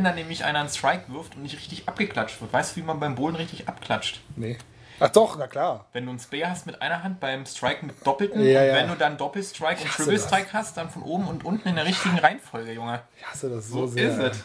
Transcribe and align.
wenn 0.00 0.04
dann 0.04 0.14
nämlich 0.14 0.44
einer 0.46 0.60
einen 0.60 0.70
Strike 0.70 1.12
wirft 1.12 1.36
und 1.36 1.42
nicht 1.42 1.56
richtig 1.56 1.86
abgeklatscht 1.86 2.40
wird. 2.40 2.54
Weißt 2.54 2.72
du, 2.74 2.80
wie 2.80 2.84
man 2.84 2.98
beim 3.00 3.16
Bowlen 3.16 3.36
richtig 3.36 3.68
abklatscht? 3.68 4.22
Nee. 4.34 4.56
Ach 4.98 5.10
doch, 5.10 5.36
na 5.38 5.46
klar. 5.46 5.84
Wenn 5.92 6.04
du 6.06 6.10
einen 6.10 6.18
Spare 6.18 6.48
hast 6.48 6.64
mit 6.64 6.80
einer 6.80 7.02
Hand 7.02 7.20
beim 7.20 7.44
Strike 7.44 7.84
mit 7.84 7.94
doppelten 8.06 8.42
Ja, 8.42 8.64
ja. 8.64 8.74
wenn 8.76 8.88
du 8.88 8.94
dann 8.94 9.18
Doppelstrike 9.18 9.82
und 9.82 9.90
Triple 9.90 10.14
das. 10.14 10.24
Strike 10.26 10.52
hast, 10.54 10.78
dann 10.78 10.88
von 10.88 11.02
oben 11.02 11.26
und 11.28 11.44
unten 11.44 11.68
in 11.68 11.74
der 11.76 11.84
richtigen 11.84 12.18
Reihenfolge, 12.18 12.72
Junge. 12.72 13.02
Ich 13.18 13.26
hasse 13.26 13.50
das 13.50 13.68
so, 13.68 13.80
So 13.80 13.86
sehr. 13.88 14.08
ist 14.08 14.18
es. 14.38 14.44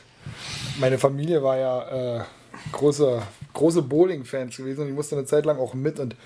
Meine 0.77 0.97
Familie 0.97 1.41
war 1.41 1.55
ja 1.57 2.17
äh, 2.19 2.23
große, 2.73 3.21
große 3.53 3.81
Bowling-Fans 3.81 4.57
gewesen 4.57 4.81
und 4.81 4.89
ich 4.89 4.93
musste 4.93 5.15
eine 5.15 5.25
Zeit 5.25 5.45
lang 5.45 5.57
auch 5.57 5.73
mit 5.73 6.01
und 6.01 6.17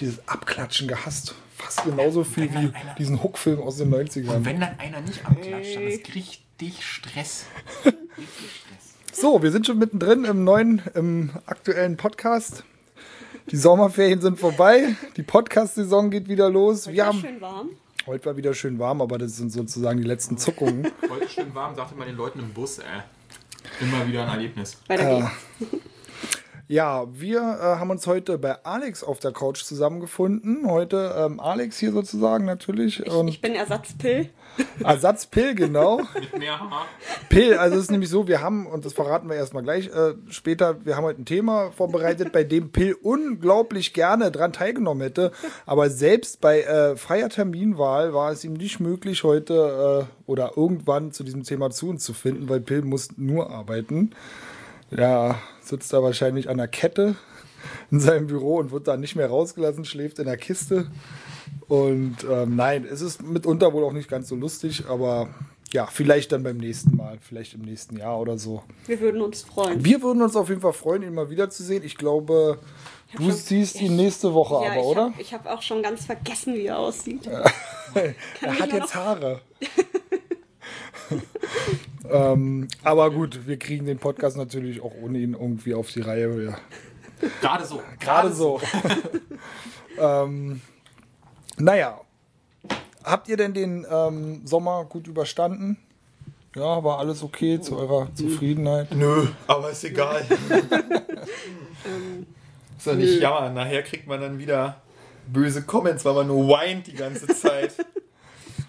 dieses 0.00 0.26
Abklatschen 0.26 0.88
gehasst. 0.88 1.34
Fast 1.58 1.84
genauso 1.84 2.24
viel 2.24 2.50
wie 2.54 2.72
diesen 2.98 3.22
Hook-Film 3.22 3.60
aus 3.60 3.76
den 3.76 3.92
90ern. 3.92 4.30
Und 4.36 4.44
wenn 4.46 4.60
dann 4.60 4.78
einer 4.78 5.02
nicht 5.02 5.26
abklatscht, 5.26 5.76
dann 5.76 5.82
ist 5.82 6.14
richtig 6.14 6.82
Stress. 6.86 7.44
So, 9.12 9.42
wir 9.42 9.50
sind 9.50 9.66
schon 9.66 9.78
mittendrin 9.78 10.24
im 10.24 10.44
neuen, 10.44 10.82
im 10.94 11.30
aktuellen 11.46 11.96
Podcast. 11.96 12.64
Die 13.50 13.56
Sommerferien 13.56 14.20
sind 14.20 14.38
vorbei, 14.38 14.94
die 15.16 15.22
Podcast-Saison 15.22 16.10
geht 16.10 16.28
wieder 16.28 16.50
los. 16.50 16.88
Wir 16.88 16.98
War 17.04 17.06
haben, 17.08 17.20
schön 17.20 17.40
warm. 17.40 17.70
heute 18.06 18.26
war 18.26 18.36
wieder 18.36 18.54
schön 18.54 18.78
warm, 18.78 19.00
aber 19.00 19.18
das 19.18 19.36
sind 19.36 19.50
sozusagen 19.50 20.00
die 20.00 20.06
letzten 20.06 20.36
Zuckungen. 20.36 20.90
Heute 21.08 21.28
schön 21.28 21.54
warm, 21.54 21.74
sagte 21.74 21.94
man 21.96 22.06
den 22.06 22.16
Leuten 22.16 22.40
im 22.40 22.52
Bus, 22.52 22.78
ey. 22.78 22.84
Immer 23.80 24.06
wieder 24.06 24.24
ein 24.24 24.28
Erlebnis. 24.28 24.78
Weiter 24.86 25.30
geht's. 25.60 25.82
Ja, 26.68 27.06
wir 27.18 27.38
äh, 27.38 27.78
haben 27.78 27.88
uns 27.88 28.06
heute 28.06 28.36
bei 28.36 28.62
Alex 28.64 29.02
auf 29.02 29.20
der 29.20 29.32
Couch 29.32 29.62
zusammengefunden. 29.64 30.70
Heute 30.70 31.14
ähm, 31.16 31.40
Alex 31.40 31.78
hier 31.78 31.92
sozusagen 31.92 32.44
natürlich. 32.44 33.00
Ich, 33.00 33.10
Und 33.10 33.28
ich 33.28 33.40
bin 33.40 33.54
Ersatzpill. 33.54 34.28
Ersatz 34.82 35.26
Pill, 35.26 35.54
genau. 35.54 35.98
Mit 36.14 36.38
mehr 36.38 36.58
Haar. 36.58 36.86
Pill, 37.28 37.54
also 37.54 37.76
es 37.76 37.84
ist 37.84 37.90
nämlich 37.90 38.10
so, 38.10 38.28
wir 38.28 38.40
haben, 38.40 38.66
und 38.66 38.84
das 38.84 38.92
verraten 38.92 39.28
wir 39.28 39.36
erstmal 39.36 39.62
gleich 39.62 39.88
äh, 39.88 40.14
später, 40.30 40.84
wir 40.84 40.96
haben 40.96 41.04
heute 41.04 41.22
ein 41.22 41.26
Thema 41.26 41.70
vorbereitet, 41.72 42.32
bei 42.32 42.44
dem 42.44 42.70
Pill 42.70 42.96
unglaublich 43.02 43.92
gerne 43.92 44.30
dran 44.30 44.52
teilgenommen 44.52 45.02
hätte. 45.02 45.32
Aber 45.66 45.90
selbst 45.90 46.40
bei 46.40 46.62
äh, 46.62 46.96
freier 46.96 47.28
Terminwahl 47.28 48.14
war 48.14 48.32
es 48.32 48.44
ihm 48.44 48.54
nicht 48.54 48.80
möglich, 48.80 49.24
heute 49.24 50.06
äh, 50.08 50.30
oder 50.30 50.52
irgendwann 50.56 51.12
zu 51.12 51.24
diesem 51.24 51.42
Thema 51.42 51.70
zu 51.70 51.88
uns 51.88 52.04
zu 52.04 52.12
finden, 52.12 52.48
weil 52.48 52.60
Pill 52.60 52.82
muss 52.82 53.16
nur 53.16 53.50
arbeiten. 53.50 54.12
Ja, 54.90 55.38
sitzt 55.60 55.92
da 55.92 56.02
wahrscheinlich 56.02 56.48
an 56.48 56.56
der 56.56 56.68
Kette 56.68 57.16
in 57.90 58.00
seinem 58.00 58.26
Büro 58.26 58.56
und 58.56 58.70
wird 58.70 58.88
da 58.88 58.96
nicht 58.96 59.16
mehr 59.16 59.28
rausgelassen, 59.28 59.84
schläft 59.84 60.18
in 60.18 60.26
der 60.26 60.36
Kiste. 60.36 60.86
Und 61.68 62.16
ähm, 62.28 62.56
nein, 62.56 62.86
es 62.90 63.00
ist 63.00 63.22
mitunter 63.22 63.72
wohl 63.72 63.84
auch 63.84 63.92
nicht 63.92 64.08
ganz 64.08 64.28
so 64.28 64.36
lustig, 64.36 64.84
aber 64.88 65.28
ja, 65.72 65.86
vielleicht 65.86 66.32
dann 66.32 66.42
beim 66.42 66.56
nächsten 66.56 66.96
Mal, 66.96 67.18
vielleicht 67.20 67.54
im 67.54 67.60
nächsten 67.60 67.98
Jahr 67.98 68.18
oder 68.18 68.38
so. 68.38 68.62
Wir 68.86 69.00
würden 69.00 69.20
uns 69.20 69.42
freuen. 69.42 69.84
Wir 69.84 70.00
würden 70.02 70.22
uns 70.22 70.34
auf 70.34 70.48
jeden 70.48 70.62
Fall 70.62 70.72
freuen, 70.72 71.02
ihn 71.02 71.14
mal 71.14 71.28
wiederzusehen. 71.28 71.84
Ich 71.84 71.96
glaube, 71.96 72.58
hab 73.12 73.18
du 73.18 73.24
schon- 73.24 73.32
siehst 73.32 73.80
ihn 73.80 73.92
ich- 73.92 73.98
nächste 73.98 74.32
Woche 74.32 74.64
ja, 74.64 74.72
aber, 74.72 74.80
ich 74.80 74.86
oder? 74.86 75.04
Hab, 75.04 75.20
ich 75.20 75.34
habe 75.34 75.52
auch 75.52 75.62
schon 75.62 75.82
ganz 75.82 76.06
vergessen, 76.06 76.54
wie 76.54 76.66
er 76.66 76.78
aussieht. 76.78 77.26
er 77.26 78.14
hat 78.58 78.72
jetzt 78.72 78.94
Haare. 78.94 79.40
ähm, 82.10 82.68
aber 82.82 83.10
gut, 83.10 83.46
wir 83.46 83.58
kriegen 83.58 83.86
den 83.86 83.98
Podcast 83.98 84.36
natürlich 84.36 84.80
auch 84.80 84.92
ohne 85.02 85.18
ihn 85.18 85.34
irgendwie 85.34 85.74
auf 85.74 85.90
die 85.90 86.00
Reihe. 86.00 86.44
Ja. 86.44 86.58
Gerade 87.40 87.64
so. 87.64 87.80
Gerade 88.00 88.32
so. 88.32 88.60
ähm, 89.98 90.60
naja, 91.58 92.00
habt 93.04 93.28
ihr 93.28 93.36
denn 93.36 93.54
den 93.54 93.86
ähm, 93.90 94.46
Sommer 94.46 94.84
gut 94.84 95.06
überstanden? 95.06 95.78
Ja, 96.54 96.82
war 96.82 96.98
alles 96.98 97.22
okay 97.22 97.60
zu 97.60 97.76
eurer 97.76 98.08
Zufriedenheit? 98.14 98.94
Nö, 98.94 99.26
aber 99.46 99.70
ist 99.70 99.84
egal. 99.84 100.22
ist 102.78 102.86
doch 102.86 102.94
nicht 102.94 103.20
jammern. 103.20 103.54
Nachher 103.54 103.82
kriegt 103.82 104.06
man 104.06 104.20
dann 104.20 104.38
wieder 104.38 104.80
böse 105.26 105.62
Comments, 105.62 106.04
weil 106.04 106.14
man 106.14 106.26
nur 106.26 106.48
weint 106.48 106.86
die 106.86 106.94
ganze 106.94 107.26
Zeit. 107.28 107.74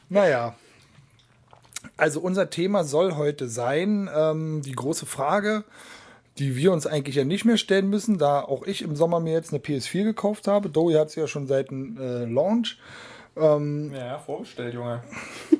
Naja. 0.10 0.56
Also 1.98 2.20
unser 2.20 2.50
Thema 2.50 2.84
soll 2.84 3.16
heute 3.16 3.48
sein, 3.48 4.10
ähm, 4.14 4.62
die 4.62 4.72
große 4.72 5.06
Frage, 5.06 5.64
die 6.40 6.56
wir 6.56 6.72
uns 6.72 6.88
eigentlich 6.88 7.16
ja 7.16 7.26
nicht 7.26 7.46
mehr 7.46 7.58
stellen 7.58 7.90
müssen, 7.90 8.18
da 8.18 8.42
auch 8.42 8.64
ich 8.64 8.82
im 8.82 8.96
Sommer 8.96 9.20
mir 9.20 9.34
jetzt 9.34 9.52
eine 9.52 9.62
PS4 9.62 10.04
gekauft 10.04 10.48
habe. 10.48 10.70
Dowie 10.70 10.96
hat 10.96 11.12
sie 11.12 11.20
ja 11.20 11.28
schon 11.28 11.48
seit 11.48 11.70
dem 11.70 11.98
äh, 11.98 12.26
Launch 12.26 12.78
Ja, 13.36 14.20
vorbestellt, 14.20 14.74
Junge. 14.74 15.04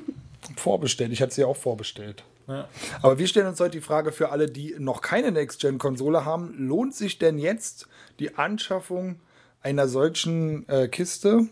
vorbestellt. 0.56 1.12
Ich 1.12 1.20
hatte 1.20 1.34
sie 1.34 1.42
ja 1.42 1.46
auch 1.46 1.56
vorbestellt. 1.56 2.24
Ja. 2.48 2.66
Aber 3.02 3.18
wir 3.18 3.26
stellen 3.26 3.46
uns 3.46 3.60
heute 3.60 3.72
die 3.72 3.80
Frage 3.80 4.10
für 4.10 4.30
alle, 4.30 4.46
die 4.46 4.74
noch 4.78 5.02
keine 5.02 5.30
Next-Gen-Konsole 5.30 6.24
haben, 6.24 6.54
lohnt 6.58 6.94
sich 6.94 7.18
denn 7.18 7.38
jetzt 7.38 7.86
die 8.18 8.36
Anschaffung 8.36 9.20
einer 9.62 9.86
solchen 9.86 10.68
äh, 10.68 10.88
Kiste? 10.88 11.46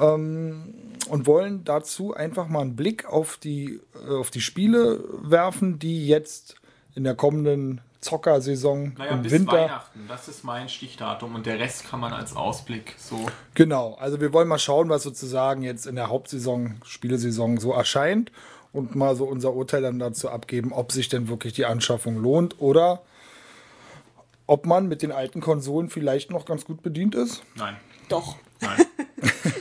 Ähm, 0.00 0.74
und 1.08 1.26
wollen 1.26 1.64
dazu 1.64 2.14
einfach 2.14 2.48
mal 2.48 2.60
einen 2.60 2.76
Blick 2.76 3.06
auf 3.06 3.36
die, 3.36 3.80
äh, 4.06 4.14
auf 4.14 4.30
die 4.30 4.40
Spiele 4.40 5.04
werfen, 5.22 5.78
die 5.78 6.06
jetzt 6.06 6.56
in 6.94 7.04
der 7.04 7.14
kommenden 7.14 7.80
Zockersaison 8.04 8.94
Naja, 8.98 9.12
im 9.12 9.22
bis 9.22 9.32
Winter. 9.32 9.52
Weihnachten. 9.52 10.04
Das 10.08 10.28
ist 10.28 10.44
mein 10.44 10.68
Stichdatum 10.68 11.34
und 11.34 11.46
der 11.46 11.58
Rest 11.58 11.88
kann 11.88 12.00
man 12.00 12.12
als 12.12 12.36
Ausblick 12.36 12.94
so. 12.98 13.26
Genau, 13.54 13.94
also 13.94 14.20
wir 14.20 14.32
wollen 14.32 14.46
mal 14.48 14.58
schauen, 14.58 14.88
was 14.88 15.02
sozusagen 15.02 15.62
jetzt 15.62 15.86
in 15.86 15.96
der 15.96 16.08
Hauptsaison, 16.08 16.76
Spielesaison 16.84 17.58
so 17.58 17.72
erscheint 17.72 18.30
und 18.72 18.94
mal 18.94 19.16
so 19.16 19.24
unser 19.24 19.54
Urteil 19.54 19.82
dann 19.82 19.98
dazu 19.98 20.28
abgeben, 20.28 20.72
ob 20.72 20.92
sich 20.92 21.08
denn 21.08 21.28
wirklich 21.28 21.54
die 21.54 21.64
Anschaffung 21.66 22.16
lohnt 22.20 22.60
oder 22.60 23.02
ob 24.46 24.66
man 24.66 24.86
mit 24.86 25.02
den 25.02 25.10
alten 25.10 25.40
Konsolen 25.40 25.88
vielleicht 25.88 26.30
noch 26.30 26.44
ganz 26.44 26.64
gut 26.64 26.82
bedient 26.82 27.14
ist. 27.14 27.42
Nein. 27.56 27.76
Doch. 28.08 28.36
Nein. 28.60 28.86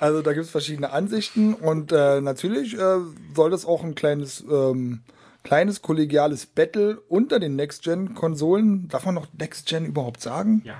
Also 0.00 0.22
da 0.22 0.32
gibt 0.32 0.44
es 0.44 0.50
verschiedene 0.50 0.90
Ansichten 0.92 1.54
und 1.54 1.90
äh, 1.90 2.20
natürlich 2.20 2.74
äh, 2.78 2.98
soll 3.34 3.50
das 3.50 3.66
auch 3.66 3.82
ein 3.82 3.96
kleines, 3.96 4.44
ähm, 4.48 5.00
kleines 5.48 5.80
kollegiales 5.80 6.44
Battle 6.44 7.00
unter 7.08 7.40
den 7.40 7.56
Next-Gen-Konsolen. 7.56 8.88
Darf 8.88 9.06
man 9.06 9.14
noch 9.14 9.28
Next-Gen 9.38 9.86
überhaupt 9.86 10.20
sagen? 10.20 10.60
Ja. 10.66 10.74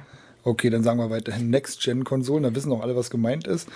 Okay, 0.45 0.69
dann 0.69 0.83
sagen 0.83 0.99
wir 0.99 1.09
weiterhin 1.09 1.49
Next-Gen-Konsolen, 1.49 2.43
da 2.43 2.55
wissen 2.55 2.71
auch 2.73 2.83
alle, 2.83 2.95
was 2.95 3.09
gemeint 3.09 3.47
ist. 3.47 3.67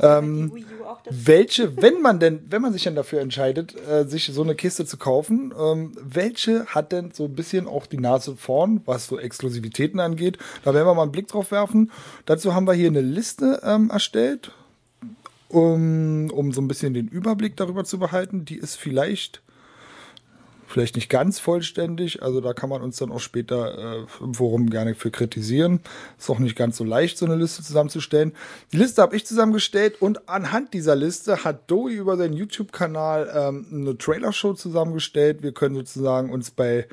Ähm, 0.00 0.64
Welche, 1.10 1.76
wenn 1.76 2.00
man 2.00 2.18
denn, 2.18 2.46
wenn 2.48 2.62
man 2.62 2.72
sich 2.72 2.84
dann 2.84 2.94
dafür 2.94 3.20
entscheidet, 3.20 3.76
äh, 3.88 4.04
sich 4.04 4.30
so 4.32 4.42
eine 4.42 4.54
Kiste 4.54 4.86
zu 4.86 4.96
kaufen, 4.96 5.52
ähm, 5.58 5.92
welche 6.00 6.64
hat 6.66 6.92
denn 6.92 7.10
so 7.12 7.26
ein 7.26 7.34
bisschen 7.34 7.66
auch 7.66 7.84
die 7.84 7.98
Nase 7.98 8.34
vorn, 8.34 8.80
was 8.86 9.06
so 9.06 9.18
Exklusivitäten 9.18 10.00
angeht? 10.00 10.38
Da 10.64 10.72
werden 10.72 10.86
wir 10.86 10.94
mal 10.94 11.02
einen 11.02 11.12
Blick 11.12 11.28
drauf 11.28 11.50
werfen. 11.50 11.92
Dazu 12.24 12.54
haben 12.54 12.66
wir 12.66 12.72
hier 12.72 12.88
eine 12.88 13.02
Liste 13.02 13.60
ähm, 13.64 13.90
erstellt, 13.90 14.52
um, 15.48 16.30
um 16.30 16.52
so 16.52 16.62
ein 16.62 16.68
bisschen 16.68 16.94
den 16.94 17.08
Überblick 17.08 17.56
darüber 17.56 17.84
zu 17.84 17.98
behalten. 17.98 18.46
Die 18.46 18.56
ist 18.56 18.76
vielleicht 18.76 19.42
vielleicht 20.68 20.96
nicht 20.96 21.08
ganz 21.08 21.38
vollständig, 21.38 22.22
also 22.22 22.40
da 22.40 22.52
kann 22.52 22.68
man 22.68 22.82
uns 22.82 22.98
dann 22.98 23.10
auch 23.10 23.20
später 23.20 24.02
äh, 24.02 24.06
im 24.22 24.34
Forum 24.34 24.68
gerne 24.68 24.94
für 24.94 25.10
kritisieren. 25.10 25.80
Ist 26.18 26.28
auch 26.28 26.38
nicht 26.38 26.56
ganz 26.56 26.76
so 26.76 26.84
leicht, 26.84 27.16
so 27.16 27.26
eine 27.26 27.36
Liste 27.36 27.62
zusammenzustellen. 27.62 28.32
Die 28.72 28.76
Liste 28.76 29.00
habe 29.00 29.16
ich 29.16 29.26
zusammengestellt 29.26 30.00
und 30.00 30.28
anhand 30.28 30.74
dieser 30.74 30.94
Liste 30.94 31.44
hat 31.44 31.70
Doe 31.70 31.90
über 31.90 32.16
seinen 32.16 32.34
YouTube-Kanal 32.34 33.30
ähm, 33.34 33.66
eine 33.72 33.98
Trailer-Show 33.98 34.52
zusammengestellt. 34.54 35.42
Wir 35.42 35.52
können 35.52 35.74
sozusagen 35.74 36.30
uns 36.30 36.50
bei, 36.50 36.86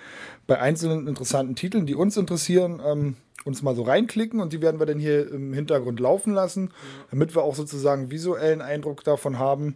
bei 0.48 0.60
einzelnen 0.60 1.08
interessanten 1.08 1.56
Titeln, 1.56 1.86
die 1.86 1.96
uns 1.96 2.16
interessieren, 2.16 2.82
ähm, 2.86 3.18
uns 3.44 3.62
mal 3.62 3.76
so 3.76 3.84
reinklicken 3.84 4.40
und 4.40 4.54
die 4.54 4.62
werden 4.62 4.80
wir 4.80 4.88
dann 4.88 5.00
hier 5.00 5.30
im 5.32 5.54
Hintergrund 5.54 6.00
laufen 6.00 6.34
lassen, 6.34 6.72
damit 7.12 7.36
wir 7.36 7.44
auch 7.44 7.56
sozusagen 7.56 8.10
visuellen 8.10 8.62
Eindruck 8.62 9.04
davon 9.04 9.38
haben. 9.38 9.76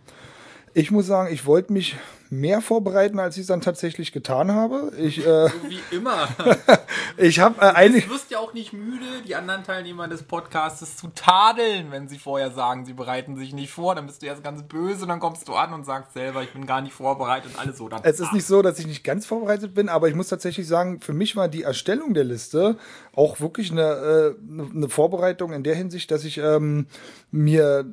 Ich 0.74 0.92
muss 0.92 1.07
sagen, 1.07 1.33
ich 1.33 1.45
wollte 1.45 1.74
mich 1.74 1.95
mehr 2.31 2.62
vorbereiten, 2.62 3.19
als 3.19 3.38
ich 3.38 3.42
es 3.42 3.48
dann 3.48 3.62
tatsächlich 3.62 4.12
getan 4.12 4.51
habe. 4.51 4.92
Ich, 4.98 5.25
äh, 5.25 5.50
Wie 5.68 5.95
immer. 5.95 6.27
ich 7.18 7.39
habe 7.39 7.60
äh, 7.60 7.71
einige. 7.71 8.07
Du 8.07 8.13
wirst 8.13 8.30
ja 8.30 8.38
auch 8.38 8.54
nicht 8.54 8.71
müde, 8.71 9.06
die 9.27 9.36
anderen 9.36 9.63
Teilnehmer 9.63 10.07
des 10.07 10.24
Podcasts 10.24 10.98
zu 10.98 11.07
tadeln, 11.16 11.92
wenn 11.92 12.07
sie 12.07 12.19
vorher 12.19 12.51
sagen, 12.51 12.86
sie 12.86 12.94
bereiten 12.94 13.36
sich 13.36 13.54
nicht 13.54 13.71
vor. 13.71 13.95
Dann 13.95 14.06
bist 14.06 14.21
du 14.21 14.27
erst 14.27 14.44
ganz 14.44 14.62
böse, 14.63 15.07
dann 15.07 15.19
kommst 15.19 15.48
du 15.48 15.54
an 15.56 15.74
und 15.74 15.86
sagst 15.86 16.13
selber, 16.13 16.44
ich 16.44 16.54
bin 16.54 16.68
gar 16.68 16.81
nicht 16.81 16.94
vorbereitet 16.94 17.51
und 17.54 17.60
alles 17.60 17.77
so. 17.77 17.89
Dann 17.89 18.01
Es 18.04 18.19
ist 18.19 18.31
nicht 18.31 18.45
so, 18.45 18.62
dass 18.62 18.77
ich 18.77 18.86
nicht 18.86 19.04
ganz 19.04 19.25
vorbereitet 19.25 19.74
bin, 19.74 19.89
aber 19.89 20.07
ich 20.07 20.15
muss 20.15 20.27
tatsächlich 20.27 20.68
sagen, 20.68 21.01
für 21.01 21.13
mich 21.13 21.36
war 21.36 21.48
die 21.48 21.63
Erstellung 21.63 22.13
der 22.13 22.25
Liste 22.25 22.77
auch 23.15 23.39
wirklich 23.39 23.72
eine, 23.72 23.81
äh, 23.81 24.36
eine 24.75 24.89
Vorbereitung 24.89 25.51
in 25.51 25.63
der 25.63 25.75
Hinsicht, 25.75 26.12
dass 26.12 26.24
ich 26.24 26.38
ähm, 26.38 26.86
mir 27.31 27.86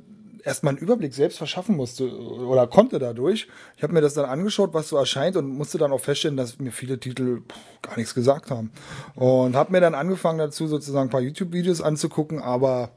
erstmal 0.46 0.74
einen 0.74 0.78
Überblick 0.82 1.12
selbst 1.12 1.38
verschaffen 1.38 1.76
musste 1.76 2.08
oder 2.08 2.66
konnte 2.66 2.98
dadurch. 2.98 3.48
Ich 3.76 3.82
habe 3.82 3.92
mir 3.92 4.00
das 4.00 4.14
dann 4.14 4.24
angeschaut, 4.24 4.72
was 4.72 4.88
so 4.88 4.96
erscheint 4.96 5.36
und 5.36 5.48
musste 5.48 5.76
dann 5.76 5.92
auch 5.92 6.00
feststellen, 6.00 6.36
dass 6.36 6.58
mir 6.58 6.70
viele 6.70 6.98
Titel 6.98 7.42
gar 7.82 7.96
nichts 7.96 8.14
gesagt 8.14 8.50
haben. 8.50 8.70
Und 9.16 9.56
habe 9.56 9.72
mir 9.72 9.80
dann 9.80 9.94
angefangen 9.94 10.38
dazu 10.38 10.68
sozusagen 10.68 11.08
ein 11.08 11.10
paar 11.10 11.20
YouTube-Videos 11.20 11.80
anzugucken, 11.80 12.40
aber 12.40 12.90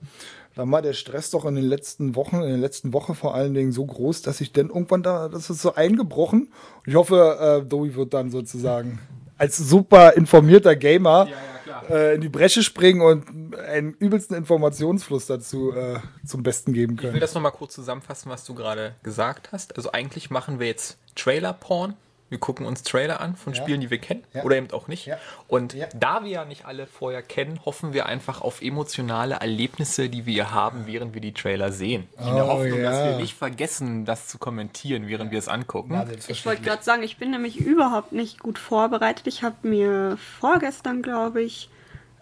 da 0.55 0.69
war 0.69 0.81
der 0.81 0.93
Stress 0.93 1.31
doch 1.31 1.45
in 1.45 1.55
den 1.55 1.65
letzten 1.65 2.15
Wochen, 2.15 2.37
in 2.37 2.49
den 2.49 2.61
letzten 2.61 2.93
Woche 2.93 3.15
vor 3.15 3.33
allen 3.33 3.53
Dingen 3.53 3.71
so 3.71 3.85
groß, 3.85 4.21
dass 4.21 4.41
ich 4.41 4.51
dann 4.51 4.67
irgendwann 4.67 5.03
da, 5.03 5.27
das 5.27 5.49
ist 5.49 5.61
so 5.61 5.73
eingebrochen. 5.73 6.51
Ich 6.85 6.95
hoffe, 6.95 7.61
äh, 7.63 7.67
Dowie 7.67 7.95
wird 7.95 8.13
dann 8.13 8.29
sozusagen 8.29 8.99
als 9.37 9.57
super 9.57 10.13
informierter 10.13 10.75
Gamer 10.75 11.25
Ja, 11.25 11.31
ja. 11.31 11.58
Äh, 11.89 12.15
in 12.15 12.21
die 12.21 12.29
Bresche 12.29 12.63
springen 12.63 13.01
und 13.01 13.55
einen 13.55 13.93
übelsten 13.93 14.35
Informationsfluss 14.35 15.25
dazu 15.27 15.73
äh, 15.73 15.99
zum 16.25 16.43
Besten 16.43 16.73
geben 16.73 16.95
Ich 16.95 17.03
will 17.03 17.09
können. 17.11 17.21
das 17.21 17.33
nochmal 17.33 17.51
kurz 17.51 17.75
zusammenfassen, 17.75 18.29
was 18.29 18.45
du 18.45 18.53
gerade 18.55 18.95
gesagt 19.03 19.51
hast. 19.51 19.75
Also 19.77 19.91
eigentlich 19.91 20.29
machen 20.29 20.59
wir 20.59 20.67
jetzt 20.67 20.97
Trailer-Porn. 21.15 21.95
Wir 22.29 22.37
gucken 22.39 22.65
uns 22.67 22.83
Trailer 22.83 23.21
an 23.21 23.35
von 23.35 23.53
Ja. 23.53 23.61
Spielen, 23.61 23.81
die 23.81 23.89
wir 23.89 23.97
kennen 23.97 24.23
Ja. 24.33 24.43
oder 24.43 24.55
eben 24.57 24.69
auch 24.71 24.87
nicht. 24.87 25.05
Ja. 25.07 25.17
Und 25.47 25.73
Ja. 25.73 25.87
da 25.95 26.23
wir 26.23 26.29
ja 26.29 26.45
nicht 26.45 26.65
alle 26.65 26.85
vorher 26.87 27.21
kennen, 27.23 27.59
hoffen 27.65 27.93
wir 27.93 28.05
einfach 28.05 28.41
auf 28.41 28.61
emotionale 28.61 29.35
Erlebnisse, 29.35 30.09
die 30.09 30.25
wir 30.25 30.51
haben, 30.51 30.85
während 30.85 31.13
wir 31.15 31.21
die 31.21 31.33
Trailer 31.33 31.71
sehen. 31.71 32.07
In 32.19 32.35
der 32.35 32.45
Oh, 32.45 32.49
Hoffnung, 32.49 32.81
dass 32.83 33.03
wir 33.09 33.15
nicht 33.17 33.33
vergessen, 33.33 34.05
das 34.05 34.27
zu 34.27 34.37
kommentieren, 34.37 35.07
während 35.07 35.31
wir 35.31 35.39
es 35.39 35.47
angucken. 35.47 35.99
Ich 36.27 36.45
wollte 36.45 36.61
gerade 36.61 36.83
sagen, 36.83 37.01
ich 37.03 37.17
bin 37.17 37.31
nämlich 37.31 37.57
überhaupt 37.57 38.11
nicht 38.11 38.39
gut 38.39 38.59
vorbereitet. 38.59 39.25
Ich 39.27 39.41
habe 39.43 39.67
mir 39.67 40.17
vorgestern, 40.39 41.01
glaube 41.01 41.41
ich, 41.41 41.69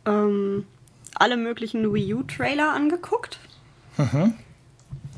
ähm, 0.06 0.66
alle 1.16 1.36
möglichen 1.36 1.94
Wii 1.94 2.14
U-Trailer 2.14 2.72
angeguckt. 2.74 3.40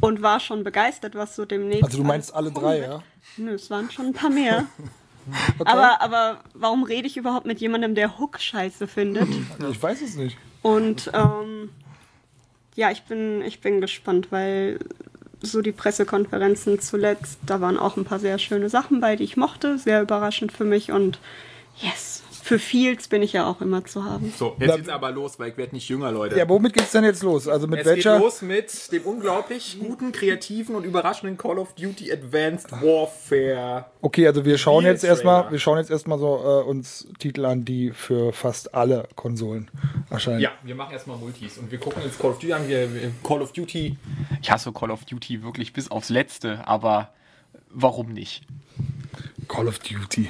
Und 0.01 0.21
war 0.21 0.39
schon 0.39 0.63
begeistert, 0.63 1.15
was 1.15 1.35
so 1.35 1.43
demnächst. 1.45 1.83
Also 1.83 1.97
du 1.97 2.03
meinst 2.05 2.33
alle 2.33 2.51
drei, 2.51 2.79
wird. 2.79 2.89
ja? 2.89 3.03
Nö, 3.37 3.53
es 3.53 3.69
waren 3.69 3.89
schon 3.91 4.07
ein 4.07 4.13
paar 4.13 4.29
mehr. 4.29 4.67
Okay. 5.59 5.69
aber, 5.69 6.01
aber 6.01 6.39
warum 6.55 6.81
rede 6.81 7.05
ich 7.05 7.15
überhaupt 7.15 7.45
mit 7.45 7.59
jemandem, 7.59 7.93
der 7.93 8.17
Hook 8.17 8.39
scheiße 8.39 8.87
findet? 8.87 9.27
ich 9.69 9.83
weiß 9.83 10.01
es 10.01 10.15
nicht. 10.15 10.37
Und 10.63 11.11
ähm, 11.13 11.69
ja, 12.75 12.89
ich 12.89 13.03
bin, 13.03 13.43
ich 13.43 13.61
bin 13.61 13.79
gespannt, 13.79 14.31
weil 14.31 14.79
so 15.41 15.61
die 15.61 15.71
Pressekonferenzen 15.71 16.79
zuletzt, 16.79 17.39
da 17.45 17.61
waren 17.61 17.77
auch 17.77 17.95
ein 17.95 18.05
paar 18.05 18.19
sehr 18.19 18.39
schöne 18.39 18.69
Sachen 18.69 19.01
bei, 19.01 19.15
die 19.15 19.23
ich 19.23 19.37
mochte. 19.37 19.77
Sehr 19.77 20.01
überraschend 20.01 20.51
für 20.51 20.65
mich 20.65 20.91
und 20.91 21.19
yes, 21.77 22.23
für 22.49 22.57
Fields 22.57 23.07
bin 23.07 23.21
ich 23.21 23.33
ja 23.33 23.45
auch 23.45 23.61
immer 23.61 23.85
zu 23.85 24.05
haben. 24.05 24.33
So, 24.35 24.55
jetzt 24.59 24.75
geht's 24.75 24.89
aber 24.89 25.11
los, 25.11 25.37
weil 25.37 25.51
ich 25.51 25.57
werde 25.57 25.75
nicht 25.75 25.87
jünger, 25.87 26.11
Leute. 26.11 26.35
Ja, 26.35 26.49
womit 26.49 26.73
geht's 26.73 26.93
denn 26.93 27.03
jetzt 27.03 27.21
los? 27.21 27.47
Also 27.47 27.67
mit 27.67 27.81
es 27.81 27.85
welcher? 27.85 28.13
geht 28.13 28.23
los 28.23 28.41
mit 28.41 28.91
dem 28.91 29.03
unglaublich 29.03 29.77
guten, 29.79 30.11
kreativen 30.11 30.73
und 30.75 30.83
überraschenden 30.83 31.37
Call 31.37 31.59
of 31.59 31.75
Duty 31.75 32.11
Advanced 32.11 32.71
Warfare. 32.71 33.85
Okay, 34.01 34.25
also 34.25 34.45
wir 34.45 34.57
schauen 34.57 34.83
jetzt 34.83 35.03
erstmal, 35.03 35.51
wir 35.51 35.59
schauen 35.59 35.77
jetzt 35.77 35.91
erstmal 35.91 36.17
so 36.17 36.37
äh, 36.37 36.67
uns 36.67 37.07
Titel 37.19 37.45
an, 37.45 37.65
die 37.65 37.91
für 37.91 38.33
fast 38.33 38.73
alle 38.73 39.07
Konsolen 39.15 39.69
erscheinen. 40.09 40.39
Ja, 40.39 40.49
wir 40.63 40.73
machen 40.73 40.93
erstmal 40.93 41.17
Multis 41.17 41.59
und 41.59 41.69
wir 41.71 41.77
gucken 41.77 42.01
uns 42.01 42.17
Call 42.17 42.31
of 42.31 42.39
Duty 42.39 42.53
an. 42.53 42.67
Wir- 42.67 42.89
Call 43.23 43.43
of 43.43 43.53
Duty. 43.53 43.95
Ich 44.41 44.49
hasse 44.49 44.71
Call 44.71 44.89
of 44.89 45.05
Duty 45.05 45.43
wirklich 45.43 45.71
bis 45.71 45.91
aufs 45.91 46.09
Letzte, 46.09 46.67
aber 46.67 47.09
warum 47.69 48.11
nicht? 48.11 48.41
Call 49.47 49.67
of 49.67 49.77
Duty. 49.77 50.29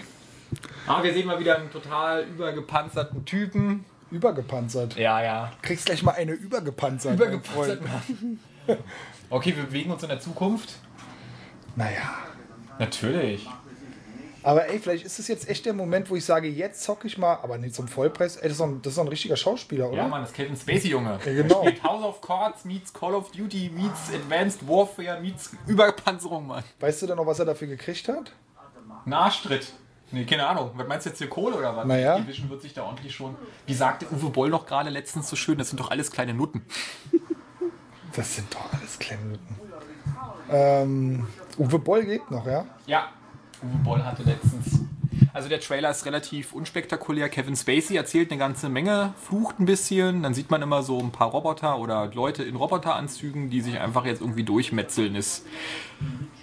Ah, 0.87 1.03
wir 1.03 1.13
sehen 1.13 1.27
mal 1.27 1.39
wieder 1.39 1.57
einen 1.57 1.71
total 1.71 2.23
übergepanzerten 2.23 3.25
Typen. 3.25 3.85
Übergepanzert. 4.11 4.95
Ja, 4.95 5.21
ja. 5.21 5.51
Kriegst 5.61 5.85
gleich 5.85 6.01
mal 6.03 6.13
eine 6.13 6.31
übergepanzert. 6.31 7.19
mein 7.19 7.43
Freund. 7.43 7.81
Okay, 9.29 9.55
wir 9.55 9.63
bewegen 9.63 9.91
uns 9.91 10.01
in 10.03 10.09
der 10.09 10.19
Zukunft. 10.19 10.73
Naja. 11.75 12.15
Natürlich. 12.79 13.47
Aber 14.41 14.67
ey, 14.67 14.79
vielleicht 14.79 15.05
ist 15.05 15.19
es 15.19 15.27
jetzt 15.27 15.49
echt 15.49 15.65
der 15.65 15.73
Moment, 15.73 16.09
wo 16.09 16.15
ich 16.15 16.23
sage, 16.23 16.47
jetzt 16.47 16.81
zocke 16.83 17.07
ich 17.07 17.17
mal, 17.17 17.33
aber 17.43 17.57
nicht 17.57 17.75
zum 17.75 17.87
Vollpreis. 17.87 18.37
Ey, 18.37 18.43
das 18.43 18.53
ist 18.53 18.59
doch 18.61 18.67
ein, 18.67 18.81
das 18.81 18.91
ist 18.91 18.97
doch 18.97 19.03
ein 19.03 19.09
richtiger 19.09 19.35
Schauspieler, 19.35 19.89
oder? 19.89 19.97
Ja, 19.97 20.07
Mann, 20.07 20.21
das 20.21 20.31
ist 20.31 20.35
Kevin 20.35 20.55
Spacey, 20.55 20.89
Junge. 20.89 21.19
Ja, 21.25 21.33
genau. 21.33 21.61
Spielt 21.61 21.83
House 21.83 22.03
of 22.03 22.21
Cards 22.21 22.65
meets 22.65 22.93
Call 22.93 23.13
of 23.13 23.31
Duty 23.31 23.69
meets 23.75 24.13
Advanced 24.13 24.67
Warfare 24.67 25.19
meets 25.21 25.51
Überpanzerung, 25.67 26.47
Mann. 26.47 26.63
Weißt 26.79 27.01
du 27.01 27.07
denn 27.07 27.17
noch, 27.17 27.25
was 27.25 27.39
er 27.39 27.45
dafür 27.45 27.67
gekriegt 27.67 28.07
hat? 28.07 28.31
Nahstritt. 29.05 29.73
Nee, 30.11 30.25
keine 30.25 30.47
Ahnung. 30.47 30.71
Was 30.75 30.87
meinst 30.87 31.05
du 31.05 31.09
jetzt 31.09 31.19
hier 31.19 31.29
Kohle 31.29 31.55
oder 31.55 31.75
was? 31.75 31.85
Naja. 31.85 32.17
Die 32.19 32.27
Vision 32.27 32.49
wird 32.49 32.61
sich 32.61 32.73
da 32.73 32.83
ordentlich 32.83 33.13
schon. 33.15 33.35
Wie 33.65 33.73
sagte 33.73 34.07
Uwe 34.11 34.29
Boll 34.29 34.49
noch 34.49 34.65
gerade 34.65 34.89
letztens 34.89 35.29
so 35.29 35.35
schön, 35.35 35.57
das 35.57 35.69
sind 35.69 35.79
doch 35.79 35.91
alles 35.91 36.11
kleine 36.11 36.33
Nutten. 36.33 36.65
Das 38.15 38.35
sind 38.35 38.51
doch 38.53 38.73
alles 38.73 38.97
kleine 38.97 39.21
Nutten. 39.23 39.55
Ähm, 40.49 41.27
Uwe 41.59 41.77
Boll 41.77 42.05
geht 42.05 42.29
noch, 42.31 42.45
ja? 42.45 42.65
Ja. 42.87 43.09
Uwe 43.61 43.77
Boll 43.83 44.03
hatte 44.03 44.23
letztens. 44.23 44.79
Also 45.33 45.49
der 45.49 45.59
Trailer 45.59 45.91
ist 45.91 46.05
relativ 46.05 46.53
unspektakulär. 46.53 47.29
Kevin 47.29 47.55
Spacey 47.55 47.95
erzählt 47.95 48.31
eine 48.31 48.39
ganze 48.39 48.69
Menge, 48.69 49.13
flucht 49.21 49.59
ein 49.59 49.65
bisschen. 49.65 50.23
Dann 50.23 50.33
sieht 50.33 50.49
man 50.49 50.61
immer 50.61 50.83
so 50.83 50.99
ein 50.99 51.11
paar 51.11 51.29
Roboter 51.29 51.77
oder 51.77 52.11
Leute 52.13 52.43
in 52.43 52.55
Roboteranzügen, 52.55 53.49
die 53.49 53.61
sich 53.61 53.79
einfach 53.79 54.05
jetzt 54.05 54.21
irgendwie 54.21 54.43
durchmetzeln. 54.43 55.15
Ist 55.15 55.45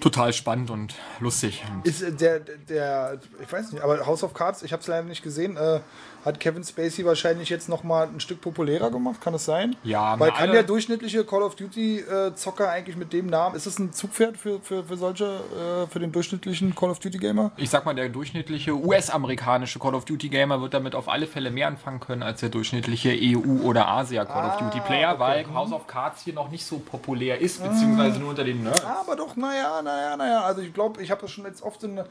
total 0.01 0.33
spannend 0.33 0.71
und 0.71 0.95
lustig. 1.21 1.65
Ist 1.85 2.03
äh, 2.03 2.13
der, 2.13 2.41
der, 2.41 3.21
ich 3.43 3.53
weiß 3.53 3.73
nicht, 3.73 3.83
aber 3.83 4.07
House 4.07 4.23
of 4.23 4.35
Cards, 4.35 4.63
ich 4.63 4.73
habe 4.73 4.81
es 4.81 4.87
leider 4.87 5.05
nicht 5.05 5.23
gesehen, 5.23 5.57
äh, 5.57 5.81
hat 6.27 6.41
Kevin 6.41 6.65
Spacey 6.65 7.05
wahrscheinlich 7.07 7.49
jetzt 7.49 7.69
noch 7.69 7.85
mal 7.85 8.09
ein 8.09 8.21
Stück 8.21 8.41
populärer 8.41 8.91
gemacht, 8.91 9.21
kann 9.21 9.33
es 9.35 9.45
sein? 9.45 9.77
Ja, 9.85 10.19
Weil 10.19 10.33
kann 10.33 10.51
der 10.51 10.65
durchschnittliche 10.65 11.25
Call 11.25 11.43
of 11.43 11.55
Duty 11.55 12.01
äh, 12.01 12.35
Zocker 12.35 12.69
eigentlich 12.69 12.97
mit 12.97 13.13
dem 13.13 13.27
Namen, 13.29 13.55
ist 13.55 13.67
es 13.67 13.79
ein 13.79 13.93
Zugpferd 13.93 14.37
für, 14.37 14.59
für, 14.61 14.83
für 14.85 14.97
solche, 14.97 15.25
äh, 15.25 15.87
für 15.91 16.01
den 16.01 16.11
durchschnittlichen 16.13 16.75
Call 16.75 16.91
of 16.91 16.99
Duty 16.99 17.19
Gamer? 17.19 17.53
ich 17.57 17.71
sag 17.71 17.85
mal, 17.87 17.95
der 17.95 18.09
durchschnittliche 18.09 18.75
US-amerikanische 18.75 19.79
Call 19.79 19.95
of 19.95 20.05
Duty 20.05 20.29
Gamer 20.29 20.61
wird 20.61 20.75
damit 20.75 20.95
auf 20.97 21.09
alle 21.09 21.27
Fälle 21.29 21.51
mehr 21.51 21.69
anfangen 21.69 22.01
können 22.01 22.23
als 22.25 22.41
der 22.41 22.49
durchschnittliche 22.49 23.11
EU- 23.11 23.63
oder 23.65 23.87
Asia 23.89 24.25
Call 24.25 24.51
of 24.51 24.57
Duty 24.57 24.81
Player, 24.81 25.19
weil 25.21 25.47
House 25.55 25.71
of 25.73 25.87
Cards 25.87 26.23
hier 26.23 26.35
noch 26.35 26.51
nicht 26.51 26.67
so 26.67 26.79
populär 26.81 27.41
ist, 27.41 27.63
beziehungsweise 27.63 28.19
nur 28.19 28.31
unter 28.31 28.43
den 28.45 28.65
Nerds. 28.65 28.85
Aber 28.85 29.15
doch, 29.15 29.37
naja, 29.37 29.81
naja, 29.81 30.17
naja. 30.17 30.41
Also 30.43 30.61
ich 30.61 30.75
glaube, 30.75 31.01
ich 31.03 31.11
habe 31.13 31.21
das 31.21 31.31
schon 31.31 31.45
jetzt 31.45 31.63
oft 31.63 31.83
in, 31.85 31.95
der- 31.95 32.07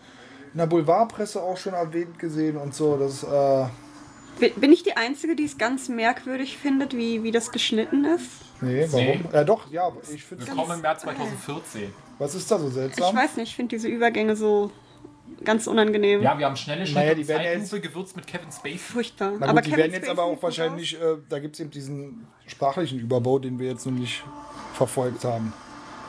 in 0.54 0.60
der 0.60 0.68
Boulevardpresse 0.68 1.42
auch 1.44 1.58
schon 1.58 1.74
erwähnt 1.74 2.18
gesehen 2.18 2.56
und 2.56 2.74
so. 2.74 2.96
Das, 2.96 3.24
äh, 3.24 3.66
Bin 4.40 4.72
ich 4.74 4.84
die 4.84 4.98
Einzige, 4.98 5.36
die 5.36 5.46
es 5.46 5.58
ganz 5.58 5.88
merkwürdig 5.90 6.58
findet, 6.58 6.96
wie, 6.96 7.24
wie 7.24 7.32
das 7.32 7.52
geschnitten 7.52 8.04
ist? 8.06 8.30
nee, 8.62 8.86
warum? 8.90 9.06
Nee. 9.06 9.20
Ja, 9.34 9.44
doch, 9.44 9.72
ja, 9.72 9.84
aber 9.88 10.02
ich 10.14 10.24
finde 10.24 10.46
Willkommen 10.48 10.72
im 10.76 10.82
März 10.82 11.02
2014. 11.04 11.94
Was 12.20 12.36
ist 12.36 12.50
da 12.52 12.60
so 12.60 12.68
Ich 12.68 12.74
seltsam? 12.74 13.16
weiß 13.16 13.38
nicht, 13.38 13.50
ich 13.50 13.56
finde 13.56 13.76
diese 13.76 13.88
Übergänge 13.88 14.36
so 14.36 14.72
ganz 15.44 15.68
unangenehm. 15.68 16.22
Ja, 16.22 16.38
wir 16.38 16.46
haben 16.46 16.56
schnelle 16.56 16.86
Schnitte 16.86 17.00
Naja, 17.00 17.14
die 17.16 17.28
werden 17.28 17.44
ja 17.44 17.52
jetzt- 17.54 17.82
gewürzt 17.82 18.16
mit 18.16 18.28
Kevin 18.28 18.52
Spacey. 18.52 18.78
Furchtbar. 18.78 19.34
Na 19.40 19.48
aber 19.48 19.56
gut, 19.56 19.66
die 19.66 19.70
Kevin 19.72 19.78
werden 19.84 19.94
jetzt 19.94 20.06
Spacey 20.06 20.20
aber 20.20 20.24
auch 20.32 20.42
wahrscheinlich, 20.44 20.96
äh, 21.02 21.18
da 21.30 21.40
gibt 21.40 21.56
es 21.56 21.60
eben 21.62 21.72
diesen 21.72 22.28
sprachlichen 22.48 23.00
Überbau, 23.00 23.40
den 23.40 23.58
wir 23.60 23.70
jetzt 23.70 23.86
noch 23.86 23.94
nicht 23.94 24.24
verfolgt 24.74 25.24
haben. 25.24 25.54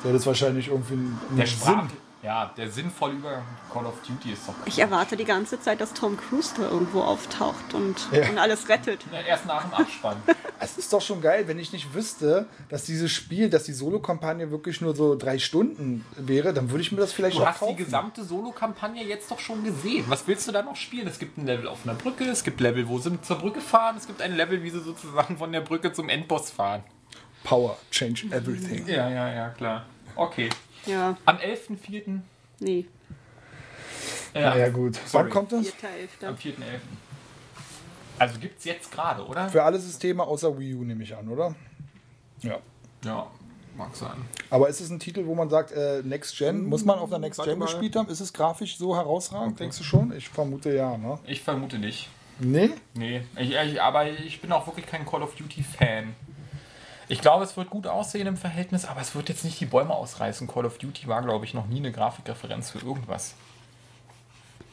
Der 0.05 0.13
das 0.13 0.27
wahrscheinlich 0.27 0.69
irgendwie 0.69 0.95
einen 0.95 1.19
Der 1.37 1.47
Sinn- 1.47 1.57
Sprach, 1.59 1.85
ja, 2.27 2.53
der 2.57 2.69
sinnvoll 2.71 3.13
über 3.13 3.43
Call 3.73 3.87
of 3.87 3.95
Duty 4.07 4.33
ist 4.33 4.49
doch. 4.49 4.55
aus. 4.55 4.67
Ich 4.67 4.79
erwarte 4.81 5.17
die 5.17 5.25
ganze 5.25 5.61
Zeit, 5.61 5.81
dass 5.81 5.95
Tom 5.95 6.17
Cruise 6.17 6.53
da 6.57 6.65
irgendwo 6.65 7.01
auftaucht 7.03 7.73
und, 7.73 7.95
Ja. 8.11 8.29
und 8.29 8.39
alles 8.39 8.69
rettet. 8.69 9.05
Erst 9.27 9.47
nach 9.47 9.63
dem 9.63 9.73
Abspann. 9.75 10.17
Es 10.59 10.79
ist 10.79 10.91
doch 10.91 11.03
schon 11.03 11.21
geil, 11.21 11.47
wenn 11.49 11.59
ich 11.59 11.73
nicht 11.75 11.93
wüsste, 11.93 12.47
dass 12.71 12.85
dieses 12.85 13.13
Spiel, 13.13 13.51
dass 13.51 13.65
die 13.65 13.75
Solo-Kampagne 13.75 14.51
wirklich 14.51 14.81
nur 14.81 14.97
so 14.97 15.15
drei 15.15 15.39
Stunden 15.39 16.03
wäre, 16.17 16.55
dann 16.55 16.71
würde 16.71 16.81
ich 16.81 16.91
mir 16.93 16.99
das 16.99 17.13
vielleicht 17.13 17.37
Du 17.37 17.43
auch 17.43 17.47
hast 17.49 17.63
die 17.69 17.77
gesamte 17.77 18.25
Solo-Kampagne 18.25 19.05
jetzt 19.05 19.31
doch 19.31 19.39
schon 19.39 19.63
gesehen. 19.65 20.07
Was 20.09 20.27
willst 20.27 20.49
du 20.49 20.53
da 20.53 20.63
noch 20.63 20.75
spielen? 20.75 21.07
Es 21.09 21.19
gibt 21.19 21.37
ein 21.37 21.45
Level 21.45 21.69
auf 21.69 21.81
einer 21.85 21.93
Brücke, 21.93 22.25
es 22.25 22.43
gibt 22.43 22.59
Level, 22.61 22.89
wo 22.89 22.99
sie 22.99 23.21
zur 23.21 23.37
Brücke 23.37 23.61
fahren, 23.61 23.97
es 23.99 24.07
gibt 24.07 24.23
ein 24.23 24.35
Level, 24.35 24.63
wie 24.63 24.71
sie 24.71 24.81
sozusagen 24.81 25.37
von 25.37 25.53
der 25.53 25.61
Brücke 25.61 25.93
zum 25.93 26.09
Endboss 26.09 26.51
fahren. 26.51 26.83
Power, 27.45 27.77
change 27.91 28.25
everything. 28.31 28.87
Ja, 28.89 29.11
ja, 29.11 29.31
ja, 29.31 29.49
klar. 29.51 29.85
Okay. 30.17 30.49
Ja, 30.87 31.17
Am 31.25 31.37
11.04. 31.39 32.21
nee, 32.61 32.87
Ja, 34.35 34.41
Na 34.51 34.57
ja, 34.59 34.69
gut. 34.69 34.97
Sorry. 35.07 35.25
Wann 35.25 35.31
kommt 35.31 35.53
das? 35.53 35.67
4.11. 35.67 36.27
am 36.27 36.35
4.11. 36.37 36.55
Also 38.19 38.39
gibt's 38.39 38.65
jetzt 38.65 38.91
gerade, 38.91 39.25
oder? 39.27 39.49
Für 39.49 39.63
alle 39.63 39.79
Systeme 39.79 40.23
außer 40.23 40.59
Wii 40.59 40.75
U 40.75 40.85
nehme 40.85 41.03
ich 41.03 41.15
an, 41.15 41.29
oder? 41.29 41.55
Ja. 42.43 42.59
Ja, 43.05 43.27
mag 43.77 43.95
sein. 43.95 44.17
Aber 44.51 44.69
ist 44.69 44.81
es 44.81 44.89
ein 44.91 44.99
Titel, 44.99 45.27
wo 45.27 45.35
man 45.35 45.51
sagt, 45.51 45.73
äh, 45.73 46.03
Next 46.03 46.37
Gen? 46.39 46.65
Muss 46.65 46.85
man 46.85 46.99
auf 46.99 47.11
der 47.11 47.19
Next 47.19 47.39
Warte 47.39 47.51
Gen 47.51 47.59
mal. 47.59 47.67
gespielt 47.67 47.95
haben? 47.97 48.09
Ist 48.09 48.21
es 48.21 48.33
grafisch 48.33 48.79
so 48.79 48.97
herausragend? 48.97 49.61
Denkst 49.61 49.79
du 49.79 49.85
schon? 49.85 50.17
Ich 50.17 50.29
vermute 50.29 50.75
ja, 50.75 50.97
ne? 50.97 51.19
Ich 51.27 51.43
vermute 51.43 51.79
nicht. 51.79 52.09
Nee? 52.39 52.71
Nee, 52.95 53.23
ich, 53.39 53.55
ich, 53.55 53.81
aber 53.83 54.09
ich 54.11 54.41
bin 54.41 54.53
auch 54.53 54.67
wirklich 54.67 54.87
kein 54.87 55.05
Call 55.07 55.23
of 55.23 55.35
Duty-Fan. 55.35 56.15
Ich 57.09 57.21
glaube, 57.21 57.45
es 57.45 57.57
wird 57.57 57.71
gut 57.71 57.87
aussehen 57.87 58.27
im 58.27 58.37
Verhältnis, 58.37 58.85
aber 58.85 59.01
es 59.01 59.15
wird 59.15 59.29
jetzt 59.29 59.45
nicht 59.45 59.61
die 59.61 59.67
Bäume 59.67 59.95
ausreißen. 59.95 60.49
Call 60.49 60.67
of 60.67 60.79
Duty 60.79 61.07
war, 61.07 61.23
glaube 61.23 61.45
ich, 61.45 61.55
noch 61.55 61.67
nie 61.67 61.79
eine 61.79 61.93
Grafikreferenz 61.93 62.71
für 62.71 62.79
irgendwas. 62.79 63.35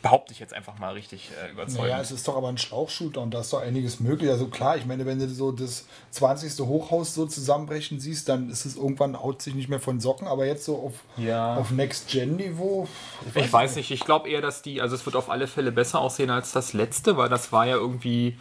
Behaupte 0.02 0.34
ich 0.34 0.40
jetzt 0.40 0.54
einfach 0.54 0.78
mal 0.80 0.92
richtig 0.96 1.32
äh, 1.42 1.52
überzeugend. 1.52 1.88
Naja, 1.92 2.02
es 2.02 2.12
ist 2.12 2.28
doch 2.28 2.36
aber 2.36 2.50
ein 2.50 2.58
Schlauchshooter 2.58 3.22
und 3.22 3.34
da 3.34 3.40
ist 3.40 3.54
doch 3.54 3.62
einiges 3.62 4.02
möglich. 4.02 4.30
Also 4.30 4.48
klar, 4.48 4.76
ich 4.76 4.86
meine, 4.86 5.06
wenn 5.06 5.18
du 5.18 5.30
so 5.30 5.54
das 5.54 5.86
20. 6.12 6.60
Hochhaus 6.66 7.14
so 7.14 7.26
zusammenbrechen 7.26 8.02
siehst, 8.02 8.28
dann 8.28 8.50
ist 8.50 8.66
es 8.66 8.76
irgendwann, 8.76 9.18
haut 9.18 9.42
sich 9.42 9.56
nicht 9.56 9.70
mehr 9.70 9.80
von 9.80 10.02
Socken, 10.02 10.28
aber 10.28 10.46
jetzt 10.46 10.66
so 10.66 10.76
auf, 10.78 10.94
Ja. 11.24 11.56
auf 11.56 11.72
Next-Gen-Niveau. 11.72 12.90
Ich 13.34 13.54
weiß 13.54 13.78
nicht, 13.78 13.92
ich 13.92 14.02
glaube 14.02 14.28
eher, 14.28 14.42
dass 14.42 14.62
die, 14.62 14.82
also 14.82 14.94
es 14.94 15.06
wird 15.06 15.16
auf 15.16 15.30
alle 15.30 15.48
Fälle 15.48 15.72
besser 15.72 16.02
aussehen 16.02 16.32
als 16.32 16.52
das 16.52 16.74
letzte, 16.74 17.16
weil 17.16 17.30
das 17.30 17.54
war 17.54 17.66
ja 17.66 17.76
irgendwie 17.76 18.38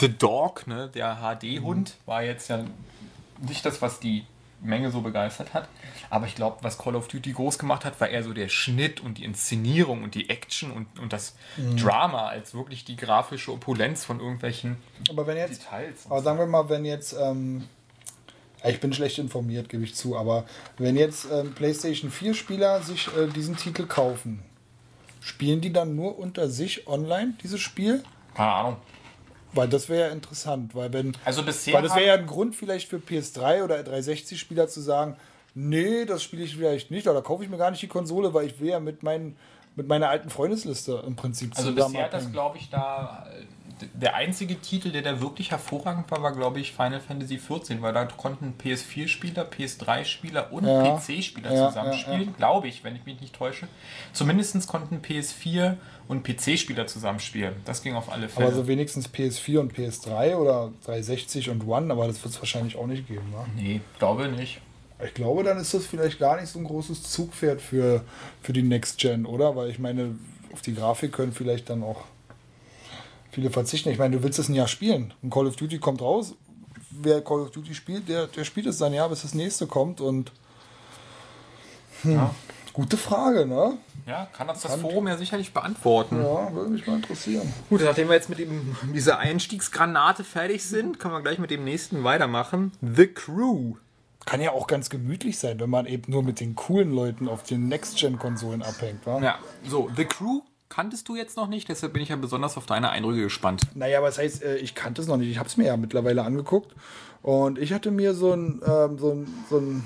The 0.00 0.08
Dog, 0.16 0.66
ne, 0.66 0.88
der 0.94 1.16
HD-Hund, 1.16 1.96
war 2.06 2.22
jetzt 2.22 2.48
ja 2.48 2.64
nicht 3.40 3.64
das, 3.64 3.82
was 3.82 4.00
die 4.00 4.24
Menge 4.60 4.90
so 4.90 5.02
begeistert 5.02 5.54
hat. 5.54 5.68
Aber 6.10 6.26
ich 6.26 6.34
glaube, 6.34 6.58
was 6.62 6.78
Call 6.78 6.96
of 6.96 7.06
Duty 7.08 7.32
groß 7.32 7.58
gemacht 7.58 7.84
hat, 7.84 8.00
war 8.00 8.08
eher 8.08 8.24
so 8.24 8.32
der 8.32 8.48
Schnitt 8.48 9.00
und 9.00 9.18
die 9.18 9.24
Inszenierung 9.24 10.02
und 10.02 10.14
die 10.14 10.30
Action 10.30 10.72
und, 10.72 10.98
und 10.98 11.12
das 11.12 11.36
Drama 11.76 12.26
als 12.28 12.54
wirklich 12.54 12.84
die 12.84 12.96
grafische 12.96 13.52
Opulenz 13.52 14.04
von 14.04 14.18
irgendwelchen 14.18 14.76
Aber 15.10 15.26
wenn 15.26 15.36
jetzt, 15.36 15.62
Details. 15.62 16.06
aber 16.06 16.22
sagen 16.22 16.38
wir 16.38 16.46
mal, 16.46 16.68
wenn 16.68 16.84
jetzt, 16.84 17.14
ähm, 17.20 17.68
ich 18.64 18.80
bin 18.80 18.92
schlecht 18.92 19.18
informiert, 19.18 19.68
gebe 19.68 19.84
ich 19.84 19.94
zu, 19.94 20.16
aber 20.16 20.44
wenn 20.76 20.96
jetzt 20.96 21.28
ähm, 21.32 21.54
PlayStation 21.54 22.10
4 22.10 22.34
Spieler 22.34 22.82
sich 22.82 23.08
äh, 23.16 23.28
diesen 23.28 23.56
Titel 23.56 23.86
kaufen, 23.86 24.42
spielen 25.20 25.60
die 25.60 25.72
dann 25.72 25.94
nur 25.94 26.18
unter 26.18 26.48
sich 26.48 26.88
online 26.88 27.34
dieses 27.42 27.60
Spiel? 27.60 28.02
Keine 28.34 28.50
Ahnung. 28.50 28.76
Weil 29.52 29.68
das 29.68 29.88
wäre 29.88 30.08
ja 30.08 30.12
interessant, 30.12 30.74
weil 30.74 30.92
wenn, 30.92 31.16
Also 31.24 31.42
bisher 31.42 31.74
weil 31.74 31.82
das 31.82 31.94
wäre 31.94 32.06
ja 32.06 32.14
ein 32.14 32.26
Grund 32.26 32.54
vielleicht 32.54 32.88
für 32.88 32.98
PS3 32.98 33.64
oder 33.64 33.82
360 33.82 34.38
Spieler 34.38 34.68
zu 34.68 34.80
sagen, 34.80 35.16
nee, 35.54 36.04
das 36.04 36.22
spiele 36.22 36.44
ich 36.44 36.56
vielleicht 36.56 36.90
nicht 36.90 37.08
oder 37.08 37.22
kaufe 37.22 37.44
ich 37.44 37.50
mir 37.50 37.56
gar 37.56 37.70
nicht 37.70 37.82
die 37.82 37.88
Konsole, 37.88 38.34
weil 38.34 38.46
ich 38.46 38.60
will 38.60 38.68
ja 38.68 38.80
mit 38.80 39.02
meinen 39.02 39.36
mit 39.78 39.86
meiner 39.86 40.08
alten 40.08 40.28
Freundesliste 40.28 41.04
im 41.06 41.14
Prinzip 41.14 41.56
Also 41.56 41.70
zusammen 41.70 41.92
bisher 41.92 42.04
hat 42.04 42.12
das, 42.12 42.32
glaube 42.32 42.58
ich, 42.58 42.68
da. 42.68 43.26
Der 43.94 44.14
einzige 44.14 44.60
Titel, 44.60 44.90
der 44.90 45.02
da 45.02 45.20
wirklich 45.20 45.50
hervorragend 45.50 46.10
war, 46.10 46.22
war, 46.22 46.32
glaube 46.32 46.60
ich, 46.60 46.72
Final 46.72 47.00
Fantasy 47.00 47.36
XIV, 47.36 47.80
weil 47.80 47.92
da 47.92 48.04
konnten 48.06 48.54
PS4-Spieler, 48.62 49.44
PS3-Spieler 49.48 50.52
und 50.52 50.64
Ja. 50.66 50.96
PC-Spieler 50.96 51.52
Ja, 51.54 51.68
zusammenspielen, 51.68 52.26
ja. 52.26 52.32
glaube 52.36 52.68
ich, 52.68 52.84
wenn 52.84 52.96
ich 52.96 53.04
mich 53.06 53.20
nicht 53.20 53.34
täusche. 53.34 53.68
Zumindest 54.12 54.66
konnten 54.66 55.02
PS4 55.02 55.76
und 56.08 56.24
PC-Spieler 56.24 56.86
zusammenspielen. 56.86 57.54
Das 57.64 57.82
ging 57.82 57.94
auf 57.94 58.10
alle 58.10 58.28
Fälle. 58.28 58.46
Aber 58.46 58.54
so 58.56 58.66
wenigstens 58.66 59.08
PS4 59.08 59.58
und 59.60 59.74
PS3 59.74 60.36
oder 60.36 60.72
360 60.84 61.50
und 61.50 61.66
One, 61.66 61.92
aber 61.92 62.06
das 62.06 62.22
wird 62.24 62.34
es 62.34 62.40
wahrscheinlich 62.40 62.76
auch 62.76 62.86
nicht 62.86 63.06
geben. 63.06 63.30
Ne? 63.30 63.44
nee, 63.56 63.80
glaube 63.98 64.28
nicht. 64.28 64.60
Ich 65.04 65.14
glaube, 65.14 65.44
dann 65.44 65.58
ist 65.58 65.72
das 65.74 65.86
vielleicht 65.86 66.18
gar 66.18 66.40
nicht 66.40 66.48
so 66.48 66.58
ein 66.58 66.64
großes 66.64 67.04
Zugpferd 67.04 67.60
für, 67.60 68.02
für 68.42 68.52
die 68.52 68.62
Next 68.62 68.98
Gen, 68.98 69.26
oder? 69.26 69.54
Weil 69.54 69.70
ich 69.70 69.78
meine, 69.78 70.16
auf 70.52 70.60
die 70.60 70.74
Grafik 70.74 71.12
können 71.12 71.32
vielleicht 71.32 71.70
dann 71.70 71.84
auch 71.84 72.04
viele 73.38 73.50
verzichten. 73.50 73.88
Ich 73.90 73.98
meine, 73.98 74.16
du 74.16 74.22
willst 74.24 74.38
es 74.40 74.48
ein 74.48 74.54
Jahr 74.54 74.66
spielen. 74.66 75.14
Ein 75.22 75.30
Call 75.30 75.46
of 75.46 75.54
Duty 75.54 75.78
kommt 75.78 76.02
raus. 76.02 76.34
Wer 76.90 77.20
Call 77.22 77.40
of 77.40 77.52
Duty 77.52 77.72
spielt, 77.74 78.08
der, 78.08 78.26
der 78.26 78.44
spielt 78.44 78.66
es 78.66 78.78
dann 78.78 78.92
ja, 78.92 79.06
bis 79.06 79.22
das 79.22 79.32
nächste 79.34 79.68
kommt. 79.68 80.00
Und 80.00 80.32
Ja. 82.02 82.34
gute 82.72 82.96
Frage, 82.96 83.46
ne? 83.46 83.78
ja, 84.06 84.26
kann 84.32 84.48
uns 84.48 84.62
das 84.62 84.74
Forum 84.76 85.06
ja 85.06 85.16
sicherlich 85.16 85.52
beantworten. 85.52 86.16
Ja, 86.20 86.52
würde 86.52 86.70
mich 86.70 86.84
mal 86.86 86.96
interessieren. 86.96 87.52
Gut, 87.68 87.82
nachdem 87.82 88.08
wir 88.08 88.14
jetzt 88.14 88.28
mit 88.28 88.38
dem, 88.40 88.74
dieser 88.92 89.18
Einstiegsgranate 89.18 90.24
fertig 90.24 90.64
sind, 90.64 90.98
können 90.98 91.14
wir 91.14 91.20
gleich 91.22 91.38
mit 91.38 91.50
dem 91.52 91.62
nächsten 91.62 92.02
weitermachen. 92.02 92.72
The 92.80 93.06
Crew. 93.06 93.74
Kann 94.26 94.40
ja 94.40 94.50
auch 94.50 94.66
ganz 94.66 94.90
gemütlich 94.90 95.38
sein, 95.38 95.60
wenn 95.60 95.70
man 95.70 95.86
eben 95.86 96.10
nur 96.10 96.22
mit 96.24 96.40
den 96.40 96.54
coolen 96.56 96.92
Leuten 96.92 97.28
auf 97.28 97.44
den 97.44 97.68
Next-Gen-Konsolen 97.68 98.62
abhängt, 98.62 99.06
wa? 99.06 99.20
Ja, 99.22 99.38
so, 99.64 99.88
The 99.96 100.04
Crew 100.04 100.40
kanntest 100.68 101.08
du 101.08 101.16
jetzt 101.16 101.36
noch 101.36 101.48
nicht, 101.48 101.68
deshalb 101.68 101.92
bin 101.92 102.02
ich 102.02 102.10
ja 102.10 102.16
besonders 102.16 102.56
auf 102.56 102.66
deine 102.66 102.90
Eindrücke 102.90 103.22
gespannt. 103.22 103.62
Naja, 103.74 104.02
was 104.02 104.18
heißt, 104.18 104.42
äh, 104.42 104.56
ich 104.56 104.74
kannte 104.74 105.00
es 105.00 105.08
noch 105.08 105.16
nicht. 105.16 105.30
Ich 105.30 105.38
habe 105.38 105.48
es 105.48 105.56
mir 105.56 105.66
ja 105.66 105.76
mittlerweile 105.76 106.22
angeguckt. 106.22 106.74
Und 107.22 107.58
ich 107.58 107.72
hatte 107.72 107.90
mir 107.90 108.14
so 108.14 108.32
ein, 108.32 108.62
ähm, 108.66 108.98
so 108.98 109.12
ein, 109.12 109.44
so 109.50 109.58
ein, 109.58 109.84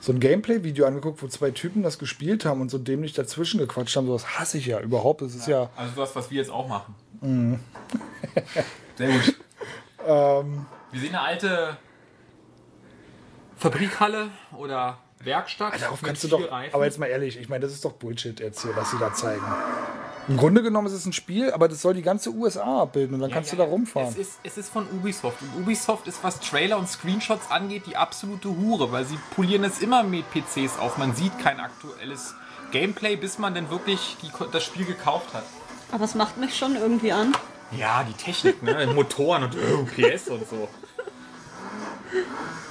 so 0.00 0.12
ein 0.12 0.20
Gameplay-Video 0.20 0.86
angeguckt, 0.86 1.22
wo 1.22 1.28
zwei 1.28 1.50
Typen 1.50 1.82
das 1.82 1.98
gespielt 1.98 2.44
haben 2.44 2.60
und 2.60 2.70
so 2.70 2.78
dämlich 2.78 3.14
dazwischen 3.14 3.58
gequatscht 3.58 3.96
haben. 3.96 4.06
So 4.06 4.14
was 4.14 4.38
hasse 4.38 4.58
ich 4.58 4.66
ja 4.66 4.80
überhaupt. 4.80 5.22
Das 5.22 5.34
ist 5.34 5.48
ja. 5.48 5.70
Also 5.76 5.92
das, 5.96 6.14
was 6.14 6.30
wir 6.30 6.38
jetzt 6.38 6.50
auch 6.50 6.68
machen. 6.68 6.94
Sehr 8.96 9.08
gut. 9.08 9.36
Ähm, 10.06 10.66
Wir 10.92 11.00
sehen 11.00 11.14
eine 11.14 11.20
alte 11.20 11.76
Fabrikhalle 13.56 14.30
oder 14.56 14.98
Werkstatt. 15.20 15.80
darauf 15.80 16.00
mit 16.02 16.08
kannst 16.08 16.24
du 16.24 16.28
doch. 16.28 16.50
Reifen. 16.50 16.74
Aber 16.74 16.84
jetzt 16.84 16.98
mal 16.98 17.06
ehrlich, 17.06 17.38
ich 17.38 17.48
meine, 17.48 17.64
das 17.64 17.72
ist 17.72 17.84
doch 17.84 17.92
Bullshit 17.92 18.38
jetzt 18.40 18.62
hier, 18.62 18.74
was 18.76 18.90
sie 18.90 18.98
da 18.98 19.12
zeigen. 19.12 19.44
Im 20.28 20.36
Grunde 20.36 20.62
genommen 20.62 20.86
ist 20.86 20.92
es 20.92 21.06
ein 21.06 21.14
Spiel, 21.14 21.50
aber 21.52 21.68
das 21.68 21.80
soll 21.80 21.94
die 21.94 22.02
ganze 22.02 22.30
USA 22.30 22.82
abbilden 22.82 23.14
und 23.14 23.20
dann 23.22 23.30
Ja, 23.30 23.36
kannst 23.36 23.50
ja, 23.50 23.56
du 23.56 23.62
da 23.64 23.68
rumfahren. 23.70 24.08
Es 24.08 24.16
ist, 24.18 24.38
es 24.42 24.58
ist 24.58 24.68
von 24.70 24.86
Ubisoft. 24.90 25.38
Und 25.40 25.62
Ubisoft 25.62 26.06
ist, 26.06 26.22
was 26.22 26.38
Trailer 26.40 26.76
und 26.78 26.86
Screenshots 26.86 27.50
angeht, 27.50 27.84
die 27.86 27.96
absolute 27.96 28.48
Hure, 28.50 28.92
weil 28.92 29.06
sie 29.06 29.18
polieren 29.34 29.64
es 29.64 29.80
immer 29.80 30.02
mit 30.02 30.26
PCs 30.30 30.78
auf. 30.78 30.98
Man 30.98 31.14
sieht 31.14 31.38
kein 31.38 31.60
aktuelles 31.60 32.34
Gameplay, 32.72 33.16
bis 33.16 33.38
man 33.38 33.54
dann 33.54 33.70
wirklich 33.70 34.18
die, 34.22 34.30
das 34.52 34.64
Spiel 34.64 34.84
gekauft 34.84 35.32
hat. 35.32 35.44
Aber 35.92 36.04
es 36.04 36.14
macht 36.14 36.36
mich 36.36 36.54
schon 36.54 36.76
irgendwie 36.76 37.12
an. 37.12 37.34
Ja, 37.70 38.04
die 38.04 38.12
Technik, 38.12 38.62
ne? 38.62 38.86
Motoren 38.94 39.44
und 39.44 39.56
oh, 39.56 39.84
PS 39.84 40.28
und 40.28 40.46
so. 40.48 40.68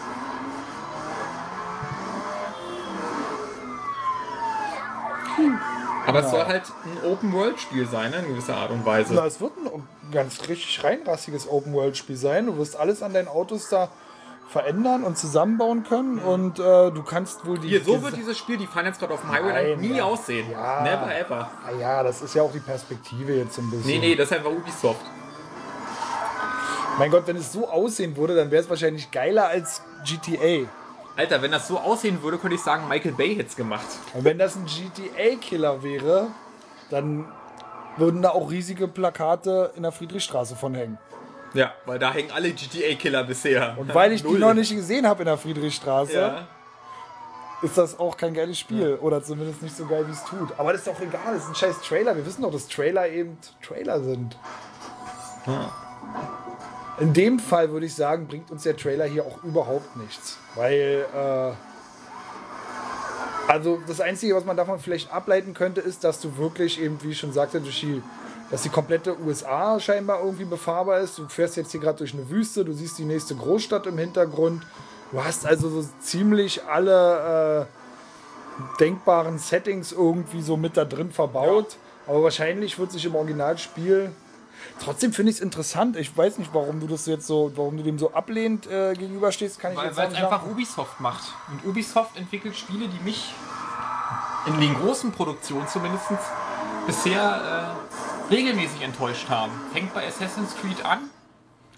Aber 6.05 6.19
es 6.19 6.31
soll 6.31 6.45
halt 6.45 6.63
ein 6.85 7.11
Open-World-Spiel 7.11 7.85
sein, 7.87 8.11
ne? 8.11 8.17
in 8.19 8.27
gewisser 8.29 8.55
Art 8.55 8.71
und 8.71 8.85
Weise. 8.85 9.13
Na, 9.13 9.25
es 9.25 9.41
wird 9.41 9.51
ein 9.57 9.83
ganz 10.11 10.47
richtig 10.47 10.83
reinrassiges 10.83 11.49
Open-World-Spiel 11.49 12.15
sein. 12.15 12.45
Du 12.45 12.57
wirst 12.57 12.77
alles 12.77 13.03
an 13.03 13.13
deinen 13.13 13.27
Autos 13.27 13.67
da 13.69 13.89
verändern 14.47 15.03
und 15.03 15.17
zusammenbauen 15.17 15.83
können 15.83 16.19
und 16.19 16.57
äh, 16.59 16.91
du 16.91 17.03
kannst 17.03 17.45
wohl 17.45 17.59
die. 17.59 17.67
Hier, 17.67 17.83
so 17.83 18.01
wird 18.01 18.15
dieses 18.15 18.37
Spiel, 18.37 18.55
die 18.57 18.65
fahren 18.65 18.85
jetzt 18.85 18.99
gerade 18.99 19.13
auf 19.13 19.21
dem 19.21 19.31
Highway, 19.31 19.75
Nein, 19.75 19.79
nie 19.81 19.97
ja. 19.97 20.05
aussehen. 20.05 20.49
Ja. 20.49 20.83
Never 20.83 21.13
ever. 21.13 21.51
Ah 21.65 21.77
ja, 21.77 22.01
das 22.03 22.21
ist 22.21 22.33
ja 22.33 22.43
auch 22.43 22.51
die 22.53 22.59
Perspektive 22.59 23.35
jetzt 23.35 23.55
so 23.55 23.61
ein 23.61 23.69
bisschen. 23.69 23.87
Nee, 23.87 23.99
nee, 23.99 24.15
das 24.15 24.31
ist 24.31 24.37
einfach 24.37 24.51
Ubisoft. 24.51 25.01
Mein 26.97 27.11
Gott, 27.11 27.27
wenn 27.27 27.35
es 27.35 27.51
so 27.51 27.69
aussehen 27.69 28.15
würde, 28.15 28.35
dann 28.35 28.49
wäre 28.49 28.63
es 28.63 28.69
wahrscheinlich 28.69 29.11
geiler 29.11 29.47
als 29.47 29.81
GTA. 30.05 30.67
Alter, 31.17 31.41
wenn 31.41 31.51
das 31.51 31.67
so 31.67 31.79
aussehen 31.79 32.21
würde, 32.21 32.37
könnte 32.37 32.55
ich 32.55 32.61
sagen, 32.61 32.87
Michael 32.87 33.13
Bay 33.13 33.35
hätte 33.35 33.49
es 33.49 33.55
gemacht. 33.55 33.85
Und 34.13 34.23
wenn 34.23 34.37
das 34.37 34.55
ein 34.55 34.65
GTA-Killer 34.65 35.81
wäre, 35.83 36.27
dann 36.91 37.25
würden 37.97 38.21
da 38.21 38.29
auch 38.29 38.51
riesige 38.51 38.87
Plakate 38.87 39.71
in 39.75 39.81
der 39.83 39.91
Friedrichstraße 39.91 40.55
von 40.55 40.75
hängen. 40.75 40.99
Ja, 41.55 41.73
weil 41.85 41.97
da 41.97 42.13
hängen 42.13 42.29
alle 42.31 42.51
GTA-Killer 42.51 43.23
bisher. 43.23 43.75
Und 43.79 43.93
weil 43.95 44.11
ich 44.13 44.21
die 44.23 44.33
noch 44.37 44.53
nicht 44.53 44.71
gesehen 44.73 45.07
habe 45.07 45.23
in 45.23 45.25
der 45.25 45.37
Friedrichstraße, 45.39 46.13
Ja. 46.13 46.47
ist 47.63 47.75
das 47.79 47.99
auch 47.99 48.15
kein 48.15 48.35
geiles 48.35 48.59
Spiel. 48.59 48.99
Oder 49.01 49.23
zumindest 49.23 49.63
nicht 49.63 49.75
so 49.75 49.87
geil, 49.87 50.05
wie 50.07 50.11
es 50.11 50.23
tut. 50.23 50.49
Aber 50.59 50.71
das 50.71 50.81
ist 50.81 50.87
doch 50.87 51.01
egal, 51.01 51.33
das 51.33 51.43
ist 51.45 51.49
ein 51.49 51.55
scheiß 51.55 51.81
Trailer. 51.81 52.15
Wir 52.15 52.25
wissen 52.27 52.43
doch, 52.43 52.51
dass 52.51 52.67
Trailer 52.67 53.07
eben 53.09 53.39
Trailer 53.65 54.01
sind. 54.03 54.37
In 56.99 57.13
dem 57.13 57.39
Fall 57.39 57.71
würde 57.71 57.87
ich 57.87 57.95
sagen, 57.95 58.27
bringt 58.27 58.51
uns 58.51 58.63
der 58.63 58.77
Trailer 58.77 59.05
hier 59.05 59.25
auch 59.25 59.43
überhaupt 59.43 59.95
nichts. 59.95 60.37
Weil, 60.57 61.05
äh, 61.15 61.51
also 63.47 63.79
das 63.87 64.01
Einzige, 64.01 64.35
was 64.35 64.43
man 64.43 64.57
davon 64.57 64.79
vielleicht 64.79 65.13
ableiten 65.13 65.53
könnte, 65.53 65.81
ist, 65.81 66.03
dass 66.03 66.19
du 66.19 66.37
wirklich 66.37 66.81
eben, 66.81 67.01
wie 67.03 67.11
ich 67.11 67.19
schon 67.19 67.31
sagte, 67.31 67.61
durch 67.61 67.79
die, 67.79 68.01
dass 68.49 68.63
die 68.63 68.69
komplette 68.69 69.19
USA 69.21 69.79
scheinbar 69.79 70.19
irgendwie 70.23 70.45
befahrbar 70.45 70.99
ist. 70.99 71.17
Du 71.19 71.27
fährst 71.27 71.57
jetzt 71.57 71.71
hier 71.71 71.79
gerade 71.79 71.99
durch 71.99 72.13
eine 72.13 72.29
Wüste, 72.29 72.65
du 72.65 72.73
siehst 72.73 72.97
die 72.97 73.05
nächste 73.05 73.35
Großstadt 73.35 73.85
im 73.85 73.97
Hintergrund. 73.99 74.63
Du 75.11 75.23
hast 75.23 75.45
also 75.45 75.69
so 75.69 75.87
ziemlich 76.01 76.63
alle 76.65 77.67
äh, 77.67 78.79
denkbaren 78.79 79.37
Settings 79.37 79.91
irgendwie 79.91 80.41
so 80.41 80.57
mit 80.57 80.75
da 80.75 80.85
drin 80.85 81.11
verbaut. 81.11 81.77
Aber 82.07 82.23
wahrscheinlich 82.23 82.79
wird 82.79 82.91
sich 82.91 83.05
im 83.05 83.15
Originalspiel. 83.15 84.11
Trotzdem 84.83 85.13
finde 85.13 85.31
ich 85.31 85.37
es 85.37 85.41
interessant. 85.41 85.95
Ich 85.95 86.15
weiß 86.15 86.37
nicht, 86.37 86.53
warum 86.53 86.79
du 86.79 86.87
das 86.87 87.05
jetzt 87.05 87.27
so, 87.27 87.51
warum 87.55 87.77
du 87.77 87.83
dem 87.83 87.97
so 87.97 88.13
ablehnt 88.13 88.67
äh, 88.67 88.93
gegenüberstehst, 88.93 89.59
kann 89.59 89.71
ich 89.71 89.77
Weil 89.77 89.87
jetzt 89.87 89.97
weil 89.97 90.05
auch 90.05 90.09
es 90.09 90.13
nicht 90.13 90.23
einfach 90.23 90.41
sagen. 90.41 90.51
Ubisoft 90.51 90.99
macht. 90.99 91.23
Und 91.49 91.65
Ubisoft 91.65 92.17
entwickelt 92.17 92.55
Spiele, 92.55 92.87
die 92.87 93.03
mich 93.03 93.33
in 94.45 94.59
den 94.59 94.75
großen 94.75 95.11
Produktionen 95.11 95.67
zumindest 95.67 96.05
bisher 96.85 97.75
äh, 98.29 98.33
regelmäßig 98.33 98.81
enttäuscht 98.81 99.29
haben. 99.29 99.51
Fängt 99.73 99.93
bei 99.93 100.07
Assassin's 100.07 100.55
Creed 100.61 100.85
an, 100.85 101.09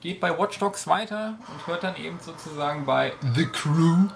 geht 0.02 0.20
bei 0.20 0.38
Watch 0.38 0.60
Dogs 0.60 0.88
weiter 0.88 1.36
und 1.48 1.68
hört 1.68 1.84
dann 1.84 1.96
eben 1.96 2.20
sozusagen 2.20 2.86
bei 2.86 3.14
The 3.36 3.46
Crew 3.48 4.08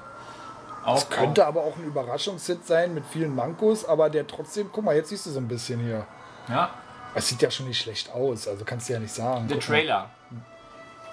auf. 0.83 1.09
Könnte 1.09 1.45
aber 1.45 1.61
auch 1.61 1.77
ein 1.77 1.85
Überraschungshit 1.85 2.65
sein 2.67 2.93
mit 2.93 3.05
vielen 3.05 3.33
Mankos, 3.35 3.85
aber 3.85 4.09
der 4.09 4.27
trotzdem, 4.27 4.69
guck 4.71 4.83
mal, 4.83 4.95
jetzt 4.95 5.09
siehst 5.09 5.25
du 5.25 5.31
so 5.31 5.39
ein 5.39 5.47
bisschen 5.47 5.79
hier. 5.79 6.05
Ja, 6.49 6.71
Es 7.15 7.27
sieht 7.27 7.41
ja 7.41 7.51
schon 7.51 7.67
nicht 7.67 7.79
schlecht 7.82 8.12
aus, 8.12 8.48
also 8.48 8.65
kannst 8.65 8.89
du 8.89 8.93
ja 8.93 9.00
nicht 9.00 9.13
sagen. 9.13 9.48
der. 9.48 9.60
Trailer. 9.60 10.10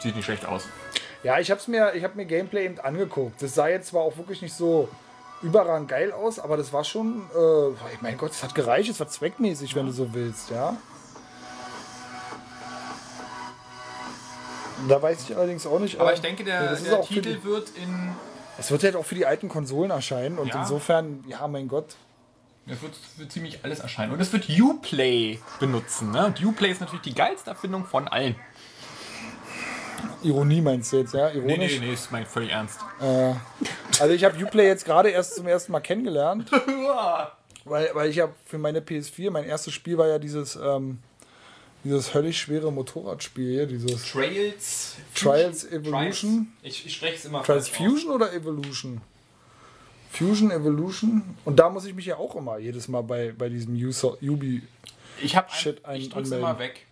Sieht 0.01 0.17
nicht 0.17 0.25
schlecht 0.25 0.47
aus. 0.47 0.65
Ja, 1.23 1.39
ich 1.39 1.51
hab's 1.51 1.69
mir, 1.69 1.95
ich 1.95 2.03
hab 2.05 2.15
mir 2.17 2.25
Gameplay 2.25 2.65
eben 2.65 2.81
angeguckt. 2.81 3.43
Das 3.43 3.55
sah 3.55 3.69
jetzt 3.69 3.89
zwar 3.89 4.03
auch 4.03 4.17
wirklich 4.17 4.41
nicht 4.41 4.55
so 4.55 4.89
überragend 5.43 5.89
geil 5.89 6.13
aus, 6.13 6.39
aber 6.39 6.57
das 6.57 6.73
war 6.73 6.85
schon, 6.85 7.23
äh, 7.37 7.75
mein 8.01 8.17
Gott, 8.17 8.31
es 8.31 8.43
hat 8.43 8.55
gereicht, 8.55 8.89
es 8.91 8.99
war 9.01 9.09
zweckmäßig, 9.09 9.75
wenn 9.75 9.87
du 9.87 9.93
so 9.93 10.13
willst, 10.15 10.51
ja. 10.51 10.77
Da 14.89 15.01
weiß 15.03 15.29
ich 15.29 15.37
allerdings 15.37 15.67
auch 15.67 15.79
nicht. 15.79 16.01
Aber 16.01 16.11
äh, 16.11 16.15
ich 16.15 16.21
denke, 16.21 16.43
der, 16.45 16.71
ist 16.73 16.87
der 16.87 17.03
Titel 17.03 17.35
die- 17.37 17.45
wird 17.45 17.69
in. 17.77 18.13
Es 18.59 18.71
wird 18.71 18.83
halt 18.85 18.97
auch 18.97 19.05
für 19.05 19.15
die 19.15 19.27
alten 19.27 19.49
Konsolen 19.49 19.91
erscheinen 19.91 20.39
und 20.39 20.49
Ja. 20.49 20.61
insofern, 20.63 21.25
ja, 21.27 21.47
mein 21.49 21.69
Gott. 21.69 21.97
Es 22.67 22.83
wird 22.83 22.95
für 22.95 23.29
ziemlich 23.29 23.65
alles 23.65 23.81
erscheinen. 23.81 24.13
Und 24.13 24.21
es 24.21 24.33
wird 24.33 24.49
Uplay 24.49 25.39
benutzen. 25.59 26.13
Ne? 26.13 26.27
Und 26.27 26.45
Uplay 26.45 26.71
ist 26.71 26.81
natürlich 26.81 27.03
die 27.03 27.15
geilste 27.15 27.51
Erfindung 27.51 27.85
von 27.85 28.07
allen. 28.07 28.37
Ironie 30.23 30.61
meinst 30.61 30.93
du 30.93 30.99
jetzt, 30.99 31.15
ja? 31.15 31.31
Nee, 31.31 31.39
Ironisch? 31.39 31.81
nee, 31.81 31.87
nee, 31.87 31.93
ist 31.95 32.13
mein 32.13 32.27
völlig 32.27 32.51
ernst. 32.51 32.81
Also 33.99 34.15
ich 34.15 34.25
habe 34.25 34.43
Uplay 34.43 34.67
jetzt 34.67 34.85
gerade 34.85 35.11
erst 35.11 35.37
zum 35.37 35.47
ersten 35.47 35.73
Mal 35.73 35.81
kennengelernt. 35.81 36.51
weil, 37.65 37.91
weil 37.95 38.11
ich 38.11 38.21
habe 38.21 38.35
für 38.45 38.59
meine 38.59 38.81
PS4, 38.81 39.31
mein 39.31 39.45
erstes 39.45 39.75
Spiel 39.75 39.99
war 39.99 40.09
ja 40.09 40.19
dieses, 40.19 40.57
ähm, 40.57 40.99
dieses 41.85 42.15
höllisch 42.15 42.41
schwere 42.41 42.73
Motorradspiel 42.73 43.51
hier, 43.51 43.67
dieses 43.67 44.11
Trails. 44.11 44.97
Trials 45.15 45.65
Evolution. 45.65 46.49
Trials. 46.61 46.77
Ich, 46.77 46.87
ich 46.87 46.95
spreche 46.95 47.15
es 47.17 47.25
immer 47.25 47.43
Trials 47.43 47.69
falsch 47.69 47.81
aus. 47.81 47.93
Fusion 47.93 48.13
oder 48.13 48.33
Evolution? 48.33 49.01
Fusion, 50.13 50.51
Evolution. 50.51 51.23
Und 51.45 51.57
da 51.59 51.71
muss 51.71 51.85
ich 51.85 51.95
mich 51.95 52.07
ja 52.07 52.17
auch 52.17 52.35
immer 52.35 52.59
jedes 52.59 52.89
Mal 52.89 53.03
bei, 53.03 53.33
bei 53.37 53.49
diesem 53.49 53.75
User, 53.75 54.15
Ubi. 54.23 54.63
Ich 55.23 55.37
habe 55.37 55.51
Shit, 55.53 55.85
ein- 55.85 56.01
ich 56.01 56.09
drück's 56.11 56.31
immer 56.31 56.59
weg. 56.59 56.87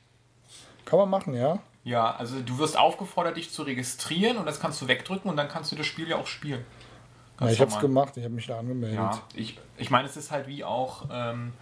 Kann 0.84 0.98
man 0.98 1.10
machen, 1.10 1.34
ja? 1.34 1.58
Ja, 1.84 2.14
also 2.16 2.40
du 2.40 2.58
wirst 2.58 2.78
aufgefordert, 2.78 3.36
dich 3.36 3.50
zu 3.50 3.62
registrieren 3.62 4.36
und 4.36 4.46
das 4.46 4.60
kannst 4.60 4.80
du 4.82 4.88
wegdrücken 4.88 5.30
und 5.30 5.36
dann 5.36 5.48
kannst 5.48 5.72
du 5.72 5.76
das 5.76 5.86
Spiel 5.86 6.08
ja 6.08 6.16
auch 6.16 6.26
spielen. 6.26 6.64
ja 7.40 7.48
ich 7.50 7.60
habe 7.60 7.68
es 7.68 7.74
normal. 7.76 7.80
gemacht, 7.80 8.16
ich 8.16 8.24
habe 8.24 8.34
mich 8.34 8.46
da 8.46 8.58
angemeldet. 8.58 8.98
Ja, 8.98 9.22
ich, 9.34 9.58
ich 9.78 9.90
meine, 9.90 10.06
es 10.08 10.16
ist 10.16 10.30
halt 10.30 10.46
wie 10.48 10.64
auch 10.64 11.06
ähm, 11.10 11.52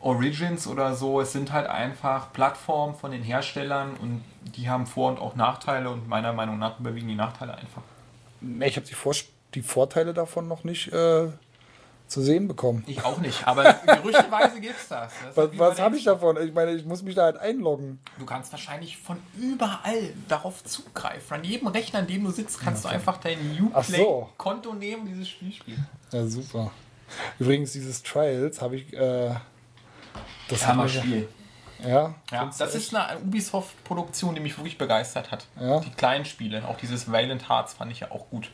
Origins 0.00 0.66
oder 0.66 0.94
so. 0.94 1.20
Es 1.20 1.32
sind 1.32 1.52
halt 1.52 1.66
einfach 1.66 2.32
Plattformen 2.32 2.94
von 2.94 3.10
den 3.10 3.22
Herstellern 3.22 3.96
und 3.96 4.22
die 4.56 4.68
haben 4.68 4.86
Vor- 4.86 5.10
und 5.10 5.18
auch 5.18 5.34
Nachteile 5.34 5.90
und 5.90 6.08
meiner 6.08 6.32
Meinung 6.32 6.58
nach 6.58 6.78
überwiegen 6.80 7.08
die 7.08 7.14
Nachteile 7.14 7.54
einfach. 7.54 7.82
Ich 8.60 8.76
habe 8.76 8.86
die, 8.86 8.94
Vor 8.94 9.14
die 9.54 9.62
Vorteile 9.62 10.14
davon 10.14 10.48
noch 10.48 10.64
nicht 10.64 10.92
äh, 10.92 11.28
zu 12.10 12.22
sehen 12.22 12.48
bekommen. 12.48 12.82
Ich 12.86 13.04
auch 13.04 13.18
nicht, 13.18 13.46
aber 13.46 13.72
gerüchteweise 13.86 14.60
gibt's 14.60 14.88
das. 14.88 15.12
das 15.24 15.36
Was, 15.36 15.58
was 15.58 15.80
habe 15.80 15.96
ich 15.96 16.04
davon? 16.04 16.36
Ich 16.42 16.52
meine, 16.52 16.72
ich 16.72 16.84
muss 16.84 17.02
mich 17.02 17.14
da 17.14 17.22
halt 17.22 17.38
einloggen. 17.38 18.00
Du 18.18 18.26
kannst 18.26 18.50
wahrscheinlich 18.52 18.96
von 18.96 19.18
überall 19.38 20.12
darauf 20.28 20.64
zugreifen. 20.64 21.36
An 21.36 21.44
jedem 21.44 21.68
Rechner, 21.68 22.00
an 22.00 22.06
dem 22.06 22.24
du 22.24 22.30
sitzt, 22.30 22.60
kannst 22.60 22.84
du 22.84 22.88
einfach 22.88 23.18
dein 23.18 23.38
Ach 23.72 23.84
so. 23.84 24.22
Uplay-Konto 24.22 24.74
nehmen 24.74 25.06
dieses 25.06 25.28
Spiel 25.28 25.52
spielen. 25.52 25.86
Ja, 26.10 26.26
super. 26.26 26.72
Übrigens, 27.38 27.72
dieses 27.72 28.02
Trials 28.02 28.60
habe 28.60 28.76
ich. 28.76 28.92
Äh, 28.92 29.34
das 30.48 30.66
haben 30.66 30.78
wir 30.78 30.86
ja. 30.86 31.00
Hammer-Spiel. 31.00 31.28
Ja, 31.82 32.14
Ja, 32.30 32.50
das 32.58 32.74
ist 32.74 32.94
eine 32.94 33.18
Ubisoft-Produktion, 33.20 34.34
die 34.34 34.40
mich 34.40 34.56
wirklich 34.58 34.76
begeistert 34.76 35.30
hat. 35.30 35.46
Ja. 35.58 35.80
Die 35.80 35.90
kleinen 35.90 36.24
Spiele, 36.24 36.66
auch 36.68 36.76
dieses 36.76 37.10
Valiant 37.10 37.48
Hearts 37.48 37.74
fand 37.74 37.90
ich 37.92 38.00
ja 38.00 38.10
auch 38.10 38.28
gut. 38.28 38.50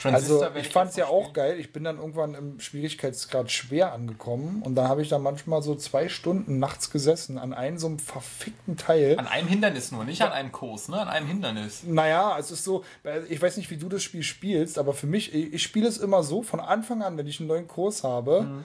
Transistor 0.00 0.46
Also 0.46 0.58
ich 0.58 0.68
fand 0.68 0.90
es 0.90 0.96
ja 0.96 1.06
auch 1.06 1.22
spielen. 1.28 1.34
geil. 1.34 1.60
Ich 1.60 1.72
bin 1.72 1.84
dann 1.84 1.98
irgendwann 1.98 2.34
im 2.34 2.60
Schwierigkeitsgrad 2.60 3.50
schwer 3.50 3.92
angekommen 3.92 4.62
und 4.62 4.74
da 4.74 4.88
habe 4.88 5.02
ich 5.02 5.08
dann 5.08 5.22
manchmal 5.22 5.62
so 5.62 5.74
zwei 5.74 6.08
Stunden 6.08 6.58
nachts 6.58 6.90
gesessen 6.90 7.38
an 7.38 7.52
einem 7.52 7.78
so 7.78 7.86
einem 7.88 7.98
verfickten 7.98 8.76
Teil. 8.76 9.18
An 9.18 9.26
einem 9.26 9.48
Hindernis 9.48 9.92
nur, 9.92 10.04
nicht 10.04 10.22
an 10.22 10.32
einem 10.32 10.52
Kurs, 10.52 10.88
ne? 10.88 11.00
An 11.00 11.08
einem 11.08 11.26
Hindernis. 11.26 11.82
Naja, 11.84 12.36
es 12.38 12.50
ist 12.50 12.64
so, 12.64 12.84
ich 13.28 13.40
weiß 13.40 13.56
nicht, 13.56 13.70
wie 13.70 13.76
du 13.76 13.88
das 13.88 14.02
Spiel 14.02 14.22
spielst, 14.22 14.78
aber 14.78 14.92
für 14.94 15.06
mich, 15.06 15.34
ich, 15.34 15.52
ich 15.54 15.62
spiele 15.62 15.88
es 15.88 15.98
immer 15.98 16.22
so, 16.22 16.42
von 16.42 16.60
Anfang 16.60 17.02
an, 17.02 17.16
wenn 17.16 17.26
ich 17.26 17.40
einen 17.40 17.48
neuen 17.48 17.68
Kurs 17.68 18.04
habe, 18.04 18.42
Mhm. 18.42 18.64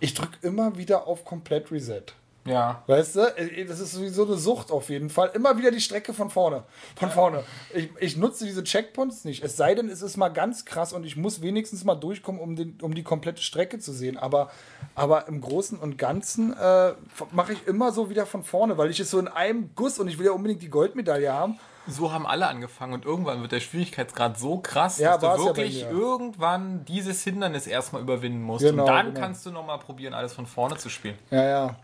ich 0.00 0.14
drücke 0.14 0.38
immer 0.42 0.76
wieder 0.78 1.06
auf 1.06 1.24
Komplett 1.24 1.70
Reset. 1.70 2.02
Ja. 2.46 2.82
Weißt 2.86 3.16
du, 3.16 3.20
Äh, 3.36 3.64
das 3.66 3.80
ist 3.80 3.92
sowieso 3.92 4.24
eine 4.24 4.36
Sucht 4.36 4.70
auf 4.70 4.88
jeden 4.88 5.10
Fall. 5.10 5.30
Immer 5.34 5.58
wieder 5.58 5.70
die 5.70 5.80
Strecke 5.80 6.14
von 6.14 6.30
vorne. 6.30 6.62
Von 6.96 7.10
vorne. 7.10 7.44
Ich, 7.74 7.90
ich 7.98 8.16
nutze 8.16 8.46
diese 8.46 8.64
Checkpoints 8.64 9.24
nicht. 9.24 9.44
Es 9.44 9.56
sei 9.56 9.74
denn, 9.74 9.88
es 9.90 10.00
ist 10.02 10.16
mal 10.16 10.30
ganz 10.30 10.64
krass 10.64 10.92
und 10.92 11.04
ich 11.04 11.16
muss 11.16 11.42
wenigstens 11.42 11.84
mal 11.84 11.94
durchkommen, 11.96 12.40
um, 12.40 12.56
den, 12.56 12.78
um 12.80 12.94
die 12.94 13.02
komplette 13.02 13.42
Strecke 13.42 13.78
zu 13.78 13.92
sehen. 13.92 14.16
Aber, 14.16 14.50
aber 14.94 15.28
im 15.28 15.40
Großen 15.40 15.78
und 15.78 15.98
Ganzen 15.98 16.56
äh, 16.56 16.92
mache 17.30 17.52
ich 17.52 17.66
immer 17.66 17.92
so 17.92 18.08
wieder 18.10 18.24
von 18.26 18.42
vorne, 18.42 18.78
weil 18.78 18.90
ich 18.90 19.00
es 19.00 19.10
so 19.10 19.18
in 19.18 19.28
einem 19.28 19.70
Guss 19.74 19.98
und 19.98 20.08
ich 20.08 20.18
will 20.18 20.26
ja 20.26 20.32
unbedingt 20.32 20.62
die 20.62 20.70
Goldmedaille 20.70 21.32
haben. 21.32 21.58
So 21.86 22.12
haben 22.12 22.26
alle 22.26 22.46
angefangen 22.46 22.92
und 22.92 23.04
irgendwann 23.06 23.40
wird 23.40 23.52
der 23.52 23.60
Schwierigkeitsgrad 23.60 24.38
so 24.38 24.58
krass, 24.58 24.98
Ja, 24.98 25.16
dass 25.16 25.36
du 25.36 25.40
ja 25.42 25.46
wirklich 25.56 25.84
mir. 25.84 25.90
irgendwann 25.90 26.84
dieses 26.84 27.22
Hindernis 27.24 27.66
erstmal 27.66 28.02
überwinden 28.02 28.42
musst. 28.42 28.64
Genau, 28.64 28.82
und 28.82 28.88
dann 28.88 29.06
genau. 29.06 29.20
kannst 29.20 29.46
du 29.46 29.50
nochmal 29.50 29.78
probieren, 29.78 30.12
alles 30.14 30.32
von 30.34 30.46
vorne 30.46 30.76
zu 30.76 30.88
spielen. 30.90 31.18
Ja, 31.30 31.42
ja. 31.44 31.76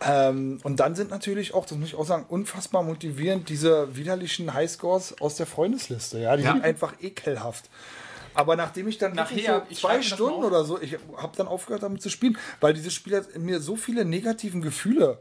Ähm, 0.00 0.58
und 0.62 0.80
dann 0.80 0.94
sind 0.94 1.10
natürlich 1.10 1.54
auch, 1.54 1.64
das 1.64 1.78
muss 1.78 1.88
ich 1.88 1.94
auch 1.94 2.04
sagen, 2.04 2.26
unfassbar 2.28 2.82
motivierend 2.82 3.48
diese 3.48 3.96
widerlichen 3.96 4.52
Highscores 4.52 5.20
aus 5.20 5.36
der 5.36 5.46
Freundesliste. 5.46 6.18
Ja, 6.18 6.36
die 6.36 6.42
Ja. 6.42 6.52
sind 6.52 6.62
einfach 6.64 6.94
ekelhaft. 7.00 7.70
Aber 8.34 8.54
nachdem 8.56 8.86
ich 8.86 8.98
dann 8.98 9.14
Nachher, 9.14 9.64
so 9.70 9.74
zwei 9.74 10.02
Stunden 10.02 10.44
oder 10.44 10.64
so, 10.64 10.78
ich 10.80 10.98
habe 11.16 11.32
dann 11.36 11.48
aufgehört 11.48 11.82
damit 11.82 12.02
zu 12.02 12.10
spielen, 12.10 12.36
weil 12.60 12.74
dieses 12.74 12.92
Spiel 12.92 13.16
hat 13.16 13.28
in 13.28 13.46
mir 13.46 13.60
so 13.60 13.76
viele 13.76 14.04
negativen 14.04 14.60
Gefühle. 14.60 15.18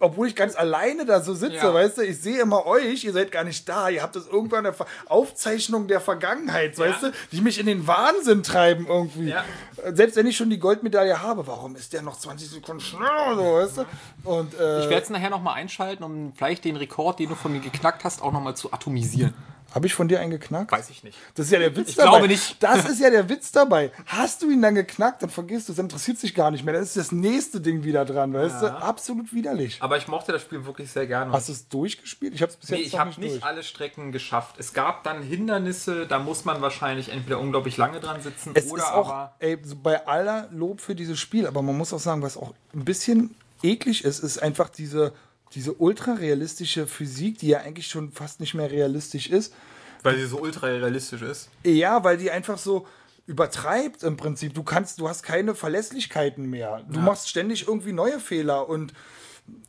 Obwohl 0.00 0.28
ich 0.28 0.36
ganz 0.36 0.54
alleine 0.54 1.04
da 1.04 1.20
so 1.20 1.34
sitze, 1.34 1.56
Ja. 1.56 1.74
weißt 1.74 1.98
du, 1.98 2.02
ich 2.02 2.20
sehe 2.20 2.40
immer 2.40 2.66
euch, 2.66 3.02
ihr 3.04 3.12
seid 3.12 3.32
gar 3.32 3.42
nicht 3.42 3.68
da, 3.68 3.88
ihr 3.88 4.02
habt 4.02 4.14
das 4.14 4.26
irgendwann 4.28 4.64
eine 4.64 4.74
Aufzeichnung 5.06 5.88
der 5.88 6.00
Vergangenheit, 6.00 6.78
weißt 6.78 7.02
du, 7.02 7.12
die 7.32 7.40
mich 7.40 7.58
in 7.58 7.66
den 7.66 7.86
Wahnsinn 7.86 8.42
treiben 8.42 8.86
irgendwie. 8.88 9.30
Ja. 9.30 9.44
Selbst 9.92 10.16
wenn 10.16 10.26
ich 10.26 10.36
schon 10.36 10.50
die 10.50 10.58
Goldmedaille 10.58 11.20
habe, 11.22 11.46
warum 11.46 11.74
ist 11.76 11.92
der 11.92 12.02
noch 12.02 12.16
20 12.16 12.48
Sekunden 12.48 12.80
schneller, 12.80 13.34
so, 13.34 13.42
weißt 13.42 13.78
du? 13.78 13.84
Und, 14.30 14.54
äh, 14.54 14.84
Ich 14.84 14.88
werde 14.90 15.02
es 15.02 15.10
nachher 15.10 15.30
nochmal 15.30 15.54
einschalten, 15.54 16.04
um 16.04 16.32
vielleicht 16.36 16.64
den 16.64 16.76
Rekord, 16.76 17.18
den 17.18 17.30
du 17.30 17.34
von 17.34 17.52
mir 17.52 17.60
geknackt 17.60 18.04
hast, 18.04 18.22
auch 18.22 18.32
nochmal 18.32 18.54
zu 18.54 18.72
atomisieren. 18.72 19.34
Habe 19.74 19.86
ich 19.86 19.92
von 19.94 20.08
dir 20.08 20.18
einen 20.20 20.30
geknackt? 20.30 20.72
Weiß 20.72 20.88
ich 20.88 21.04
nicht. 21.04 21.18
Das 21.34 21.46
ist 21.46 21.52
ja 21.52 21.58
der 21.58 21.76
Witz 21.76 21.90
Ich 21.90 21.96
dabei. 21.96 22.10
glaube 22.10 22.28
nicht. 22.28 22.62
Das 22.62 22.88
ist 22.88 23.00
ja 23.00 23.10
der 23.10 23.28
Witz 23.28 23.52
dabei. 23.52 23.92
Hast 24.06 24.40
du 24.42 24.50
ihn 24.50 24.62
dann 24.62 24.74
geknackt, 24.74 25.22
dann 25.22 25.28
vergisst 25.28 25.68
du 25.68 25.72
es, 25.74 25.78
interessiert 25.78 26.18
sich 26.18 26.34
gar 26.34 26.50
nicht 26.50 26.64
mehr. 26.64 26.72
Dann 26.74 26.82
ist 26.82 26.96
das 26.96 27.12
nächste 27.12 27.60
Ding 27.60 27.84
wieder 27.84 28.04
dran, 28.06 28.32
weißt 28.32 28.62
du? 28.62 28.66
Absolut 28.66 29.32
widerlich. 29.34 29.76
Aber 29.80 29.98
ich 29.98 30.08
mochte 30.08 30.32
das 30.32 30.40
Spiel 30.42 30.64
wirklich 30.64 30.90
sehr 30.90 31.06
gerne. 31.06 31.32
Hast 31.32 31.48
du 31.48 31.52
es 31.52 31.68
durchgespielt? 31.68 32.34
Ich 32.34 32.40
habe 32.42 32.50
es 32.50 32.56
bis 32.56 32.70
Nee, 32.70 32.78
jetzt 32.78 32.86
ich 32.88 32.98
habe 32.98 33.10
nicht 33.10 33.18
nicht 33.20 33.44
alle 33.44 33.62
Strecken 33.62 34.10
geschafft. 34.10 34.54
Es 34.58 34.72
gab 34.72 35.04
dann 35.04 35.22
Hindernisse, 35.22 36.06
da 36.06 36.18
muss 36.18 36.44
man 36.46 36.62
wahrscheinlich 36.62 37.10
entweder 37.10 37.38
unglaublich 37.38 37.76
lange 37.76 38.00
dran 38.00 38.22
sitzen 38.22 38.52
Es 38.54 38.70
oder 38.70 38.82
ist 38.84 38.88
auch, 38.92 39.08
aber. 39.10 39.34
ey, 39.38 39.56
bei 39.56 40.06
aller 40.06 40.48
Lob 40.50 40.80
für 40.80 40.94
dieses 40.94 41.18
Spiel, 41.20 41.46
aber 41.46 41.60
man 41.60 41.76
muss 41.76 41.92
auch 41.92 41.98
sagen, 42.00 42.22
was 42.22 42.36
auch 42.38 42.54
ein 42.74 42.84
bisschen 42.84 43.34
eklig 43.62 44.04
ist, 44.04 44.20
ist 44.20 44.38
einfach 44.42 44.68
diese, 44.70 45.12
diese 45.54 45.72
ultra 45.74 46.14
realistische 46.14 46.86
Physik, 46.86 47.38
die 47.38 47.48
ja 47.48 47.60
eigentlich 47.60 47.86
schon 47.88 48.12
fast 48.12 48.40
nicht 48.40 48.54
mehr 48.54 48.70
realistisch 48.70 49.28
ist. 49.28 49.54
Weil 50.02 50.16
sie 50.16 50.26
so 50.26 50.40
ultra 50.40 50.66
realistisch 50.66 51.22
ist. 51.22 51.48
Ja, 51.64 52.04
weil 52.04 52.16
die 52.18 52.30
einfach 52.30 52.58
so 52.58 52.86
übertreibt 53.26 54.02
im 54.04 54.16
Prinzip. 54.16 54.54
Du 54.54 54.62
kannst, 54.62 55.00
du 55.00 55.08
hast 55.08 55.22
keine 55.22 55.54
Verlässlichkeiten 55.54 56.46
mehr. 56.48 56.82
Du 56.88 56.98
machst 57.00 57.28
ständig 57.28 57.66
irgendwie 57.68 57.92
neue 57.92 58.20
Fehler 58.20 58.68
und 58.68 58.92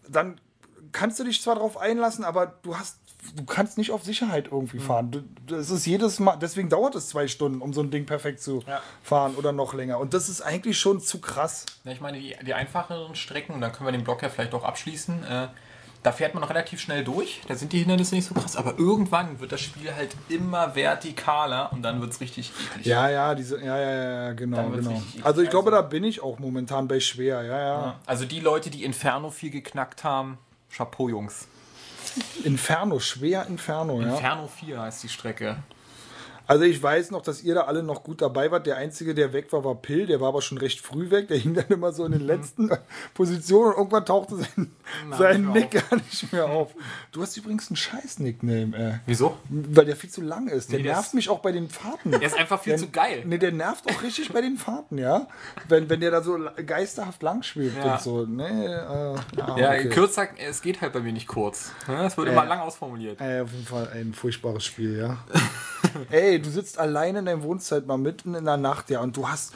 dann 0.08 0.40
kannst 0.92 1.20
du 1.20 1.24
dich 1.24 1.42
zwar 1.42 1.56
darauf 1.56 1.78
einlassen, 1.78 2.24
aber 2.24 2.48
du 2.64 2.78
hast, 2.78 3.00
du 3.36 3.44
kannst 3.46 3.78
nicht 3.78 3.92
auf 3.92 4.04
Sicherheit 4.04 4.48
irgendwie 4.52 4.80
fahren. 4.80 5.12
Du, 5.12 5.24
das 5.48 5.70
ist 5.72 5.86
jedes 5.86 6.20
Mal, 6.20 6.38
deswegen 6.38 6.70
dauert 6.70 6.96
es 6.96 7.10
zwei 7.10 7.28
Stunden, 7.28 7.62
um 7.62 7.74
so 7.74 7.82
ein 7.82 7.92
Ding 7.92 8.06
perfekt 8.06 8.42
zu 8.42 8.64
Ja. 8.66 8.82
fahren 9.04 9.36
oder 9.36 9.52
noch 9.52 9.74
länger. 9.74 10.00
Und 10.00 10.14
das 10.14 10.30
ist 10.30 10.42
eigentlich 10.42 10.80
schon 10.80 11.02
zu 11.02 11.20
krass. 11.20 11.66
Ja, 11.84 11.92
ich 11.92 12.02
meine, 12.02 12.20
die, 12.20 12.36
die 12.46 12.54
einfacheren 12.54 13.14
Strecken, 13.16 13.54
und 13.56 13.62
dann 13.62 13.72
können 13.74 13.88
wir 13.88 13.92
den 13.92 14.04
Block 14.06 14.22
ja 14.22 14.30
vielleicht 14.30 14.54
auch 14.54 14.64
abschließen, 14.64 15.24
äh, 15.26 15.48
da 16.04 16.12
fährt 16.14 16.34
man 16.34 16.42
noch 16.42 16.50
relativ 16.50 16.80
schnell 16.80 17.04
durch. 17.04 17.42
Da 17.48 17.56
sind 17.56 17.74
die 17.74 17.80
Hindernisse 17.80 18.16
nicht 18.16 18.26
so 18.28 18.34
krass, 18.34 18.56
aber 18.56 18.78
irgendwann 18.80 19.40
wird 19.40 19.52
das 19.52 19.60
Spiel 19.62 19.94
halt 19.94 20.16
immer 20.30 20.72
vertikaler 20.72 21.72
und 21.74 21.82
dann 21.82 22.00
wird 22.00 22.12
es 22.14 22.22
richtig 22.22 22.52
eklig. 22.72 22.86
Ja, 22.86 23.10
ja, 23.10 23.36
diese, 23.36 23.58
ja, 23.64 23.78
ja, 23.78 23.94
ja, 24.28 24.34
genau, 24.34 24.70
genau. 24.70 25.02
Also 25.24 25.42
ich 25.42 25.50
glaube, 25.50 25.72
Also- 25.72 25.82
da 25.82 25.88
bin 25.88 26.04
ich 26.06 26.22
auch 26.24 26.40
momentan 26.40 26.88
bei 26.88 27.00
schwer, 27.00 27.44
ja, 27.44 27.60
ja. 27.60 27.96
Also 28.06 28.26
die 28.26 28.40
Leute, 28.40 28.70
die 28.70 28.84
Inferno 28.86 29.30
viel 29.30 29.50
geknackt 29.50 30.04
haben, 30.04 30.38
Chapeau, 30.76 31.10
Jungs. 31.10 31.48
Inferno, 32.44 33.00
schwer 33.00 33.46
Inferno, 33.48 34.02
ja. 34.02 34.16
Inferno 34.16 34.48
4 34.48 34.82
heißt 34.82 35.04
die 35.04 35.10
Strecke. 35.10 35.58
Also 36.50 36.64
ich 36.64 36.82
weiß 36.82 37.12
noch, 37.12 37.22
dass 37.22 37.44
ihr 37.44 37.54
da 37.54 37.62
alle 37.66 37.84
noch 37.84 38.04
gut 38.04 38.24
dabei 38.24 38.50
wart. 38.50 38.66
Der 38.66 38.78
Einzige, 38.78 39.14
der 39.14 39.34
weg 39.34 39.54
war, 39.54 39.64
war 39.64 39.76
Pill. 39.76 40.08
Der 40.08 40.20
war 40.20 40.30
aber 40.30 40.42
schon 40.42 40.58
recht 40.58 40.82
früh 40.82 41.12
weg. 41.12 41.28
Der 41.28 41.38
hing 41.38 41.54
dann 41.54 41.68
immer 41.70 41.92
so 41.92 42.04
in 42.06 42.12
den 42.12 42.22
letzten 42.26 42.72
Positionen 43.14 43.74
und 43.74 43.78
irgendwann 43.78 44.04
tauchte 44.08 44.38
sein, 44.38 44.72
sein 45.16 45.42
nicht 45.52 45.54
Nick 45.54 45.74
mehr 45.76 45.84
gar 45.84 45.96
nicht 45.98 46.34
mehr 46.34 46.46
auf. 46.50 46.74
Du 47.12 47.22
hast 47.22 47.38
übrigens 47.38 47.70
einen 47.70 47.76
scheiß 47.78 48.18
Nickname, 48.18 48.76
äh, 48.76 48.94
Wieso? 49.06 49.38
weil 49.48 49.86
der 49.86 49.96
viel 49.96 50.10
zu 50.10 50.22
lang 50.22 50.48
ist. 50.48 50.72
Der 50.72 50.80
Nee, 50.80 50.86
der 50.86 50.94
nervt 50.94 51.10
ist- 51.10 51.14
mich 51.14 51.30
auch 51.30 51.40
bei 51.40 51.52
den 51.52 51.70
Fahrten. 51.70 52.10
Der 52.10 52.24
ist 52.24 52.36
einfach 52.36 52.60
viel 52.60 52.72
Der- 52.72 52.80
zu 52.80 52.90
geil. 52.90 53.22
Nee, 53.28 53.38
der 53.38 53.52
nervt 53.52 53.86
auch 53.88 54.02
richtig 54.02 54.34
bei 54.34 54.42
den 54.42 54.58
Fahrten, 54.58 54.98
ja. 54.98 55.28
Wenn, 55.68 55.88
wenn 55.88 56.00
der 56.00 56.10
da 56.10 56.24
so 56.24 56.36
geisterhaft 56.66 57.22
lang 57.22 57.44
schwebt 57.44 57.78
Ja. 57.78 57.94
und 57.94 58.02
so. 58.02 58.26
Nee, 58.26 58.66
äh, 58.66 58.74
ah, 58.76 59.16
Ja, 59.38 59.70
okay. 59.74 59.90
kürzer, 59.90 60.28
es 60.40 60.64
geht 60.64 60.82
halt 60.82 60.94
bei 60.94 61.00
mir 61.02 61.14
nicht 61.14 61.28
kurz. 61.28 61.72
Es 62.04 62.18
wird 62.18 62.28
immer 62.30 62.46
lang 62.46 62.60
ausformuliert. 62.62 63.22
Ey, 63.22 63.42
auf 63.42 63.52
jeden 63.52 63.68
Fall 63.68 63.88
ein 63.94 64.16
furchtbares 64.16 64.66
Spiel, 64.66 64.98
ja. 64.98 65.18
Ey, 66.10 66.39
du 66.40 66.50
sitzt 66.50 66.78
alleine 66.80 67.20
in 67.20 67.26
deinem 67.26 67.44
Wohnzimmer 67.44 67.98
mitten 67.98 68.36
in 68.36 68.46
der 68.46 68.58
Nacht, 68.58 68.90
ja, 68.90 69.00
und 69.02 69.16
du 69.18 69.28
hast 69.28 69.54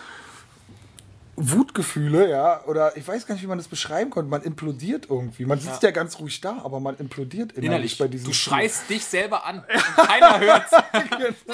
Wutgefühle, 1.36 2.30
ja, 2.30 2.64
oder 2.66 2.96
ich 2.96 3.08
weiß 3.08 3.26
gar 3.26 3.34
nicht, 3.34 3.44
wie 3.44 3.48
man 3.48 3.58
das 3.58 3.68
beschreiben 3.68 4.12
konnte. 4.12 4.30
Man 4.30 4.44
implodiert 4.44 5.08
irgendwie. 5.10 5.46
Man 5.46 5.60
sitzt 5.60 5.82
ja, 5.82 5.90
ganz 5.90 6.20
ruhig 6.20 6.40
da, 6.42 6.60
aber 6.64 6.80
man 6.80 6.96
implodiert 6.98 7.54
innerlich, 7.54 7.66
Innerlich. 7.66 7.98
bei 7.98 8.08
diesem 8.08 8.28
Du 8.28 8.34
Spiel. 8.34 8.52
schreist 8.54 8.88
dich 8.90 9.04
selber 9.04 9.44
an 9.46 9.60
und 9.98 10.08
keiner 10.08 10.40
hört's. 10.40 10.72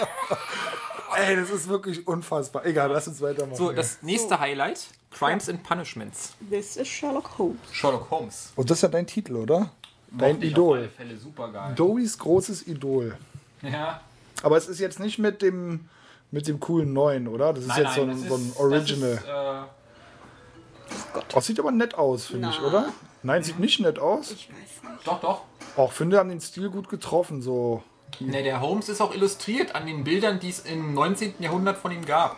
Ey, 1.18 1.36
das 1.38 1.50
ist 1.50 1.68
wirklich 1.70 2.06
unfassbar. 2.08 2.66
Egal, 2.66 2.92
lass 2.92 3.08
uns 3.08 3.22
weitermachen. 3.22 3.56
So, 3.56 3.72
das 3.72 4.00
nächste 4.02 4.40
Highlight: 4.40 4.88
Crimes 5.12 5.50
and 5.50 5.64
Punishments. 5.64 6.34
This 6.50 6.76
is 6.78 6.88
Sherlock 6.88 7.38
Holmes. 7.38 7.58
Sherlock 7.72 8.10
Holmes. 8.12 8.52
Und 8.56 8.70
das 8.70 8.80
ist 8.80 8.82
ja 8.84 8.90
dein 8.90 9.08
Titel, 9.08 9.36
oder? 9.38 9.72
Dein 10.12 10.42
Idol. 10.42 10.78
Auf 10.78 10.84
alle 10.84 10.90
Fälle 10.90 11.18
super 11.18 11.52
geil. 11.52 11.74
Dowies 11.76 12.18
großes 12.18 12.68
Idol. 12.68 13.18
Ja. 13.62 14.02
Aber 14.44 14.58
es 14.58 14.68
ist 14.68 14.80
jetzt 14.80 15.00
nicht 15.00 15.20
mit 15.20 15.42
dem 15.42 15.90
mit 16.32 16.48
dem 16.48 16.60
coolen 16.60 16.94
neuen, 16.94 17.28
oder? 17.28 17.54
Das 17.54 17.64
ist 17.64 17.70
Nein, 17.70 17.84
jetzt 17.84 17.96
so 17.96 18.02
nein, 18.06 18.16
ein, 18.16 18.20
das 18.22 18.30
so 18.30 18.36
ein 18.36 18.48
ist- 18.50 18.60
Original. 18.60 19.12
Das 19.12 19.20
ist, 19.20 19.28
äh, 19.28 21.22
Oh, 21.36 21.40
sieht 21.40 21.60
aber 21.60 21.72
nett 21.72 21.96
aus, 21.96 22.26
finde 22.28 22.50
ich, 22.50 22.62
oder? 22.62 22.90
Nein, 23.24 23.44
sieht 23.44 23.60
nicht 23.60 23.80
nett 23.80 24.00
aus. 24.00 24.32
Ich 24.32 24.50
weiß 24.50 24.92
nicht. 24.92 25.08
doch, 25.08 25.20
doch. 25.22 25.42
Auch 25.78 25.92
finde, 25.92 26.18
haben 26.18 26.30
den 26.30 26.42
Stil 26.42 26.70
gut 26.70 26.90
getroffen. 26.90 27.42
So. 27.42 27.84
Ne, 28.20 28.42
der 28.44 28.60
Holmes 28.62 28.90
ist 28.90 29.00
auch 29.02 29.14
illustriert 29.14 29.76
an 29.76 29.86
den 29.86 30.04
Bildern, 30.04 30.40
die 30.40 30.50
es 30.50 30.60
im 30.62 30.94
19. 30.96 31.36
Jahrhundert 31.40 31.78
von 31.78 31.92
ihm 31.92 32.06
gab. 32.06 32.38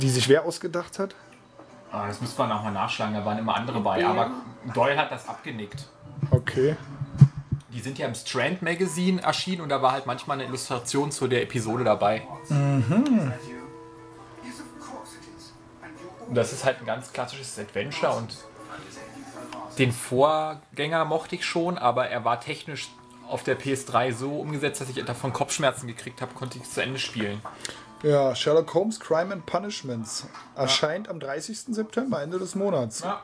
Die 0.00 0.08
sich 0.10 0.28
wer 0.28 0.44
ausgedacht 0.44 0.98
hat? 0.98 1.14
Ah, 1.92 2.06
das 2.06 2.20
müssen 2.20 2.36
wir 2.38 2.46
nochmal 2.46 2.72
nachschlagen, 2.72 3.14
da 3.14 3.24
waren 3.24 3.38
immer 3.38 3.54
andere 3.56 3.80
bei. 3.80 4.04
Aber 4.04 4.30
Doyle 4.74 4.96
hat 4.96 5.10
das 5.10 5.28
abgenickt. 5.28 5.88
Okay. 6.30 6.76
Die 7.72 7.80
sind 7.80 7.98
ja 7.98 8.06
im 8.06 8.14
Strand 8.14 8.62
Magazine 8.62 9.22
erschienen 9.22 9.60
und 9.62 9.68
da 9.68 9.80
war 9.80 9.92
halt 9.92 10.06
manchmal 10.06 10.38
eine 10.38 10.48
Illustration 10.48 11.12
zu 11.12 11.28
der 11.28 11.42
Episode 11.42 11.84
dabei. 11.84 12.26
Und 16.28 16.34
das 16.34 16.52
ist 16.52 16.64
halt 16.64 16.80
ein 16.80 16.86
ganz 16.86 17.12
klassisches 17.12 17.58
Adventure 17.58 18.12
und 18.16 18.36
den 19.78 19.92
Vorgänger 19.92 21.04
mochte 21.04 21.36
ich 21.36 21.44
schon, 21.44 21.78
aber 21.78 22.08
er 22.08 22.24
war 22.24 22.40
technisch 22.40 22.90
auf 23.28 23.44
der 23.44 23.58
PS3 23.58 24.12
so 24.12 24.40
umgesetzt, 24.40 24.80
dass 24.80 24.88
ich 24.88 25.04
davon 25.04 25.32
Kopfschmerzen 25.32 25.86
gekriegt 25.86 26.20
habe, 26.20 26.34
konnte 26.34 26.58
ich 26.58 26.64
es 26.64 26.72
zu 26.72 26.82
Ende 26.82 26.98
spielen. 26.98 27.40
Ja, 28.02 28.34
Sherlock 28.34 28.72
Holmes 28.74 28.98
Crime 28.98 29.32
and 29.32 29.46
Punishments 29.46 30.26
erscheint 30.56 31.08
am 31.08 31.20
30. 31.20 31.74
September, 31.74 32.22
Ende 32.22 32.38
des 32.38 32.54
Monats. 32.54 33.00
Ja. 33.00 33.22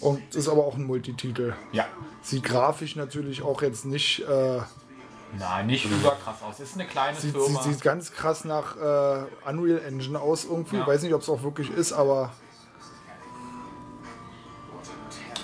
Und 0.00 0.34
ist 0.34 0.48
aber 0.48 0.64
auch 0.64 0.74
ein 0.76 0.84
Multititel. 0.84 1.54
Ja. 1.72 1.86
Sieht 2.22 2.44
grafisch 2.44 2.96
natürlich 2.96 3.42
auch 3.42 3.62
jetzt 3.62 3.84
nicht. 3.84 4.20
Äh, 4.20 4.60
Nein, 5.38 5.66
nicht 5.66 5.84
überkrass 5.84 6.42
aus. 6.42 6.60
Ist 6.60 6.74
eine 6.74 6.86
kleine 6.86 7.18
sieht, 7.18 7.32
Firma. 7.32 7.62
sieht, 7.62 7.74
sieht 7.74 7.82
ganz 7.82 8.12
krass 8.12 8.44
nach 8.44 8.76
äh, 8.76 9.24
Unreal 9.48 9.80
Engine 9.86 10.20
aus 10.20 10.44
irgendwie. 10.44 10.76
Ja. 10.76 10.86
Weiß 10.86 11.02
nicht, 11.02 11.14
ob 11.14 11.22
es 11.22 11.28
auch 11.28 11.42
wirklich 11.42 11.70
ist, 11.70 11.92
aber 11.92 12.30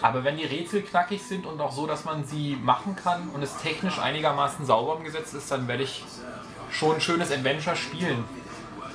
Aber 0.02 0.24
wenn 0.24 0.36
die 0.36 0.44
Rätsel 0.44 0.82
knackig 0.82 1.22
sind 1.22 1.46
und 1.46 1.60
auch 1.60 1.72
so, 1.72 1.86
dass 1.86 2.04
man 2.04 2.24
sie 2.24 2.56
machen 2.62 2.96
kann 2.96 3.28
und 3.30 3.42
es 3.42 3.56
technisch 3.58 3.98
einigermaßen 3.98 4.64
sauber 4.64 4.96
umgesetzt 4.96 5.34
ist, 5.34 5.50
dann 5.50 5.68
werde 5.68 5.82
ich 5.82 6.04
schon 6.70 6.96
ein 6.96 7.00
schönes 7.00 7.30
Adventure 7.30 7.76
spielen. 7.76 8.24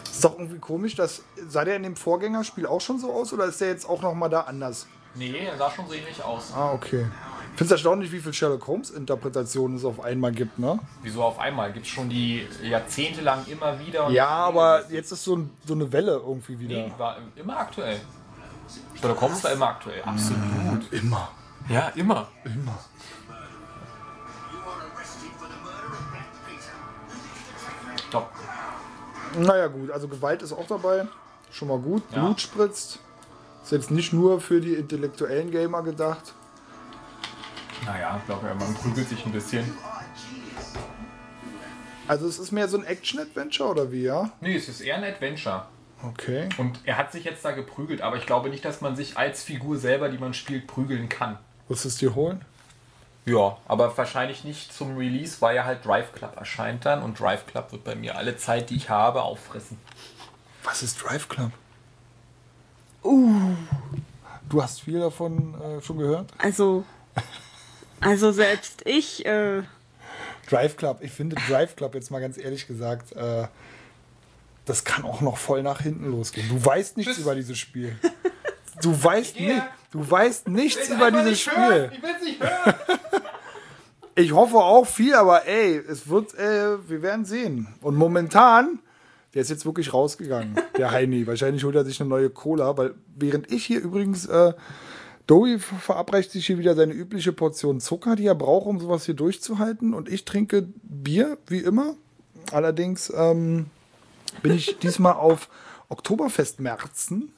ist 0.09 0.23
doch 0.23 0.37
irgendwie 0.39 0.59
komisch, 0.59 0.95
dass 0.95 1.23
sah 1.47 1.63
der 1.65 1.75
in 1.75 1.83
dem 1.83 1.95
Vorgängerspiel 1.95 2.65
auch 2.65 2.81
schon 2.81 2.97
so 2.97 3.11
aus 3.11 3.33
oder 3.33 3.45
ist 3.45 3.61
der 3.61 3.67
jetzt 3.67 3.87
auch 3.87 4.01
noch 4.01 4.13
mal 4.13 4.29
da 4.29 4.41
anders? 4.41 4.87
Nee, 5.15 5.45
er 5.45 5.57
sah 5.57 5.71
schon 5.71 5.85
ähnlich 5.85 6.23
aus. 6.23 6.51
Ah, 6.53 6.73
okay. 6.73 7.07
Ich 7.51 7.57
finde 7.57 7.65
es 7.65 7.71
erstaunlich, 7.71 8.11
wie 8.11 8.19
viel 8.19 8.33
Sherlock 8.33 8.67
Holmes 8.67 8.89
Interpretationen 8.89 9.77
es 9.77 9.85
auf 9.85 10.01
einmal 10.01 10.33
gibt, 10.33 10.59
ne? 10.59 10.77
Wieso 11.03 11.23
auf 11.23 11.39
einmal? 11.39 11.71
Gibt 11.71 11.85
es 11.85 11.91
schon 11.91 12.09
die 12.09 12.45
jahrzehntelang 12.61 13.45
immer 13.47 13.79
wieder? 13.79 14.09
Ja, 14.09 14.27
aber 14.27 14.91
jetzt 14.91 15.13
ist 15.13 15.23
so, 15.23 15.37
ein, 15.37 15.49
so 15.65 15.73
eine 15.73 15.89
Welle 15.91 16.11
irgendwie 16.13 16.59
wieder. 16.59 16.75
Nee, 16.75 16.93
war 16.97 17.17
immer 17.35 17.57
aktuell. 17.57 18.01
Sherlock 18.99 19.21
Holmes 19.21 19.41
war 19.43 19.51
immer 19.51 19.69
aktuell. 19.69 20.03
Absolut. 20.03 20.91
Immer. 20.91 21.29
Ja, 21.69 21.87
immer. 21.95 22.27
Immer. 22.43 22.77
Top. 28.11 28.29
Naja, 29.37 29.67
gut, 29.67 29.91
also 29.91 30.09
Gewalt 30.09 30.41
ist 30.41 30.51
auch 30.51 30.67
dabei. 30.67 31.07
Schon 31.51 31.69
mal 31.69 31.79
gut. 31.79 32.03
Ja. 32.11 32.19
Blut 32.19 32.41
spritzt. 32.41 32.99
Ist 33.65 33.71
jetzt 33.71 33.89
nicht 33.89 34.13
nur 34.13 34.39
für 34.39 34.61
die 34.61 34.75
intellektuellen 34.75 35.49
Gamer 35.49 35.81
gedacht. 35.81 36.35
Naja, 37.83 38.15
ich 38.19 38.25
glaube, 38.27 38.45
man 38.53 38.75
prügelt 38.75 39.09
sich 39.09 39.25
ein 39.25 39.31
bisschen. 39.31 39.65
Also 42.07 42.27
es 42.27 42.37
ist 42.37 42.51
mehr 42.51 42.67
so 42.67 42.77
ein 42.77 42.83
Action-Adventure 42.83 43.67
oder 43.67 43.91
wie, 43.91 44.03
ja? 44.03 44.29
Nee, 44.39 44.55
es 44.55 44.69
ist 44.69 44.81
eher 44.81 44.97
ein 44.97 45.03
Adventure. 45.03 45.65
Okay. 46.03 46.47
Und 46.59 46.79
er 46.83 46.99
hat 46.99 47.11
sich 47.11 47.23
jetzt 47.23 47.43
da 47.43 47.53
geprügelt, 47.53 48.01
aber 48.03 48.17
ich 48.17 48.27
glaube 48.27 48.49
nicht, 48.49 48.63
dass 48.63 48.81
man 48.81 48.95
sich 48.95 49.17
als 49.17 49.41
Figur 49.41 49.79
selber, 49.79 50.09
die 50.09 50.19
man 50.19 50.35
spielt, 50.35 50.67
prügeln 50.67 51.09
kann. 51.09 51.39
Wirst 51.67 51.85
du 51.85 51.87
es 51.87 51.97
dir 51.97 52.13
holen? 52.13 52.45
Ja, 53.25 53.57
aber 53.67 53.97
wahrscheinlich 53.97 54.43
nicht 54.43 54.73
zum 54.73 54.95
Release, 54.95 55.37
weil 55.39 55.55
ja 55.55 55.65
halt 55.65 55.83
Drive 55.83 56.13
Club 56.13 56.37
erscheint 56.37 56.85
dann 56.85 57.01
und 57.01 57.19
Drive 57.19 57.47
Club 57.47 57.71
wird 57.71 57.83
bei 57.83 57.95
mir 57.95 58.15
alle 58.15 58.37
Zeit, 58.37 58.69
die 58.69 58.75
ich 58.75 58.91
habe, 58.91 59.23
auffressen. 59.23 59.79
Was 60.63 60.83
ist 60.83 61.03
Drive 61.03 61.27
Club? 61.29 61.51
Uh. 63.05 63.55
Du 64.49 64.61
hast 64.61 64.81
viel 64.81 64.99
davon 64.99 65.55
äh, 65.61 65.81
schon 65.81 65.99
gehört? 65.99 66.31
Also, 66.37 66.83
also 67.99 68.31
selbst 68.31 68.81
ich, 68.85 69.25
äh, 69.25 69.61
Drive 70.49 70.77
Club, 70.77 70.99
ich 71.01 71.11
finde 71.11 71.35
Drive 71.47 71.75
Club 71.75 71.95
jetzt 71.95 72.11
mal 72.11 72.19
ganz 72.19 72.37
ehrlich 72.37 72.67
gesagt, 72.67 73.13
äh, 73.13 73.47
das 74.65 74.83
kann 74.83 75.03
auch 75.03 75.21
noch 75.21 75.37
voll 75.37 75.61
nach 75.63 75.81
hinten 75.81 76.09
losgehen. 76.09 76.49
Du 76.49 76.63
weißt 76.63 76.97
nichts 76.97 77.17
über 77.17 77.35
dieses 77.35 77.57
Spiel. 77.57 77.95
Du 78.81 78.91
weißt 79.03 79.35
gehe. 79.35 79.55
nicht, 79.55 79.65
du 79.91 80.11
weißt 80.11 80.47
nichts 80.49 80.89
über 80.89 81.11
dieses 81.11 81.39
Spiel. 81.39 81.91
Ich 81.93 82.01
will 82.01 82.09
es 82.17 82.23
nicht 82.23 82.41
hören. 82.41 82.75
Ich 84.17 84.31
hoffe 84.31 84.55
auch 84.57 84.87
viel, 84.87 85.13
aber 85.13 85.45
ey, 85.45 85.77
es 85.77 86.07
wird, 86.07 86.33
äh, 86.35 86.89
wir 86.89 87.01
werden 87.01 87.25
sehen. 87.25 87.67
Und 87.81 87.95
momentan, 87.95 88.79
der 89.35 89.41
ist 89.43 89.49
jetzt 89.49 89.65
wirklich 89.65 89.93
rausgegangen, 89.93 90.55
der 90.77 90.89
Heini. 90.91 91.27
Wahrscheinlich 91.27 91.63
holt 91.63 91.75
er 91.75 91.85
sich 91.85 91.99
eine 92.01 92.09
neue 92.09 92.29
Cola, 92.31 92.75
weil 92.77 92.95
während 93.15 93.51
ich 93.51 93.65
hier 93.65 93.81
übrigens, 93.81 94.25
äh, 94.25 94.53
ver- 95.27 95.59
verabreicht 95.59 96.31
sich 96.31 96.45
hier 96.47 96.57
wieder 96.57 96.73
seine 96.75 96.93
übliche 96.93 97.33
Portion 97.33 97.79
Zucker, 97.81 98.15
die 98.15 98.25
er 98.27 98.35
braucht, 98.35 98.65
um 98.65 98.79
sowas 98.79 99.05
hier 99.05 99.13
durchzuhalten. 99.15 99.93
Und 99.93 100.07
ich 100.09 100.23
trinke 100.25 100.67
Bier, 100.83 101.37
wie 101.47 101.59
immer. 101.59 101.95
Allerdings 102.51 103.11
ähm, 103.15 103.67
bin 104.41 104.53
ich 104.53 104.77
diesmal 104.79 105.13
auf 105.13 105.49
Oktoberfestmärzen. 105.89 107.33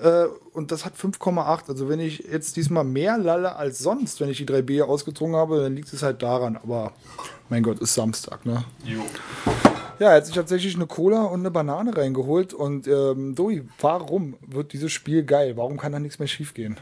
Äh, 0.00 0.26
und 0.52 0.70
das 0.70 0.84
hat 0.84 0.94
5,8. 0.96 1.68
Also 1.68 1.88
wenn 1.88 1.98
ich 1.98 2.18
jetzt 2.30 2.56
diesmal 2.56 2.84
mehr 2.84 3.18
lalle 3.18 3.56
als 3.56 3.78
sonst, 3.78 4.20
wenn 4.20 4.28
ich 4.28 4.36
die 4.38 4.46
drei 4.46 4.62
Bier 4.62 4.88
ausgetrunken 4.88 5.36
habe, 5.36 5.60
dann 5.62 5.74
liegt 5.74 5.92
es 5.92 6.02
halt 6.02 6.22
daran. 6.22 6.56
Aber 6.56 6.92
mein 7.48 7.62
Gott, 7.62 7.80
ist 7.80 7.94
Samstag, 7.94 8.44
ne? 8.46 8.64
Jo. 8.84 9.00
Ja, 9.98 10.10
er 10.10 10.16
hat 10.16 10.26
sich 10.26 10.34
tatsächlich 10.34 10.76
eine 10.76 10.86
Cola 10.86 11.24
und 11.24 11.40
eine 11.40 11.50
Banane 11.50 11.96
reingeholt. 11.96 12.54
Und 12.54 12.86
ähm, 12.86 13.34
Doi, 13.34 13.62
warum 13.80 14.36
wird 14.46 14.72
dieses 14.72 14.92
Spiel 14.92 15.24
geil? 15.24 15.56
Warum 15.56 15.76
kann 15.76 15.90
da 15.90 15.98
nichts 15.98 16.20
mehr 16.20 16.28
schiefgehen? 16.28 16.76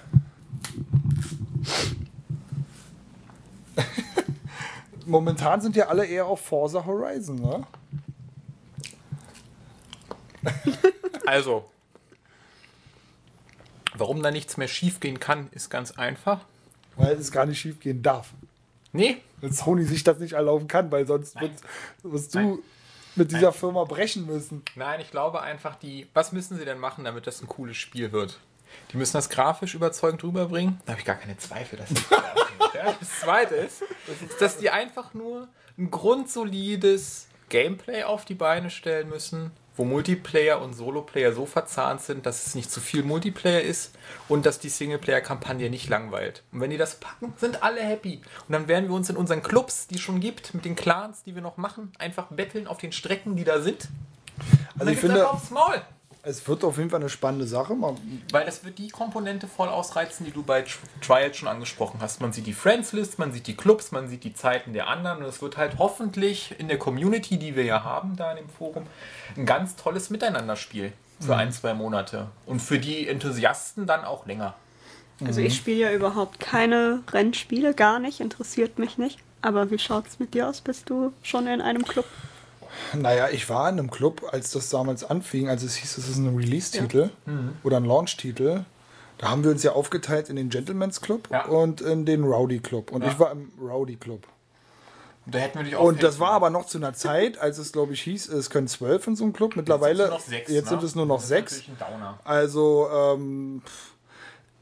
Momentan 5.06 5.62
sind 5.62 5.76
ja 5.76 5.86
alle 5.86 6.04
eher 6.04 6.26
auf 6.26 6.40
Forza 6.40 6.84
Horizon, 6.84 7.36
ne? 7.36 7.66
Also, 11.26 11.64
warum 13.96 14.22
da 14.22 14.30
nichts 14.30 14.56
mehr 14.58 14.68
schiefgehen 14.68 15.18
kann, 15.18 15.48
ist 15.50 15.70
ganz 15.70 15.90
einfach. 15.92 16.44
Weil 16.94 17.16
es 17.16 17.32
gar 17.32 17.46
nicht 17.46 17.58
schiefgehen 17.58 18.00
darf. 18.00 18.32
Nee, 18.92 19.16
Weil 19.40 19.52
Sony 19.52 19.84
sich 19.84 20.04
das 20.04 20.20
nicht 20.20 20.34
erlauben 20.34 20.68
kann, 20.68 20.92
weil 20.92 21.04
sonst 21.06 21.40
wird, 21.40 21.50
wirst 22.04 22.34
du 22.34 22.38
Nein. 22.38 22.58
Mit 23.16 23.32
dieser 23.32 23.52
Firma 23.52 23.84
brechen 23.84 24.26
müssen. 24.26 24.62
Nein, 24.74 25.00
ich 25.00 25.10
glaube 25.10 25.42
einfach, 25.42 25.76
die. 25.76 26.08
Was 26.14 26.32
müssen 26.32 26.56
sie 26.56 26.64
denn 26.64 26.78
machen, 26.78 27.04
damit 27.04 27.26
das 27.26 27.40
ein 27.42 27.48
cooles 27.48 27.76
Spiel 27.76 28.12
wird? 28.12 28.38
Die 28.92 28.96
müssen 28.96 29.14
das 29.14 29.28
grafisch 29.28 29.74
überzeugend 29.74 30.22
rüberbringen. 30.22 30.80
Da 30.84 30.92
habe 30.92 31.00
ich 31.00 31.06
gar 31.06 31.16
keine 31.16 31.36
Zweifel, 31.36 31.78
dass 31.78 31.88
das 31.88 32.04
Das 33.00 33.20
zweite 33.20 33.54
ist, 33.54 33.82
ist, 33.82 34.40
dass 34.40 34.58
die 34.58 34.70
einfach 34.70 35.14
nur 35.14 35.48
ein 35.78 35.90
grundsolides 35.90 37.28
Gameplay 37.48 38.02
auf 38.04 38.24
die 38.24 38.34
Beine 38.34 38.70
stellen 38.70 39.08
müssen, 39.08 39.50
wo 39.76 39.84
Multiplayer 39.84 40.60
und 40.60 40.74
Soloplayer 40.74 41.32
so 41.32 41.46
verzahnt 41.46 42.00
sind, 42.00 42.26
dass 42.26 42.46
es 42.46 42.54
nicht 42.54 42.70
zu 42.70 42.80
viel 42.80 43.02
Multiplayer 43.02 43.60
ist 43.60 43.94
und 44.28 44.46
dass 44.46 44.58
die 44.58 44.68
Singleplayer-Kampagne 44.68 45.70
nicht 45.70 45.88
langweilt. 45.88 46.42
Und 46.52 46.60
wenn 46.60 46.70
die 46.70 46.78
das 46.78 46.96
packen, 46.96 47.34
sind 47.36 47.62
alle 47.62 47.80
happy. 47.80 48.22
Und 48.48 48.52
dann 48.52 48.68
werden 48.68 48.88
wir 48.88 48.94
uns 48.94 49.10
in 49.10 49.16
unseren 49.16 49.42
Clubs, 49.42 49.86
die 49.86 49.96
es 49.96 50.00
schon 50.00 50.20
gibt, 50.20 50.54
mit 50.54 50.64
den 50.64 50.76
Clans, 50.76 51.22
die 51.22 51.34
wir 51.34 51.42
noch 51.42 51.56
machen, 51.56 51.92
einfach 51.98 52.26
betteln 52.26 52.66
auf 52.66 52.78
den 52.78 52.92
Strecken, 52.92 53.36
die 53.36 53.44
da 53.44 53.60
sind. 53.60 53.88
Und 54.74 54.80
Also 54.80 54.92
ich 54.92 54.98
finde, 54.98 55.16
einfach 55.16 55.34
aufs 55.34 55.50
Maul. 55.50 55.82
Es 56.28 56.46
wird 56.48 56.64
auf 56.64 56.76
jeden 56.76 56.90
Fall 56.90 56.98
eine 57.00 57.08
spannende 57.08 57.46
Sache. 57.46 57.74
Man, 57.74 57.96
Weil 58.32 58.44
das 58.44 58.64
wird 58.64 58.78
die 58.78 58.88
Komponente 58.88 59.46
voll 59.46 59.68
ausreizen, 59.68 60.26
die 60.26 60.32
du 60.32 60.42
bei 60.42 60.62
Tr- 60.62 60.76
Trials 61.00 61.36
schon 61.36 61.48
angesprochen 61.48 62.00
hast. 62.00 62.20
Man 62.20 62.32
sieht 62.32 62.46
die 62.46 62.52
Friends-List, 62.52 63.18
man 63.20 63.32
sieht 63.32 63.46
die 63.46 63.54
Clubs, 63.56 63.92
man 63.92 64.08
sieht 64.08 64.24
die 64.24 64.34
Zeiten 64.34 64.72
der 64.72 64.88
anderen 64.88 65.18
und 65.18 65.24
es 65.26 65.40
wird 65.40 65.56
halt 65.56 65.78
hoffentlich 65.78 66.54
in 66.58 66.66
der 66.66 66.78
Community, 66.78 67.38
die 67.38 67.54
wir 67.54 67.64
ja 67.64 67.84
haben, 67.84 68.16
da 68.16 68.32
in 68.32 68.38
dem 68.38 68.48
Forum, 68.48 68.86
ein 69.36 69.46
ganz 69.46 69.76
tolles 69.76 70.10
Miteinanderspiel 70.10 70.92
für 71.20 71.36
ein, 71.36 71.52
zwei 71.52 71.74
Monate. 71.74 72.26
Und 72.44 72.60
für 72.60 72.78
die 72.80 73.06
Enthusiasten 73.08 73.86
dann 73.86 74.04
auch 74.04 74.26
länger. 74.26 74.54
also 75.24 75.40
ich 75.40 75.56
spiele 75.56 75.78
ja 75.78 75.92
überhaupt 75.92 76.40
keine 76.40 77.04
Rennspiele, 77.12 77.72
gar 77.72 78.00
nicht, 78.00 78.18
interessiert 78.20 78.78
mich 78.80 78.98
nicht. 78.98 79.18
Aber 79.42 79.70
wie 79.70 79.78
schaut's 79.78 80.18
mit 80.18 80.34
dir 80.34 80.48
aus? 80.48 80.60
Bist 80.60 80.90
du 80.90 81.12
schon 81.22 81.46
in 81.46 81.60
einem 81.60 81.84
Club? 81.84 82.04
Naja, 82.94 83.28
ich 83.30 83.48
war 83.48 83.68
in 83.68 83.78
einem 83.78 83.90
Club, 83.90 84.22
als 84.32 84.50
das 84.50 84.68
damals 84.70 85.04
anfing, 85.04 85.48
als 85.48 85.62
es 85.62 85.76
hieß, 85.76 85.98
es 85.98 86.08
ist 86.08 86.16
ein 86.16 86.36
Release-Titel 86.36 87.10
oder 87.64 87.76
ein 87.78 87.84
Launch-Titel. 87.84 88.64
Da 89.18 89.30
haben 89.30 89.44
wir 89.44 89.50
uns 89.50 89.62
ja 89.62 89.72
aufgeteilt 89.72 90.28
in 90.28 90.36
den 90.36 90.50
Gentleman's 90.50 91.00
Club 91.00 91.28
Ja. 91.30 91.46
und 91.46 91.80
in 91.80 92.04
den 92.04 92.22
Rowdy 92.24 92.58
Club. 92.58 92.92
Und 92.92 93.02
Ja. 93.02 93.08
ich 93.10 93.18
war 93.18 93.32
im 93.32 93.50
Rowdy 93.60 93.96
Club. 93.96 94.26
Da 95.28 95.38
hätten 95.38 95.58
wir 95.58 95.64
dich 95.64 95.74
auch 95.74 95.82
Und 95.84 96.02
das 96.04 96.20
war 96.20 96.30
aber 96.32 96.50
noch 96.50 96.66
zu 96.66 96.78
einer 96.78 96.92
Zeit, 96.94 97.38
als 97.38 97.58
es, 97.58 97.72
glaube 97.72 97.94
ich, 97.94 98.02
hieß, 98.02 98.28
es 98.28 98.48
können 98.50 98.68
zwölf 98.68 99.06
in 99.08 99.16
so 99.16 99.24
einem 99.24 99.32
Club. 99.32 99.56
Mittlerweile, 99.56 100.04
Jetzt, 100.04 100.26
sind 100.26 100.30
es 100.30 100.30
noch 100.30 100.30
sechs, 100.30 100.50
jetzt 100.52 100.64
ne? 100.64 100.70
sind 100.70 100.82
es 100.84 100.94
nur 100.94 101.06
noch 101.06 101.20
sechs. 101.20 101.62
Also, 102.24 102.88
ähm, 102.92 103.62
pff, 103.66 103.95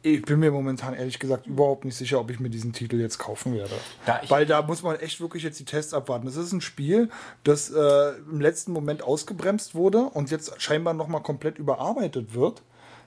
ich 0.05 0.23
bin 0.23 0.39
mir 0.39 0.51
momentan 0.51 0.93
ehrlich 0.93 1.19
gesagt 1.19 1.47
überhaupt 1.47 1.87
nicht 1.87 1.97
sicher, 1.97 2.21
ob 2.21 2.31
ich 2.31 2.39
mir 2.39 2.51
diesen 2.51 2.75
Titel 2.75 3.01
jetzt 3.01 3.19
kaufen 3.19 3.55
werde. 3.55 3.73
Da 4.05 4.21
Weil 4.29 4.45
da 4.45 4.61
muss 4.61 4.83
man 4.83 4.97
echt 4.97 5.19
wirklich 5.21 5.43
jetzt 5.43 5.59
die 5.59 5.65
Tests 5.65 5.95
abwarten. 5.95 6.27
Das 6.27 6.37
ist 6.37 6.53
ein 6.53 6.61
Spiel, 6.61 7.09
das 7.43 7.71
äh, 7.71 8.13
im 8.31 8.41
letzten 8.41 8.73
Moment 8.73 9.03
ausgebremst 9.03 9.75
wurde 9.75 10.01
und 10.01 10.31
jetzt 10.31 10.61
scheinbar 10.61 10.93
nochmal 10.93 11.23
komplett 11.23 11.59
überarbeitet 11.59 12.35
wird. 12.35 12.63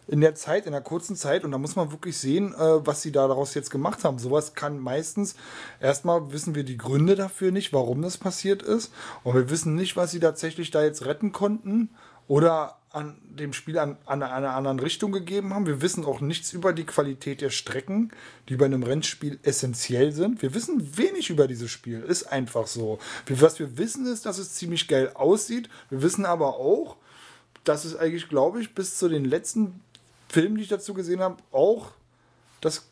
In 0.08 0.22
der 0.22 0.34
Zeit, 0.34 0.66
in 0.66 0.72
der 0.72 0.82
kurzen 0.82 1.16
Zeit. 1.16 1.44
Und 1.44 1.52
da 1.52 1.60
muss 1.60 1.76
man 1.76 1.92
wirklich 1.92 2.18
sehen, 2.18 2.56
äh, 2.56 2.88
was 2.88 3.04
sie 3.04 3.12
da 3.12 3.28
daraus 3.28 3.54
jetzt 3.54 3.70
gemacht 3.70 4.04
haben. 4.04 4.18
Sowas 4.18 4.56
kann 4.56 4.80
meistens, 4.80 5.36
erstmal 5.80 6.32
wissen 6.32 6.56
wir 6.56 6.64
die 6.64 6.78
Gründe 6.78 7.16
dafür 7.16 7.52
nicht, 7.52 7.74
warum 7.74 8.02
das 8.02 8.18
passiert 8.18 8.64
ist. 8.64 8.92
Und 9.24 9.36
wir 9.36 9.52
wissen 9.52 9.76
nicht, 9.76 9.98
was 9.98 10.12
sie 10.12 10.20
tatsächlich 10.20 10.72
da 10.72 10.82
jetzt 10.82 11.06
retten 11.06 11.32
konnten 11.32 11.90
oder 12.28 12.77
an 12.92 13.18
dem 13.24 13.54
Spiel 13.54 13.78
an, 13.80 13.98
an 14.06 14.24
einer 14.24 14.56
anderen 14.56 14.80
Richtung 14.80 15.12
gegeben 15.12 15.54
haben. 15.54 15.66
Wir 15.66 15.82
wissen 15.82 16.06
auch 16.06 16.22
nichts 16.22 16.54
über 16.54 16.74
die 16.74 16.86
Qualität 16.86 17.42
der 17.42 17.50
Strecken, 17.50 18.12
die 18.50 18.56
bei 18.56 18.66
einem 18.66 18.84
Rennspiel 18.84 19.40
essentiell 19.44 20.12
sind. 20.14 20.42
Wir 20.42 20.54
wissen 20.54 20.98
wenig 20.98 21.30
über 21.30 21.48
dieses 21.48 21.70
Spiel. 21.70 22.02
Ist 22.02 22.24
einfach 22.24 22.68
so. 22.68 23.00
Was 23.28 23.60
wir 23.60 23.78
wissen 23.78 24.06
ist, 24.06 24.26
dass 24.26 24.38
es 24.38 24.54
ziemlich 24.54 24.88
geil 24.88 25.12
aussieht. 25.14 25.70
Wir 25.90 26.02
wissen 26.02 26.26
aber 26.26 26.56
auch, 26.56 26.98
dass 27.64 27.86
es 27.86 27.96
eigentlich, 27.96 28.30
glaube 28.30 28.62
ich, 28.62 28.74
bis 28.74 28.98
zu 28.98 29.10
den 29.10 29.26
letzten 29.26 29.82
Filmen, 30.30 30.56
die 30.56 30.64
ich 30.64 30.70
dazu 30.70 30.94
gesehen 30.94 31.20
habe, 31.20 31.38
auch 31.52 31.92
das, 32.62 32.88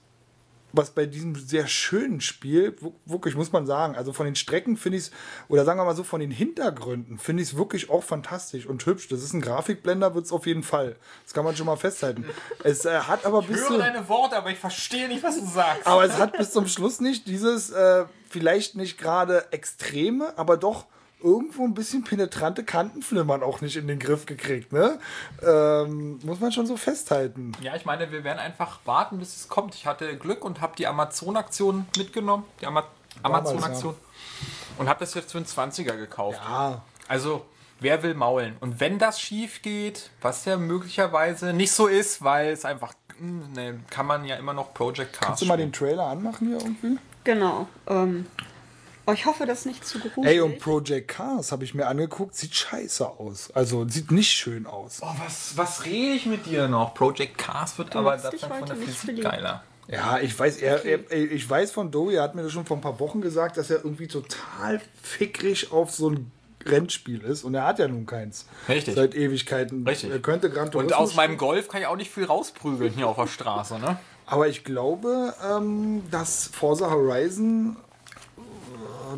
was 0.78 0.92
bei 0.92 1.06
diesem 1.06 1.36
sehr 1.36 1.68
schönen 1.68 2.22
Spiel, 2.22 2.76
wirklich 3.06 3.36
muss 3.36 3.52
man 3.52 3.66
sagen, 3.66 3.96
also 3.96 4.14
von 4.14 4.26
den 4.26 4.36
Strecken 4.36 4.78
finde 4.78 4.98
ich 4.98 5.06
es, 5.06 5.12
oder 5.48 5.66
sagen 5.66 5.80
wir 5.80 5.86
mal 5.86 5.96
so, 5.96 6.04
von 6.04 6.20
den 6.20 6.32
Hintergründen 6.32 7.18
finde 7.18 7.44
ich 7.44 7.50
es 7.50 7.58
wirklich 7.58 7.90
auch 7.90 8.04
fantastisch 8.04 8.66
und 8.66 8.86
hübsch. 8.86 9.08
Das 9.08 9.24
ist 9.24 9.34
ein 9.34 9.42
Grafikblender, 9.42 10.16
wird 10.16 10.26
es 10.26 10.32
auf 10.32 10.46
jeden 10.46 10.64
Fall. 10.64 10.96
Das 11.24 11.34
kann 11.34 11.46
man 11.46 11.56
schon 11.56 11.66
mal 11.66 11.78
festhalten. 11.78 12.26
Es 12.64 12.86
äh, 12.86 13.00
hat 13.00 13.26
aber 13.26 13.40
Ich 13.42 13.48
bis 13.48 13.62
höre 13.62 13.68
zu, 13.68 13.78
deine 13.78 14.08
Worte, 14.10 14.36
aber 14.38 14.52
ich 14.52 14.60
verstehe 14.60 15.08
nicht, 15.08 15.24
was 15.24 15.40
du 15.40 15.46
sagst. 15.46 15.86
aber 15.86 16.04
es 16.06 16.18
hat 16.18 16.38
bis 16.38 16.52
zum 16.52 16.68
Schluss 16.68 17.00
nicht 17.00 17.28
dieses, 17.28 17.70
äh, 17.70 18.06
vielleicht 18.30 18.76
nicht 18.76 18.98
gerade 18.98 19.46
extreme, 19.52 20.38
aber 20.38 20.58
doch 20.58 20.86
irgendwo 21.26 21.64
ein 21.66 21.74
bisschen 21.74 22.04
penetrante 22.04 22.64
Kantenflimmern 22.64 23.42
auch 23.44 23.60
nicht 23.62 23.76
in 23.76 23.88
den 23.88 24.00
Griff 24.00 24.26
gekriegt, 24.26 24.72
ne? 24.72 25.00
Ähm, 25.42 26.20
muss 26.24 26.40
man 26.40 26.52
schon 26.52 26.68
so 26.68 26.78
festhalten. 26.78 27.52
Ja, 27.62 27.76
ich 27.76 27.86
meine, 27.86 28.12
wir 28.12 28.24
werden 28.24 28.40
einfach 28.40 28.80
warten, 28.86 29.18
bis 29.18 29.36
es 29.36 29.48
kommt. 29.50 29.74
Ich 29.76 29.88
hatte 29.88 30.16
Glück 30.18 30.46
und 30.46 30.62
habe 30.62 30.76
die 30.78 30.88
Amazon-Aktion 30.88 31.88
mitgenommen. 31.98 32.46
Die 32.62 32.68
Ama 32.68 32.84
Amazon-Aktion. 33.24 33.96
Und 34.78 34.90
habe 34.90 35.00
das 35.00 35.14
jetzt 35.14 35.32
für 35.32 35.38
einen 35.40 35.48
20er 35.48 35.96
gekauft. 35.98 36.40
Ah, 36.46 36.82
Also, 37.08 37.46
wer 37.80 38.04
will 38.04 38.14
maulen? 38.14 38.58
Und 38.60 38.80
wenn 38.80 39.00
das 39.00 39.20
schief 39.20 39.62
geht, 39.62 40.10
was 40.22 40.46
ja 40.46 40.58
möglicherweise 40.58 41.54
nicht 41.54 41.72
so 41.72 41.88
ist, 41.88 42.24
weil 42.24 42.50
es 42.50 42.66
einfach, 42.66 42.94
hm, 43.18 43.54
ne, 43.54 43.80
kann 43.90 44.06
man 44.06 44.26
ja 44.26 44.36
immer 44.36 44.54
noch 44.54 44.74
Project 44.74 45.14
Cars 45.14 45.26
kannst 45.28 45.42
du 45.42 45.46
mal 45.46 45.58
den 45.58 45.72
Trailer 45.72 46.08
anmachen 46.08 46.48
hier 46.50 46.58
irgendwie? 46.58 47.00
Genau. 47.24 47.68
Ähm, 47.88 48.28
oh, 49.06 49.12
ich 49.12 49.26
hoffe, 49.26 49.46
das 49.46 49.60
ist 49.60 49.66
nicht 49.66 49.86
zu 49.86 50.00
gruselig. 50.00 50.26
Ey, 50.26 50.40
und 50.42 50.60
Project 50.60 51.08
Cars 51.08 51.52
habe 51.52 51.64
ich 51.64 51.74
mir 51.74 51.88
angeguckt, 51.88 52.36
sieht 52.36 52.56
scheiße 52.56 53.08
aus. 53.08 53.52
Also 53.54 53.88
sieht 53.88 54.12
nicht 54.12 54.32
schön 54.32 54.66
aus. 54.66 55.00
Oh, 55.02 55.14
was, 55.24 55.58
was 55.58 55.86
rede 55.86 56.16
ich 56.16 56.26
mit 56.26 56.46
dir 56.46 56.68
noch? 56.68 56.94
Project 56.94 57.38
Cars 57.38 57.78
wird 57.78 57.96
aber 57.96 58.12
machst 58.12 58.26
das 58.26 58.42
von 58.42 58.66
der 58.66 58.76
nicht 58.76 58.98
Physik 58.98 59.24
geiler. 59.24 59.64
Ja, 59.88 60.20
ich 60.20 60.38
weiß, 60.38 60.58
er, 60.58 60.84
er, 60.84 61.12
ich 61.12 61.48
weiß 61.48 61.72
von 61.72 61.92
Dowie, 61.92 62.16
er 62.16 62.24
hat 62.24 62.34
mir 62.34 62.42
das 62.42 62.52
schon 62.52 62.66
vor 62.66 62.78
ein 62.78 62.82
paar 62.82 63.00
Wochen 63.00 63.22
gesagt, 63.22 63.58
dass 63.58 63.70
er 63.70 63.78
irgendwie 63.78 64.08
total 64.08 64.82
fickrig 65.02 65.72
auf 65.72 65.92
so 65.92 66.10
ein 66.10 66.32
Rennspiel 66.66 67.22
ist. 67.22 67.44
Und 67.44 67.54
er 67.54 67.66
hat 67.66 67.78
ja 67.80 67.88
nun 67.88 68.06
keins. 68.08 68.48
Richtig. 68.68 68.96
Seit 68.96 69.14
Ewigkeiten. 69.14 69.88
Richtig. 69.88 70.10
Er 70.10 70.20
könnte 70.20 70.50
Gran 70.50 70.72
Turismo 70.72 70.80
Und 70.80 70.94
aus 70.94 71.12
spielen. 71.12 71.30
meinem 71.30 71.38
Golf 71.38 71.68
kann 71.68 71.82
ich 71.82 71.88
auch 71.88 71.96
nicht 71.96 72.12
viel 72.12 72.26
rausprügeln 72.26 72.94
hier 72.94 73.08
auf 73.08 73.18
der 73.18 73.28
Straße, 73.28 73.78
ne? 73.80 74.00
Aber 74.26 74.48
ich 74.48 74.64
glaube, 74.64 75.36
ähm, 75.48 76.02
dass 76.10 76.48
Forza 76.48 76.90
Horizon 76.90 77.76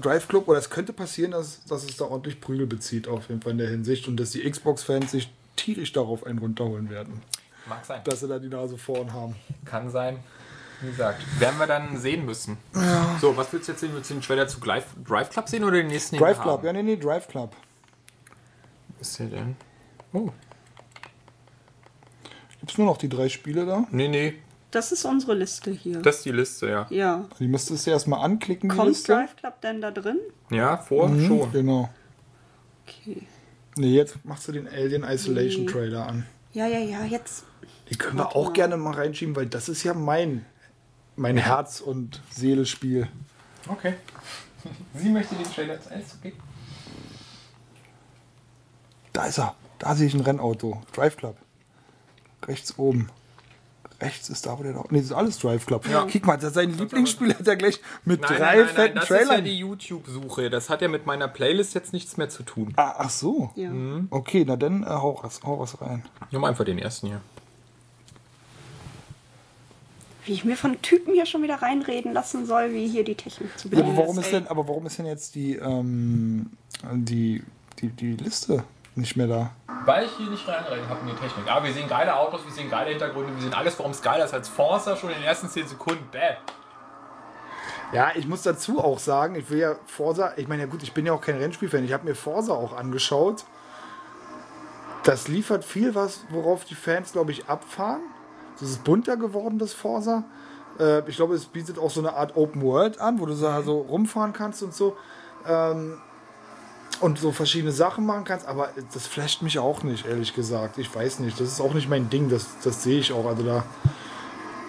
Drive 0.02 0.28
Club, 0.28 0.47
oder 0.47 0.60
es 0.60 0.69
könnte 0.69 0.93
passieren, 0.93 1.32
dass, 1.32 1.63
dass 1.65 1.84
es 1.84 1.97
da 1.97 2.06
ordentlich 2.06 2.41
Prügel 2.41 2.67
bezieht, 2.67 3.08
auf 3.08 3.30
jeden 3.30 3.41
Fall 3.41 3.54
in 3.54 3.58
der 3.58 3.69
Hinsicht. 3.69 4.08
Und 4.08 4.17
dass 4.17 4.32
die 4.32 4.50
Xbox-Fans 4.50 5.12
sich 5.12 5.30
tierisch 5.56 5.91
darauf 5.93 6.26
einen 6.26 6.39
runterholen 6.39 6.89
werden. 6.89 7.21
Mag 7.67 7.86
sein. 7.86 8.02
Dass 8.04 8.21
sie 8.21 8.28
da 8.28 8.39
die 8.39 8.47
Nase 8.47 8.78
vorn 8.78 9.13
haben. 9.13 9.36
Kann 9.65 9.89
sein. 9.89 10.19
Wie 10.82 10.89
gesagt, 10.89 11.21
werden 11.39 11.58
wir 11.58 11.65
dann 11.65 11.97
sehen 11.97 12.26
müssen. 12.26 12.58
So, 13.19 13.36
was 13.36 13.52
willst 13.52 13.67
du 13.67 13.71
jetzt 13.71 13.82
sehen? 13.82 13.91
Willst 13.93 14.12
du 14.12 14.13
den 14.13 14.21
Trailer 14.21 14.47
zu 14.47 14.60
Drive, 14.60 14.86
Drive 15.04 15.32
Club 15.32 15.50
sehen 15.50 15.63
oder 15.63 15.78
den 15.78 15.88
nächsten? 15.88 16.17
Drive 16.17 16.39
Club, 16.39 16.60
haben? 16.60 16.65
ja, 16.65 16.73
nee, 16.73 16.84
nee, 16.84 16.97
Drive 16.97 17.28
Club. 17.28 17.56
Was 19.00 19.10
ist 19.10 19.19
der 19.19 19.28
denn? 19.28 19.56
Oh, 20.13 20.30
Gibt 22.60 22.71
es 22.71 22.78
nur 22.78 22.88
noch 22.88 22.97
die 22.97 23.10
drei 23.10 23.28
Spiele 23.30 23.65
da? 23.65 23.88
nee, 23.91 24.08
nee. 24.08 24.36
Das 24.72 24.92
ist 24.92 25.06
unsere 25.06 25.34
Liste 25.34 25.72
hier. 25.72 26.02
Das 26.02 26.18
ist 26.18 26.26
die 26.26 26.32
Liste, 26.32 26.70
ja. 26.70 26.88
ja. 26.90 27.26
Die 27.40 27.48
müsstest 27.48 27.88
du 27.88 27.92
erstmal 27.92 28.24
anklicken, 28.24 28.70
die 28.70 28.76
Kommt 28.76 28.90
Liste. 28.90 29.14
Drive 29.14 29.36
Club 29.38 29.62
denn 29.62 29.80
da 29.82 29.92
drin? 29.92 30.20
Ja, 30.50 30.78
vor 30.78 31.08
Mhm, 31.08 31.26
schon. 31.28 31.52
Genau. 31.54 31.90
Okay. 32.86 33.24
Nee, 33.78 33.94
jetzt 33.96 34.24
machst 34.26 34.48
du 34.48 34.52
den 34.52 34.68
Alien 34.68 35.04
Isolation 35.04 35.66
Nee. 35.66 35.72
Trailer 35.72 36.08
an. 36.08 36.26
Ja, 36.54 36.68
ja, 36.68 36.80
ja, 36.80 37.06
jetzt. 37.06 37.46
Den 37.90 37.98
können 37.98 38.18
wir 38.18 38.24
Warte 38.26 38.36
auch 38.36 38.48
mal. 38.48 38.54
gerne 38.54 38.78
mal 38.78 38.94
reinschieben, 38.94 39.36
weil 39.36 39.46
das 39.46 39.70
ist 39.70 39.84
ja 39.84 39.94
mein, 39.94 40.46
mein 41.16 41.38
Herz- 41.38 41.80
und 41.80 42.22
Seele-Spiel. 42.32 43.08
Okay. 43.70 43.94
Sie 44.96 45.10
möchte 45.10 45.36
den 45.36 45.46
Trailer 45.46 45.80
zuerst, 45.82 46.16
okay? 46.20 46.34
Da 49.14 49.26
ist 49.28 49.40
er. 49.40 49.56
Da 49.80 49.96
sehe 49.96 50.08
ich 50.08 50.14
ein 50.14 50.22
Rennauto. 50.22 50.82
Drive 50.94 51.16
Club. 51.18 51.38
Rechts 52.46 52.78
oben. 52.78 53.10
Rechts 54.00 54.30
ist 54.30 54.46
da, 54.46 54.60
wo 54.60 54.64
der 54.64 54.74
da. 54.74 54.84
Nee, 54.92 55.00
das 55.00 55.08
ist 55.08 55.14
alles 55.14 55.40
Drive 55.40 55.66
Club. 55.66 55.88
Ja. 55.90 56.06
Kick 56.06 56.26
mal, 56.28 56.38
das 56.38 56.54
sein 56.54 56.78
Lieblingsspiel 56.78 57.34
hat 57.34 57.48
er 57.48 57.56
gleich 57.56 57.80
mit 58.06 58.22
Nein, 58.22 58.30
drei 58.38 58.38
nein, 58.38 58.58
nein, 58.58 58.66
nein, 58.66 58.76
fetten 58.76 58.96
das 58.96 59.04
ist 59.06 59.10
ja 59.10 59.18
Trailern. 59.26 59.44
die 59.46 59.58
YouTube-Suche. 59.58 60.50
Das 60.52 60.70
hat 60.70 60.82
ja 60.84 60.88
mit 60.88 61.08
meiner 61.08 61.28
Playlist 61.28 61.74
jetzt 61.74 61.94
nichts 61.94 62.16
mehr 62.18 62.30
zu 62.30 62.44
tun. 62.44 62.74
ah, 62.76 62.94
ach 63.00 63.10
so. 63.10 63.50
Ja. 63.56 63.72
Okay, 64.12 64.44
na 64.46 64.56
dann 64.56 64.84
äh, 64.84 64.88
hau, 64.88 65.20
was, 65.24 65.42
hau 65.44 65.60
was 65.60 65.82
rein. 65.82 66.04
Nimm 66.32 66.44
einfach 66.44 66.64
den 66.66 66.78
ersten 66.78 67.08
hier. 67.08 67.22
Wie 70.26 70.34
ich 70.34 70.44
mir 70.44 70.58
von 70.58 70.82
Typen 70.82 71.14
hier 71.14 71.26
schon 71.26 71.42
wieder 71.42 71.56
reinreden 71.62 72.14
lassen 72.14 72.46
soll, 72.46 72.74
wie 72.74 72.88
hier 72.88 73.04
die 73.06 73.16
Technik 73.16 73.58
zu 73.58 73.70
Ja, 73.70 73.78
bedienen 73.78 73.90
aber 73.96 73.98
warum 74.04 74.20
ist 74.20 74.26
ey. 74.28 74.32
denn, 74.34 74.48
aber 74.48 74.68
warum 74.68 74.86
ist 74.86 75.00
denn 75.00 75.06
jetzt 75.06 75.36
die, 75.36 75.56
ähm, 75.56 76.52
die, 76.94 77.44
die, 77.80 77.88
die 77.90 78.12
Liste 78.18 78.64
nicht 78.98 79.16
mehr 79.16 79.28
da? 79.28 79.52
Weil 79.86 80.06
ich 80.06 80.12
hier 80.18 80.30
nicht 80.30 80.48
reinreden 80.48 80.90
habe 80.90 81.00
in 81.02 81.08
die 81.08 81.22
Technik. 81.22 81.50
Aber 81.50 81.66
wir 81.66 81.74
sehen 81.74 81.88
geile 81.88 82.16
Autos, 82.16 82.44
wir 82.46 82.52
sehen 82.52 82.70
geile 82.70 82.90
Hintergründe, 82.90 83.34
wir 83.34 83.42
sehen 83.42 83.54
alles, 83.54 83.78
warum 83.80 83.92
es 83.92 84.02
geiler 84.02 84.26
ist 84.26 84.34
als 84.34 84.50
Forza 84.50 84.96
schon 84.96 85.12
in 85.12 85.18
den 85.18 85.24
ersten 85.24 85.48
10 85.48 85.68
Sekunden. 85.68 86.06
Bäh. 86.12 86.36
Ja, 87.94 88.12
ich 88.16 88.28
muss 88.28 88.42
dazu 88.42 88.84
auch 88.84 89.00
sagen, 89.00 89.36
ich 89.36 89.50
will 89.50 89.60
ja 89.60 89.76
Forza, 89.86 90.34
ich 90.36 90.48
meine 90.50 90.64
ja 90.64 90.68
gut, 90.68 90.84
ich 90.84 90.94
bin 90.94 91.06
ja 91.06 91.14
auch 91.14 91.22
kein 91.22 91.38
Rennspielfan, 91.38 91.86
ich 91.86 91.94
habe 91.94 92.04
mir 92.04 92.16
Forza 92.16 92.52
auch 92.52 92.76
angeschaut. 92.76 93.46
Das 95.04 95.30
liefert 95.30 95.64
viel 95.64 95.96
was, 95.96 96.26
worauf 96.30 96.66
die 96.66 96.76
Fans, 96.76 97.14
glaube 97.14 97.32
ich, 97.32 97.48
abfahren. 97.48 98.02
Das 98.60 98.70
ist 98.70 98.84
bunter 98.84 99.16
geworden, 99.16 99.58
das 99.58 99.72
Forza. 99.72 100.26
Äh, 100.80 101.08
ich 101.08 101.16
glaube, 101.16 101.36
es 101.36 101.46
bietet 101.46 101.80
auch 101.80 101.92
so 101.92 102.02
eine 102.02 102.14
Art 102.14 102.36
Open 102.36 102.62
World 102.62 103.00
an, 103.00 103.20
wo 103.20 103.26
du 103.26 103.34
so 103.34 103.62
so 103.62 103.80
rumfahren 103.80 104.34
kannst 104.34 104.64
und 104.64 104.74
so. 104.74 104.98
Ähm, 105.48 106.02
und 107.02 107.20
so 107.20 107.32
verschiedene 107.32 107.72
Sachen 107.72 108.06
machen 108.06 108.24
kannst, 108.24 108.46
aber 108.48 108.70
das 108.94 109.08
flasht 109.08 109.42
mich 109.42 109.60
auch 109.60 109.84
nicht, 109.84 110.06
ehrlich 110.06 110.34
gesagt. 110.34 110.78
Ich 110.78 110.94
weiß 110.94 111.20
nicht, 111.20 111.40
das 111.40 111.48
ist 111.48 111.62
auch 111.62 111.74
nicht 111.74 111.90
mein 111.90 112.10
Ding, 112.10 112.30
das, 112.30 112.48
das 112.64 112.84
sehe 112.84 113.00
ich 113.00 113.14
auch. 113.14 113.26
Also 113.26 113.44
da. 113.44 113.64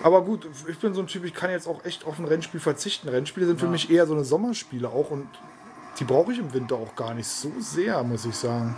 Aber 0.02 0.22
gut, 0.22 0.48
ich 0.68 0.78
bin 0.78 0.94
so 0.94 1.00
ein 1.00 1.06
Typ, 1.06 1.24
ich 1.24 1.34
kann 1.34 1.50
jetzt 1.50 1.66
auch 1.66 1.84
echt 1.84 2.06
auf 2.06 2.18
ein 2.18 2.24
Rennspiel 2.24 2.60
verzichten. 2.60 3.08
Rennspiele 3.08 3.46
sind 3.46 3.58
für 3.58 3.66
mich 3.66 3.90
eher 3.90 4.06
so 4.06 4.14
eine 4.14 4.24
Sommerspiele 4.24 4.88
auch 4.88 5.10
und 5.10 5.26
die 5.98 6.04
brauche 6.04 6.32
ich 6.32 6.38
im 6.38 6.52
Winter 6.54 6.76
auch 6.76 6.94
gar 6.94 7.14
nicht 7.14 7.26
so 7.26 7.50
sehr, 7.58 8.02
muss 8.04 8.24
ich 8.24 8.36
sagen. 8.36 8.76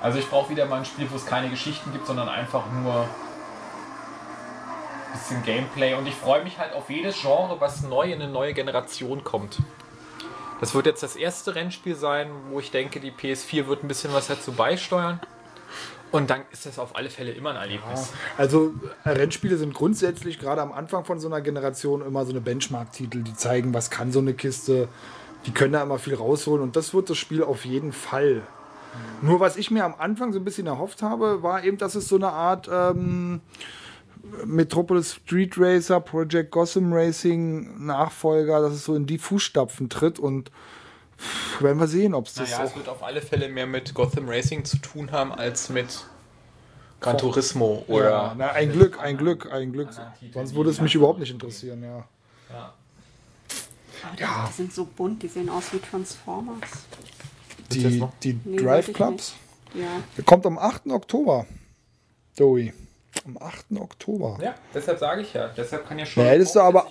Also 0.00 0.18
ich 0.18 0.28
brauche 0.28 0.50
wieder 0.50 0.66
mal 0.66 0.78
ein 0.78 0.84
Spiel, 0.84 1.10
wo 1.10 1.16
es 1.16 1.26
keine 1.26 1.48
Geschichten 1.48 1.92
gibt, 1.92 2.06
sondern 2.06 2.28
einfach 2.28 2.64
nur 2.70 3.00
ein 3.02 3.08
bisschen 5.12 5.42
Gameplay. 5.42 5.94
Und 5.94 6.06
ich 6.06 6.14
freue 6.14 6.44
mich 6.44 6.58
halt 6.58 6.74
auf 6.74 6.88
jedes 6.90 7.20
Genre, 7.20 7.60
was 7.60 7.82
neu 7.82 8.12
in 8.12 8.22
eine 8.22 8.30
neue 8.30 8.52
Generation 8.52 9.24
kommt. 9.24 9.58
Das 10.60 10.74
wird 10.74 10.86
jetzt 10.86 11.02
das 11.02 11.16
erste 11.16 11.54
Rennspiel 11.54 11.94
sein, 11.94 12.30
wo 12.50 12.58
ich 12.60 12.70
denke, 12.70 13.00
die 13.00 13.12
PS4 13.12 13.66
wird 13.66 13.84
ein 13.84 13.88
bisschen 13.88 14.12
was 14.12 14.26
dazu 14.26 14.52
beisteuern. 14.52 15.20
Und 16.10 16.30
dann 16.30 16.40
ist 16.50 16.64
das 16.64 16.78
auf 16.78 16.96
alle 16.96 17.10
Fälle 17.10 17.32
immer 17.32 17.50
ein 17.50 17.56
Erlebnis. 17.56 18.12
Also 18.38 18.72
äh, 19.04 19.10
Rennspiele 19.10 19.58
sind 19.58 19.74
grundsätzlich 19.74 20.38
gerade 20.38 20.62
am 20.62 20.72
Anfang 20.72 21.04
von 21.04 21.20
so 21.20 21.28
einer 21.28 21.42
Generation 21.42 22.00
immer 22.00 22.24
so 22.24 22.30
eine 22.30 22.40
Benchmark-Titel, 22.40 23.22
die 23.22 23.34
zeigen, 23.34 23.74
was 23.74 23.90
kann 23.90 24.10
so 24.10 24.18
eine 24.18 24.32
Kiste. 24.32 24.88
Die 25.46 25.52
können 25.52 25.74
da 25.74 25.82
immer 25.82 25.98
viel 25.98 26.14
rausholen 26.14 26.62
und 26.62 26.76
das 26.76 26.94
wird 26.94 27.10
das 27.10 27.18
Spiel 27.18 27.42
auf 27.42 27.64
jeden 27.64 27.92
Fall. 27.92 28.42
Nur 29.20 29.38
was 29.38 29.56
ich 29.56 29.70
mir 29.70 29.84
am 29.84 29.94
Anfang 29.98 30.32
so 30.32 30.38
ein 30.38 30.44
bisschen 30.44 30.66
erhofft 30.66 31.02
habe, 31.02 31.42
war 31.42 31.62
eben, 31.62 31.76
dass 31.76 31.94
es 31.94 32.08
so 32.08 32.16
eine 32.16 32.30
Art 32.30 32.68
ähm, 32.72 33.40
Metropolis 34.44 35.14
Street 35.14 35.54
Racer, 35.56 36.00
Project 36.00 36.50
Gotham 36.50 36.92
Racing 36.92 37.86
Nachfolger, 37.86 38.60
dass 38.60 38.72
es 38.72 38.84
so 38.84 38.94
in 38.94 39.06
die 39.06 39.18
Fußstapfen 39.18 39.88
tritt 39.88 40.18
und 40.18 40.50
pff, 41.18 41.62
werden 41.62 41.78
wir 41.78 41.86
sehen, 41.88 42.14
ob 42.14 42.26
es 42.26 42.34
das 42.34 42.50
Naja, 42.50 42.64
es 42.64 42.76
wird 42.76 42.88
auf 42.88 43.02
alle 43.02 43.22
Fälle 43.22 43.48
mehr 43.48 43.66
mit 43.66 43.94
Gotham 43.94 44.28
Racing 44.28 44.64
zu 44.64 44.78
tun 44.78 45.12
haben 45.12 45.32
als 45.32 45.68
mit 45.68 46.04
Gran 47.00 47.16
Turismo 47.16 47.84
oder. 47.86 48.10
Ja, 48.10 48.34
na, 48.36 48.50
ein 48.52 48.72
Glück, 48.72 48.98
ein 49.00 49.16
Glück, 49.16 49.50
ein 49.52 49.72
Glück. 49.72 49.90
Sonst 50.32 50.54
würde 50.54 50.70
es 50.70 50.80
mich 50.80 50.94
überhaupt 50.94 51.20
nicht 51.20 51.30
interessieren, 51.30 51.82
ja. 51.82 52.04
Ja. 52.50 52.74
Aber 54.02 54.48
die, 54.48 54.52
sind 54.52 54.72
so 54.72 54.84
bunt, 54.84 55.22
die 55.22 55.28
sehen 55.28 55.48
aus 55.48 55.72
wie 55.72 55.78
Transformers. 55.78 56.68
Die, 57.72 58.02
die 58.22 58.40
Nee, 58.44 58.56
Drive 58.56 58.92
Clubs. 58.92 59.34
Ja. 59.74 60.02
Der 60.16 60.24
kommt 60.24 60.46
am 60.46 60.58
8. 60.58 60.86
Oktober. 60.88 61.46
Joey. 62.36 62.72
Am 63.24 63.38
8. 63.38 63.66
Oktober. 63.78 64.38
ja, 64.42 64.54
deshalb 64.74 64.98
sage 64.98 65.22
ich 65.22 65.32
ja. 65.34 65.48
Deshalb 65.56 65.86
kann 65.88 65.98
ja 65.98 66.06
schon. 66.06 66.22
Da 66.24 66.30
hättest 66.30 66.54
du 66.54 66.60
aber, 66.60 66.86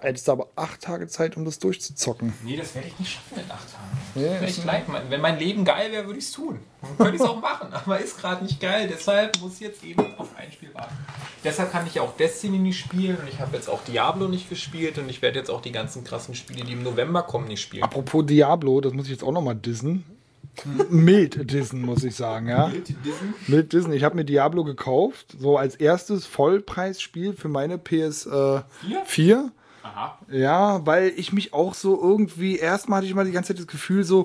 hättest 0.00 0.26
du 0.26 0.32
aber 0.32 0.48
acht 0.56 0.80
Tage 0.82 1.06
Zeit, 1.08 1.36
um 1.36 1.44
das 1.44 1.58
durchzuzocken. 1.58 2.32
Nee, 2.42 2.56
das 2.56 2.74
werde 2.74 2.88
ich 2.88 2.98
nicht 2.98 3.12
schaffen 3.12 3.44
in 3.44 3.50
acht 3.50 3.72
Tagen. 3.72 3.98
Nee, 4.14 4.46
Das 4.46 4.64
leid. 4.64 4.88
Mein- 4.88 5.10
Wenn 5.10 5.20
mein 5.20 5.38
Leben 5.38 5.64
geil 5.64 5.92
wäre, 5.92 6.06
würde 6.06 6.18
ich 6.18 6.24
es 6.24 6.32
tun. 6.32 6.58
Könnte 6.96 7.16
ich 7.16 7.20
es 7.22 7.26
auch 7.28 7.40
machen. 7.40 7.72
Aber 7.72 7.98
ist 8.00 8.18
gerade 8.18 8.44
nicht 8.44 8.60
geil. 8.60 8.88
Deshalb 8.90 9.38
muss 9.40 9.54
ich 9.54 9.60
jetzt 9.60 9.84
eben 9.84 10.14
auf 10.18 10.28
ein 10.36 10.50
Spiel 10.52 10.72
warten. 10.74 10.94
Deshalb 11.44 11.70
kann 11.70 11.86
ich 11.86 11.94
ja 11.94 12.02
auch 12.02 12.16
Destiny 12.16 12.58
nicht 12.58 12.78
spielen. 12.78 13.16
Und 13.18 13.28
ich 13.28 13.38
habe 13.40 13.54
jetzt 13.56 13.68
auch 13.68 13.82
Diablo 13.84 14.26
nicht 14.28 14.48
gespielt. 14.48 14.98
Und 14.98 15.08
ich 15.08 15.22
werde 15.22 15.38
jetzt 15.38 15.50
auch 15.50 15.60
die 15.62 15.72
ganzen 15.72 16.02
krassen 16.02 16.34
Spiele, 16.34 16.64
die 16.64 16.72
im 16.72 16.82
November 16.82 17.22
kommen, 17.22 17.46
nicht 17.46 17.60
spielen. 17.60 17.82
Apropos 17.82 18.24
Diablo, 18.26 18.80
das 18.80 18.92
muss 18.94 19.04
ich 19.06 19.12
jetzt 19.12 19.22
auch 19.24 19.32
nochmal 19.32 19.54
dissen. 19.56 20.04
Mild 20.90 21.50
dissen, 21.52 21.82
muss 21.82 22.04
ich 22.04 22.14
sagen, 22.16 22.48
ja. 22.48 22.70
Mild 23.46 23.72
dissen. 23.72 23.92
Ich 23.92 24.04
habe 24.04 24.16
mir 24.16 24.24
Diablo 24.24 24.64
gekauft, 24.64 25.36
so 25.38 25.56
als 25.56 25.76
erstes 25.76 26.26
Vollpreisspiel 26.26 27.32
für 27.32 27.48
meine 27.48 27.78
PS 27.78 28.26
äh, 28.26 28.60
Vier? 28.80 29.02
4. 29.04 29.52
Aha. 29.82 30.18
Ja, 30.30 30.84
weil 30.86 31.12
ich 31.16 31.32
mich 31.32 31.52
auch 31.54 31.74
so 31.74 32.00
irgendwie, 32.00 32.58
erstmal 32.58 32.98
hatte 32.98 33.06
ich 33.06 33.14
mal 33.14 33.24
die 33.24 33.32
ganze 33.32 33.48
Zeit 33.54 33.58
das 33.60 33.66
Gefühl 33.66 34.04
so, 34.04 34.24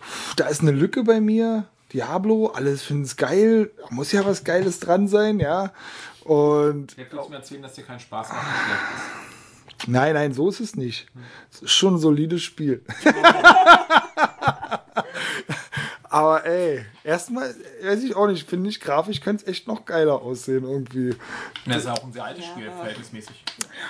pff, 0.00 0.34
da 0.36 0.46
ist 0.46 0.60
eine 0.62 0.70
Lücke 0.72 1.02
bei 1.04 1.20
mir. 1.20 1.64
Diablo, 1.92 2.46
alles 2.54 2.82
finden 2.82 3.02
es 3.04 3.16
geil, 3.16 3.70
da 3.76 3.86
muss 3.94 4.12
ja 4.12 4.24
was 4.24 4.44
Geiles 4.44 4.80
dran 4.80 5.08
sein, 5.08 5.40
ja. 5.40 5.72
Und 6.24 6.96
Jetzt 6.96 7.12
willst 7.12 7.26
du 7.26 7.30
mir 7.30 7.36
erzählen, 7.36 7.62
dass 7.62 7.74
dir 7.74 7.82
keinen 7.84 8.00
Spaß 8.00 8.28
macht 8.28 8.38
und 8.38 8.48
schlecht 8.64 8.80
ist. 9.82 9.88
nein, 9.88 10.14
nein, 10.14 10.32
so 10.32 10.48
ist 10.48 10.60
es 10.60 10.76
nicht. 10.76 11.06
Es 11.52 11.62
ist 11.62 11.72
schon 11.72 11.94
ein 11.96 11.98
solides 11.98 12.42
Spiel. 12.42 12.82
Aber 16.12 16.44
ey, 16.44 16.84
erstmal, 17.04 17.54
weiß 17.82 18.02
ich 18.02 18.14
auch 18.14 18.26
nicht, 18.26 18.46
finde 18.46 18.68
ich, 18.68 18.80
grafisch 18.80 19.22
könnte 19.22 19.44
es 19.46 19.48
echt 19.48 19.66
noch 19.66 19.86
geiler 19.86 20.20
aussehen 20.20 20.64
irgendwie. 20.64 21.16
Das 21.64 21.78
ist 21.78 21.84
ja 21.86 21.94
auch 21.94 22.04
ein 22.04 22.12
sehr 22.12 22.24
altes 22.24 22.44
Ja. 22.44 22.50
Spiel, 22.50 22.70
verhältnismäßig. 22.70 23.42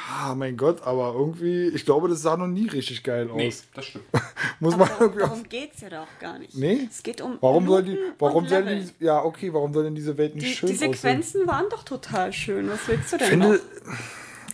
Ah, 0.08 0.32
mein 0.36 0.56
Gott, 0.56 0.84
aber 0.84 1.14
irgendwie, 1.14 1.66
ich 1.66 1.84
glaube, 1.84 2.08
das 2.08 2.22
sah 2.22 2.36
noch 2.36 2.46
nie 2.46 2.68
richtig 2.68 3.02
geil 3.02 3.28
aus. 3.28 3.36
Nee, 3.36 3.52
das 3.74 3.86
stimmt. 3.86 4.04
Muss 4.60 4.76
man 4.76 4.88
Aber 4.88 5.00
irgendwie 5.00 5.22
auch 5.24 5.28
darum 5.30 5.48
geht 5.48 5.74
es 5.74 5.80
ja 5.80 5.90
doch 5.90 6.06
gar 6.20 6.38
nicht. 6.38 6.54
Nee? 6.54 6.86
Es 6.88 7.02
geht 7.02 7.20
um. 7.20 7.38
Warum 7.40 7.66
soll 7.66 7.82
die, 7.82 7.98
warum 8.20 8.46
soll 8.46 8.62
die, 8.66 9.04
ja, 9.04 9.20
okay, 9.24 9.52
warum 9.52 9.72
soll 9.74 9.82
denn 9.82 9.96
diese 9.96 10.16
Welt 10.16 10.36
nicht 10.36 10.46
Die, 10.46 10.52
schön 10.54 10.68
die 10.68 10.74
aussehen? 10.76 10.92
Sequenzen 10.92 11.46
waren 11.48 11.68
doch 11.70 11.82
total 11.82 12.32
schön. 12.32 12.70
Was 12.70 12.86
willst 12.86 13.12
du 13.12 13.16
denn 13.16 13.24
Ich 13.24 13.30
finde, 13.30 13.48
noch? 13.84 13.96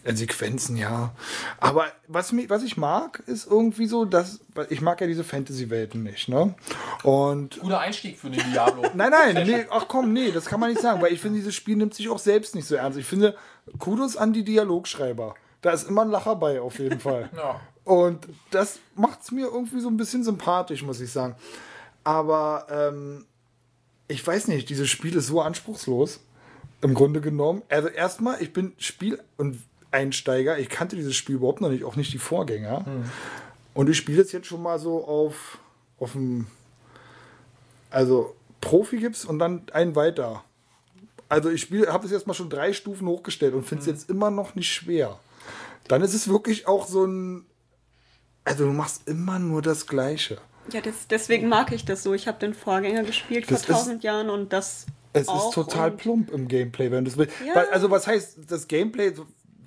Sequenzen, 0.05 0.77
ja. 0.77 1.13
Aber 1.59 1.87
was, 2.07 2.33
mich, 2.33 2.49
was 2.51 2.63
ich 2.63 2.77
mag, 2.77 3.23
ist 3.27 3.47
irgendwie 3.47 3.87
so, 3.87 4.05
dass, 4.05 4.41
ich 4.71 4.81
mag 4.81 5.01
ja 5.01 5.07
diese 5.07 5.25
Fantasy-Welten 5.25 6.03
nicht, 6.03 6.29
ne? 6.29 6.55
Und 7.03 7.59
Guter 7.61 7.81
Einstieg 7.81 8.19
für 8.19 8.31
den 8.31 8.43
Diablo. 8.51 8.83
Nein, 8.95 9.11
nein, 9.11 9.47
nee, 9.47 9.67
ach 9.71 9.87
komm, 9.89 10.13
nee, 10.13 10.31
das 10.31 10.47
kann 10.47 10.61
man 10.61 10.71
nicht 10.71 10.81
sagen, 10.81 11.01
weil 11.01 11.13
ich 11.13 11.21
finde, 11.21 11.39
dieses 11.39 11.55
Spiel 11.55 11.77
nimmt 11.77 11.95
sich 11.95 12.09
auch 12.09 12.19
selbst 12.19 12.55
nicht 12.55 12.67
so 12.67 12.75
ernst. 12.75 12.99
Ich 12.99 13.07
finde, 13.07 13.37
Kudos 13.79 14.17
an 14.17 14.33
die 14.33 14.45
Dialogschreiber. 14.45 15.35
Da 15.61 15.71
ist 15.71 15.89
immer 15.89 16.03
ein 16.03 16.11
Lacher 16.11 16.37
bei, 16.37 16.61
auf 16.61 16.79
jeden 16.79 17.01
Fall. 17.01 17.31
Ja. 17.37 17.61
Und 17.85 18.29
das 18.51 18.81
macht 18.97 19.23
es 19.23 19.31
mir 19.31 19.47
irgendwie 19.47 19.81
so 19.81 19.89
ein 19.89 19.97
bisschen 19.97 20.23
sympathisch, 20.23 20.83
muss 20.83 21.01
ich 21.01 21.11
sagen. 21.11 21.37
Aber 22.05 22.67
ähm, 22.71 23.25
ich 24.09 24.27
weiß 24.27 24.49
nicht, 24.49 24.69
dieses 24.69 24.91
Spiel 24.91 25.17
ist 25.17 25.29
so 25.29 25.41
anspruchslos, 25.41 26.21
im 26.83 26.95
Grunde 26.95 27.23
genommen. 27.23 27.63
Also 27.69 27.89
erstmal, 27.89 28.43
ich 28.43 28.53
bin 28.53 28.73
Spiel- 28.79 29.23
und 29.39 29.63
Einsteiger. 29.90 30.59
Ich 30.59 30.68
kannte 30.68 30.96
dieses 30.96 31.16
Spiel 31.16 31.37
überhaupt 31.37 31.61
noch 31.61 31.70
nicht, 31.70 31.85
auch 31.85 31.96
nicht 31.96 32.12
die 32.12 32.18
Vorgänger. 32.18 32.85
Und 33.74 33.88
ich 33.88 33.96
spiele 33.96 34.22
es 34.22 34.33
jetzt 34.33 34.46
schon 34.46 34.62
mal 34.62 34.79
so 34.79 35.05
auf, 35.07 35.59
auf 35.98 36.12
dem, 36.12 36.46
also 37.90 38.35
Profi 38.61 38.98
gibt's 38.98 39.24
und 39.24 39.38
dann 39.38 39.62
einen 39.72 39.94
weiter. 39.96 40.44
Also 41.29 41.51
ich 41.51 41.61
spiele, 41.62 41.92
habe 41.92 42.07
es 42.07 42.12
jetzt 42.12 42.27
mal 42.27 42.35
schon 42.35 42.51
drei 42.51 42.72
Stufen 42.72 43.07
hochgestellt 43.07 43.55
und 43.55 43.64
finde 43.64 43.83
es 43.83 43.87
jetzt 43.87 44.11
immer 44.11 44.31
noch 44.31 44.55
nicht 44.55 44.72
schwer. 44.72 45.18
Dann 45.87 46.03
ist 46.03 46.14
es 46.14 46.29
wirklich 46.29 46.66
auch 46.66 46.87
so 46.87 47.05
ein, 47.07 47.46
also 48.44 48.64
du 48.64 48.72
machst 48.72 49.07
immer 49.09 49.38
nur 49.38 49.62
das 49.62 49.87
Gleiche. 49.87 50.38
Ja, 50.72 50.81
das, 50.83 51.07
deswegen 51.09 51.48
mag 51.48 51.72
ich 51.72 51.85
das 51.85 52.03
so. 52.03 52.12
Ich 52.12 52.27
habe 52.29 52.38
den 52.38 52.53
Vorgänger 52.55 53.05
gespielt 53.05 53.51
Das 53.51 53.64
vor 53.64 53.74
ist- 53.74 53.81
tausend 53.83 54.03
Jahren 54.05 54.29
und 54.29 54.53
das. 54.53 54.87
Es 55.14 55.29
auch 55.29 55.48
ist 55.48 55.55
total 55.55 55.90
plump 55.92 56.31
im 56.31 56.46
Gameplay, 56.48 56.90
wenn 56.90 57.05
du 57.05 57.11
es 57.11 57.16
willst. 57.16 57.35
Ja. 57.46 57.55
Weil- 57.55 57.68
Also 57.70 57.90
was 57.90 58.07
heißt 58.07 58.38
das 58.48 58.68
Gameplay? 58.68 59.12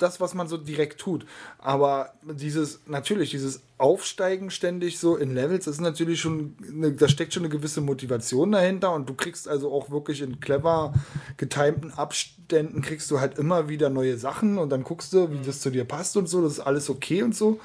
Das, 0.02 0.20
was 0.20 0.34
man 0.34 0.48
so 0.48 0.58
direkt 0.58 1.00
tut. 1.00 1.26
Aber 1.58 2.14
dieses, 2.24 2.82
natürlich, 2.88 3.32
dieses 3.32 3.62
Aufsteigen 3.78 4.52
ständig 4.52 5.00
so 5.00 5.16
in 5.16 5.34
Levels, 5.34 5.66
das 5.66 5.76
ist 5.76 5.82
natürlich 5.82 6.20
schon, 6.20 6.56
eine, 6.68 6.92
da 6.92 7.08
steckt 7.08 7.34
schon 7.34 7.44
eine 7.44 7.52
gewisse 7.52 7.82
Motivation 7.82 8.52
dahinter 8.52 8.94
und 8.94 9.10
du 9.10 9.14
kriegst 9.14 9.48
also 9.48 9.72
auch 9.72 9.90
wirklich 9.90 10.22
in 10.22 10.40
clever 10.40 10.94
getimten 11.38 11.92
Abständen 11.92 12.82
kriegst 12.82 13.10
du 13.12 13.20
halt 13.20 13.38
immer 13.38 13.70
wieder 13.70 13.90
neue 13.90 14.18
Sachen 14.18 14.58
und 14.58 14.70
dann 14.70 14.84
guckst 14.84 15.14
du, 15.14 15.32
wie 15.32 15.46
das 15.46 15.62
zu 15.62 15.70
dir 15.70 15.86
passt 15.86 16.18
und 16.18 16.28
so, 16.28 16.42
das 16.42 16.54
ist 16.54 16.60
alles 16.60 16.90
okay 16.90 17.24
und 17.24 17.36
so. 17.36 17.60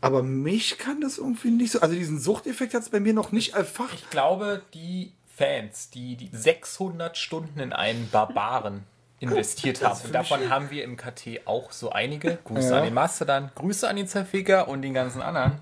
Aber 0.00 0.22
mich 0.22 0.78
kann 0.78 1.00
das 1.00 1.18
irgendwie 1.18 1.50
nicht 1.50 1.72
so, 1.72 1.80
also 1.80 1.94
diesen 1.94 2.18
Suchteffekt 2.18 2.74
hat 2.74 2.82
es 2.82 2.90
bei 2.90 3.00
mir 3.00 3.14
noch 3.14 3.32
nicht 3.32 3.54
erfacht. 3.54 3.94
Ich 3.94 4.10
glaube, 4.10 4.62
die 4.74 5.12
Fans, 5.34 5.90
die, 5.90 6.16
die 6.16 6.30
600 6.32 7.16
Stunden 7.16 7.60
in 7.60 7.72
einen 7.72 8.08
Barbaren 8.10 8.84
investiert 9.20 9.82
haben, 9.84 10.00
und 10.04 10.12
davon 10.14 10.50
haben 10.50 10.70
wir 10.70 10.84
im 10.84 10.96
KT 10.96 11.46
auch 11.46 11.72
so 11.72 11.90
einige. 11.90 12.38
Grüße 12.44 12.70
Ja. 12.70 12.78
an 12.78 12.84
den 12.84 12.94
Mastodon, 12.94 13.50
Grüße 13.54 13.88
an 13.88 13.96
den 13.96 14.06
Zerficker 14.06 14.68
und 14.68 14.82
den 14.82 14.94
ganzen 14.94 15.22
anderen. 15.22 15.58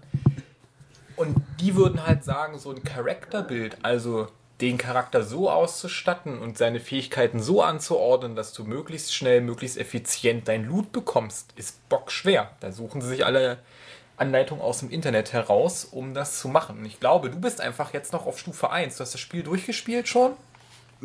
Und 1.17 1.37
die 1.61 1.77
würden 1.77 2.05
halt 2.07 2.25
sagen, 2.25 2.59
so 2.59 2.71
ein 2.73 2.83
Charakterbild, 2.83 3.79
also 3.83 4.27
den 4.61 4.79
Charakter 4.79 5.23
so 5.23 5.51
auszustatten 5.51 6.39
und 6.39 6.59
seine 6.59 6.81
Fähigkeiten 6.81 7.41
so 7.41 7.63
anzuordnen, 7.63 8.35
dass 8.37 8.53
du 8.53 8.65
möglichst 8.65 9.15
schnell, 9.15 9.41
möglichst 9.41 9.77
effizient 9.79 10.49
dein 10.49 10.65
Loot 10.65 10.93
bekommst, 10.93 11.53
ist 11.57 11.89
bockschwer. 11.89 12.51
Da 12.61 12.73
suchen 12.73 13.01
sie 13.01 13.09
sich 13.09 13.27
alle 13.27 13.59
Anleitungen 14.17 14.63
aus 14.63 14.79
dem 14.81 14.91
Internet 14.91 15.33
heraus, 15.33 15.85
um 15.85 16.15
das 16.15 16.39
zu 16.39 16.49
machen. 16.49 16.79
Und 16.79 16.85
ich 16.85 17.01
glaube, 17.01 17.31
du 17.31 17.41
bist 17.41 17.61
einfach 17.61 17.93
jetzt 17.93 18.13
noch 18.13 18.27
auf 18.27 18.39
Stufe 18.39 18.71
1. 18.71 18.97
Du 18.97 19.03
hast 19.03 19.13
das 19.15 19.21
Spiel 19.21 19.43
durchgespielt 19.43 20.09
schon. 20.09 20.33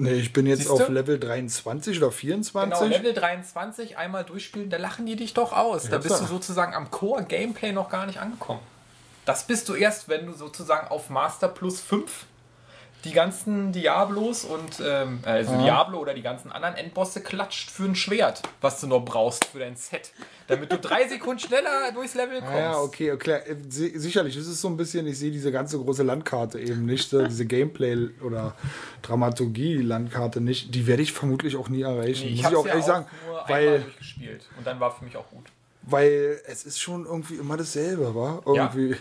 Nee, 0.01 0.13
ich 0.13 0.31
bin 0.33 0.45
jetzt 0.47 0.59
Siehste? 0.67 0.73
auf 0.73 0.89
Level 0.89 1.19
23 1.19 1.97
oder 1.97 2.11
24. 2.11 2.79
Genau, 2.79 2.85
Level 2.85 3.13
23 3.13 3.97
einmal 3.97 4.23
durchspielen, 4.23 4.69
da 4.69 4.77
lachen 4.77 5.05
die 5.05 5.15
dich 5.15 5.33
doch 5.33 5.51
aus. 5.51 5.83
Da 5.83 5.91
Ja, 5.91 5.97
bist 5.97 6.11
du 6.15 6.17
klar. 6.19 6.29
sozusagen 6.29 6.73
am 6.73 6.89
Core-Gameplay 6.89 7.71
noch 7.73 7.89
gar 7.89 8.05
nicht 8.05 8.19
angekommen. 8.19 8.61
Das 9.25 9.45
bist 9.45 9.67
du 9.69 9.75
erst, 9.75 10.07
wenn 10.09 10.25
du 10.25 10.33
sozusagen 10.33 10.87
auf 10.87 11.09
Master 11.09 11.49
Plus 11.49 11.81
5 11.81 12.25
die 13.05 13.13
ganzen 13.13 13.71
Diablos 13.71 14.43
und 14.43 14.81
ähm, 14.85 15.19
also 15.23 15.55
Diablo 15.57 15.99
oder 15.99 16.13
die 16.13 16.21
ganzen 16.21 16.51
anderen 16.51 16.75
Endbosse 16.75 17.21
klatscht 17.21 17.71
für 17.71 17.83
ein 17.85 17.95
Schwert, 17.95 18.41
was 18.59 18.81
du 18.81 18.87
noch 18.87 18.99
brauchst 19.05 19.45
für 19.45 19.59
dein 19.59 19.77
Set, 19.77 20.11
damit 20.47 20.69
du 20.71 20.77
drei 20.77 21.07
Sekunden 21.09 21.39
schneller 21.39 21.91
durchs 21.93 22.13
Level 22.15 22.39
kommst. 22.39 22.53
Ah 22.53 22.59
Ja, 22.59 22.77
okay, 22.79 23.11
okay. 23.13 23.39
Äh, 23.45 23.55
si- 23.69 23.97
Sicherlich, 23.97 24.35
es 24.35 24.47
ist 24.47 24.59
so 24.59 24.67
ein 24.67 24.75
bisschen, 24.75 25.07
ich 25.07 25.17
sehe 25.17 25.31
diese 25.31 25.51
ganze 25.51 25.77
große 25.79 26.03
Landkarte 26.03 26.59
eben 26.59 26.85
nicht, 26.85 27.09
diese 27.11 27.45
Gameplay- 27.45 28.09
oder 28.21 28.53
Dramaturgie-Landkarte 29.03 30.41
nicht. 30.41 30.73
Die 30.75 30.85
werde 30.87 31.01
ich 31.03 31.13
vermutlich 31.13 31.55
auch 31.55 31.69
nie 31.69 31.81
erreichen, 31.83 32.25
Nee, 32.25 32.33
ich 32.33 32.43
muss 32.43 32.51
ich 32.51 32.57
auch 32.57 32.65
ja 32.65 32.71
ehrlich 32.71 32.85
sagen. 32.85 33.05
nur 33.27 33.45
einmal 33.45 33.65
Weil, 33.71 33.81
durchgespielt 33.81 34.41
und 34.57 34.67
dann 34.67 34.79
war 34.79 34.91
für 34.91 35.05
mich 35.05 35.15
auch 35.15 35.29
gut. 35.29 35.45
weil 35.83 36.41
es 36.47 36.65
ist 36.65 36.79
schon 36.81 37.05
irgendwie 37.05 37.35
immer 37.35 37.55
dasselbe, 37.57 38.13
wa? 38.13 38.41
Irgendwie. 38.45 38.95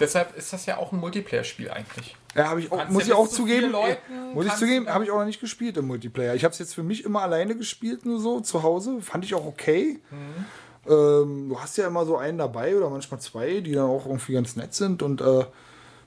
Deshalb 0.00 0.36
ist 0.36 0.52
das 0.52 0.66
ja 0.66 0.76
auch 0.76 0.92
ein 0.92 0.98
Multiplayer-Spiel 1.00 1.70
eigentlich. 1.70 2.14
Ja, 2.34 2.48
habe 2.50 2.60
ich 2.60 2.70
auch, 2.70 2.88
muss 2.88 3.04
ja 3.04 3.14
ich 3.14 3.14
auch 3.14 3.28
zugeben. 3.28 3.72
Leuten 3.72 4.32
muss 4.34 4.46
ich 4.46 4.54
zugeben, 4.54 4.88
habe 4.88 5.04
ich 5.04 5.10
auch 5.10 5.18
noch 5.18 5.24
nicht 5.24 5.40
gespielt 5.40 5.76
im 5.76 5.86
Multiplayer. 5.86 6.34
Ich 6.34 6.44
habe 6.44 6.52
es 6.52 6.58
jetzt 6.58 6.74
für 6.74 6.82
mich 6.82 7.04
immer 7.04 7.22
alleine 7.22 7.56
gespielt, 7.56 8.04
nur 8.06 8.20
so 8.20 8.40
zu 8.40 8.62
Hause. 8.62 9.00
Fand 9.00 9.24
ich 9.24 9.34
auch 9.34 9.46
okay. 9.46 10.00
Mhm. 10.10 10.44
Ähm, 10.92 11.48
du 11.48 11.60
hast 11.60 11.76
ja 11.76 11.86
immer 11.86 12.04
so 12.06 12.16
einen 12.16 12.38
dabei 12.38 12.76
oder 12.76 12.90
manchmal 12.90 13.20
zwei, 13.20 13.60
die 13.60 13.72
dann 13.72 13.86
auch 13.86 14.06
irgendwie 14.06 14.32
ganz 14.34 14.56
nett 14.56 14.74
sind 14.74 15.02
und 15.02 15.20
äh, 15.20 15.44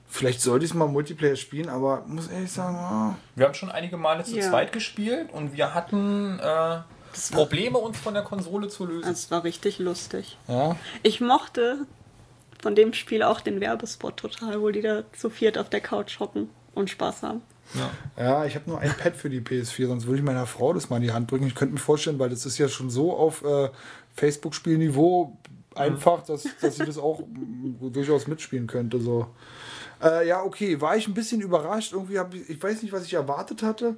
vielleicht 0.08 0.40
sollte 0.40 0.64
ich 0.64 0.70
es 0.72 0.74
mal 0.76 0.86
Multiplayer 0.88 1.36
spielen, 1.36 1.68
aber 1.68 2.02
muss 2.06 2.28
ehrlich 2.28 2.50
sagen, 2.50 2.76
ah, 2.76 3.16
Wir 3.36 3.46
haben 3.46 3.54
schon 3.54 3.70
einige 3.70 3.96
Male 3.96 4.24
zu 4.24 4.36
Ja. 4.36 4.48
zweit 4.48 4.72
gespielt 4.72 5.28
und 5.32 5.52
wir 5.54 5.74
hatten 5.74 6.38
äh, 6.40 6.78
Probleme, 7.32 7.78
uns 7.78 7.98
von 7.98 8.14
der 8.14 8.22
Konsole 8.22 8.68
zu 8.68 8.86
lösen. 8.86 9.10
Es 9.12 9.30
war 9.30 9.44
richtig 9.44 9.78
lustig. 9.78 10.38
ja. 10.48 10.76
Ich 11.02 11.20
mochte 11.20 11.86
von 12.62 12.74
dem 12.74 12.94
Spiel 12.94 13.22
auch 13.22 13.40
den 13.40 13.60
Werbespot 13.60 14.16
total, 14.16 14.62
wo 14.62 14.70
die 14.70 14.80
da 14.80 15.02
zu 15.12 15.28
viert 15.28 15.58
auf 15.58 15.68
der 15.68 15.80
Couch 15.80 16.20
hocken 16.20 16.48
und 16.74 16.88
Spaß 16.88 17.22
haben. 17.22 17.42
Ja. 17.74 17.90
Ja, 18.16 18.44
ich 18.46 18.54
habe 18.54 18.70
nur 18.70 18.78
ein 18.78 18.94
Pad 18.96 19.16
für 19.16 19.28
die 19.28 19.40
PS4, 19.40 19.88
sonst 19.88 20.06
würde 20.06 20.18
ich 20.18 20.24
meiner 20.24 20.46
Frau 20.46 20.72
das 20.72 20.88
mal 20.88 20.96
in 20.96 21.02
die 21.02 21.12
Hand 21.12 21.30
drücken. 21.30 21.46
Ich 21.46 21.54
könnte 21.54 21.74
mir 21.74 21.80
vorstellen, 21.80 22.18
weil 22.18 22.30
das 22.30 22.46
ist 22.46 22.58
ja 22.58 22.68
schon 22.68 22.88
so 22.88 23.14
auf 23.14 23.42
äh, 23.44 23.70
Facebook-Spielniveau 24.14 25.36
einfach, 25.74 26.22
dass, 26.24 26.46
dass 26.60 26.76
sie 26.76 26.84
das 26.84 26.98
auch 26.98 27.22
durchaus 27.80 28.26
mitspielen 28.26 28.66
könnte. 28.66 29.00
So. 29.00 29.26
Äh, 30.02 30.28
ja, 30.28 30.42
okay, 30.42 30.80
war 30.80 30.96
ich 30.96 31.08
ein 31.08 31.14
bisschen 31.14 31.40
überrascht. 31.40 31.92
Irgendwie 31.92 32.18
habe 32.18 32.36
ich, 32.36 32.50
ich 32.50 32.62
weiß 32.62 32.82
nicht, 32.82 32.92
was 32.92 33.04
ich 33.04 33.14
erwartet 33.14 33.62
hatte. 33.62 33.96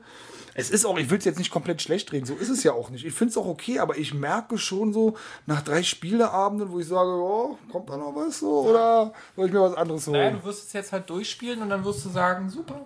Es 0.55 0.71
ist 0.71 0.85
auch, 0.87 0.97
ich 0.99 1.11
will 1.11 1.19
es 1.19 1.25
jetzt 1.25 1.39
nicht 1.39 1.51
komplett 1.51 1.83
schlecht 1.83 2.13
reden, 2.13 2.27
so 2.27 2.35
ist 2.35 2.49
es 2.49 2.63
ja 2.63 2.73
auch 2.73 2.91
nicht. 2.91 3.05
Ich 3.05 3.13
finde 3.13 3.33
es 3.33 3.37
auch 3.37 3.47
okay, 3.47 3.81
aber 3.81 3.99
ich 3.99 4.15
merke 4.15 4.57
schon 4.57 4.93
so 4.93 5.17
nach 5.47 5.63
drei 5.63 5.83
Spieleabenden, 5.83 6.71
wo 6.71 6.79
ich 6.79 6.87
sage, 6.87 7.11
oh, 7.11 7.59
kommt 7.73 7.91
da 7.91 7.97
noch 7.97 8.15
was 8.15 8.39
so 8.39 8.69
oder 8.69 9.13
soll 9.35 9.47
ich 9.47 9.53
mir 9.53 9.61
was 9.61 9.75
anderes 9.75 10.07
holen? 10.07 10.17
Naja, 10.19 10.31
du 10.31 10.45
wirst 10.45 10.69
es 10.69 10.73
jetzt 10.73 10.93
halt 10.93 11.11
durchspielen 11.11 11.61
und 11.63 11.71
dann 11.71 11.85
wirst 11.85 12.05
du 12.05 12.09
sagen, 12.09 12.49
super. 12.49 12.83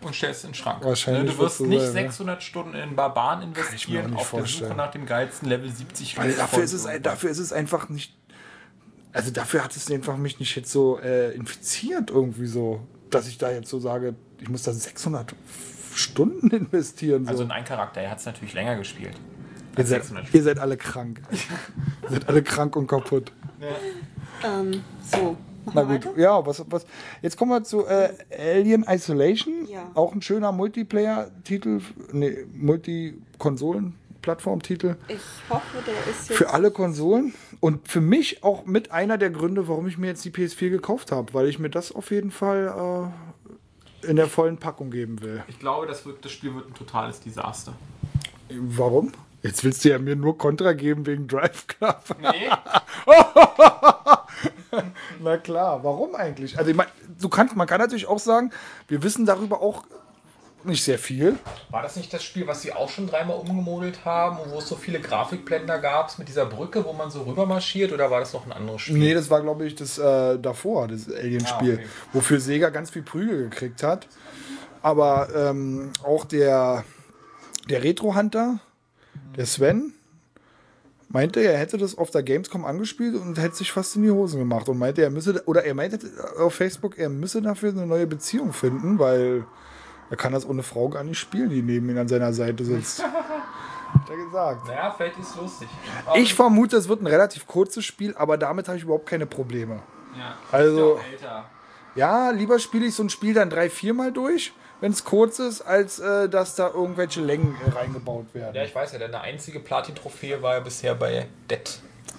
Und 0.00 0.14
stellst 0.14 0.40
es 0.40 0.44
in 0.44 0.50
den 0.50 0.54
Schrank. 0.54 0.84
Wahrscheinlich 0.84 1.24
Ne, 1.24 1.30
Du 1.30 1.38
wirst 1.38 1.60
nicht 1.60 1.80
sein, 1.80 1.88
ne? 1.88 1.92
600 1.92 2.42
Stunden 2.42 2.74
in 2.74 2.94
Barbaren 2.96 3.42
investieren 3.42 4.14
auf 4.14 4.30
der 4.30 4.46
Suche 4.46 4.74
nach 4.74 4.90
dem 4.90 5.04
geilsten 5.06 5.48
Level 5.48 5.70
70 5.70 6.16
Weil 6.18 6.32
dafür 6.34 6.62
ist, 6.62 6.72
es, 6.72 6.86
dafür 7.02 7.30
ist 7.30 7.38
es 7.38 7.52
einfach 7.52 7.88
nicht. 7.88 8.14
Also 9.12 9.30
dafür 9.30 9.64
hat 9.64 9.74
es 9.74 9.90
einfach 9.90 10.16
mich 10.16 10.38
nicht 10.38 10.54
jetzt 10.54 10.70
so 10.70 10.98
äh, 10.98 11.32
infiziert 11.34 12.10
irgendwie 12.10 12.46
so, 12.46 12.80
dass 13.10 13.26
ich 13.26 13.38
da 13.38 13.50
jetzt 13.50 13.70
so 13.70 13.80
sage, 13.80 14.14
ich 14.38 14.48
muss 14.48 14.62
da 14.62 14.72
600 14.72 15.34
Stunden 15.96 16.50
investieren. 16.50 17.24
So. 17.24 17.30
Also 17.30 17.42
in 17.44 17.50
einen 17.50 17.64
Charakter, 17.64 18.00
er 18.00 18.10
hat 18.10 18.18
es 18.18 18.26
natürlich 18.26 18.52
länger 18.54 18.76
gespielt. 18.76 19.14
ihr, 19.76 19.86
seid, 19.86 20.02
600 20.04 20.32
ihr 20.34 20.42
seid 20.42 20.58
alle 20.58 20.76
krank. 20.76 21.22
ihr 21.30 21.38
seid 22.10 22.28
alle 22.28 22.42
krank 22.42 22.76
und 22.76 22.86
kaputt. 22.86 23.32
Ähm, 24.44 24.82
so, 25.02 25.36
Na 25.72 25.82
gut, 25.82 26.04
weiter? 26.06 26.18
ja, 26.18 26.44
was, 26.44 26.62
was. 26.68 26.84
Jetzt 27.22 27.36
kommen 27.38 27.50
wir 27.52 27.64
zu 27.64 27.86
äh, 27.86 28.10
Alien 28.38 28.84
Isolation. 28.88 29.66
Ja. 29.68 29.90
Auch 29.94 30.12
ein 30.12 30.20
schöner 30.20 30.52
Multiplayer-Titel, 30.52 31.80
nee, 32.12 32.44
Multi-Konsolen-Plattform-Titel. 32.52 34.96
Ich 35.08 35.18
hoffe, 35.48 35.78
der 35.86 35.94
ist 36.12 36.28
jetzt. 36.28 36.36
Für 36.38 36.50
alle 36.50 36.70
Konsolen 36.70 37.32
und 37.60 37.88
für 37.88 38.02
mich 38.02 38.44
auch 38.44 38.66
mit 38.66 38.92
einer 38.92 39.16
der 39.18 39.30
Gründe, 39.30 39.66
warum 39.68 39.86
ich 39.86 39.96
mir 39.96 40.08
jetzt 40.08 40.22
die 40.26 40.30
PS4 40.30 40.68
gekauft 40.68 41.12
habe, 41.12 41.32
weil 41.32 41.48
ich 41.48 41.58
mir 41.58 41.70
das 41.70 41.92
auf 41.92 42.10
jeden 42.10 42.30
Fall 42.30 42.66
äh, 42.66 43.06
in 44.06 44.16
der 44.16 44.28
vollen 44.28 44.56
Packung 44.58 44.90
geben 44.90 45.20
will. 45.20 45.42
Ich 45.48 45.58
glaube, 45.58 45.86
das, 45.86 46.06
wird, 46.06 46.24
das 46.24 46.32
Spiel 46.32 46.54
wird 46.54 46.68
ein 46.68 46.74
totales 46.74 47.20
Desaster. 47.20 47.72
Warum? 48.50 49.12
Jetzt 49.42 49.64
willst 49.64 49.84
du 49.84 49.90
ja 49.90 49.98
mir 49.98 50.16
nur 50.16 50.38
Kontra 50.38 50.72
geben 50.72 51.06
wegen 51.06 51.28
Drive 51.28 51.66
Club. 51.66 52.02
Nee, 52.20 52.50
Na 55.20 55.36
klar, 55.38 55.82
warum 55.84 56.14
eigentlich? 56.14 56.58
Also 56.58 56.70
ich 56.70 56.76
mein, 56.76 56.88
du 57.20 57.28
kannst, 57.28 57.56
man 57.56 57.66
kann 57.66 57.80
natürlich 57.80 58.06
auch 58.06 58.18
sagen, 58.18 58.50
wir 58.88 59.02
wissen 59.02 59.26
darüber 59.26 59.62
auch 59.62 59.84
nicht 60.66 60.84
sehr 60.84 60.98
viel. 60.98 61.36
war 61.70 61.82
das 61.82 61.96
nicht 61.96 62.12
das 62.12 62.22
Spiel, 62.22 62.46
was 62.46 62.62
sie 62.62 62.72
auch 62.72 62.88
schon 62.88 63.06
dreimal 63.06 63.36
umgemodelt 63.38 64.04
haben 64.04 64.38
und 64.38 64.50
wo 64.52 64.58
es 64.58 64.68
so 64.68 64.76
viele 64.76 65.00
Grafikblender 65.00 65.78
gab 65.78 66.18
mit 66.18 66.28
dieser 66.28 66.46
Brücke, 66.46 66.84
wo 66.84 66.92
man 66.92 67.10
so 67.10 67.22
rüber 67.22 67.46
marschiert 67.46 67.92
oder 67.92 68.10
war 68.10 68.20
das 68.20 68.32
noch 68.32 68.46
ein 68.46 68.52
anderes 68.52 68.82
Spiel? 68.82 68.98
Nee, 68.98 69.14
das 69.14 69.30
war, 69.30 69.40
glaube 69.42 69.66
ich, 69.66 69.74
das 69.74 69.98
äh, 69.98 70.38
davor, 70.38 70.88
das 70.88 71.10
Alien-Spiel, 71.10 71.72
Ah, 71.78 71.82
okay. 71.82 71.86
wofür 72.12 72.40
Sega 72.40 72.70
ganz 72.70 72.90
viel 72.90 73.02
Prügel 73.02 73.48
gekriegt 73.48 73.82
hat. 73.82 74.06
Aber 74.82 75.28
ähm, 75.34 75.90
auch 76.04 76.24
der, 76.24 76.84
der 77.68 77.82
Retro-Hunter, 77.82 78.60
der 79.36 79.46
Sven, 79.46 79.92
meinte, 81.08 81.40
er 81.40 81.56
hätte 81.56 81.78
das 81.78 81.96
auf 81.96 82.10
der 82.10 82.22
Gamescom 82.22 82.64
angespielt 82.64 83.14
und 83.14 83.38
hätte 83.40 83.54
sich 83.56 83.70
fast 83.72 83.96
in 83.96 84.02
die 84.02 84.10
Hosen 84.10 84.38
gemacht 84.40 84.68
und 84.68 84.78
meinte, 84.78 85.02
er 85.02 85.10
müsse, 85.10 85.42
oder 85.46 85.64
er 85.64 85.74
meinte 85.74 85.98
auf 86.38 86.54
Facebook, 86.54 86.98
er 86.98 87.08
müsse 87.08 87.40
dafür 87.42 87.70
eine 87.70 87.86
neue 87.86 88.06
Beziehung 88.06 88.52
finden, 88.52 88.98
weil 88.98 89.44
er 90.10 90.16
kann 90.16 90.32
das 90.32 90.48
ohne 90.48 90.62
Frau 90.62 90.88
gar 90.88 91.04
nicht 91.04 91.18
spielen, 91.18 91.50
die 91.50 91.62
neben 91.62 91.88
ihm 91.90 91.98
an 91.98 92.08
seiner 92.08 92.32
Seite 92.32 92.64
sitzt. 92.64 93.02
Hat 93.92 94.10
er 94.10 94.16
gesagt. 94.16 94.66
Naja, 94.66 94.94
vielleicht 94.96 95.18
ist 95.18 95.36
lustig. 95.36 95.68
Ich 96.16 96.34
vermute, 96.34 96.76
es 96.76 96.88
wird 96.88 97.02
ein 97.02 97.06
relativ 97.06 97.46
kurzes 97.46 97.84
Spiel, 97.84 98.14
aber 98.16 98.36
damit 98.36 98.68
habe 98.68 98.76
ich 98.76 98.84
überhaupt 98.84 99.06
keine 99.06 99.26
Probleme. 99.26 99.80
ja. 100.16 100.36
Also- 100.52 101.00
älter. 101.10 101.44
Ja, 101.94 102.28
lieber 102.28 102.58
spiele 102.58 102.84
ich 102.84 102.94
so 102.94 103.02
ein 103.02 103.08
Spiel 103.08 103.32
dann 103.32 103.48
drei, 103.48 103.70
viermal 103.70 104.12
durch, 104.12 104.52
wenn 104.82 104.92
es 104.92 105.02
kurz 105.02 105.38
ist, 105.38 105.62
als 105.62 105.98
äh, 105.98 106.28
dass 106.28 106.54
da 106.54 106.68
irgendwelche 106.68 107.22
Längen 107.22 107.56
äh, 107.66 107.70
reingebaut 107.70 108.26
werden. 108.34 108.54
Ja, 108.54 108.64
ich 108.64 108.74
weiß 108.74 108.92
ja, 108.92 108.98
deine 108.98 109.18
einzige 109.22 109.60
Platin-Trophäe 109.60 110.42
war 110.42 110.54
ja 110.56 110.60
bisher 110.60 110.94
bei 110.94 111.26
Dead 111.50 111.66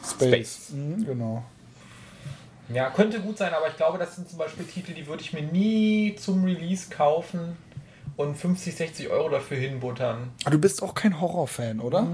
Space. 0.03 0.27
Space. 0.27 0.69
Mhm, 0.71 1.05
genau. 1.05 1.43
Ja, 2.69 2.89
könnte 2.89 3.19
gut 3.19 3.37
sein, 3.37 3.53
aber 3.53 3.67
ich 3.67 3.77
glaube, 3.77 3.99
das 3.99 4.15
sind 4.15 4.27
zum 4.27 4.39
Beispiel 4.39 4.65
Titel, 4.65 4.93
die 4.93 5.05
würde 5.05 5.21
ich 5.21 5.31
mir 5.31 5.43
nie 5.43 6.15
zum 6.19 6.43
Release 6.43 6.89
kaufen 6.89 7.55
und 8.17 8.35
50, 8.35 8.75
60 8.75 9.09
Euro 9.09 9.29
dafür 9.29 9.57
hinbuttern. 9.57 10.31
Aber 10.43 10.51
du 10.51 10.59
bist 10.59 10.83
auch 10.83 10.93
kein 10.93 11.21
Horrorfan, 11.21 11.79
oder? 11.79 12.05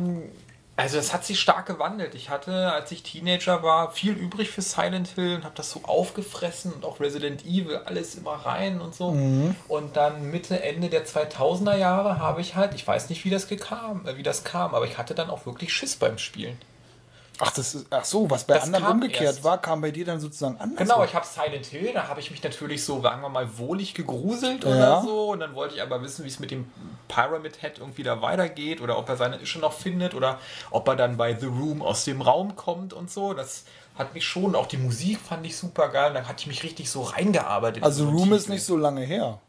Also 0.75 0.97
das 0.97 1.13
hat 1.13 1.23
sich 1.23 1.39
stark 1.39 1.67
gewandelt. 1.67 2.15
Ich 2.15 2.29
hatte, 2.29 2.71
als 2.71 2.91
ich 2.91 3.03
Teenager 3.03 3.61
war, 3.61 3.91
viel 3.91 4.13
übrig 4.13 4.49
für 4.49 4.63
Silent 4.63 5.09
Hill 5.09 5.35
und 5.35 5.43
habe 5.43 5.53
das 5.55 5.69
so 5.69 5.81
aufgefressen 5.83 6.73
und 6.73 6.83
auch 6.83 6.99
Resident 6.99 7.45
Evil, 7.45 7.81
alles 7.85 8.15
immer 8.15 8.33
rein 8.33 8.81
und 8.81 8.95
so. 8.95 9.09
Und 9.67 9.95
dann 9.95 10.31
Mitte, 10.31 10.61
Ende 10.63 10.89
der 10.89 11.05
2000er 11.05 11.77
Jahre 11.77 12.19
habe 12.19 12.41
ich 12.41 12.55
halt, 12.55 12.73
ich 12.73 12.87
weiß 12.87 13.09
nicht, 13.09 13.23
wie 13.23 13.29
das, 13.29 13.47
gekam, 13.47 14.05
äh, 14.07 14.17
wie 14.17 14.23
das 14.23 14.43
kam, 14.43 14.73
aber 14.73 14.85
ich 14.85 14.97
hatte 14.97 15.13
dann 15.13 15.29
auch 15.29 15.45
wirklich 15.45 15.71
Schiss 15.71 15.95
beim 15.95 16.17
Spielen. 16.17 16.57
Ach, 17.45 17.51
das 17.51 17.75
ist, 17.75 17.87
ach 17.89 18.05
so, 18.05 18.29
was 18.29 18.43
bei 18.45 18.53
Das 18.55 18.63
anderen 18.63 18.85
umgekehrt 18.87 19.21
erst. 19.23 19.43
war, 19.43 19.59
kam 19.61 19.81
bei 19.81 19.91
dir 19.91 20.05
dann 20.05 20.19
sozusagen 20.19 20.57
anders. 20.59 20.77
Genau, 20.87 21.03
ich 21.03 21.13
habe 21.13 21.25
Silent 21.25 21.65
Hill, 21.65 21.91
da 21.93 22.07
habe 22.07 22.19
ich 22.19 22.31
mich 22.31 22.41
natürlich 22.43 22.83
so, 22.83 23.01
sagen 23.01 23.21
wir 23.21 23.29
mal, 23.29 23.57
wohlig 23.57 23.93
gegruselt 23.93 24.63
Ja. 24.63 24.69
oder 24.69 25.01
so. 25.03 25.31
Und 25.31 25.39
dann 25.41 25.53
wollte 25.55 25.75
ich 25.75 25.81
aber 25.81 26.01
wissen, 26.01 26.23
wie 26.25 26.29
es 26.29 26.39
mit 26.39 26.51
dem 26.51 26.71
Pyramid 27.07 27.61
Head 27.61 27.79
irgendwie 27.79 28.03
da 28.03 28.21
weitergeht 28.21 28.81
oder 28.81 28.97
ob 28.97 29.09
er 29.09 29.17
seine 29.17 29.37
Ische 29.41 29.59
noch 29.59 29.73
findet 29.73 30.13
oder 30.15 30.39
ob 30.71 30.87
er 30.87 30.95
dann 30.95 31.17
bei 31.17 31.35
The 31.37 31.47
Room 31.47 31.81
aus 31.81 32.05
dem 32.05 32.21
Raum 32.21 32.55
kommt 32.55 32.93
und 32.93 33.11
so. 33.11 33.33
Das 33.33 33.65
hat 33.95 34.13
mich 34.13 34.25
schon, 34.25 34.55
auch 34.55 34.65
die 34.65 34.77
Musik 34.77 35.19
fand 35.19 35.45
ich 35.45 35.55
super 35.57 35.89
geil. 35.89 36.09
Und 36.09 36.15
dann 36.15 36.27
hatte 36.27 36.41
ich 36.41 36.47
mich 36.47 36.63
richtig 36.63 36.89
so 36.89 37.01
reingearbeitet. 37.03 37.77
in 37.77 37.83
Also 37.83 38.09
Room 38.09 38.33
ist 38.33 38.49
nicht 38.49 38.63
so 38.63 38.75
lange 38.77 39.01
her. 39.01 39.39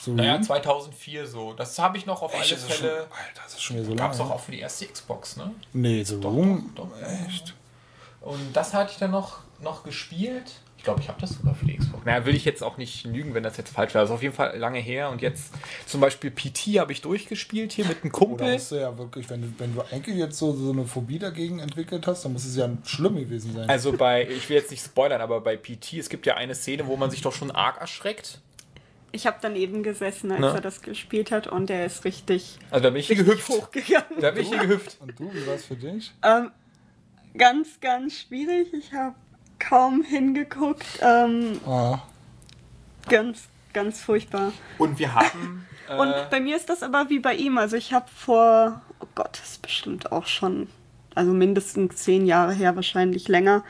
So 0.00 0.12
Naja, 0.12 0.34
Room? 0.34 0.42
2004 0.42 1.26
so. 1.26 1.52
Das 1.52 1.78
habe 1.78 1.96
ich 1.98 2.06
noch 2.06 2.22
auf 2.22 2.32
Echt, 2.34 2.52
alle 2.52 2.60
das 2.62 2.76
schon, 2.76 2.86
Fälle. 2.86 2.98
Alter, 3.02 3.40
das 3.44 3.54
ist 3.54 3.62
schon 3.62 3.76
wieder 3.76 3.86
so 3.86 3.94
Gab 3.94 4.12
es 4.12 4.18
lange. 4.18 4.30
doch 4.30 4.36
auch 4.36 4.40
für 4.40 4.52
die 4.52 4.60
erste 4.60 4.86
Xbox, 4.86 5.36
ne? 5.36 5.52
Nee, 5.72 6.02
so 6.04 6.18
Room. 6.20 6.72
Doch, 6.74 6.88
doch, 6.88 7.26
echt. 7.28 7.54
Und 8.20 8.52
das 8.54 8.74
hatte 8.74 8.92
ich 8.92 8.98
dann 8.98 9.10
noch, 9.10 9.38
noch 9.60 9.84
gespielt. 9.84 10.52
Ich 10.78 10.84
glaube, 10.84 11.00
ich 11.00 11.08
habe 11.08 11.20
das 11.20 11.30
sogar 11.30 11.54
für 11.54 11.64
die 11.66 11.76
Xbox. 11.76 12.04
Naja, 12.04 12.26
will 12.26 12.34
ich 12.34 12.44
jetzt 12.44 12.60
auch 12.64 12.76
nicht 12.76 13.04
lügen, 13.04 13.34
wenn 13.34 13.44
das 13.44 13.56
jetzt 13.56 13.72
falsch 13.72 13.94
wäre. 13.94 14.02
Das 14.02 14.10
ist 14.10 14.14
auf 14.14 14.22
jeden 14.22 14.34
Fall 14.34 14.58
lange 14.58 14.80
her. 14.80 15.10
Und 15.10 15.22
jetzt 15.22 15.52
zum 15.86 16.00
Beispiel 16.00 16.32
PT 16.32 16.80
habe 16.80 16.90
ich 16.90 17.00
durchgespielt 17.02 17.70
hier 17.70 17.84
mit 17.86 18.02
einem 18.02 18.12
Oder 18.12 18.18
Kumpel. 18.26 18.52
hast 18.54 18.72
du 18.72 18.76
ja 18.80 18.98
wirklich, 18.98 19.30
wenn 19.30 19.42
du, 19.42 19.52
wenn 19.58 19.74
du 19.76 19.82
eigentlich 19.92 20.16
jetzt 20.16 20.36
so, 20.38 20.52
so 20.52 20.72
eine 20.72 20.84
Phobie 20.84 21.20
dagegen 21.20 21.60
entwickelt 21.60 22.08
hast, 22.08 22.24
dann 22.24 22.32
muss 22.32 22.44
es 22.44 22.56
ja 22.56 22.68
schlimm 22.84 23.14
gewesen 23.14 23.54
sein. 23.54 23.68
Also 23.70 23.92
bei, 23.92 24.26
ich 24.26 24.48
will 24.48 24.56
jetzt 24.56 24.72
nicht 24.72 24.84
spoilern, 24.84 25.20
aber 25.20 25.40
bei 25.40 25.56
PT, 25.56 25.92
es 25.94 26.08
gibt 26.08 26.26
ja 26.26 26.34
eine 26.34 26.56
Szene, 26.56 26.88
wo 26.88 26.96
man 26.96 27.12
sich 27.12 27.22
doch 27.22 27.32
schon 27.32 27.52
arg 27.52 27.80
erschreckt. 27.80 28.40
Ich 29.14 29.26
habe 29.26 29.36
daneben 29.42 29.82
gesessen, 29.82 30.30
als 30.32 30.40
Ne? 30.40 30.46
er 30.54 30.60
das 30.60 30.80
gespielt 30.82 31.30
hat 31.30 31.46
und 31.46 31.68
er 31.70 31.84
ist 31.86 32.04
richtig, 32.04 32.58
Also 32.70 32.82
da 32.84 32.90
bin 32.90 33.00
ich 33.00 33.06
hier 33.08 33.16
gehüpft. 33.16 33.48
hochgegangen. 33.50 34.20
Da 34.20 34.30
bin 34.30 34.42
ich 34.42 34.48
hier 34.48 34.58
gehüpft. 34.58 34.96
Und 35.00 35.18
du, 35.18 35.32
wie 35.32 35.46
war 35.46 35.54
es 35.54 35.66
für 35.66 35.76
dich? 35.76 36.12
Ähm, 36.22 36.50
ganz, 37.36 37.78
ganz 37.80 38.14
schwierig. 38.20 38.72
Ich 38.72 38.92
habe 38.94 39.14
kaum 39.58 40.02
hingeguckt. 40.02 40.86
Ähm, 41.02 41.60
Ah, 41.66 41.98
ganz, 43.08 43.48
ganz 43.72 44.00
furchtbar. 44.00 44.52
Und 44.78 44.98
wir 44.98 45.14
haben. 45.14 45.66
Äh, 45.88 45.96
Und 45.96 46.14
bei 46.30 46.38
mir 46.38 46.56
ist 46.56 46.68
das 46.68 46.84
aber 46.84 47.10
wie 47.10 47.18
bei 47.18 47.34
ihm. 47.34 47.58
Also 47.58 47.76
ich 47.76 47.92
habe 47.92 48.06
vor, 48.14 48.80
oh 49.00 49.06
Gott, 49.16 49.30
das 49.32 49.50
ist 49.54 49.62
bestimmt 49.62 50.12
auch 50.12 50.26
schon, 50.26 50.68
also 51.16 51.32
mindestens 51.32 51.96
zehn 51.96 52.24
Jahre 52.24 52.52
her, 52.52 52.76
wahrscheinlich 52.76 53.26
länger. 53.26 53.64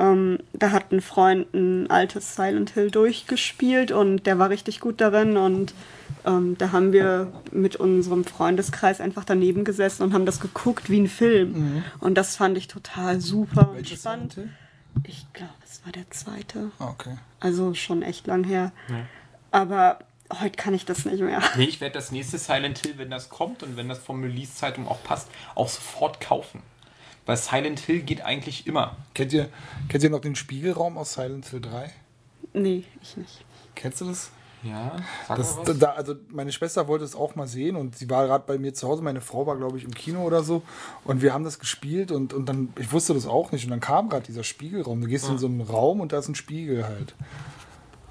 Ähm, 0.00 0.38
da 0.54 0.70
hat 0.70 0.92
ein 0.92 1.02
Freund 1.02 1.52
ein 1.52 1.90
altes 1.90 2.34
Silent 2.34 2.70
Hill 2.70 2.90
durchgespielt 2.90 3.92
und 3.92 4.24
der 4.24 4.38
war 4.38 4.48
richtig 4.48 4.80
gut 4.80 5.00
darin 5.00 5.36
und 5.36 5.74
ähm, 6.24 6.56
da 6.56 6.72
haben 6.72 6.92
wir 6.92 7.30
mit 7.52 7.76
unserem 7.76 8.24
Freundeskreis 8.24 9.00
einfach 9.02 9.24
daneben 9.24 9.62
gesessen 9.62 10.02
und 10.02 10.14
haben 10.14 10.24
das 10.24 10.40
geguckt 10.40 10.88
wie 10.88 11.00
ein 11.00 11.08
Film. 11.08 11.84
Und 11.98 12.14
das 12.14 12.36
fand 12.36 12.56
ich 12.56 12.66
total 12.66 13.20
super 13.20 13.68
und 13.70 13.76
welches 13.76 14.00
spannend. 14.00 14.32
Silent 14.32 14.52
Ich 15.06 15.26
glaube, 15.34 15.52
es 15.64 15.84
war 15.84 15.92
der 15.92 16.10
zweite. 16.10 16.70
Ah, 16.78 16.88
okay. 16.88 17.18
Also 17.38 17.74
schon 17.74 18.02
echt 18.02 18.26
lang 18.26 18.44
her. 18.44 18.72
Aber 19.50 19.98
heute 20.40 20.56
kann 20.56 20.72
ich 20.72 20.86
das 20.86 21.04
nicht 21.04 21.20
mehr. 21.20 21.42
Nee, 21.56 21.64
ich 21.64 21.80
werde 21.80 21.94
das 21.94 22.10
nächste 22.10 22.38
Silent 22.38 22.78
Hill, 22.78 22.94
wenn 22.96 23.10
das 23.10 23.28
kommt 23.28 23.62
und 23.62 23.76
wenn 23.76 23.88
das 23.88 23.98
vom 23.98 24.22
Release-Zeitung 24.22 24.88
auch 24.88 25.02
passt, 25.02 25.28
auch 25.54 25.68
sofort 25.68 26.20
kaufen. 26.20 26.62
Weil 27.26 27.36
Silent 27.36 27.80
Hill 27.80 28.00
geht 28.02 28.22
eigentlich 28.22 28.66
immer. 28.66 28.96
Kennt 29.14 29.32
ihr, 29.32 29.48
kennt 29.88 30.02
ihr 30.02 30.10
noch 30.10 30.20
den 30.20 30.34
Spiegelraum 30.36 30.98
aus 30.98 31.14
Silent 31.14 31.46
Hill 31.46 31.60
3? 31.60 31.90
Nee, 32.54 32.84
ich 33.02 33.16
nicht. 33.16 33.44
Kennst 33.74 34.00
du 34.00 34.06
das? 34.06 34.30
Ja, 34.62 34.96
sag 35.26 35.38
Das, 35.38 35.56
mal 35.56 35.68
was. 35.68 35.78
da, 35.78 35.90
also 35.92 36.16
meine 36.28 36.52
Schwester 36.52 36.86
wollte 36.86 37.04
es 37.04 37.14
auch 37.14 37.34
mal 37.34 37.46
sehen 37.46 37.76
und 37.76 37.96
sie 37.96 38.10
war 38.10 38.26
gerade 38.26 38.44
bei 38.46 38.58
mir 38.58 38.74
zu 38.74 38.88
Hause. 38.88 39.02
Meine 39.02 39.22
Frau 39.22 39.46
war, 39.46 39.56
glaube 39.56 39.78
ich, 39.78 39.84
im 39.84 39.94
Kino 39.94 40.22
oder 40.22 40.42
so. 40.42 40.62
Und 41.04 41.22
wir 41.22 41.32
haben 41.32 41.44
das 41.44 41.58
gespielt 41.58 42.10
und, 42.12 42.34
und 42.34 42.46
dann, 42.46 42.72
ich 42.78 42.92
wusste 42.92 43.14
das 43.14 43.26
auch 43.26 43.52
nicht. 43.52 43.64
Und 43.64 43.70
dann 43.70 43.80
kam 43.80 44.10
gerade 44.10 44.26
dieser 44.26 44.44
Spiegelraum. 44.44 45.00
Du 45.00 45.06
gehst 45.06 45.28
in 45.28 45.38
so 45.38 45.46
einen 45.46 45.62
Raum 45.62 46.00
und 46.00 46.12
da 46.12 46.18
ist 46.18 46.28
ein 46.28 46.34
Spiegel 46.34 46.86
halt. 46.86 47.14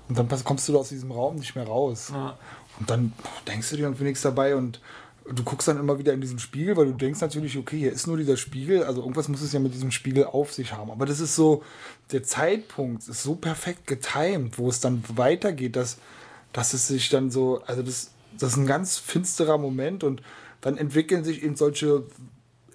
Und 0.07 0.17
dann 0.17 0.27
kommst 0.43 0.67
du 0.67 0.79
aus 0.79 0.89
diesem 0.89 1.11
Raum 1.11 1.35
nicht 1.35 1.53
mehr 1.55 1.67
raus. 1.67 2.09
Ja. 2.11 2.35
Und 2.79 2.89
dann 2.89 3.13
denkst 3.47 3.69
du 3.69 3.75
dir 3.75 3.83
irgendwie 3.83 4.05
nichts 4.05 4.23
dabei 4.23 4.55
und 4.55 4.81
du 5.33 5.43
guckst 5.43 5.67
dann 5.67 5.79
immer 5.79 5.99
wieder 5.99 6.13
in 6.13 6.21
diesen 6.21 6.39
Spiegel, 6.39 6.75
weil 6.77 6.87
du 6.87 6.93
denkst 6.93 7.21
natürlich, 7.21 7.57
okay, 7.57 7.77
hier 7.77 7.91
ist 7.91 8.07
nur 8.07 8.17
dieser 8.17 8.37
Spiegel, 8.37 8.83
also 8.83 9.01
irgendwas 9.01 9.27
muss 9.27 9.41
es 9.41 9.53
ja 9.53 9.59
mit 9.59 9.73
diesem 9.73 9.91
Spiegel 9.91 10.25
auf 10.25 10.53
sich 10.53 10.73
haben. 10.73 10.91
Aber 10.91 11.05
das 11.05 11.19
ist 11.19 11.35
so, 11.35 11.63
der 12.11 12.23
Zeitpunkt 12.23 13.07
ist 13.07 13.23
so 13.23 13.35
perfekt 13.35 13.87
getimt, 13.87 14.57
wo 14.57 14.69
es 14.69 14.79
dann 14.79 15.03
weitergeht, 15.15 15.75
dass, 15.75 15.97
dass 16.53 16.73
es 16.73 16.87
sich 16.87 17.09
dann 17.09 17.31
so, 17.31 17.61
also 17.65 17.83
das, 17.83 18.11
das 18.37 18.53
ist 18.53 18.57
ein 18.57 18.67
ganz 18.67 18.97
finsterer 18.97 19.57
Moment 19.57 20.03
und 20.03 20.21
dann 20.61 20.77
entwickeln 20.77 21.23
sich 21.23 21.43
eben 21.43 21.55
solche, 21.55 22.03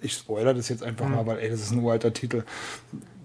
ich 0.01 0.13
spoiler 0.13 0.53
das 0.53 0.69
jetzt 0.69 0.83
einfach 0.83 1.07
mal, 1.07 1.25
weil 1.25 1.39
ey, 1.39 1.49
das 1.49 1.61
ist 1.61 1.71
ein 1.71 1.79
uralter 1.79 2.13
Titel, 2.13 2.43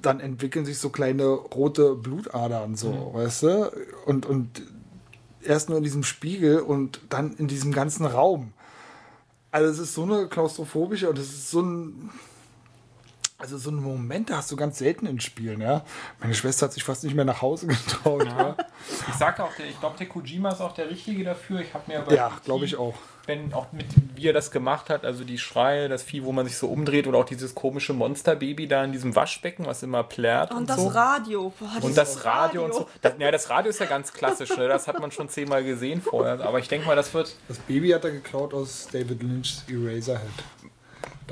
dann 0.03 0.20
entwickeln 0.20 0.64
sich 0.64 0.78
so 0.78 0.91
kleine 0.91 1.26
rote 1.26 1.95
Blutadern 1.95 2.74
so, 2.76 3.11
weißt 3.14 3.43
du? 3.43 3.72
Und, 4.07 4.26
und 4.26 4.62
erst 5.43 5.68
nur 5.68 5.78
in 5.78 5.85
diesem 5.85 6.05
Spiegel 6.05 6.61
und 6.61 7.01
dann 7.09 7.35
in 7.37 7.49
diesem 7.49 7.72
ganzen 7.72 8.07
Raum. 8.07 8.53
Also 9.53 9.70
es 9.70 9.78
ist 9.78 9.94
so 9.94 10.05
eine 10.05 10.28
klaustrophobische 10.28 11.09
und 11.11 11.18
es 11.18 11.28
ist 11.28 11.51
so 11.51 11.61
ein 11.62 12.11
also 13.41 13.59
so 13.59 13.70
ein 13.70 13.76
Moment, 13.76 14.30
da 14.30 14.36
hast 14.36 14.51
du 14.53 14.57
ganz 14.57 14.78
selten 14.78 15.07
in 15.07 15.20
Spielen, 15.20 15.61
ja. 15.61 15.82
Meine 16.20 16.34
Schwester 16.34 16.66
hat 16.66 16.72
sich 16.72 16.84
fast 16.84 17.05
nicht 17.05 17.14
mehr 17.14 17.24
nach 17.24 17.43
Hause 17.43 17.66
getraut, 17.68 18.24
ja. 18.26 18.57
Ich 19.09 19.14
sag 19.14 19.41
auch, 19.41 19.55
der, 19.57 19.66
ich 19.66 19.78
glaube, 19.80 19.97
der 19.99 20.09
Kojima 20.09 20.51
ist 20.51 20.61
auch 20.61 20.74
der 20.74 20.91
Richtige 20.91 21.24
dafür. 21.24 21.61
Ich 21.61 21.72
habe 21.74 21.84
mir 21.91 22.01
aber 22.01 22.14
Ja, 22.14 22.30
glaube 22.45 22.64
ich 22.64 22.76
auch. 22.76 22.95
wenn 23.26 23.53
auch 23.53 23.72
mit 23.72 23.86
wie 24.16 24.28
er 24.28 24.32
das 24.32 24.51
gemacht 24.51 24.91
hat, 24.91 25.05
also 25.05 25.24
die 25.24 25.38
Schreie, 25.38 25.88
das 25.88 26.03
Vieh, 26.03 26.24
wo 26.24 26.32
man 26.32 26.45
sich 26.47 26.59
so 26.59 26.66
umdreht 26.68 27.07
oder 27.07 27.18
auch 27.18 27.24
dieses 27.24 27.55
komische 27.55 27.95
Monsterbaby 27.95 28.66
da 28.68 28.84
in 28.84 28.93
diesem 28.93 29.16
Waschbecken, 29.16 29.64
was 29.66 29.82
immer 29.82 30.03
plärt 30.03 30.51
und, 30.51 30.59
Und 30.59 30.70
das 30.70 30.76
so. 30.76 30.88
Radio. 30.88 31.53
Boah, 31.59 31.68
Und 31.82 31.97
das 31.97 32.24
Radio, 32.24 32.64
und 32.64 32.74
so. 32.74 32.88
Das, 33.01 33.14
ja, 33.18 33.30
das 33.30 33.49
Radio 33.49 33.70
ist 33.70 33.78
ja 33.80 33.86
ganz 33.86 34.12
klassisch, 34.12 34.55
ne? 34.57 34.68
das 34.68 34.86
hat 34.88 35.01
man 35.01 35.11
schon 35.11 35.28
zehnmal 35.30 35.64
gesehen 35.64 36.03
vorher. 36.03 36.41
Aber 36.45 36.59
ich 36.59 36.68
denke 36.68 36.86
mal, 36.86 36.97
das 36.97 37.14
wird, 37.14 37.34
Das 37.49 37.59
Baby 37.59 37.91
hat 37.91 38.05
er 38.05 38.11
geklaut 38.11 38.53
aus 38.53 38.88
David 38.93 39.22
Lynch's 39.22 39.64
Eraserhead. 39.68 40.28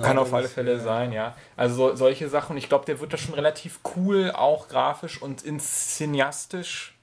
Kann 0.03 0.18
auf 0.18 0.32
alle 0.32 0.44
das- 0.44 0.53
Fälle 0.53 0.80
sein, 0.80 1.12
ja. 1.12 1.34
Also 1.57 1.74
so, 1.90 1.96
solche 1.96 2.28
Sachen. 2.28 2.53
Und 2.53 2.59
ich 2.59 2.68
glaube, 2.68 2.84
der 2.86 3.01
wird 3.01 3.12
das 3.12 3.20
schon 3.20 3.34
relativ 3.34 3.80
cool, 3.96 4.32
auch 4.34 4.68
grafisch 4.68 5.20
und 5.20 5.42
inszeniastisch 5.42 6.94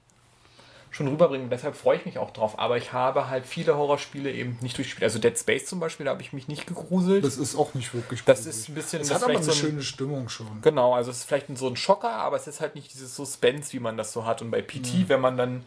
schon 0.91 1.09
rüberbringen. 1.09 1.49
Deshalb 1.49 1.75
freue 1.75 1.97
ich 1.97 2.05
mich 2.05 2.17
auch 2.19 2.31
drauf. 2.31 2.57
Aber 2.57 2.77
ich 2.77 2.93
habe 2.93 3.29
halt 3.29 3.45
viele 3.45 3.75
Horrorspiele 3.75 4.31
eben 4.31 4.57
nicht 4.61 4.77
durchgespielt. 4.77 5.03
Also 5.03 5.19
Dead 5.19 5.37
Space 5.37 5.65
zum 5.65 5.81
Beispiel, 5.81 6.05
da 6.05 6.11
habe 6.13 6.21
ich 6.21 6.31
mich 6.31 6.47
nicht 6.47 6.67
gegruselt. 6.67 7.25
Das 7.25 7.35
ist 7.35 7.57
auch 7.57 7.73
nicht 7.73 7.93
wirklich 7.93 8.23
Das 8.23 8.37
gruselig. 8.39 8.55
ist 8.57 8.69
ein 8.69 8.75
bisschen- 8.75 9.01
Es 9.01 9.09
das 9.09 9.15
hat 9.17 9.23
aber 9.25 9.33
eine 9.33 9.43
so 9.43 9.51
ein- 9.51 9.57
schöne 9.57 9.81
Stimmung 9.81 10.29
schon. 10.29 10.61
Genau, 10.61 10.93
also 10.95 11.11
es 11.11 11.17
ist 11.17 11.23
vielleicht 11.25 11.47
so 11.57 11.67
ein 11.67 11.75
Schocker, 11.75 12.11
aber 12.13 12.37
es 12.37 12.47
ist 12.47 12.61
halt 12.61 12.75
nicht 12.75 12.93
dieses 12.93 13.13
Suspense, 13.13 13.73
wie 13.73 13.79
man 13.79 13.97
das 13.97 14.13
so 14.13 14.25
hat. 14.25 14.41
Und 14.41 14.51
bei 14.51 14.61
PT, 14.61 15.09
wenn 15.09 15.19
man 15.19 15.35
dann 15.35 15.65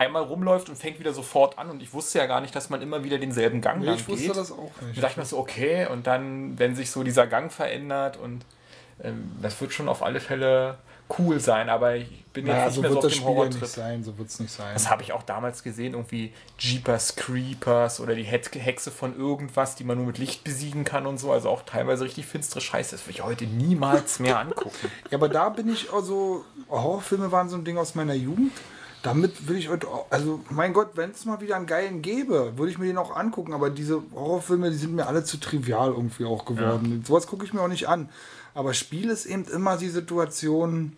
einmal 0.00 0.22
rumläuft 0.22 0.68
und 0.68 0.76
fängt 0.76 0.98
wieder 0.98 1.12
sofort 1.12 1.58
an 1.58 1.70
und 1.70 1.82
ich 1.82 1.92
wusste 1.92 2.18
ja 2.18 2.26
gar 2.26 2.40
nicht, 2.40 2.56
dass 2.56 2.70
man 2.70 2.80
immer 2.82 3.04
wieder 3.04 3.18
denselben 3.18 3.60
Gang 3.60 3.80
Nee, 3.80 3.86
lang 3.86 3.94
ich 3.96 4.08
wusste 4.08 4.26
geht. 4.28 4.36
das 4.36 4.50
auch 4.50 4.70
Da 4.80 4.86
nicht. 4.86 4.98
dachte 5.02 5.12
ich 5.12 5.16
mir 5.18 5.24
so, 5.26 5.38
okay, 5.38 5.86
und 5.86 6.06
dann, 6.06 6.58
wenn 6.58 6.74
sich 6.74 6.90
so 6.90 7.02
dieser 7.04 7.26
Gang 7.26 7.52
verändert 7.52 8.16
und 8.16 8.44
ähm, 9.02 9.30
das 9.42 9.60
wird 9.60 9.72
schon 9.72 9.88
auf 9.88 10.02
alle 10.02 10.20
Fälle 10.20 10.78
cool 11.18 11.40
sein, 11.40 11.68
aber 11.68 11.96
ich 11.96 12.24
bin 12.32 12.46
jetzt 12.46 12.54
Naja, 12.54 12.66
nicht 12.66 12.74
so 12.76 12.80
mehr 12.82 12.90
so 12.90 12.94
wird 12.96 13.04
auf 13.04 13.10
das 13.10 13.12
dem 13.12 13.20
Spiel 13.20 13.28
ja 13.30 13.44
nicht 13.44 13.54
Horrortrip. 13.54 13.68
sein, 13.68 14.04
so 14.04 14.16
wird 14.18 14.28
es 14.28 14.38
nicht 14.40 14.52
sein. 14.52 14.70
Das 14.74 14.88
habe 14.88 15.02
ich 15.02 15.12
auch 15.12 15.22
damals 15.24 15.62
gesehen, 15.64 15.94
irgendwie 15.94 16.32
Jeepers 16.56 17.16
Creepers 17.16 17.98
oder 18.00 18.14
die 18.14 18.22
Hexe 18.22 18.90
von 18.92 19.16
irgendwas, 19.18 19.74
die 19.74 19.82
man 19.84 19.96
nur 19.98 20.06
mit 20.06 20.18
Licht 20.18 20.44
besiegen 20.44 20.84
kann 20.84 21.06
und 21.06 21.18
so. 21.18 21.32
Also 21.32 21.48
auch 21.50 21.62
teilweise 21.66 22.04
richtig 22.04 22.26
finstere 22.26 22.60
Scheiße. 22.60 22.92
Das 22.92 23.02
würde 23.06 23.10
ich 23.18 23.24
heute 23.24 23.44
niemals 23.46 24.20
mehr 24.20 24.38
angucken. 24.38 24.70
Ja, 25.10 25.18
aber 25.18 25.28
da 25.28 25.48
bin 25.48 25.68
ich 25.72 25.92
also, 25.92 26.44
Horrorfilme 26.70 27.32
waren 27.32 27.48
so 27.48 27.56
ein 27.56 27.64
Ding 27.64 27.76
aus 27.76 27.94
meiner 27.96 28.14
Jugend. 28.14 28.52
Damit 29.02 29.48
will 29.48 29.56
ich 29.56 29.68
heute, 29.70 29.88
auch- 29.88 30.06
also 30.10 30.40
mein 30.50 30.72
Gott, 30.74 30.90
wenn 30.94 31.10
es 31.10 31.24
mal 31.24 31.40
wieder 31.40 31.56
einen 31.56 31.66
geilen 31.66 32.02
gäbe, 32.02 32.52
würde 32.56 32.70
ich 32.70 32.78
mir 32.78 32.86
den 32.86 32.98
auch 32.98 33.16
angucken. 33.16 33.54
Aber 33.54 33.70
diese 33.70 34.02
Horrorfilme, 34.14 34.70
die 34.70 34.76
sind 34.76 34.94
mir 34.94 35.06
alle 35.06 35.24
zu 35.24 35.38
trivial 35.38 35.90
irgendwie 35.90 36.26
auch 36.26 36.44
geworden. 36.44 37.02
Sowas 37.06 37.26
gucke 37.26 37.44
ich 37.44 37.52
mir 37.54 37.62
auch 37.62 37.68
nicht 37.68 37.88
an. 37.88 38.10
Aber 38.52 38.74
Spiel 38.74 39.08
ist 39.10 39.26
eben 39.26 39.44
immer 39.44 39.76
die 39.76 39.88
Situation, 39.88 40.96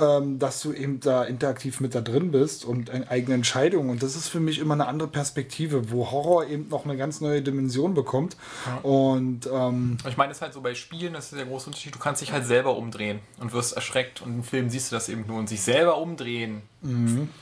ähm, 0.00 0.38
dass 0.38 0.60
du 0.60 0.72
eben 0.72 1.00
da 1.00 1.24
interaktiv 1.24 1.80
mit 1.80 1.94
da 1.94 2.00
drin 2.00 2.32
bist 2.32 2.64
und 2.64 2.90
eine 2.90 3.08
eigene 3.10 3.34
Entscheidung. 3.34 3.90
Und 3.90 4.02
das 4.02 4.16
ist 4.16 4.28
für 4.28 4.40
mich 4.40 4.58
immer 4.58 4.74
eine 4.74 4.86
andere 4.86 5.08
Perspektive, 5.08 5.90
wo 5.90 6.10
Horror 6.10 6.46
eben 6.46 6.68
noch 6.68 6.84
eine 6.84 6.96
ganz 6.96 7.20
neue 7.20 7.42
Dimension 7.42 7.94
bekommt. 7.94 8.36
Und 8.82 9.48
ähm, 9.52 9.98
Ich 10.08 10.16
meine, 10.16 10.30
das 10.30 10.38
ist 10.38 10.42
halt 10.42 10.52
so 10.52 10.60
bei 10.60 10.74
Spielen, 10.74 11.12
das 11.12 11.26
ist 11.26 11.38
der 11.38 11.46
große 11.46 11.66
Unterschied. 11.66 11.94
Du 11.94 11.98
kannst 11.98 12.22
dich 12.22 12.32
halt 12.32 12.44
selber 12.44 12.76
umdrehen 12.76 13.20
und 13.40 13.52
wirst 13.52 13.74
erschreckt. 13.74 14.20
Und 14.22 14.34
im 14.34 14.42
Film 14.42 14.68
siehst 14.68 14.90
du 14.90 14.96
das 14.96 15.08
eben 15.08 15.24
nur. 15.26 15.38
Und 15.38 15.48
sich 15.48 15.62
selber 15.62 15.98
umdrehen. 15.98 16.62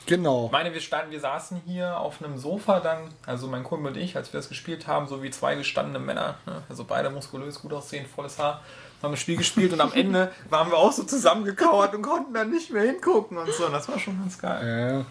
genau. 0.07 0.46
Ich 0.46 0.53
meine, 0.53 0.72
wir 0.72 0.80
standen, 0.80 1.11
wir 1.11 1.20
saßen 1.20 1.62
hier 1.66 1.98
auf 1.98 2.22
einem 2.22 2.38
Sofa 2.38 2.80
dann, 2.80 3.09
also 3.26 3.48
mein 3.48 3.64
Kumpel 3.64 3.92
und 3.92 3.96
ich, 3.96 4.16
als 4.16 4.32
wir 4.32 4.38
das 4.38 4.48
gespielt 4.48 4.86
haben, 4.86 5.09
so 5.09 5.22
wie 5.22 5.30
zwei 5.30 5.57
gestandene 5.57 5.98
Männer, 5.98 6.36
ne? 6.46 6.62
also 6.68 6.84
beide 6.84 7.11
muskulös, 7.11 7.61
gut 7.61 7.72
aussehen, 7.72 8.07
volles 8.07 8.38
Haar, 8.38 8.61
haben 9.03 9.11
das 9.11 9.20
Spiel 9.20 9.36
gespielt 9.36 9.72
und 9.72 9.80
am 9.80 9.92
Ende 9.92 10.30
waren 10.48 10.70
wir 10.70 10.78
auch 10.78 10.92
so 10.92 11.03
zusammengekauert 11.03 11.94
und 11.94 12.03
konnten 12.03 12.32
dann 12.32 12.50
nicht 12.50 12.70
mehr 12.70 12.84
hingucken 12.84 13.36
und 13.36 13.53
so. 13.53 13.66
Und 13.66 13.72
das 13.72 13.88
war 13.88 13.98
schon 13.98 14.18
ganz 14.18 14.38
geil. 14.38 15.05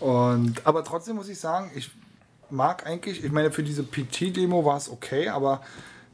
Ja. 0.00 0.06
Und, 0.06 0.66
aber 0.66 0.84
trotzdem 0.84 1.16
muss 1.16 1.28
ich 1.28 1.40
sagen, 1.40 1.70
ich 1.74 1.90
mag 2.50 2.86
eigentlich, 2.86 3.24
ich 3.24 3.32
meine, 3.32 3.50
für 3.50 3.62
diese 3.62 3.82
PT-Demo 3.82 4.64
war 4.64 4.76
es 4.76 4.90
okay, 4.90 5.28
aber 5.28 5.62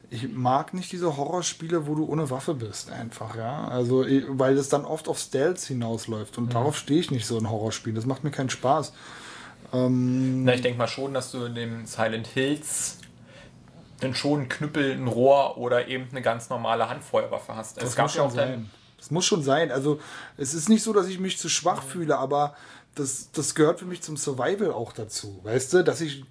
ich 0.09 0.31
mag 0.31 0.73
nicht 0.73 0.91
diese 0.91 1.17
Horrorspiele, 1.17 1.87
wo 1.87 1.95
du 1.95 2.05
ohne 2.05 2.29
Waffe 2.29 2.53
bist, 2.53 2.91
einfach, 2.91 3.35
ja. 3.35 3.67
Also, 3.67 4.05
weil 4.29 4.55
das 4.55 4.69
dann 4.69 4.85
oft 4.85 5.07
auf 5.07 5.19
Stealth 5.19 5.59
hinausläuft 5.59 6.37
und 6.37 6.53
darauf 6.53 6.77
stehe 6.77 6.99
ich 6.99 7.11
nicht 7.11 7.25
so 7.25 7.37
in 7.37 7.49
Horrorspielen. 7.49 7.95
Das 7.95 8.05
macht 8.05 8.23
mir 8.23 8.31
keinen 8.31 8.49
Spaß. 8.49 8.93
Na, 9.71 10.53
ich 10.53 10.61
denke 10.61 10.77
mal 10.77 10.87
schon, 10.87 11.13
dass 11.13 11.31
du 11.31 11.45
in 11.45 11.55
dem 11.55 11.85
Silent 11.85 12.27
Hills 12.27 12.99
dann 13.99 14.15
schon 14.15 14.41
einen 14.41 14.49
Knüppel, 14.49 14.91
ein 14.91 15.07
Rohr 15.07 15.57
oder 15.57 15.87
eben 15.87 16.07
eine 16.11 16.21
ganz 16.21 16.49
normale 16.49 16.89
Handfeuerwaffe 16.89 17.55
hast. 17.55 17.77
Das 17.77 17.89
es 17.89 17.95
gab 17.95 18.05
muss 18.05 18.15
ja 18.15 18.21
schon 18.21 18.31
auch 18.31 18.35
sein. 18.35 18.69
Das 18.97 19.11
muss 19.11 19.25
schon 19.25 19.43
sein. 19.43 19.71
Also, 19.71 19.99
es 20.37 20.53
ist 20.53 20.69
nicht 20.69 20.83
so, 20.83 20.93
dass 20.93 21.07
ich 21.07 21.19
mich 21.19 21.37
zu 21.37 21.49
schwach 21.49 21.83
fühle, 21.83 22.17
aber 22.17 22.55
das, 22.95 23.31
das 23.31 23.55
gehört 23.55 23.79
für 23.79 23.85
mich 23.85 24.01
zum 24.01 24.17
Survival 24.17 24.71
auch 24.71 24.93
dazu. 24.93 25.39
Weißt 25.43 25.73
du, 25.73 25.83
dass 25.83 26.01
ich 26.01 26.25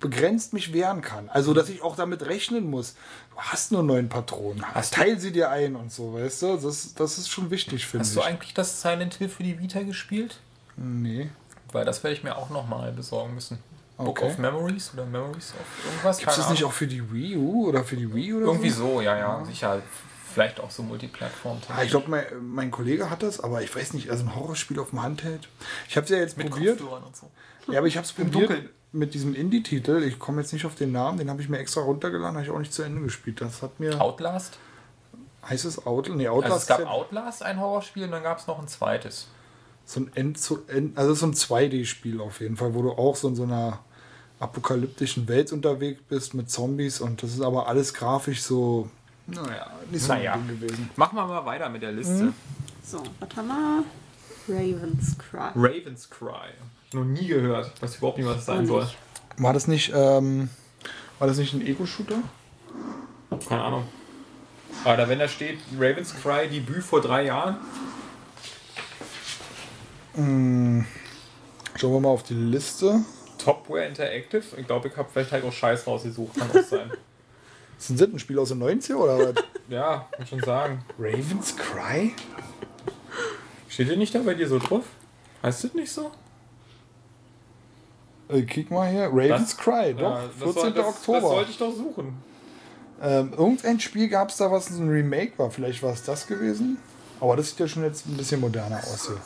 begrenzt 0.00 0.52
mich 0.52 0.72
wehren 0.72 1.00
kann. 1.00 1.28
Also, 1.28 1.54
dass 1.54 1.68
ich 1.68 1.82
auch 1.82 1.96
damit 1.96 2.26
rechnen 2.26 2.68
muss. 2.68 2.94
Du 3.30 3.40
hast 3.40 3.72
nur 3.72 3.82
neun 3.82 4.08
Patronen. 4.08 4.64
Hast 4.74 4.94
Teil 4.94 5.18
sie 5.18 5.32
dir 5.32 5.50
ein 5.50 5.76
und 5.76 5.92
so, 5.92 6.14
weißt 6.14 6.42
du? 6.42 6.56
Das, 6.56 6.94
das 6.94 7.18
ist 7.18 7.28
schon 7.28 7.50
wichtig, 7.50 7.86
finde 7.86 8.02
hast 8.02 8.10
ich. 8.10 8.14
du 8.14 8.22
eigentlich 8.22 8.54
das 8.54 8.82
Silent 8.82 9.14
Hill 9.14 9.28
für 9.28 9.42
die 9.42 9.58
Vita 9.58 9.82
gespielt? 9.82 10.40
nee. 10.76 11.30
Weil 11.72 11.84
das 11.84 12.04
werde 12.04 12.16
ich 12.16 12.22
mir 12.22 12.36
auch 12.36 12.50
nochmal 12.50 12.92
besorgen 12.92 13.34
müssen. 13.34 13.58
Book 13.96 14.08
Okay. 14.08 14.26
of 14.26 14.38
Memories 14.38 14.92
oder 14.94 15.04
Memories 15.06 15.52
of 15.52 15.84
irgendwas? 15.86 16.18
Gibt 16.18 16.30
es 16.30 16.36
das 16.36 16.50
nicht 16.50 16.64
auch 16.64 16.72
für 16.72 16.86
die 16.86 17.12
Wii 17.12 17.36
U 17.36 17.68
oder 17.68 17.84
für 17.84 17.96
die 17.96 18.12
Wii 18.12 18.34
oder 18.34 18.46
Irgendwie 18.46 18.70
so? 18.70 18.94
so, 18.94 19.00
ja, 19.00 19.16
ja, 19.16 19.44
sicher. 19.44 19.80
Vielleicht 20.32 20.58
auch 20.58 20.70
so 20.70 20.82
Multiplattform. 20.82 21.58
Ah, 21.68 21.84
ich 21.84 21.90
glaube, 21.90 22.10
mein, 22.10 22.24
mein 22.42 22.70
Kollege 22.72 23.08
hat 23.08 23.22
das, 23.22 23.38
aber 23.38 23.62
ich 23.62 23.74
weiß 23.74 23.92
nicht, 23.94 24.10
also 24.10 24.24
ein 24.24 24.34
Horrorspiel 24.34 24.80
auf 24.80 24.90
dem 24.90 25.00
Handheld. 25.00 25.48
Ich 25.88 25.96
habe 25.96 26.04
es 26.04 26.10
ja 26.10 26.16
jetzt 26.18 26.36
mit 26.36 26.50
probiert. 26.50 26.80
So. 26.80 27.30
Ja, 27.70 27.78
aber 27.78 27.86
ich 27.86 27.96
habe 27.96 28.04
es 28.04 28.12
probiert 28.12 28.50
Dunkeln. 28.50 28.68
mit 28.90 29.14
diesem 29.14 29.32
Indie-Titel. 29.36 30.02
Ich 30.02 30.18
komme 30.18 30.40
jetzt 30.40 30.52
nicht 30.52 30.66
auf 30.66 30.74
den 30.74 30.90
Namen, 30.90 31.18
den 31.18 31.30
habe 31.30 31.40
ich 31.40 31.48
mir 31.48 31.58
extra 31.58 31.82
runtergeladen, 31.82 32.34
habe 32.36 32.44
ich 32.44 32.50
auch 32.50 32.58
nicht 32.58 32.72
zu 32.72 32.82
Ende 32.82 33.00
gespielt. 33.00 33.40
Das 33.40 33.62
hat 33.62 33.78
mir. 33.78 34.00
Outlast? 34.00 34.58
Heißt 35.48 35.64
es 35.66 35.86
Outlast? 35.86 36.16
Nee, 36.18 36.26
Outlast 36.26 36.52
Also 36.52 36.62
es 36.62 36.66
gab 36.66 36.80
ja 36.80 36.86
Outlast, 36.88 37.42
ein 37.44 37.60
Horrorspiel, 37.60 38.02
und 38.04 38.10
dann 38.10 38.24
gab 38.24 38.38
es 38.40 38.48
noch 38.48 38.58
ein 38.58 38.66
zweites. 38.66 39.28
So 39.86 40.00
ein 40.00 40.10
End 40.14 40.38
zu 40.38 40.60
End, 40.66 40.96
also 40.96 41.14
so 41.14 41.26
ein 41.26 41.34
2D-Spiel 41.34 42.20
auf 42.20 42.40
jeden 42.40 42.56
Fall, 42.56 42.74
wo 42.74 42.82
du 42.82 42.92
auch 42.92 43.16
so 43.16 43.28
in 43.28 43.36
so 43.36 43.42
einer 43.44 43.80
apokalyptischen 44.40 45.28
Welt 45.28 45.52
unterwegs 45.52 46.00
bist 46.08 46.34
mit 46.34 46.50
Zombies 46.50 47.00
und 47.00 47.22
das 47.22 47.30
ist 47.32 47.40
aber 47.42 47.66
alles 47.68 47.94
grafisch 47.94 48.42
so, 48.42 48.88
naja, 49.26 49.66
nicht 49.90 50.02
so 50.04 50.12
Naja. 50.12 50.34
ein 50.34 50.46
Ding 50.48 50.60
gewesen. 50.60 50.90
Machen 50.96 51.16
wir 51.16 51.26
mal 51.26 51.44
weiter 51.46 51.68
mit 51.68 51.82
der 51.82 51.92
Liste. 51.92 52.32
So, 52.84 53.02
was 53.20 53.28
haben 53.36 53.48
wir? 53.48 53.84
Raven's 54.48 55.16
Cry. 55.18 55.50
Raven's 55.54 56.10
Cry. 56.10 56.50
Noch 56.92 57.04
nie 57.04 57.26
gehört. 57.26 57.72
Ich 57.76 57.82
weiß 57.82 57.96
überhaupt 57.96 58.18
nicht, 58.18 58.26
was 58.26 58.36
das 58.36 58.46
sein 58.46 58.66
soll. 58.66 58.86
War 59.38 59.52
das 59.54 59.66
nicht, 59.66 59.90
ähm, 59.94 60.50
war 61.18 61.26
das 61.28 61.38
nicht 61.38 61.54
ein 61.54 61.66
Ego-Shooter? 61.66 62.16
Keine 63.48 63.62
Ahnung. 63.62 63.84
Aber 64.84 65.08
wenn 65.08 65.18
da 65.18 65.26
steht 65.28 65.58
Raven's 65.78 66.14
Cry 66.14 66.48
Debüt 66.48 66.82
vor 66.82 67.00
drei 67.00 67.24
Jahren, 67.24 67.56
Schauen 70.16 70.86
wir 71.92 72.00
mal 72.00 72.08
auf 72.10 72.22
die 72.22 72.34
Liste. 72.34 73.00
Topware 73.38 73.86
Interactive, 73.86 74.44
ich 74.56 74.66
glaube, 74.66 74.88
ich 74.88 74.96
habe 74.96 75.08
vielleicht 75.12 75.32
halt 75.32 75.44
auch 75.44 75.52
Scheiß 75.52 75.86
rausgesucht, 75.86 76.36
kann 76.36 76.50
auch 76.50 76.64
sein. 76.66 76.90
Ist 77.78 77.90
ein 77.90 77.98
Sittenspiel 77.98 78.38
aus 78.38 78.48
den 78.50 78.62
90er 78.62 78.94
oder 78.94 79.18
was? 79.18 79.44
ja, 79.68 80.08
muss 80.18 80.28
schon 80.28 80.40
sagen. 80.40 80.84
Raven's 80.98 81.56
Cry? 81.56 82.14
Steht 83.68 83.88
ihr 83.88 83.96
nicht 83.96 84.14
da 84.14 84.20
bei 84.20 84.34
dir 84.34 84.48
so 84.48 84.58
drauf? 84.60 84.84
Heißt 85.42 85.64
das 85.64 85.74
nicht 85.74 85.92
so? 85.92 86.12
Äh, 88.28 88.42
kick 88.42 88.70
mal 88.70 88.88
hier. 88.90 89.08
Raven's 89.12 89.56
Das- 89.56 89.58
Cry, 89.58 89.92
doch. 89.94 90.20
Das 90.28 90.36
14. 90.36 90.52
soll- 90.54 90.72
das, 90.72 90.86
Oktober. 90.86 91.20
Das 91.20 91.28
sollte 91.30 91.50
ich 91.50 91.58
doch 91.58 91.72
suchen. 91.74 92.14
Ähm, 93.02 93.32
irgendein 93.36 93.80
Spiel 93.80 94.08
gab 94.08 94.30
es 94.30 94.36
da, 94.36 94.50
was 94.50 94.70
ein 94.70 94.88
Remake 94.88 95.32
war. 95.38 95.50
Vielleicht 95.50 95.82
war 95.82 95.92
es 95.92 96.04
das 96.04 96.26
gewesen. 96.28 96.78
Aber 97.20 97.36
das 97.36 97.50
sieht 97.50 97.58
ja 97.60 97.68
schon 97.68 97.82
jetzt 97.82 98.06
ein 98.06 98.16
bisschen 98.16 98.40
moderner 98.40 98.78
aus 98.78 99.08
hier. 99.08 99.20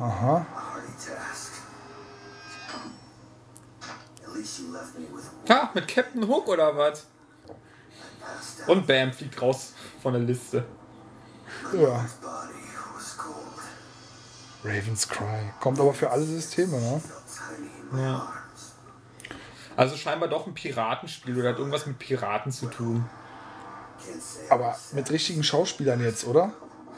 Aha. 0.00 0.46
A 0.54 0.74
hardy 0.74 0.92
task. 0.94 1.52
Ha, 5.48 5.70
mit 5.74 5.88
Captain 5.88 6.26
Hook 6.26 6.48
oder 6.48 6.76
was? 6.76 7.06
Und 8.66 8.86
bam, 8.86 9.12
fliegt 9.12 9.40
raus 9.40 9.72
von 10.02 10.12
der 10.12 10.22
Liste. 10.22 10.64
Ja. 11.72 12.04
Raven's 14.64 15.08
Cry. 15.08 15.52
Kommt 15.60 15.80
aber 15.80 15.94
für 15.94 16.10
alle 16.10 16.24
Systeme, 16.24 16.78
ne? 16.78 17.00
Ja. 17.92 18.32
Also 19.76 19.96
scheinbar 19.96 20.28
doch 20.28 20.46
ein 20.46 20.54
Piratenspiel 20.54 21.38
oder 21.38 21.50
hat 21.50 21.58
irgendwas 21.58 21.86
mit 21.86 21.98
Piraten 21.98 22.52
zu 22.52 22.66
tun. 22.66 23.08
Aber 24.50 24.76
mit 24.92 25.10
richtigen 25.10 25.42
Schauspielern 25.42 26.00
jetzt, 26.00 26.26
oder? 26.26 26.52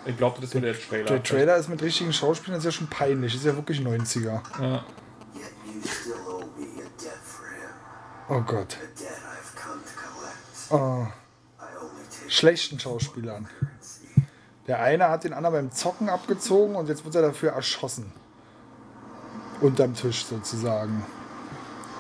Ich 0.07 0.17
glaube, 0.17 0.41
das 0.41 0.55
wird 0.55 0.65
der 0.65 0.79
Trailer. 0.79 1.05
Der 1.05 1.23
Trailer 1.23 1.57
ist 1.57 1.69
mit 1.69 1.83
richtigen 1.83 2.13
Schauspielern 2.13 2.59
ist 2.59 2.65
ja 2.65 2.71
schon 2.71 2.89
peinlich. 2.89 3.35
Ist 3.35 3.45
ja 3.45 3.55
wirklich 3.55 3.81
90er. 3.81 4.41
Ja. 4.61 4.85
Oh 8.29 8.41
Gott. 8.41 8.77
Oh. 10.71 11.07
Schlechten 12.29 12.79
Schauspielern. 12.79 13.49
Der 14.69 14.81
eine 14.81 15.09
hat 15.09 15.25
den 15.25 15.33
anderen 15.33 15.55
beim 15.55 15.73
Zocken 15.73 16.09
abgezogen 16.09 16.77
und 16.77 16.89
jetzt 16.89 17.05
wird 17.05 17.17
er 17.17 17.23
dafür 17.23 17.53
erschossen. 17.53 18.13
Unterm 19.61 19.95
Tisch 19.95 20.25
sozusagen. 20.25 21.05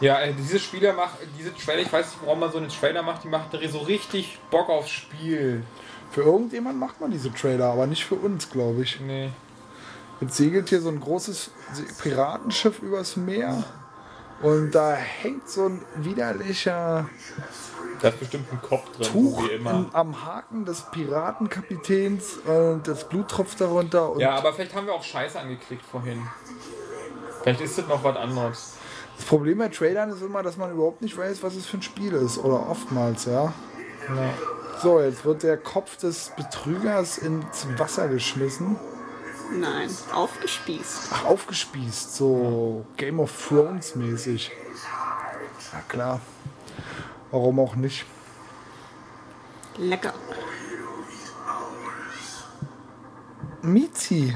Ja, 0.00 0.20
äh, 0.20 0.32
diese 0.32 0.58
Spieler 0.58 0.92
macht, 0.94 1.16
diese 1.38 1.54
Trailer, 1.54 1.82
ich 1.82 1.92
weiß 1.92 2.06
nicht, 2.06 2.18
warum 2.24 2.40
man 2.40 2.52
so 2.52 2.58
einen 2.58 2.68
Trailer 2.68 3.02
macht, 3.02 3.24
die 3.24 3.28
macht 3.28 3.50
so 3.68 3.78
richtig 3.80 4.38
Bock 4.50 4.68
aufs 4.68 4.90
Spiel. 4.90 5.64
Für 6.10 6.22
irgendjemand 6.22 6.78
macht 6.78 7.00
man 7.00 7.10
diese 7.10 7.32
Trailer, 7.32 7.66
aber 7.66 7.86
nicht 7.86 8.04
für 8.04 8.16
uns, 8.16 8.50
glaube 8.50 8.82
ich. 8.82 9.00
Nee. 9.00 9.30
Jetzt 10.20 10.36
segelt 10.36 10.68
hier 10.68 10.80
so 10.80 10.88
ein 10.90 11.00
großes 11.00 11.50
Piratenschiff 12.02 12.80
übers 12.82 13.16
Meer 13.16 13.64
und 14.42 14.72
da 14.74 14.92
hängt 14.92 15.48
so 15.48 15.66
ein 15.66 15.82
widerlicher 15.96 17.08
Da 18.02 18.08
ist 18.08 18.20
bestimmt 18.20 18.52
ein 18.52 18.60
Kopf 18.60 18.90
drin, 18.96 19.06
Tuch 19.06 19.44
wie 19.44 19.52
immer. 19.52 19.70
in, 19.70 19.86
am 19.92 20.24
Haken 20.26 20.64
des 20.64 20.82
Piratenkapitäns 20.90 22.38
und 22.46 22.86
das 22.86 23.08
Blut 23.08 23.28
tropft 23.28 23.60
darunter. 23.60 24.10
Und 24.12 24.20
Ja, 24.20 24.34
aber 24.34 24.52
vielleicht 24.52 24.74
haben 24.74 24.86
wir 24.86 24.94
auch 24.94 25.04
Scheiße 25.04 25.38
angeklickt 25.38 25.84
vorhin. 25.84 26.22
Vielleicht 27.42 27.60
ist 27.62 27.78
das 27.78 27.86
noch 27.86 28.04
was 28.04 28.16
anderes. 28.16 28.74
das 29.16 29.24
Problem 29.24 29.58
bei 29.58 29.68
Trailern 29.68 30.10
ist 30.10 30.22
immer, 30.22 30.42
dass 30.42 30.56
man 30.58 30.70
überhaupt 30.70 31.00
nicht 31.00 31.16
weiß, 31.16 31.42
was 31.42 31.54
es 31.54 31.64
für 31.66 31.78
ein 31.78 31.82
Spiel 31.82 32.12
ist. 32.12 32.36
Oder 32.38 32.68
oftmals, 32.68 33.24
ja. 33.24 33.44
Ja. 34.08 34.34
So, 34.82 34.98
jetzt 35.00 35.26
wird 35.26 35.42
der 35.42 35.58
Kopf 35.58 35.98
des 35.98 36.32
Betrügers 36.36 37.18
ins 37.18 37.66
Wasser 37.76 38.08
geschmissen. 38.08 38.76
Nein, 39.52 39.90
aufgespießt. 40.12 41.08
Ach, 41.12 41.24
aufgespießt, 41.26 42.14
so 42.14 42.86
Game 42.96 43.20
of 43.20 43.30
Thrones 43.46 43.94
mäßig. 43.94 44.50
Ja 45.72 45.80
klar. 45.88 46.20
Warum 47.30 47.60
auch 47.60 47.74
nicht? 47.74 48.06
Lecker. 49.76 50.14
Mizi, 53.62 54.34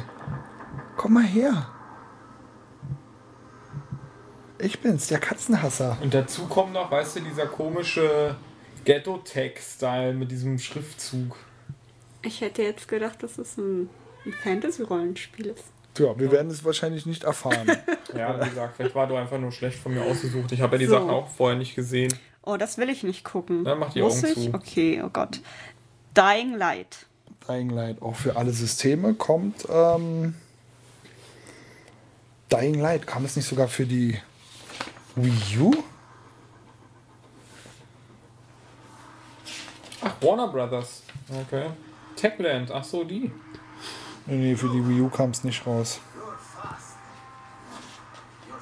komm 0.96 1.14
mal 1.14 1.22
her. 1.22 1.68
Ich 4.58 4.80
bin's, 4.80 5.06
der 5.08 5.20
Katzenhasser. 5.20 5.96
Und 6.02 6.12
dazu 6.12 6.46
kommt 6.46 6.72
noch, 6.74 6.90
weißt 6.90 7.16
du, 7.16 7.20
dieser 7.20 7.46
komische 7.46 8.36
Ghetto-Tech-Style 8.84 10.14
mit 10.14 10.30
diesem 10.30 10.58
Schriftzug. 10.58 11.36
Ich 12.22 12.40
hätte 12.40 12.62
jetzt 12.62 12.88
gedacht, 12.88 13.22
dass 13.22 13.38
es 13.38 13.56
ein, 13.58 13.88
ein 14.24 14.32
Fantasy-Rollenspiel 14.42 15.46
ist. 15.46 15.64
Tja, 15.94 16.18
wir 16.18 16.32
werden 16.32 16.50
es 16.50 16.64
wahrscheinlich 16.64 17.06
nicht 17.06 17.24
erfahren. 17.24 17.70
Ja, 18.16 18.40
wie 18.40 18.48
gesagt, 18.48 18.76
vielleicht 18.76 18.94
war 18.94 19.08
du 19.08 19.16
einfach 19.16 19.38
nur 19.40 19.50
schlecht 19.50 19.76
von 19.76 19.92
mir 19.92 20.02
ausgesucht. 20.04 20.52
Ich 20.52 20.60
habe 20.60 20.76
ja 20.76 20.78
die 20.78 20.86
So. 20.86 20.92
Sachen 20.92 21.10
auch 21.10 21.26
vorher 21.28 21.58
nicht 21.58 21.74
gesehen. 21.74 22.14
Oh, 22.42 22.56
das 22.56 22.78
will 22.78 22.88
ich 22.88 23.02
nicht 23.02 23.24
gucken. 23.24 23.64
Dann 23.64 23.80
mach 23.80 23.92
die 23.92 24.02
Muss 24.02 24.18
Augen 24.22 24.32
ich? 24.36 24.44
zu. 24.44 24.54
Okay, 24.54 25.02
oh 25.04 25.08
Gott. 25.12 25.40
Dying 26.16 26.54
Light. 26.54 27.06
Dying 27.48 27.70
Light 27.70 28.00
auch 28.02 28.14
für 28.14 28.36
alle 28.36 28.52
Systeme 28.52 29.14
kommt. 29.14 29.66
Ähm, 29.68 30.36
Dying 32.52 32.78
Light 32.78 33.04
kam 33.08 33.24
es 33.24 33.34
nicht 33.34 33.48
sogar 33.48 33.66
für 33.66 33.84
die 33.84 34.16
Wii 35.16 35.58
U? 35.58 35.72
Ach, 40.04 40.14
Warner 40.20 40.48
Brothers. 40.48 41.02
Okay. 41.46 41.70
Techland, 42.14 42.70
ach 42.70 42.84
so, 42.84 43.04
die. 43.04 43.32
Nee, 44.26 44.36
nee, 44.36 44.56
für 44.56 44.68
die 44.68 44.86
Wii 44.86 45.00
U 45.00 45.08
kam 45.08 45.30
es 45.30 45.42
nicht 45.44 45.66
raus. 45.66 46.00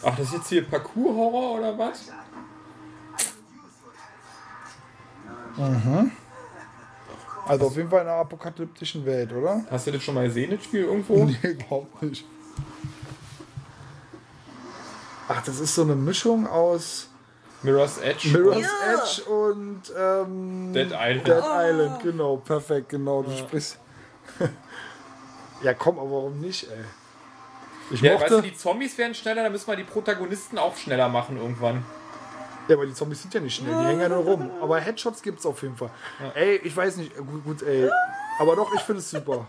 Ach, 0.05 0.16
das 0.16 0.28
ist 0.28 0.32
jetzt 0.34 0.49
hier 0.49 0.68
Parkour-Horror 0.68 1.59
oder 1.59 1.78
was? 1.78 2.11
Also 7.47 7.66
auf 7.66 7.76
jeden 7.76 7.90
Fall 7.90 8.03
in 8.03 8.09
einer 8.09 8.16
apokalyptischen 8.16 9.05
Welt, 9.05 9.32
oder? 9.32 9.64
Hast 9.70 9.86
du 9.86 9.93
das 9.93 10.03
schon 10.03 10.14
mal 10.14 10.24
gesehen, 10.24 10.51
das 10.51 10.64
Spiel 10.64 10.84
irgendwo? 10.84 11.24
Nee, 11.24 11.36
überhaupt 11.43 12.03
nicht. 12.03 12.24
Ach, 15.28 15.43
das 15.45 15.61
ist 15.61 15.74
so 15.74 15.82
eine 15.82 15.95
Mischung 15.95 16.47
aus 16.47 17.09
Mirror's 17.63 17.99
Edge. 17.99 18.29
Mirror's 18.37 18.63
Ja. 18.63 18.95
Edge 18.95 19.23
und 19.31 19.83
ähm, 19.97 20.73
Dead 20.73 20.89
Island. 20.93 21.27
Dead 21.29 21.43
Island, 21.45 22.03
genau, 22.03 22.37
perfekt, 22.37 22.89
genau. 22.89 23.23
Du 23.23 23.31
sprichst. 23.37 23.79
ja, 25.63 25.75
komm, 25.75 25.99
aber 25.99 26.11
warum 26.11 26.41
nicht, 26.41 26.65
ey? 26.65 26.85
Ich 27.91 28.01
Ja, 28.01 28.13
mochte. 28.15 28.25
weißt 28.25 28.35
du, 28.35 28.41
die 28.43 28.57
Zombies 28.57 28.97
werden 28.99 29.15
schneller, 29.15 29.43
dann 29.45 29.53
müssen 29.53 29.67
wir 29.69 29.77
die 29.77 29.85
Protagonisten 29.85 30.59
auch 30.59 30.77
schneller 30.77 31.09
machen 31.09 31.37
irgendwann. 31.37 31.85
Ja, 32.69 32.77
aber 32.77 32.87
die 32.87 32.95
Zombies 32.95 33.23
sind 33.23 33.35
ja 33.35 33.41
nicht 33.41 33.57
schnell, 33.57 33.77
die 33.77 33.85
hängen 33.87 34.01
ja 34.01 34.09
nur 34.09 34.19
rum. 34.25 34.51
Aber 34.61 34.79
Headshots 34.79 35.21
gibt's 35.23 35.45
auf 35.45 35.63
jeden 35.63 35.77
Fall. 35.77 35.91
Ey, 36.35 36.57
ich 36.63 36.77
weiß 36.77 36.97
nicht, 36.97 37.17
gut, 37.17 37.45
gut, 37.45 37.63
ey. 37.63 37.91
Aber 38.39 38.55
doch, 38.57 38.73
ich 38.75 38.81
finde 38.81 39.01
es 39.01 39.11
super. 39.11 39.47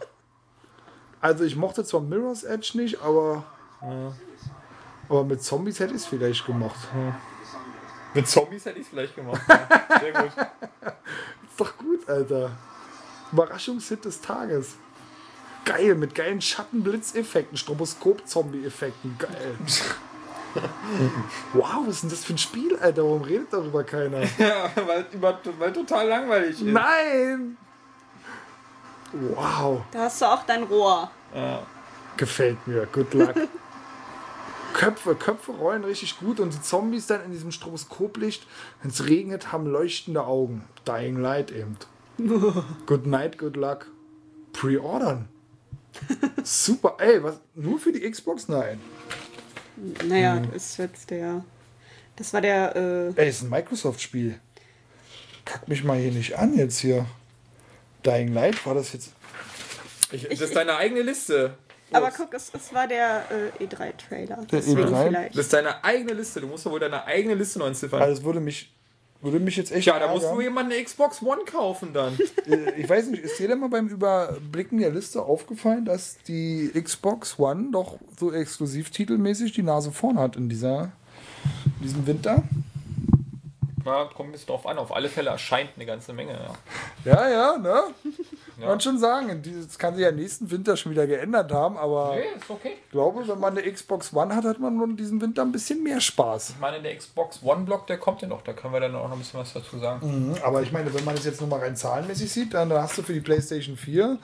Also 1.21 1.43
ich 1.45 1.55
mochte 1.55 1.85
zwar 1.85 2.01
Mirror's 2.01 2.43
Edge 2.43 2.71
nicht, 2.75 3.01
aber. 3.01 3.43
Aber 5.09 5.23
mit 5.23 5.43
Zombies 5.43 5.79
hätte 5.79 5.91
ich 5.91 6.01
es 6.01 6.05
vielleicht 6.07 6.45
gemacht. 6.45 6.75
Mit 8.13 8.27
Zombies 8.27 8.65
hätte 8.65 8.79
ich 8.79 8.85
es 8.85 8.89
vielleicht 8.89 9.15
gemacht. 9.15 9.41
Ja. 9.47 9.99
Sehr 9.99 10.11
gut. 10.11 10.31
Ist 11.49 11.59
doch 11.59 11.77
gut, 11.77 12.07
Alter. 12.09 12.51
Überraschungshit 13.31 14.05
des 14.05 14.21
Tages. 14.21 14.75
Geil, 15.65 15.95
mit 15.95 16.13
geilen 16.13 16.41
Schattenblitzeffekten, 16.41 17.57
Stroboskop-Zombie-Effekten. 17.57 19.17
Geil. 19.17 19.57
wow, 21.53 21.81
was 21.85 21.95
ist 21.95 22.03
denn 22.03 22.09
das 22.09 22.25
für 22.25 22.33
ein 22.33 22.37
Spiel, 22.37 22.77
Alter? 22.77 23.03
Warum 23.03 23.21
redet 23.21 23.51
darüber 23.51 23.83
keiner? 23.83 24.21
Ja, 24.37 24.69
weil, 24.75 25.05
weil 25.57 25.73
total 25.73 26.07
langweilig 26.07 26.51
ist. 26.51 26.63
Nein! 26.63 27.57
Wow. 29.13 29.83
Da 29.91 29.99
hast 29.99 30.21
du 30.21 30.25
auch 30.25 30.43
dein 30.43 30.63
Rohr. 30.63 31.09
Gefällt 32.17 32.67
mir. 32.67 32.85
Good 32.91 33.13
luck. 33.13 33.35
Köpfe, 34.73 35.15
Köpfe 35.15 35.51
rollen 35.51 35.83
richtig 35.83 36.19
gut 36.19 36.39
und 36.39 36.53
die 36.53 36.61
Zombies 36.61 37.07
dann 37.07 37.23
in 37.23 37.31
diesem 37.31 37.51
Stroboskoplicht, 37.51 38.45
wenn 38.81 38.91
es 38.91 39.05
regnet, 39.05 39.51
haben 39.51 39.67
leuchtende 39.67 40.25
Augen. 40.25 40.63
Dying 40.87 41.17
Light 41.17 41.51
eben. 41.51 41.77
good 42.85 43.05
night, 43.05 43.37
good 43.37 43.55
luck. 43.55 43.87
Pre-ordern. 44.51 45.27
Super. 46.43 46.97
Ey, 46.99 47.23
was? 47.23 47.39
Nur 47.55 47.79
für 47.79 47.91
die 47.91 48.09
Xbox? 48.09 48.47
Nein. 48.47 48.79
Naja, 50.07 50.41
das 50.53 50.71
ist 50.71 50.77
jetzt 50.77 51.09
der. 51.09 51.43
Das 52.15 52.33
war 52.33 52.41
der. 52.41 52.75
Äh, 52.75 53.21
Ey, 53.21 53.29
ist 53.29 53.43
ein 53.43 53.49
Microsoft-Spiel. 53.49 54.39
Kack 55.45 55.67
mich 55.67 55.83
mal 55.83 55.97
hier 55.97 56.11
nicht 56.11 56.37
an 56.37 56.55
jetzt 56.55 56.79
hier. 56.79 57.05
Dying 58.05 58.33
Light 58.33 58.65
war 58.65 58.75
das 58.75 58.93
jetzt. 58.93 59.13
Ich, 60.11 60.27
das 60.27 60.41
ist 60.41 60.55
deine 60.55 60.75
eigene 60.75 61.01
Liste. 61.01 61.57
Aber 61.93 62.11
guck, 62.15 62.33
es, 62.33 62.51
es 62.53 62.73
war 62.73 62.87
der 62.87 63.23
äh, 63.59 63.63
E3-Trailer. 63.63 64.37
Der 64.37 64.59
Deswegen 64.59 64.81
E3? 64.81 65.07
vielleicht. 65.07 65.37
Das 65.37 65.45
ist 65.45 65.53
deine 65.53 65.83
eigene 65.83 66.13
Liste. 66.13 66.41
Du 66.41 66.47
musst 66.47 66.65
ja 66.65 66.71
wohl 66.71 66.79
deine 66.79 67.05
eigene 67.05 67.35
Liste 67.35 67.59
neu 67.59 67.67
entziffern. 67.67 68.01
Also 68.01 68.19
es 68.19 68.23
würde 68.23 68.39
mich, 68.39 68.73
würde 69.21 69.39
mich 69.39 69.55
jetzt 69.55 69.71
echt. 69.71 69.85
ja, 69.87 69.99
da 69.99 70.11
musst 70.11 70.25
du 70.25 70.41
jemand 70.41 70.71
eine 70.71 70.83
Xbox 70.83 71.21
One 71.21 71.41
kaufen 71.45 71.93
dann. 71.93 72.17
Äh, 72.45 72.81
ich 72.81 72.89
weiß 72.89 73.07
nicht, 73.07 73.23
ist 73.23 73.39
dir 73.39 73.47
denn 73.47 73.59
mal 73.59 73.69
beim 73.69 73.87
Überblicken 73.87 74.79
der 74.79 74.91
Liste 74.91 75.21
aufgefallen, 75.21 75.85
dass 75.85 76.17
die 76.27 76.71
Xbox 76.73 77.39
One 77.39 77.69
doch 77.71 77.97
so 78.19 78.33
exklusivtitelmäßig 78.33 79.53
die 79.53 79.63
Nase 79.63 79.93
vorn 79.93 80.19
hat 80.19 80.35
in 80.35 80.49
dieser 80.49 80.91
in 81.79 81.83
diesem 81.83 82.05
Winter? 82.05 82.43
Ja, 83.85 84.05
kommt 84.05 84.29
ein 84.29 84.31
bisschen 84.33 84.47
drauf 84.47 84.65
an. 84.65 84.77
Auf 84.77 84.93
alle 84.95 85.09
Fälle 85.09 85.29
erscheint 85.29 85.71
eine 85.75 85.85
ganze 85.85 86.13
Menge. 86.13 86.33
Ja. 87.05 87.13
Ja, 87.13 87.29
ja, 87.29 87.57
ne? 87.57 87.81
Ja. 88.61 88.67
Man 88.67 88.79
schon 88.79 88.99
sagen, 88.99 89.41
das 89.67 89.79
kann 89.79 89.95
sich 89.95 90.03
ja 90.03 90.11
nächsten 90.11 90.51
Winter 90.51 90.77
schon 90.77 90.91
wieder 90.91 91.07
geändert 91.07 91.51
haben, 91.51 91.75
aber 91.75 92.13
Nee, 92.15 92.21
ist 92.39 92.47
okay. 92.47 92.73
ich 92.85 92.91
glaube, 92.91 93.27
wenn 93.27 93.39
man 93.39 93.57
eine 93.57 93.69
Xbox 93.69 94.13
One 94.13 94.35
hat, 94.35 94.45
hat 94.45 94.59
man 94.59 94.77
nun 94.77 94.95
diesen 94.95 95.19
Winter 95.19 95.41
ein 95.41 95.51
bisschen 95.51 95.81
mehr 95.81 95.99
Spaß. 95.99 96.51
Ich 96.51 96.59
meine, 96.59 96.79
der 96.79 96.95
Xbox 96.95 97.39
One-Block, 97.41 97.87
der 97.87 97.97
kommt 97.97 98.21
ja 98.21 98.27
noch. 98.27 98.43
Da 98.43 98.53
können 98.53 98.71
wir 98.71 98.79
dann 98.79 98.95
auch 98.95 99.05
noch 99.07 99.13
ein 99.13 99.17
bisschen 99.17 99.39
was 99.39 99.53
dazu 99.53 99.79
sagen. 99.79 100.29
Mhm, 100.33 100.37
Aber 100.43 100.61
ich 100.61 100.71
meine, 100.71 100.93
wenn 100.93 101.03
man 101.03 101.15
es 101.15 101.25
jetzt 101.25 101.41
nur 101.41 101.49
mal 101.49 101.61
rein 101.61 101.75
zahlenmäßig 101.75 102.31
sieht, 102.31 102.53
dann 102.53 102.71
hast 102.71 102.95
du 102.95 103.01
für 103.01 103.13
die 103.13 103.21
PlayStation 103.21 103.75
4 103.75 104.19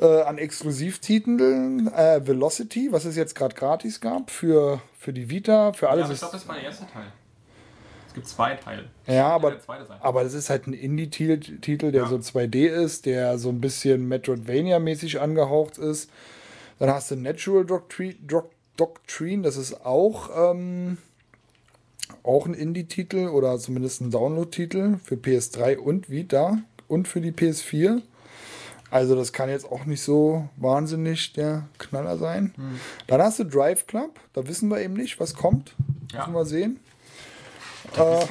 äh, 0.00 0.22
an 0.22 0.38
Exklusivtiteln 0.38 1.92
äh, 1.92 2.24
Velocity, 2.24 2.88
was 2.92 3.04
es 3.04 3.16
jetzt 3.16 3.34
gerade 3.34 3.56
gratis 3.56 4.00
gab, 4.00 4.30
für, 4.30 4.80
für 4.98 5.12
die 5.12 5.28
Vita, 5.28 5.72
für 5.72 5.90
alle 5.90 6.02
Ja, 6.02 6.10
ich 6.10 6.18
glaube, 6.18 6.32
das 6.34 6.46
war 6.46 6.54
der 6.54 6.64
erste 6.64 6.86
Teil. 6.86 7.06
Es 8.14 8.22
gibt 8.22 8.28
zwei 8.28 8.54
Teile. 8.54 8.84
Ja, 9.08 9.26
aber, 9.28 9.58
zweite 9.58 9.86
sein. 9.86 9.98
aber 10.00 10.22
das 10.22 10.34
ist 10.34 10.48
halt 10.48 10.68
ein 10.68 10.72
Indie-Titel, 10.72 11.90
der 11.90 12.02
Ja. 12.02 12.08
so 12.08 12.16
2D 12.16 12.68
ist, 12.68 13.06
der 13.06 13.38
so 13.38 13.48
ein 13.48 13.60
bisschen 13.60 14.06
Metroidvania-mäßig 14.08 15.18
angehaucht 15.20 15.78
ist. 15.78 16.08
Dann 16.78 16.90
hast 16.90 17.10
du 17.10 17.16
Natural 17.16 17.64
Doctrine, 17.64 18.14
Doc- 18.24 18.50
Doctrine 18.76 19.42
das 19.42 19.56
ist 19.56 19.84
auch, 19.84 20.30
ähm, 20.52 20.98
auch 22.22 22.46
ein 22.46 22.54
Indie-Titel 22.54 23.26
oder 23.28 23.58
zumindest 23.58 24.00
ein 24.00 24.10
Download-Titel 24.12 24.98
für 25.02 25.16
PS3 25.16 25.76
und 25.76 26.08
Vita 26.08 26.58
und 26.86 27.08
für 27.08 27.20
die 27.20 27.32
PS4. 27.32 28.00
Also 28.90 29.16
das 29.16 29.32
kann 29.32 29.48
jetzt 29.48 29.64
auch 29.70 29.86
nicht 29.86 30.02
so 30.02 30.48
wahnsinnig 30.56 31.32
der 31.32 31.64
Knaller 31.78 32.16
sein. 32.16 32.52
Hm. 32.56 32.78
Dann 33.08 33.20
hast 33.20 33.40
du 33.40 33.44
Drive 33.44 33.88
Club, 33.88 34.20
da 34.34 34.46
wissen 34.46 34.68
wir 34.68 34.80
eben 34.80 34.94
nicht, 34.94 35.18
was 35.18 35.34
kommt. 35.34 35.74
Ja. 36.12 36.20
Müssen 36.20 36.34
wir 36.34 36.44
sehen. 36.44 36.80
Was- 37.96 38.28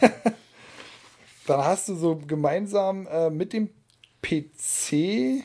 Dann 1.46 1.60
hast 1.64 1.88
du 1.88 1.94
so 1.94 2.16
gemeinsam 2.16 3.06
äh, 3.06 3.28
mit 3.30 3.52
dem 3.52 3.68
PC. 4.22 5.44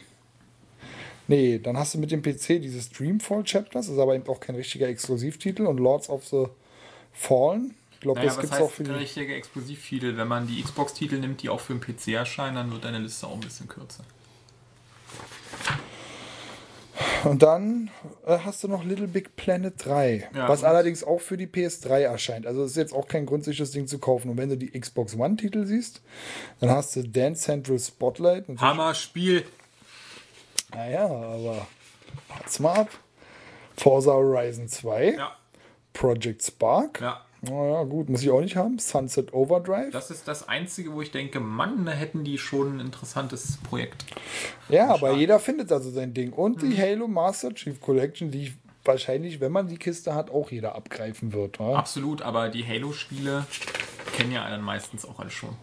Nee, 1.27 1.59
dann 1.59 1.77
hast 1.77 1.93
du 1.93 1.97
mit 1.99 2.09
dem 2.11 2.21
PC 2.23 2.59
dieses 2.61 2.89
Dreamfall 2.89 3.43
Chapters, 3.43 3.85
das 3.87 3.95
ist 3.95 3.99
aber 4.01 4.15
eben 4.15 4.27
auch 4.27 4.39
kein 4.39 4.55
richtiger 4.55 4.87
Exklusivtitel 4.87 5.67
und 5.67 5.77
Lords 5.77 6.09
of 6.09 6.25
the 6.27 6.45
Fallen. 7.13 7.75
Ich 7.93 7.99
glaube, 7.99 8.19
Naja, 8.21 8.31
das 8.31 8.39
gibt 8.41 8.53
es 8.53 8.59
auch 8.61 8.71
für 8.71 8.83
die. 8.85 8.91
richtige 8.91 9.35
Explosivtitel? 9.35 10.15
Wenn 10.17 10.27
man 10.29 10.47
die 10.47 10.63
Xbox-Titel 10.63 11.19
nimmt, 11.19 11.43
die 11.43 11.49
auch 11.49 11.59
für 11.59 11.75
den 11.75 11.81
PC 11.81 12.13
erscheinen, 12.13 12.55
dann 12.55 12.71
wird 12.71 12.85
deine 12.85 12.99
Liste 12.99 13.27
auch 13.27 13.33
ein 13.33 13.41
bisschen 13.41 13.67
kürzer. 13.67 14.03
Und 17.23 17.41
dann 17.43 17.89
äh, 18.25 18.37
hast 18.39 18.63
du 18.63 18.67
noch 18.67 18.83
Little 18.83 19.07
Big 19.07 19.35
Planet 19.35 19.73
3, 19.77 20.29
Ja, 20.33 20.47
was 20.47 20.63
allerdings 20.63 21.03
auch 21.03 21.19
für 21.21 21.37
die 21.37 21.47
PS3 21.47 22.01
erscheint. 22.01 22.45
Also 22.47 22.63
es 22.63 22.71
ist 22.71 22.77
jetzt 22.77 22.93
auch 22.93 23.07
kein 23.07 23.25
Grund, 23.25 23.43
sich 23.43 23.57
das 23.57 23.71
Ding 23.71 23.87
zu 23.87 23.99
kaufen. 23.99 24.29
Und 24.29 24.37
wenn 24.37 24.49
du 24.49 24.57
die 24.57 24.71
Xbox 24.79 25.15
One-Titel 25.15 25.65
siehst, 25.65 26.01
dann 26.59 26.69
hast 26.69 26.95
du 26.95 27.03
Dance 27.03 27.41
Central 27.43 27.79
Spotlight. 27.79 28.45
Hammer 28.59 28.93
Spiel. 28.93 29.45
Naja, 30.73 31.05
aber 31.05 31.67
wart's 32.27 32.59
mal 32.59 32.73
ab. 32.81 32.89
Forza 33.77 34.11
Horizon 34.11 34.67
2, 34.67 35.15
Ja, 35.17 35.35
Project 35.93 36.43
Spark. 36.43 36.99
ja. 37.01 37.21
Naja, 37.41 37.83
gut, 37.83 38.09
muss 38.09 38.21
ich 38.21 38.29
auch 38.29 38.41
nicht 38.41 38.55
haben. 38.57 38.79
Sunset 38.79 39.33
Overdrive. 39.33 39.91
Das 39.91 40.11
ist 40.11 40.27
das 40.27 40.47
Einzige, 40.49 40.93
wo 40.93 41.01
ich 41.01 41.11
denke, 41.11 41.39
Mann, 41.39 41.85
da 41.85 41.93
hätten 41.93 42.23
die 42.25 42.37
schon 42.37 42.77
ein 42.77 42.79
interessantes 42.81 43.57
Projekt. 43.63 44.05
ja, 44.67 44.89
aber 44.89 45.13
jeder 45.13 45.39
findet 45.39 45.71
also 45.71 45.89
sein 45.89 46.13
Ding. 46.13 46.33
Und 46.33 46.61
Mhm. 46.61 46.69
die 46.71 46.77
Halo 46.81 47.07
Master 47.07 47.53
Chief 47.53 47.79
Collection, 47.79 48.29
die 48.31 48.53
wahrscheinlich, 48.83 49.39
wenn 49.39 49.51
man 49.53 49.67
die 49.67 49.77
Kiste 49.77 50.13
hat, 50.15 50.29
auch 50.31 50.51
jeder 50.51 50.75
abgreifen 50.75 51.31
wird. 51.31 51.59
wa? 51.59 51.75
Absolut, 51.77 52.21
aber 52.21 52.49
die 52.49 52.65
Halo-Spiele 52.65 53.45
kennen 54.17 54.31
ja 54.33 54.49
dann 54.49 54.61
meistens 54.61 55.05
auch 55.05 55.19
alle 55.19 55.29
schon. 55.29 55.55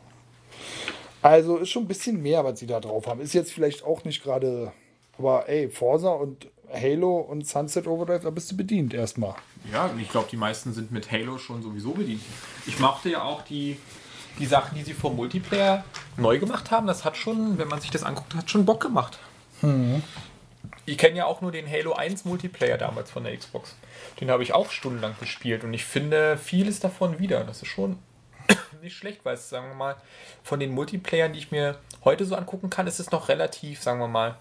Also 1.22 1.56
ist 1.58 1.70
schon 1.70 1.84
ein 1.84 1.88
bisschen 1.88 2.22
mehr, 2.22 2.44
was 2.44 2.58
sie 2.60 2.66
da 2.66 2.78
drauf 2.80 3.06
haben. 3.06 3.20
Ist 3.20 3.34
jetzt 3.34 3.52
vielleicht 3.52 3.84
auch 3.84 4.04
nicht 4.04 4.22
gerade. 4.22 4.72
Aber 5.18 5.48
ey, 5.48 5.68
Forza 5.68 6.10
und 6.10 6.48
Halo 6.72 7.18
und 7.18 7.46
Sunset 7.46 7.86
Overdrive, 7.86 8.22
da 8.22 8.30
bist 8.30 8.50
du 8.50 8.56
bedient 8.56 8.94
erstmal. 8.94 9.34
Ja, 9.72 9.90
ich 9.98 10.08
glaube, 10.08 10.28
die 10.30 10.36
meisten 10.36 10.72
sind 10.72 10.90
mit 10.90 11.10
Halo 11.10 11.38
schon 11.38 11.62
sowieso 11.62 11.92
bedient. 11.92 12.22
Ich 12.66 12.78
mochte 12.78 13.10
ja 13.10 13.22
auch 13.22 13.42
die, 13.42 13.78
die 14.38 14.46
Sachen, 14.46 14.76
die 14.76 14.82
sie 14.82 14.94
vom 14.94 15.16
Multiplayer 15.16 15.84
neu 16.16 16.38
gemacht 16.38 16.70
haben. 16.70 16.86
Das 16.86 17.04
hat 17.04 17.16
schon, 17.16 17.58
wenn 17.58 17.68
man 17.68 17.80
sich 17.80 17.90
das 17.90 18.02
anguckt, 18.02 18.34
hat 18.34 18.50
schon 18.50 18.64
Bock 18.64 18.80
gemacht. 18.82 19.18
Ich 20.84 20.98
kenne 20.98 21.16
ja 21.16 21.26
auch 21.26 21.40
nur 21.40 21.52
den 21.52 21.68
Halo 21.68 21.94
1 21.94 22.24
Multiplayer 22.24 22.78
damals 22.78 23.10
von 23.10 23.24
der 23.24 23.36
Xbox. 23.36 23.76
Den 24.20 24.30
habe 24.30 24.42
ich 24.42 24.52
auch 24.52 24.70
stundenlang 24.70 25.14
gespielt 25.18 25.64
und 25.64 25.74
ich 25.74 25.84
finde 25.84 26.36
vieles 26.36 26.80
davon 26.80 27.18
wieder. 27.18 27.44
Das 27.44 27.62
ist 27.62 27.68
schon 27.68 27.98
nicht 28.82 28.96
schlecht, 28.96 29.24
weil 29.24 29.34
es, 29.34 29.48
sagen 29.48 29.68
wir 29.68 29.74
mal, 29.74 29.96
von 30.42 30.60
den 30.60 30.72
Multiplayern, 30.72 31.32
die 31.32 31.38
ich 31.38 31.50
mir 31.50 31.78
heute 32.04 32.24
so 32.24 32.36
angucken 32.36 32.70
kann, 32.70 32.86
ist 32.86 33.00
es 33.00 33.10
noch 33.10 33.28
relativ, 33.28 33.82
sagen 33.82 34.00
wir 34.00 34.08
mal, 34.08 34.36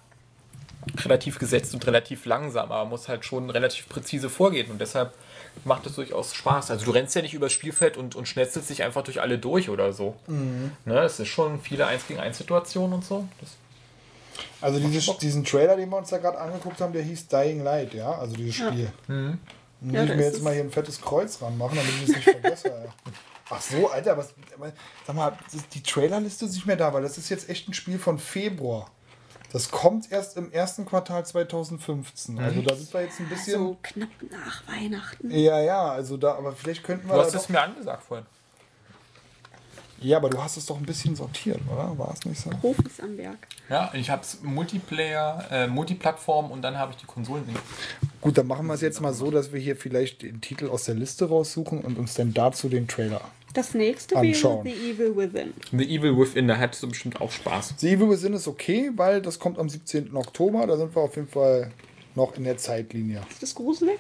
relativ 1.03 1.39
gesetzt 1.39 1.73
und 1.73 1.85
relativ 1.87 2.25
langsam, 2.25 2.71
aber 2.71 2.85
muss 2.87 3.07
halt 3.07 3.25
schon 3.25 3.49
relativ 3.49 3.89
präzise 3.89 4.29
vorgehen 4.29 4.69
und 4.71 4.79
deshalb 4.79 5.13
macht 5.63 5.85
es 5.87 5.95
durchaus 5.95 6.33
Spaß. 6.35 6.69
Also 6.71 6.85
du 6.85 6.91
rennst 6.91 7.15
ja 7.15 7.21
nicht 7.21 7.33
übers 7.33 7.51
Spielfeld 7.53 7.97
und, 7.97 8.15
und 8.15 8.27
schnetzelst 8.27 8.69
dich 8.69 8.83
einfach 8.83 9.03
durch 9.03 9.21
alle 9.21 9.39
durch 9.39 9.69
oder 9.69 9.93
so. 9.93 10.15
Ne, 10.27 10.99
es 10.99 11.19
ist 11.19 11.29
schon 11.29 11.59
viele 11.61 11.87
1 11.87 12.07
gegen 12.07 12.19
1 12.19 12.37
Situationen 12.37 12.93
und 12.93 13.05
so. 13.05 13.27
Das, 13.39 13.49
Also 14.61 14.79
dieses, 14.79 15.17
diesen 15.17 15.43
Trailer, 15.43 15.75
den 15.75 15.89
wir 15.89 15.97
uns 15.97 16.09
da 16.09 16.17
gerade 16.17 16.39
angeguckt 16.39 16.79
haben, 16.81 16.93
der 16.93 17.03
hieß 17.03 17.27
Dying 17.29 17.63
Light, 17.63 17.93
ja? 17.93 18.11
Also 18.11 18.35
dieses 18.35 18.55
Spiel. 18.55 18.91
Muss 19.07 19.93
Ja, 19.93 20.03
ich 20.03 20.09
mir 20.09 20.23
jetzt 20.23 20.37
es. 20.37 20.41
mal 20.43 20.53
hier 20.53 20.63
ein 20.63 20.71
fettes 20.71 21.01
Kreuz 21.01 21.41
ranmachen, 21.41 21.77
damit 21.77 21.91
ich 21.95 22.09
es 22.09 22.15
nicht 22.15 22.23
vergesse. 22.29 22.69
ey. 22.71 22.89
Ach 23.49 23.61
so, 23.61 23.89
Alter, 23.89 24.17
was. 24.17 24.33
aber, 24.57 24.71
Sag 25.05 25.15
mal, 25.15 25.37
die 25.73 25.83
Trailerliste 25.83 26.45
ist 26.45 26.53
nicht 26.53 26.65
mehr 26.65 26.75
da, 26.75 26.91
weil 26.93 27.03
das 27.03 27.17
ist 27.17 27.29
jetzt 27.29 27.47
echt 27.49 27.69
ein 27.69 27.73
Spiel 27.73 27.99
von 27.99 28.17
Februar. 28.19 28.89
Das 29.55 29.71
kommt 29.71 30.11
erst 30.11 30.35
im 30.35 30.51
ersten 30.51 30.85
Quartal 30.85 31.25
2015. 31.25 32.39
Also 32.39 32.61
da 32.61 32.75
sind 32.75 32.93
wir 32.93 33.03
jetzt 33.03 33.21
ein 33.21 33.29
bisschen. 33.29 33.53
So 33.53 33.77
knapp 33.81 34.09
nach 34.29 34.67
Weihnachten. 34.67 35.31
Ja, 35.31 35.61
ja, 35.61 35.91
also 35.93 36.17
da, 36.17 36.33
aber 36.33 36.51
vielleicht 36.51 36.83
könnten 36.83 37.07
wir. 37.07 37.15
du 37.15 37.21
hast 37.21 37.33
es 37.33 37.47
mir 37.47 37.61
angesagt 37.61 38.03
vorhin. 38.03 38.25
ja, 40.01 40.17
aber 40.17 40.29
du 40.29 40.43
hast 40.43 40.57
es 40.57 40.65
doch 40.65 40.75
ein 40.75 40.85
bisschen 40.85 41.15
sortiert, 41.15 41.61
oder? 41.71 41.97
War 41.97 42.13
es 42.13 42.25
nicht 42.25 42.41
so? 42.41 42.49
Profis 42.49 42.99
am 42.99 43.17
Werk. 43.17 43.47
Ja, 43.69 43.93
ich 43.93 44.09
habe 44.09 44.23
es 44.23 44.41
Multiplayer, 44.43 45.47
äh, 45.49 45.67
Multiplattform 45.67 46.51
und 46.51 46.61
dann 46.61 46.77
habe 46.77 46.91
ich 46.91 46.97
die 46.97 47.05
Konsolen. 47.05 47.45
Gut, 48.19 48.37
dann 48.37 48.47
machen 48.47 48.67
wir 48.67 48.73
es 48.73 48.81
jetzt 48.81 48.99
mal 48.99 49.13
so, 49.13 49.31
dass 49.31 49.53
wir 49.53 49.59
hier 49.61 49.77
vielleicht 49.77 50.21
den 50.21 50.41
Titel 50.41 50.67
aus 50.67 50.83
der 50.83 50.95
Liste 50.95 51.29
raussuchen 51.29 51.79
und 51.79 51.97
uns 51.97 52.15
dann 52.15 52.33
dazu 52.33 52.67
den 52.67 52.89
Trailer. 52.89 53.21
Das 53.55 53.73
nächste 53.73 54.15
Anschauen. 54.17 54.63
wäre 54.65 54.75
The 54.75 54.91
Evil 54.91 55.15
Within. 55.17 55.53
The 55.71 55.95
Evil 55.95 56.17
Within, 56.17 56.47
da 56.47 56.55
hättest 56.55 56.83
du 56.83 56.89
bestimmt 56.89 57.19
auch 57.21 57.31
Spaß. 57.31 57.73
The 57.77 57.89
Evil 57.93 58.09
Within 58.09 58.33
ist 58.33 58.47
okay, 58.47 58.91
weil 58.95 59.21
das 59.21 59.39
kommt 59.39 59.57
am 59.57 59.69
17. 59.69 60.15
Oktober. 60.15 60.67
Da 60.67 60.77
sind 60.77 60.95
wir 60.95 61.01
auf 61.01 61.15
jeden 61.15 61.27
Fall 61.27 61.71
noch 62.15 62.35
in 62.37 62.43
der 62.43 62.57
Zeitlinie. 62.57 63.21
Ist 63.29 63.41
das 63.41 63.55
gruselig? 63.55 63.99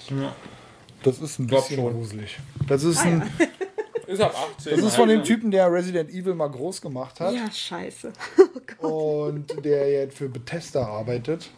Das 1.03 1.19
ist 1.19 1.39
ein 1.39 1.47
bisschen 1.47 1.77
schon. 1.77 1.93
gruselig. 1.93 2.37
Das 2.67 2.83
ist, 2.83 2.99
Ah, 2.99 3.03
ein, 3.07 3.23
Ist 4.07 4.21
ab 4.21 4.35
18. 4.57 4.75
das 4.75 4.85
ist 4.85 4.95
von 4.95 5.09
dem 5.09 5.23
Typen, 5.23 5.49
der 5.49 5.71
Resident 5.71 6.11
Evil 6.11 6.35
mal 6.35 6.47
groß 6.47 6.79
gemacht 6.79 7.19
hat 7.19 7.33
Ja, 7.33 7.49
scheiße. 7.51 8.13
und 8.79 9.47
der 9.65 9.89
jetzt 9.91 10.17
für 10.17 10.29
Bethesda 10.29 10.85
arbeitet. 10.85 11.49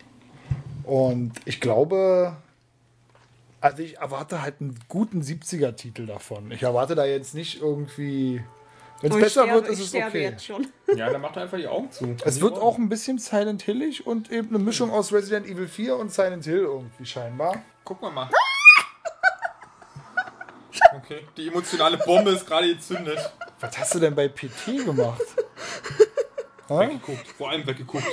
Und 0.83 1.33
ich 1.43 1.59
glaube, 1.59 2.37
also 3.67 3.83
ich 3.83 3.97
erwarte 3.97 4.41
halt 4.41 4.61
einen 4.61 4.77
guten 4.87 5.21
70er-Titel 5.21 6.05
davon. 6.05 6.51
Ich 6.51 6.63
erwarte 6.63 6.95
da 6.95 7.05
jetzt 7.05 7.33
nicht 7.35 7.61
irgendwie. 7.61 8.43
Wenn 9.01 9.11
es 9.11 9.17
Oh, 9.17 9.19
besser 9.19 9.43
sterbe- 9.43 9.53
wird, 9.53 9.67
ist 9.67 9.79
es 9.79 9.93
okay. 9.93 10.23
jetzt 10.23 10.43
schon. 10.45 10.67
Ja, 10.95 11.09
dann 11.11 11.21
mach 11.21 11.31
doch 11.33 11.41
einfach 11.41 11.57
die 11.57 11.67
Augen 11.67 11.91
zu. 11.91 12.15
Es 12.25 12.41
wird 12.41 12.57
auch 12.57 12.77
ein 12.77 12.89
bisschen 12.89 13.19
Silent 13.19 13.61
Hillig 13.61 14.07
und 14.07 14.31
eben 14.31 14.49
eine 14.49 14.59
Mischung 14.59 14.89
aus 14.91 15.13
Resident 15.13 15.45
Evil 15.45 15.67
4 15.67 15.95
und 15.97 16.11
Silent 16.11 16.45
Hill 16.45 16.61
irgendwie 16.61 17.05
scheinbar. 17.05 17.61
Guck 17.83 18.01
mal 18.01 18.11
mal. 18.11 18.29
Okay, 20.95 21.25
die 21.35 21.47
emotionale 21.47 21.97
Bombe 21.97 22.31
ist 22.31 22.45
gerade 22.45 22.67
gezündet. 22.73 23.17
Was 23.59 23.77
hast 23.77 23.95
du 23.95 23.99
denn 23.99 24.13
bei 24.15 24.27
PT 24.27 24.85
gemacht? 24.85 25.21
Weggeguckt, 26.69 27.27
vor 27.37 27.49
allem 27.49 27.65
weggeguckt. 27.65 28.03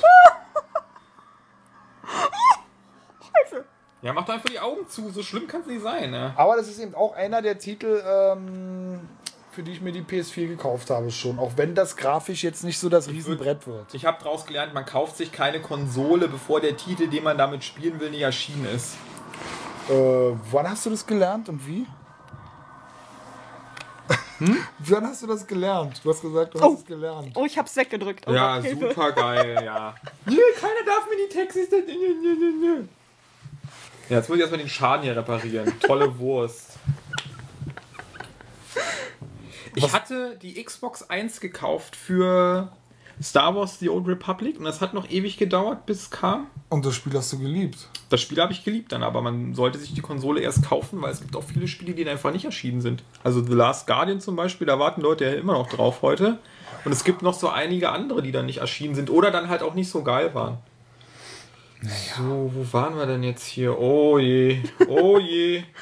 Scheiße. 3.20 3.64
Ja, 4.05 4.12
mach 4.12 4.26
doch 4.26 4.34
einfach 4.34 4.50
die 4.50 4.61
Augen 4.61 4.86
zu, 4.86 5.09
so 5.11 5.22
schlimm 5.22 5.46
kann 5.48 5.62
es 5.62 5.66
nicht 5.66 5.82
sein, 5.82 6.11
ne? 6.11 6.34
Aber 6.36 6.57
das 6.57 6.68
ist 6.68 6.78
eben 6.78 6.94
auch 6.94 7.14
einer 7.16 7.40
der 7.40 7.59
Titel, 7.59 8.02
ähm, 8.07 9.00
für 9.50 9.62
die 9.62 9.72
ich 9.72 9.80
mir 9.80 9.92
die 9.92 10.02
PS4 10.02 10.46
gekauft 10.46 10.90
habe 10.90 11.11
schon. 11.11 11.38
Auch 11.38 11.52
wenn 11.57 11.74
das 11.74 11.96
grafisch 11.96 12.44
jetzt 12.44 12.64
nicht 12.64 12.78
so 12.78 12.90
das 12.90 13.09
Riesenbrett 13.09 13.66
wird. 13.66 13.94
Ich 13.94 14.05
habe 14.05 14.18
daraus 14.22 14.44
gelernt, 14.44 14.74
man 14.74 14.84
kauft 14.84 15.16
sich 15.16 15.32
keine 15.32 15.61
Konsole, 15.61 16.28
bevor 16.28 16.61
der 16.61 16.76
Titel, 16.76 17.07
den 17.09 17.24
man 17.24 17.38
damit 17.38 17.64
spielen 17.64 17.98
will, 17.98 18.11
nicht 18.11 18.20
erschienen 18.20 18.66
ist. 18.74 18.96
Äh, 19.88 19.92
wann 20.50 20.68
hast 20.68 20.84
du 20.84 20.90
das 20.90 21.07
gelernt 21.07 21.48
und 21.48 21.66
wie? 21.66 21.86
Hm? 24.38 24.57
Wann 24.80 25.07
hast 25.07 25.22
du 25.22 25.28
das 25.28 25.46
gelernt? 25.46 26.00
Du 26.02 26.11
hast 26.11 26.20
gesagt, 26.20 26.55
du 26.55 26.59
hast 26.61 26.66
Oh. 26.66 26.74
es 26.74 26.84
gelernt. 26.84 27.30
Oh, 27.36 27.44
ich 27.46 27.57
hab's 27.57 27.74
weggedrückt. 27.76 28.24
Oh 28.26 28.32
Ja, 28.32 28.61
super 28.61 29.12
geil, 29.12 29.62
ja. 29.64 29.94
Nee, 30.26 30.34
keiner 30.61 30.84
darf 30.84 31.09
mir 31.09 31.16
die 31.28 31.34
Taxis. 31.38 31.68
Ja, 34.09 34.16
jetzt 34.18 34.28
muss 34.28 34.36
ich 34.36 34.42
erstmal 34.42 34.61
den 34.61 34.68
Schaden 34.68 35.02
hier 35.02 35.16
reparieren. 35.16 35.72
Tolle 35.80 36.18
Wurst. 36.18 36.78
Ich 39.74 39.92
hatte 39.92 40.36
die 40.40 40.62
Xbox 40.62 41.09
1 41.09 41.40
gekauft 41.40 41.96
für 41.96 42.70
Star 43.22 43.57
Wars 43.57 43.78
The 43.78 43.88
Old 43.88 44.07
Republic 44.07 44.59
und 44.59 44.64
das 44.64 44.80
hat 44.80 44.92
noch 44.92 45.09
ewig 45.11 45.36
gedauert, 45.36 45.86
bis 45.86 46.02
es 46.02 46.11
kam. 46.11 46.48
Und 46.68 46.84
das 46.84 46.94
Spiel 46.94 47.14
hast 47.14 47.32
du 47.32 47.38
geliebt. 47.38 47.88
Das 48.11 48.20
Spiel 48.20 48.40
habe 48.40 48.52
ich 48.52 48.62
geliebt 48.62 48.92
dann, 48.92 49.02
aber 49.02 49.22
man 49.22 49.55
sollte 49.55 49.78
sich 49.78 49.94
die 49.94 50.00
Konsole 50.00 50.40
erst 50.40 50.64
kaufen, 50.64 51.00
weil 51.00 51.12
es 51.12 51.20
gibt 51.20 51.34
auch 51.34 51.42
viele 51.42 51.66
Spiele, 51.66 51.94
die 51.94 52.09
einfach 52.09 52.32
nicht 52.32 52.44
erschienen 52.44 52.82
sind. 52.82 53.02
Also 53.22 53.42
The 53.42 53.55
Last 53.55 53.86
Guardian 53.86 54.20
zum 54.20 54.36
Beispiel, 54.36 54.66
da 54.66 54.78
warten 54.78 55.00
Leute 55.00 55.24
ja 55.24 55.32
immer 55.32 55.55
noch 55.55 55.68
drauf 55.68 56.02
heute. 56.02 56.38
Und 56.84 56.92
es 56.92 57.05
gibt 57.05 57.22
noch 57.22 57.34
so 57.34 57.48
einige 57.48 57.90
andere, 57.90 58.22
die 58.22 58.32
dann 58.32 58.46
nicht 58.46 58.59
erschienen 58.59 58.94
sind 58.94 59.09
oder 59.09 59.30
dann 59.30 59.48
halt 59.48 59.62
auch 59.62 59.74
nicht 59.74 59.88
so 59.88 60.02
geil 60.02 60.34
waren. 60.34 60.59
So, 61.87 62.51
wo 62.55 62.72
waren 62.72 62.97
wir 62.97 63.07
denn 63.07 63.22
jetzt 63.22 63.45
hier? 63.45 63.78
Oh 63.78 64.18
je, 64.18 64.62
oh 64.89 65.18
je. 65.18 65.62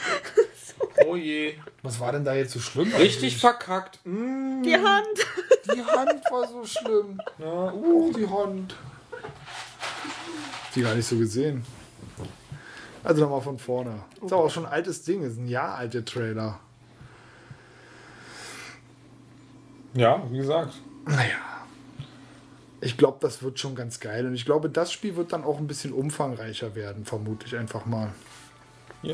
Oh 1.06 1.16
je. 1.16 1.54
Was 1.82 1.98
war 2.00 2.12
denn 2.12 2.24
da 2.24 2.34
jetzt 2.34 2.52
so 2.52 2.60
schlimm? 2.60 2.92
Richtig 2.94 3.22
eigentlich? 3.22 3.38
verkackt. 3.40 3.98
Mm. 4.04 4.62
Die 4.62 4.74
Hand. 4.76 5.18
Die 5.64 5.82
Hand 5.82 6.22
war 6.30 6.46
so 6.46 6.64
schlimm. 6.64 7.18
Ja, 7.38 7.72
Oh, 7.72 8.12
die 8.14 8.28
Hand. 8.28 8.76
Die 10.74 10.82
gar 10.82 10.94
nicht 10.94 11.06
so 11.06 11.16
gesehen. 11.16 11.64
Also 13.02 13.22
nochmal 13.22 13.40
von 13.40 13.58
vorne. 13.58 14.02
Ist 14.24 14.32
aber 14.32 14.44
auch 14.44 14.50
schon 14.50 14.66
ein 14.66 14.72
altes 14.72 15.02
Ding, 15.02 15.22
ist 15.22 15.38
ein 15.38 15.48
Jahr 15.48 15.74
alte 15.76 16.04
Trailer. 16.04 16.60
ja 19.94 20.22
wie 20.30 20.36
gesagt. 20.38 20.74
Naja. 21.06 21.61
Ich 22.82 22.98
glaube, 22.98 23.18
das 23.20 23.42
wird 23.42 23.60
schon 23.60 23.76
ganz 23.76 24.00
geil. 24.00 24.26
Und 24.26 24.34
ich 24.34 24.44
glaube, 24.44 24.68
das 24.68 24.90
Spiel 24.92 25.14
wird 25.14 25.32
dann 25.32 25.44
auch 25.44 25.58
ein 25.58 25.68
bisschen 25.68 25.92
umfangreicher 25.92 26.74
werden, 26.74 27.04
vermute 27.04 27.46
ich 27.46 27.56
einfach 27.56 27.86
mal. 27.86 28.12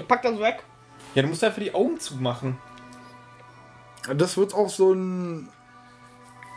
Pack 0.09 0.23
das 0.23 0.39
weg. 0.41 0.62
Ja, 1.14 1.23
du 1.23 1.29
musst 1.29 1.45
einfach 1.45 1.61
die 1.61 1.75
Augen 1.75 2.01
zumachen. 2.01 2.57
Das 4.16 4.37
wird 4.39 4.55
auch 4.55 4.71
so 4.71 4.93
ein 4.95 5.49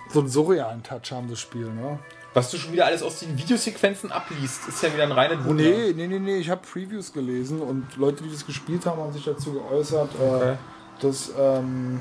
so 0.09 0.19
einen 0.19 0.29
surrealen 0.29 0.83
Touch 0.83 1.11
haben, 1.11 1.29
das 1.29 1.39
Spiel, 1.39 1.69
ne? 1.71 1.99
Was 2.33 2.49
du 2.51 2.57
schon 2.57 2.71
wieder 2.71 2.85
alles 2.85 3.03
aus 3.03 3.19
den 3.19 3.37
Videosequenzen 3.37 4.11
abliest, 4.11 4.67
ist 4.69 4.81
ja 4.83 4.93
wieder 4.93 5.03
ein 5.03 5.11
reines 5.11 5.43
Wunder. 5.45 5.63
Nee, 5.63 5.93
nee, 5.93 6.07
nee, 6.07 6.19
nee, 6.19 6.37
ich 6.37 6.49
habe 6.49 6.61
Previews 6.61 7.11
gelesen 7.11 7.61
und 7.61 7.97
Leute, 7.97 8.23
die 8.23 8.31
das 8.31 8.45
gespielt 8.45 8.85
haben, 8.85 9.01
haben 9.01 9.11
sich 9.11 9.25
dazu 9.25 9.53
geäußert, 9.53 10.09
Okay. 10.17 10.51
äh, 10.51 10.55
dass 11.01 11.31
ähm, 11.37 11.99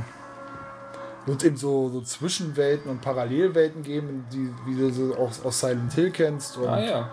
wird 1.27 1.45
eben 1.45 1.57
so, 1.57 1.89
so 1.91 2.01
Zwischenwelten 2.01 2.91
und 2.91 3.01
Parallelwelten 3.01 3.83
geben, 3.83 4.27
die, 4.33 4.53
wie 4.67 4.79
du 4.79 4.91
sie 4.91 5.15
auch 5.15 5.31
aus 5.45 5.61
Silent 5.61 5.93
Hill 5.93 6.11
kennst. 6.11 6.57
Und 6.57 6.69
Ah 6.69 6.81
ja. 6.81 7.09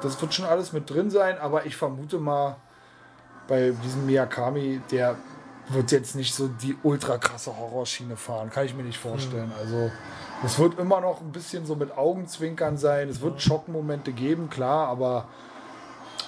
Das 0.00 0.20
wird 0.20 0.32
schon 0.32 0.44
alles 0.44 0.72
mit 0.72 0.88
drin 0.88 1.10
sein, 1.10 1.38
aber 1.38 1.66
ich 1.66 1.76
vermute 1.76 2.18
mal, 2.18 2.56
bei 3.48 3.72
diesem 3.82 4.06
Miyakami, 4.06 4.80
der 4.90 5.16
wird 5.70 5.90
jetzt 5.90 6.14
nicht 6.14 6.34
so 6.34 6.48
die 6.48 6.76
ultra 6.82 7.18
krasse 7.18 7.56
Horrorschiene 7.56 8.16
fahren. 8.16 8.50
Kann 8.50 8.64
ich 8.64 8.74
mir 8.74 8.82
nicht 8.84 8.98
vorstellen. 8.98 9.52
Also, 9.58 9.90
es 10.44 10.58
wird 10.58 10.78
immer 10.78 11.00
noch 11.00 11.20
ein 11.20 11.32
bisschen 11.32 11.66
so 11.66 11.74
mit 11.74 11.96
Augenzwinkern 11.96 12.76
sein. 12.76 13.08
Es 13.08 13.20
wird 13.20 13.42
Schockmomente 13.42 14.12
geben, 14.12 14.48
klar, 14.50 14.88
aber 14.88 15.26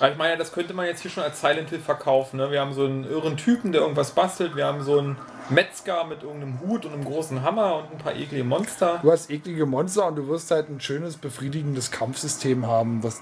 Aber 0.01 0.11
ich 0.11 0.19
meine, 0.19 0.37
das 0.37 0.53
könnte 0.53 0.75
man 0.75 0.87
jetzt 0.87 1.01
hier 1.03 1.11
schon 1.11 1.23
als 1.23 1.41
Silent 1.41 1.69
Hill 1.71 1.81
verkaufen. 1.81 2.39
Ne? 2.39 2.51
Wir 2.51 2.61
haben 2.61 2.73
so 2.73 2.85
einen 2.85 3.05
irren 3.05 3.37
Typen, 3.37 3.71
der 3.73 3.83
irgendwas 3.83 4.13
bastelt. 4.13 4.57
Wir 4.57 4.67
haben 4.67 4.83
so 4.83 4.99
einen 4.99 5.17
Metzger 5.51 6.05
mit 6.05 6.23
irgendeinem 6.23 6.61
Hut 6.61 6.85
und 6.87 6.93
einem 6.93 7.05
großen 7.05 7.43
Hammer 7.43 7.77
und 7.77 7.93
ein 7.93 7.99
paar 7.99 8.15
eklige 8.15 8.45
Monster. 8.45 9.01
du 9.03 9.11
hast 9.11 9.31
eklige 9.31 9.67
Monster 9.67 10.07
und 10.07 10.17
du 10.17 10.29
wirst 10.29 10.51
halt 10.51 10.69
ein 10.69 10.81
schönes, 10.81 11.17
befriedigendes 11.17 11.91
Kampfsystem 11.91 12.67
haben. 12.67 13.01
Das, 13.01 13.21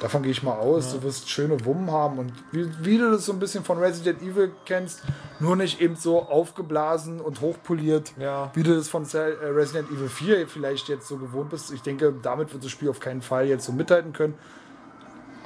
davon 0.00 0.22
gehe 0.22 0.32
ich 0.32 0.42
mal 0.42 0.58
aus. 0.58 0.92
Du 0.92 1.02
wirst 1.02 1.28
schöne 1.28 1.64
Wummen 1.64 1.90
haben 1.90 2.18
und 2.18 2.32
wie, 2.52 2.68
wie 2.84 2.98
du 2.98 3.10
das 3.10 3.26
so 3.26 3.32
ein 3.32 3.38
bisschen 3.38 3.64
von 3.64 3.78
Resident 3.78 4.22
Evil 4.22 4.52
kennst, 4.64 5.02
nur 5.40 5.56
nicht 5.56 5.80
eben 5.80 5.96
so 5.96 6.22
aufgeblasen 6.22 7.20
und 7.20 7.40
hochpoliert. 7.40 8.12
Ja. 8.18 8.50
wie 8.54 8.62
du 8.62 8.74
das 8.74 8.88
von 8.88 9.04
äh, 9.12 9.18
Resident 9.18 9.90
Evil 9.90 10.08
4 10.08 10.48
vielleicht 10.48 10.88
jetzt 10.88 11.06
so 11.08 11.18
gewohnt 11.18 11.50
bist. 11.50 11.72
Ich 11.72 11.82
denke, 11.82 12.14
damit 12.22 12.52
wird 12.52 12.64
das 12.64 12.70
Spiel 12.70 12.88
auf 12.88 13.00
keinen 13.00 13.22
Fall 13.22 13.46
jetzt 13.46 13.66
so 13.66 13.72
mithalten 13.72 14.12
können. 14.12 14.34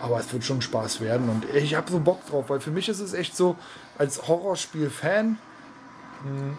Aber 0.00 0.18
es 0.18 0.32
wird 0.32 0.44
schon 0.44 0.62
Spaß 0.62 1.02
werden 1.02 1.28
und 1.28 1.44
ich 1.54 1.74
habe 1.74 1.90
so 1.90 2.00
Bock 2.00 2.24
drauf, 2.26 2.46
weil 2.48 2.60
für 2.60 2.70
mich 2.70 2.88
ist 2.88 3.00
es 3.00 3.12
echt 3.12 3.36
so, 3.36 3.56
als 3.98 4.28
Horrorspiel-Fan, 4.28 5.36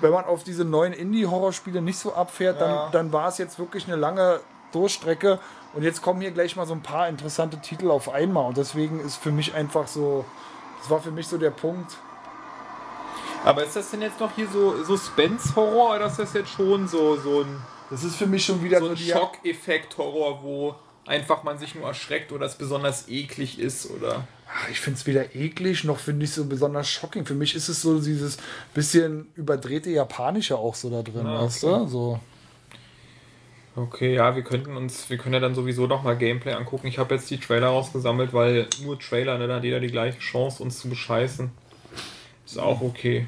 wenn 0.01 0.11
man 0.11 0.25
auf 0.25 0.43
diese 0.43 0.65
neuen 0.65 0.93
Indie-Horrorspiele 0.93 1.81
nicht 1.81 1.99
so 1.99 2.13
abfährt, 2.13 2.59
Ja. 2.59 2.67
dann, 2.85 2.91
dann 2.91 3.13
war 3.13 3.27
es 3.27 3.37
jetzt 3.37 3.59
wirklich 3.59 3.85
eine 3.87 3.95
lange 3.95 4.39
Durchstrecke 4.71 5.39
und 5.73 5.83
jetzt 5.83 6.01
kommen 6.01 6.21
hier 6.21 6.31
gleich 6.31 6.55
mal 6.55 6.65
so 6.65 6.73
ein 6.73 6.81
paar 6.81 7.07
interessante 7.07 7.59
Titel 7.61 7.91
auf 7.91 8.09
einmal 8.09 8.45
und 8.47 8.57
deswegen 8.57 8.99
ist 8.99 9.17
für 9.17 9.31
mich 9.31 9.53
einfach 9.53 9.87
so, 9.87 10.25
das 10.79 10.89
war 10.89 10.99
für 11.01 11.11
mich 11.11 11.27
so 11.27 11.37
der 11.37 11.51
Punkt, 11.51 11.91
Aber 13.43 13.63
ist 13.63 13.75
das 13.75 13.89
denn 13.91 14.01
jetzt 14.01 14.19
noch 14.19 14.31
hier 14.35 14.47
so 14.47 14.83
Suspense-Horror 14.83 15.95
oder 15.95 16.05
ist 16.05 16.19
das 16.19 16.33
jetzt 16.33 16.51
schon 16.51 16.87
so, 16.87 17.17
so 17.17 17.41
ein, 17.41 17.61
das 17.89 18.03
ist 18.03 18.15
für 18.15 18.27
mich 18.27 18.45
schon 18.45 18.61
wieder 18.63 18.79
so 18.79 18.89
ein 18.89 18.97
Schockeffekt-Horror, 18.97 20.43
wo 20.43 20.75
einfach 21.07 21.43
man 21.43 21.57
sich 21.57 21.73
nur 21.75 21.87
erschreckt 21.87 22.31
oder 22.31 22.45
es 22.45 22.55
besonders 22.55 23.09
eklig 23.09 23.59
ist 23.59 23.89
oder. 23.89 24.23
Ach, 24.53 24.69
ich 24.69 24.79
finde 24.81 24.99
es 24.99 25.05
weder 25.07 25.33
eklig 25.35 25.83
noch 25.85 25.97
finde 25.99 26.25
ich 26.25 26.31
so 26.33 26.45
besonders 26.45 26.89
shocking. 26.89 27.25
Für 27.25 27.35
mich 27.35 27.55
ist 27.55 27.69
es 27.69 27.81
so 27.81 27.99
dieses 28.01 28.37
bisschen 28.73 29.27
überdrehte 29.35 29.89
Japanische 29.89 30.57
auch 30.57 30.75
so 30.75 30.89
da 30.89 31.01
drin, 31.01 31.25
Ah, 31.25 31.43
weißt 31.43 31.63
okay. 31.63 31.79
du? 31.79 31.87
So. 31.87 32.19
Okay, 33.77 34.15
ja, 34.15 34.35
wir 34.35 34.43
könnten 34.43 34.75
uns, 34.75 35.09
wir 35.09 35.17
können 35.17 35.33
ja 35.35 35.39
dann 35.39 35.55
sowieso 35.55 35.87
noch 35.87 36.03
mal 36.03 36.17
Gameplay 36.17 36.51
angucken. 36.51 36.87
Ich 36.87 36.99
habe 36.99 37.15
jetzt 37.15 37.29
die 37.29 37.37
Trailer 37.39 37.67
rausgesammelt, 37.67 38.33
weil 38.33 38.67
nur 38.83 38.99
Trailer, 38.99 39.37
ne, 39.37 39.47
da 39.47 39.55
hat 39.55 39.63
jeder 39.63 39.79
die 39.79 39.87
gleiche 39.87 40.19
Chance, 40.19 40.61
uns 40.61 40.79
zu 40.79 40.89
bescheißen. 40.89 41.49
Ist 42.45 42.59
auch 42.59 42.81
okay. 42.81 43.27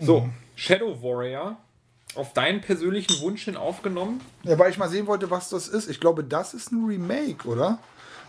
So, 0.00 0.28
Shadow 0.54 1.02
Warrior. 1.02 1.56
Auf 2.14 2.32
deinen 2.32 2.60
persönlichen 2.60 3.20
Wunsch 3.22 3.44
hin 3.44 3.56
aufgenommen. 3.56 4.20
Ja, 4.42 4.58
weil 4.58 4.70
ich 4.70 4.78
mal 4.78 4.88
sehen 4.88 5.06
wollte, 5.06 5.30
was 5.30 5.48
das 5.50 5.68
ist. 5.68 5.88
Ich 5.88 6.00
glaube, 6.00 6.24
das 6.24 6.52
ist 6.52 6.72
ein 6.72 6.84
Remake, 6.84 7.46
oder? 7.48 7.78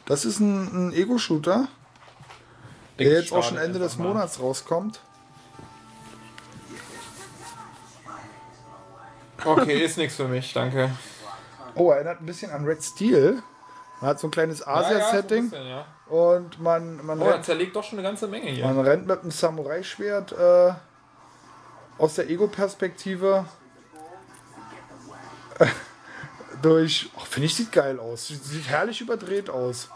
Das 0.10 0.26
ist 0.26 0.40
ein, 0.40 0.90
ein 0.90 0.94
Ego-Shooter, 0.94 1.68
der 2.98 3.12
jetzt 3.12 3.32
auch 3.32 3.44
schon 3.44 3.58
Ende 3.58 3.80
des 3.80 3.98
mal. 3.98 4.08
Monats 4.08 4.40
rauskommt. 4.42 5.00
Okay, 9.46 9.84
ist 9.86 9.98
nichts 9.98 10.16
für 10.18 10.28
mich, 10.28 10.52
danke. 10.52 10.90
Oh, 11.76 11.92
erinnert 11.92 12.22
ein 12.22 12.26
bisschen 12.26 12.52
an 12.52 12.66
Red 12.66 12.84
Steel. 12.84 13.42
Man 14.02 14.10
hat 14.10 14.20
so 14.20 14.28
ein 14.28 14.32
kleines 14.32 14.66
Asia-Setting 14.66 15.52
Ja, 15.52 15.58
ja, 15.62 15.86
so 16.10 16.16
ja. 16.16 16.34
und 16.34 16.60
man, 16.60 17.06
man, 17.06 17.22
Oh, 17.22 17.26
rennt, 17.30 17.46
zerlegt 17.46 17.76
doch 17.76 17.84
schon 17.84 18.00
eine 18.00 18.08
ganze 18.08 18.28
Menge 18.28 18.50
hier. 18.50 18.66
man 18.66 18.80
rennt 18.80 19.06
mit 19.08 19.22
einem 19.22 19.32
Samurai-Schwert 19.32 20.32
äh, 20.32 20.74
aus 21.98 22.16
der 22.16 22.30
Ego-Perspektive 22.30 23.46
durch. 26.62 27.10
Oh, 27.16 27.20
Finde 27.26 27.46
ich, 27.46 27.56
sieht 27.56 27.72
geil 27.72 28.00
aus. 28.00 28.28
Sieht 28.28 28.68
herrlich 28.68 29.02
überdreht 29.02 29.50
aus. 29.50 29.90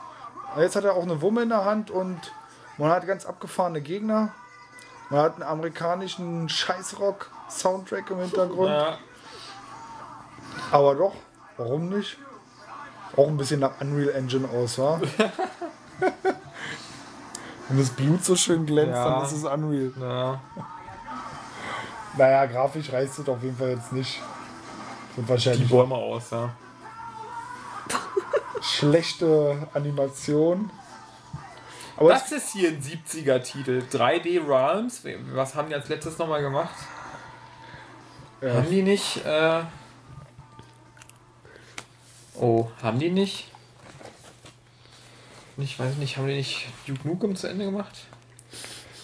Und 0.55 0.61
Jetzt 0.61 0.75
hat 0.75 0.83
er 0.83 0.93
auch 0.93 1.03
eine 1.03 1.21
Wumme 1.21 1.41
in 1.43 1.49
der 1.49 1.65
Hand 1.65 1.89
und 1.91 2.19
man 2.77 2.89
hat 2.91 3.05
ganz 3.07 3.25
abgefahrene 3.25 3.81
Gegner. 3.81 4.29
Man 5.09 5.21
hat 5.21 5.33
einen 5.35 5.43
amerikanischen 5.43 6.47
Scheißrock-Soundtrack 6.49 8.09
im 8.11 8.19
Hintergrund. 8.19 8.69
Ja, 8.69 8.97
Aber 10.71 10.95
doch, 10.95 11.13
warum 11.57 11.89
nicht? 11.89 12.17
Auch 13.15 13.27
ein 13.27 13.37
bisschen 13.37 13.59
nach 13.59 13.79
Unreal 13.79 14.09
Engine 14.15 14.47
aus, 14.49 14.79
wa? 14.79 14.99
Wenn 17.69 17.77
das 17.77 17.89
Blut 17.91 18.23
so 18.23 18.35
schön 18.35 18.65
glänzt, 18.65 18.93
Ja. 18.95 19.09
dann 19.09 19.23
ist 19.23 19.31
es 19.33 19.43
Unreal. 19.43 19.91
ja. 19.99 20.39
Naja, 22.17 22.45
grafisch 22.45 22.91
reißt 22.91 23.19
es 23.19 23.29
auf 23.29 23.41
jeden 23.41 23.57
Fall 23.57 23.69
jetzt 23.71 23.91
nicht. 23.91 24.21
Die 25.17 25.27
wahrscheinlich 25.27 25.67
Bäume 25.69 25.95
aus, 25.95 26.29
ja. 26.31 26.49
Schlechte 28.63 29.67
Animation. 29.73 30.69
Aber 31.97 32.09
Das 32.09 32.31
ist 32.31 32.53
hier 32.53 32.69
ein 32.69 32.81
70er-Titel. 32.81 33.83
3D 33.91 34.47
Realms. 34.47 35.03
Was 35.33 35.53
haben 35.55 35.69
die 35.69 35.75
als 35.75 35.89
letztes 35.89 36.17
nochmal 36.17 36.41
gemacht? 36.41 36.73
Ja. 38.41 38.55
Haben 38.55 38.69
die 38.69 38.81
nicht. 38.81 39.23
Äh 39.25 39.61
oh, 42.35 42.67
haben 42.81 42.99
die 42.99 43.11
nicht? 43.11 43.49
Ich 45.57 45.77
weiß 45.79 45.97
nicht, 45.97 46.17
haben 46.17 46.27
die 46.27 46.35
nicht 46.37 46.65
Duke 46.87 47.07
Nukem 47.07 47.35
zu 47.35 47.47
Ende 47.47 47.65
gemacht? 47.65 48.07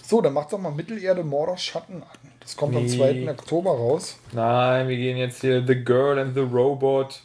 so, 0.04 0.20
dann 0.22 0.34
macht 0.34 0.52
doch 0.52 0.58
mal 0.58 0.72
Mittelerde 0.72 1.24
Mordors 1.24 1.62
Schatten 1.64 2.02
an. 2.02 2.32
Das 2.40 2.58
kommt 2.58 2.76
am 2.76 2.84
Nee. 2.86 2.98
2. 2.98 3.30
Oktober 3.30 3.70
raus. 3.70 4.18
Nein, 4.32 4.88
wir 4.88 4.96
gehen 4.98 5.18
jetzt 5.18 5.42
hier 5.42 5.64
The 5.66 5.76
Girl 5.76 6.18
and 6.18 6.34
the 6.34 6.42
Robot. 6.42 7.22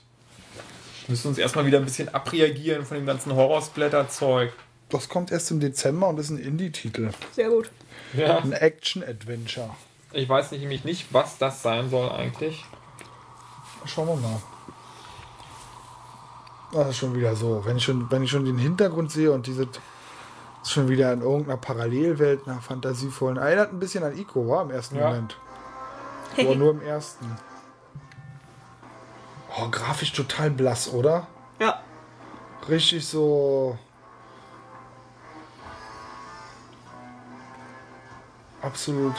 Wir 1.06 1.12
müssen 1.12 1.28
uns 1.28 1.38
erstmal 1.38 1.66
wieder 1.66 1.78
ein 1.78 1.84
bisschen 1.84 2.08
abreagieren 2.08 2.84
von 2.84 2.96
dem 2.96 3.04
ganzen 3.06 3.34
Horrorsplatter-Zeug. 3.34 4.52
Das 4.88 5.08
kommt 5.08 5.32
erst 5.32 5.50
im 5.50 5.60
Dezember 5.60 6.08
und 6.08 6.18
ist 6.18 6.30
ein 6.30 6.38
Indie-Titel. 6.38 7.10
Sehr 7.32 7.50
gut. 7.50 7.70
Ja. 8.14 8.38
Ein 8.38 8.52
Action-Adventure. 8.52 9.70
Ich 10.12 10.28
weiß 10.28 10.52
nicht, 10.52 10.60
nämlich 10.60 10.84
nicht, 10.84 11.12
was 11.12 11.36
das 11.38 11.62
sein 11.62 11.90
soll 11.90 12.08
eigentlich. 12.10 12.64
Schauen 13.84 14.08
wir 14.08 14.16
mal. 14.16 14.40
Das 16.72 16.88
ist 16.90 16.96
schon 16.96 17.14
wieder 17.14 17.36
so. 17.36 17.64
Wenn 17.64 17.76
ich 17.76 17.84
schon, 17.84 18.10
wenn 18.10 18.22
ich 18.22 18.30
schon 18.30 18.44
den 18.44 18.58
Hintergrund 18.58 19.12
sehe 19.12 19.30
und 19.30 19.46
diese 19.46 19.68
ist 20.62 20.72
schon 20.72 20.88
wieder 20.88 21.12
in 21.12 21.20
irgendeiner 21.20 21.58
Parallelwelt, 21.58 22.46
einer 22.48 22.60
fantasievollen. 22.60 23.36
Erinnert 23.36 23.72
ein 23.72 23.78
bisschen 23.78 24.02
an 24.02 24.16
Ico, 24.16 24.48
war 24.48 24.62
im 24.62 24.70
ersten 24.70 24.96
Ja. 24.96 25.08
Moment. 25.08 25.36
Aber 26.38 26.54
nur 26.54 26.70
im 26.70 26.80
ersten. 26.80 27.26
Oh, 29.56 29.68
grafisch 29.70 30.12
total 30.12 30.50
blass, 30.50 30.92
oder? 30.92 31.26
Ja. 31.60 31.80
Richtig 32.68 33.06
so. 33.06 33.78
Absolut. 38.62 39.14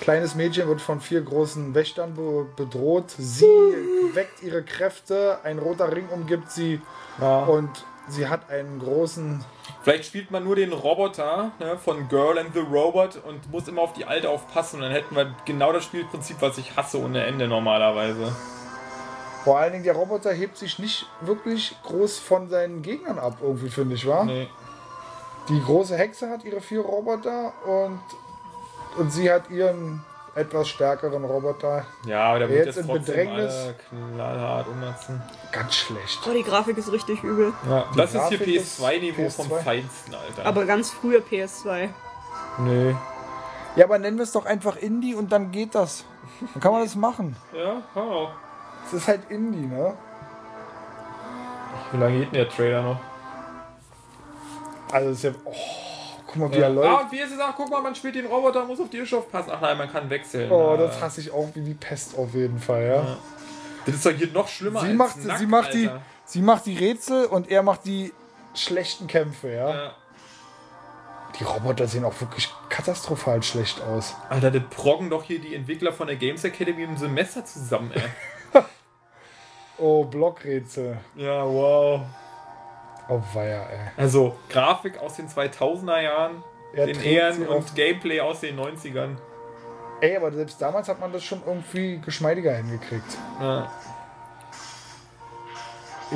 Kleines 0.00 0.34
Mädchen 0.34 0.66
wird 0.66 0.80
von 0.80 1.00
vier 1.00 1.22
großen 1.22 1.74
Wächtern 1.74 2.14
be 2.14 2.44
bedroht. 2.56 3.10
Sie 3.16 3.44
weckt 4.14 4.42
ihre 4.42 4.64
Kräfte, 4.64 5.38
ein 5.44 5.58
roter 5.60 5.92
Ring 5.94 6.08
umgibt 6.08 6.50
sie 6.50 6.80
Ja. 7.20 7.44
und 7.44 7.70
sie 8.08 8.26
hat 8.26 8.50
einen 8.50 8.80
großen. 8.80 9.44
Vielleicht 9.82 10.06
spielt 10.06 10.32
man 10.32 10.42
nur 10.42 10.56
den 10.56 10.72
Roboter 10.72 11.52
ne, 11.60 11.78
von 11.78 12.08
Girl 12.08 12.36
and 12.38 12.52
the 12.52 12.60
Robot 12.60 13.16
und 13.24 13.50
muss 13.52 13.68
immer 13.68 13.82
auf 13.82 13.92
die 13.92 14.04
Alte 14.04 14.28
aufpassen 14.28 14.76
und 14.76 14.82
dann 14.82 14.92
hätten 14.92 15.14
wir 15.14 15.32
genau 15.44 15.72
das 15.72 15.84
Spielprinzip, 15.84 16.38
was 16.40 16.58
ich 16.58 16.76
hasse 16.76 17.00
ohne 17.00 17.24
Ende 17.24 17.46
normalerweise. 17.46 18.34
Vor 19.44 19.58
allen 19.58 19.72
Dingen, 19.72 19.84
der 19.84 19.94
Roboter 19.94 20.32
hebt 20.32 20.56
sich 20.56 20.78
nicht 20.78 21.06
wirklich 21.20 21.76
groß 21.84 22.18
von 22.18 22.48
seinen 22.48 22.82
Gegnern 22.82 23.18
ab, 23.18 23.38
irgendwie, 23.42 23.70
finde 23.70 23.94
ich, 23.96 24.06
wa? 24.06 24.24
Nee. 24.24 24.48
Die 25.48 25.60
große 25.60 25.96
Hexe 25.96 26.30
hat 26.30 26.44
ihre 26.44 26.60
vier 26.60 26.80
Roboter 26.82 27.52
und, 27.66 28.00
und 28.96 29.10
sie 29.12 29.30
hat 29.32 29.50
ihren 29.50 30.04
etwas 30.34 30.68
stärkeren 30.68 31.24
Roboter. 31.24 31.84
Ja, 32.06 32.24
aber 32.30 32.38
der 32.40 32.48
wird 32.48 32.66
jetzt 32.66 32.76
jetzt 32.76 32.84
in 32.84 32.86
trotzdem 32.86 33.14
Bedrängnis- 33.14 33.74
knallhart 33.88 34.68
umsetzen. 34.68 35.20
Ganz 35.50 35.74
schlecht. 35.74 36.20
Oh, 36.26 36.32
die 36.32 36.42
Grafik 36.44 36.78
ist 36.78 36.90
richtig 36.92 37.22
übel. 37.22 37.52
Ja, 37.68 37.84
das 37.96 38.14
ist 38.14 38.28
hier 38.28 38.38
Grafik 38.38 38.54
ist 38.56 38.80
PS2-Niveau 38.80 39.28
vom 39.28 39.48
PS2. 39.48 39.60
Feinsten, 39.62 40.14
Alter. 40.14 40.46
Aber 40.46 40.64
ganz 40.64 40.90
frühe 40.90 41.18
PS2. 41.18 41.88
nee. 42.60 42.94
Ja, 43.74 43.86
aber 43.86 43.98
nennen 43.98 44.18
wir 44.18 44.24
es 44.24 44.32
doch 44.32 44.44
einfach 44.44 44.76
Indie 44.76 45.14
und 45.14 45.32
dann 45.32 45.50
geht 45.50 45.74
das. 45.74 46.04
Dann 46.52 46.60
kann 46.62 46.72
man 46.72 46.82
das 46.82 46.94
machen. 46.94 47.34
Ja, 47.54 47.82
kann 47.94 48.06
man 48.06 48.12
auch. 48.14 48.30
Es 48.86 48.92
ist 48.94 49.08
halt 49.08 49.30
Indie, 49.30 49.66
ne? 49.66 49.94
Wie 51.92 51.96
lange 51.98 52.18
geht 52.18 52.26
denn 52.28 52.34
der 52.34 52.48
Trailer 52.48 52.82
noch? 52.82 53.00
Also 54.92 55.10
es 55.10 55.18
ist 55.18 55.24
ja. 55.24 55.30
Oh, 55.44 55.52
guck 56.26 56.36
mal, 56.36 56.52
wie 56.52 56.58
er 56.58 56.66
Ah, 56.66 56.70
läuft. 56.70 57.02
und 57.04 57.12
wie 57.12 57.20
ist 57.20 57.32
es 57.32 57.40
auch? 57.40 57.54
Guck 57.56 57.70
mal, 57.70 57.80
man 57.82 57.94
spielt 57.94 58.14
den 58.14 58.26
Roboter, 58.26 58.64
muss 58.64 58.80
auf 58.80 58.90
die 58.90 58.98
Ische 58.98 59.16
aufpassen. 59.18 59.50
Ach 59.54 59.60
nein, 59.60 59.78
man 59.78 59.90
kann 59.90 60.08
wechseln. 60.10 60.50
Oh, 60.50 60.72
Ah. 60.74 60.76
das 60.76 61.00
hasse 61.00 61.20
ich 61.20 61.30
auch 61.32 61.48
wie 61.54 61.60
die 61.62 61.74
Pest 61.74 62.16
auf 62.18 62.34
jeden 62.34 62.58
Fall, 62.58 62.86
ja. 62.86 63.16
Das 63.86 63.94
ist 63.96 64.06
doch 64.06 64.10
hier 64.12 64.28
noch 64.28 64.48
schlimmer 64.48 64.80
Sie 64.80 64.88
als 64.88 64.96
macht, 64.96 65.24
nackt, 65.24 65.38
sie, 65.38 65.46
macht 65.46 65.74
die, 65.74 65.88
Alter. 65.88 66.02
sie 66.24 66.42
macht 66.42 66.66
die 66.66 66.76
Rätsel 66.76 67.24
und 67.26 67.50
er 67.50 67.62
macht 67.62 67.84
die 67.84 68.12
schlechten 68.54 69.06
Kämpfe, 69.06 69.50
ja. 69.52 69.70
Ja. 69.74 69.92
Die 71.40 71.44
Roboter 71.44 71.88
sehen 71.88 72.04
auch 72.04 72.20
wirklich 72.20 72.52
katastrophal 72.68 73.42
schlecht 73.42 73.80
aus. 73.82 74.14
Alter, 74.28 74.50
das 74.50 74.62
proggen 74.68 75.08
doch 75.08 75.22
hier 75.24 75.40
die 75.40 75.54
Entwickler 75.54 75.92
von 75.92 76.06
der 76.06 76.16
Games 76.16 76.44
Academy 76.44 76.82
im 76.82 76.96
Semester 76.98 77.44
zusammen, 77.44 77.90
ey. 77.94 78.02
Oh, 79.82 80.04
Blockrätsel. 80.04 80.96
ja, 81.16 81.44
wow. 81.44 82.02
Oh, 83.08 83.20
weia, 83.34 83.64
ey. 83.64 83.78
Also, 83.96 84.36
Grafik 84.48 84.96
aus 84.98 85.16
den 85.16 85.28
2000er 85.28 86.00
Jahren, 86.00 86.44
Er 86.72 86.86
den 86.86 87.02
Ehren 87.02 87.48
und 87.48 87.74
Gameplay 87.74 88.20
aus 88.20 88.40
den 88.40 88.58
90ern. 88.60 89.16
Ey, 90.00 90.16
aber 90.16 90.30
selbst 90.32 90.62
damals 90.62 90.88
hat 90.88 91.00
man 91.00 91.12
das 91.12 91.24
schon 91.24 91.42
irgendwie 91.44 91.98
geschmeidiger 91.98 92.54
hingekriegt. 92.54 93.18
Ja. 93.40 93.72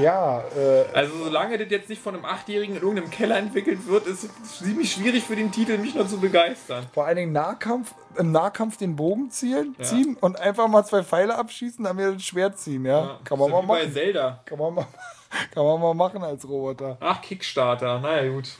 Ja, 0.00 0.40
äh, 0.56 0.84
Also, 0.94 1.16
solange 1.24 1.58
das 1.58 1.70
jetzt 1.70 1.88
nicht 1.88 2.02
von 2.02 2.14
einem 2.14 2.24
Achtjährigen 2.24 2.76
in 2.76 2.82
irgendeinem 2.82 3.10
Keller 3.10 3.36
entwickelt 3.38 3.86
wird, 3.86 4.06
ist 4.06 4.24
es 4.24 4.58
ziemlich 4.58 4.92
schwierig 4.92 5.24
für 5.24 5.36
den 5.36 5.50
Titel, 5.52 5.78
mich 5.78 5.94
noch 5.94 6.06
zu 6.08 6.18
begeistern. 6.18 6.86
vor 6.92 7.06
allen 7.06 7.16
Dingen 7.16 7.32
Nahkampf, 7.32 7.94
im 8.18 8.32
Nahkampf 8.32 8.76
den 8.76 8.96
Bogen 8.96 9.30
zielen, 9.30 9.74
Ja. 9.78 9.84
ziehen 9.84 10.16
und 10.20 10.38
einfach 10.40 10.68
mal 10.68 10.84
zwei 10.84 11.02
Pfeile 11.02 11.36
abschießen, 11.36 11.84
dann 11.84 11.96
wieder 11.98 12.12
das 12.12 12.22
Schwert 12.24 12.58
ziehen, 12.58 12.84
ja. 12.84 13.00
Ja, 13.04 13.20
Kann 13.24 13.38
man 13.38 13.50
mal 13.50 13.62
wie 13.62 13.66
bei 13.66 13.78
machen. 13.82 13.92
Zelda. 13.92 14.40
Kann 14.44 14.58
man 14.58 14.74
mal, 14.74 14.86
kann 15.52 15.64
man 15.64 15.80
mal 15.80 15.94
machen 15.94 16.22
als 16.22 16.46
Roboter. 16.48 16.96
Ach, 17.00 17.20
Kickstarter. 17.22 17.98
Naja, 18.00 18.30
gut. 18.30 18.50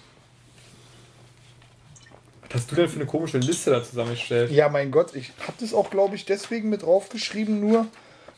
Was 2.49 2.63
hast 2.63 2.71
du 2.71 2.77
denn 2.77 2.89
für 2.89 2.97
eine 2.97 3.07
komische 3.07 3.39
Liste 3.39 3.71
da 3.73 3.83
zusammengestellt? 3.83 4.51
Ja, 4.53 4.69
mein 4.69 4.91
Gott, 4.91 5.15
ich 5.17 5.33
habe 5.43 5.55
das 5.61 5.75
auch, 5.75 5.91
glaube 5.91 6.15
ich, 6.15 6.25
deswegen 6.25 6.69
mit 6.69 6.83
draufgeschrieben, 6.83 7.61
nur. 7.61 7.87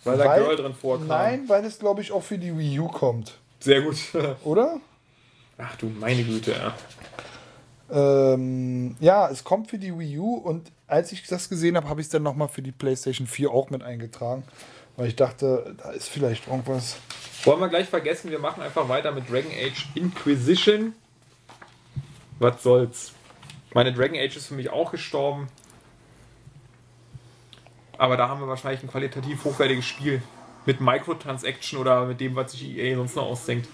Weil 0.05 0.19
da 0.19 0.37
Girl 0.37 0.57
drin 0.57 0.75
vorkam. 0.75 1.07
Nein, 1.07 1.49
weil 1.49 1.65
es, 1.65 1.79
glaube 1.79 2.01
ich, 2.01 2.13
auch 2.13 2.23
für 2.23 2.39
die 2.39 2.57
Wii 2.57 2.81
U 2.81 2.89
kommt. 2.89 3.39
Sehr 3.61 3.83
gut. 3.83 3.97
Oder? 4.45 4.81
Ach 5.59 5.77
du 5.77 5.87
meine 5.87 6.23
Güte, 6.23 6.53
ja. 6.53 6.75
Ähm, 7.91 8.97
ja, 9.01 9.29
es 9.29 9.45
kommt 9.45 9.71
für 9.71 9.79
die 9.79 9.99
Wii 9.99 10.19
U 10.19 10.35
und 10.37 10.71
als 10.87 11.13
ich 11.13 11.27
das 11.27 11.49
gesehen 11.49 11.77
habe, 11.77 11.89
habe 11.89 12.01
ich 12.01 12.07
es 12.07 12.11
dann 12.11 12.23
nochmal 12.23 12.49
für 12.49 12.63
die 12.63 12.73
PlayStation 12.73 13.27
4 13.27 13.51
auch 13.51 13.71
mit 13.71 13.83
eingetragen. 13.83 14.45
Weil 14.97 15.09
ich 15.09 15.17
dachte, 15.17 15.77
da 15.79 15.91
ist 15.91 16.09
vielleicht 16.09 16.49
irgendwas. 16.49 16.97
Wollen 17.45 17.61
wir 17.61 17.69
gleich 17.69 17.89
vergessen, 17.89 18.31
wir 18.31 18.41
machen 18.41 18.63
einfach 18.63 18.89
weiter 18.89 19.13
mit 19.13 19.31
Dragon 19.31 19.53
Age 19.53 19.87
Inquisition. 19.95 20.93
Was 22.41 22.63
soll's. 22.63 23.13
Meine 23.75 23.93
Dragon 23.93 24.19
Age 24.19 24.37
ist 24.37 24.47
für 24.47 24.55
mich 24.55 24.71
auch 24.71 24.91
gestorben. 24.91 25.49
Aber 27.99 28.17
da 28.17 28.29
haben 28.29 28.41
wir 28.41 28.49
wahrscheinlich 28.49 28.83
ein 28.83 28.89
qualitativ 28.89 29.45
hochwertiges 29.45 29.85
Spiel. 29.85 30.23
Mit 30.67 30.81
Microtransaction 30.81 31.79
oder 31.81 32.07
mit 32.07 32.21
dem, 32.21 32.35
was 32.37 32.53
sich 32.53 32.65
EA 32.77 32.97
sonst 32.97 33.17
noch 33.17 33.25
ausdenkt. 33.25 33.69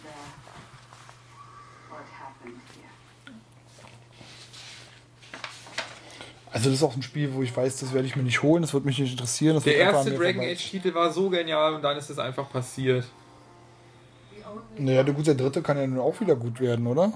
Also, 6.53 6.67
das 6.71 6.79
ist 6.79 6.83
auch 6.85 6.95
ein 6.95 7.03
Spiel, 7.03 7.35
wo 7.35 7.43
ich 7.43 7.55
weiß, 7.57 7.79
das 7.81 7.93
werde 7.93 8.07
ich 8.07 8.15
mir 8.15 8.23
nicht 8.23 8.43
holen, 8.43 8.63
das 8.63 8.73
wird 8.73 8.85
mich 8.85 8.99
nicht 8.99 9.11
interessieren. 9.11 9.55
Das 9.57 9.65
Der 9.65 9.77
erste 9.77 10.11
Dragon 10.13 10.35
vorbei- 10.35 10.53
Age-Titel 10.53 10.95
war 10.95 11.11
so 11.13 11.29
genial 11.29 11.75
und 11.75 11.83
dann 11.83 11.97
ist 11.97 12.11
es 12.11 12.19
einfach 12.19 12.49
passiert. 12.51 13.05
Naja, 14.79 15.03
der 15.03 15.15
gut, 15.15 15.27
der 15.27 15.35
dritte 15.35 15.63
kann 15.63 15.77
ja 15.79 15.87
nun 15.87 15.99
auch 15.99 16.21
wieder 16.21 16.37
gut 16.37 16.61
werden, 16.61 16.87
oder? 16.87 17.13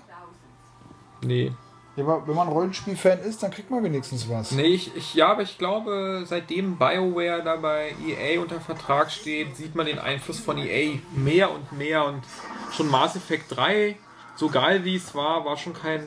Nee. 1.22 1.52
Ja, 1.98 2.04
aber 2.04 2.28
wenn 2.28 2.36
man 2.36 2.46
Rollenspiel-Fan 2.48 3.18
ist, 3.20 3.42
dann 3.42 3.50
kriegt 3.50 3.70
man 3.72 3.82
wenigstens 3.82 4.28
was. 4.30 4.52
Nee, 4.52 4.62
ich, 4.66 4.94
ich, 4.96 5.14
ja, 5.14 5.32
aber 5.32 5.42
ich 5.42 5.58
glaube, 5.58 6.22
seitdem 6.26 6.76
BioWare 6.78 7.42
da 7.42 7.56
bei 7.56 7.92
EA 8.06 8.40
unter 8.40 8.60
Vertrag 8.60 9.10
steht, 9.10 9.56
sieht 9.56 9.74
man 9.74 9.84
den 9.86 9.98
Einfluss 9.98 10.38
von 10.38 10.58
EA 10.58 10.98
mehr 11.16 11.50
und 11.50 11.72
mehr. 11.72 12.04
Und 12.04 12.22
schon 12.70 12.88
Mass 12.88 13.16
Effect 13.16 13.56
3, 13.56 13.96
so 14.36 14.48
geil 14.48 14.84
wie 14.84 14.94
es 14.94 15.12
war, 15.16 15.44
war 15.44 15.56
schon 15.56 15.74
kein 15.74 16.06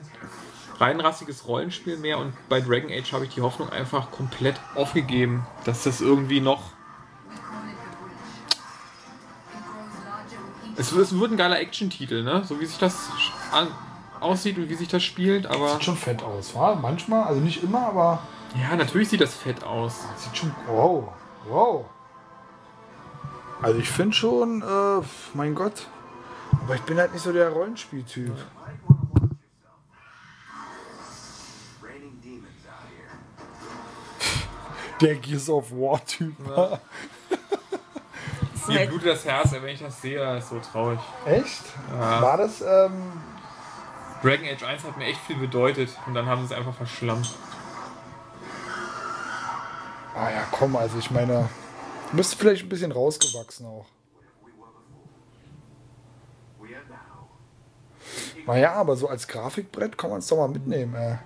reinrassiges 0.80 1.46
Rollenspiel 1.46 1.98
mehr. 1.98 2.20
Und 2.20 2.32
bei 2.48 2.62
Dragon 2.62 2.90
Age 2.90 3.12
habe 3.12 3.26
ich 3.26 3.34
die 3.34 3.42
Hoffnung 3.42 3.70
einfach 3.70 4.12
komplett 4.12 4.56
aufgegeben, 4.76 5.46
dass 5.66 5.84
das 5.84 6.00
irgendwie 6.00 6.40
noch. 6.40 6.72
Es, 10.78 10.94
wird- 10.94 11.06
es 11.08 11.20
wird 11.20 11.32
ein 11.32 11.38
geiler 11.38 11.60
Action-Titel, 11.60 12.24
ne? 12.24 12.44
So 12.46 12.60
wie 12.62 12.66
sich 12.66 12.78
das 12.78 13.10
an, 13.52 13.68
aussieht 14.22 14.58
und 14.58 14.70
wie 14.70 14.76
sich 14.76 14.88
das 14.88 15.04
spielt, 15.04 15.48
aber. 15.48 15.70
Sieht 15.74 15.84
schon 15.84 15.98
fett 15.98 16.24
aus, 16.24 16.56
wa? 16.56 16.76
Manchmal, 16.76 17.24
also 17.24 17.40
nicht 17.42 17.64
immer, 17.64 17.88
aber 17.88 18.20
Ja, 18.60 18.76
natürlich 18.76 19.10
sieht 19.10 19.22
das 19.22 19.34
fett 19.36 19.64
aus. 19.64 19.96
sieht 20.18 20.38
schon. 20.38 20.56
Wow, 20.68 21.10
wow. 21.48 21.86
Also 23.62 23.80
ich 23.80 23.90
finde 23.90 24.16
schon, 24.16 24.62
äh, 24.62 25.02
mein 25.34 25.54
Gott. 25.56 25.88
Aber 26.66 26.76
ich 26.76 26.82
bin 26.82 26.98
halt 26.98 27.14
nicht 27.14 27.22
so 27.24 27.32
der 27.32 27.50
Rollenspieltyp. 27.50 28.34
Der 35.02 35.16
Gears 35.16 35.50
of 35.50 35.72
War-Typ. 35.72 36.36
Mir 38.68 38.86
blutet 38.88 39.08
das 39.08 39.26
Herz, 39.26 39.52
wenn 39.52 39.66
ich 39.70 39.80
das 39.80 40.00
sehe, 40.02 40.20
das 40.20 40.44
ist 40.44 40.50
so 40.52 40.60
traurig. 40.60 41.00
Echt? 41.26 41.64
Ja. 41.92 42.22
War 42.22 42.38
das, 42.38 42.62
ähm, 42.62 43.12
Dragon 44.22 44.46
Age 44.46 44.64
1 44.64 44.84
hat 44.84 44.98
mir 44.98 45.06
echt 45.06 45.20
viel 45.22 45.38
bedeutet 45.38 45.90
und 46.06 46.14
dann 46.14 46.28
haben 46.28 46.46
sie 46.46 46.54
es 46.54 46.58
einfach 46.58 46.76
verschlammt. 46.76 47.34
Ah 50.16 50.30
ja, 50.30 50.44
komm, 50.52 50.76
also 50.76 51.00
ich 51.00 51.10
meine, 51.10 51.50
müsste 52.12 52.38
vielleicht 52.38 52.64
ein 52.64 52.70
bisschen 52.70 52.92
rausgewachsen 52.92 53.66
auch. 53.66 53.86
Naja, 58.46 58.74
aber 58.74 58.96
so 58.96 59.08
als 59.08 59.28
Grafikbrett 59.28 59.98
kann 59.98 60.10
man 60.10 60.20
es 60.20 60.28
doch 60.28 60.38
mal 60.38 60.50
mitnehmen, 60.50 60.96
ey. 60.96 61.18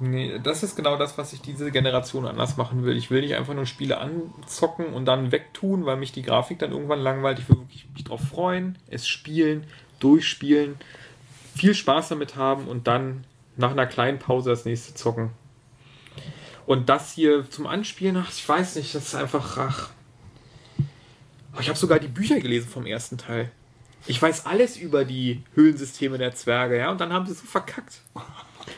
Nee, 0.00 0.38
das 0.38 0.62
ist 0.62 0.76
genau 0.76 0.96
das, 0.96 1.18
was 1.18 1.32
ich 1.32 1.40
diese 1.40 1.72
Generation 1.72 2.26
anders 2.26 2.56
machen 2.56 2.84
will. 2.84 2.96
Ich 2.96 3.10
will 3.10 3.20
nicht 3.20 3.34
einfach 3.34 3.54
nur 3.54 3.66
Spiele 3.66 3.98
anzocken 3.98 4.86
und 4.92 5.06
dann 5.06 5.32
wegtun, 5.32 5.86
weil 5.86 5.96
mich 5.96 6.12
die 6.12 6.22
Grafik 6.22 6.60
dann 6.60 6.70
irgendwann 6.70 7.00
langweilt. 7.00 7.40
Ich 7.40 7.48
will 7.48 7.58
wirklich 7.58 7.88
mich 7.92 8.04
drauf 8.04 8.20
freuen, 8.20 8.78
es 8.86 9.08
spielen, 9.08 9.66
durchspielen, 9.98 10.76
viel 11.58 11.74
Spaß 11.74 12.08
damit 12.08 12.36
haben 12.36 12.68
und 12.68 12.86
dann 12.86 13.24
nach 13.56 13.72
einer 13.72 13.86
kleinen 13.86 14.18
Pause 14.18 14.50
das 14.50 14.64
nächste 14.64 14.94
zocken. 14.94 15.30
Und 16.66 16.88
das 16.88 17.12
hier 17.12 17.48
zum 17.50 17.66
Anspielen, 17.66 18.16
ach, 18.16 18.30
ich 18.30 18.46
weiß 18.48 18.76
nicht, 18.76 18.94
das 18.94 19.06
ist 19.08 19.14
einfach, 19.14 19.56
ach. 19.58 19.90
Oh, 21.56 21.60
Ich 21.60 21.68
habe 21.68 21.78
sogar 21.78 21.98
die 21.98 22.08
Bücher 22.08 22.38
gelesen 22.40 22.68
vom 22.68 22.86
ersten 22.86 23.18
Teil. 23.18 23.50
Ich 24.06 24.20
weiß 24.20 24.46
alles 24.46 24.76
über 24.76 25.04
die 25.04 25.42
Höhlensysteme 25.54 26.18
der 26.18 26.34
Zwerge, 26.34 26.78
ja, 26.78 26.90
und 26.90 27.00
dann 27.00 27.12
haben 27.12 27.26
sie 27.26 27.34
so 27.34 27.46
verkackt. 27.46 28.00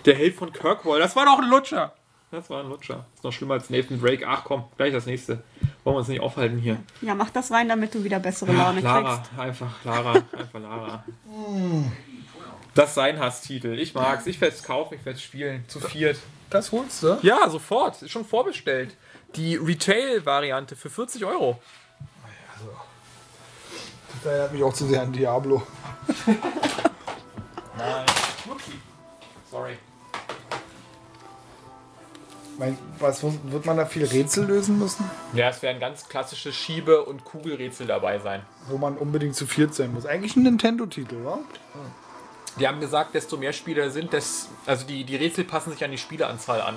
Der 0.06 0.14
Held 0.14 0.34
von 0.34 0.52
Kirkwall, 0.52 0.98
das 1.00 1.14
war 1.16 1.26
doch 1.26 1.38
ein 1.40 1.50
Lutscher. 1.50 1.92
Das 2.30 2.48
war 2.48 2.62
ein 2.62 2.68
Lutscher. 2.68 3.06
Ist 3.14 3.24
noch 3.24 3.32
schlimmer 3.32 3.54
als 3.54 3.70
Nathan 3.70 4.00
Drake. 4.00 4.24
Ach 4.26 4.44
komm, 4.44 4.64
gleich 4.76 4.92
das 4.92 5.04
nächste. 5.04 5.42
Wollen 5.82 5.96
wir 5.96 5.98
uns 5.98 6.08
nicht 6.08 6.20
aufhalten 6.20 6.58
hier. 6.58 6.76
Ja, 7.02 7.16
mach 7.16 7.30
das 7.30 7.50
rein, 7.50 7.68
damit 7.68 7.92
du 7.92 8.04
wieder 8.04 8.20
bessere 8.20 8.52
Laune 8.52 8.80
Lara, 8.82 9.16
kriegst. 9.16 9.36
einfach 9.38 9.84
Lara, 9.84 10.12
einfach 10.12 10.60
Lara. 10.60 11.04
Das 12.74 12.94
sein 12.94 13.18
Hasstitel. 13.18 13.78
Ich 13.78 13.94
mag's. 13.94 14.26
Ich 14.26 14.40
werde 14.40 14.54
es 14.54 14.62
kaufen, 14.62 14.94
ich 14.94 15.04
werde 15.04 15.16
es 15.18 15.22
spielen. 15.22 15.64
Zu 15.68 15.80
viert. 15.80 16.18
Das 16.50 16.70
holst 16.72 17.02
du? 17.02 17.18
Ja, 17.22 17.48
sofort. 17.48 18.00
Ist 18.02 18.10
schon 18.10 18.24
vorbestellt. 18.24 18.96
Die 19.36 19.56
Retail-Variante 19.56 20.76
für 20.76 20.90
40 20.90 21.24
Euro. 21.24 21.60
Das 24.22 24.26
erinnert 24.32 24.52
mich 24.52 24.62
auch 24.62 24.74
zu 24.74 24.86
sehr 24.86 25.02
an 25.02 25.12
Diablo. 25.12 25.62
Nein. 27.78 28.06
Whoopsie. 28.44 28.72
Sorry. 29.50 29.78
Mein- 32.58 32.76
Was 32.98 33.22
wird 33.22 33.64
man 33.64 33.76
da 33.78 33.86
viel 33.86 34.04
Rätsel 34.04 34.44
lösen 34.46 34.78
müssen? 34.78 35.08
Ja, 35.32 35.48
es 35.48 35.62
werden 35.62 35.80
ganz 35.80 36.08
klassische 36.08 36.52
Schiebe- 36.52 37.04
und 37.04 37.24
Kugelrätsel 37.24 37.86
dabei 37.86 38.18
sein. 38.18 38.42
Wo 38.68 38.76
man 38.76 38.98
unbedingt 38.98 39.34
zu 39.36 39.46
viert 39.46 39.74
sein 39.74 39.94
muss. 39.94 40.04
Eigentlich 40.04 40.36
ein 40.36 40.42
Nintendo-Titel, 40.42 41.24
wa? 41.24 41.38
Die 42.58 42.66
haben 42.66 42.80
gesagt, 42.80 43.14
desto 43.14 43.36
mehr 43.36 43.52
Spieler 43.52 43.90
sind, 43.90 44.12
des, 44.12 44.48
also 44.66 44.86
die, 44.86 45.04
die 45.04 45.16
Rätsel 45.16 45.44
passen 45.44 45.70
sich 45.72 45.82
an 45.84 45.90
die 45.90 45.98
Spieleranzahl 45.98 46.60
an. 46.60 46.76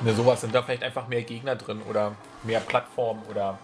Ne, 0.00 0.14
sowas 0.14 0.40
sind 0.40 0.54
da 0.54 0.62
vielleicht 0.62 0.82
einfach 0.82 1.06
mehr 1.08 1.22
Gegner 1.22 1.54
drin 1.56 1.82
oder 1.88 2.12
mehr 2.42 2.60
Plattformen 2.60 3.22
oder 3.30 3.58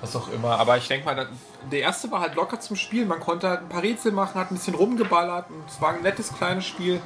was 0.00 0.14
auch 0.16 0.28
immer. 0.30 0.58
Aber 0.58 0.76
ich 0.76 0.88
denke 0.88 1.06
mal, 1.06 1.14
da- 1.16 1.26
der 1.70 1.80
erste 1.80 2.10
war 2.10 2.20
halt 2.20 2.34
locker 2.34 2.60
zum 2.60 2.76
Spielen. 2.76 3.08
Man 3.08 3.20
konnte 3.20 3.48
halt 3.48 3.60
ein 3.60 3.68
paar 3.68 3.82
Rätsel 3.82 4.12
machen, 4.12 4.34
hat 4.40 4.50
ein 4.50 4.54
bisschen 4.56 4.74
rumgeballert 4.74 5.48
und 5.50 5.62
es 5.68 5.80
war 5.80 5.90
ein 5.94 6.02
nettes 6.02 6.32
kleines 6.34 6.66
Spiel. 6.66 7.00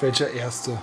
Welcher 0.00 0.30
erste? 0.30 0.78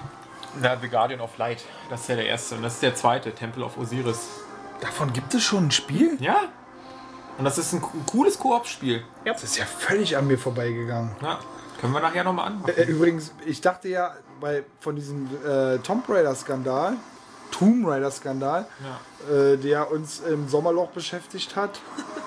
Na, 0.60 0.76
The 0.80 0.90
Guardian 0.90 1.22
of 1.22 1.38
Light, 1.38 1.64
das 1.90 2.02
ist 2.02 2.10
ja 2.10 2.16
der 2.16 2.28
erste. 2.28 2.56
Und 2.56 2.64
das 2.64 2.74
ist 2.76 2.84
der 2.84 2.96
zweite, 2.96 3.34
Temple 3.34 3.64
of 3.64 3.78
Osiris. 3.78 4.41
Davon 4.82 5.14
gibt 5.14 5.34
es 5.34 5.44
schon 5.44 5.68
ein 5.68 5.72
Spiel? 5.72 6.18
Ja. 6.20 6.50
Und 7.38 7.46
das 7.46 7.58
ist 7.58 7.74
ein, 7.74 7.82
ein 7.82 8.06
cooles 8.06 8.38
Koop-Spiel. 8.38 9.04
Das 9.24 9.44
ist 9.44 9.58
ja 9.58 9.66
völlig 9.66 10.18
an 10.18 10.28
mir 10.28 10.38
vorbeigegangen. 10.38 11.12
Ja. 11.22 11.40
Können 11.80 11.94
wir 11.94 12.02
nachher 12.02 12.24
nochmal 12.24 12.48
anmachen. 12.48 12.74
Äh, 12.76 12.84
übrigens, 12.84 13.32
ich 13.46 13.62
dachte 13.62 13.90
ja, 13.90 14.14
bei, 14.40 14.64
von 14.80 14.96
diesem 14.96 15.28
äh, 15.46 15.78
Tomb 15.80 16.08
Raider-Skandal, 16.08 16.98
Tomb 17.52 17.88
Raider-Skandal, 17.88 18.66
äh, 19.30 19.58
der 19.58 19.92
uns 19.92 20.20
im 20.20 20.48
Sommerloch 20.48 20.90
beschäftigt 20.90 21.56
hat, 21.56 21.80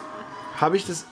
habe 0.56 0.76
ich 0.76 0.86
das 0.86 1.06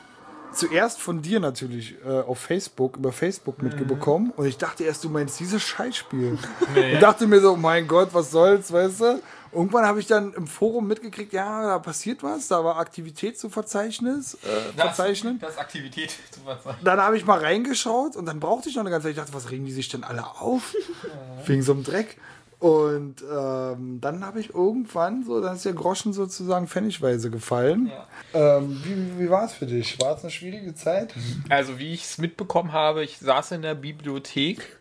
zuerst 0.52 1.00
von 1.00 1.22
dir 1.22 1.40
natürlich 1.40 1.96
äh, 2.04 2.20
auf 2.20 2.38
Facebook, 2.38 2.96
über 2.96 3.12
Facebook 3.12 3.62
mitbekommen. 3.62 4.32
Und 4.36 4.46
ich 4.46 4.58
dachte 4.58 4.84
erst, 4.84 5.04
du 5.04 5.08
meinst 5.08 5.40
dieses 5.40 5.62
Scheißspiel. 5.62 6.38
Nee. 6.74 6.94
Und 6.94 7.00
dachte 7.00 7.26
mir 7.26 7.40
so, 7.40 7.56
mein 7.56 7.86
Gott, 7.88 8.10
was 8.12 8.30
soll's, 8.30 8.72
weißt 8.72 9.00
du? 9.00 9.22
Irgendwann 9.52 9.84
habe 9.84 10.00
ich 10.00 10.06
dann 10.06 10.32
im 10.32 10.46
Forum 10.46 10.86
mitgekriegt, 10.86 11.32
ja, 11.32 11.62
da 11.62 11.78
passiert 11.78 12.22
was, 12.22 12.48
da 12.48 12.64
war 12.64 12.78
Aktivität 12.78 13.38
zu 13.38 13.50
Verzeichnis, 13.50 14.34
äh, 14.34 14.78
verzeichnen. 14.80 15.38
Das 15.40 15.52
ist 15.52 15.58
Aktivität 15.58 16.10
zu 16.30 16.40
verzeichnen. 16.40 16.84
Dann 16.84 17.00
habe 17.00 17.16
ich 17.18 17.26
mal 17.26 17.38
reingeschaut 17.38 18.16
und 18.16 18.24
dann 18.24 18.40
brauchte 18.40 18.70
ich 18.70 18.76
noch 18.76 18.82
eine 18.82 18.90
ganze 18.90 19.08
Zeit. 19.08 19.12
Ich 19.12 19.18
dachte, 19.18 19.34
was 19.34 19.50
regen 19.50 19.66
die 19.66 19.72
sich 19.72 19.88
denn 19.90 20.04
alle 20.04 20.24
auf? 20.40 20.74
Wegen 21.46 21.62
so 21.62 21.72
einem 21.72 21.84
Dreck. 21.84 22.16
Und 22.62 23.24
ähm, 23.28 23.98
dann 24.00 24.24
habe 24.24 24.38
ich 24.38 24.54
irgendwann 24.54 25.24
so, 25.24 25.40
dann 25.40 25.56
ist 25.56 25.64
der 25.64 25.72
Groschen 25.72 26.12
sozusagen 26.12 26.68
pfennigweise 26.68 27.28
gefallen. 27.28 27.90
Ähm, 28.32 28.80
wie 28.84 29.24
wie 29.24 29.30
war 29.30 29.44
es 29.44 29.52
für 29.52 29.66
dich? 29.66 30.00
War 30.00 30.16
es 30.16 30.22
eine 30.22 30.30
schwierige 30.30 30.72
Zeit? 30.72 31.12
Also 31.48 31.80
wie 31.80 31.92
ich 31.92 32.04
es 32.04 32.18
mitbekommen 32.18 32.72
habe, 32.72 33.02
ich 33.02 33.18
saß 33.18 33.50
in 33.50 33.62
der 33.62 33.74
Bibliothek 33.74 34.78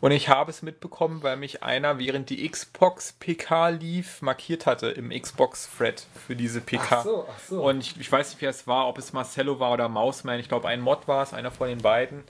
und 0.00 0.12
ich 0.12 0.28
habe 0.28 0.50
es 0.50 0.62
mitbekommen, 0.62 1.22
weil 1.22 1.36
mich 1.36 1.62
einer 1.62 1.98
während 1.98 2.30
die 2.30 2.48
Xbox 2.48 3.12
PK 3.12 3.68
lief 3.68 4.22
markiert 4.22 4.66
hatte 4.66 4.88
im 4.88 5.10
Xbox 5.10 5.68
Thread 5.76 6.06
für 6.26 6.34
diese 6.34 6.60
PK. 6.60 6.86
Ach 6.90 7.04
so, 7.04 7.26
ach 7.28 7.38
so. 7.48 7.62
Und 7.62 7.80
ich, 7.80 8.00
ich 8.00 8.10
weiß 8.10 8.30
nicht, 8.30 8.40
wer 8.40 8.50
es 8.50 8.66
war, 8.66 8.88
ob 8.88 8.98
es 8.98 9.12
Marcello 9.12 9.60
war 9.60 9.72
oder 9.72 9.88
Mausman. 9.88 10.40
Ich 10.40 10.48
glaube, 10.48 10.68
ein 10.68 10.80
Mod 10.80 11.06
war 11.06 11.22
es, 11.22 11.34
einer 11.34 11.50
von 11.50 11.68
den 11.68 11.78
beiden. 11.78 12.24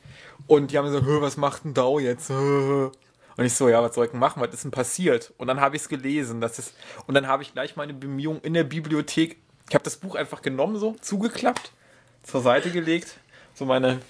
Und 0.46 0.72
die 0.72 0.78
haben 0.78 0.86
gesagt, 0.86 1.06
"Hö, 1.06 1.20
was 1.20 1.36
macht 1.36 1.64
denn 1.64 1.74
Dau 1.74 1.98
jetzt? 1.98 2.28
Hö." 2.28 2.90
Und 3.36 3.44
ich 3.46 3.54
so, 3.54 3.68
ja, 3.68 3.82
was 3.82 3.94
soll 3.94 4.04
ich 4.04 4.10
denn 4.10 4.20
machen? 4.20 4.42
Was 4.42 4.52
ist 4.52 4.64
denn 4.64 4.70
passiert? 4.70 5.32
Und 5.38 5.46
dann 5.46 5.60
habe 5.60 5.76
ich 5.76 5.82
es 5.82 5.88
gelesen. 5.88 6.40
Das 6.40 6.58
ist, 6.58 6.74
und 7.06 7.14
dann 7.14 7.26
habe 7.26 7.42
ich 7.42 7.52
gleich 7.54 7.76
meine 7.76 7.94
Bemühungen 7.94 8.42
in 8.42 8.52
der 8.52 8.64
Bibliothek. 8.64 9.38
Ich 9.68 9.74
habe 9.74 9.84
das 9.84 9.96
Buch 9.96 10.16
einfach 10.16 10.42
genommen, 10.42 10.76
so 10.76 10.96
zugeklappt, 11.00 11.72
zur 12.22 12.42
Seite 12.42 12.70
gelegt, 12.70 13.16
so 13.54 13.64
meine 13.64 14.00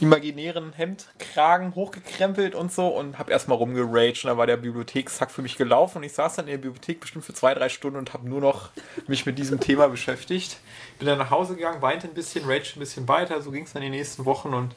imaginären 0.00 0.72
Hemdkragen 0.72 1.74
hochgekrempelt 1.74 2.54
und 2.54 2.72
so 2.72 2.88
und 2.88 3.18
habe 3.18 3.30
erstmal 3.30 3.58
rumgeraged 3.58 4.24
und 4.24 4.30
dann 4.30 4.38
war 4.38 4.46
der 4.46 4.56
Bibliothekssack 4.56 5.30
für 5.30 5.42
mich 5.42 5.56
gelaufen 5.56 5.98
und 5.98 6.04
ich 6.04 6.12
saß 6.12 6.36
dann 6.36 6.46
in 6.46 6.52
der 6.52 6.58
Bibliothek 6.58 7.00
bestimmt 7.00 7.24
für 7.24 7.34
zwei, 7.34 7.54
drei 7.54 7.68
Stunden 7.68 7.98
und 7.98 8.12
habe 8.12 8.28
nur 8.28 8.40
noch 8.40 8.70
mich 9.06 9.24
mit 9.24 9.38
diesem 9.38 9.60
Thema 9.60 9.88
beschäftigt. 9.88 10.58
Bin 10.98 11.06
dann 11.06 11.18
nach 11.18 11.30
Hause 11.30 11.54
gegangen, 11.54 11.80
weinte 11.80 12.08
ein 12.08 12.14
bisschen, 12.14 12.44
raged 12.44 12.76
ein 12.76 12.80
bisschen 12.80 13.06
weiter, 13.06 13.40
so 13.40 13.50
ging 13.50 13.64
es 13.64 13.72
dann 13.72 13.82
die 13.82 13.90
nächsten 13.90 14.24
Wochen 14.24 14.52
und 14.52 14.74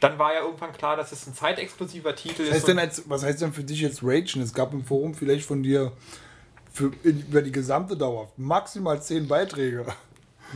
dann 0.00 0.18
war 0.18 0.34
ja 0.34 0.40
irgendwann 0.40 0.72
klar, 0.72 0.96
dass 0.96 1.12
es 1.12 1.26
ein 1.26 1.34
zeitexplosiver 1.34 2.14
Titel 2.14 2.46
Was 2.48 2.58
ist. 2.58 2.68
denn 2.68 2.78
als, 2.78 3.08
was 3.08 3.22
heißt 3.22 3.40
denn 3.40 3.52
für 3.52 3.64
dich 3.64 3.80
jetzt 3.80 4.02
Ragen? 4.02 4.42
Es 4.42 4.52
gab 4.52 4.72
im 4.74 4.84
Forum 4.84 5.14
vielleicht 5.14 5.46
von 5.46 5.62
dir 5.62 5.92
für, 6.72 6.92
über 7.04 7.40
die 7.40 7.52
gesamte 7.52 7.96
Dauer 7.96 8.30
maximal 8.36 9.00
zehn 9.00 9.28
Beiträge. 9.28 9.86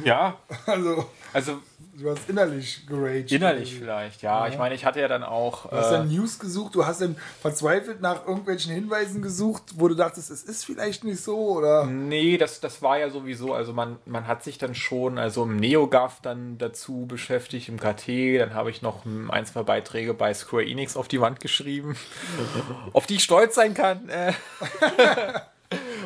Ja, 0.05 0.36
Also, 0.66 1.07
also 1.32 1.62
du 1.95 2.11
hast 2.11 2.28
innerlich 2.28 2.86
geraged. 2.86 3.32
innerlich 3.32 3.74
vielleicht, 3.74 4.22
ja. 4.22 4.47
Ich 4.49 4.57
meine, 4.57 4.74
ich 4.74 4.84
hatte 4.84 5.01
ja 5.01 5.09
dann 5.09 5.24
auch. 5.24 5.68
Du 5.68 5.76
hast 5.76 5.89
äh, 5.89 5.93
dann 5.99 6.09
News 6.09 6.39
gesucht, 6.39 6.74
du 6.74 6.86
hast 6.86 7.01
dann 7.01 7.16
verzweifelt 7.41 8.01
nach 8.01 8.26
irgendwelchen 8.26 8.72
Hinweisen 8.72 9.22
gesucht, 9.22 9.62
wo 9.76 9.89
du 9.89 9.95
dachtest, 9.95 10.30
es 10.30 10.43
ist 10.43 10.64
vielleicht 10.64 11.05
nicht 11.05 11.22
so 11.22 11.36
oder. 11.57 11.86
Nee, 11.86 12.39
das, 12.39 12.61
das 12.61 12.82
war 12.82 12.99
ja 12.99 13.11
sowieso, 13.11 13.53
also 13.55 13.72
man, 13.72 13.99
man 14.05 14.26
hat 14.26 14.45
sich 14.45 14.59
dann 14.59 14.74
schon, 14.74 15.18
also 15.18 15.43
im 15.43 15.57
NeoGAF 15.57 16.20
dann 16.22 16.59
dazu 16.59 17.07
beschäftigt, 17.07 17.68
im 17.68 17.78
KT, 17.80 18.39
dann 18.39 18.55
habe 18.55 18.70
ich 18.70 18.82
noch 18.82 19.05
ein, 19.05 19.47
zwei 19.47 19.62
Beiträge 19.62 20.14
bei 20.14 20.32
Square 20.34 20.64
Enix 20.64 20.97
auf 20.97 21.09
die 21.09 21.20
Wand 21.20 21.41
geschrieben, 21.41 21.97
auf 22.93 23.07
die 23.07 23.16
ich 23.16 23.24
stolz 23.24 23.55
sein 23.55 23.74
kann. 23.74 24.09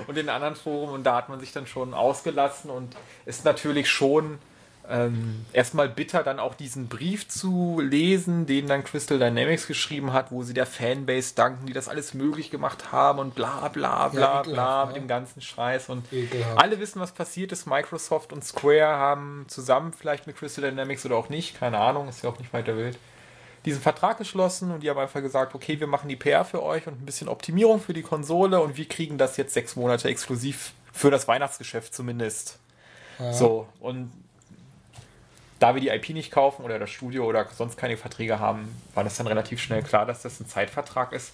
und 0.06 0.18
in 0.18 0.28
anderen 0.28 0.56
Foren, 0.56 0.90
und 0.90 1.04
da 1.04 1.16
hat 1.16 1.28
man 1.28 1.40
sich 1.40 1.52
dann 1.52 1.66
schon 1.66 1.94
ausgelassen 1.94 2.70
und 2.70 2.96
ist 3.26 3.44
natürlich 3.44 3.90
schon 3.90 4.38
ähm, 4.88 5.46
erstmal 5.52 5.88
bitter, 5.88 6.22
dann 6.22 6.38
auch 6.38 6.54
diesen 6.54 6.88
Brief 6.88 7.28
zu 7.28 7.80
lesen, 7.80 8.46
den 8.46 8.66
dann 8.66 8.84
Crystal 8.84 9.18
Dynamics 9.18 9.66
geschrieben 9.66 10.12
hat, 10.12 10.32
wo 10.32 10.42
sie 10.42 10.54
der 10.54 10.66
Fanbase 10.66 11.34
danken, 11.34 11.66
die 11.66 11.72
das 11.72 11.88
alles 11.88 12.14
möglich 12.14 12.50
gemacht 12.50 12.90
haben 12.90 13.18
und 13.18 13.34
bla 13.34 13.68
bla 13.68 14.08
bla 14.08 14.40
ekelhaft, 14.40 14.50
bla 14.50 14.80
ne? 14.80 14.86
mit 14.88 14.96
dem 14.96 15.08
ganzen 15.08 15.40
Scheiß. 15.40 15.88
Und 15.88 16.12
Ekelhaft. 16.12 16.58
alle 16.58 16.80
wissen, 16.80 17.00
was 17.00 17.12
passiert 17.12 17.52
ist. 17.52 17.66
Microsoft 17.66 18.32
und 18.32 18.44
Square 18.44 18.96
haben 18.96 19.44
zusammen 19.48 19.92
vielleicht 19.92 20.26
mit 20.26 20.36
Crystal 20.36 20.64
Dynamics 20.68 21.06
oder 21.06 21.16
auch 21.16 21.28
nicht, 21.28 21.58
keine 21.58 21.78
Ahnung, 21.78 22.08
ist 22.08 22.22
ja 22.24 22.30
auch 22.30 22.38
nicht 22.38 22.52
weiter 22.52 22.76
wild, 22.76 22.98
diesen 23.64 23.80
Vertrag 23.80 24.18
geschlossen 24.18 24.70
und 24.72 24.82
die 24.82 24.90
haben 24.90 24.98
einfach 24.98 25.22
gesagt, 25.22 25.54
okay, 25.54 25.78
wir 25.78 25.86
machen 25.86 26.08
die 26.08 26.16
PR 26.16 26.44
für 26.44 26.62
euch 26.62 26.86
und 26.86 27.00
ein 27.00 27.06
bisschen 27.06 27.28
Optimierung 27.28 27.80
für 27.80 27.92
die 27.92 28.02
Konsole 28.02 28.60
und 28.60 28.76
wir 28.76 28.88
kriegen 28.88 29.18
das 29.18 29.36
jetzt 29.36 29.54
sechs 29.54 29.76
Monate 29.76 30.08
exklusiv 30.08 30.72
für 30.92 31.10
das 31.10 31.28
Weihnachtsgeschäft 31.28 31.94
zumindest. 31.94 32.58
So, 33.30 33.68
und 33.78 34.12
da 35.60 35.74
wir 35.74 35.80
die 35.80 35.88
IP 35.88 36.10
nicht 36.10 36.32
kaufen 36.32 36.64
oder 36.64 36.80
das 36.80 36.90
Studio 36.90 37.24
oder 37.24 37.46
sonst 37.56 37.76
keine 37.76 37.96
Verträge 37.96 38.40
haben, 38.40 38.68
war 38.94 39.04
das 39.04 39.16
dann 39.16 39.28
relativ 39.28 39.60
schnell 39.60 39.82
klar, 39.82 40.06
dass 40.06 40.22
das 40.22 40.40
ein 40.40 40.48
Zeitvertrag 40.48 41.12
ist. 41.12 41.32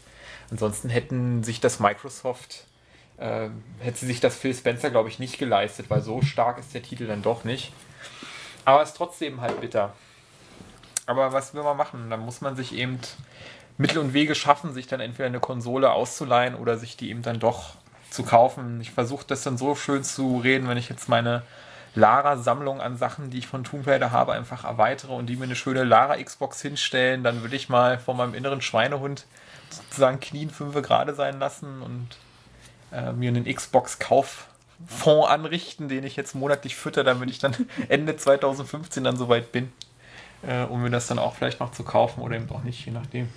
Ansonsten 0.51 0.91
hätten 0.91 1.43
sich 1.45 1.61
das 1.61 1.81
Microsoft, 1.81 2.67
äh, 3.17 3.49
hätte 3.81 4.05
sich 4.05 4.21
das 4.21 4.37
Phil 4.37 4.55
Spencer, 4.55 4.91
glaube 4.91 5.09
ich, 5.09 5.19
nicht 5.19 5.39
geleistet, 5.39 5.87
weil 5.89 6.03
so 6.03 6.21
stark 6.21 6.59
ist 6.59 6.75
der 6.75 6.83
Titel 6.83 7.07
dann 7.07 7.23
doch 7.23 7.45
nicht. 7.45 7.73
Aber 8.67 8.83
es 8.83 8.91
ist 8.91 8.97
trotzdem 8.97 9.41
halt 9.41 9.63
bitter. 9.63 9.95
Aber 11.09 11.32
was 11.32 11.55
will 11.55 11.62
man 11.62 11.78
machen? 11.78 12.10
Dann 12.10 12.20
muss 12.20 12.43
man 12.43 12.55
sich 12.55 12.74
eben 12.74 13.01
Mittel 13.78 13.97
und 13.97 14.12
Wege 14.12 14.35
schaffen, 14.35 14.74
sich 14.74 14.89
dann 14.89 15.01
entweder 15.01 15.26
eine 15.26 15.40
Konsole 15.40 15.90
auszuleihen 15.90 16.55
oder 16.55 16.76
sich 16.76 16.98
die 16.98 17.09
eben 17.09 17.22
dann 17.22 17.40
doch 17.40 17.76
zu 18.10 18.24
kaufen. 18.24 18.82
Ich 18.82 18.90
versuche 18.90 19.24
das 19.26 19.43
dann 19.43 19.56
so 19.56 19.74
schön 19.74 20.05
zu 20.05 20.36
reden, 20.36 20.68
wenn 20.68 20.76
ich 20.76 20.90
jetzt 20.90 21.09
meine 21.09 21.43
Lara-Sammlung 21.94 22.82
an 22.82 22.98
Sachen, 22.98 23.30
die 23.30 23.39
ich 23.39 23.47
von 23.47 23.64
Tomb 23.64 23.86
Raider 23.86 24.10
habe, 24.10 24.35
einfach 24.35 24.64
erweitere 24.64 25.14
und 25.14 25.28
die 25.28 25.36
mir 25.36 25.44
eine 25.44 25.56
schöne 25.56 25.82
Lara-Xbox 25.82 26.60
hinstellen, 26.60 27.24
dann 27.24 27.40
würde 27.40 27.56
ich 27.56 27.70
mal 27.70 27.98
von 27.98 28.18
meinem 28.18 28.35
inneren 28.35 28.60
Schweinehund 28.60 29.24
sozusagen 29.70 30.20
Knien 30.20 30.51
fünfe 30.51 30.82
gerade 30.82 31.14
sein 31.14 31.39
lassen 31.39 31.80
und 31.80 32.09
äh, 32.93 33.12
mir 33.12 33.28
einen 33.28 33.47
Xbox-Kauffonds 33.47 35.26
anrichten, 35.26 35.89
den 35.89 36.05
ich 36.05 36.16
jetzt 36.16 36.35
monatlich 36.35 36.76
fütter, 36.76 37.02
damit 37.02 37.30
ich 37.30 37.39
dann 37.39 37.56
Ende 37.89 38.14
2015 38.14 39.05
dann 39.05 39.16
soweit 39.16 39.52
bin, 39.52 39.72
äh, 40.47 40.65
um 40.65 40.82
mir 40.82 40.90
das 40.90 41.06
dann 41.06 41.19
auch 41.19 41.35
vielleicht 41.35 41.60
noch 41.60 41.73
zu 41.73 41.82
kaufen 41.82 42.20
oder 42.23 42.36
eben 42.36 42.48
auch 42.51 42.62
nicht, 42.62 42.85
je 42.86 42.93
nachdem. 42.93 43.28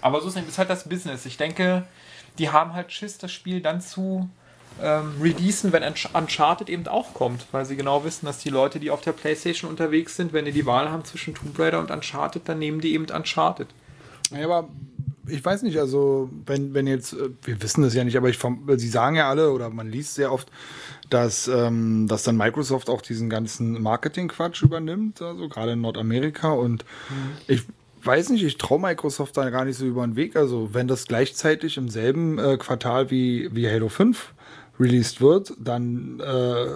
Aber 0.00 0.20
so 0.20 0.28
ist 0.28 0.58
halt 0.58 0.70
das 0.70 0.88
Business. 0.88 1.26
Ich 1.26 1.36
denke, 1.36 1.84
die 2.38 2.50
haben 2.50 2.74
halt 2.74 2.92
Schiss, 2.92 3.18
das 3.18 3.32
Spiel 3.32 3.60
dann 3.60 3.80
zu 3.80 4.28
ähm, 4.82 5.14
releasen, 5.20 5.72
wenn 5.72 5.82
Unch- 5.82 6.14
Uncharted 6.14 6.68
eben 6.68 6.86
auch 6.86 7.14
kommt, 7.14 7.46
weil 7.52 7.64
sie 7.64 7.76
genau 7.76 8.04
wissen, 8.04 8.26
dass 8.26 8.38
die 8.38 8.50
Leute, 8.50 8.78
die 8.78 8.90
auf 8.90 9.00
der 9.00 9.12
Playstation 9.12 9.70
unterwegs 9.70 10.16
sind, 10.16 10.32
wenn 10.32 10.44
die 10.44 10.52
die 10.52 10.66
Wahl 10.66 10.90
haben 10.90 11.04
zwischen 11.04 11.34
Tomb 11.34 11.58
Raider 11.58 11.78
und 11.78 11.90
Uncharted, 11.90 12.48
dann 12.48 12.58
nehmen 12.58 12.80
die 12.80 12.94
eben 12.94 13.06
Uncharted. 13.06 13.68
Ja, 14.30 14.44
aber 14.44 14.68
ich 15.28 15.44
weiß 15.44 15.62
nicht, 15.62 15.78
also 15.78 16.30
wenn, 16.46 16.74
wenn 16.74 16.86
jetzt, 16.86 17.12
äh, 17.12 17.30
wir 17.42 17.62
wissen 17.62 17.82
das 17.82 17.94
ja 17.94 18.04
nicht, 18.04 18.16
aber 18.16 18.28
ich 18.28 18.38
sie 18.76 18.88
sagen 18.88 19.16
ja 19.16 19.28
alle 19.28 19.50
oder 19.52 19.70
man 19.70 19.90
liest 19.90 20.14
sehr 20.14 20.32
oft, 20.32 20.50
dass, 21.10 21.48
ähm, 21.48 22.06
dass 22.08 22.22
dann 22.22 22.36
Microsoft 22.36 22.90
auch 22.90 23.02
diesen 23.02 23.30
ganzen 23.30 23.80
Marketing-Quatsch 23.82 24.62
übernimmt, 24.62 25.22
also 25.22 25.48
gerade 25.48 25.72
in 25.72 25.80
Nordamerika 25.80 26.50
und 26.50 26.84
ich 27.46 27.62
weiß 28.06 28.30
nicht, 28.30 28.44
ich 28.44 28.56
traue 28.56 28.80
Microsoft 28.80 29.36
da 29.36 29.50
gar 29.50 29.64
nicht 29.64 29.76
so 29.76 29.84
über 29.84 30.06
den 30.06 30.16
Weg. 30.16 30.36
Also 30.36 30.70
wenn 30.72 30.88
das 30.88 31.06
gleichzeitig 31.06 31.76
im 31.76 31.88
selben 31.88 32.38
äh, 32.38 32.56
Quartal 32.56 33.10
wie, 33.10 33.54
wie 33.54 33.68
Halo 33.68 33.88
5 33.88 34.32
released 34.78 35.20
wird, 35.20 35.54
dann, 35.58 36.20
äh, 36.20 36.66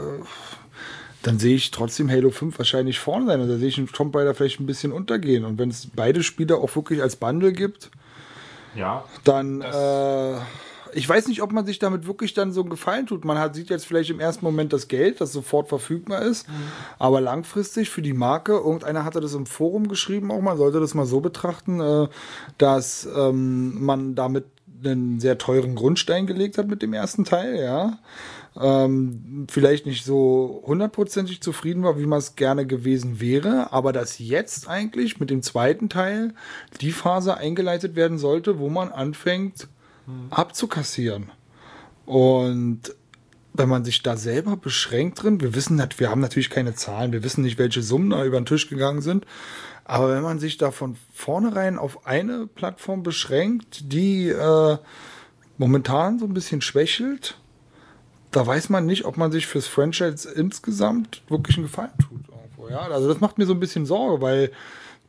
dann 1.22 1.38
sehe 1.38 1.54
ich 1.54 1.70
trotzdem 1.70 2.10
Halo 2.10 2.30
5 2.30 2.58
wahrscheinlich 2.58 2.98
vorne 2.98 3.26
sein. 3.26 3.40
Und 3.40 3.48
da 3.48 3.56
sehe 3.56 3.68
ich 3.68 3.76
den 3.76 3.86
Tomb 3.86 4.14
Raider 4.14 4.34
vielleicht 4.34 4.60
ein 4.60 4.66
bisschen 4.66 4.92
untergehen. 4.92 5.44
Und 5.44 5.58
wenn 5.58 5.70
es 5.70 5.86
beide 5.94 6.22
Spiele 6.22 6.56
auch 6.56 6.74
wirklich 6.74 7.02
als 7.02 7.16
Bundle 7.16 7.52
gibt, 7.52 7.90
Ja. 8.74 9.04
dann, 9.24 9.62
äh, 9.62 10.34
ich 10.92 11.08
weiß 11.08 11.28
nicht, 11.28 11.42
ob 11.42 11.52
man 11.52 11.66
sich 11.66 11.78
damit 11.78 12.06
wirklich 12.06 12.34
dann 12.34 12.52
so 12.52 12.60
einen 12.60 12.70
Gefallen 12.70 13.06
tut. 13.06 13.24
Man 13.24 13.38
hat, 13.38 13.54
sieht 13.54 13.70
jetzt 13.70 13.86
vielleicht 13.86 14.10
im 14.10 14.20
ersten 14.20 14.44
Moment 14.44 14.72
das 14.72 14.88
Geld, 14.88 15.20
das 15.20 15.32
sofort 15.32 15.68
verfügbar 15.68 16.22
ist, 16.22 16.46
aber 16.98 17.20
langfristig 17.20 17.90
für 17.90 18.02
die 18.02 18.12
Marke, 18.12 18.52
irgendeiner 18.52 19.04
hatte 19.04 19.20
das 19.20 19.34
im 19.34 19.46
Forum 19.46 19.88
geschrieben 19.88 20.30
auch, 20.30 20.40
man 20.40 20.56
sollte 20.56 20.80
das 20.80 20.94
mal 20.94 21.06
so 21.06 21.20
betrachten, 21.20 21.80
äh, 21.80 22.08
dass 22.58 23.08
ähm, 23.16 23.82
man 23.84 24.14
damit 24.14 24.46
einen 24.84 25.20
sehr 25.20 25.38
teuren 25.38 25.74
Grundstein 25.74 26.26
gelegt 26.26 26.58
hat 26.58 26.68
mit 26.68 26.82
dem 26.82 26.92
ersten 26.92 27.24
Teil, 27.24 27.60
ja. 27.60 27.98
Ähm, 28.58 29.46
vielleicht 29.48 29.86
nicht 29.86 30.04
so 30.04 30.62
hundertprozentig 30.66 31.40
zufrieden 31.40 31.84
war, 31.84 31.98
wie 31.98 32.06
man 32.06 32.18
es 32.18 32.34
gerne 32.34 32.66
gewesen 32.66 33.20
wäre, 33.20 33.72
aber 33.72 33.92
dass 33.92 34.18
jetzt 34.18 34.68
eigentlich 34.68 35.20
mit 35.20 35.30
dem 35.30 35.42
zweiten 35.42 35.88
Teil 35.88 36.34
die 36.80 36.92
Phase 36.92 37.36
eingeleitet 37.36 37.94
werden 37.94 38.18
sollte, 38.18 38.58
wo 38.58 38.68
man 38.68 38.90
anfängt 38.90 39.68
abzukassieren. 40.30 41.30
Und 42.06 42.94
wenn 43.52 43.68
man 43.68 43.84
sich 43.84 44.02
da 44.02 44.16
selber 44.16 44.56
beschränkt 44.56 45.22
drin, 45.22 45.40
wir 45.40 45.54
wissen, 45.54 45.82
wir 45.96 46.10
haben 46.10 46.20
natürlich 46.20 46.50
keine 46.50 46.74
Zahlen, 46.74 47.12
wir 47.12 47.22
wissen 47.22 47.42
nicht, 47.42 47.58
welche 47.58 47.82
Summen 47.82 48.10
da 48.10 48.24
über 48.24 48.40
den 48.40 48.46
Tisch 48.46 48.68
gegangen 48.68 49.02
sind, 49.02 49.26
aber 49.84 50.14
wenn 50.14 50.22
man 50.22 50.38
sich 50.38 50.56
da 50.56 50.70
von 50.70 50.96
vornherein 51.12 51.78
auf 51.78 52.06
eine 52.06 52.46
Plattform 52.46 53.02
beschränkt, 53.02 53.92
die 53.92 54.28
äh, 54.28 54.78
momentan 55.58 56.18
so 56.18 56.26
ein 56.26 56.34
bisschen 56.34 56.60
schwächelt, 56.60 57.39
da 58.30 58.46
weiß 58.46 58.68
man 58.68 58.86
nicht, 58.86 59.04
ob 59.04 59.16
man 59.16 59.32
sich 59.32 59.46
fürs 59.46 59.66
Franchise 59.66 60.30
insgesamt 60.30 61.22
wirklich 61.28 61.56
einen 61.56 61.66
Gefallen 61.66 61.90
tut. 61.98 62.20
Irgendwo, 62.28 62.68
ja? 62.68 62.80
Also 62.80 63.08
das 63.08 63.20
macht 63.20 63.38
mir 63.38 63.46
so 63.46 63.54
ein 63.54 63.60
bisschen 63.60 63.86
Sorge, 63.86 64.22
weil 64.22 64.52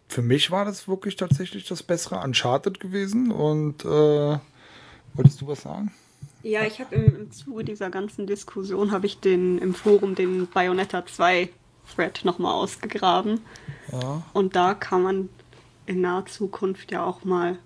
für 0.08 0.22
mich 0.22 0.52
war 0.52 0.66
das 0.66 0.88
wirklich 0.88 1.16
tatsächlich 1.16 1.68
das 1.68 1.84
bessere 1.84 2.20
Uncharted 2.20 2.80
gewesen. 2.80 3.32
Und 3.32 3.86
äh, 3.86 4.38
wolltest 5.14 5.42
du 5.42 5.48
was 5.48 5.62
sagen? 5.62 5.92
Ja, 6.44 6.64
ich 6.64 6.80
habe 6.80 6.96
im, 6.96 7.16
im 7.16 7.32
Zuge 7.32 7.64
dieser 7.64 7.90
ganzen 7.90 8.26
Diskussion 8.26 8.92
habe 8.92 9.06
ich 9.06 9.20
den 9.20 9.60
im 9.60 9.76
Forum 9.76 10.16
den 10.16 10.48
Bayonetta 10.48 11.06
2 11.06 11.50
Thread 11.96 12.26
nochmal 12.26 12.54
ausgegraben. 12.54 13.42
Und 14.34 14.56
da 14.56 14.74
kann 14.74 15.04
man 15.04 15.30
in 15.86 16.02
naher 16.02 16.26
Zukunft 16.26 16.92
ja 16.92 17.04
auch 17.04 17.24
mal 17.24 17.58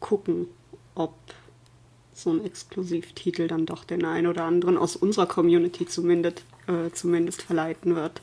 gucken, 0.00 0.46
ob 0.94 1.14
so 2.14 2.30
ein 2.32 2.44
Exklusivtitel 2.44 3.48
dann 3.48 3.66
doch 3.66 3.84
den 3.84 4.04
einen 4.04 4.26
oder 4.26 4.44
anderen 4.44 4.76
aus 4.78 4.96
unserer 4.96 5.26
Community 5.26 5.86
zumindest, 5.86 6.42
äh, 6.66 6.90
zumindest 6.92 7.42
verleiten 7.42 7.94
wird. 7.96 8.20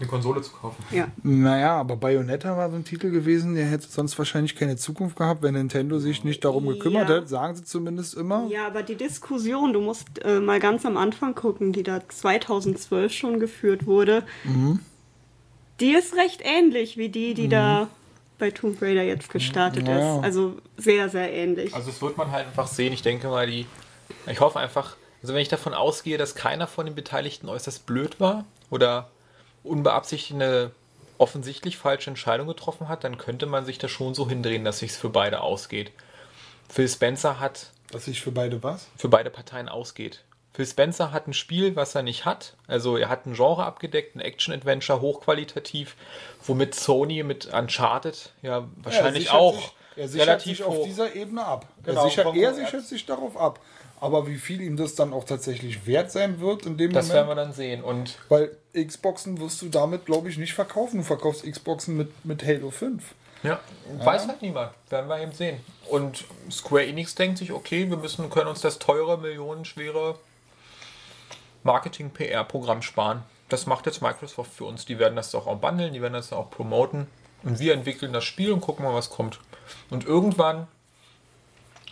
Eine 0.00 0.08
Konsole 0.08 0.42
zu 0.42 0.50
kaufen. 0.52 0.82
Ja. 0.90 1.06
Naja, 1.22 1.76
aber 1.76 1.94
Bayonetta 1.96 2.56
war 2.56 2.68
so 2.68 2.74
ein 2.74 2.84
Titel 2.84 3.10
gewesen, 3.10 3.54
der 3.54 3.66
hätte 3.66 3.86
sonst 3.88 4.18
wahrscheinlich 4.18 4.56
keine 4.56 4.76
Zukunft 4.76 5.16
gehabt, 5.16 5.42
wenn 5.42 5.54
Nintendo 5.54 6.00
sich 6.00 6.24
nicht 6.24 6.44
darum 6.44 6.66
gekümmert 6.66 7.08
Ja. 7.08 7.16
hätte, 7.16 7.28
sagen 7.28 7.54
sie 7.54 7.64
zumindest 7.64 8.14
immer. 8.14 8.46
Ja, 8.48 8.66
aber 8.66 8.82
die 8.82 8.96
Diskussion, 8.96 9.72
du 9.72 9.80
musst 9.80 10.06
äh, 10.24 10.40
mal 10.40 10.58
ganz 10.58 10.84
am 10.84 10.96
Anfang 10.96 11.36
gucken, 11.36 11.72
die 11.72 11.84
da 11.84 12.00
2012 12.08 13.12
schon 13.12 13.38
geführt 13.38 13.86
wurde, 13.86 14.24
die 15.80 15.92
ist 15.94 16.16
recht 16.16 16.40
ähnlich 16.44 16.96
wie 16.96 17.08
die, 17.08 17.34
die 17.34 17.48
da 17.48 17.88
bei 18.38 18.50
Tomb 18.50 18.80
Raider 18.82 19.02
jetzt 19.02 19.30
gestartet 19.30 19.86
Ja. 19.86 20.16
ist. 20.18 20.24
Also 20.24 20.56
sehr, 20.76 21.08
sehr 21.08 21.32
ähnlich. 21.32 21.74
Also 21.74 21.90
das 21.90 22.02
wird 22.02 22.16
man 22.16 22.30
halt 22.32 22.46
einfach 22.46 22.66
sehen. 22.66 22.92
Ich 22.92 23.02
denke 23.02 23.28
mal, 23.28 23.46
die. 23.46 23.66
Ich 24.26 24.40
hoffe 24.40 24.58
einfach, 24.60 24.96
also 25.22 25.34
wenn 25.34 25.40
ich 25.40 25.48
davon 25.48 25.72
ausgehe, 25.74 26.18
dass 26.18 26.34
keiner 26.34 26.66
von 26.66 26.86
den 26.86 26.94
Beteiligten 26.94 27.48
äußerst 27.48 27.86
blöd 27.86 28.20
war 28.20 28.44
oder 28.70 29.08
unbeabsichtigt 29.62 30.34
eine 30.34 30.70
offensichtlich 31.16 31.76
falsche 31.78 32.10
Entscheidung 32.10 32.46
getroffen 32.48 32.88
hat, 32.88 33.04
dann 33.04 33.18
könnte 33.18 33.46
man 33.46 33.64
sich 33.64 33.78
da 33.78 33.88
schon 33.88 34.14
so 34.14 34.28
hindrehen, 34.28 34.64
dass 34.64 34.80
sich's 34.80 34.96
für 34.96 35.08
beide 35.10 35.40
ausgeht. 35.40 35.92
Phil 36.68 36.88
Spencer 36.88 37.38
hat 37.40 37.70
Dass 37.92 38.06
sich 38.06 38.20
für 38.20 38.32
beide 38.32 38.62
was? 38.62 38.88
für 38.96 39.08
beide 39.08 39.30
Parteien 39.30 39.68
ausgeht. 39.68 40.24
Phil 40.54 40.66
Spencer 40.66 41.10
hat 41.10 41.26
ein 41.26 41.32
Spiel, 41.32 41.74
was 41.74 41.96
er 41.96 42.02
nicht 42.02 42.24
hat. 42.24 42.54
Also 42.68 42.96
er 42.96 43.08
hat 43.08 43.26
ein 43.26 43.34
Genre 43.34 43.64
abgedeckt, 43.64 44.14
ein 44.14 44.20
Action-Adventure, 44.20 45.00
hochqualitativ, 45.00 45.96
womit 46.46 46.76
Sony 46.76 47.24
mit 47.24 47.52
Uncharted 47.52 48.30
ja 48.40 48.68
wahrscheinlich 48.76 49.24
sichert 49.24 49.40
auch 49.40 49.56
sich, 49.56 49.72
er 49.96 50.08
sichert 50.08 50.28
relativ 50.28 50.56
sich 50.58 50.66
auf 50.66 50.76
hoch. 50.76 50.84
dieser 50.84 51.16
Ebene 51.16 51.44
ab. 51.44 51.66
Genau, 51.82 52.04
er, 52.04 52.08
sichert, 52.08 52.36
er 52.36 52.54
sichert 52.54 52.84
sich 52.84 53.04
darauf 53.04 53.36
ab. 53.36 53.58
Aber 54.00 54.28
wie 54.28 54.36
viel 54.36 54.60
ihm 54.60 54.76
das 54.76 54.94
dann 54.94 55.12
auch 55.12 55.24
tatsächlich 55.24 55.86
wert 55.86 56.12
sein 56.12 56.38
wird 56.38 56.66
in 56.66 56.76
dem 56.76 56.92
Das 56.92 57.08
werden 57.08 57.26
Moment, 57.26 57.38
wir 57.38 57.44
dann 57.46 57.52
sehen. 57.52 57.82
Und 57.82 58.18
weil 58.28 58.56
Xboxen 58.74 59.40
wirst 59.40 59.60
du 59.60 59.68
damit, 59.68 60.06
glaube 60.06 60.28
ich, 60.28 60.38
nicht 60.38 60.54
verkaufen. 60.54 60.98
Du 60.98 61.04
verkaufst 61.04 61.44
Xboxen 61.44 61.96
mit, 61.96 62.24
mit 62.24 62.44
Halo 62.44 62.70
5. 62.70 63.02
ja, 63.42 63.58
weiß 63.98 64.28
halt 64.28 64.42
niemand. 64.42 64.72
Werden 64.88 65.08
wir 65.08 65.20
eben 65.20 65.32
sehen. 65.32 65.58
Und 65.88 66.26
Square 66.50 66.86
Enix 66.86 67.16
denkt 67.16 67.38
sich, 67.38 67.50
okay, 67.50 67.90
wir 67.90 67.96
müssen, 67.96 68.30
können 68.30 68.48
uns 68.48 68.60
das 68.60 68.78
teure, 68.78 69.18
millionenschwere 69.18 70.16
Marketing-PR-Programm 71.64 72.82
sparen. 72.82 73.22
Das 73.48 73.66
macht 73.66 73.86
jetzt 73.86 74.00
Microsoft 74.00 74.52
für 74.52 74.64
uns. 74.64 74.86
Die 74.86 74.98
werden 74.98 75.16
das 75.16 75.30
doch 75.30 75.46
auch 75.46 75.56
bundeln, 75.56 75.92
die 75.92 76.00
werden 76.00 76.14
das 76.14 76.32
auch 76.32 76.50
promoten. 76.50 77.08
Und 77.42 77.58
wir 77.58 77.74
entwickeln 77.74 78.12
das 78.12 78.24
Spiel 78.24 78.52
und 78.52 78.60
gucken 78.60 78.84
mal, 78.84 78.94
was 78.94 79.10
kommt. 79.10 79.40
Und 79.90 80.06
irgendwann, 80.06 80.66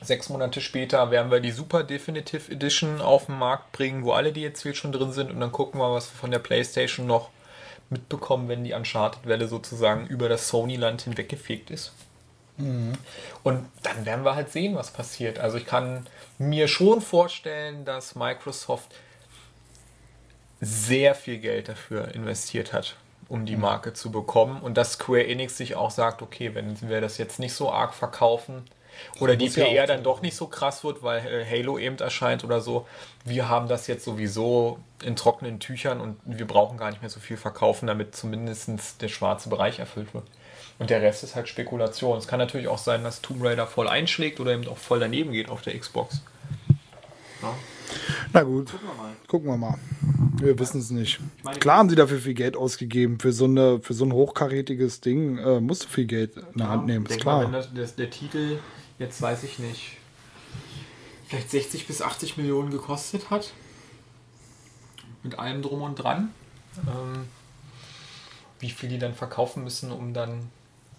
sechs 0.01 0.29
Monate 0.29 0.61
später, 0.61 1.11
werden 1.11 1.31
wir 1.31 1.41
die 1.41 1.51
Super 1.51 1.85
Definitive 1.85 2.51
Edition 2.51 3.01
auf 3.01 3.27
den 3.27 3.39
Markt 3.39 3.73
bringen, 3.73 4.05
wo 4.05 4.13
alle 4.13 4.33
DLCs 4.33 4.77
schon 4.77 4.93
drin 4.93 5.13
sind. 5.13 5.31
Und 5.31 5.41
dann 5.41 5.53
gucken 5.53 5.81
wir, 5.81 5.93
was 5.93 6.11
wir 6.11 6.19
von 6.19 6.31
der 6.31 6.39
PlayStation 6.39 7.07
noch 7.07 7.31
mitbekommen, 7.91 8.49
wenn 8.49 8.65
die 8.65 8.73
Uncharted-Welle 8.73 9.49
sozusagen 9.49 10.07
über 10.07 10.29
das 10.29 10.49
Sony-Land 10.49 11.03
hinweggefegt 11.03 11.71
ist. 11.71 11.93
Und 13.43 13.69
dann 13.83 14.07
werden 14.07 14.25
wir 14.25 14.35
halt 14.35 14.51
sehen, 14.51 14.77
was 14.77 14.91
passiert. 14.91 15.39
Also 15.39 15.57
ich 15.57 15.67
kann 15.67 16.07
mir 16.39 16.69
schon 16.69 17.01
vorstellen, 17.01 17.85
dass 17.85 18.15
Microsoft 18.15 18.95
sehr 20.65 21.17
viel 21.17 21.39
Geld 21.39 21.69
dafür 21.69 22.15
investiert 22.15 22.73
hat, 22.73 22.97
um 23.29 23.47
die 23.47 23.57
Marke 23.57 23.93
zu 23.95 24.13
bekommen. 24.13 24.63
Und 24.63 24.77
dass 24.77 24.93
Square 24.93 25.27
Enix 25.27 25.57
sich 25.57 25.75
auch 25.75 25.91
sagt, 25.91 26.23
okay, 26.23 26.55
wenn 26.55 26.81
wir 26.89 27.01
das 27.01 27.19
jetzt 27.19 27.41
nicht 27.41 27.53
so 27.53 27.73
arg 27.73 27.93
verkaufen 27.93 28.63
oder 29.19 29.35
die 29.35 29.47
ja 29.47 29.65
PR 29.65 29.83
auch 29.83 29.87
dann 29.89 30.05
doch 30.05 30.23
nicht 30.23 30.37
so 30.37 30.47
krass 30.47 30.85
wird, 30.85 31.03
weil 31.03 31.27
äh, 31.27 31.45
Halo 31.45 31.79
eben 31.79 31.99
erscheint 31.99 32.45
oder 32.45 32.61
so, 32.61 32.87
wir 33.25 33.49
haben 33.49 33.67
das 33.67 33.89
jetzt 33.89 34.05
sowieso 34.05 34.79
in 35.03 35.17
trockenen 35.17 35.59
Tüchern 35.59 36.01
und 36.01 36.17
wir 36.25 36.47
brauchen 36.47 36.79
gar 36.79 36.91
nicht 36.91 37.03
mehr 37.03 37.11
so 37.11 37.19
viel 37.19 37.37
verkaufen, 37.37 37.89
damit 37.89 38.15
zumindest 38.15 39.03
der 39.03 39.09
schwarze 39.09 39.49
Bereich 39.49 39.81
erfüllt 39.81 40.15
wird. 40.15 40.25
Und 40.79 40.91
der 40.91 41.03
Rest 41.03 41.25
ist 41.25 41.35
halt 41.35 41.49
Spekulation. 41.49 42.19
Es 42.19 42.29
kann 42.29 42.39
natürlich 42.39 42.69
auch 42.69 42.79
sein, 42.79 43.03
dass 43.03 43.21
Tomb 43.21 43.43
Raider 43.43 43.67
voll 43.67 43.89
einschlägt 43.89 44.39
oder 44.39 44.53
eben 44.53 44.69
auch 44.69 44.79
voll 44.79 45.01
daneben 45.01 45.33
geht 45.33 45.49
auf 45.49 45.63
der 45.63 45.77
Xbox. 45.77 46.23
Na 48.33 48.43
gut, 48.43 48.73
gucken 49.29 49.49
wir 49.49 49.57
mal. 49.57 49.79
Wir 50.39 50.59
wissen 50.59 50.81
es 50.81 50.91
nicht. 50.91 51.21
Klar 51.61 51.79
haben 51.79 51.89
sie 51.89 51.95
dafür 51.95 52.19
viel 52.19 52.35
Geld 52.35 52.57
ausgegeben. 52.57 53.19
Für 53.21 53.33
so, 53.33 53.45
eine, 53.45 53.81
für 53.81 53.95
so 53.95 54.05
ein 54.05 54.13
hochkarätiges 54.13 55.01
Ding 55.01 55.39
äh, 55.39 55.61
musst 55.61 55.85
du 55.85 55.89
viel 55.89 56.07
Geld 56.07 56.37
in 56.37 56.59
der 56.59 56.69
Hand 56.69 56.87
nehmen, 56.87 57.07
ist 57.07 57.17
mal, 57.17 57.21
klar. 57.21 57.45
wenn 57.45 57.53
das, 57.53 57.73
das, 57.75 57.95
der 57.95 58.11
Titel 58.11 58.59
jetzt 58.99 59.21
weiß 59.21 59.43
ich 59.45 59.59
nicht, 59.59 59.97
vielleicht 61.27 61.51
60 61.51 61.87
bis 61.87 62.03
80 62.03 62.37
Millionen 62.37 62.71
gekostet 62.71 63.31
hat, 63.31 63.53
mit 65.23 65.39
allem 65.39 65.63
drum 65.63 65.83
und 65.83 65.97
dran, 65.97 66.31
ähm, 66.87 67.25
wie 68.61 68.71
viel 68.71 68.89
die 68.89 68.99
dann 68.99 69.15
verkaufen 69.15 69.65
müssen, 69.65 69.91
um 69.91 70.15
dann 70.15 70.49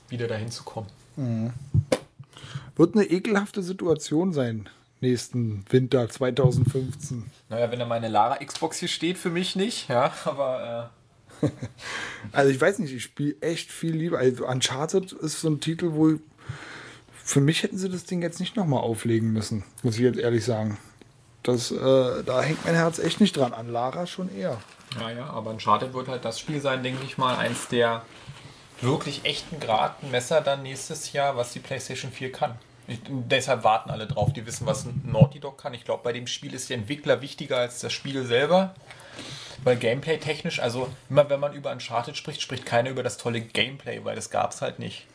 wieder 0.10 0.28
dahin 0.28 0.52
zu 0.52 0.64
kommen. 0.64 0.88
Wird 2.76 2.96
eine 2.96 3.06
ekelhafte 3.06 3.64
Situation 3.64 4.34
sein, 4.34 4.70
nächsten 5.04 5.64
Winter 5.70 6.10
2015. 6.10 7.30
Naja, 7.50 7.72
wenn 7.72 7.80
da 7.80 7.86
meine 7.86 8.08
Lara 8.08 8.44
Xbox 8.44 8.78
hier 8.78 8.88
steht, 8.88 9.18
für 9.18 9.30
mich 9.30 9.56
nicht, 9.56 9.90
ja, 9.90 10.12
aber 10.26 10.92
äh, 11.42 11.48
Also 12.32 12.52
ich 12.52 12.60
weiß 12.60 12.80
nicht, 12.80 12.94
ich 12.94 13.04
spiele 13.04 13.36
echt 13.42 13.72
viel 13.72 13.96
lieber. 13.96 14.18
Also 14.18 14.48
Uncharted 14.48 15.12
ist 15.12 15.42
so 15.42 15.50
ein 15.50 15.60
Titel, 15.60 15.92
wo 15.94 16.20
für 17.24 17.42
mich 17.42 17.64
hätten 17.64 17.78
sie 17.78 17.90
das 17.90 18.06
Ding 18.06 18.22
jetzt 18.22 18.40
nicht 18.40 18.56
nochmal 18.56 18.82
auflegen 18.82 19.32
müssen, 19.32 19.64
muss 19.82 19.96
ich 19.96 20.02
jetzt 20.02 20.20
ehrlich 20.20 20.44
sagen. 20.44 20.78
Das, 21.44 21.72
äh, 21.72 22.24
da 22.24 22.42
hängt 22.42 22.66
mein 22.66 22.76
Herz 22.76 23.00
echt 23.00 23.20
nicht 23.20 23.36
dran. 23.36 23.54
An 23.54 23.70
Lara 23.70 24.08
schon 24.08 24.34
eher. 24.36 24.60
Ja, 25.00 25.10
ja, 25.12 25.26
aber 25.26 25.52
Uncharted 25.52 25.94
wird 25.94 26.08
halt 26.08 26.24
das 26.24 26.40
Spiel 26.40 26.62
sein, 26.62 26.84
denke 26.84 27.04
ich 27.06 27.18
mal, 27.18 27.36
eins 27.36 27.68
der 27.68 28.04
wirklich 28.82 29.26
echten 29.26 29.60
Gradmesser 29.60 30.42
dann 30.42 30.64
nächstes 30.64 31.14
Jahr, 31.14 31.36
was 31.36 31.54
die 31.54 31.60
PlayStation 31.60 32.12
4 32.12 32.32
kann. 32.32 32.56
Ich, 32.88 33.00
deshalb 33.08 33.64
warten 33.64 33.90
alle 33.92 34.08
drauf, 34.08 34.34
die 34.34 34.46
wissen, 34.46 34.68
was 34.68 34.86
ein 34.86 35.02
Naughty 35.06 35.40
Dog 35.40 35.58
kann. 35.58 35.74
Ich 35.74 35.86
glaube, 35.86 36.04
bei 36.04 36.12
dem 36.12 36.28
Spiel 36.28 36.54
ist 36.54 36.70
der 36.70 36.78
Entwickler 36.78 37.22
wichtiger 37.22 37.58
als 37.58 37.80
das 37.80 37.94
Spiel 37.94 38.26
selber. 38.26 38.76
Weil 39.64 39.78
Gameplay 39.78 40.18
technisch, 40.18 40.60
also 40.60 40.90
immer 41.10 41.30
wenn 41.30 41.40
man 41.40 41.54
über 41.54 41.72
Uncharted 41.72 42.18
spricht, 42.18 42.42
spricht 42.42 42.66
keiner 42.66 42.90
über 42.90 43.04
das 43.04 43.18
tolle 43.18 43.40
Gameplay, 43.40 44.04
weil 44.04 44.16
das 44.16 44.30
gab 44.30 44.52
es 44.52 44.62
halt 44.62 44.80
nicht. 44.80 45.08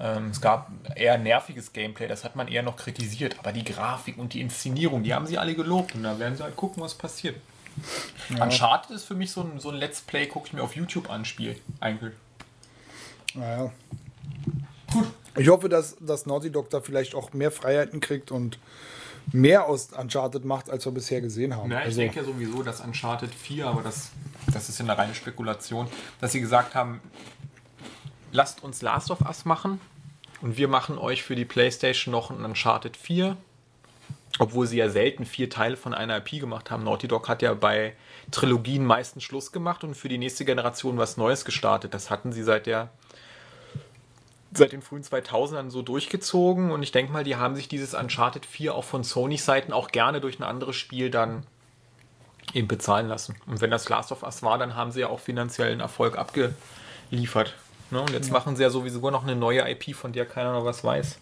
Ähm, 0.00 0.30
es 0.30 0.40
gab 0.40 0.72
eher 0.96 1.18
nerviges 1.18 1.72
Gameplay, 1.72 2.08
das 2.08 2.24
hat 2.24 2.34
man 2.34 2.48
eher 2.48 2.62
noch 2.62 2.76
kritisiert. 2.76 3.36
Aber 3.38 3.52
die 3.52 3.64
Grafik 3.64 4.18
und 4.18 4.32
die 4.34 4.40
Inszenierung, 4.40 5.04
die 5.04 5.14
haben 5.14 5.26
sie 5.26 5.38
alle 5.38 5.54
gelobt. 5.54 5.94
Und 5.94 6.02
da 6.02 6.18
werden 6.18 6.36
sie 6.36 6.42
halt 6.42 6.56
gucken, 6.56 6.82
was 6.82 6.94
passiert. 6.94 7.36
Uncharted 8.30 8.90
ist 8.90 9.04
für 9.04 9.14
mich 9.14 9.30
so 9.30 9.42
ein, 9.42 9.60
so 9.60 9.70
ein 9.70 9.76
Let's 9.76 10.00
Play, 10.00 10.26
gucke 10.26 10.48
ich 10.48 10.52
mir 10.52 10.62
auf 10.62 10.74
YouTube 10.74 11.08
an, 11.08 11.24
Spiel. 11.24 11.58
Eigentlich. 11.80 12.14
Naja. 13.34 13.70
Ich 15.36 15.48
hoffe, 15.48 15.68
dass, 15.68 15.96
dass 16.00 16.26
Naughty 16.26 16.50
Dog 16.50 16.70
da 16.70 16.80
vielleicht 16.80 17.14
auch 17.14 17.32
mehr 17.32 17.50
Freiheiten 17.50 18.00
kriegt 18.00 18.30
und 18.30 18.58
mehr 19.32 19.66
aus 19.66 19.90
Uncharted 19.92 20.44
macht, 20.44 20.68
als 20.68 20.84
wir 20.84 20.92
bisher 20.92 21.20
gesehen 21.20 21.56
haben. 21.56 21.70
Ja, 21.70 21.80
ich 21.80 21.86
Also, 21.86 22.00
denke 22.00 22.16
ja 22.20 22.24
sowieso, 22.24 22.62
dass 22.62 22.80
Uncharted 22.80 23.34
4, 23.34 23.66
aber 23.66 23.82
das, 23.82 24.10
das 24.52 24.68
ist 24.68 24.78
ja 24.78 24.84
eine 24.84 24.98
reine 24.98 25.14
Spekulation, 25.14 25.86
dass 26.20 26.32
sie 26.32 26.40
gesagt 26.40 26.74
haben, 26.74 27.00
lasst 28.32 28.62
uns 28.64 28.82
Last 28.82 29.10
of 29.10 29.20
Us 29.22 29.44
machen 29.44 29.80
und 30.40 30.56
wir 30.56 30.68
machen 30.68 30.98
euch 30.98 31.22
für 31.22 31.36
die 31.36 31.44
Playstation 31.44 32.12
noch 32.12 32.30
ein 32.30 32.44
Uncharted 32.44 32.96
4. 32.96 33.36
Obwohl 34.38 34.66
sie 34.66 34.78
ja 34.78 34.88
selten 34.88 35.26
vier 35.26 35.50
Teile 35.50 35.76
von 35.76 35.92
einer 35.92 36.16
IP 36.16 36.40
gemacht 36.40 36.70
haben. 36.70 36.84
Naughty 36.84 37.06
Dog 37.06 37.28
hat 37.28 37.42
ja 37.42 37.52
bei 37.52 37.94
Trilogien 38.30 38.82
meistens 38.84 39.24
Schluss 39.24 39.52
gemacht 39.52 39.84
und 39.84 39.94
für 39.94 40.08
die 40.08 40.16
nächste 40.16 40.46
Generation 40.46 40.96
was 40.96 41.18
Neues 41.18 41.44
gestartet. 41.44 41.92
Das 41.92 42.08
hatten 42.08 42.32
sie 42.32 42.42
seit 42.42 42.64
der 42.64 42.88
seit 44.54 44.72
den 44.72 44.82
frühen 44.82 45.02
2000ern 45.02 45.70
so 45.70 45.82
durchgezogen 45.82 46.70
und 46.72 46.82
ich 46.82 46.92
denke 46.92 47.12
mal, 47.12 47.24
die 47.24 47.36
haben 47.36 47.56
sich 47.56 47.68
dieses 47.68 47.94
Uncharted 47.94 48.44
4 48.46 48.74
auch 48.74 48.84
von 48.84 49.02
Sony's 49.04 49.44
Seiten 49.44 49.72
auch 49.72 49.88
gerne 49.88 50.20
durch 50.20 50.38
ein 50.38 50.42
anderes 50.42 50.76
Spiel 50.76 51.10
dann 51.10 51.44
eben 52.52 52.68
bezahlen 52.68 53.08
lassen. 53.08 53.34
Und 53.46 53.60
wenn 53.60 53.70
das 53.70 53.88
Last 53.88 54.12
of 54.12 54.22
Us 54.22 54.42
war, 54.42 54.58
dann 54.58 54.74
haben 54.76 54.92
sie 54.92 55.00
ja 55.00 55.08
auch 55.08 55.20
finanziellen 55.20 55.80
Erfolg 55.80 56.18
abgeliefert. 56.18 57.54
Ne? 57.90 58.00
Und 58.00 58.10
jetzt 58.10 58.30
machen 58.30 58.56
sie 58.56 58.62
ja 58.62 58.70
sowieso 58.70 59.10
noch 59.10 59.22
eine 59.22 59.36
neue 59.36 59.68
IP, 59.70 59.94
von 59.94 60.12
der 60.12 60.26
keiner 60.26 60.52
noch 60.52 60.64
was 60.64 60.84
weiß. 60.84 61.18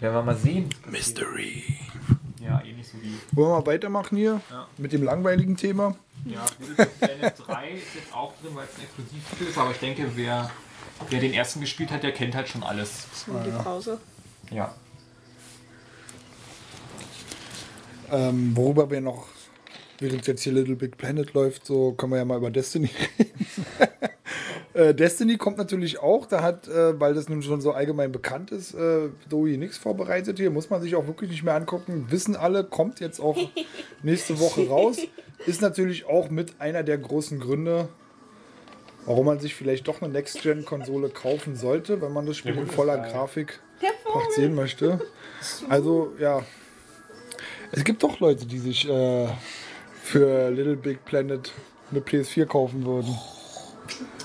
Werden 0.00 0.14
wir 0.14 0.22
mal 0.22 0.36
sehen. 0.36 0.70
Mystery. 0.86 1.78
Ja, 2.40 2.60
ähnlich 2.64 2.88
so 2.88 2.94
wie. 3.00 3.16
Wollen 3.32 3.50
wir 3.50 3.58
mal 3.60 3.66
weitermachen 3.66 4.16
hier 4.18 4.40
Ja. 4.50 4.66
mit 4.76 4.92
dem 4.92 5.04
langweiligen 5.04 5.56
Thema? 5.56 5.94
Ja, 6.24 6.44
Planet 6.98 7.34
3 7.46 7.70
ist 7.70 7.94
jetzt 7.94 8.14
auch 8.14 8.32
drin, 8.40 8.50
weil 8.54 8.64
es 8.64 8.76
ein 8.78 8.82
Exklusivspiel 8.84 9.46
ist, 9.48 9.58
aber 9.58 9.70
ich 9.70 9.78
denke, 9.78 10.10
wer, 10.14 10.50
wer 11.10 11.20
den 11.20 11.32
ersten 11.32 11.60
gespielt 11.60 11.90
hat, 11.90 12.02
der 12.02 12.12
kennt 12.12 12.34
halt 12.34 12.48
schon 12.48 12.62
alles. 12.62 13.06
So 13.26 13.32
die 13.44 13.50
Pause. 13.50 13.98
Ja. 14.50 14.74
Ähm, 18.10 18.52
worüber 18.54 18.90
wir 18.90 19.00
noch, 19.00 19.26
während 19.98 20.26
jetzt 20.26 20.42
hier 20.42 20.52
Little 20.52 20.76
Big 20.76 20.98
Planet 20.98 21.32
läuft, 21.32 21.64
so 21.64 21.92
können 21.92 22.12
wir 22.12 22.18
ja 22.18 22.24
mal 22.26 22.36
über 22.36 22.50
Destiny 22.50 22.90
reden. 23.18 23.32
äh, 24.74 24.94
Destiny 24.94 25.38
kommt 25.38 25.56
natürlich 25.56 25.98
auch, 25.98 26.26
da 26.26 26.42
hat, 26.42 26.68
äh, 26.68 27.00
weil 27.00 27.14
das 27.14 27.30
nun 27.30 27.42
schon 27.42 27.62
so 27.62 27.72
allgemein 27.72 28.12
bekannt 28.12 28.50
ist, 28.50 28.74
äh, 28.74 29.08
Doi 29.30 29.56
nichts 29.56 29.78
vorbereitet 29.78 30.38
hier, 30.38 30.50
muss 30.50 30.68
man 30.68 30.82
sich 30.82 30.94
auch 30.94 31.06
wirklich 31.06 31.30
nicht 31.30 31.42
mehr 31.42 31.54
angucken. 31.54 32.06
Wissen 32.10 32.36
alle, 32.36 32.64
kommt 32.64 33.00
jetzt 33.00 33.18
auch 33.18 33.38
nächste 34.02 34.38
Woche 34.38 34.68
raus. 34.68 34.98
Ist 35.46 35.62
natürlich 35.62 36.04
auch 36.04 36.28
mit 36.28 36.60
einer 36.60 36.82
der 36.82 36.98
großen 36.98 37.40
Gründe, 37.40 37.88
warum 39.06 39.26
man 39.26 39.40
sich 39.40 39.54
vielleicht 39.54 39.88
doch 39.88 40.02
eine 40.02 40.12
Next-Gen-Konsole 40.12 41.08
kaufen 41.08 41.56
sollte, 41.56 42.00
wenn 42.00 42.12
man 42.12 42.26
das 42.26 42.36
Spiel 42.36 42.56
in 42.56 42.66
voller 42.66 42.98
Grafik 42.98 43.60
sehen 44.34 44.54
möchte. 44.54 45.00
Also, 45.68 46.12
ja. 46.20 46.44
Es 47.72 47.82
gibt 47.82 48.04
doch 48.04 48.20
Leute, 48.20 48.46
die 48.46 48.58
sich 48.60 48.88
äh, 48.88 49.26
für 50.00 50.50
Little 50.50 50.76
Big 50.76 51.04
Planet 51.04 51.52
eine 51.90 51.98
PS4 51.98 52.46
kaufen 52.46 52.86
würden. 52.86 53.18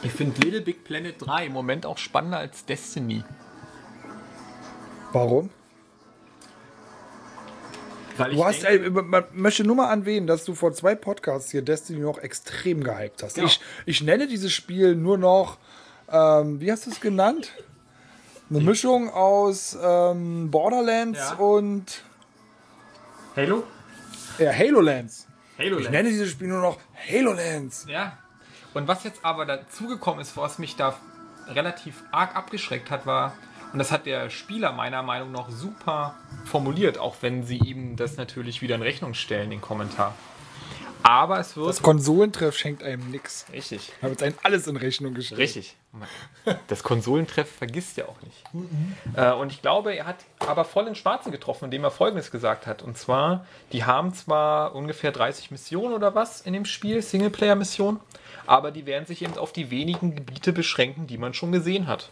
Ich 0.04 0.12
finde 0.12 0.40
Little 0.41 0.62
Big 0.62 0.84
Planet 0.84 1.16
3 1.18 1.48
im 1.48 1.54
Moment 1.54 1.88
auch 1.88 1.98
spannender 1.98 2.38
als 2.38 2.66
Destiny. 2.66 3.24
Warum? 5.12 5.49
Weil 8.18 8.31
ich 8.31 8.38
Du 8.38 8.45
hast, 8.45 8.64
denke, 8.64 8.85
ey, 8.85 8.89
man 8.89 9.23
möchte 9.34 9.64
nur 9.64 9.76
mal 9.76 9.89
anwählen, 9.89 10.26
dass 10.27 10.44
du 10.45 10.56
vor 10.56 10.73
zwei 10.73 10.95
Podcasts 10.95 11.52
hier 11.52 11.61
Destiny 11.61 11.99
noch 11.99 12.18
extrem 12.19 12.84
gehypt 12.84 13.23
hast. 13.23 13.38
Ja. 13.38 13.44
Ich, 13.44 13.60
ich 13.85 14.02
nenne 14.02 14.27
dieses 14.27 14.52
Spiel 14.53 14.95
nur 14.95 15.18
noch, 15.18 15.57
ähm, 16.11 16.60
wie 16.61 16.72
hast 16.72 16.85
du 16.85 16.91
es 16.91 16.99
genannt? 16.99 17.52
Eine 18.49 18.61
Mischung 18.61 19.10
aus 19.10 19.77
ähm, 19.81 20.49
Borderlands 20.52 21.19
Ja. 21.19 21.35
und 21.35 22.02
Halo? 23.35 23.64
ja, 24.39 24.52
Halolands. 24.52 25.27
Halo 25.60 25.80
Ich 25.80 25.89
nenne 25.89 26.10
dieses 26.10 26.30
Spiel 26.31 26.48
nur 26.48 26.61
noch 26.61 26.77
Halolands. 27.11 27.85
Ja. 27.89 28.18
Und 28.73 28.88
was 28.88 29.03
jetzt 29.03 29.19
aber 29.23 29.45
dazugekommen 29.45 30.22
ist, 30.22 30.38
was 30.38 30.60
mich 30.60 30.76
da 30.76 30.95
relativ 31.48 32.03
arg 32.11 32.35
abgeschreckt 32.35 32.89
hat, 32.91 33.06
war, 33.06 33.34
und 33.73 33.80
das 33.80 33.91
hat 33.91 34.06
der 34.06 34.30
Spieler 34.30 34.72
meiner 34.72 35.03
Meinung 35.03 35.31
nach 35.31 35.49
super 35.49 36.15
formuliert, 36.45 36.98
auch 36.98 37.15
wenn 37.22 37.44
sie 37.44 37.57
ihm 37.57 37.95
das 37.95 38.18
natürlich 38.18 38.61
wieder 38.61 38.76
in 38.76 38.81
Rechnung 38.81 39.14
stellen, 39.14 39.49
den 39.49 39.61
Kommentar. 39.61 40.14
Aber 41.03 41.39
es 41.39 41.56
wird. 41.56 41.69
Das 41.69 41.81
Konsolentreff 41.81 42.57
schenkt 42.57 42.84
einem 42.84 43.10
nix. 43.11 43.45
richtig. 43.53 43.94
Da 44.02 44.10
wird 44.10 44.22
einem 44.23 44.35
alles 44.44 44.68
in 44.68 44.76
Rechnung 44.76 45.14
gestellt. 45.14 45.39
Richtig. 45.39 45.76
Das 46.68 46.84
Konsolentreff 46.84 47.49
vergisst 47.49 47.98
er 47.98 48.10
auch 48.10 48.22
nicht. 48.22 48.44
Äh, 49.15 49.31
und 49.31 49.52
ich 49.52 49.61
glaube, 49.61 49.95
er 49.95 50.06
hat 50.06 50.18
aber 50.39 50.65
voll 50.65 50.85
ins 50.85 50.98
Schwarze 50.98 51.31
getroffen, 51.31 51.65
indem 51.65 51.84
er 51.84 51.91
Folgendes 51.91 52.30
gesagt 52.30 52.68
hat. 52.68 52.84
Und 52.84 52.98
zwar, 52.98 53.45
die 53.72 53.85
haben 53.85 54.14
zwar 54.14 54.76
ungefähr 54.76 55.11
30 55.11 55.49
Missionen 55.49 55.94
oder 55.94 56.14
was 56.14 56.41
in 56.41 56.53
dem 56.53 56.65
Spiel, 56.65 57.02
Singleplayer-Missionen, 57.02 57.99
aber 58.45 58.72
die 58.72 58.85
werden 58.85 59.06
sich 59.06 59.22
eben 59.22 59.38
auf 59.38 59.53
die 59.53 59.72
wenigen 59.72 60.14
Gebiete 60.15 60.52
beschränken, 60.53 61.07
die 61.07 61.18
man 61.18 61.34
schon 61.34 61.52
gesehen 61.52 61.88
hat. 61.88 62.11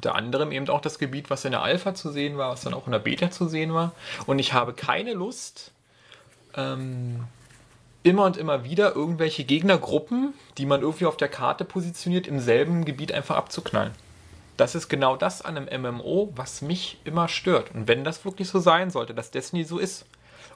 Unter 0.00 0.14
anderem 0.14 0.50
eben 0.50 0.66
auch 0.70 0.80
das 0.80 0.98
Gebiet, 0.98 1.28
was 1.28 1.44
in 1.44 1.50
der 1.50 1.60
Alpha 1.60 1.94
zu 1.94 2.10
sehen 2.10 2.38
war, 2.38 2.52
was 2.52 2.62
dann 2.62 2.72
auch 2.72 2.86
in 2.86 2.92
der 2.92 3.00
Beta 3.00 3.30
zu 3.30 3.48
sehen 3.48 3.74
war. 3.74 3.92
Und 4.24 4.38
ich 4.38 4.54
habe 4.54 4.72
keine 4.72 5.12
Lust, 5.12 5.72
ähm, 6.54 7.24
immer 8.02 8.24
und 8.24 8.38
immer 8.38 8.64
wieder 8.64 8.96
irgendwelche 8.96 9.44
Gegnergruppen, 9.44 10.32
die 10.56 10.64
man 10.64 10.80
irgendwie 10.80 11.04
auf 11.04 11.18
der 11.18 11.28
Karte 11.28 11.66
positioniert, 11.66 12.26
im 12.26 12.40
selben 12.40 12.86
Gebiet 12.86 13.12
einfach 13.12 13.36
abzuknallen. 13.36 13.92
Das 14.56 14.74
ist 14.74 14.88
genau 14.88 15.16
das 15.16 15.42
an 15.42 15.58
einem 15.58 15.82
MMO, 15.82 16.32
was 16.34 16.62
mich 16.62 16.96
immer 17.04 17.28
stört. 17.28 17.74
Und 17.74 17.86
wenn 17.86 18.02
das 18.02 18.24
wirklich 18.24 18.48
so 18.48 18.58
sein 18.58 18.88
sollte, 18.88 19.12
dass 19.12 19.30
Destiny 19.30 19.64
so 19.64 19.78
ist, 19.78 20.06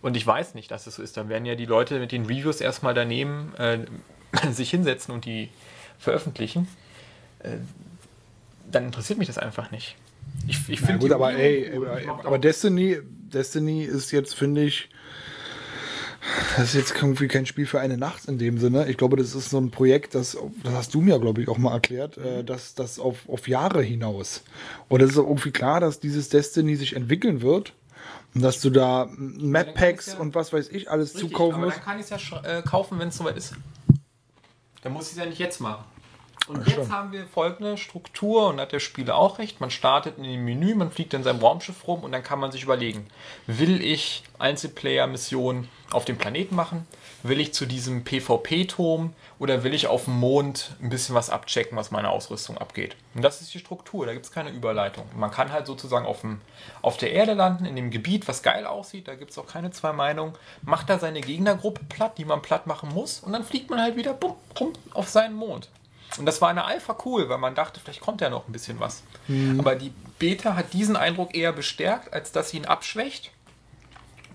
und 0.01 0.16
ich 0.16 0.27
weiß 0.27 0.55
nicht, 0.55 0.71
dass 0.71 0.87
es 0.87 0.95
so 0.95 1.03
ist, 1.03 1.19
dann 1.19 1.29
werden 1.29 1.45
ja 1.45 1.55
die 1.55 1.66
Leute 1.66 1.99
mit 1.99 2.12
den 2.12 2.25
Reviews 2.25 2.62
erstmal 2.62 2.95
daneben 2.95 3.53
äh, 3.59 3.81
sich 4.51 4.71
hinsetzen 4.71 5.12
und 5.12 5.27
die 5.27 5.51
veröffentlichen, 5.99 6.66
äh, 7.41 7.59
dann 8.75 8.85
interessiert 8.85 9.19
mich 9.19 9.29
das 9.29 9.39
einfach 9.39 9.71
nicht. 9.71 9.97
Ich, 10.47 10.69
ich 10.69 10.81
finde 10.81 10.99
gut, 10.99 11.13
aber 11.13 11.33
ey, 11.35 11.77
aber, 11.77 12.27
aber 12.27 12.39
Destiny, 12.39 12.99
Destiny 13.33 13.85
ist 13.85 14.11
jetzt, 14.11 14.35
finde 14.35 14.65
ich, 14.65 14.89
das 16.57 16.69
ist 16.69 16.75
jetzt 16.75 16.95
irgendwie 16.97 17.29
kein 17.29 17.47
Spiel 17.47 17.67
für 17.67 17.81
eine 17.81 17.99
Nacht 17.99 18.27
in 18.27 18.39
dem 18.39 18.59
Sinne. 18.59 18.89
Ich 18.89 18.97
glaube, 18.97 19.17
das 19.17 19.35
ist 19.35 19.51
so 19.51 19.59
ein 19.59 19.71
Projekt, 19.71 20.15
das, 20.15 20.37
das 20.63 20.73
hast 20.73 20.95
du 20.95 21.01
mir, 21.01 21.19
glaube 21.19 21.43
ich, 21.43 21.49
auch 21.49 21.59
mal 21.59 21.73
erklärt, 21.73 22.17
äh, 22.17 22.43
dass 22.45 22.75
das 22.75 22.99
auf, 22.99 23.29
auf 23.29 23.49
Jahre 23.49 23.83
hinaus. 23.83 24.43
Und 24.89 25.03
es 25.03 25.11
ist 25.11 25.19
auch 25.19 25.29
irgendwie 25.29 25.51
klar, 25.51 25.81
dass 25.81 26.01
dieses 26.01 26.29
Destiny 26.31 26.77
sich 26.77 26.97
entwickeln 26.97 27.43
wird. 27.43 27.75
Und 28.35 28.43
dass 28.43 28.61
du 28.61 28.71
da 28.71 29.09
Map 29.17 29.75
Packs 29.75 30.09
ja- 30.09 30.19
und 30.19 30.35
was 30.35 30.53
weiß 30.53 30.69
ich 30.71 30.91
alles 30.91 31.15
Richtig, 31.15 31.31
zukaufen 31.31 31.61
musst. 31.61 31.77
dann 31.77 31.85
kann 31.85 32.01
ich 32.01 32.11
es 32.11 32.11
ja 32.11 32.43
äh, 32.43 32.63
kaufen, 32.63 32.99
wenn 32.99 33.09
es 33.09 33.17
soweit 33.17 33.37
ist. 33.37 33.55
Dann 34.83 34.93
muss 34.93 35.07
ich 35.07 35.13
es 35.13 35.19
ja 35.19 35.27
nicht 35.27 35.39
jetzt 35.39 35.61
machen. 35.61 35.85
Und 36.47 36.69
jetzt 36.69 36.91
haben 36.91 37.11
wir 37.11 37.27
folgende 37.27 37.79
Struktur 37.79 38.49
und 38.49 38.61
hat 38.61 38.73
der 38.73 38.81
Spieler 38.81 39.16
auch 39.16 39.39
recht. 39.39 39.61
Man 39.61 39.71
startet 39.71 40.19
in 40.19 40.25
dem 40.25 40.45
Menü, 40.45 40.75
man 40.75 40.91
fliegt 40.91 41.15
in 41.15 41.23
seinem 41.23 41.41
Raumschiff 41.41 41.87
rum 41.87 42.05
und 42.05 42.12
dann 42.12 42.23
kann 42.23 42.39
man 42.39 42.53
sich 42.53 42.65
überlegen, 42.65 43.07
will 43.47 43.83
ich 43.83 44.25
Einzelplayer-Missionen 44.39 45.69
auf 45.91 46.05
dem 46.05 46.19
Planeten 46.19 46.55
machen? 46.55 46.87
Will 47.23 47.41
ich 47.41 47.55
zu 47.55 47.65
diesem 47.65 48.05
PvP-Turm 48.05 49.15
oder 49.39 49.65
will 49.65 49.73
ich 49.73 49.87
auf 49.87 50.05
dem 50.05 50.21
Mond 50.21 50.77
ein 50.83 50.91
bisschen 50.91 51.15
was 51.15 51.31
abchecken, 51.31 51.79
was 51.79 51.91
meine 51.91 52.11
Ausrüstung 52.11 52.59
abgeht? 52.59 52.95
Und 53.15 53.23
das 53.23 53.41
ist 53.41 53.55
die 53.55 53.59
Struktur, 53.59 54.05
da 54.05 54.12
gibt 54.12 54.27
es 54.27 54.31
keine 54.31 54.51
Überleitung. 54.51 55.07
Man 55.16 55.31
kann 55.31 55.51
halt 55.51 55.66
sozusagen 55.66 56.05
auf, 56.05 56.21
dem, 56.21 56.43
auf 56.83 56.99
der 56.99 57.12
Erde 57.12 57.33
landen, 57.33 57.65
in 57.65 57.77
dem 57.77 57.91
Gebiet, 57.91 58.29
was 58.29 58.43
geil 58.43 58.66
aussieht, 58.66 59.09
da 59.09 59.15
gibt 59.15 59.31
es 59.31 59.39
auch 59.39 59.47
keine 59.47 59.71
zwei 59.71 59.95
Meinungen, 59.95 60.35
macht 60.61 60.91
da 60.91 60.99
seine 60.99 61.23
Gegnergruppe 61.23 61.85
platt, 61.89 62.19
die 62.19 62.27
man 62.27 62.43
platt 62.43 62.66
machen 62.66 62.91
muss 62.91 63.21
und 63.21 63.33
dann 63.33 63.45
fliegt 63.45 63.71
man 63.71 63.81
halt 63.81 63.97
wieder 63.97 64.12
bumm, 64.12 64.35
bumm, 64.55 64.75
auf 64.93 65.09
seinen 65.09 65.37
Mond. 65.37 65.71
Und 66.19 66.27
das 66.27 66.41
war 66.41 66.49
eine 66.49 66.65
Alpha 66.65 66.97
cool, 67.05 67.29
weil 67.29 67.39
man 67.39 67.55
dachte, 67.55 67.81
vielleicht 67.81 68.01
kommt 68.01 68.21
ja 68.21 68.31
noch 68.31 68.47
ein 68.49 68.53
bisschen 68.53 68.79
was. 68.81 69.03
Aber 69.59 69.75
die 69.75 69.93
Beta 70.19 70.55
hat 70.55 70.73
diesen 70.73 70.97
Eindruck 70.97 71.35
eher 71.35 71.53
bestärkt, 71.53 72.13
als 72.13 72.31
dass 72.33 72.51
sie 72.51 72.59
ihn 72.59 72.67
abschwächt. 72.67 73.31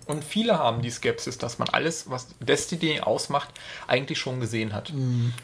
Und 0.08 0.24
viele 0.24 0.58
haben 0.58 0.82
die 0.82 0.90
Skepsis, 0.90 1.38
dass 1.38 1.60
man 1.60 1.70
alles, 1.70 2.10
was 2.10 2.30
Destiny 2.40 3.00
ausmacht, 3.02 3.50
eigentlich 3.88 4.18
schon 4.18 4.40
gesehen 4.40 4.74
hat. 4.74 4.91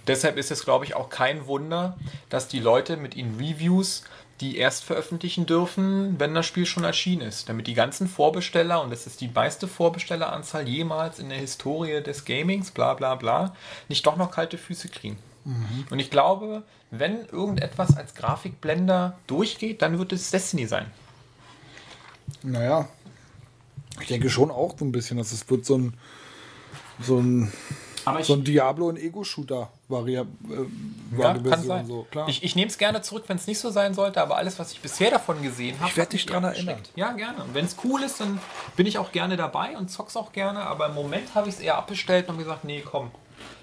Deshalb 0.08 0.38
ist 0.38 0.50
es, 0.50 0.66
glaube 0.66 0.86
ich, 0.86 0.96
auch 0.96 1.10
kein 1.10 1.46
Wunder, 1.46 1.98
dass 2.30 2.48
die 2.48 2.60
Leute 2.60 2.98
mit 2.98 3.16
ihnen 3.16 3.38
Reviews, 3.38 4.04
die 4.42 4.58
erst 4.58 4.84
veröffentlichen 4.84 5.46
dürfen, 5.46 6.20
wenn 6.20 6.34
das 6.34 6.48
Spiel 6.48 6.66
schon 6.66 6.84
erschienen 6.84 7.22
ist. 7.22 7.48
Damit 7.48 7.68
die 7.68 7.76
ganzen 7.76 8.08
Vorbesteller, 8.08 8.82
und 8.82 8.90
das 8.90 9.06
ist 9.06 9.22
die 9.22 9.28
meiste 9.28 9.68
Vorbestelleranzahl 9.68 10.68
jemals 10.68 11.20
in 11.20 11.30
der 11.30 11.38
Historie 11.38 12.02
des 12.02 12.26
Gamings, 12.26 12.72
bla 12.72 12.96
bla 12.96 13.14
bla, 13.16 13.56
nicht 13.88 14.06
doch 14.06 14.18
noch 14.18 14.32
kalte 14.32 14.58
Füße 14.58 14.90
kriegen. 14.90 15.20
Und 15.90 16.00
ich 16.00 16.10
glaube, 16.10 16.64
wenn 16.90 17.26
irgendetwas 17.26 17.96
als 17.96 18.16
Grafikblender 18.16 19.18
durchgeht, 19.28 19.82
dann 19.82 20.00
wird 20.00 20.12
es 20.12 20.32
Destiny 20.32 20.66
sein. 20.66 20.88
Naja, 22.42 22.88
ich 24.02 24.08
denke 24.08 24.30
schon 24.30 24.50
auch 24.50 24.76
so 24.78 24.86
ein 24.86 24.92
bisschen, 24.92 25.18
dass 25.18 25.32
es 25.32 25.48
wird 25.50 25.66
so 25.66 25.78
ein, 25.78 25.94
so 27.00 27.20
ein, 27.20 27.52
ich, 28.20 28.26
so 28.26 28.34
ein 28.34 28.44
Diablo- 28.44 28.88
und 28.88 28.98
Ego-Shooter 28.98 29.70
Varia 29.88 30.22
äh, 30.22 31.18
ja, 31.20 31.38
kann 31.38 31.62
sein. 31.62 31.86
So. 31.86 32.08
Ich, 32.28 32.44
ich 32.44 32.56
nehme 32.56 32.68
es 32.68 32.78
gerne 32.80 33.04
zurück, 33.04 33.26
wenn 33.28 33.38
es 33.38 33.46
nicht 33.46 33.60
so 33.60 33.70
sein 33.70 33.94
sollte, 33.94 34.22
aber 34.22 34.38
alles, 34.38 34.58
was 34.58 34.72
ich 34.72 34.82
bisher 34.82 35.12
davon 35.12 35.42
gesehen 35.44 35.80
habe. 35.80 35.90
Ich 35.90 35.98
werd 35.98 36.08
hat 36.08 36.14
dich 36.14 36.26
dran 36.26 36.44
eher 36.44 36.50
erinnern. 36.52 36.80
Ja, 36.96 37.12
gerne. 37.12 37.44
Und 37.44 37.54
wenn 37.54 37.66
es 37.66 37.76
cool 37.84 38.02
ist, 38.02 38.20
dann 38.20 38.40
bin 38.76 38.88
ich 38.88 38.98
auch 38.98 39.12
gerne 39.12 39.38
dabei 39.38 39.78
und 39.78 39.90
zock's 39.90 40.18
auch 40.18 40.32
gerne, 40.32 40.62
aber 40.62 40.88
im 40.88 40.96
Moment 40.96 41.36
habe 41.36 41.50
ich 41.50 41.56
es 41.56 41.62
eher 41.62 41.78
abbestellt 41.78 42.30
und 42.30 42.40
gesagt, 42.40 42.64
nee, 42.64 42.82
komm. 42.84 43.12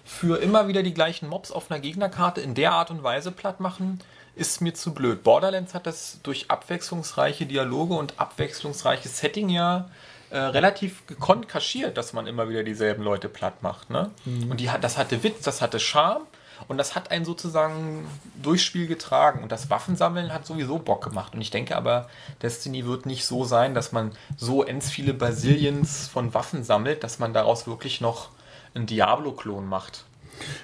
Für 0.05 0.41
immer 0.41 0.69
wieder 0.69 0.83
die 0.83 0.95
gleichen 0.95 1.29
Mobs 1.29 1.51
auf 1.51 1.71
einer 1.71 1.81
Gegnerkarte 1.81 2.41
in 2.41 2.55
der 2.55 2.73
Art 2.73 2.91
und 2.91 3.03
Weise 3.03 3.33
platt 3.33 3.61
machen, 3.61 4.01
ist 4.35 4.61
mir 4.61 4.75
zu 4.75 4.95
blöd. 4.95 5.23
Borderlands 5.23 5.75
hat 5.75 5.87
das 5.87 6.19
durch 6.23 6.51
abwechslungsreiche 6.51 7.47
Dialoge 7.47 7.95
und 7.95 8.19
abwechslungsreiches 8.19 9.19
Setting 9.19 9.49
ja 9.49 9.91
äh, 10.31 10.39
relativ 10.39 11.07
gekonnt 11.07 11.49
kaschiert, 11.49 11.99
dass 11.99 12.15
man 12.15 12.27
immer 12.27 12.49
wieder 12.49 12.63
dieselben 12.63 13.03
Leute 13.03 13.29
platt 13.29 13.63
macht. 13.63 13.91
Ne? 13.91 14.11
Und 14.49 14.59
die 14.61 14.71
das 14.81 14.97
hatte 14.97 15.23
Witz, 15.23 15.43
das 15.43 15.61
hatte 15.61 15.79
Charme 15.79 16.23
und 16.69 16.79
das 16.79 16.95
hat 16.95 17.11
einen 17.11 17.25
sozusagen 17.25 18.07
durchs 18.43 18.63
Spiel 18.63 18.87
getragen. 18.87 19.43
Und 19.43 19.53
das 19.53 19.69
Waffensammeln 19.69 20.33
hat 20.33 20.47
sowieso 20.47 20.79
Bock 20.79 21.05
gemacht. 21.05 21.35
Und 21.35 21.43
ich 21.43 21.51
denke 21.51 21.77
aber, 21.77 22.09
Destiny 22.41 22.87
wird 22.87 23.05
nicht 23.05 23.27
so 23.27 23.45
sein, 23.45 23.75
dass 23.75 23.93
man 23.93 24.13
so 24.37 24.63
ends 24.63 24.91
viele 24.91 25.13
Basiliens 25.13 26.09
von 26.09 26.33
Waffen 26.33 26.65
sammelt, 26.65 27.05
dass 27.05 27.19
man 27.19 27.35
daraus 27.35 27.67
wirklich 27.67 28.01
noch 28.01 28.31
einen 28.75 28.87
Diablo-Klon 28.87 29.67
macht. 29.69 30.05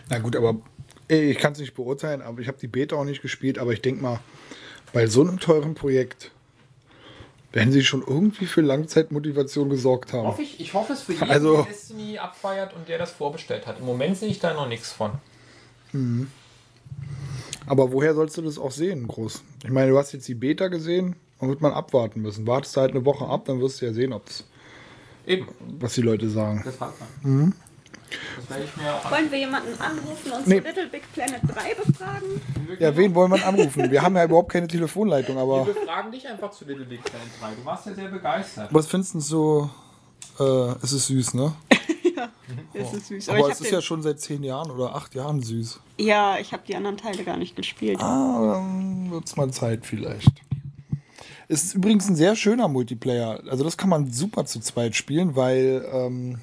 Na 0.09 0.18
gut, 0.18 0.35
aber 0.36 0.56
ich 1.09 1.39
kann 1.39 1.52
es 1.52 1.59
nicht 1.59 1.74
beurteilen, 1.74 2.22
aber 2.22 2.40
ich 2.40 2.48
habe 2.48 2.59
die 2.59 2.68
Beta 2.68 2.97
auch 2.97 3.05
nicht 3.05 3.22
gespielt, 3.22 3.59
aber 3.59 3.72
ich 3.72 3.82
denke 3.82 4.02
mal, 4.02 4.20
bei 4.93 5.06
so 5.06 5.20
einem 5.22 5.39
teuren 5.39 5.74
Projekt 5.74 6.30
werden 7.52 7.72
sie 7.72 7.82
schon 7.82 8.02
irgendwie 8.06 8.47
für 8.47 8.60
Langzeitmotivation 8.60 9.70
gesorgt 9.70 10.12
haben. 10.12 10.26
Hoffe 10.26 10.43
ich, 10.43 10.60
ich 10.60 10.74
hoffe 10.74 10.93
es 10.93 11.02
für 11.02 11.12
jeden, 11.12 11.30
Also- 11.30 11.56
der 11.56 11.64
Destiny 11.64 12.18
abfeiert 12.18 12.74
und 12.74 12.89
der 12.89 12.98
das 12.98 13.10
vorbestellt 13.10 13.66
hat. 13.66 13.78
Im 13.78 13.86
Moment 13.86 14.16
sehe 14.18 14.28
ich 14.28 14.39
da 14.39 14.52
noch 14.52 14.68
nichts 14.68 14.93
von. 14.93 15.12
Aber 17.66 17.93
woher 17.93 18.14
sollst 18.14 18.36
du 18.36 18.43
das 18.43 18.59
auch 18.59 18.70
sehen, 18.70 19.06
groß? 19.09 19.43
Ich 19.64 19.70
meine, 19.70 19.90
du 19.90 19.98
hast 19.98 20.12
jetzt 20.12 20.28
die 20.28 20.35
Beta 20.35 20.68
gesehen, 20.68 21.16
dann 21.40 21.48
wird 21.48 21.60
man 21.60 21.72
abwarten 21.72 22.20
müssen. 22.22 22.47
Wartest 22.47 22.76
du 22.76 22.80
halt 22.80 22.90
eine 22.93 23.05
Woche 23.05 23.26
ab, 23.26 23.44
dann 23.47 23.60
wirst 23.60 23.80
du 23.80 23.86
ja 23.86 23.93
sehen, 23.93 24.12
ob's, 24.12 24.44
Eben, 25.26 25.48
was 25.78 25.94
die 25.94 26.02
Leute 26.02 26.28
sagen. 26.28 26.62
das 26.64 26.80
hat 26.80 26.93
man. 27.22 27.51
Das 27.51 27.68
Wollen 29.10 29.30
wir 29.30 29.39
jemanden 29.39 29.80
anrufen 29.80 30.32
und 30.32 30.47
Nee. 30.47 30.60
zu 30.60 30.66
Little 30.68 30.86
Big 30.89 31.12
Planet 31.12 31.40
3 31.43 31.74
befragen? 31.74 32.40
Ja, 32.78 32.97
wen 32.97 33.14
wollen 33.14 33.32
wir 33.32 33.47
anrufen? 33.47 33.90
Wir 33.90 34.02
haben 34.02 34.16
ja 34.16 34.24
überhaupt 34.24 34.52
keine 34.52 34.66
Telefonleitung, 34.68 35.36
aber 35.39 35.66
Wir 35.66 35.74
befragen 35.74 36.12
dich 36.12 36.26
einfach 36.26 36.51
zu 36.51 36.64
Little 36.64 36.85
Big 36.86 37.02
Planet 37.05 37.28
3. 37.40 37.55
Du 37.60 37.64
warst 37.64 37.86
ja 37.86 37.94
sehr 37.94 38.09
begeistert. 38.09 38.68
was 38.72 38.86
findest 38.86 39.14
du 39.14 39.20
so? 39.20 39.70
Äh, 40.39 40.74
es 40.82 40.93
ist 40.93 41.06
süß, 41.06 41.35
ne? 41.35 41.52
Das 42.72 42.93
ist 42.94 43.09
süß. 43.09 43.28
Aber 43.28 43.39
ich 43.40 43.48
es 43.48 43.60
ist 43.60 43.70
ja 43.72 43.80
schon 43.82 44.02
seit 44.02 44.20
zehn 44.20 44.43
Jahren 44.43 44.70
oder 44.70 44.94
acht 44.94 45.14
Jahren 45.14 45.43
süß. 45.43 45.80
ja, 45.98 46.39
ich 46.39 46.52
habe 46.52 46.62
die 46.66 46.74
anderen 46.76 46.97
Teile 46.97 47.22
gar 47.24 47.36
nicht 47.36 47.56
gespielt. 47.56 48.01
Ah, 48.01 48.55
dann 48.55 49.10
wird's 49.10 49.36
mal 49.36 49.51
Zeit 49.51 49.85
vielleicht. 49.85 50.30
Es 51.48 51.64
ist 51.64 51.74
übrigens 51.74 52.09
ein 52.09 52.16
sehr 52.16 52.36
schöner 52.36 52.68
Multiplayer. 52.68 53.43
Also 53.51 53.64
das 53.64 53.76
kann 53.76 53.89
man 53.90 54.10
super 54.12 54.44
zu 54.47 54.60
zweit 54.60 54.94
spielen, 54.97 55.35
weil 55.36 55.86
ähm, 55.93 56.39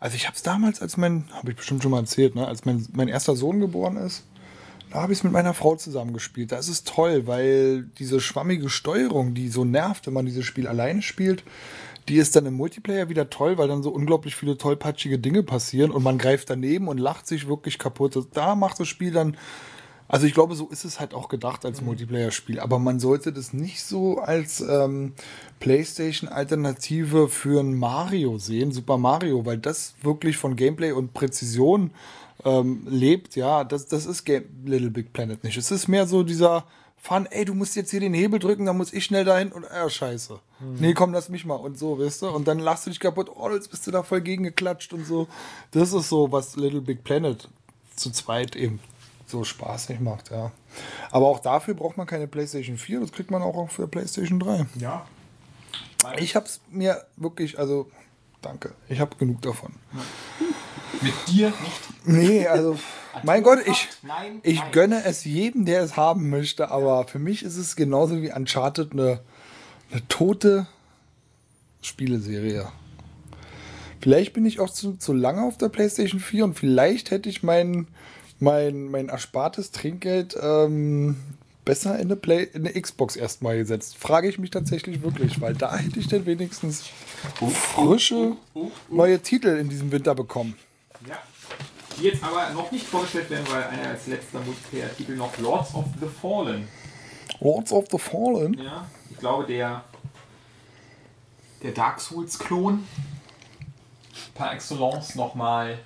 also 0.00 0.16
ich 0.16 0.26
habe 0.26 0.34
es 0.34 0.42
damals, 0.42 0.80
als 0.80 0.96
mein, 0.96 1.28
habe 1.32 1.50
ich 1.50 1.56
bestimmt 1.56 1.82
schon 1.82 1.92
mal 1.92 2.00
erzählt, 2.00 2.34
ne, 2.34 2.46
als 2.46 2.64
mein, 2.64 2.86
mein 2.92 3.08
erster 3.08 3.36
Sohn 3.36 3.60
geboren 3.60 3.96
ist, 3.96 4.24
da 4.90 5.02
habe 5.02 5.12
ich 5.12 5.20
es 5.20 5.24
mit 5.24 5.32
meiner 5.32 5.54
Frau 5.54 5.76
zusammen 5.76 6.12
gespielt. 6.12 6.50
Da 6.50 6.58
ist 6.58 6.68
es 6.68 6.82
toll, 6.82 7.26
weil 7.26 7.84
diese 7.98 8.18
schwammige 8.18 8.68
Steuerung, 8.70 9.34
die 9.34 9.48
so 9.48 9.64
nervt, 9.64 10.06
wenn 10.06 10.14
man 10.14 10.26
dieses 10.26 10.44
Spiel 10.44 10.66
alleine 10.66 11.02
spielt, 11.02 11.44
die 12.08 12.16
ist 12.16 12.34
dann 12.34 12.46
im 12.46 12.54
Multiplayer 12.54 13.08
wieder 13.08 13.30
toll, 13.30 13.56
weil 13.56 13.68
dann 13.68 13.84
so 13.84 13.90
unglaublich 13.90 14.34
viele 14.34 14.58
tollpatschige 14.58 15.20
Dinge 15.20 15.44
passieren 15.44 15.92
und 15.92 16.02
man 16.02 16.18
greift 16.18 16.50
daneben 16.50 16.88
und 16.88 16.98
lacht 16.98 17.26
sich 17.28 17.46
wirklich 17.46 17.78
kaputt. 17.78 18.18
Da 18.32 18.56
macht 18.56 18.80
das 18.80 18.88
Spiel 18.88 19.12
dann 19.12 19.36
also 20.10 20.26
ich 20.26 20.34
glaube, 20.34 20.56
so 20.56 20.66
ist 20.66 20.84
es 20.84 20.98
halt 20.98 21.14
auch 21.14 21.28
gedacht 21.28 21.64
als 21.64 21.82
Multiplayer-Spiel. 21.82 22.58
Aber 22.58 22.80
man 22.80 22.98
sollte 22.98 23.32
das 23.32 23.52
nicht 23.52 23.80
so 23.84 24.18
als 24.18 24.60
ähm, 24.60 25.12
PlayStation-Alternative 25.60 27.28
für 27.28 27.60
ein 27.60 27.74
Mario 27.74 28.36
sehen, 28.38 28.72
Super 28.72 28.98
Mario, 28.98 29.46
weil 29.46 29.58
das 29.58 29.94
wirklich 30.02 30.36
von 30.36 30.56
Gameplay 30.56 30.90
und 30.90 31.14
Präzision 31.14 31.92
ähm, 32.44 32.88
lebt. 32.90 33.36
Ja, 33.36 33.62
das, 33.62 33.86
das 33.86 34.04
ist 34.04 34.24
Game 34.24 34.46
Little 34.64 34.90
Big 34.90 35.12
Planet 35.12 35.44
nicht. 35.44 35.56
Es 35.56 35.70
ist 35.70 35.86
mehr 35.86 36.08
so 36.08 36.24
dieser 36.24 36.64
Fun, 36.96 37.26
ey, 37.30 37.44
du 37.44 37.54
musst 37.54 37.76
jetzt 37.76 37.92
hier 37.92 38.00
den 38.00 38.12
Hebel 38.12 38.40
drücken, 38.40 38.66
dann 38.66 38.76
muss 38.76 38.92
ich 38.92 39.04
schnell 39.04 39.24
dahin 39.24 39.52
und, 39.52 39.62
äh, 39.62 39.88
scheiße. 39.88 40.40
Nee, 40.80 40.92
komm, 40.92 41.12
lass 41.12 41.28
mich 41.28 41.46
mal 41.46 41.54
und 41.54 41.78
so, 41.78 42.00
weißt 42.00 42.22
du? 42.22 42.30
Und 42.30 42.48
dann 42.48 42.58
lachst 42.58 42.84
du 42.84 42.90
dich 42.90 42.98
kaputt, 42.98 43.30
oh, 43.32 43.48
jetzt 43.50 43.70
bist 43.70 43.86
du 43.86 43.92
da 43.92 44.02
voll 44.02 44.20
gegengeklatscht 44.22 44.92
und 44.92 45.06
so. 45.06 45.28
Das 45.70 45.92
ist 45.92 46.08
so, 46.08 46.32
was 46.32 46.56
Little 46.56 46.80
Big 46.80 47.04
Planet 47.04 47.48
zu 47.94 48.10
zweit 48.10 48.56
eben 48.56 48.80
so 49.30 49.44
spaßig 49.44 50.00
macht, 50.00 50.30
ja. 50.30 50.52
Aber 51.10 51.26
auch 51.26 51.40
dafür 51.40 51.74
braucht 51.74 51.96
man 51.96 52.06
keine 52.06 52.26
PlayStation 52.26 52.76
4, 52.76 53.00
das 53.00 53.12
kriegt 53.12 53.30
man 53.30 53.42
auch 53.42 53.68
der 53.76 53.86
PlayStation 53.86 54.40
3. 54.40 54.66
Ja. 54.78 55.06
Ich 56.18 56.34
hab's 56.34 56.60
mir 56.70 57.04
wirklich, 57.16 57.58
also 57.58 57.90
danke, 58.42 58.72
ich 58.88 59.00
habe 59.00 59.16
genug 59.16 59.42
davon. 59.42 59.74
Mit 61.02 61.14
dir 61.28 61.48
nicht. 61.48 62.06
Nee, 62.06 62.46
also 62.46 62.78
mein 63.22 63.42
Gott, 63.42 63.60
ich, 63.66 63.88
Nein, 64.02 64.40
ich 64.42 64.60
nein. 64.60 64.72
gönne 64.72 65.04
es 65.04 65.24
jedem, 65.24 65.64
der 65.64 65.82
es 65.82 65.96
haben 65.96 66.30
möchte, 66.30 66.70
aber 66.70 67.06
für 67.06 67.18
mich 67.18 67.42
ist 67.42 67.56
es 67.56 67.76
genauso 67.76 68.22
wie 68.22 68.32
Uncharted 68.32 68.92
eine, 68.92 69.20
eine 69.90 70.06
tote 70.08 70.66
Spieleserie. 71.82 72.70
Vielleicht 74.00 74.32
bin 74.32 74.46
ich 74.46 74.60
auch 74.60 74.70
zu, 74.70 74.94
zu 74.94 75.12
lange 75.12 75.42
auf 75.42 75.58
der 75.58 75.68
PlayStation 75.68 76.20
4 76.20 76.44
und 76.44 76.54
vielleicht 76.54 77.10
hätte 77.10 77.28
ich 77.28 77.42
mein, 77.42 77.86
mein, 78.40 78.90
mein 78.90 79.08
erspartes 79.08 79.70
Trinkgeld 79.70 80.36
ähm, 80.40 81.16
besser 81.64 81.94
in 81.98 82.06
eine, 82.06 82.16
Play, 82.16 82.44
in 82.52 82.66
eine 82.66 82.80
Xbox 82.80 83.16
erstmal 83.16 83.58
gesetzt. 83.58 83.96
Frage 83.96 84.28
ich 84.28 84.38
mich 84.38 84.50
tatsächlich 84.50 85.02
wirklich, 85.02 85.40
weil 85.40 85.54
da 85.54 85.76
hätte 85.76 86.00
ich 86.00 86.08
dann 86.08 86.26
wenigstens 86.26 86.84
frische 87.52 88.36
neue 88.90 89.20
Titel 89.20 89.48
in 89.48 89.68
diesem 89.68 89.92
Winter 89.92 90.14
bekommen. 90.14 90.56
Ja. 91.06 91.18
Die 91.98 92.04
jetzt 92.04 92.24
aber 92.24 92.50
noch 92.50 92.72
nicht 92.72 92.86
vorgestellt 92.86 93.28
werden, 93.30 93.44
weil 93.50 93.64
einer 93.64 93.90
als 93.90 94.06
letzter 94.06 94.40
Multiplayer-Titel 94.40 95.16
noch 95.16 95.36
Lords 95.38 95.74
of 95.74 95.84
the 96.00 96.06
Fallen. 96.06 96.66
Lords 97.40 97.72
of 97.72 97.86
the 97.90 97.98
Fallen. 97.98 98.54
Ja. 98.54 98.86
Ich 99.10 99.18
glaube, 99.18 99.46
der, 99.46 99.84
der 101.62 101.72
Dark 101.72 102.00
Souls-Klon 102.00 102.86
par 104.34 104.54
excellence 104.54 105.14
nochmal 105.14 105.78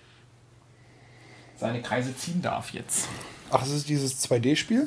seine 1.56 1.82
Kreise 1.82 2.16
ziehen 2.16 2.42
darf 2.42 2.72
jetzt. 2.72 3.08
Ach, 3.50 3.62
es 3.62 3.70
ist 3.70 3.88
dieses 3.88 4.22
2D-Spiel? 4.28 4.86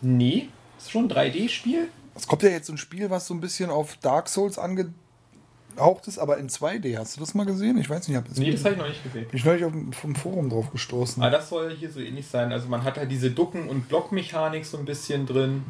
Nee, 0.00 0.48
ist 0.78 0.90
schon 0.90 1.04
ein 1.04 1.10
3D-Spiel. 1.10 1.88
Es 2.14 2.26
kommt 2.26 2.42
ja 2.42 2.48
jetzt 2.50 2.66
so 2.66 2.72
ein 2.72 2.78
Spiel, 2.78 3.10
was 3.10 3.26
so 3.26 3.34
ein 3.34 3.40
bisschen 3.40 3.68
auf 3.70 3.96
Dark 3.98 4.28
Souls 4.28 4.58
angehaucht 4.58 6.06
ist, 6.06 6.18
aber 6.18 6.38
in 6.38 6.48
2D. 6.48 6.96
Hast 6.98 7.16
du 7.16 7.20
das 7.20 7.34
mal 7.34 7.44
gesehen? 7.44 7.76
Ich 7.78 7.90
weiß 7.90 8.08
nicht. 8.08 8.16
Hab 8.16 8.26
das 8.28 8.38
Nee, 8.38 8.50
das 8.52 8.64
habe 8.64 8.74
ich 8.74 8.80
noch 8.80 8.88
nicht 8.88 9.02
gesehen. 9.02 9.26
bin 9.28 9.36
ich 9.36 9.44
neulich 9.44 9.64
auf 9.64 9.72
vom 10.00 10.14
Forum 10.14 10.48
drauf 10.48 10.70
gestoßen. 10.72 11.22
Aber 11.22 11.30
das 11.30 11.48
soll 11.50 11.74
hier 11.76 11.90
so 11.90 12.00
ähnlich 12.00 12.26
sein. 12.26 12.52
Also 12.52 12.68
man 12.68 12.84
hat 12.84 12.96
halt 12.96 13.10
diese 13.10 13.30
Ducken- 13.30 13.68
und 13.68 13.88
Blockmechanik 13.88 14.64
so 14.64 14.78
ein 14.78 14.84
bisschen 14.86 15.26
drin. 15.26 15.64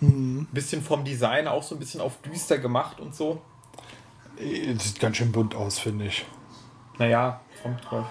Ein 0.00 0.48
bisschen 0.50 0.82
vom 0.82 1.04
Design 1.04 1.46
auch 1.46 1.62
so 1.62 1.76
ein 1.76 1.78
bisschen 1.78 2.00
auf 2.00 2.20
düster 2.22 2.58
gemacht 2.58 2.98
und 2.98 3.14
so. 3.14 3.40
Das 4.74 4.84
sieht 4.84 4.98
ganz 5.00 5.18
schön 5.18 5.30
bunt 5.30 5.54
aus, 5.54 5.78
finde 5.78 6.06
ich. 6.06 6.24
Naja, 6.98 7.40
kommt 7.62 7.84
drauf. 7.84 8.06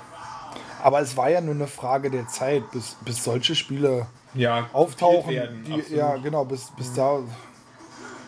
Aber 0.83 0.99
es 1.01 1.15
war 1.15 1.29
ja 1.29 1.41
nur 1.41 1.53
eine 1.55 1.67
Frage 1.67 2.09
der 2.09 2.27
Zeit, 2.27 2.69
bis, 2.71 2.95
bis 3.05 3.23
solche 3.23 3.55
Spiele 3.55 4.07
Ja, 4.33 4.67
auftauchen. 4.73 5.31
werden, 5.31 5.63
die, 5.63 5.95
ja, 5.95 6.15
genau, 6.17 6.45
bis, 6.45 6.71
bis 6.77 6.93
da. 6.93 7.19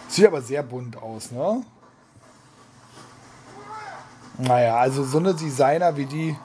Sieht 0.08 0.28
aber 0.28 0.42
sehr 0.42 0.62
bunt 0.64 0.96
aus, 1.02 1.32
ne? 1.32 1.64
Naja, 4.38 4.78
also 4.78 5.04
so 5.04 5.18
eine 5.20 5.34
Designer 5.34 5.96
wie 5.96 6.06
die, 6.06 6.36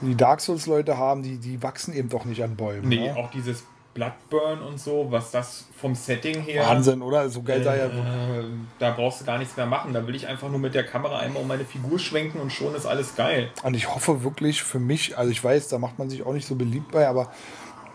die 0.00 0.14
Dark 0.14 0.40
Souls-Leute 0.40 0.96
haben, 0.96 1.22
die, 1.22 1.36
die 1.38 1.62
wachsen 1.62 1.94
eben 1.94 2.08
doch 2.08 2.24
nicht 2.24 2.42
an 2.42 2.56
Bäumen. 2.56 2.88
Nee, 2.88 3.08
ne? 3.10 3.16
auch 3.16 3.30
dieses 3.30 3.62
Bloodburn 3.98 4.62
und 4.62 4.78
so, 4.78 5.08
was 5.10 5.32
das 5.32 5.66
vom 5.76 5.96
Setting 5.96 6.40
her. 6.42 6.64
Wahnsinn, 6.64 7.02
oder? 7.02 7.28
So 7.28 7.42
geil 7.42 7.62
da 7.64 7.74
ja. 7.74 7.86
Äh, 7.86 8.44
da 8.78 8.92
brauchst 8.92 9.20
du 9.20 9.24
gar 9.24 9.38
nichts 9.38 9.56
mehr 9.56 9.66
machen. 9.66 9.92
Da 9.92 10.06
will 10.06 10.14
ich 10.14 10.28
einfach 10.28 10.48
nur 10.48 10.60
mit 10.60 10.74
der 10.74 10.84
Kamera 10.84 11.18
einmal 11.18 11.42
um 11.42 11.48
meine 11.48 11.64
Figur 11.64 11.98
schwenken 11.98 12.40
und 12.40 12.52
schon 12.52 12.74
ist 12.76 12.86
alles 12.86 13.16
geil. 13.16 13.50
Und 13.64 13.74
ich 13.74 13.92
hoffe 13.92 14.22
wirklich 14.22 14.62
für 14.62 14.78
mich, 14.78 15.18
also 15.18 15.32
ich 15.32 15.42
weiß, 15.42 15.68
da 15.68 15.78
macht 15.78 15.98
man 15.98 16.08
sich 16.08 16.24
auch 16.24 16.32
nicht 16.32 16.46
so 16.46 16.54
beliebt 16.54 16.92
bei, 16.92 17.08
aber 17.08 17.32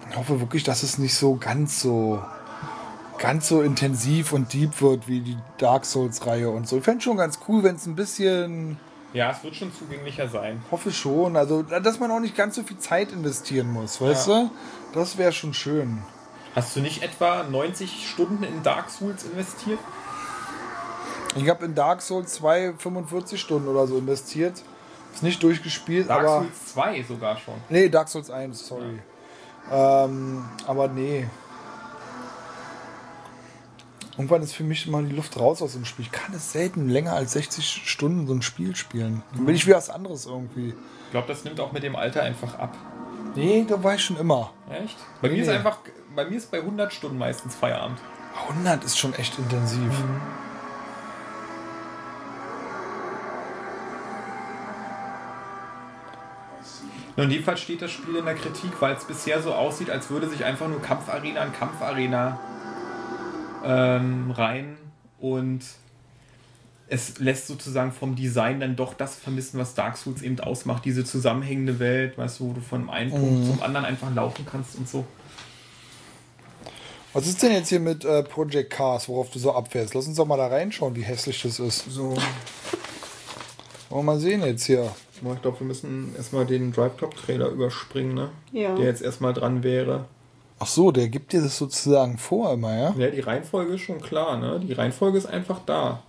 ich 0.10 0.18
hoffe 0.18 0.42
wirklich, 0.42 0.64
dass 0.64 0.84
es 0.84 0.98
nicht 0.98 1.16
so 1.16 1.36
ganz 1.36 1.80
so 1.82 2.22
ganz 3.18 3.48
so 3.48 3.62
intensiv 3.62 4.34
und 4.34 4.52
deep 4.52 4.82
wird 4.82 5.08
wie 5.08 5.22
die 5.22 5.38
Dark 5.58 5.86
Souls 5.86 6.26
Reihe 6.28 6.50
und 6.50 6.68
so. 6.68 6.78
Ich 6.78 6.84
fände 6.84 7.02
schon 7.02 7.16
ganz 7.16 7.40
cool, 7.48 7.64
wenn 7.64 7.76
es 7.76 7.86
ein 7.86 7.96
bisschen 7.96 8.78
Ja, 9.14 9.30
es 9.32 9.44
wird 9.44 9.56
schon 9.56 9.72
zugänglicher 9.74 10.28
sein. 10.28 10.62
Hoffe 10.72 10.92
schon. 10.92 11.36
Also, 11.38 11.62
dass 11.62 12.00
man 12.00 12.10
auch 12.12 12.20
nicht 12.20 12.36
ganz 12.36 12.56
so 12.56 12.64
viel 12.64 12.78
Zeit 12.80 13.12
investieren 13.12 13.72
muss, 13.72 14.02
weißt 14.02 14.28
Ja. 14.28 14.42
du? 14.44 14.52
Das 15.00 15.18
wäre 15.18 15.32
schon 15.32 15.54
schön. 15.54 16.02
Hast 16.56 16.76
du 16.76 16.82
nicht 16.82 17.02
etwa 17.04 17.44
90 17.44 18.08
Stunden 18.10 18.44
in 18.44 18.62
Dark 18.64 18.90
Souls 18.90 19.24
investiert? 19.24 19.80
Ich 21.36 21.50
habe 21.50 21.66
in 21.66 21.74
Dark 21.76 22.02
Souls 22.02 22.34
2 22.34 22.74
45 22.78 23.40
Stunden 23.42 23.68
oder 23.68 23.88
so 23.88 23.98
investiert. 23.98 24.62
Ist 25.14 25.24
nicht 25.24 25.42
durchgespielt, 25.42 26.10
Dark 26.10 26.22
aber. 26.22 26.40
Souls 26.42 26.74
2 26.74 27.04
sogar 27.04 27.38
schon. 27.38 27.56
Nee, 27.70 27.90
Dark 27.90 28.08
Souls 28.10 28.30
1, 28.30 28.68
sorry. 28.68 29.00
Ähm, 29.72 30.46
aber 30.68 30.88
nee. 30.88 31.28
Irgendwann 34.16 34.44
ist 34.44 34.54
für 34.54 34.64
mich 34.64 34.86
mal 34.88 35.04
die 35.04 35.16
Luft 35.16 35.40
raus 35.40 35.62
aus 35.62 35.74
dem 35.74 35.86
Spiel. 35.86 36.06
Ich 36.06 36.12
kann 36.12 36.34
es 36.36 36.52
selten 36.52 36.88
länger 36.88 37.14
als 37.14 37.34
60 37.34 37.82
Stunden 37.90 38.28
so 38.28 38.34
ein 38.34 38.44
Spiel 38.44 38.76
spielen. 38.76 39.24
Dann 39.34 39.48
will 39.48 39.56
ich 39.56 39.66
wieder 39.66 39.78
was 39.78 39.90
anderes 39.90 40.28
irgendwie. 40.28 40.70
Ich 41.06 41.12
glaube, 41.12 41.28
das 41.28 41.44
nimmt 41.44 41.60
auch 41.60 41.72
mit 41.72 41.82
dem 41.82 41.96
Alter 41.96 42.22
einfach 42.22 42.60
ab. 42.60 42.78
Nee, 43.36 43.66
da 43.68 43.84
war 43.84 43.96
ich 43.96 44.04
schon 44.04 44.18
immer. 44.18 44.52
Echt? 44.70 44.98
Bei 45.22 45.30
mir 45.30 45.36
Nee. 45.36 45.42
ist 45.42 45.50
einfach, 45.50 45.80
bei 46.16 46.26
mir 46.26 46.38
ist 46.38 46.52
bei 46.52 46.60
100 46.60 46.94
Stunden 46.94 47.18
meistens 47.18 47.56
Feierabend. 47.56 48.00
100 48.50 48.84
ist 48.84 49.00
schon 49.00 49.16
echt 49.16 49.38
intensiv. 49.40 49.92
Und 57.16 57.30
jedenfalls 57.30 57.62
steht 57.62 57.82
das 57.82 57.92
Spiel 57.92 58.16
in 58.16 58.26
der 58.26 58.34
Kritik, 58.34 58.72
weil 58.80 58.96
es 58.96 59.06
bisher 59.06 59.42
so 59.42 59.54
aussieht, 59.54 59.90
als 59.90 60.10
würde 60.10 60.28
sich 60.30 60.46
einfach 60.46 60.68
nur 60.68 60.82
Kampfarena 60.82 61.42
an 61.42 61.54
Kampfarena 61.54 62.40
ähm, 63.64 64.32
rein 64.32 64.78
und 65.20 65.62
es 66.88 67.20
lässt 67.20 67.48
sozusagen 67.48 67.92
vom 67.92 68.16
Design 68.16 68.60
dann 68.60 68.76
doch 68.76 68.94
das 68.94 69.16
vermissen, 69.16 69.60
was 69.60 69.74
Dark 69.74 69.98
Souls 69.98 70.22
eben 70.22 70.40
ausmacht, 70.40 70.86
diese 70.86 71.04
zusammenhängende 71.04 71.80
Welt, 71.80 72.18
weißt 72.18 72.40
du, 72.40 72.50
wo 72.50 72.54
du 72.54 72.62
von 72.62 72.90
einem 72.90 73.10
Punkt 73.10 73.48
zum 73.48 73.64
anderen 73.64 73.86
einfach 73.86 74.14
laufen 74.14 74.46
kannst 74.50 74.76
und 74.78 74.88
so. 74.88 75.06
Was 77.14 77.28
ist 77.28 77.44
denn 77.44 77.52
jetzt 77.52 77.70
hier 77.70 77.80
mit 77.80 78.06
äh, 78.06 78.24
Project 78.24 78.72
Cars, 78.72 79.08
worauf 79.08 79.30
du 79.30 79.40
so 79.40 79.54
abfährst? 79.54 79.94
Lass 79.94 80.08
uns 80.08 80.18
doch 80.18 80.26
mal 80.26 80.38
da 80.38 80.48
reinschauen, 80.48 80.96
wie 80.96 81.04
hässlich 81.04 81.42
das 81.44 81.60
ist. 81.60 81.86
So. 81.90 82.16
Wollen 83.90 84.06
wir 84.06 84.14
mal 84.14 84.20
sehen 84.20 84.42
jetzt 84.42 84.66
hier. 84.66 84.92
Ich 85.14 85.42
glaube, 85.42 85.60
wir 85.60 85.68
müssen 85.68 86.16
erstmal 86.16 86.46
den 86.46 86.74
Drive 86.74 86.98
Club 86.98 87.16
Trailer 87.16 87.50
überspringen, 87.50 88.16
ne? 88.16 88.30
Ja. 88.52 88.76
Der 88.76 88.86
jetzt 88.86 89.02
erstmal 89.02 89.34
dran 89.34 89.64
wäre. 89.64 90.06
Ach 90.64 90.68
so, 90.68 90.94
der 90.94 91.10
gibt 91.10 91.34
dir 91.34 91.42
das 91.42 91.58
sozusagen 91.58 92.18
vor 92.18 92.54
immer, 92.54 92.74
ja? 92.74 92.94
Ja, 92.98 93.10
die 93.10 93.20
Reihenfolge 93.20 93.74
ist 93.74 93.82
schon 93.82 94.00
klar, 94.00 94.38
ne? 94.38 94.62
Die 94.62 94.72
Reihenfolge 94.72 95.18
ist 95.18 95.26
einfach 95.26 95.60
da. 95.66 96.02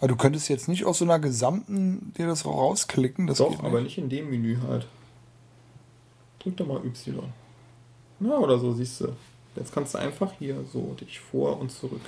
Aber 0.00 0.08
du 0.08 0.16
könntest 0.16 0.48
jetzt 0.48 0.66
nicht 0.66 0.84
aus 0.84 0.98
so 0.98 1.04
einer 1.04 1.20
gesamten 1.20 2.12
dir 2.18 2.26
das 2.26 2.44
rausklicken. 2.44 3.28
Das 3.28 3.38
Doch, 3.38 3.50
geht 3.50 3.62
aber 3.64 3.80
nicht 3.80 3.96
in 3.96 4.08
dem 4.08 4.30
Menü 4.30 4.58
halt. 4.66 4.88
Drück 6.40 6.56
doch 6.56 6.66
mal 6.66 6.84
Y. 6.84 7.22
Na, 8.18 8.38
oder 8.38 8.58
so, 8.58 8.72
siehst 8.72 9.00
du. 9.00 9.12
Jetzt 9.54 9.72
kannst 9.72 9.94
du 9.94 9.98
einfach 9.98 10.32
hier 10.40 10.56
so 10.72 10.96
dich 11.00 11.20
vor 11.20 11.60
und 11.60 11.70
zurück. 11.70 12.00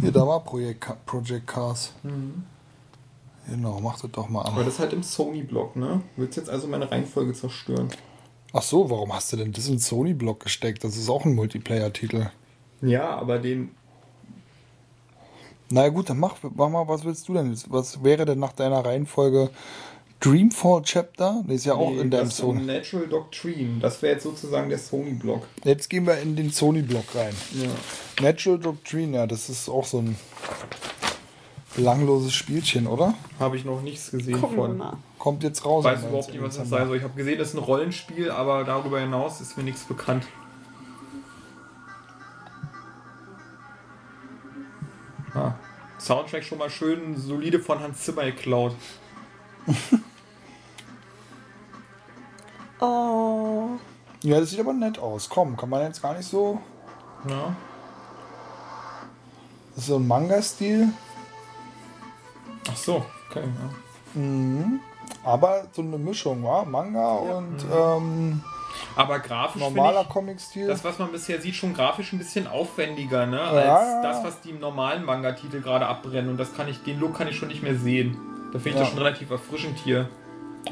Hier, 0.00 0.10
da 0.10 0.26
war 0.26 0.40
Projekt, 0.40 0.84
Project 1.06 1.46
Cars. 1.46 1.92
Genau, 3.48 3.78
mach 3.80 4.00
das 4.00 4.10
doch 4.10 4.28
mal 4.28 4.40
Aber 4.40 4.58
an. 4.58 4.64
das 4.64 4.74
ist 4.74 4.80
halt 4.80 4.92
im 4.94 5.04
Sony-Block, 5.04 5.76
ne? 5.76 6.02
Du 6.16 6.22
willst 6.22 6.36
jetzt 6.36 6.50
also 6.50 6.66
meine 6.66 6.90
Reihenfolge 6.90 7.34
zerstören. 7.34 7.88
Ach 8.56 8.62
so, 8.62 8.88
warum 8.88 9.12
hast 9.12 9.32
du 9.32 9.36
denn 9.36 9.50
das 9.52 9.66
in 9.68 9.80
Sony-Block 9.80 10.38
gesteckt? 10.44 10.84
Das 10.84 10.96
ist 10.96 11.08
auch 11.10 11.24
ein 11.24 11.34
Multiplayer-Titel. 11.34 12.26
Ja, 12.82 13.16
aber 13.16 13.40
den. 13.40 13.70
Na 15.70 15.82
ja, 15.82 15.88
gut, 15.88 16.08
dann 16.08 16.20
mach, 16.20 16.36
mach 16.54 16.68
mal, 16.68 16.86
was 16.86 17.04
willst 17.04 17.26
du 17.28 17.34
denn? 17.34 17.50
jetzt? 17.50 17.72
Was 17.72 18.04
wäre 18.04 18.24
denn 18.24 18.38
nach 18.38 18.52
deiner 18.52 18.84
Reihenfolge 18.84 19.50
Dreamfall 20.20 20.82
Chapter? 20.82 21.42
Der 21.48 21.54
ist 21.56 21.64
ja 21.64 21.74
auch 21.74 21.90
Nee, 21.90 22.00
in 22.02 22.10
deinem 22.12 22.26
das 22.26 22.36
Sony. 22.36 22.62
Natural 22.62 23.08
Doctrine. 23.08 23.80
Das 23.80 24.00
wäre 24.02 24.12
jetzt 24.14 24.22
sozusagen 24.22 24.68
der 24.68 24.78
Sony-Block. 24.78 25.48
Jetzt 25.64 25.90
gehen 25.90 26.06
wir 26.06 26.18
in 26.20 26.36
den 26.36 26.50
Sony-Block 26.50 27.12
rein. 27.16 27.34
Ja. 27.54 28.24
Natural 28.24 28.60
Doctrine, 28.60 29.16
ja, 29.16 29.26
das 29.26 29.48
ist 29.50 29.68
auch 29.68 29.84
so 29.84 29.98
ein 29.98 30.16
belangloses 31.76 32.32
Spielchen, 32.34 32.86
oder? 32.86 33.14
Habe 33.38 33.56
ich 33.56 33.64
noch 33.64 33.80
nichts 33.82 34.10
gesehen 34.10 34.40
Gucken 34.40 34.56
wir 34.56 34.64
von. 34.66 34.76
mal. 34.78 34.96
Kommt 35.18 35.42
jetzt 35.42 35.64
raus. 35.64 35.84
weiß 35.84 36.02
am 36.02 36.08
überhaupt 36.08 36.32
nicht, 36.32 36.42
was 36.42 36.56
das 36.56 36.68
19. 36.68 36.70
sein 36.70 36.88
soll. 36.88 36.96
Ich 36.98 37.02
habe 37.02 37.14
gesehen, 37.14 37.38
das 37.38 37.48
ist 37.48 37.54
ein 37.54 37.58
Rollenspiel, 37.58 38.30
aber 38.30 38.64
darüber 38.64 39.00
hinaus 39.00 39.40
ist 39.40 39.56
mir 39.56 39.64
nichts 39.64 39.84
bekannt. 39.84 40.24
Ah, 45.34 45.54
Soundtrack 45.98 46.44
schon 46.44 46.58
mal 46.58 46.70
schön 46.70 47.16
solide 47.16 47.58
von 47.58 47.80
Hans 47.80 48.02
Zimmer 48.04 48.24
geklaut. 48.24 48.74
Oh. 52.80 53.78
Ja, 54.22 54.40
das 54.40 54.50
sieht 54.50 54.60
aber 54.60 54.72
nett 54.74 54.98
aus. 54.98 55.28
Komm, 55.28 55.56
kann 55.56 55.70
man 55.70 55.82
jetzt 55.82 56.02
gar 56.02 56.14
nicht 56.14 56.28
so. 56.28 56.60
Ja. 57.28 57.56
Das 59.74 59.84
ist 59.84 59.86
so 59.86 59.96
ein 59.96 60.06
Manga-Stil. 60.06 60.88
Ach 62.70 62.76
so, 62.76 63.04
okay. 63.30 63.42
Ja. 63.44 64.20
Mhm. 64.20 64.80
Aber 65.24 65.64
so 65.72 65.82
eine 65.82 65.98
Mischung, 65.98 66.44
wa? 66.44 66.64
Manga 66.64 67.12
und 67.14 67.56
ähm, 67.72 68.40
Aber 68.96 69.18
grafisch 69.18 69.60
normaler 69.60 70.04
Comic-Stil. 70.04 70.66
das, 70.66 70.82
was 70.84 70.98
man 70.98 71.12
bisher 71.12 71.40
sieht, 71.40 71.54
schon 71.54 71.74
grafisch 71.74 72.12
ein 72.12 72.18
bisschen 72.18 72.46
aufwendiger, 72.46 73.26
ne? 73.26 73.36
Ja, 73.36 73.46
Als 73.76 73.88
ja. 73.88 74.02
das, 74.02 74.24
was 74.24 74.40
die 74.40 74.50
im 74.50 74.60
normalen 74.60 75.04
Manga-Titel 75.04 75.60
gerade 75.60 75.86
abbrennen. 75.86 76.30
Und 76.30 76.38
das 76.38 76.54
kann 76.54 76.68
ich, 76.68 76.82
den 76.84 76.98
Look 77.00 77.14
kann 77.18 77.28
ich 77.28 77.36
schon 77.36 77.48
nicht 77.48 77.62
mehr 77.62 77.76
sehen. 77.76 78.16
Da 78.52 78.58
finde 78.58 78.70
ich 78.70 78.74
Ja. 78.76 78.80
das 78.80 78.88
schon 78.90 78.98
relativ 78.98 79.30
erfrischend 79.30 79.78
hier. 79.78 80.08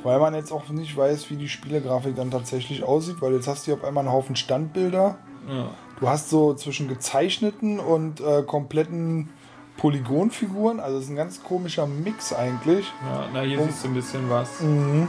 Weil 0.02 0.18
man 0.18 0.34
jetzt 0.34 0.50
auch 0.52 0.68
nicht 0.70 0.96
weiß, 0.96 1.28
wie 1.30 1.36
die 1.36 1.48
Spielegrafik 1.50 2.16
dann 2.16 2.30
tatsächlich 2.30 2.82
aussieht, 2.82 3.16
weil 3.20 3.34
jetzt 3.34 3.46
hast 3.46 3.66
du 3.66 3.72
hier 3.72 3.74
auf 3.74 3.84
einmal 3.84 4.04
einen 4.04 4.12
Haufen 4.12 4.36
Standbilder. 4.36 5.16
Ja. 5.48 5.68
Du 6.00 6.08
hast 6.08 6.30
so 6.30 6.54
zwischen 6.54 6.88
gezeichneten 6.88 7.78
und 7.78 8.20
äh, 8.20 8.42
kompletten 8.42 9.28
Polygonfiguren. 9.76 10.80
Also 10.80 10.98
es 10.98 11.04
ist 11.04 11.10
ein 11.10 11.16
ganz 11.16 11.42
komischer 11.42 11.86
Mix 11.86 12.32
eigentlich. 12.32 12.86
Ja, 13.04 13.24
na, 13.32 13.40
hier 13.40 13.60
Oh. 13.60 13.64
siehst 13.66 13.84
du 13.84 13.88
ein 13.88 13.94
bisschen 13.94 14.30
was. 14.30 14.60
Mhm. 14.60 15.08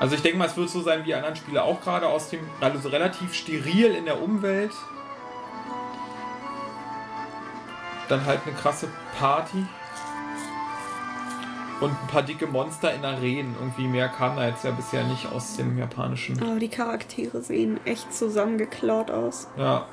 Also 0.00 0.14
ich 0.16 0.22
denke 0.22 0.38
mal, 0.38 0.46
es 0.46 0.56
wird 0.56 0.68
so 0.70 0.80
sein 0.82 1.00
wie 1.00 1.04
die 1.06 1.14
anderen 1.14 1.36
Spiele 1.36 1.62
auch 1.62 1.80
gerade 1.80 2.08
aus 2.08 2.28
dem, 2.30 2.40
also 2.60 2.88
relativ 2.88 3.32
steril 3.34 3.94
in 3.94 4.04
der 4.06 4.20
Umwelt. 4.22 4.72
Dann 8.08 8.24
halt 8.26 8.40
eine 8.46 8.54
krasse 8.54 8.88
Party. 9.18 9.64
Und 11.80 11.90
ein 11.90 12.06
paar 12.06 12.22
dicke 12.22 12.46
Monster 12.46 12.94
in 12.94 13.04
Arenen. 13.04 13.54
Irgendwie 13.58 13.88
mehr 13.88 14.08
kam 14.08 14.36
da 14.36 14.46
jetzt 14.46 14.64
ja 14.64 14.70
bisher 14.70 15.04
nicht 15.04 15.30
aus 15.32 15.56
dem 15.56 15.76
japanischen. 15.78 16.40
Aber 16.42 16.58
die 16.58 16.68
Charaktere 16.68 17.42
sehen 17.42 17.80
echt 17.84 18.14
zusammengeklaut 18.14 19.10
aus. 19.10 19.48
Ja, 19.56 19.86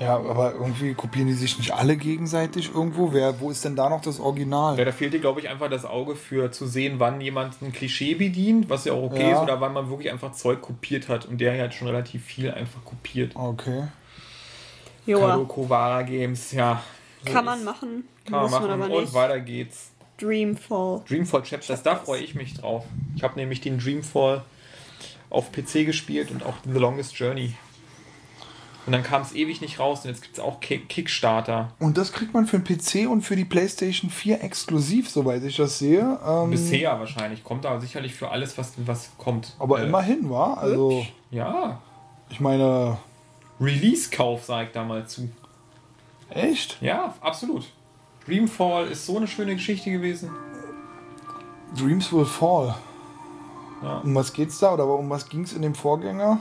Ja, 0.00 0.16
aber 0.16 0.54
irgendwie 0.54 0.92
kopieren 0.94 1.28
die 1.28 1.34
sich 1.34 1.56
nicht 1.56 1.72
alle 1.72 1.96
gegenseitig 1.96 2.74
irgendwo. 2.74 3.12
Wer, 3.12 3.38
wo 3.40 3.50
ist 3.50 3.64
denn 3.64 3.76
da 3.76 3.88
noch 3.88 4.00
das 4.00 4.18
Original? 4.18 4.76
ja 4.76 4.84
da 4.84 4.90
fehlt 4.92 5.14
dir, 5.14 5.20
glaube 5.20 5.40
ich, 5.40 5.48
einfach 5.48 5.70
das 5.70 5.84
Auge 5.84 6.16
für 6.16 6.50
zu 6.50 6.66
sehen, 6.66 6.94
wann 6.98 7.20
jemand 7.20 7.62
ein 7.62 7.72
Klischee 7.72 8.14
bedient, 8.14 8.68
was 8.68 8.84
ja 8.86 8.92
auch 8.92 9.04
okay 9.04 9.30
Ja. 9.30 9.36
ist, 9.36 9.42
oder 9.42 9.60
wann 9.60 9.72
man 9.72 9.88
wirklich 9.90 10.10
einfach 10.10 10.32
Zeug 10.32 10.60
kopiert 10.62 11.08
hat. 11.08 11.26
Und 11.26 11.40
der 11.40 11.62
hat 11.62 11.74
schon 11.74 11.86
relativ 11.88 12.24
viel 12.24 12.50
einfach 12.50 12.84
kopiert. 12.84 13.36
Okay. 13.36 13.84
Joa. 15.06 15.30
Kadokowara 15.32 16.02
Games, 16.02 16.50
ja. 16.52 16.82
so 17.24 17.32
Kann 17.32 17.44
man 17.44 17.62
machen. 17.62 18.04
Kann 18.24 18.42
man 18.42 18.50
machen. 18.50 18.68
man 18.68 18.82
aber 18.82 18.94
Und 18.94 19.02
nicht. 19.02 19.14
weiter 19.14 19.38
geht's. 19.40 19.90
Dreamfall. 20.18 21.02
Dreamfall 21.08 21.42
Chapters, 21.42 21.82
da 21.82 21.96
freue 21.96 22.20
ich 22.22 22.34
mich 22.34 22.54
drauf. 22.54 22.84
Ich 23.16 23.22
habe 23.22 23.34
nämlich 23.38 23.60
den 23.60 23.78
Dreamfall 23.78 24.42
auf 25.30 25.50
PC 25.52 25.84
gespielt 25.84 26.30
und 26.30 26.44
auch 26.44 26.54
The 26.64 26.78
Longest 26.78 27.18
Journey. 27.18 27.54
Und 28.86 28.92
dann 28.92 29.02
kam 29.02 29.22
es 29.22 29.34
ewig 29.34 29.60
nicht 29.62 29.78
raus 29.80 30.04
und 30.04 30.10
jetzt 30.10 30.22
gibt 30.22 30.34
es 30.36 30.42
auch 30.44 30.60
Kick 30.60 30.88
Kickstarter. 30.90 31.70
Und 31.78 31.96
das 31.96 32.12
kriegt 32.12 32.34
man 32.34 32.46
für 32.46 32.58
den 32.58 32.64
PC 32.78 33.08
und 33.10 33.22
für 33.22 33.34
die 33.34 33.46
PlayStation 33.46 34.10
4 34.10 34.44
exklusiv, 34.44 35.08
soweit 35.08 35.42
ich 35.42 35.56
das 35.56 35.78
sehe. 35.78 36.18
Ähm, 36.26 36.50
Bisher 36.50 36.98
wahrscheinlich. 36.98 37.42
Kommt 37.44 37.64
aber 37.64 37.80
sicherlich 37.80 38.14
für 38.14 38.30
alles, 38.30 38.58
was, 38.58 38.72
was 38.84 39.10
kommt. 39.16 39.54
Aber 39.58 39.80
Äh, 39.80 39.86
immerhin, 39.86 40.28
war. 40.28 40.58
Also, 40.58 41.06
Ja. 41.30 41.80
ich 42.28 42.40
meine, 42.40 42.98
Release-Kauf, 43.60 44.44
sag 44.44 44.66
ich 44.66 44.72
da 44.72 44.84
mal 44.84 45.06
zu. 45.06 45.30
echt? 46.28 46.76
Ja, 46.82 47.14
absolut. 47.20 47.64
Dreamfall 48.26 48.88
ist 48.88 49.06
so 49.06 49.16
eine 49.16 49.28
schöne 49.28 49.54
Geschichte 49.54 49.90
gewesen. 49.90 50.30
Dreams 51.76 52.12
Will 52.12 52.24
Fall. 52.24 52.74
Ja. 53.82 53.98
Um 53.98 54.14
was 54.14 54.32
geht's 54.32 54.58
da 54.58 54.74
oder 54.74 54.86
um 54.86 55.10
was 55.10 55.28
ging's 55.28 55.52
in 55.52 55.62
dem 55.62 55.74
Vorgänger? 55.74 56.40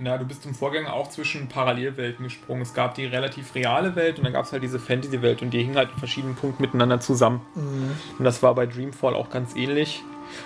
Na, 0.00 0.16
du 0.16 0.24
bist 0.24 0.46
im 0.46 0.54
Vorgänger 0.54 0.92
auch 0.92 1.10
zwischen 1.10 1.48
Parallelwelten 1.48 2.24
gesprungen. 2.24 2.62
Es 2.62 2.72
gab 2.72 2.94
die 2.94 3.04
relativ 3.04 3.56
reale 3.56 3.96
Welt 3.96 4.18
und 4.18 4.24
dann 4.24 4.32
gab 4.32 4.44
es 4.44 4.52
halt 4.52 4.62
diese 4.62 4.78
Fantasy-Welt 4.78 5.42
und 5.42 5.50
die 5.50 5.58
hingen 5.58 5.76
halt 5.76 5.90
in 5.90 5.98
verschiedenen 5.98 6.36
Punkten 6.36 6.62
miteinander 6.62 7.00
zusammen. 7.00 7.40
Und 8.16 8.24
das 8.24 8.40
war 8.40 8.54
bei 8.54 8.66
Dreamfall 8.66 9.14
auch 9.14 9.28
ganz 9.28 9.56
ähnlich. 9.56 10.04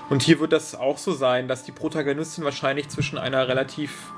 Und 0.09 0.23
hier 0.23 0.41
wird 0.41 0.53
das 0.53 0.75
auch 0.75 0.97
so 0.97 1.13
sein, 1.13 1.49
dass 1.49 1.65
die 1.65 1.73
Protagonistin 1.73 2.45
wahrscheinlich 2.45 2.89
zwischen 2.89 3.19
einer 3.19 3.47
relativ 3.47 4.13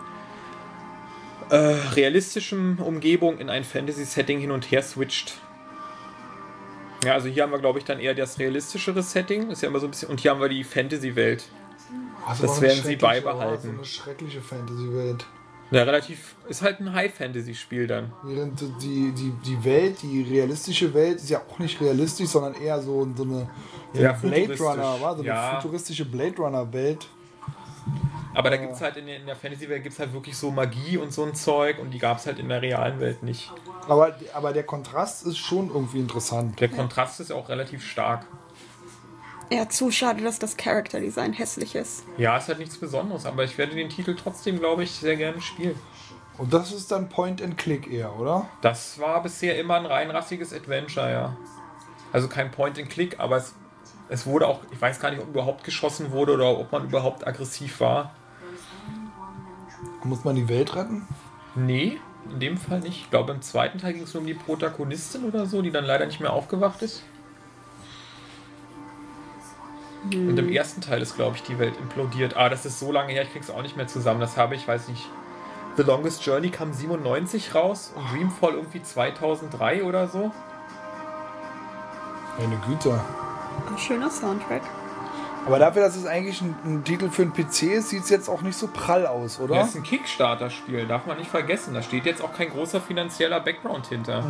äh, 1.50 1.56
realistischen 1.56 2.78
Umgebung 2.78 3.38
in 3.38 3.50
ein 3.50 3.64
Fantasy-Setting 3.64 4.38
hin 4.38 4.52
und 4.52 4.70
her 4.70 4.82
switcht. 4.82 5.34
Ja, 7.04 7.14
also 7.14 7.28
hier 7.28 7.42
haben 7.42 7.50
wir, 7.50 7.58
glaube 7.58 7.80
ich, 7.80 7.84
dann 7.84 7.98
eher 7.98 8.14
das 8.14 8.38
realistischere 8.38 9.02
Setting. 9.02 9.50
Ist 9.50 9.62
ja 9.62 9.68
immer 9.68 9.80
so 9.80 9.88
ein 9.88 9.90
bisschen. 9.90 10.10
Und 10.10 10.20
hier 10.20 10.30
haben 10.30 10.40
wir 10.40 10.48
die 10.48 10.62
Fantasy-Welt. 10.62 11.44
Also 12.26 12.46
Das 12.46 12.60
werden 12.60 12.82
sie 12.82 12.96
beibehalten. 12.96 13.62
So 13.62 13.68
eine 13.70 13.84
schreckliche 13.84 14.40
Fantasy-Welt. 14.40 15.26
Ja, 15.70 15.82
relativ. 15.82 16.36
Ist 16.48 16.62
halt 16.62 16.80
ein 16.80 16.92
High-Fantasy-Spiel 16.92 17.86
dann. 17.86 18.12
Während 18.22 18.60
die, 18.82 19.12
die, 19.12 19.32
die 19.44 19.64
Welt, 19.64 19.96
die 20.02 20.22
realistische 20.22 20.92
Welt, 20.94 21.16
ist 21.16 21.30
ja 21.30 21.40
auch 21.40 21.58
nicht 21.58 21.80
realistisch, 21.80 22.28
sondern 22.28 22.54
eher 22.54 22.80
so, 22.80 23.08
so 23.16 23.22
eine, 23.24 23.48
so 23.92 24.00
Ja, 24.02 24.12
Blade. 24.12 24.56
Runner, 24.58 25.00
war 25.00 25.14
so 25.14 25.20
eine 25.22 25.28
Ja. 25.28 25.56
futuristische 25.60 26.04
Blade 26.04 26.36
Runner-Welt. 26.36 27.08
Aber 28.34 28.50
da 28.50 28.56
gibt 28.56 28.72
es 28.72 28.80
halt 28.80 28.96
in 28.96 29.06
der, 29.06 29.16
in 29.18 29.26
der 29.26 29.36
Fantasy-Welt 29.36 29.82
gibt's 29.82 29.98
halt 29.98 30.12
wirklich 30.12 30.36
so 30.36 30.50
Magie 30.50 30.96
und 30.98 31.12
so 31.12 31.24
ein 31.24 31.34
Zeug 31.34 31.78
und 31.78 31.90
die 31.92 31.98
gab 31.98 32.18
es 32.18 32.26
halt 32.26 32.38
in 32.38 32.48
der 32.48 32.60
realen 32.62 32.98
Welt 33.00 33.22
nicht. 33.22 33.52
Aber, 33.88 34.16
aber 34.32 34.52
der 34.52 34.64
Kontrast 34.64 35.26
ist 35.26 35.38
schon 35.38 35.68
irgendwie 35.68 36.00
interessant. 36.00 36.58
Der 36.60 36.68
Kontrast 36.68 37.20
ist 37.20 37.30
auch 37.32 37.48
relativ 37.48 37.84
stark. 37.86 38.26
Ja, 39.50 39.68
zu 39.68 39.90
schade, 39.90 40.22
dass 40.22 40.38
das 40.38 40.56
Character 40.56 41.00
Design 41.00 41.32
hässlich 41.32 41.74
ist. 41.74 42.04
Ja, 42.16 42.36
ist 42.36 42.48
halt 42.48 42.58
nichts 42.58 42.76
Besonderes, 42.78 43.26
aber 43.26 43.44
ich 43.44 43.56
werde 43.58 43.74
den 43.74 43.88
Titel 43.88 44.16
trotzdem, 44.20 44.58
glaube 44.58 44.84
ich, 44.84 44.90
sehr 44.92 45.16
gerne 45.16 45.40
spielen. 45.40 45.78
Und 46.38 46.52
das 46.52 46.72
ist 46.72 46.90
dann 46.90 47.08
Point 47.08 47.42
and 47.42 47.56
Click 47.56 47.90
eher, 47.90 48.18
oder? 48.18 48.48
Das 48.60 48.98
war 48.98 49.22
bisher 49.22 49.58
immer 49.58 49.76
ein 49.76 49.86
rein 49.86 50.10
rassiges 50.10 50.52
Adventure, 50.52 51.10
ja. 51.10 51.36
Also 52.14 52.28
kein 52.28 52.52
Point-and-Click, 52.52 53.18
aber 53.18 53.38
es, 53.38 53.56
es 54.08 54.24
wurde 54.24 54.46
auch, 54.46 54.60
ich 54.70 54.80
weiß 54.80 55.00
gar 55.00 55.10
nicht, 55.10 55.20
ob 55.20 55.30
überhaupt 55.30 55.64
geschossen 55.64 56.12
wurde 56.12 56.34
oder 56.34 56.56
ob 56.56 56.70
man 56.70 56.84
überhaupt 56.84 57.26
aggressiv 57.26 57.80
war. 57.80 58.14
Muss 60.04 60.22
man 60.22 60.36
die 60.36 60.48
Welt 60.48 60.76
retten? 60.76 61.08
Nee, 61.56 61.98
in 62.30 62.38
dem 62.38 62.56
Fall 62.56 62.78
nicht. 62.78 63.00
Ich 63.00 63.10
glaube, 63.10 63.32
im 63.32 63.42
zweiten 63.42 63.78
Teil 63.78 63.94
ging 63.94 64.04
es 64.04 64.14
nur 64.14 64.20
um 64.20 64.28
die 64.28 64.34
Protagonistin 64.34 65.24
oder 65.24 65.46
so, 65.46 65.60
die 65.60 65.72
dann 65.72 65.84
leider 65.84 66.06
nicht 66.06 66.20
mehr 66.20 66.32
aufgewacht 66.32 66.82
ist. 66.82 67.02
Und 70.12 70.38
im 70.38 70.48
ersten 70.50 70.80
Teil 70.80 71.00
ist, 71.00 71.16
glaube 71.16 71.36
ich, 71.36 71.42
die 71.42 71.58
Welt 71.58 71.74
implodiert. 71.80 72.36
Ah, 72.36 72.48
das 72.48 72.66
ist 72.66 72.78
so 72.78 72.92
lange 72.92 73.12
her, 73.12 73.22
ich 73.22 73.32
krieg's 73.32 73.50
auch 73.50 73.62
nicht 73.62 73.76
mehr 73.76 73.86
zusammen. 73.86 74.20
Das 74.20 74.36
habe 74.36 74.54
ich, 74.54 74.68
weiß 74.68 74.88
nicht. 74.88 75.08
The 75.76 75.82
Longest 75.82 76.24
Journey 76.24 76.50
kam 76.50 76.72
97 76.72 77.54
raus 77.54 77.92
und 77.96 78.04
Dreamfall 78.12 78.54
irgendwie 78.54 78.82
2003 78.82 79.82
oder 79.82 80.06
so. 80.06 80.30
Meine 82.38 82.56
Güte. 82.66 83.00
Ein 83.70 83.78
schöner 83.78 84.10
Soundtrack. 84.10 84.62
Aber 85.46 85.58
dafür, 85.58 85.82
dass 85.82 85.96
es 85.96 86.06
eigentlich 86.06 86.40
ein, 86.40 86.54
ein 86.64 86.84
Titel 86.84 87.10
für 87.10 87.22
einen 87.22 87.32
PC 87.32 87.64
ist, 87.64 87.90
sieht 87.90 88.04
es 88.04 88.08
jetzt 88.08 88.28
auch 88.28 88.40
nicht 88.40 88.56
so 88.56 88.68
prall 88.68 89.06
aus, 89.06 89.40
oder? 89.40 89.56
Das 89.56 89.70
ist 89.70 89.76
ein 89.76 89.82
Kickstarter-Spiel, 89.82 90.86
darf 90.86 91.06
man 91.06 91.18
nicht 91.18 91.30
vergessen. 91.30 91.74
Da 91.74 91.82
steht 91.82 92.06
jetzt 92.06 92.22
auch 92.22 92.32
kein 92.32 92.50
großer 92.50 92.80
finanzieller 92.80 93.40
Background 93.40 93.86
hinter. 93.86 94.24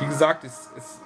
Wie 0.00 0.06
gesagt, 0.06 0.44
es 0.44 0.70
es 0.76 1.00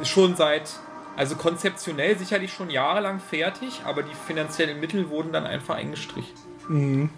ist 0.00 0.08
schon 0.08 0.36
seit, 0.36 0.70
also 1.16 1.36
konzeptionell 1.36 2.18
sicherlich 2.18 2.52
schon 2.52 2.70
jahrelang 2.70 3.20
fertig, 3.20 3.82
aber 3.84 4.02
die 4.02 4.14
finanziellen 4.14 4.80
Mittel 4.80 5.10
wurden 5.10 5.32
dann 5.32 5.46
einfach 5.46 5.76
eingestrichen. 5.76 7.10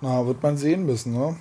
Na, 0.00 0.26
wird 0.26 0.42
man 0.42 0.56
sehen 0.56 0.86
müssen, 0.86 1.12
ne? 1.12 1.36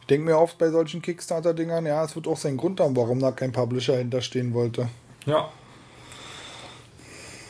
Ich 0.00 0.06
denke 0.06 0.26
mir 0.26 0.38
oft 0.38 0.58
bei 0.58 0.70
solchen 0.70 1.00
Kickstarter-Dingern, 1.00 1.86
ja, 1.86 2.04
es 2.04 2.14
wird 2.14 2.26
auch 2.28 2.36
seinen 2.36 2.58
Grund 2.58 2.78
haben, 2.78 2.94
warum 2.94 3.20
da 3.20 3.32
kein 3.32 3.52
Publisher 3.52 3.96
hinterstehen 3.96 4.52
wollte. 4.52 4.88
Ja. 5.24 5.48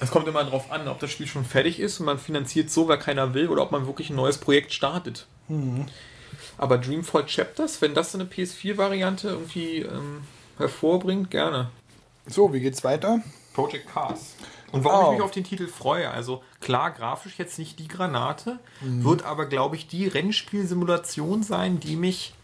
Es 0.00 0.10
kommt 0.10 0.28
immer 0.28 0.44
darauf 0.44 0.70
an, 0.70 0.86
ob 0.86 1.00
das 1.00 1.10
Spiel 1.10 1.26
schon 1.26 1.44
fertig 1.44 1.80
ist 1.80 1.98
und 1.98 2.06
man 2.06 2.18
finanziert 2.18 2.70
so, 2.70 2.88
wer 2.88 2.96
keiner 2.96 3.34
will, 3.34 3.48
oder 3.48 3.62
ob 3.62 3.72
man 3.72 3.86
wirklich 3.86 4.10
ein 4.10 4.16
neues 4.16 4.38
Projekt 4.38 4.72
startet. 4.72 5.26
Aber 6.58 6.78
Dreamfall 6.78 7.26
Chapters, 7.26 7.80
wenn 7.82 7.94
das 7.94 8.12
so 8.12 8.18
eine 8.18 8.28
PS4-Variante 8.28 9.28
irgendwie 9.28 9.78
ähm, 9.80 10.22
hervorbringt, 10.58 11.30
gerne. 11.30 11.70
So, 12.26 12.52
wie 12.52 12.60
geht's 12.60 12.84
weiter? 12.84 13.20
Project 13.54 13.88
Cars. 13.92 14.34
Und 14.72 14.84
warum 14.84 15.04
Oh. 15.06 15.08
ich 15.12 15.18
mich 15.18 15.22
auf 15.24 15.30
den 15.30 15.44
Titel 15.44 15.68
freue, 15.68 16.10
also 16.10 16.42
klar, 16.60 16.90
grafisch 16.90 17.38
jetzt 17.38 17.58
nicht 17.58 17.78
die 17.78 17.86
Granate, 17.86 18.58
wird 18.80 19.24
aber, 19.24 19.46
glaube 19.46 19.76
ich, 19.76 19.86
die 19.86 20.08
Rennspielsimulation 20.08 21.42
sein, 21.44 21.78
die 21.78 21.94
mich 21.96 22.34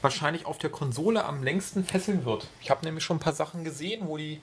wahrscheinlich 0.00 0.46
auf 0.46 0.56
der 0.58 0.70
Konsole 0.70 1.24
am 1.24 1.42
längsten 1.42 1.84
fesseln 1.84 2.24
wird. 2.24 2.46
Ich 2.62 2.70
habe 2.70 2.84
nämlich 2.86 3.04
schon 3.04 3.16
ein 3.18 3.20
paar 3.20 3.32
Sachen 3.34 3.64
gesehen, 3.64 4.06
wo 4.06 4.16
die 4.16 4.40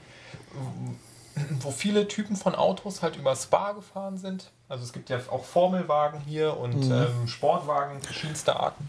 wo 1.62 1.72
viele 1.72 2.08
Typen 2.08 2.36
von 2.36 2.56
Autos 2.56 3.02
halt 3.02 3.16
über 3.16 3.36
Spa 3.36 3.74
gefahren 3.74 4.18
sind. 4.18 4.52
Also 4.70 4.84
es 4.84 4.94
gibt 4.94 5.10
ja 5.10 5.20
auch 5.30 5.46
Formelwagen 5.46 6.22
hier 6.22 6.58
und 6.58 6.84
ähm, 6.86 7.28
Sportwagen 7.28 8.02
verschiedenster 8.02 8.60
Arten. 8.60 8.88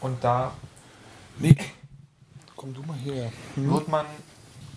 Und 0.00 0.22
da 0.22 0.52
Nick, 1.38 1.72
komm 2.56 2.74
du 2.74 2.82
mal 2.82 2.96
hier. 2.96 3.32
wird 3.56 3.88
man, 3.88 4.06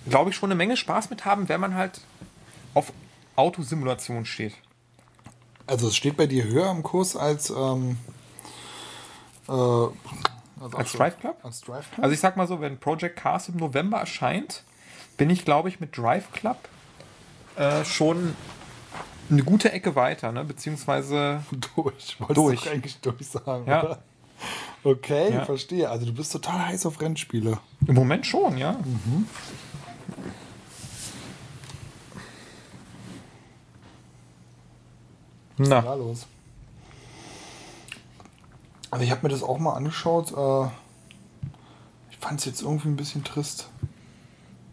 glaube 0.08 0.32
ich, 0.32 0.36
schon 0.36 0.48
eine 0.48 0.58
Menge 0.58 0.78
Spaß 0.78 1.10
mit 1.10 1.26
haben, 1.26 1.50
wenn 1.50 1.62
man 1.62 1.76
halt 1.76 2.02
auf 2.74 2.92
Autosimulation 3.36 4.26
steht. 4.26 4.54
Also 5.68 5.90
es 5.90 5.96
steht 5.96 6.18
bei 6.18 6.28
dir 6.28 6.46
höher 6.46 6.72
im 6.72 6.82
Kurs 6.82 7.16
als 7.16 7.50
ähm, 7.50 7.98
äh, 9.48 9.52
also 10.60 10.78
Als 10.78 10.92
Drive 10.94 11.20
Club? 11.20 11.38
Als 11.44 11.62
Drive 11.62 11.92
Club? 11.92 12.04
Also 12.04 12.14
ich 12.14 12.20
sag 12.20 12.38
mal 12.38 12.48
so, 12.48 12.62
wenn 12.62 12.80
Project 12.80 13.16
Cars 13.16 13.50
im 13.50 13.58
November 13.58 14.00
erscheint, 14.00 14.64
bin 15.18 15.30
ich, 15.30 15.46
glaube 15.46 15.70
ich, 15.70 15.80
mit 15.80 15.96
Drive 15.98 16.32
Club 16.32 16.58
äh, 17.58 17.84
schon 17.86 18.36
eine 19.30 19.44
gute 19.44 19.72
Ecke 19.72 19.96
weiter, 19.96 20.32
ne? 20.32 20.44
beziehungsweise 20.46 21.42
durch. 21.76 22.18
Wolltest 22.20 22.38
Durch. 22.38 22.62
du 22.64 22.70
eigentlich 22.70 22.98
durch 23.02 23.28
sagen, 23.28 23.66
Ja. 23.68 23.84
oder? 23.84 24.00
Okay, 24.84 25.34
Ja. 25.34 25.46
verstehe. 25.46 25.90
Also 25.90 26.06
du 26.06 26.14
bist 26.14 26.32
total 26.32 26.68
heiß 26.68 26.86
auf 26.86 27.02
Rennspiele. 27.02 27.60
im 27.88 27.96
Moment 27.96 28.26
schon, 28.26 28.58
ja. 28.58 28.78
Ja, 35.58 35.82
Na, 35.82 35.94
los. 35.96 36.28
Also 38.92 39.04
ich 39.04 39.12
habe 39.12 39.24
mir 39.24 39.30
das 39.30 39.44
auch 39.44 39.58
mal 39.58 39.74
angeschaut. 39.74 40.32
Äh, 40.32 40.70
ich 42.12 42.18
fand 42.20 42.40
es 42.40 42.46
jetzt 42.46 42.62
irgendwie 42.62 42.88
ein 42.90 42.96
bisschen 42.96 43.24
trist. 43.24 43.70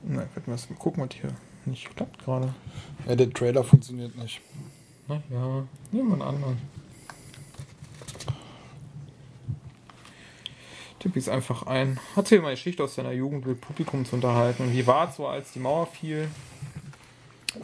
na 0.02 0.22
ich 0.24 0.36
werde 0.36 0.50
mal 0.50 0.58
gucken, 0.78 1.02
was 1.02 1.14
hier 1.18 1.30
nicht 1.66 1.94
klappt 1.96 2.24
gerade. 2.24 2.54
Ja, 3.08 3.16
der 3.16 3.30
Trailer 3.30 3.64
funktioniert 3.64 4.16
nicht. 4.16 4.40
Na 5.08 5.22
ja, 5.30 5.64
nehmen 5.92 6.08
wir 6.08 6.14
einen 6.14 6.22
anderen. 6.22 6.58
Tipp 10.98 11.16
ist 11.16 11.28
einfach 11.28 11.64
ein. 11.66 12.00
Erzähl 12.16 12.40
mal 12.40 12.46
eine 12.46 12.56
Geschichte 12.56 12.82
aus 12.82 12.94
deiner 12.94 13.12
Jugend 13.12 13.46
mit 13.46 13.60
Publikum 13.60 14.06
zu 14.06 14.16
unterhalten. 14.16 14.72
Wie 14.72 14.86
war 14.86 15.10
es 15.10 15.16
so, 15.16 15.26
als 15.26 15.52
die 15.52 15.58
Mauer 15.58 15.86
fiel? 15.86 16.28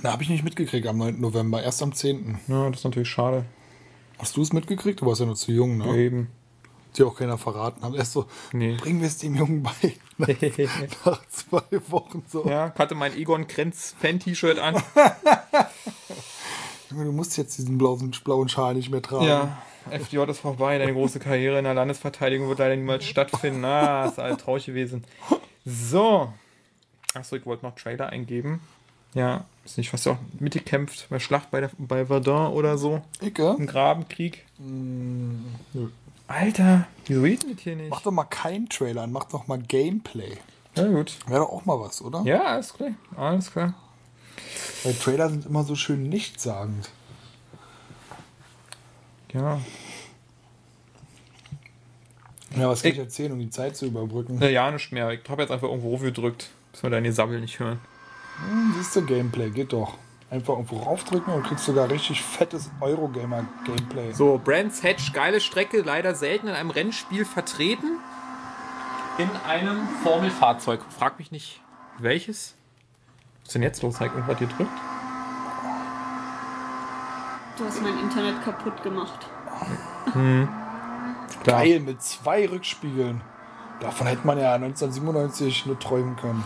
Da 0.02 0.12
habe 0.12 0.22
ich 0.22 0.28
nicht 0.28 0.44
mitgekriegt 0.44 0.86
am 0.86 0.98
9. 0.98 1.20
November, 1.20 1.62
erst 1.62 1.82
am 1.82 1.94
10. 1.94 2.38
Ja, 2.48 2.68
das 2.68 2.80
ist 2.80 2.84
natürlich 2.84 3.08
schade. 3.08 3.46
Hast 4.18 4.36
du 4.36 4.42
es 4.42 4.52
mitgekriegt? 4.52 5.00
Du 5.00 5.06
warst 5.06 5.20
ja 5.20 5.26
noch 5.26 5.36
zu 5.36 5.52
jung, 5.52 5.78
ne? 5.78 5.96
Eben. 5.96 6.28
Dir 6.96 7.06
auch 7.06 7.16
keiner 7.16 7.38
verraten. 7.38 7.82
Haben 7.82 7.94
erst 7.94 8.12
so, 8.12 8.26
Nee. 8.52 8.74
bringen 8.76 9.00
wir 9.00 9.06
es 9.08 9.18
dem 9.18 9.34
Jungen 9.36 9.62
bei. 9.62 9.72
Nach 11.04 11.22
zwei 11.28 11.62
Wochen 11.88 12.22
so. 12.28 12.44
ja, 12.48 12.74
hatte 12.78 12.94
mein 12.94 13.16
Egon 13.16 13.46
Krenz 13.46 13.94
Fan-T-Shirt 14.00 14.58
an. 14.58 14.74
Junge, 16.90 17.04
Du 17.04 17.12
musst 17.12 17.36
jetzt 17.38 17.56
diesen 17.58 17.78
blauen, 17.78 18.10
blauen 18.24 18.48
Schal 18.48 18.74
nicht 18.74 18.90
mehr 18.90 19.02
tragen. 19.02 19.24
Ja, 19.26 19.62
FDJ 19.90 20.18
ist 20.30 20.40
vorbei. 20.40 20.78
Deine 20.78 20.92
große 20.92 21.20
Karriere 21.20 21.58
in 21.58 21.64
der 21.64 21.74
Landesverteidigung 21.74 22.48
wird 22.48 22.58
leider 22.58 22.76
niemals 22.76 23.04
stattfinden. 23.06 23.64
Ah, 23.64 24.06
ist 24.06 24.18
halt 24.18 24.40
traurig 24.40 24.66
gewesen. 24.66 25.04
So. 25.64 26.32
Achso, 27.14 27.36
ich 27.36 27.46
wollte 27.46 27.64
noch 27.64 27.74
Trailer 27.76 28.08
eingeben. 28.10 28.60
Ja, 29.14 29.44
ist 29.64 29.76
nicht 29.78 29.90
fast 29.90 30.06
auch 30.06 30.18
mitgekämpft 30.38 31.06
bei 31.10 31.18
Schlacht 31.18 31.50
bei, 31.50 31.60
der, 31.60 31.70
bei 31.78 32.06
Verdun 32.06 32.52
oder 32.52 32.78
so. 32.78 33.02
Icke? 33.20 33.56
Im 33.58 33.66
Grabenkrieg. 33.66 34.44
nö. 34.58 35.88
Alter, 36.30 36.86
wieso 37.06 37.22
geht 37.22 37.42
das 37.56 37.60
hier 37.62 37.74
nicht? 37.74 37.90
Mach 37.90 38.02
doch 38.02 38.12
mal 38.12 38.22
keinen 38.24 38.68
Trailer 38.68 39.02
an, 39.02 39.10
mach 39.10 39.24
doch 39.24 39.48
mal 39.48 39.58
Gameplay. 39.58 40.36
Ja, 40.76 40.86
gut. 40.86 41.18
Wäre 41.26 41.40
doch 41.40 41.50
auch 41.50 41.64
mal 41.64 41.80
was, 41.80 42.00
oder? 42.02 42.22
Ja, 42.22 42.42
alles 42.44 42.72
klar. 42.72 42.90
Alles 43.16 43.50
klar. 43.50 43.74
Weil 44.84 44.94
Trailer 44.94 45.28
sind 45.28 45.46
immer 45.46 45.64
so 45.64 45.74
schön 45.74 46.08
nichtssagend. 46.08 46.88
Ja. 49.32 49.60
Ja, 52.56 52.68
was 52.68 52.82
kann 52.82 52.92
Ich- 52.92 52.98
ich 52.98 53.02
erzählen, 53.04 53.32
um 53.32 53.40
die 53.40 53.50
Zeit 53.50 53.76
zu 53.76 53.86
überbrücken? 53.86 54.40
Ja, 54.40 54.48
ja, 54.48 54.70
nicht 54.70 54.92
mehr. 54.92 55.10
Ich 55.10 55.28
habe 55.28 55.42
jetzt 55.42 55.50
einfach 55.50 55.68
irgendwo 55.68 55.96
gedrückt, 55.98 56.50
bis 56.72 56.82
wir 56.84 56.90
deine 56.90 57.12
Sabbel 57.12 57.40
nicht 57.40 57.58
hören. 57.58 57.80
Hm, 58.48 58.74
siehst 58.76 58.94
du, 58.94 59.04
Gameplay, 59.04 59.50
geht 59.50 59.72
doch. 59.72 59.98
Einfach 60.30 60.54
irgendwo 60.54 60.78
raufdrücken 60.78 61.34
und 61.34 61.42
kriegst 61.42 61.64
sogar 61.64 61.90
richtig 61.90 62.22
fettes 62.22 62.70
Eurogamer-Gameplay. 62.80 64.12
So, 64.12 64.40
Brands 64.42 64.82
Hatch, 64.84 65.12
geile 65.12 65.40
Strecke, 65.40 65.80
leider 65.80 66.14
selten 66.14 66.46
in 66.46 66.54
einem 66.54 66.70
Rennspiel 66.70 67.24
vertreten. 67.24 67.98
In 69.18 69.28
einem 69.48 69.88
Formelfahrzeug. 70.04 70.80
Frag 70.96 71.18
mich 71.18 71.32
nicht, 71.32 71.60
welches. 71.98 72.54
Was 73.40 73.48
ist 73.48 73.54
denn 73.56 73.62
jetzt 73.62 73.82
los? 73.82 73.98
Hat 73.98 74.14
irgendwas 74.14 74.38
gedrückt? 74.38 74.70
Du 77.58 77.64
hast 77.64 77.82
mein 77.82 77.98
Internet 77.98 78.42
kaputt 78.44 78.82
gemacht. 78.84 79.26
Klar. 81.42 81.58
Geil, 81.58 81.80
mit 81.80 82.00
zwei 82.02 82.48
Rückspiegeln. 82.48 83.20
Davon 83.80 84.06
hätte 84.06 84.26
man 84.26 84.38
ja 84.38 84.54
1997 84.54 85.66
nur 85.66 85.78
träumen 85.78 86.14
können. 86.16 86.44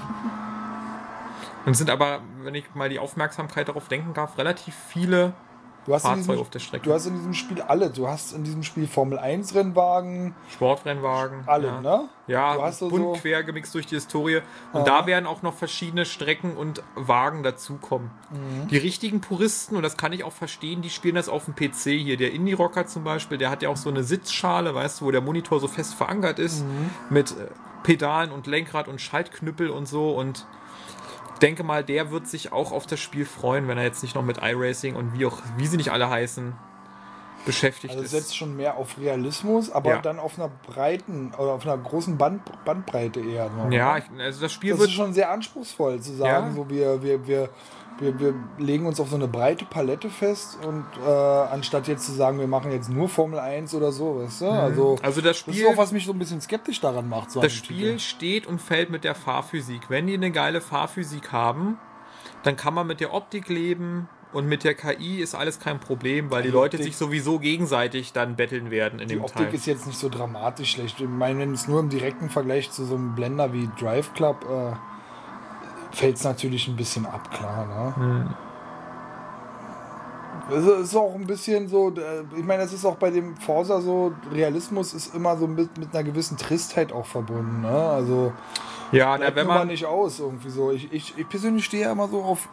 Und 1.66 1.74
sind 1.76 1.90
aber, 1.90 2.20
wenn 2.42 2.54
ich 2.54 2.64
mal 2.74 2.88
die 2.88 2.98
Aufmerksamkeit 2.98 3.68
darauf 3.68 3.88
denken 3.88 4.12
darf, 4.14 4.36
relativ 4.38 4.74
viele 4.88 5.32
Du 5.86 5.92
hast, 5.92 6.00
Fahrzeuge 6.02 6.28
diesem, 6.28 6.38
auf 6.40 6.48
der 6.50 6.58
Strecke. 6.60 6.84
du 6.84 6.94
hast 6.94 7.04
in 7.06 7.14
diesem 7.14 7.34
Spiel 7.34 7.60
alle. 7.60 7.90
Du 7.90 8.08
hast 8.08 8.32
in 8.32 8.42
diesem 8.42 8.62
Spiel 8.62 8.86
Formel 8.86 9.18
1 9.18 9.54
Rennwagen, 9.54 10.34
Sportrennwagen. 10.50 11.42
alle, 11.46 11.66
ja. 11.66 11.80
ne? 11.82 12.08
Ja, 12.26 12.54
Du 12.54 12.62
hast 12.62 12.80
bunt 12.80 12.92
so- 12.94 13.12
quer 13.20 13.42
gemixt 13.44 13.74
durch 13.74 13.84
die 13.84 13.96
Historie. 13.96 14.40
Und 14.72 14.86
Ja. 14.86 15.00
da 15.00 15.06
werden 15.06 15.26
auch 15.26 15.42
noch 15.42 15.52
verschiedene 15.54 16.06
Strecken 16.06 16.56
und 16.56 16.82
Wagen 16.94 17.42
dazukommen. 17.42 18.10
Mhm. 18.30 18.68
Die 18.68 18.78
richtigen 18.78 19.20
Puristen, 19.20 19.76
und 19.76 19.82
das 19.82 19.98
kann 19.98 20.12
ich 20.14 20.24
auch 20.24 20.32
verstehen, 20.32 20.80
die 20.80 20.88
spielen 20.88 21.16
das 21.16 21.28
auf 21.28 21.44
dem 21.44 21.54
PC 21.54 21.90
hier. 21.98 22.16
Der 22.16 22.32
Indie-Rocker 22.32 22.86
zum 22.86 23.04
Beispiel, 23.04 23.36
der 23.36 23.50
hat 23.50 23.62
ja 23.62 23.68
auch 23.68 23.76
so 23.76 23.90
eine 23.90 24.04
Sitzschale, 24.04 24.74
weißt 24.74 25.02
du, 25.02 25.04
wo 25.06 25.10
der 25.10 25.20
Monitor 25.20 25.60
so 25.60 25.68
fest 25.68 25.94
verankert 25.94 26.38
ist, 26.38 26.64
Mhm. 26.64 26.90
mit 27.10 27.32
äh, 27.32 27.48
Pedalen 27.82 28.32
und 28.32 28.46
Lenkrad 28.46 28.88
und 28.88 29.02
Schaltknüppel 29.02 29.68
und 29.68 29.84
so. 29.86 30.12
Und 30.12 30.46
denke 31.44 31.62
mal, 31.62 31.84
der 31.84 32.10
wird 32.10 32.26
sich 32.26 32.52
auch 32.52 32.72
auf 32.72 32.86
das 32.86 32.98
Spiel 33.00 33.26
freuen, 33.26 33.68
wenn 33.68 33.76
er 33.76 33.84
jetzt 33.84 34.02
nicht 34.02 34.14
noch 34.14 34.22
mit 34.24 34.38
iRacing 34.42 34.96
und 34.96 35.18
wie 35.18 35.26
auch, 35.26 35.38
wie 35.58 35.66
sie 35.66 35.76
nicht 35.76 35.92
alle 35.92 36.08
heißen, 36.08 36.54
beschäftigt 37.44 37.92
Also 37.92 38.02
ist. 38.04 38.10
setzt 38.12 38.34
schon 38.36 38.56
mehr 38.56 38.78
auf 38.78 38.96
Realismus, 38.98 39.70
aber 39.70 39.90
Ja. 39.90 40.00
dann 40.00 40.18
auf 40.18 40.38
einer 40.38 40.48
breiten 40.48 41.32
oder 41.36 41.52
auf 41.52 41.66
einer 41.66 41.76
großen 41.76 42.16
Band, 42.16 42.40
Bandbreite 42.64 43.20
eher. 43.20 43.50
Noch, 43.50 43.70
ja, 43.70 43.94
ne? 43.98 43.98
ich, 44.14 44.20
also 44.20 44.40
das 44.40 44.52
Spiel 44.52 44.70
das 44.70 44.78
wird 44.80 44.88
ist 44.88 44.94
schon 44.96 45.12
sehr 45.12 45.30
anspruchsvoll 45.30 46.00
zu 46.00 46.14
sagen, 46.14 46.48
Ja. 46.48 46.52
so 46.54 46.70
wir, 46.70 47.02
wir, 47.02 47.26
wir, 47.26 47.50
wir, 48.00 48.18
wir 48.18 48.34
legen 48.58 48.86
uns 48.86 48.98
auf 49.00 49.08
so 49.08 49.16
eine 49.16 49.28
breite 49.28 49.64
Palette 49.64 50.10
fest 50.10 50.58
und 50.66 50.84
äh, 51.06 51.08
anstatt 51.10 51.86
jetzt 51.88 52.06
zu 52.06 52.12
sagen, 52.12 52.38
wir 52.40 52.46
machen 52.48 52.72
jetzt 52.72 52.90
nur 52.90 53.08
Formel 53.08 53.38
1 53.38 53.74
oder 53.74 53.92
so, 53.92 54.18
weißt 54.20 54.40
du? 54.42 54.46
Also, 54.50 54.96
Also 55.02 55.20
das 55.20 55.30
das 55.30 55.38
Spiel, 55.38 55.54
ist 55.64 55.66
auch, 55.72 55.76
was 55.76 55.92
mich 55.92 56.04
so 56.06 56.12
ein 56.12 56.18
bisschen 56.18 56.40
skeptisch 56.40 56.80
daran 56.80 57.08
macht. 57.08 57.30
So 57.30 57.40
das 57.40 57.52
Spiel 57.52 57.92
Titel. 57.92 57.98
steht 58.00 58.46
und 58.46 58.60
fällt 58.60 58.90
mit 58.90 59.04
der 59.04 59.14
Fahrphysik. 59.14 59.82
Wenn 59.88 60.06
die 60.06 60.14
eine 60.14 60.30
geile 60.32 60.60
Fahrphysik 60.60 61.30
haben, 61.32 61.78
dann 62.42 62.56
kann 62.56 62.74
man 62.74 62.86
mit 62.86 63.00
der 63.00 63.14
Optik 63.14 63.48
leben 63.48 64.08
und 64.32 64.48
mit 64.48 64.64
der 64.64 64.74
KI 64.74 65.20
ist 65.20 65.36
alles 65.36 65.60
kein 65.60 65.78
Problem, 65.78 66.30
weil 66.32 66.42
die, 66.42 66.48
Die 66.48 66.52
Leute 66.52 66.76
Optik- 66.78 66.84
sich 66.86 66.96
sowieso 66.96 67.38
gegenseitig 67.38 68.12
dann 68.12 68.34
betteln 68.34 68.72
werden 68.72 68.98
in 68.98 69.06
Die 69.06 69.14
dem 69.14 69.22
Optik 69.24 69.46
Teil. 69.46 69.54
ist 69.54 69.66
jetzt 69.66 69.86
nicht 69.86 69.98
so 69.98 70.08
dramatisch 70.08 70.72
schlecht. 70.72 71.00
Ich 71.00 71.06
meine, 71.08 71.38
wenn 71.38 71.52
es 71.52 71.68
nur 71.68 71.78
im 71.78 71.88
direkten 71.90 72.28
Vergleich 72.28 72.72
zu 72.72 72.84
so 72.84 72.96
einem 72.96 73.14
Blender 73.14 73.52
wie 73.52 73.70
Drive 73.78 74.12
Club 74.14 74.44
äh, 74.50 74.74
fällt 75.94 76.16
es 76.16 76.24
natürlich 76.24 76.68
ein 76.68 76.76
bisschen 76.76 77.06
ab, 77.06 77.30
klar. 77.30 77.66
Ne? 77.66 77.96
Hm. 77.96 78.34
Es 80.50 80.66
ist 80.90 80.96
auch 80.96 81.14
ein 81.14 81.26
bisschen 81.26 81.68
so, 81.68 81.90
äh, 81.90 82.22
ich 82.36 82.44
meine, 82.44 82.62
das 82.64 82.72
ist 82.72 82.84
auch 82.84 82.96
bei 82.96 83.10
dem 83.10 83.36
Forsa 83.36 83.80
so, 83.80 84.12
Realismus 84.30 84.92
ist 84.92 85.14
immer 85.14 85.38
so 85.38 85.46
mit, 85.46 85.78
mit 85.78 85.94
einer 85.94 86.04
gewissen 86.04 86.36
Tristheit 86.36 86.92
auch 86.92 87.06
verbunden. 87.06 87.62
Ne? 87.62 87.68
Also 87.68 88.32
ja, 88.92 89.16
na, 89.18 89.34
wenn 89.34 89.46
man 89.46 89.68
nicht 89.68 89.86
aus 89.86 90.20
irgendwie 90.20 90.50
so. 90.50 90.70
Ich, 90.70 90.92
ich, 90.92 91.14
ich 91.16 91.28
persönlich 91.28 91.64
stehe 91.64 91.84
ja 91.84 91.92
immer 91.92 92.08
so 92.08 92.22
auf 92.22 92.48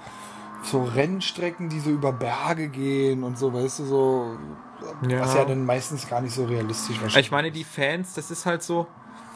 so 0.63 0.84
Rennstrecken, 0.84 1.69
die 1.69 1.80
so 1.80 1.89
über 1.89 2.13
Berge 2.13 2.68
gehen 2.69 3.23
und 3.23 3.38
so, 3.38 3.53
weißt 3.53 3.80
du, 3.80 3.85
so, 3.85 4.38
was 5.01 5.34
Ja. 5.34 5.39
ja 5.39 5.45
dann 5.45 5.65
meistens 5.65 6.07
gar 6.07 6.22
nicht 6.22 6.34
so 6.34 6.45
realistisch 6.45 7.01
wahrscheinlich 7.01 7.27
Ich 7.27 7.31
meine, 7.31 7.51
die 7.51 7.63
Fans, 7.63 8.13
das 8.13 8.31
ist 8.31 8.45
halt 8.45 8.63
so, 8.63 8.88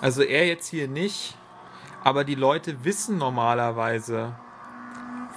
also 0.02 0.22
er 0.22 0.48
jetzt 0.48 0.68
hier 0.68 0.88
nicht, 0.88 1.36
aber 2.06 2.23
die 2.23 2.36
Leute 2.36 2.86
wissen 2.86 3.18
normalerweise, 3.18 4.36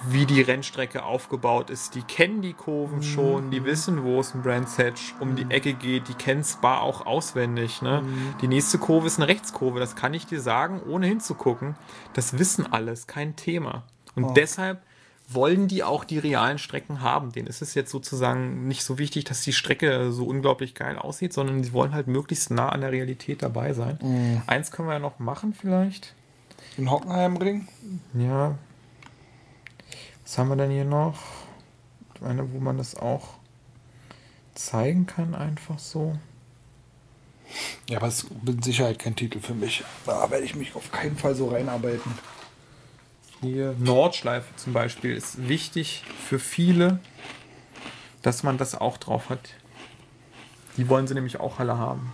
wie 0.07 0.27
die 0.27 0.41
Rennstrecke 0.41 1.03
aufgebaut 1.03 1.71
ist. 1.71 1.95
Die 1.95 2.03
kennen 2.03 2.43
die 2.43 2.53
Kurven 2.53 3.01
schon, 3.01 3.49
die 3.49 3.65
wissen, 3.65 4.03
wo 4.03 4.19
es 4.19 4.35
ein 4.35 4.43
Brands 4.43 4.77
Hatch 4.77 5.15
um 5.19 5.35
die 5.35 5.47
Ecke 5.49 5.73
geht, 5.73 6.07
die 6.07 6.13
kennen 6.13 6.43
Spa 6.43 6.79
auch 6.79 7.07
auswendig. 7.07 7.81
Ne? 7.81 8.03
Die 8.41 8.47
nächste 8.47 8.77
Kurve 8.77 9.07
ist 9.07 9.17
eine 9.17 9.27
Rechtskurve, 9.27 9.79
das 9.79 9.95
kann 9.95 10.13
ich 10.13 10.27
dir 10.27 10.39
sagen, 10.39 10.79
ohne 10.87 11.07
hinzugucken. 11.07 11.75
Das 12.13 12.37
wissen 12.37 12.71
alles, 12.71 13.07
kein 13.07 13.35
Thema. 13.35 13.83
Und 14.15 14.37
deshalb 14.37 14.83
wollen 15.27 15.67
die 15.67 15.83
auch 15.83 16.03
die 16.03 16.19
realen 16.19 16.59
Strecken 16.59 17.01
haben. 17.01 17.31
Denen 17.31 17.47
ist 17.47 17.63
es 17.63 17.73
jetzt 17.73 17.89
sozusagen 17.89 18.67
nicht 18.67 18.83
so 18.83 18.99
wichtig, 18.99 19.25
dass 19.25 19.41
die 19.41 19.53
Strecke 19.53 20.11
so 20.11 20.25
unglaublich 20.25 20.75
geil 20.75 20.99
aussieht, 20.99 21.33
sondern 21.33 21.63
sie 21.63 21.73
wollen 21.73 21.93
halt 21.93 22.07
möglichst 22.07 22.51
nah 22.51 22.69
an 22.69 22.81
der 22.81 22.91
Realität 22.91 23.41
dabei 23.41 23.73
sein. 23.73 23.97
Eins 24.45 24.69
können 24.69 24.87
wir 24.87 24.93
ja 24.93 24.99
noch 24.99 25.17
machen 25.17 25.55
vielleicht. 25.59 26.13
In 26.79 26.89
Hockenheimring? 26.89 27.67
Ja. 28.13 28.57
Was 30.23 30.37
haben 30.37 30.47
wir 30.47 30.55
denn 30.55 30.71
hier 30.71 30.85
noch? 30.85 31.19
Ich 32.15 32.21
meine, 32.21 32.53
wo 32.53 32.59
man 32.59 32.77
das 32.77 32.95
auch 32.95 33.31
zeigen 34.55 35.05
kann, 35.05 35.35
einfach 35.35 35.77
so. 35.77 36.17
Ja, 37.89 37.97
aber 37.97 38.07
es 38.07 38.23
ist 38.23 38.43
mit 38.45 38.63
Sicherheit 38.63 38.97
kein 38.97 39.17
Titel 39.17 39.41
für 39.41 39.53
mich. 39.53 39.83
Da 40.05 40.31
werde 40.31 40.45
ich 40.45 40.55
mich 40.55 40.73
auf 40.73 40.89
keinen 40.89 41.17
Fall 41.17 41.35
so 41.35 41.49
reinarbeiten. 41.49 42.17
Hier 43.41 43.75
Nordschleife 43.77 44.55
zum 44.55 44.71
Beispiel 44.71 45.13
ist 45.13 45.49
wichtig 45.49 46.05
für 46.29 46.39
viele, 46.39 47.01
dass 48.21 48.41
man 48.43 48.57
das 48.57 48.73
auch 48.73 48.95
drauf 48.95 49.29
hat. 49.29 49.49
Die 50.77 50.87
wollen 50.87 51.07
sie 51.07 51.13
nämlich 51.13 51.41
auch 51.41 51.59
alle 51.59 51.77
haben. 51.77 52.13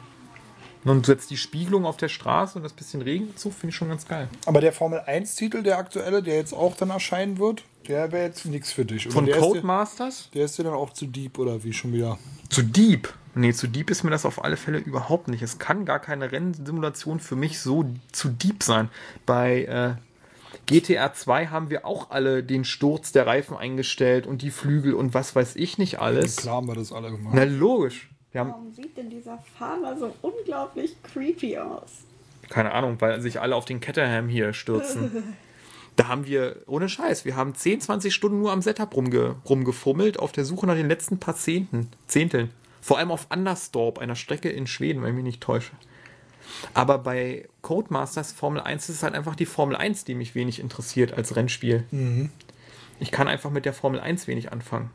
Und 0.85 1.07
jetzt 1.07 1.31
die 1.31 1.37
Spiegelung 1.37 1.85
auf 1.85 1.97
der 1.97 2.09
Straße 2.09 2.57
und 2.57 2.63
das 2.63 2.73
bisschen 2.73 3.01
Regen 3.01 3.29
dazu, 3.33 3.49
finde 3.49 3.69
ich 3.71 3.75
schon 3.75 3.89
ganz 3.89 4.07
geil. 4.07 4.29
Aber 4.45 4.61
der 4.61 4.71
Formel 4.71 4.99
1-Titel, 4.99 5.63
der 5.63 5.79
aktuelle, 5.79 6.21
der 6.21 6.35
jetzt 6.35 6.53
auch 6.53 6.77
dann 6.77 6.91
erscheinen 6.91 7.39
wird, 7.39 7.63
der 7.87 8.11
wäre 8.11 8.25
jetzt 8.27 8.45
nichts 8.45 8.71
für 8.71 8.85
dich. 8.85 9.07
Oder 9.07 9.13
Von 9.13 9.25
der 9.25 9.35
ist, 9.35 9.41
dir, 9.41 9.47
Codemasters? 9.47 10.29
der 10.33 10.45
ist 10.45 10.57
dir 10.57 10.63
dann 10.63 10.73
auch 10.73 10.93
zu 10.93 11.07
deep 11.07 11.39
oder 11.39 11.63
wie 11.63 11.73
schon 11.73 11.91
wieder? 11.91 12.19
Zu 12.49 12.61
deep. 12.61 13.11
Nee, 13.33 13.51
zu 13.51 13.67
deep 13.67 13.89
ist 13.89 14.03
mir 14.03 14.11
das 14.11 14.25
auf 14.25 14.43
alle 14.43 14.57
Fälle 14.57 14.77
überhaupt 14.77 15.27
nicht. 15.27 15.41
Es 15.41 15.57
kann 15.57 15.85
gar 15.85 15.99
keine 15.99 16.31
Rennsimulation 16.31 17.19
für 17.19 17.35
mich 17.35 17.59
so 17.59 17.85
zu 18.11 18.29
deep 18.29 18.63
sein. 18.63 18.89
Bei 19.25 19.65
äh, 19.65 19.95
GTA 20.67 21.13
2 21.13 21.47
haben 21.47 21.69
wir 21.69 21.85
auch 21.85 22.11
alle 22.11 22.43
den 22.43 22.63
Sturz 22.63 23.11
der 23.11 23.27
Reifen 23.27 23.57
eingestellt 23.57 24.25
und 24.25 24.41
die 24.41 24.51
Flügel 24.51 24.93
und 24.93 25.13
was 25.13 25.35
weiß 25.35 25.55
ich 25.57 25.77
nicht 25.77 25.99
alles. 25.99 26.37
Klar 26.37 26.55
haben 26.55 26.67
wir 26.67 26.75
das 26.75 26.91
alle 26.91 27.11
gemacht. 27.11 27.33
Na 27.35 27.43
logisch. 27.43 28.09
Warum 28.35 28.73
sieht 28.73 28.97
denn 28.97 29.09
dieser 29.09 29.37
Fahrer 29.57 29.97
so 29.97 30.13
unglaublich 30.21 30.95
creepy 31.03 31.57
aus? 31.57 32.05
keine 32.49 32.73
Ahnung, 32.73 32.97
weil 32.99 33.21
sich 33.21 33.41
alle 33.41 33.55
auf 33.55 33.65
den 33.65 33.79
Caterham 33.79 34.29
hier 34.29 34.53
stürzen. 34.53 35.35
Da 35.97 36.09
haben 36.09 36.25
wir, 36.25 36.57
ohne 36.67 36.89
Scheiß, 36.89 37.23
wir 37.23 37.37
haben 37.37 37.55
10, 37.55 37.79
20 37.79 38.13
Stunden 38.13 38.39
nur 38.39 38.51
am 38.51 38.61
Setup 38.61 38.93
rumge, 38.93 39.37
rumgefummelt, 39.47 40.19
auf 40.19 40.33
der 40.33 40.43
Suche 40.43 40.67
nach 40.67 40.75
den 40.75 40.89
letzten 40.89 41.19
paar 41.19 41.37
Zehnten, 41.37 41.87
Zehnteln. 42.05 42.51
Vor 42.81 42.97
allem 42.97 43.11
auf 43.11 43.27
Andersdorp, 43.29 43.99
einer 43.99 44.17
Strecke 44.17 44.49
in 44.49 44.67
Schweden, 44.67 45.01
wenn 45.01 45.11
ich 45.11 45.15
mich 45.15 45.23
nicht 45.23 45.41
täusche. 45.41 45.71
Aber 46.73 46.97
bei 46.97 47.47
Codemasters 47.61 48.33
Formel 48.33 48.59
1 48.59 48.89
ist 48.89 48.97
es 48.97 49.03
halt 49.03 49.15
einfach 49.15 49.37
die 49.37 49.45
Formel 49.45 49.77
1, 49.77 50.03
die 50.03 50.15
mich 50.15 50.35
wenig 50.35 50.59
interessiert 50.59 51.13
als 51.13 51.37
Rennspiel. 51.37 51.85
Ich 52.99 53.11
kann 53.11 53.29
einfach 53.29 53.49
mit 53.49 53.63
der 53.63 53.71
Formel 53.71 54.01
1 54.01 54.27
wenig 54.27 54.51
anfangen. 54.51 54.89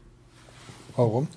Warum? 0.96 1.28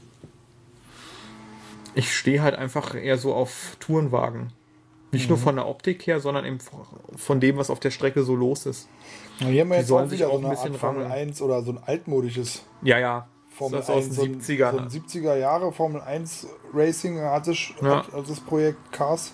Ich 1.96 2.16
stehe 2.16 2.42
halt 2.42 2.56
einfach 2.56 2.96
eher 2.96 3.18
so 3.18 3.34
auf 3.34 3.78
Tourenwagen. 3.80 4.52
Nicht 5.12 5.30
nur 5.30 5.38
von 5.38 5.56
der 5.56 5.68
Optik 5.68 6.08
her, 6.08 6.20
sondern 6.20 6.44
eben 6.44 6.58
von 7.16 7.40
dem, 7.40 7.58
was 7.58 7.70
auf 7.70 7.80
der 7.80 7.92
Strecke 7.92 8.24
so 8.24 8.36
los 8.36 8.66
ist. 8.66 8.90
Na, 9.40 9.46
hier 9.48 9.62
haben 9.62 9.70
wir 9.70 9.76
Die 9.76 9.80
jetzt 9.82 9.90
sollen 9.90 10.06
auch 10.06 10.10
sich 10.10 10.20
wieder 10.20 10.30
auch 10.30 10.40
so 10.42 10.46
ein 10.48 10.50
bisschen 10.50 10.72
Art 10.72 10.80
Formel 10.80 11.04
rammeln. 11.04 11.20
1 11.30 11.42
oder 11.44 11.62
so 11.62 11.72
ein 11.74 11.80
altmodisches 11.86 12.64
Ja, 12.82 12.98
ja. 12.98 13.28
Formel 13.52 13.78
das 13.80 13.90
ist 13.90 13.96
aus 13.96 14.06
1, 14.06 14.08
den 14.08 14.16
so 14.16 14.24
ein, 14.24 14.42
70ern. 14.42 14.72
so 14.72 14.78
ein 14.80 14.90
70er 14.90 15.36
Jahre 15.36 15.72
Formel 15.72 16.02
1 16.02 16.48
Racing 16.74 17.20
hatte 17.22 17.52
ich, 17.52 17.76
Ja. 17.80 18.04
das 18.12 18.40
Projekt 18.40 18.92
Cars 18.92 19.34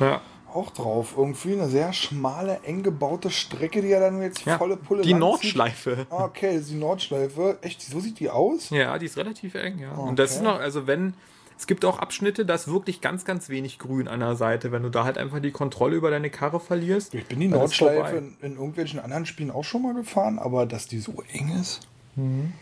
ja. 0.00 0.22
Auch 0.58 0.70
drauf. 0.70 1.14
Irgendwie 1.16 1.52
eine 1.54 1.68
sehr 1.68 1.92
schmale, 1.92 2.60
eng 2.64 2.82
gebaute 2.82 3.30
Strecke, 3.30 3.80
die 3.82 3.88
ja 3.88 4.00
dann 4.00 4.20
jetzt 4.22 4.44
ja. 4.44 4.58
volle 4.58 4.76
Pulle 4.76 5.02
Die 5.02 5.14
Nordschleife. 5.14 6.06
Ah, 6.10 6.24
okay, 6.24 6.52
das 6.54 6.62
ist 6.62 6.70
die 6.72 6.76
Nordschleife. 6.76 7.58
Echt, 7.62 7.82
so 7.82 8.00
sieht 8.00 8.18
die 8.20 8.28
aus? 8.30 8.70
Ja, 8.70 8.98
die 8.98 9.06
ist 9.06 9.16
relativ 9.16 9.54
eng, 9.54 9.78
ja. 9.78 9.92
Und 9.92 10.18
das 10.18 10.32
ist 10.32 10.36
Okay. 10.38 10.46
noch, 10.46 10.60
also 10.60 10.86
wenn, 10.86 11.14
es 11.56 11.66
gibt 11.66 11.84
auch 11.84 11.98
Abschnitte, 11.98 12.44
da 12.44 12.54
ist 12.54 12.68
wirklich 12.68 13.00
ganz, 13.00 13.24
ganz 13.24 13.48
wenig 13.48 13.78
Grün 13.78 14.08
an 14.08 14.20
der 14.20 14.36
Seite, 14.36 14.70
wenn 14.72 14.82
du 14.82 14.90
da 14.90 15.04
halt 15.04 15.18
einfach 15.18 15.40
die 15.40 15.50
Kontrolle 15.50 15.96
über 15.96 16.10
deine 16.10 16.30
Karre 16.30 16.60
verlierst. 16.60 17.14
Ich 17.14 17.26
bin 17.26 17.40
die 17.40 17.48
dann 17.48 17.58
Nordschleife 17.60 18.16
in, 18.16 18.36
in 18.42 18.52
irgendwelchen 18.56 19.00
anderen 19.00 19.26
Spielen 19.26 19.50
auch 19.50 19.64
schon 19.64 19.82
mal 19.82 19.94
gefahren, 19.94 20.38
aber 20.38 20.66
dass 20.66 20.86
die 20.86 20.98
so 20.98 21.14
eng 21.32 21.50
ist. 21.60 21.80
Mhm. 22.16 22.52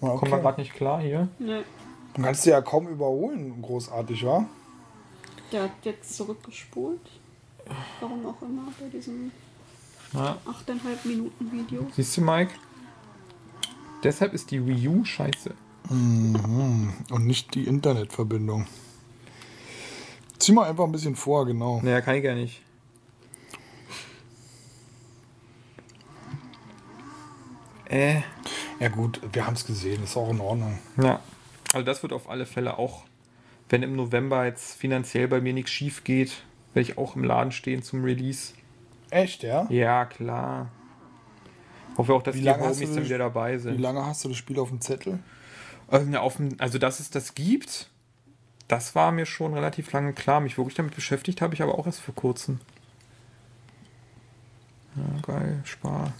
Ah, 0.00 0.08
Kommen 0.08 0.20
wir 0.30 0.32
Okay. 0.34 0.42
gerade 0.42 0.60
nicht 0.60 0.74
klar 0.74 1.00
hier. 1.00 1.28
Ne, 1.38 1.64
Du 2.14 2.22
kannst 2.22 2.42
sie 2.44 2.50
ja 2.50 2.60
kaum 2.62 2.88
überholen, 2.88 3.60
großartig, 3.62 4.24
wa? 4.24 4.46
der 5.52 5.64
hat 5.64 5.70
jetzt 5.82 6.16
zurückgespult. 6.16 7.00
Warum 8.00 8.26
auch 8.26 8.40
immer, 8.42 8.72
bei 8.80 8.88
diesem 8.88 9.32
Ja. 10.12 10.38
8,5 10.46 11.08
Minuten 11.08 11.52
Video. 11.52 11.86
Siehst 11.94 12.16
du, 12.16 12.20
Mike? 12.20 12.52
Deshalb 14.02 14.34
ist 14.34 14.50
die 14.50 14.64
Wii 14.66 14.88
U 14.88 15.04
scheiße. 15.04 15.52
Und 15.88 17.26
nicht 17.26 17.54
die 17.54 17.64
Internetverbindung. 17.64 18.66
Zieh 20.38 20.52
mal 20.52 20.68
einfach 20.68 20.84
ein 20.84 20.92
bisschen 20.92 21.16
vor, 21.16 21.46
genau. 21.46 21.80
Naja, 21.82 22.00
kann 22.00 22.16
ich 22.16 22.22
gar 22.22 22.34
nicht. 22.34 22.62
Äh. 27.86 28.22
Ja 28.78 28.88
gut, 28.88 29.20
wir 29.32 29.46
haben 29.46 29.54
es 29.54 29.64
gesehen, 29.64 30.02
ist 30.02 30.16
auch 30.16 30.30
in 30.30 30.40
Ordnung. 30.40 30.78
Ja. 31.02 31.20
Also 31.72 31.84
das 31.84 32.02
wird 32.02 32.12
auf 32.12 32.28
alle 32.28 32.46
Fälle 32.46 32.78
auch, 32.78 33.04
wenn 33.68 33.82
im 33.82 33.96
November 33.96 34.44
jetzt 34.44 34.76
finanziell 34.76 35.28
bei 35.28 35.40
mir 35.40 35.52
nichts 35.54 35.70
schief 35.70 36.04
geht, 36.04 36.42
Werde 36.76 36.90
ich 36.90 36.98
auch 36.98 37.16
im 37.16 37.24
Laden 37.24 37.52
stehen 37.52 37.82
zum 37.82 38.04
Release. 38.04 38.52
Echt, 39.08 39.42
ja? 39.42 39.66
Ja, 39.70 40.04
klar. 40.04 40.70
Hoffe 41.96 42.12
auch, 42.12 42.22
dass 42.22 42.36
Wie 42.36 42.42
die 42.42 42.50
Homies 42.50 42.92
dann 42.92 43.02
wieder 43.02 43.16
dabei 43.16 43.54
Wie 43.54 43.60
sind. 43.60 43.80
lange 43.80 44.04
hast 44.04 44.22
du 44.22 44.28
das 44.28 44.36
Spiel 44.36 44.58
auf 44.58 44.68
dem 44.68 44.82
Zettel? 44.82 45.18
Also, 45.88 46.06
na, 46.06 46.20
auf 46.20 46.36
dem, 46.36 46.54
also, 46.58 46.76
dass 46.76 47.00
es 47.00 47.08
das 47.08 47.34
gibt, 47.34 47.88
das 48.68 48.94
war 48.94 49.10
mir 49.10 49.24
schon 49.24 49.54
relativ 49.54 49.90
lange 49.92 50.12
klar. 50.12 50.40
Mich 50.40 50.58
wirklich 50.58 50.74
damit 50.74 50.94
beschäftigt 50.94 51.40
habe 51.40 51.54
ich 51.54 51.62
aber 51.62 51.78
auch 51.78 51.86
erst 51.86 52.00
vor 52.00 52.14
kurzem. 52.14 52.60
Ja, 54.96 55.22
geil, 55.22 55.62
Spar. 55.64 56.12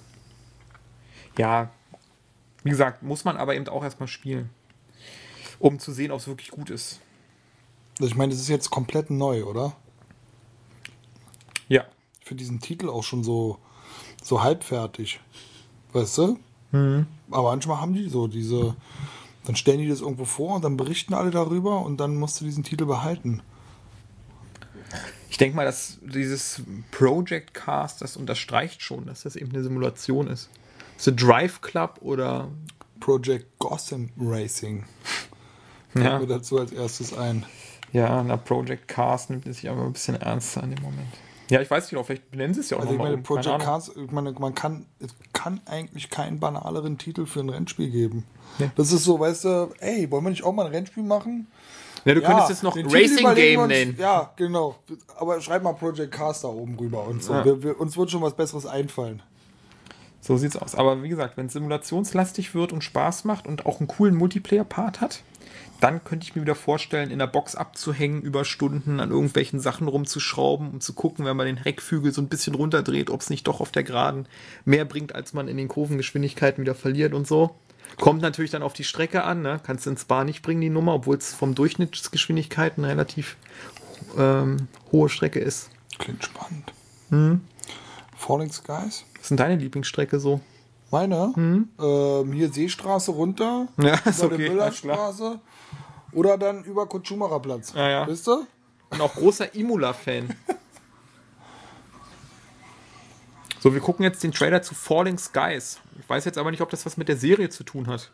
Ja, 1.37 1.69
wie 2.65 2.71
gesagt, 2.71 3.03
muss 3.03 3.27
man 3.27 3.37
aber 3.37 3.55
eben 3.57 3.69
auch 3.69 3.85
erstmal 3.85 4.09
spielen. 4.09 4.49
Um 5.59 5.79
zu 5.79 5.93
sehen, 5.93 6.13
ob 6.13 6.21
es 6.21 6.27
wirklich 6.27 6.51
gut 6.51 6.71
ist. 6.71 7.01
Also 7.99 8.07
ich 8.07 8.17
meine, 8.17 8.33
das 8.33 8.41
ist 8.41 8.49
jetzt 8.49 8.71
komplett 8.71 9.11
neu, 9.11 9.45
oder? 9.45 9.77
Finde 12.27 12.43
diesen 12.43 12.59
Titel 12.59 12.89
auch 12.89 13.05
schon 13.05 13.23
so, 13.23 13.59
so 14.21 14.43
halbfertig. 14.43 15.21
Weißt 15.93 16.19
du? 16.19 16.39
Aber 17.31 17.51
manchmal 17.51 17.81
haben 17.81 17.95
die 17.95 18.09
so 18.09 18.27
diese. 18.27 18.75
Dann 19.45 19.55
stellen 19.55 19.79
die 19.79 19.89
das 19.89 20.01
irgendwo 20.01 20.25
vor 20.25 20.57
und 20.57 20.65
dann 20.65 20.77
berichten 20.77 21.15
alle 21.15 21.31
darüber 21.31 21.83
und 21.83 21.99
dann 21.99 22.17
musst 22.17 22.41
du 22.41 22.45
diesen 22.45 22.65
Titel 22.65 22.85
behalten. 22.85 23.43
Ich 25.31 25.39
denke 25.39 25.55
mal, 25.55 25.65
dass 25.65 25.99
dieses 26.03 26.63
Project 26.91 27.55
Cast, 27.55 28.03
das 28.03 28.17
unterstreicht 28.17 28.83
schon, 28.83 29.07
dass 29.07 29.23
das 29.23 29.37
eben 29.37 29.53
eine 29.53 29.63
Simulation 29.63 30.27
ist. 30.27 30.51
The 30.99 31.15
Drive 31.15 31.61
Club 31.61 31.99
oder. 32.01 32.49
Project 32.99 33.47
Gotham 33.61 34.11
Racing. 34.19 34.85
Ja, 35.95 36.19
Mir 36.19 36.27
dazu 36.27 36.59
als 36.59 36.73
erstes 36.73 37.17
ein. 37.17 37.47
ja 37.93 38.21
na, 38.25 38.37
Project 38.37 38.89
Cast 38.89 39.31
nimmt 39.31 39.47
es 39.47 39.59
sich 39.61 39.71
aber 39.71 39.85
ein 39.85 39.93
bisschen 39.93 40.17
ernster 40.17 40.65
an 40.65 40.75
dem 40.75 40.83
Moment. 40.83 41.15
Ja, 41.49 41.61
ich 41.61 41.71
weiß 41.71 41.91
nicht, 41.91 42.01
auch, 42.01 42.07
vielleicht 42.07 42.31
benennen 42.31 42.55
sie 42.55 42.61
es 42.61 42.71
ja 42.71 42.77
auch 42.77 42.81
Also 42.81 42.93
ich 42.93 42.99
nochmal 42.99 43.13
meine, 43.17 43.23
um. 43.23 43.35
Keine 43.37 43.43
Project. 43.43 43.65
Cars, 43.65 43.93
ich 43.97 44.11
meine, 44.11 44.33
man 44.33 44.55
kann, 44.55 44.87
es 44.99 45.15
kann 45.33 45.61
eigentlich 45.67 46.11
keinen 46.11 46.41
banaleren 46.41 46.99
Titel 46.99 47.27
für 47.27 47.41
ein 47.41 47.49
Rennspiel 47.49 47.91
geben. 47.91 48.25
Nee. 48.59 48.71
Das 48.77 48.93
ist 48.93 49.05
so, 49.05 49.21
weißt 49.21 49.45
du, 49.45 49.71
ey, 49.81 50.11
wollen 50.11 50.25
wir 50.25 50.31
nicht 50.31 50.45
auch 50.45 50.53
mal 50.53 50.67
ein 50.67 50.73
Rennspiel 50.73 51.03
machen? 51.05 51.47
Ja, 52.05 52.15
du 52.15 52.21
könntest 52.23 52.51
es 52.51 52.63
noch 52.63 52.77
Racing 52.77 53.35
Game 53.35 53.61
uns- 53.61 53.69
nennen. 53.69 53.97
Ja, 53.99 54.33
genau. 54.37 54.77
Aber 55.19 55.41
schreib 55.41 55.63
mal 55.65 55.73
Project 55.73 56.13
Cars 56.13 56.41
da 56.41 56.49
oben 56.49 56.77
rüber 56.79 57.05
und 57.07 57.23
so. 57.23 57.33
Ja. 57.33 57.45
Wir, 57.45 57.63
wir, 57.63 57.81
uns 57.81 57.97
wird 57.97 58.11
schon 58.11 58.23
was 58.23 58.35
Besseres 58.35 58.65
einfallen. 58.65 59.23
So 60.21 60.37
sieht's 60.37 60.57
aus. 60.57 60.75
Aber 60.75 61.03
wie 61.03 61.09
gesagt, 61.09 61.37
wenn 61.37 61.47
es 61.47 61.53
simulationslastig 61.53 62.55
wird 62.55 62.73
und 62.73 62.83
Spaß 62.83 63.25
macht 63.25 63.47
und 63.47 63.67
auch 63.67 63.79
einen 63.81 63.89
coolen 63.89 64.15
Multiplayer-Part 64.17 65.01
hat, 65.01 65.23
dann 65.81 66.05
könnte 66.05 66.25
ich 66.25 66.35
mir 66.35 66.43
wieder 66.43 66.55
vorstellen, 66.55 67.11
in 67.11 67.19
der 67.19 67.27
Box 67.27 67.55
abzuhängen, 67.55 68.23
über 68.23 68.45
Stunden 68.45 69.01
an 69.01 69.11
irgendwelchen 69.11 69.61
Sachen 69.61 69.89
rumzuschrauben, 69.89 70.71
um 70.71 70.81
zu 70.81 70.95
gucken, 70.95 71.25
wenn 71.25 71.37
man 71.37 71.47
den 71.47 71.57
Heckflügel 71.57 72.13
so 72.13 72.23
ein 72.23 72.29
bisschen 72.29 72.55
runterdreht, 72.55 73.11
ob 73.11 73.21
es 73.21 73.31
nicht 73.31 73.47
doch 73.47 73.61
auf 73.61 73.73
der 73.73 73.85
Geraden 73.85 74.27
mehr 74.65 74.85
bringt, 74.85 75.15
als 75.15 75.33
man 75.33 75.49
in 75.49 75.57
den 75.57 75.69
Kurvengeschwindigkeiten 75.69 76.63
wieder 76.63 76.75
verliert 76.75 77.15
und 77.15 77.27
so. 77.27 77.57
Kommt 77.99 78.21
natürlich 78.21 78.51
dann 78.51 78.63
auf 78.63 78.73
die 78.73 78.85
Strecke 78.85 79.25
an, 79.25 79.43
ne? 79.43 79.61
Kannst 79.63 79.87
du 79.87 79.91
ins 79.91 80.05
Bar 80.05 80.25
nicht 80.25 80.43
bringen, 80.43 80.61
die 80.61 80.71
Nummer, 80.71 80.95
obwohl 80.95 81.17
es 81.17 81.33
vom 81.33 81.55
Durchschnittsgeschwindigkeit 81.55 82.75
eine 82.77 82.89
relativ 82.89 83.37
ähm, 84.19 84.69
hohe 84.93 85.09
Strecke 85.09 85.41
ist. 85.41 85.71
Klingt 85.99 86.25
spannend. 86.25 86.73
Mhm. 87.11 87.41
Falling 88.17 88.51
Skies? 88.51 89.05
Was 89.15 89.23
ist 89.23 89.31
denn 89.31 89.37
deine 89.37 89.57
Lieblingsstrecke 89.57 90.19
so? 90.19 90.41
Meine? 90.91 91.33
Ähm, 91.37 92.33
hier 92.33 92.53
Seestraße 92.53 93.11
runter. 93.11 93.69
Ja, 93.79 93.95
ist 94.05 94.23
okay. 94.23 94.49
Müllerstraße. 94.49 95.41
Oder 96.17 96.39
dann 96.39 96.65
über 96.65 96.87
Kutschumacher 96.87 97.41
Platz. 97.41 97.75
Ja, 97.75 97.89
ja. 97.91 98.07
Wisst 98.07 98.27
ihr? 98.27 98.47
Und 98.89 99.01
auch 99.03 99.15
großer 99.15 99.55
Imula-Fan. 99.55 100.35
So, 103.61 103.75
wir 103.75 103.81
gucken 103.81 104.03
jetzt 104.05 104.23
den 104.23 104.33
Trailer 104.33 104.63
zu 104.63 104.75
Falling 104.75 105.19
Skies. 105.19 105.79
Ich 106.01 106.09
weiß 106.09 106.25
jetzt 106.25 106.39
aber 106.39 106.51
nicht, 106.51 106.63
ob 106.63 106.71
das 106.71 106.87
was 106.87 106.97
mit 106.97 107.09
der 107.09 107.19
Serie 107.19 107.51
zu 107.51 107.65
tun 107.65 107.87
hat. 107.87 108.11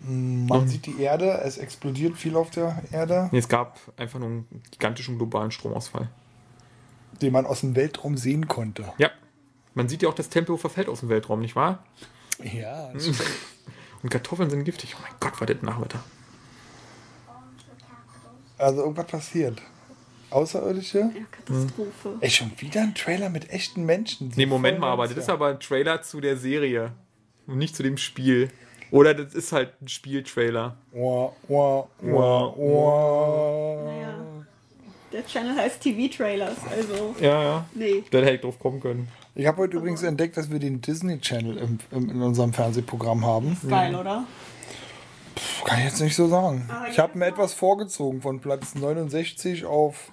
Man 0.00 0.66
sieht 0.68 0.86
die 0.86 1.00
Erde, 1.00 1.40
es 1.42 1.56
explodiert 1.58 2.16
viel 2.16 2.36
auf 2.36 2.50
der 2.50 2.82
Erde, 2.90 3.28
Nee, 3.32 3.38
es 3.38 3.48
gab 3.48 3.78
einfach 3.98 4.18
nur 4.18 4.28
einen 4.28 4.62
gigantischen 4.70 5.16
globalen 5.18 5.50
Stromausfall. 5.50 6.08
den 7.20 7.32
man 7.32 7.44
aus 7.46 7.60
dem 7.60 7.76
Weltraum 7.76 8.16
sehen 8.16 8.48
konnte. 8.48 8.92
Ja. 8.98 9.10
Man 9.74 9.88
sieht 9.88 10.02
ja 10.02 10.08
auch, 10.08 10.14
das 10.14 10.28
Tempo 10.30 10.56
verfällt 10.56 10.88
aus 10.88 11.00
dem 11.00 11.10
Weltraum, 11.10 11.40
nicht 11.40 11.54
wahr? 11.54 11.84
Ja, 12.42 12.90
Und 14.02 14.08
Kartoffeln 14.10 14.50
sind 14.50 14.64
giftig. 14.64 14.94
Oh 14.98 15.02
mein 15.02 15.12
Gott, 15.20 15.40
war 15.40 15.46
das 15.46 15.56
ein 15.60 15.66
Nachmittag. 15.66 16.00
also 18.58 18.82
irgendwas 18.82 19.06
passiert. 19.06 19.60
Außerirdische? 20.30 20.98
Ja, 20.98 21.24
Katastrophe. 21.30 22.16
Ey, 22.20 22.30
schon 22.30 22.52
wieder 22.58 22.82
ein 22.82 22.94
Trailer 22.94 23.30
mit 23.30 23.50
echten 23.50 23.84
Menschen. 23.84 24.32
Nee, 24.36 24.46
Moment 24.46 24.78
mal, 24.78 24.90
aber 24.92 25.08
das 25.08 25.16
ist 25.16 25.28
aber 25.28 25.48
ein 25.48 25.60
Trailer 25.60 26.02
zu 26.02 26.20
der 26.20 26.36
Serie. 26.36 26.92
Und 27.46 27.58
nicht 27.58 27.74
zu 27.74 27.82
dem 27.82 27.96
Spiel. 27.96 28.50
Oder 28.92 29.14
das 29.14 29.34
ist 29.34 29.52
halt 29.52 29.72
ein 29.82 29.88
Spieltrailer. 29.88 30.76
Wah, 30.92 31.32
wah, 31.48 31.88
wah, 32.00 32.54
wah. 32.56 33.84
Naja. 33.84 34.14
Der 35.12 35.26
Channel 35.26 35.56
heißt 35.56 35.80
TV-Trailers, 35.80 36.58
also. 36.70 37.14
Ja, 37.20 37.42
ja. 37.42 37.66
Nee. 37.74 38.04
Da 38.10 38.18
hätte 38.18 38.32
ich 38.34 38.40
drauf 38.40 38.58
kommen 38.60 38.80
können. 38.80 39.08
Ich 39.34 39.46
habe 39.46 39.58
heute 39.58 39.76
übrigens 39.76 40.02
entdeckt, 40.02 40.36
dass 40.36 40.50
wir 40.50 40.58
den 40.58 40.80
Disney 40.80 41.20
Channel 41.20 41.56
im, 41.56 41.78
im, 41.90 42.10
in 42.10 42.22
unserem 42.22 42.52
Fernsehprogramm 42.52 43.24
haben. 43.24 43.56
Geil, 43.68 43.94
oder? 43.94 44.24
Kann 45.64 45.78
ich 45.78 45.84
jetzt 45.84 46.00
nicht 46.00 46.16
so 46.16 46.26
sagen. 46.26 46.68
Aber 46.68 46.88
Ich 46.88 46.98
habe 46.98 47.16
mir 47.16 47.26
etwas 47.26 47.54
vorgezogen 47.54 48.22
von 48.22 48.40
Platz 48.40 48.74
69 48.74 49.64
auf, 49.64 50.10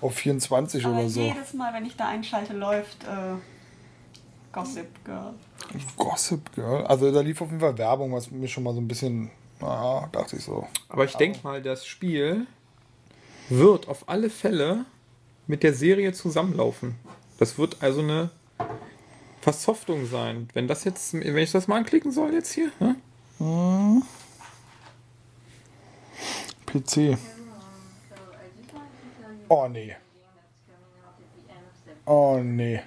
auf 0.00 0.14
24 0.14 0.84
Aber 0.86 0.94
oder 0.94 1.08
so. 1.08 1.20
jedes 1.20 1.52
Mal, 1.52 1.74
wenn 1.74 1.84
ich 1.84 1.96
da 1.96 2.08
einschalte, 2.08 2.54
läuft 2.54 3.04
äh, 3.04 3.34
Gossip 4.52 5.04
Girl. 5.04 5.34
Gossip 5.96 6.52
Girl. 6.54 6.86
Also 6.86 7.12
da 7.12 7.20
lief 7.20 7.40
auf 7.42 7.48
jeden 7.48 7.60
Fall 7.60 7.76
Werbung, 7.76 8.12
was 8.12 8.30
mir 8.30 8.48
schon 8.48 8.64
mal 8.64 8.72
so 8.74 8.80
ein 8.80 8.88
bisschen, 8.88 9.30
naja, 9.60 10.08
dachte 10.10 10.36
ich 10.36 10.44
so. 10.44 10.66
Aber 10.88 11.04
ich 11.04 11.14
denke 11.16 11.40
mal, 11.42 11.60
das 11.60 11.86
Spiel 11.86 12.46
wird 13.50 13.88
auf 13.88 14.08
alle 14.08 14.30
Fälle 14.30 14.86
mit 15.46 15.62
der 15.62 15.74
Serie 15.74 16.12
zusammenlaufen. 16.12 16.94
Das 17.38 17.58
wird 17.58 17.76
also 17.80 18.00
eine 18.00 18.30
Versoftung 19.40 20.06
sein. 20.06 20.48
Wenn 20.52 20.68
das 20.68 20.84
jetzt, 20.84 21.14
wenn 21.14 21.36
ich 21.36 21.52
das 21.52 21.68
mal 21.68 21.76
anklicken 21.76 22.12
soll 22.12 22.34
jetzt 22.34 22.52
hier, 22.52 22.70
ne? 22.80 22.96
PC. 26.66 27.16
Oh 29.48 29.68
nee. 29.68 29.96
Oh 32.04 32.38
nee. 32.42 32.80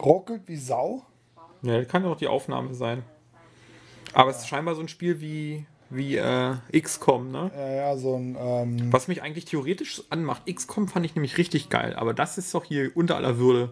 Ruckelt 0.00 0.42
wie 0.46 0.56
Sau? 0.56 1.04
Ja, 1.62 1.78
das 1.78 1.88
kann 1.88 2.04
ja 2.04 2.10
auch 2.10 2.16
die 2.16 2.26
Aufnahme 2.26 2.74
sein. 2.74 3.04
Aber 4.12 4.30
es 4.30 4.38
ist 4.38 4.48
scheinbar 4.48 4.74
so 4.74 4.80
ein 4.80 4.88
Spiel 4.88 5.20
wie, 5.20 5.66
wie 5.94 6.16
äh, 6.16 6.56
XCOM, 6.78 7.30
ne? 7.30 7.50
Ja, 7.54 7.70
ja, 7.70 7.96
so 7.96 8.16
ein. 8.16 8.36
Ähm, 8.38 8.92
Was 8.92 9.08
mich 9.08 9.22
eigentlich 9.22 9.44
theoretisch 9.44 10.02
anmacht. 10.10 10.42
XCOM 10.52 10.88
fand 10.88 11.06
ich 11.06 11.14
nämlich 11.14 11.38
richtig 11.38 11.68
geil, 11.68 11.94
aber 11.96 12.14
das 12.14 12.38
ist 12.38 12.54
doch 12.54 12.64
hier 12.64 12.90
unter 12.94 13.16
aller 13.16 13.38
Würde. 13.38 13.70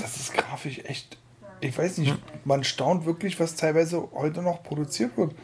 das 0.00 0.16
ist 0.16 0.34
grafisch 0.34 0.80
echt. 0.84 1.18
Ich 1.60 1.76
weiß 1.76 1.98
nicht, 1.98 2.14
man 2.44 2.62
staunt 2.62 3.04
wirklich, 3.04 3.40
was 3.40 3.56
teilweise 3.56 4.08
heute 4.12 4.42
noch 4.42 4.62
produziert 4.62 5.16
wird. 5.16 5.34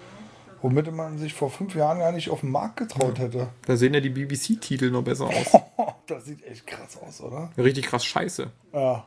Womit 0.62 0.90
man 0.92 1.18
sich 1.18 1.34
vor 1.34 1.50
fünf 1.50 1.74
Jahren 1.74 1.98
gar 1.98 2.12
nicht 2.12 2.30
auf 2.30 2.40
den 2.40 2.50
Markt 2.50 2.78
getraut 2.78 3.18
hätte. 3.18 3.48
Da 3.66 3.76
sehen 3.76 3.92
ja 3.92 4.00
die 4.00 4.08
BBC-Titel 4.08 4.90
noch 4.90 5.02
besser 5.02 5.26
aus. 5.26 5.52
Das 6.06 6.26
sieht 6.26 6.44
echt 6.44 6.66
krass 6.66 6.98
aus, 6.98 7.22
oder? 7.22 7.50
Richtig 7.56 7.86
krass 7.86 8.04
scheiße. 8.04 8.50
Ja. 8.74 9.06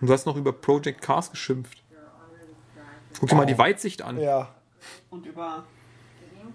Und 0.00 0.06
du 0.08 0.12
hast 0.14 0.24
noch 0.24 0.34
über 0.34 0.50
Project 0.50 1.02
Cars 1.02 1.30
geschimpft. 1.30 1.82
Guck 3.20 3.28
dir 3.28 3.34
mal 3.34 3.44
die 3.44 3.58
Weitsicht 3.58 4.00
an. 4.00 4.18
Ja. 4.18 4.54
Und 5.10 5.26
über 5.26 5.64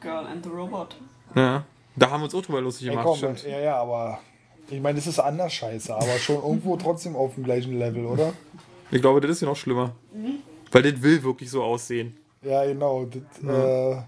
Girl 0.02 0.26
and 0.26 0.44
the 0.44 0.49
Robot. 0.49 0.95
Ja. 1.36 1.65
Da 1.95 2.10
haben 2.11 2.22
wir 2.22 2.26
uns 2.26 2.36
auch 2.36 2.41
drüber 2.41 2.61
lustig 2.61 2.88
Ey, 2.88 2.91
gemacht, 2.91 3.07
komm, 3.07 3.18
stimmt. 3.18 3.44
ja, 3.44 3.60
ja, 3.60 3.76
aber. 3.78 4.19
Ich 4.69 4.82
meine, 4.82 4.99
es 4.99 5.07
ist 5.07 5.19
anders 5.19 5.53
scheiße, 5.53 5.95
aber 5.95 6.18
schon 6.19 6.36
irgendwo 6.36 6.76
trotzdem 6.76 7.15
auf 7.15 7.36
dem 7.36 7.44
gleichen 7.45 7.78
Level, 7.80 8.06
oder? 8.06 8.34
Ich 8.91 9.02
glaube, 9.02 9.22
das 9.22 9.32
ist 9.32 9.41
ja 9.41 9.48
noch 9.48 9.56
schlimmer. 9.56 9.91
Weil 10.72 10.84
das 10.84 11.02
will 11.02 11.24
wirklich 11.24 11.49
so 11.49 11.64
aussehen. 11.64 12.18
Ja, 12.41 12.65
genau. 12.65 13.06
Das, 13.06 13.49
äh, 13.49 14.02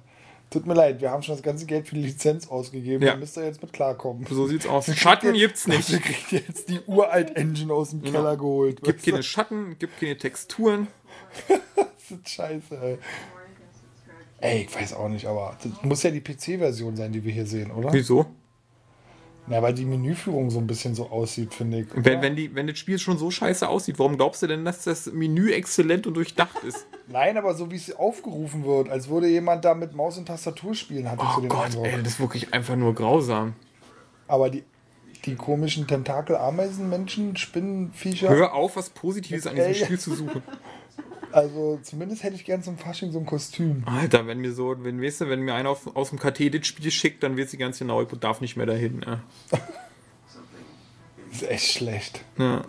tut 0.50 0.66
mir 0.66 0.74
leid, 0.74 1.00
wir 1.02 1.12
haben 1.12 1.24
schon 1.24 1.36
das 1.36 1.44
ganze 1.44 1.66
Geld 1.66 1.88
für 1.88 1.96
die 1.96 2.04
Lizenz 2.04 2.48
ausgegeben. 2.48 3.04
Ja. 3.04 3.14
Da 3.14 3.18
müsst 3.18 3.38
ihr 3.38 3.46
jetzt 3.46 3.62
mit 3.62 3.72
klarkommen. 3.74 4.26
So 4.30 4.48
sieht's 4.48 4.68
aus. 4.68 4.94
Schatten 4.96 5.34
gibt's 5.34 5.68
nicht. 5.68 5.88
kriegt 6.02 6.32
ihr 6.32 6.42
jetzt 6.48 6.70
die 6.70 6.80
Uralt-Engine 6.86 7.74
aus 7.74 7.92
dem 7.92 8.04
Keller 8.04 8.36
geholt. 8.36 8.82
Gibt 8.84 9.04
keine 9.04 9.24
Schatten, 9.24 9.78
gibt 9.80 10.00
keine 10.00 10.18
Texturen. 10.18 10.88
Das 12.10 12.18
ist 12.18 12.30
scheiße, 12.30 12.76
ey. 12.82 12.98
Ey, 14.42 14.68
ich 14.70 14.76
weiß 14.76 14.94
auch 14.94 15.10
nicht, 15.10 15.26
aber 15.26 15.58
das 15.62 15.72
muss 15.84 16.04
ja 16.04 16.12
die 16.12 16.22
PC-Version 16.22 16.96
sein, 16.96 17.12
die 17.12 17.24
wir 17.24 17.32
hier 17.34 17.46
sehen, 17.46 17.72
oder? 17.72 17.92
Wieso? 17.92 18.26
Ja, 19.48 19.62
weil 19.64 19.74
die 19.74 19.86
Menüführung 19.86 20.52
so 20.52 20.60
ein 20.60 20.68
bisschen 20.68 20.94
so 20.94 21.10
aussieht, 21.10 21.56
finde 21.56 21.80
ich. 21.80 21.88
Wenn, 21.96 22.22
wenn, 22.22 22.36
die, 22.36 22.54
wenn 22.54 22.68
das 22.68 22.78
Spiel 22.78 23.00
schon 23.00 23.18
so 23.18 23.32
scheiße 23.32 23.68
aussieht, 23.68 23.98
warum 23.98 24.16
glaubst 24.16 24.44
du 24.44 24.48
denn, 24.48 24.64
dass 24.64 24.84
das 24.84 25.08
Menü 25.12 25.52
exzellent 25.52 26.06
und 26.06 26.14
durchdacht 26.14 26.64
ist? 26.64 26.86
Nein, 27.08 27.36
aber 27.36 27.56
so 27.56 27.72
wie 27.72 27.76
es 27.76 27.94
aufgerufen 27.96 28.64
wird, 28.64 28.90
als 28.90 29.10
würde 29.10 29.28
jemand 29.28 29.66
da 29.66 29.74
mit 29.74 29.96
Maus 29.96 30.18
und 30.20 30.28
Tastatur 30.28 30.76
spielen, 30.76 31.10
hatte 31.10 31.24
ich 31.24 31.32
so 31.32 31.38
Oh 31.38 31.42
den 31.42 31.50
Gott, 31.50 31.66
Eindruck. 31.66 31.86
ey, 31.88 31.98
das 32.04 32.14
ist 32.14 32.20
wirklich 32.20 32.54
einfach 32.54 32.76
nur 32.76 32.94
grausam. 32.94 33.56
Aber 34.28 34.52
die, 34.52 34.64
die 35.26 35.36
komischen 35.36 35.88
Tentakel-Ameisen-Menschen, 35.88 37.36
Spinnenviecher. 37.36 38.30
Hör 38.30 38.54
auf, 38.54 38.76
was 38.76 38.92
Positives 38.92 39.48
an 39.48 39.56
diesem. 39.56 39.74
Spiel 39.74 40.00
zu 40.00 40.14
suchen. 40.14 40.44
Also 41.32 41.80
zumindest 41.84 42.24
hätte 42.24 42.36
ich 42.36 42.46
gern 42.46 42.64
zum 42.64 42.78
Fasching 42.78 43.12
so 43.12 43.20
ein 43.20 43.26
Kostüm. 43.26 43.84
Alter, 43.86 44.26
wenn 44.28 44.40
mir 44.40 44.52
so, 44.52 44.76
wenn, 44.84 45.02
weißt 45.02 45.22
du, 45.22 45.30
wenn 45.30 45.42
mir 45.42 45.54
einer 45.54 45.70
auf, 45.70 45.96
aus 45.96 46.10
dem 46.10 46.20
KT 46.20 46.54
das 46.54 46.68
Spiel 46.68 46.90
schickt, 46.92 47.24
dann 47.24 47.38
wird 47.38 47.50
sie 47.50 47.58
ganz 47.58 47.80
genau, 47.80 48.02
ich 48.02 48.08
darf 48.20 48.42
nicht 48.42 48.58
mehr 48.58 48.66
dahin. 48.66 49.06
Ja. 49.06 49.22
ist 51.32 51.44
echt 51.44 51.72
schlecht. 51.72 52.24
Ja. 52.38 52.64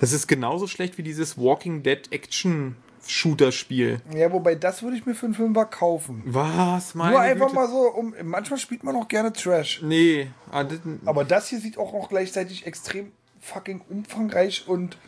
Das 0.00 0.12
ist 0.12 0.26
genauso 0.26 0.66
schlecht 0.66 0.98
wie 0.98 1.02
dieses 1.02 1.38
Walking 1.38 1.82
Dead 1.82 2.10
Action 2.12 2.76
Shooter 3.06 3.52
Spiel. 3.52 4.00
Ja, 4.14 4.32
wobei 4.32 4.54
das 4.54 4.82
würde 4.82 4.96
ich 4.96 5.06
mir 5.06 5.14
für 5.14 5.26
einen 5.26 5.34
Fünfer 5.34 5.64
kaufen. 5.64 6.22
Was, 6.26 6.94
meine 6.94 7.12
Nur 7.12 7.20
einfach 7.20 7.46
Güte. 7.46 7.54
mal 7.54 7.68
so, 7.68 7.88
um, 7.92 8.14
manchmal 8.24 8.58
spielt 8.58 8.82
man 8.82 8.96
auch 8.96 9.08
gerne 9.08 9.32
Trash. 9.32 9.80
Nee, 9.82 10.28
ah, 10.50 10.64
das, 10.64 10.80
Aber 11.04 11.24
das 11.24 11.48
hier 11.48 11.60
sieht 11.60 11.78
auch 11.78 11.92
noch 11.92 12.08
gleichzeitig 12.08 12.66
extrem 12.66 13.12
fucking 13.40 13.80
umfangreich 13.88 14.64
und 14.66 14.98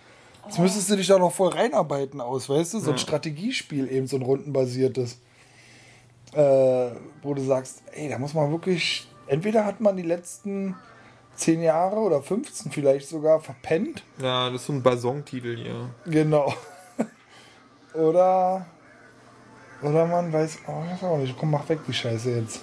jetzt 0.49 0.59
müsstest 0.59 0.91
du 0.91 0.97
dich 0.97 1.07
da 1.07 1.19
noch 1.19 1.33
voll 1.33 1.51
reinarbeiten 1.51 2.21
aus, 2.21 2.49
weißt 2.49 2.75
du? 2.75 2.81
So 2.81 2.91
ein 2.91 2.97
Ja. 2.97 2.99
Strategiespiel, 2.99 3.91
eben 3.91 4.07
so 4.07 4.17
ein 4.17 4.23
rundenbasiertes. 4.23 5.19
Äh, 6.33 6.91
wo 7.23 7.33
du 7.35 7.43
sagst, 7.43 7.83
ey, 7.93 8.09
da 8.11 8.19
muss 8.19 8.35
man 8.35 8.51
wirklich, 8.51 9.09
entweder 9.29 9.65
hat 9.65 9.81
man 9.81 9.97
die 9.97 10.03
letzten 10.03 10.77
10 11.37 11.63
Jahre 11.63 11.97
oder 12.01 12.21
15 12.23 12.71
vielleicht 12.71 13.09
sogar 13.09 13.41
verpennt. 13.41 14.03
ja, 14.21 14.51
das 14.51 14.61
ist 14.63 14.67
so 14.67 14.73
ein 14.75 14.83
Basson-Titel 14.83 15.57
hier. 15.57 15.89
Genau. 16.05 16.53
oder, 17.95 18.67
oder 19.83 20.07
man 20.07 20.31
weiß, 20.33 20.59
oh, 20.67 20.83
ich 20.85 21.03
weiß 21.03 21.05
auch 21.11 21.17
nicht, 21.19 21.35
komm, 21.39 21.51
mach 21.53 21.67
weg 21.69 21.79
die 21.87 21.95
Scheiße 21.95 22.31
jetzt. 22.31 22.61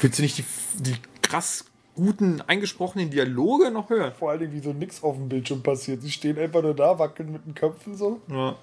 Willst 0.00 0.18
du 0.18 0.22
nicht 0.22 0.38
die, 0.38 0.44
die 0.76 0.96
krass 1.22 1.64
guten, 1.98 2.40
eingesprochenen 2.42 3.10
Dialoge 3.10 3.72
noch 3.72 3.90
hören? 3.90 4.12
Vor 4.14 4.30
allen 4.30 4.38
Dingen, 4.38 4.52
wie 4.52 4.60
so 4.60 4.72
nix 4.72 5.02
auf 5.02 5.16
dem 5.16 5.28
Bildschirm 5.28 5.64
passiert. 5.64 6.00
Sie 6.00 6.12
stehen 6.12 6.38
einfach 6.38 6.62
nur 6.62 6.74
da, 6.74 6.96
wackeln 6.96 7.32
mit 7.32 7.44
den 7.44 7.56
Köpfen 7.56 7.96
so. 7.96 8.20
Ja. 8.28 8.54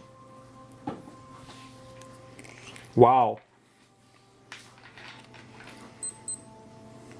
Wow. 2.96 3.42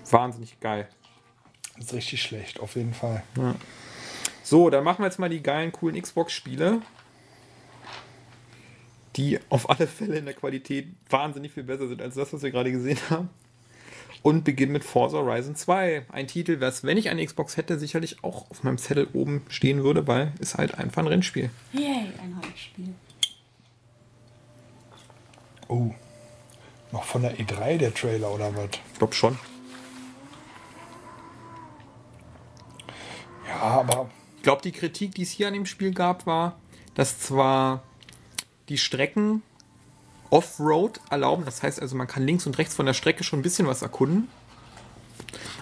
Wahnsinnig 0.10 0.58
geil. 0.62 0.88
Das 1.76 1.88
ist 1.88 1.94
richtig 1.94 2.22
schlecht, 2.22 2.62
auf 2.62 2.78
jeden 2.78 2.94
Fall. 2.94 3.22
So, 4.42 4.70
dann 4.70 4.86
machen 4.86 5.00
wir 5.00 5.08
jetzt 5.08 5.20
mal 5.20 5.30
die 5.30 5.44
geilen, 5.44 5.74
coolen 5.74 6.02
Xbox-Spiele. 6.02 6.82
Die 9.18 9.38
auf 9.50 9.70
alle 9.70 9.86
Fälle 9.86 10.18
in 10.18 10.26
der 10.26 10.34
Qualität 10.34 10.88
wahnsinnig 11.10 11.52
viel 11.52 11.64
besser 11.64 11.90
sind 11.90 12.02
als 12.02 12.16
das, 12.16 12.32
was 12.32 12.42
wir 12.42 12.52
gerade 12.52 12.72
gesehen 12.72 13.00
haben. 13.10 13.30
Und 14.26 14.44
beginnen 14.44 14.72
mit 14.72 14.84
Forza 14.84 15.18
Horizon 15.18 15.56
2. 15.56 16.08
Ein 16.12 16.26
Titel, 16.26 16.60
was, 16.60 16.84
wenn 16.84 16.98
ich 16.98 17.10
eine 17.10 17.24
Xbox 17.24 17.58
hätte, 17.58 17.78
sicherlich 17.78 18.24
auch 18.24 18.50
auf 18.50 18.64
meinem 18.64 18.80
Zettel 18.80 19.08
oben 19.14 19.44
stehen 19.50 19.84
würde, 19.84 20.08
weil 20.08 20.34
es 20.40 20.56
halt 20.56 20.80
einfach 20.80 21.04
ein 21.04 21.08
Rennspiel. 21.08 21.52
Yay, 21.74 22.12
ein 22.20 22.36
Rollenspiel. 22.42 22.96
Oh. 25.68 25.92
Noch 26.92 27.04
von 27.04 27.22
der 27.22 27.38
E3 27.38 27.78
der 27.78 27.94
Trailer 27.94 28.32
oder 28.34 28.52
was? 28.56 28.70
Ich 28.94 28.98
glaube 28.98 29.14
schon. 29.14 29.38
Ja, 33.48 33.58
aber 33.58 34.10
Ich 34.38 34.42
glaube, 34.42 34.64
die 34.64 34.72
Kritik, 34.72 35.14
die 35.14 35.22
es 35.22 35.30
hier 35.30 35.50
an 35.50 35.54
dem 35.54 35.68
Spiel 35.68 35.94
gab, 35.94 36.26
war, 36.26 36.60
dass 36.96 37.20
zwar 37.20 37.84
die 38.70 38.80
Strecken 38.80 39.44
Offroad 40.30 41.00
erlauben, 41.10 41.46
das 41.46 41.64
heißt 41.64 41.82
also, 41.82 41.96
man 41.96 42.08
kann 42.08 42.24
links 42.24 42.46
und 42.46 42.58
rechts 42.58 42.76
von 42.76 42.86
der 42.86 42.94
Strecke 42.94 43.24
schon 43.24 43.40
ein 43.40 43.44
bisschen 43.44 43.68
was 43.68 43.82
erkunden, 43.82 44.28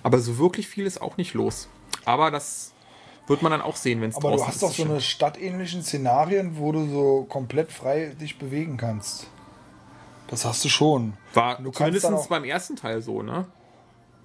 aber 0.04 0.20
so 0.20 0.38
wirklich 0.38 0.68
viel 0.68 0.86
ist 0.86 1.02
auch 1.02 1.18
nicht 1.18 1.34
los. 1.34 1.68
Aber 2.06 2.32
das 2.32 2.74
wird 3.28 3.42
man 3.42 3.52
dann 3.52 3.62
auch 3.62 3.76
sehen, 3.76 4.02
wenn 4.02 4.10
es 4.10 4.18
aber 4.18 4.32
du 4.32 4.46
hast 4.46 4.62
doch 4.62 4.74
so 4.74 4.84
eine 4.84 5.00
stadtähnlichen 5.00 5.82
Szenarien, 5.84 6.58
wo 6.58 6.72
du 6.72 6.90
so 6.90 7.26
komplett 7.30 7.72
frei 7.72 8.14
dich 8.20 8.38
bewegen 8.38 8.78
kannst. 8.78 9.28
Das 10.28 10.46
hast 10.46 10.64
du 10.66 10.70
schon. 10.70 11.14
War 11.34 11.62
du 11.62 11.72
kannst 11.72 12.02
zumindest 12.02 12.30
beim 12.30 12.44
ersten 12.44 12.76
Teil 12.76 13.02
so, 13.02 13.22
ne? 13.22 13.46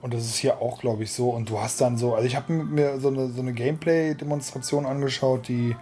Und 0.01 0.15
das 0.15 0.25
ist 0.25 0.37
hier 0.37 0.63
auch, 0.63 0.81
glaube 0.81 1.03
ich, 1.03 1.13
so. 1.13 1.31
Und 1.31 1.51
du 1.51 1.59
hast 1.61 1.81
dann 1.81 1.99
so, 1.99 2.15
also 2.15 2.27
ich 2.27 2.37
habe 2.37 2.53
mir 2.53 3.01
so 3.01 3.09
eine, 3.09 3.31
so 3.31 3.41
eine 3.41 3.53
Gameplay-Demonstration 3.53 4.87
angeschaut, 4.87 5.49
die, 5.49 5.77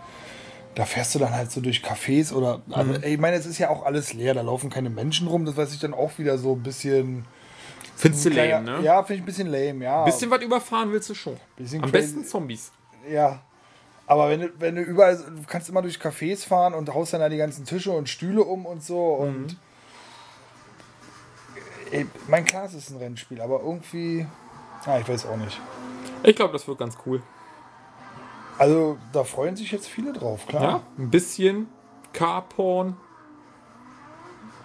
da 0.76 0.84
fährst 0.84 1.14
du 1.14 1.18
dann 1.18 1.32
halt 1.34 1.50
so 1.50 1.60
durch 1.60 1.82
Cafés 1.84 2.32
oder, 2.32 2.62
also, 2.70 2.92
Mhm. 2.92 3.02
ey, 3.02 3.14
ich 3.14 3.20
meine, 3.20 3.36
es 3.36 3.46
ist 3.46 3.58
ja 3.58 3.70
auch 3.70 3.84
alles 3.84 4.12
leer, 4.12 4.34
da 4.34 4.42
laufen 4.42 4.70
keine 4.70 4.90
Menschen 4.90 5.26
rum, 5.26 5.44
das 5.44 5.56
weiß 5.56 5.72
ich 5.74 5.80
dann 5.80 5.92
auch 5.94 6.16
wieder 6.18 6.38
so 6.38 6.52
ein 6.52 6.62
bisschen. 6.62 7.24
Findest 7.96 8.26
du 8.26 8.28
lame, 8.28 8.62
ne? 8.62 8.80
Ja, 8.82 9.02
finde 9.02 9.14
ich 9.14 9.22
ein 9.22 9.26
bisschen 9.26 9.48
lame, 9.48 9.82
ja. 9.84 10.04
Bisschen 10.04 10.30
was 10.30 10.42
überfahren 10.42 10.92
willst 10.92 11.08
du 11.10 11.14
schon. 11.14 11.36
Bisschen 11.56 11.82
Am 11.82 11.90
crazy. 11.90 12.06
besten 12.14 12.24
Zombies. 12.26 12.70
Ja. 13.10 13.40
Aber 14.06 14.28
wenn 14.28 14.40
du, 14.42 14.50
wenn 14.60 14.76
du 14.76 14.82
überall, 14.82 15.16
du 15.16 15.42
kannst 15.48 15.68
immer 15.68 15.82
durch 15.82 15.96
Cafés 15.98 16.46
fahren 16.46 16.74
und 16.74 16.92
haust 16.94 17.12
dann 17.14 17.20
da 17.20 17.28
die 17.28 17.38
ganzen 17.38 17.64
Tische 17.64 17.90
und 17.90 18.08
Stühle 18.08 18.44
um 18.44 18.64
und 18.66 18.84
so 18.84 19.16
Mhm. 19.16 19.22
und. 19.44 19.56
Ey, 21.90 22.06
mein 22.28 22.44
klar, 22.44 22.64
es 22.66 22.74
ist 22.74 22.90
ein 22.90 22.98
Rennspiel, 22.98 23.40
aber 23.40 23.60
irgendwie. 23.60 24.26
Ah, 24.84 24.98
ich 24.98 25.08
weiß 25.08 25.26
auch 25.26 25.36
nicht. 25.36 25.58
Ich 26.22 26.36
glaube, 26.36 26.52
das 26.52 26.66
wird 26.68 26.78
ganz 26.78 26.96
cool. 27.06 27.22
Also, 28.58 28.96
da 29.12 29.24
freuen 29.24 29.56
sich 29.56 29.70
jetzt 29.72 29.86
viele 29.86 30.12
drauf, 30.12 30.46
klar. 30.46 30.62
Ja, 30.62 30.82
ein 30.98 31.10
bisschen 31.10 31.68
Carporn. 32.12 32.96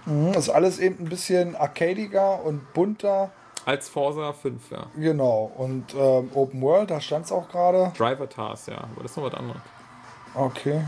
Mhm, 0.05 0.33
ist 0.33 0.49
alles 0.49 0.79
eben 0.79 1.03
ein 1.05 1.09
bisschen 1.09 1.55
arcadiger 1.55 2.43
und 2.43 2.73
bunter. 2.73 3.31
Als 3.65 3.89
Forza 3.89 4.33
5, 4.33 4.71
ja. 4.71 4.87
Genau. 4.95 5.51
Und 5.55 5.93
ähm, 5.93 6.31
Open 6.33 6.61
World, 6.61 6.89
da 6.89 6.99
stand 6.99 7.25
es 7.25 7.31
auch 7.31 7.47
gerade. 7.49 7.91
Driver 7.97 8.27
Tars, 8.27 8.65
ja. 8.65 8.77
Aber 8.77 9.03
das 9.03 9.11
ist 9.11 9.17
noch 9.17 9.25
was 9.25 9.35
anderes. 9.35 9.61
Okay. 10.33 10.81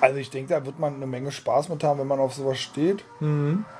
Also 0.00 0.18
ich 0.18 0.30
denke, 0.30 0.54
da 0.54 0.64
wird 0.64 0.78
man 0.78 0.94
eine 0.96 1.06
Menge 1.06 1.32
Spaß 1.32 1.68
mit 1.68 1.82
haben, 1.82 1.98
wenn 1.98 2.06
man 2.06 2.20
auf 2.20 2.34
sowas 2.34 2.58
steht. 2.58 3.04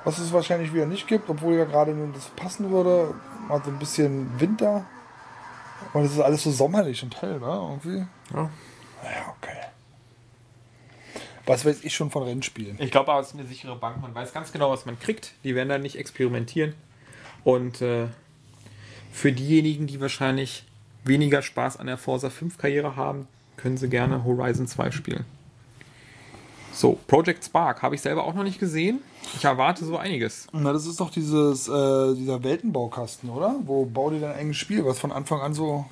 Was 0.03 0.17
es 0.17 0.33
wahrscheinlich 0.33 0.73
wieder 0.73 0.87
nicht 0.87 1.07
gibt, 1.07 1.29
obwohl 1.29 1.53
ja 1.53 1.65
gerade 1.65 1.93
nun 1.93 2.13
das 2.13 2.27
passen 2.29 2.71
würde. 2.71 3.13
Mal 3.47 3.61
so 3.63 3.69
ein 3.69 3.77
bisschen 3.77 4.39
Winter. 4.39 4.85
Und 5.93 6.03
es 6.03 6.13
ist 6.13 6.19
alles 6.19 6.43
so 6.43 6.51
sommerlich 6.51 7.03
und 7.03 7.21
hell, 7.21 7.39
ne? 7.39 7.45
Irgendwie. 7.45 8.05
Ja. 8.33 8.49
Naja, 9.03 9.35
okay. 9.37 9.57
Was 11.45 11.63
weiß 11.63 11.83
ich 11.83 11.93
schon 11.93 12.09
von 12.09 12.23
Rennspielen? 12.23 12.77
Ich 12.79 12.91
glaube 12.91 13.11
aber, 13.11 13.21
es 13.21 13.27
ist 13.27 13.35
eine 13.35 13.45
sichere 13.45 13.75
Bank. 13.75 14.01
Man 14.01 14.15
weiß 14.15 14.33
ganz 14.33 14.51
genau, 14.51 14.71
was 14.71 14.85
man 14.85 14.99
kriegt. 14.99 15.33
Die 15.43 15.53
werden 15.53 15.69
da 15.69 15.77
nicht 15.77 15.97
experimentieren. 15.97 16.73
Und 17.43 17.81
äh, 17.81 18.07
für 19.11 19.31
diejenigen, 19.31 19.85
die 19.85 20.01
wahrscheinlich 20.01 20.65
weniger 21.03 21.41
Spaß 21.41 21.77
an 21.77 21.87
der 21.87 21.97
Forza 21.97 22.29
5 22.31 22.57
Karriere 22.57 22.95
haben, 22.95 23.27
können 23.57 23.77
sie 23.77 23.89
gerne 23.89 24.23
Horizon 24.23 24.67
2 24.67 24.91
spielen. 24.91 25.25
So, 26.75 26.99
Project 27.07 27.45
Spark 27.45 27.81
habe 27.81 27.95
ich 27.95 28.01
selber 28.01 28.25
auch 28.25 28.33
noch 28.33 28.43
nicht 28.43 28.59
gesehen. 28.59 29.01
Ich 29.33 29.45
erwarte 29.45 29.85
so 29.85 29.97
einiges. 29.97 30.47
Na, 30.51 30.73
das 30.73 30.85
ist 30.85 30.99
doch 30.99 31.09
dieses, 31.09 31.69
äh, 31.69 32.15
dieser 32.15 32.43
Weltenbaukasten, 32.43 33.29
oder? 33.29 33.55
Wo 33.63 33.85
bau 33.85 34.09
dir 34.09 34.19
dein 34.19 34.35
eigenes 34.35 34.57
Spiel, 34.57 34.85
was 34.85 34.99
von 34.99 35.11
Anfang 35.13 35.39
an 35.39 35.53
so. 35.53 35.85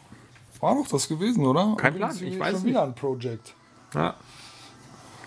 War 0.60 0.76
doch 0.76 0.88
das 0.88 1.07
gewesen, 1.07 1.45
oder? 1.45 1.73
Kein 1.77 1.95
Plan, 1.95 2.11
ich 2.14 2.34
schon 2.34 2.39
weiß 2.39 2.57
es 2.57 2.64
wieder 2.65 2.85
nicht. 2.85 2.95
ein 2.95 2.95
Project. 2.95 3.53
Ja. 3.93 4.15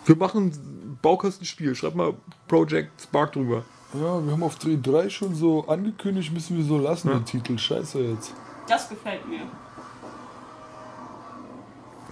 Wir 0.04 0.16
machen 0.16 0.46
ein 0.46 0.98
Baukastenspiel. 1.00 1.74
Schreib 1.74 1.94
mal 1.94 2.14
Project 2.48 3.00
Spark 3.02 3.32
drüber. 3.32 3.64
Ja, 3.94 4.24
wir 4.24 4.32
haben 4.32 4.42
auf 4.42 4.56
Dreh 4.56 4.76
3 4.80 5.08
schon 5.08 5.34
so 5.34 5.66
angekündigt, 5.68 6.32
müssen 6.32 6.56
wir 6.56 6.64
so 6.64 6.76
lassen, 6.76 7.08
den 7.08 7.24
Titel. 7.24 7.56
Scheiße 7.56 8.00
jetzt. 8.00 8.34
Das 8.68 8.88
gefällt 8.88 9.26
mir. 9.26 9.40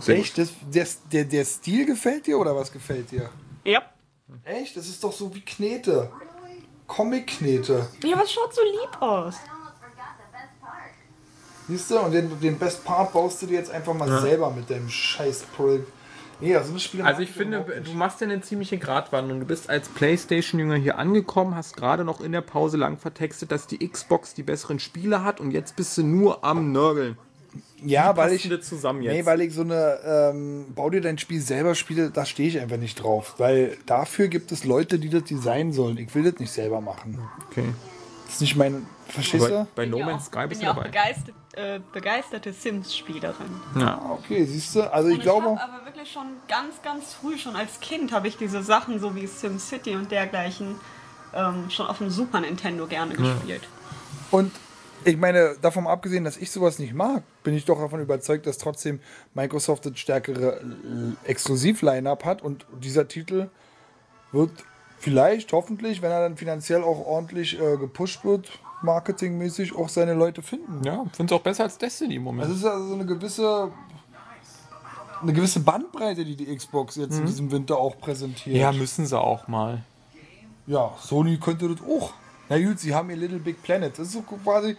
Sehr 0.01 0.19
Echt? 0.19 0.39
Das, 0.39 0.51
der, 0.73 0.87
der, 1.13 1.25
der 1.25 1.45
Stil 1.45 1.87
gefällt 1.87 2.27
dir 2.27 2.39
oder 2.39 2.55
was 2.55 2.73
gefällt 2.73 3.11
dir? 3.11 3.31
Ja. 3.65 3.83
Echt? 4.45 4.77
Das 4.77 4.89
ist 4.89 5.03
doch 5.03 5.13
so 5.13 5.35
wie 5.35 5.41
Knete. 5.41 6.11
Comic-Knete. 6.87 7.89
Ja, 8.05 8.21
es 8.23 8.33
schaut 8.33 8.55
so 8.55 8.61
lieb 8.63 9.01
aus. 9.01 9.37
Siehst 11.67 11.91
du? 11.91 11.99
Und 11.99 12.13
den, 12.13 12.41
den 12.41 12.59
Best 12.59 12.85
Part 12.85 13.13
baust 13.13 13.41
du 13.41 13.47
dir 13.47 13.59
jetzt 13.59 13.71
einfach 13.71 13.95
mal 13.95 14.21
selber 14.21 14.51
mit 14.51 14.69
deinem 14.69 14.89
scheiß 14.89 15.45
Projekt. 15.57 15.91
Nee, 16.41 16.55
also 16.57 16.75
ein 16.75 16.81
Spiel 16.81 17.01
Also 17.01 17.23
ich 17.23 17.31
finde, 17.31 17.65
du 17.83 17.93
machst 17.93 18.21
ja 18.21 18.27
eine 18.27 18.41
ziemliche 18.41 18.77
Gratwanderung. 18.77 19.41
Du 19.41 19.47
bist 19.47 19.71
als 19.71 19.89
Playstation-Jünger 19.89 20.77
hier 20.77 20.99
angekommen, 20.99 21.55
hast 21.55 21.77
gerade 21.77 22.05
noch 22.05 22.21
in 22.21 22.33
der 22.33 22.43
Pause 22.43 22.77
lang 22.77 22.99
vertextet, 22.99 23.51
dass 23.51 23.67
die 23.67 23.89
Xbox 23.89 24.35
die 24.35 24.43
besseren 24.43 24.79
Spiele 24.79 25.25
hat 25.25 25.41
und 25.41 25.53
jetzt 25.53 25.77
bist 25.77 25.97
du 25.97 26.03
nur 26.03 26.45
am 26.45 26.73
Nörgeln. 26.73 27.17
Ja, 27.85 28.17
weil 28.17 28.33
ich. 28.33 28.49
zusammen 28.63 29.03
jetzt? 29.03 29.13
Nee, 29.15 29.27
weil 29.27 29.41
ich 29.41 29.55
so 29.55 29.63
eine, 29.63 29.99
ähm, 30.05 30.67
bau 30.75 30.91
dir 30.91 31.01
dein 31.01 31.19
Spiel 31.19 31.41
selber 31.41 31.75
spiele, 31.75 32.11
da 32.11 32.25
stehe 32.25 32.49
ich 32.49 32.59
einfach 32.61 32.77
nicht 32.79 33.03
drauf. 33.03 33.35
Weil 33.39 33.77
dafür 33.87 34.29
gibt 34.29 34.53
es 34.53 34.65
Leute, 34.65 34.99
die 34.99 35.09
das 35.11 35.25
designen 35.25 35.73
sollen. 35.73 35.99
Ich 35.99 36.15
will 36.15 36.25
das 36.31 36.39
nicht 36.41 36.53
selber 36.53 36.81
machen. 36.81 37.19
okay. 37.51 37.65
Das 38.27 38.37
ist 38.37 38.41
nicht 38.41 38.57
mein. 38.57 38.87
Verstehst 39.07 39.45
Bei, 39.45 39.51
du? 39.51 39.67
bei 39.75 39.87
No 39.87 39.99
ja 39.99 40.07
Man's 40.07 40.27
Sky 40.27 40.39
bin 40.41 40.49
bist 40.49 40.63
du 40.63 40.65
ja 40.65 40.73
auch 40.73 40.77
dabei. 40.77 40.89
begeistert, 40.89 41.35
äh, 41.53 41.79
begeisterte 41.93 42.53
Sims-Spielerin. 42.55 43.61
Ja. 43.79 44.01
Okay, 44.19 44.45
siehst 44.47 44.75
du? 44.75 44.93
Also 44.93 45.11
ich 45.11 45.17
Und 45.17 45.23
glaube. 45.23 45.53
ich 45.55 45.61
habe 45.61 45.73
aber 45.75 45.85
wirklich 45.87 46.11
schon 46.11 46.27
ganz, 46.49 46.81
ganz 46.83 47.13
früh, 47.13 47.37
schon 47.37 47.55
als 47.55 47.79
Kind, 47.81 48.13
habe 48.13 48.27
ich 48.29 48.39
diese 48.39 48.63
Sachen 48.63 48.99
so 48.99 49.15
wie 49.15 49.27
SimCity 49.27 49.95
und 49.95 50.11
dergleichen 50.11 50.77
ähm, 51.35 51.69
schon 51.71 51.87
auf 51.87 51.99
dem 51.99 52.09
Super 52.09 52.41
Nintendo 52.41 52.87
gerne 52.87 53.15
gespielt. 53.15 53.69
Und 54.31 54.51
ich 55.05 55.17
meine, 55.17 55.57
davon 55.61 55.87
abgesehen, 55.87 56.25
dass 56.25 56.37
ich 56.37 56.51
sowas 56.51 56.79
nicht 56.79 56.95
mag, 56.95 57.23
bin 57.43 57.55
ich 57.55 57.65
doch 57.65 57.79
davon 57.79 58.01
überzeugt, 58.01 58.47
dass 58.47 58.59
trotzdem 58.59 59.01
Microsoft 59.35 59.87
das 59.87 59.99
stärkere 59.99 60.61
äh, 60.61 61.31
Exklusiv-Line-Up 61.31 62.25
hat 62.25 62.43
und 62.43 62.67
dieser 62.83 63.09
Titel 63.09 63.49
wird 64.33 64.51
vielleicht, 64.99 65.53
hoffentlich, 65.53 66.03
wenn 66.03 66.11
er 66.11 66.21
dann 66.21 66.37
finanziell 66.37 66.83
auch 66.83 67.07
ordentlich 67.07 67.61
äh, 67.61 67.77
gepusht 67.77 68.25
wird, 68.25 68.51
marketingmäßig 68.83 69.77
auch 69.77 69.89
seine 69.89 70.15
Leute 70.15 70.43
finden. 70.43 70.83
Ja, 70.85 71.05
finde 71.13 71.35
es 71.35 71.41
auch 71.41 71.43
besser 71.43 71.65
als 71.65 71.79
Destiny 71.79 72.17
im 72.17 72.23
Moment. 72.23 72.51
Es 72.51 72.59
ist 72.59 72.65
also 72.65 72.89
so 72.89 72.95
eine 72.95 73.07
gewisse 73.07 73.71
eine 75.23 75.33
gewisse 75.33 75.61
Bandbreite, 75.61 76.25
die 76.25 76.37
die 76.37 76.55
Xbox 76.55 76.97
jetzt 76.97 77.19
in 77.19 77.25
diesem 77.25 77.51
Winter 77.51 77.79
auch 77.79 77.99
präsentiert. 77.99 78.57
ja, 78.57 78.73
müssen 78.73 79.07
sie 79.07 79.19
auch 79.19 79.49
mal. 79.49 79.83
Ja, 80.67 80.93
Sony 81.01 81.39
könnte 81.39 81.69
das 81.69 81.81
auch. 81.87 82.13
Na 82.49 82.59
gut, 82.59 82.79
sie 82.79 82.95
haben 82.95 83.11
ihr 83.11 83.17
Little 83.17 83.39
Big 83.39 83.63
Planet. 83.63 83.99
Das 83.99 84.09
ist 84.09 84.13
so 84.15 84.23
quasi 84.23 84.77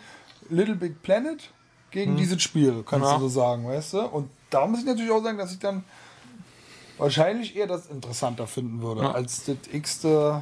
Little 0.49 0.75
Big 0.75 1.01
Planet 1.01 1.49
gegen 1.91 2.15
dieses 2.17 2.41
Spiel, 2.41 2.83
kannst 2.85 3.07
Ja. 3.07 3.15
du 3.15 3.21
so 3.21 3.29
sagen, 3.29 3.65
weißt 3.67 3.93
du? 3.93 4.01
Und 4.01 4.29
da 4.49 4.67
muss 4.67 4.79
ich 4.79 4.85
natürlich 4.85 5.11
auch 5.11 5.23
sagen, 5.23 5.37
dass 5.37 5.51
ich 5.53 5.59
dann 5.59 5.83
wahrscheinlich 6.97 7.55
eher 7.55 7.67
das 7.67 7.87
interessanter 7.87 8.47
finden 8.47 8.81
würde, 8.81 9.01
Ja. 9.01 9.11
als 9.11 9.45
das 9.45 9.57
x-te 9.71 10.41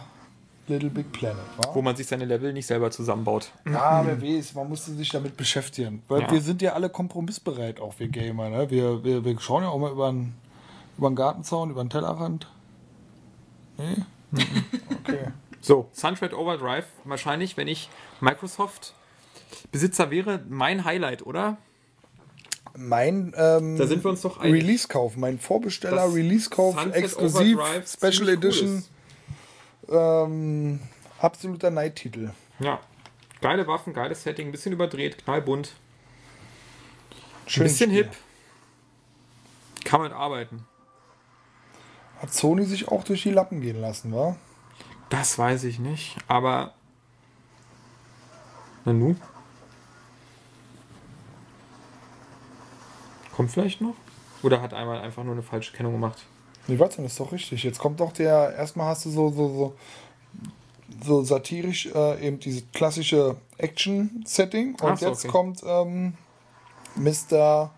Little 0.67 0.89
Big 0.89 1.11
Planet. 1.11 1.43
Wa? 1.57 1.69
Wo 1.75 1.81
man 1.81 1.95
sich 1.95 2.07
seine 2.07 2.25
Level 2.25 2.53
nicht 2.53 2.65
selber 2.67 2.89
zusammenbaut. 2.91 3.51
Ja, 3.65 4.05
wer 4.05 4.21
weiß, 4.21 4.53
man 4.55 4.69
musste 4.69 4.91
sich 4.93 5.09
damit 5.09 5.35
beschäftigen. 5.37 6.01
Weil 6.07 6.21
Ja. 6.21 6.31
wir 6.31 6.41
sind 6.41 6.61
ja 6.61 6.73
alle 6.73 6.89
kompromissbereit, 6.89 7.79
auch 7.81 7.99
wir 7.99 8.07
Gamer. 8.07 8.49
Ne? 8.49 8.69
Wir, 8.69 9.03
wir, 9.03 9.25
wir 9.25 9.39
schauen 9.39 9.63
ja 9.63 9.69
auch 9.69 9.79
mal 9.79 9.91
über 9.91 10.09
den, 10.11 10.33
über 10.97 11.09
den 11.09 11.15
Gartenzaun, 11.15 11.69
über 11.69 11.83
den 11.83 11.89
Tellerrand. 11.89 12.47
Nee? 13.77 13.95
Okay. 15.03 15.27
So, 15.64 15.88
Sunshred 15.94 16.34
Overdrive, 16.34 16.85
wahrscheinlich, 17.06 17.56
wenn 17.56 17.69
ich 17.69 17.90
Microsoft 18.19 18.94
Besitzer 19.72 20.11
wäre, 20.11 20.44
mein 20.49 20.84
Highlight, 20.84 21.26
oder? 21.26 21.56
Mein 22.76 23.34
ähm, 23.38 23.77
Da 23.77 23.88
sind 23.88 24.03
wir 24.03 24.10
uns 24.10 24.22
doch. 24.22 24.44
Release-Kauf, 24.44 25.15
mein 25.15 25.40
Vorbesteller, 25.40 26.14
Release-Kauf, 26.14 26.76
exklusiv, 26.94 27.57
Overdrive 27.57 27.88
Special 27.88 28.23
cool 28.23 28.34
Edition, 28.34 28.77
ist. 28.80 28.90
ähm, 29.90 30.80
absoluter 31.19 31.69
Neidtitel. 31.72 32.31
Ja. 32.60 32.81
Geile 33.40 33.65
Waffen, 33.65 33.94
geiles 33.94 34.23
Setting, 34.23 34.48
ein 34.49 34.52
bisschen 34.52 34.73
überdreht, 34.73 35.23
knallbunt, 35.23 35.72
ein 37.45 37.49
Schön 37.49 37.64
bisschen 37.64 37.90
Spiel. 37.91 38.03
hip. 38.03 38.11
Kann 39.85 40.02
man 40.02 40.11
arbeiten. 40.11 40.65
Hat 42.19 42.34
Sony 42.34 42.65
sich 42.65 42.90
auch 42.90 43.03
durch 43.06 43.23
die 43.23 43.31
Lappen 43.31 43.61
gehen 43.61 43.80
lassen, 43.80 44.14
wa? 44.14 44.35
Das 45.14 45.38
weiß 45.38 45.65
ich 45.65 45.77
nicht, 45.77 46.18
aber. 46.27 46.73
Na 48.84 48.94
nu? 48.94 49.15
Kommt 53.35 53.52
vielleicht 53.52 53.80
noch? 53.80 53.94
Oder 54.41 54.60
hat 54.60 54.73
einmal 54.73 55.02
einfach 55.02 55.23
nur 55.23 55.34
eine 55.34 55.44
falsche 55.44 55.72
Kennung 55.72 55.91
gemacht? 55.91 56.26
Nee, 56.65 56.80
warte, 56.80 57.03
das 57.03 57.11
ist 57.11 57.19
doch 57.19 57.31
richtig. 57.31 57.64
Jetzt 57.64 57.77
kommt 57.77 57.99
doch 57.99 58.11
der, 58.11 58.56
erstmal 58.56 58.88
hast 58.88 59.06
du 59.06 59.11
so, 59.11 59.30
so, 59.30 59.48
so, 59.49 59.76
so 61.06 61.23
satirisch 61.23 61.85
äh, 61.94 62.27
eben 62.27 62.40
diese 62.40 62.64
klassische 62.73 63.35
Action-Setting 63.60 64.80
und 64.81 64.99
so, 64.99 65.10
jetzt 65.10 65.26
okay. 65.26 65.31
kommt 65.31 65.61
ähm, 65.64 66.15
Mr. 66.95 67.69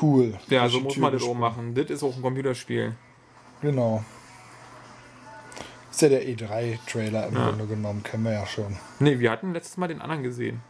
Cool. 0.00 0.38
Ja, 0.48 0.70
so 0.70 0.80
muss 0.80 0.96
man 0.96 1.12
das 1.12 1.22
auch 1.22 1.34
machen. 1.34 1.74
Das 1.74 1.90
ist 1.90 2.02
auch 2.02 2.16
ein 2.16 2.22
Computerspiel. 2.22 2.96
Genau. 3.60 4.02
Ist 5.94 6.02
ja 6.02 6.08
der 6.08 6.26
E3-Trailer 6.26 7.28
im 7.28 7.34
Grunde 7.34 7.68
genommen, 7.68 8.02
kennen 8.02 8.24
wir 8.24 8.32
ja 8.32 8.44
schon. 8.48 8.76
Nee, 8.98 9.20
wir 9.20 9.30
hatten 9.30 9.52
letztes 9.52 9.76
Mal 9.76 9.86
den 9.86 10.00
anderen 10.00 10.24
gesehen. 10.24 10.60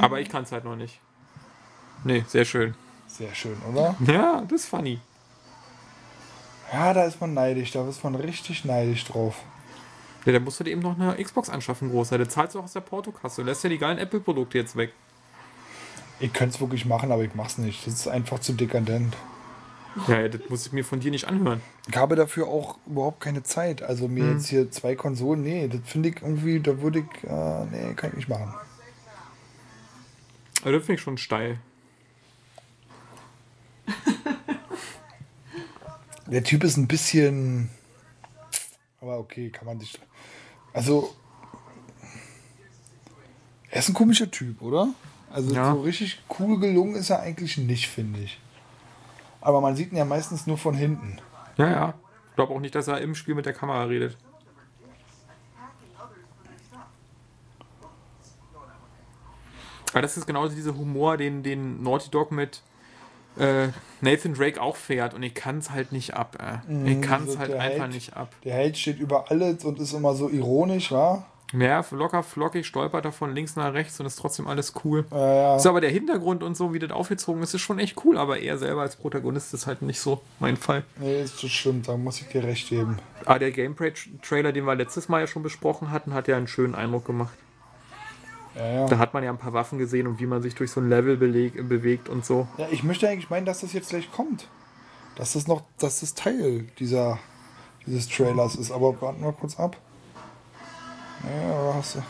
Aber 0.00 0.20
ich 0.20 0.28
kann 0.28 0.44
es 0.44 0.52
halt 0.52 0.62
noch 0.62 0.76
nicht. 0.76 1.00
Nee, 2.04 2.24
sehr 2.28 2.44
schön. 2.44 2.76
Sehr 3.08 3.34
schön, 3.34 3.56
oder? 3.68 3.96
Ja, 4.06 4.42
das 4.42 4.60
ist 4.60 4.68
funny. 4.68 5.00
Ja, 6.72 6.94
da 6.94 7.02
ist 7.02 7.20
man 7.20 7.34
neidisch, 7.34 7.72
da 7.72 7.88
ist 7.88 8.04
man 8.04 8.14
richtig 8.14 8.64
neidisch 8.64 9.04
drauf. 9.04 9.42
Ja, 10.26 10.32
da 10.32 10.38
musst 10.38 10.60
du 10.60 10.64
dir 10.64 10.70
eben 10.70 10.82
noch 10.82 10.96
eine 10.96 11.16
Xbox 11.16 11.50
anschaffen, 11.50 11.90
großer. 11.90 12.18
Der 12.18 12.28
zahlst 12.28 12.54
du 12.54 12.60
auch 12.60 12.64
aus 12.64 12.74
der 12.74 12.82
Portokasse. 12.82 13.42
Du 13.42 13.48
lässt 13.48 13.64
ja 13.64 13.70
die 13.70 13.78
geilen 13.78 13.98
Apple-Produkte 13.98 14.58
jetzt 14.58 14.76
weg. 14.76 14.92
Ich 16.20 16.32
könnte 16.32 16.54
es 16.54 16.60
wirklich 16.60 16.86
machen, 16.86 17.10
aber 17.10 17.24
ich 17.24 17.34
mach's 17.34 17.58
nicht. 17.58 17.84
Das 17.84 17.94
ist 17.94 18.06
einfach 18.06 18.38
zu 18.38 18.52
dekadent. 18.52 19.16
Ja, 20.08 20.26
das 20.28 20.40
muss 20.48 20.66
ich 20.66 20.72
mir 20.72 20.84
von 20.84 21.00
dir 21.00 21.10
nicht 21.10 21.26
anhören. 21.26 21.60
Ich 21.88 21.96
habe 21.96 22.16
dafür 22.16 22.48
auch 22.48 22.78
überhaupt 22.86 23.20
keine 23.20 23.42
Zeit. 23.42 23.82
Also 23.82 24.08
mir 24.08 24.24
Hm. 24.24 24.32
jetzt 24.32 24.48
hier 24.48 24.70
zwei 24.70 24.94
Konsolen, 24.94 25.42
nee, 25.42 25.68
das 25.68 25.80
finde 25.84 26.10
ich 26.10 26.22
irgendwie, 26.22 26.60
da 26.60 26.80
würde 26.80 27.00
ich, 27.00 27.24
äh, 27.28 27.64
nee, 27.66 27.94
kann 27.94 28.10
ich 28.10 28.16
nicht 28.16 28.28
machen. 28.28 28.54
Also 30.64 30.78
das 30.78 30.86
finde 30.86 30.94
ich 30.94 31.00
schon 31.02 31.18
steil. 31.18 31.58
Der 36.26 36.44
Typ 36.44 36.64
ist 36.64 36.76
ein 36.76 36.86
bisschen, 36.86 37.68
aber 39.00 39.18
okay, 39.18 39.50
kann 39.50 39.66
man 39.66 39.80
sich, 39.80 39.98
also, 40.72 41.14
er 43.70 43.80
ist 43.80 43.88
ein 43.88 43.94
komischer 43.94 44.30
Typ, 44.30 44.62
oder? 44.62 44.88
Also 45.30 45.54
Ja. 45.54 45.72
so 45.72 45.80
richtig 45.82 46.22
cool 46.38 46.60
gelungen 46.60 46.94
ist 46.94 47.10
er 47.10 47.20
eigentlich 47.20 47.58
nicht, 47.58 47.88
finde 47.88 48.20
ich. 48.20 48.38
Aber 49.42 49.60
man 49.60 49.76
sieht 49.76 49.92
ihn 49.92 49.98
ja 49.98 50.04
meistens 50.04 50.46
nur 50.46 50.56
von 50.56 50.74
hinten. 50.74 51.18
Ja, 51.56 51.70
ja. 51.70 51.94
Ich 52.30 52.36
glaube 52.36 52.54
auch 52.54 52.60
nicht, 52.60 52.74
dass 52.74 52.88
er 52.88 53.00
im 53.00 53.14
Spiel 53.14 53.34
mit 53.34 53.44
der 53.44 53.52
Kamera 53.52 53.84
redet. 53.84 54.16
Aber 59.92 60.00
das 60.00 60.16
ist 60.16 60.26
genau 60.26 60.48
dieser 60.48 60.74
Humor, 60.74 61.18
den, 61.18 61.42
den 61.42 61.82
Naughty 61.82 62.08
Dog 62.10 62.32
mit 62.32 62.62
äh, 63.36 63.68
Nathan 64.00 64.32
Drake 64.32 64.60
auch 64.60 64.76
fährt. 64.76 65.12
Und 65.12 65.22
ich 65.22 65.34
kann 65.34 65.58
es 65.58 65.70
halt 65.70 65.92
nicht 65.92 66.14
ab. 66.14 66.38
Äh. 66.40 66.90
Ich 66.92 67.02
kann 67.02 67.24
es 67.24 67.30
also 67.30 67.40
halt 67.40 67.52
einfach 67.52 67.82
Held- 67.82 67.92
nicht 67.92 68.16
ab. 68.16 68.32
Der 68.44 68.54
Held 68.54 68.78
steht 68.78 68.98
über 68.98 69.30
alles 69.30 69.64
und 69.64 69.78
ist 69.78 69.92
immer 69.92 70.14
so 70.14 70.30
ironisch, 70.30 70.92
wa? 70.92 71.26
Ja, 71.52 71.84
locker 71.90 72.22
flockig, 72.22 72.66
stolpert 72.66 73.04
er 73.04 73.12
von 73.12 73.34
links 73.34 73.56
nach 73.56 73.74
rechts 73.74 74.00
und 74.00 74.06
ist 74.06 74.16
trotzdem 74.16 74.46
alles 74.46 74.72
cool. 74.84 75.04
Ja, 75.10 75.34
ja. 75.34 75.56
Ist 75.56 75.66
aber 75.66 75.80
der 75.80 75.90
Hintergrund 75.90 76.42
und 76.42 76.56
so, 76.56 76.72
wie 76.72 76.78
das 76.78 76.90
aufgezogen 76.90 77.42
ist, 77.42 77.52
ist 77.52 77.60
schon 77.60 77.78
echt 77.78 78.02
cool. 78.04 78.16
Aber 78.16 78.38
er 78.38 78.56
selber 78.56 78.80
als 78.82 78.96
Protagonist 78.96 79.52
ist 79.52 79.66
halt 79.66 79.82
nicht 79.82 80.00
so 80.00 80.22
mein 80.40 80.56
Fall. 80.56 80.84
Nee, 80.98 81.22
ist 81.22 81.42
das 81.42 81.50
stimmt, 81.50 81.88
da 81.88 81.96
muss 81.96 82.20
ich 82.20 82.28
dir 82.28 82.42
recht 82.42 82.68
geben. 82.68 82.98
Aber 83.26 83.38
der 83.38 83.50
Gameplay-Trailer, 83.50 84.52
den 84.52 84.64
wir 84.64 84.74
letztes 84.74 85.08
Mal 85.08 85.20
ja 85.20 85.26
schon 85.26 85.42
besprochen 85.42 85.90
hatten, 85.90 86.14
hat 86.14 86.26
ja 86.26 86.36
einen 86.36 86.48
schönen 86.48 86.74
Eindruck 86.74 87.04
gemacht. 87.04 87.36
Ja, 88.54 88.72
ja. 88.72 88.86
Da 88.86 88.98
hat 88.98 89.14
man 89.14 89.22
ja 89.24 89.30
ein 89.30 89.38
paar 89.38 89.52
Waffen 89.52 89.78
gesehen 89.78 90.06
und 90.06 90.20
wie 90.20 90.26
man 90.26 90.42
sich 90.42 90.54
durch 90.54 90.70
so 90.70 90.80
ein 90.80 90.88
Level 90.88 91.16
beleg 91.16 91.68
bewegt 91.68 92.08
und 92.08 92.24
so. 92.24 92.46
Ja, 92.58 92.68
ich 92.70 92.82
möchte 92.82 93.08
eigentlich 93.08 93.30
meinen, 93.30 93.46
dass 93.46 93.60
das 93.60 93.72
jetzt 93.72 93.90
gleich 93.90 94.10
kommt. 94.10 94.48
Dass 95.16 95.34
das 95.34 95.46
noch, 95.46 95.62
dass 95.78 96.00
das 96.00 96.14
Teil 96.14 96.66
dieser, 96.78 97.18
dieses 97.86 98.08
Trailers 98.08 98.56
ist. 98.56 98.70
Aber 98.70 99.00
warten 99.02 99.22
wir 99.22 99.32
kurz 99.32 99.58
ab. 99.58 99.76
Ja, 101.24 101.54
aber 101.54 101.74
hast 101.74 101.96
du. 101.96 102.02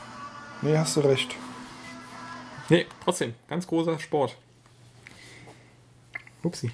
Nee, 0.62 0.76
hast 0.78 0.96
du 0.96 1.00
recht. 1.00 1.34
Nee, 2.68 2.86
trotzdem, 3.04 3.34
ganz 3.48 3.66
großer 3.66 3.98
Sport. 3.98 4.36
Upsi. 6.42 6.70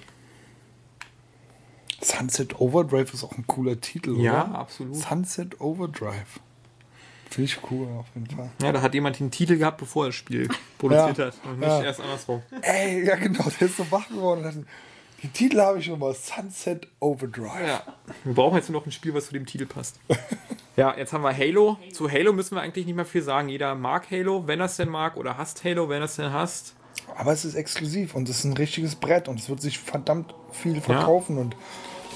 Sunset 2.01 2.59
Overdrive 2.59 3.13
ist 3.13 3.23
auch 3.23 3.33
ein 3.37 3.45
cooler 3.45 3.79
Titel, 3.81 4.19
Ja, 4.19 4.45
oder? 4.45 4.59
absolut. 4.59 4.95
Sunset 4.95 5.59
Overdrive. 5.59 6.39
Finde 7.29 7.45
ich 7.51 7.59
cool, 7.69 7.87
auf 7.99 8.07
jeden 8.15 8.27
Fall. 8.35 8.49
Ja, 8.61 8.71
da 8.71 8.81
hat 8.81 8.93
jemand 8.95 9.19
den 9.19 9.29
Titel 9.29 9.57
gehabt, 9.57 9.77
bevor 9.77 10.05
er 10.05 10.07
das 10.07 10.15
Spiel 10.15 10.47
produziert 10.79 11.17
Ja, 11.17 11.25
hat. 11.27 11.33
Und 11.45 11.59
nicht 11.59 11.67
ja. 11.67 11.83
erst 11.83 11.99
andersrum. 12.01 12.41
Ey, 12.61 13.05
ja 13.05 13.15
genau, 13.17 13.43
der 13.59 13.67
ist 13.67 13.77
so 13.77 13.91
wach 13.91 14.07
geworden. 14.07 14.43
und 14.45 14.65
Den 15.23 15.33
Titel 15.33 15.59
habe 15.59 15.79
ich 15.79 15.85
schon 15.85 15.99
mal. 15.99 16.13
Sunset 16.13 16.87
Overdrive. 16.99 17.67
Ja. 17.67 17.83
Wir 18.23 18.33
brauchen 18.33 18.55
jetzt 18.55 18.69
nur 18.69 18.79
noch 18.79 18.85
ein 18.87 18.91
Spiel, 18.91 19.13
was 19.13 19.27
zu 19.27 19.33
dem 19.33 19.45
Titel 19.45 19.65
passt. 19.65 19.99
ja, 20.77 20.95
jetzt 20.97 21.11
haben 21.13 21.23
wir 21.23 21.35
Halo. 21.35 21.77
Zu 21.93 22.09
Halo 22.09 22.31
müssen 22.33 22.55
wir 22.55 22.61
eigentlich 22.61 22.85
nicht 22.85 22.95
mehr 22.95 23.05
viel 23.05 23.21
sagen. 23.21 23.49
Jeder 23.49 23.75
mag 23.75 24.09
Halo, 24.11 24.47
wenn 24.47 24.59
er 24.59 24.67
es 24.67 24.77
denn 24.77 24.89
mag, 24.89 25.17
oder 25.17 25.37
hasst 25.37 25.63
Halo, 25.63 25.89
wenn 25.89 26.01
er 26.01 26.05
es 26.05 26.15
denn 26.15 26.31
hasst. 26.31 26.75
Aber 27.17 27.33
es 27.33 27.43
ist 27.43 27.55
exklusiv 27.55 28.15
und 28.15 28.29
es 28.29 28.39
ist 28.39 28.43
ein 28.45 28.53
richtiges 28.53 28.95
Brett 28.95 29.27
und 29.27 29.39
es 29.39 29.49
wird 29.49 29.61
sich 29.61 29.79
verdammt 29.79 30.33
viel 30.51 30.79
verkaufen 30.79 31.37
und 31.37 31.55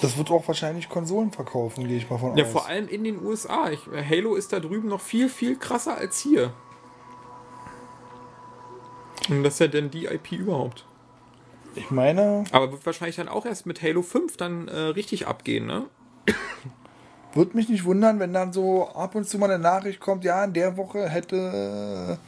das 0.01 0.17
wird 0.17 0.31
auch 0.31 0.47
wahrscheinlich 0.47 0.89
Konsolen 0.89 1.31
verkaufen, 1.31 1.87
gehe 1.87 1.97
ich 1.97 2.09
mal 2.09 2.17
von 2.19 2.35
Ja, 2.37 2.45
aus. 2.45 2.51
vor 2.51 2.67
allem 2.67 2.87
in 2.87 3.03
den 3.03 3.23
USA. 3.23 3.69
Ich, 3.69 3.81
Halo 3.87 4.35
ist 4.35 4.53
da 4.53 4.59
drüben 4.59 4.87
noch 4.89 5.01
viel, 5.01 5.29
viel 5.29 5.57
krasser 5.57 5.97
als 5.97 6.19
hier. 6.19 6.53
Und 9.29 9.43
das 9.43 9.53
ist 9.55 9.59
ja 9.59 9.67
denn 9.67 9.89
die 9.89 10.05
IP 10.05 10.33
überhaupt. 10.33 10.85
Ich 11.75 11.91
meine, 11.91 12.43
Aber 12.51 12.71
wird 12.71 12.85
wahrscheinlich 12.85 13.15
dann 13.15 13.29
auch 13.29 13.45
erst 13.45 13.65
mit 13.65 13.81
Halo 13.81 14.01
5 14.01 14.37
dann 14.37 14.67
äh, 14.67 14.77
richtig 14.77 15.27
abgehen, 15.27 15.65
ne? 15.65 15.85
würde 17.33 17.57
mich 17.57 17.67
nicht 17.67 17.83
wundern, 17.85 18.19
wenn 18.19 18.31
dann 18.31 18.53
so 18.53 18.87
ab 18.89 19.15
und 19.15 19.27
zu 19.27 19.39
mal 19.39 19.49
eine 19.49 19.61
Nachricht 19.61 19.99
kommt, 19.99 20.23
ja, 20.23 20.43
in 20.43 20.53
der 20.53 20.77
Woche 20.77 21.09
hätte 21.09 22.19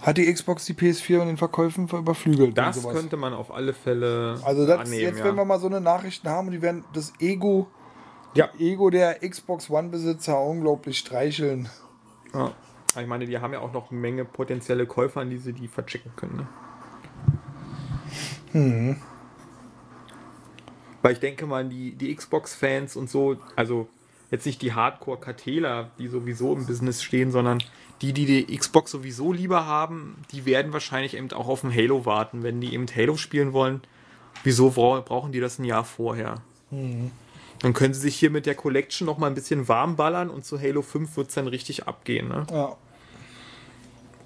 hat 0.00 0.18
die 0.18 0.32
Xbox 0.32 0.64
die 0.66 0.74
PS4 0.74 1.22
in 1.22 1.28
den 1.28 1.36
Verkäufen 1.36 1.88
überflügelt. 1.88 2.56
Das 2.56 2.84
und 2.84 2.92
könnte 2.92 3.16
man 3.16 3.32
auf 3.32 3.52
alle 3.52 3.72
Fälle 3.72 4.38
also 4.44 4.66
das 4.66 4.80
annehmen. 4.80 5.02
jetzt, 5.02 5.18
ja. 5.18 5.24
wenn 5.24 5.36
wir 5.36 5.44
mal 5.44 5.58
so 5.58 5.66
eine 5.66 5.80
Nachrichten 5.80 6.28
haben, 6.28 6.50
die 6.50 6.62
werden 6.62 6.84
das 6.92 7.12
Ego, 7.18 7.66
Ja. 8.34 8.50
Ego 8.58 8.90
der 8.90 9.18
Xbox 9.28 9.70
One 9.70 9.88
Besitzer 9.88 10.40
unglaublich 10.40 10.98
streicheln. 10.98 11.68
Ja. 12.34 12.52
Ich 13.00 13.06
meine, 13.06 13.26
die 13.26 13.38
haben 13.38 13.52
ja 13.52 13.60
auch 13.60 13.72
noch 13.72 13.90
eine 13.90 14.00
Menge 14.00 14.24
potenzielle 14.24 14.86
Käufer, 14.86 15.20
an 15.20 15.30
die 15.30 15.38
sie 15.38 15.52
die 15.52 15.68
verchecken 15.68 16.12
können. 16.16 16.36
Ne? 16.36 16.48
Weil 21.02 21.12
ich 21.12 21.20
denke 21.20 21.46
mal, 21.46 21.64
die, 21.68 21.92
die 21.92 22.14
Xbox-Fans 22.14 22.96
und 22.96 23.08
so, 23.10 23.36
also 23.54 23.88
jetzt 24.30 24.44
nicht 24.46 24.60
die 24.62 24.72
Hardcore-Karteler, 24.72 25.90
die 25.98 26.08
sowieso 26.08 26.52
im 26.54 26.66
Business 26.66 27.02
stehen, 27.02 27.30
sondern 27.30 27.62
die, 28.02 28.12
die 28.12 28.26
die 28.26 28.56
Xbox 28.56 28.90
sowieso 28.90 29.32
lieber 29.32 29.66
haben, 29.66 30.16
die 30.32 30.44
werden 30.46 30.72
wahrscheinlich 30.72 31.16
eben 31.16 31.30
auch 31.32 31.48
auf 31.48 31.62
ein 31.64 31.72
Halo 31.74 32.04
warten. 32.06 32.42
Wenn 32.42 32.60
die 32.60 32.74
eben 32.74 32.86
Halo 32.94 33.16
spielen 33.16 33.52
wollen, 33.52 33.82
wieso 34.42 34.70
bra- 34.70 35.00
brauchen 35.00 35.32
die 35.32 35.40
das 35.40 35.58
ein 35.58 35.64
Jahr 35.64 35.84
vorher? 35.84 36.42
Dann 37.60 37.72
können 37.72 37.94
sie 37.94 38.00
sich 38.00 38.16
hier 38.16 38.30
mit 38.30 38.44
der 38.44 38.54
Collection 38.54 39.06
noch 39.06 39.16
mal 39.18 39.28
ein 39.28 39.34
bisschen 39.34 39.66
warm 39.68 39.96
ballern 39.96 40.28
und 40.28 40.44
zu 40.44 40.60
Halo 40.60 40.82
5 40.82 41.16
wird 41.16 41.28
es 41.28 41.34
dann 41.36 41.46
richtig 41.46 41.86
abgehen. 41.86 42.28
Ne? 42.28 42.46
Ja. 42.50 42.76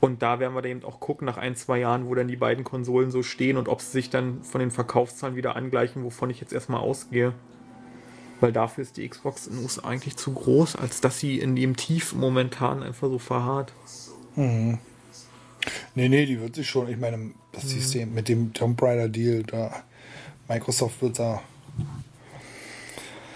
Und 0.00 0.22
da 0.22 0.40
werden 0.40 0.54
wir 0.54 0.62
dann 0.62 0.70
eben 0.70 0.84
auch 0.84 0.98
gucken, 0.98 1.26
nach 1.26 1.36
ein, 1.36 1.56
zwei 1.56 1.78
Jahren, 1.78 2.06
wo 2.06 2.14
dann 2.14 2.26
die 2.26 2.36
beiden 2.36 2.64
Konsolen 2.64 3.10
so 3.10 3.22
stehen 3.22 3.58
und 3.58 3.68
ob 3.68 3.82
sie 3.82 3.90
sich 3.90 4.08
dann 4.10 4.42
von 4.42 4.60
den 4.60 4.70
Verkaufszahlen 4.70 5.36
wieder 5.36 5.56
angleichen, 5.56 6.02
wovon 6.04 6.30
ich 6.30 6.40
jetzt 6.40 6.54
erstmal 6.54 6.80
ausgehe. 6.80 7.34
Weil 8.40 8.52
dafür 8.52 8.82
ist 8.82 8.96
die 8.96 9.06
Xbox 9.06 9.46
in 9.46 9.56
den 9.56 9.62
USA 9.64 9.86
eigentlich 9.86 10.16
zu 10.16 10.32
groß, 10.32 10.76
als 10.76 11.02
dass 11.02 11.18
sie 11.18 11.38
in 11.38 11.54
dem 11.54 11.76
Tief 11.76 12.14
momentan 12.14 12.82
einfach 12.82 13.08
so 13.08 13.18
verharrt. 13.18 13.74
Nee, 14.36 14.78
nee, 15.94 16.24
die 16.24 16.40
wird 16.40 16.54
sich 16.54 16.66
schon, 16.68 16.88
ich 16.88 16.96
meine, 16.96 17.32
das 17.52 17.68
System 17.68 18.14
mit 18.14 18.28
dem 18.28 18.54
Tomb 18.54 18.80
Raider 18.80 19.10
Deal, 19.10 19.42
da 19.42 19.82
Microsoft 20.48 21.02
wird 21.02 21.18
da 21.18 21.42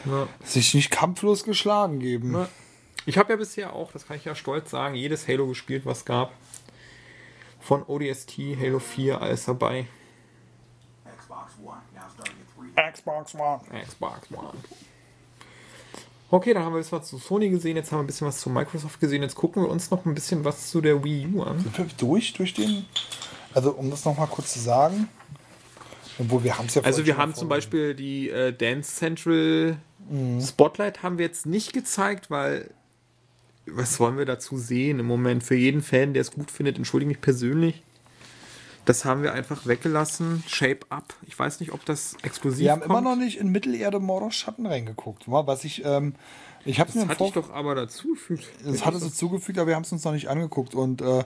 Ja. 0.07 0.27
sich 0.43 0.73
nicht 0.73 0.91
kampflos 0.91 1.45
geschlagen 1.45 1.99
geben. 1.99 2.33
Ja. 2.33 2.49
Ich 3.05 3.19
habe 3.19 3.35
ja 3.35 3.37
bisher 3.37 3.75
auch, 3.75 3.93
das 3.93 4.07
kann 4.07 4.17
ich 4.17 4.25
ja 4.25 4.35
stolz 4.35 4.71
sagen, 4.71 4.95
jedes 4.95 5.29
Halo 5.29 5.47
gespielt, 5.47 5.85
was 5.85 6.07
gab. 6.07 6.33
Von 7.65 7.83
ODST, 7.83 8.39
Halo 8.61 8.79
4, 8.79 9.23
alles 9.23 9.47
dabei. 9.47 9.87
Xbox 11.19 11.53
One, 11.65 11.81
now 11.95 12.03
starting 12.13 12.37
at 12.77 12.77
3 12.77 12.93
Xbox 12.93 13.35
One. 13.35 13.61
Xbox 13.83 14.31
One. 14.31 14.59
Okay, 16.31 16.53
dann 16.53 16.63
haben 16.63 16.75
wir 16.75 16.81
bisschen 16.81 16.99
was 16.99 17.09
zu 17.09 17.17
Sony 17.17 17.49
gesehen, 17.49 17.77
jetzt 17.77 17.91
haben 17.91 18.01
wir 18.01 18.03
ein 18.03 18.07
bisschen 18.07 18.27
was 18.27 18.39
zu 18.39 18.51
Microsoft 18.51 19.01
gesehen. 19.01 19.23
Jetzt 19.23 19.35
gucken 19.35 19.63
wir 19.63 19.71
uns 19.71 19.91
noch 19.91 20.05
ein 20.05 20.15
bisschen 20.15 20.45
was 20.45 20.69
zu 20.69 20.83
der 20.83 21.03
Wii 21.03 21.29
U 21.33 21.43
an. 21.43 21.59
Sind 21.59 21.79
wir 21.79 21.87
durch, 21.97 22.35
durch 22.35 22.53
den? 22.53 22.85
Also, 23.55 23.71
um 23.71 23.91
das 23.91 24.05
nochmal 24.05 24.27
kurz 24.27 24.53
zu 24.53 24.59
sagen. 24.59 25.09
Obwohl, 26.19 26.45
wir 26.45 26.59
haben 26.59 26.67
es 26.67 26.75
ja 26.75 26.83
Also 26.83 27.07
wir 27.07 27.17
haben 27.17 27.35
zum. 27.35 27.49
Beispiel 27.49 27.95
die 27.95 28.29
äh, 28.29 28.53
Dance 28.53 28.95
Central 28.97 29.79
Spotlight 30.41 31.03
haben 31.03 31.17
wir 31.17 31.25
jetzt 31.25 31.47
nicht 31.47 31.73
gezeigt, 31.73 32.31
weil 32.31 32.75
was 33.67 33.99
wollen 34.01 34.19
wir 34.19 34.25
dazu 34.27 34.59
sehen 34.59 34.99
im 35.01 35.07
Moment? 35.07 35.43
Für 35.45 35.55
jeden 35.57 35.83
Fan, 35.83 36.13
der 36.15 36.23
es 36.23 36.33
gut 36.33 36.51
findet, 36.51 36.77
entschuldige 36.77 37.09
mich 37.09 37.21
persönlich. 37.21 37.83
Das 38.85 39.05
haben 39.07 39.23
wir 39.23 39.33
einfach 39.33 39.67
weggelassen. 39.67 40.45
Shape 40.47 40.81
Up. 40.91 41.15
Ich 41.27 41.39
weiß 41.39 41.61
nicht, 41.61 41.73
ob 41.73 41.85
das 41.87 42.17
exklusiv 42.23 42.61
Wir 42.65 42.73
haben 42.73 42.81
kommt. 42.83 42.91
immer 42.91 43.01
noch 43.01 43.17
nicht 43.17 43.39
in 43.39 43.49
Mittelerde 43.49 43.99
Mordor 43.99 44.31
Schatten 44.31 44.67
reingeguckt. 44.67 45.31
wa? 45.31 45.47
Was 45.47 45.65
ich, 45.65 45.83
ähm, 45.87 46.15
ich 46.67 46.81
habe 46.81 46.91
mir 46.91 46.95
Das 46.97 47.03
im 47.05 47.09
hatte 47.09 47.25
ich 47.25 47.33
doch 47.33 47.51
aber 47.51 47.75
dazu 47.75 48.09
gefügt. 48.09 48.47
das 48.63 48.85
hatte 48.85 48.99
sie 48.99 49.11
zugefügt, 49.13 49.59
aber 49.59 49.69
wir 49.69 49.77
haben 49.77 49.85
es 49.85 49.93
uns 49.93 50.05
noch 50.05 50.13
nicht 50.13 50.29
angeguckt. 50.29 50.75
Und 50.75 51.01
äh, 51.01 51.25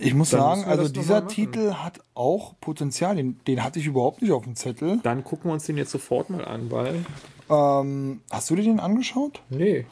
ich 0.00 0.14
muss 0.14 0.30
Dann 0.30 0.40
sagen, 0.40 0.64
also 0.64 0.88
dieser. 0.88 1.28
Titel 1.28 1.74
hat 1.74 2.00
auch 2.14 2.54
Potenzial. 2.60 3.14
Den, 3.14 3.38
den 3.46 3.62
hatte 3.62 3.78
ich 3.78 3.86
überhaupt 3.86 4.20
nicht 4.20 4.32
auf 4.32 4.42
dem 4.42 4.56
Zettel. 4.56 4.98
Dann 5.04 5.22
gucken 5.22 5.50
wir 5.50 5.54
uns 5.54 5.66
den 5.66 5.76
jetzt 5.76 5.92
sofort 5.92 6.30
mal 6.30 6.44
an, 6.44 6.70
weil. 6.72 7.04
Ähm, 7.48 8.22
hast 8.30 8.50
du 8.50 8.56
dir 8.56 8.62
den 8.64 8.80
angeschaut? 8.80 9.40
Nee. 9.50 9.86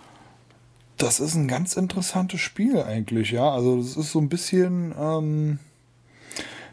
Das 0.99 1.21
ist 1.21 1.37
ein 1.37 1.47
ganz 1.47 1.77
interessantes 1.77 2.41
Spiel 2.41 2.83
eigentlich, 2.83 3.31
ja. 3.31 3.49
Also 3.51 3.77
das 3.79 3.97
ist 3.97 4.11
so 4.11 4.19
ein 4.19 4.29
bisschen, 4.29 4.93
ähm, 4.99 5.59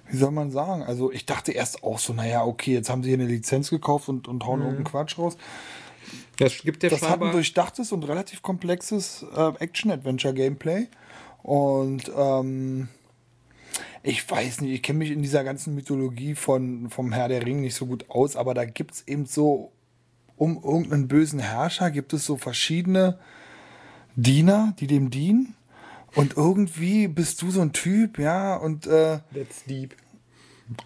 wie 0.09 0.17
soll 0.17 0.31
man 0.31 0.49
sagen? 0.49 0.81
Also 0.81 1.11
ich 1.11 1.27
dachte 1.27 1.51
erst 1.51 1.83
auch 1.83 1.99
so, 1.99 2.11
naja, 2.13 2.43
okay, 2.43 2.73
jetzt 2.73 2.89
haben 2.89 3.03
sie 3.03 3.09
hier 3.09 3.19
eine 3.19 3.27
Lizenz 3.27 3.69
gekauft 3.69 4.09
und, 4.09 4.27
und 4.27 4.43
hauen 4.45 4.61
irgendeinen 4.61 4.85
Quatsch 4.85 5.19
raus. 5.19 5.37
Das 6.37 6.57
gibt 6.57 6.81
ja 6.81 6.89
Das 6.89 7.07
hat 7.07 7.21
ein 7.21 7.31
durchdachtes 7.31 7.91
und 7.91 8.07
relativ 8.07 8.41
komplexes 8.41 9.25
äh, 9.35 9.51
Action-Adventure-Gameplay. 9.59 10.87
Und 11.43 12.11
ähm, 12.17 12.89
ich 14.01 14.29
weiß 14.29 14.61
nicht, 14.61 14.73
ich 14.73 14.83
kenne 14.83 14.99
mich 14.99 15.11
in 15.11 15.21
dieser 15.21 15.43
ganzen 15.43 15.75
Mythologie 15.75 16.33
von, 16.33 16.89
vom 16.89 17.11
Herr 17.11 17.27
der 17.27 17.45
Ring 17.45 17.61
nicht 17.61 17.75
so 17.75 17.85
gut 17.85 18.09
aus, 18.09 18.35
aber 18.35 18.55
da 18.55 18.65
gibt 18.65 18.95
es 18.95 19.07
eben 19.07 19.27
so, 19.27 19.71
um 20.35 20.61
irgendeinen 20.63 21.07
bösen 21.07 21.39
Herrscher 21.39 21.91
gibt 21.91 22.13
es 22.13 22.25
so 22.25 22.37
verschiedene 22.37 23.19
Diener, 24.15 24.73
die 24.79 24.87
dem 24.87 25.09
dienen. 25.09 25.55
Und 26.15 26.37
irgendwie 26.37 27.07
bist 27.09 27.41
du 27.41 27.51
so 27.51 27.59
ein 27.61 27.73
Typ, 27.73 28.17
ja, 28.19 28.55
und 28.55 28.87
äh, 28.87 29.19
That's 29.33 29.65
deep. 29.67 29.95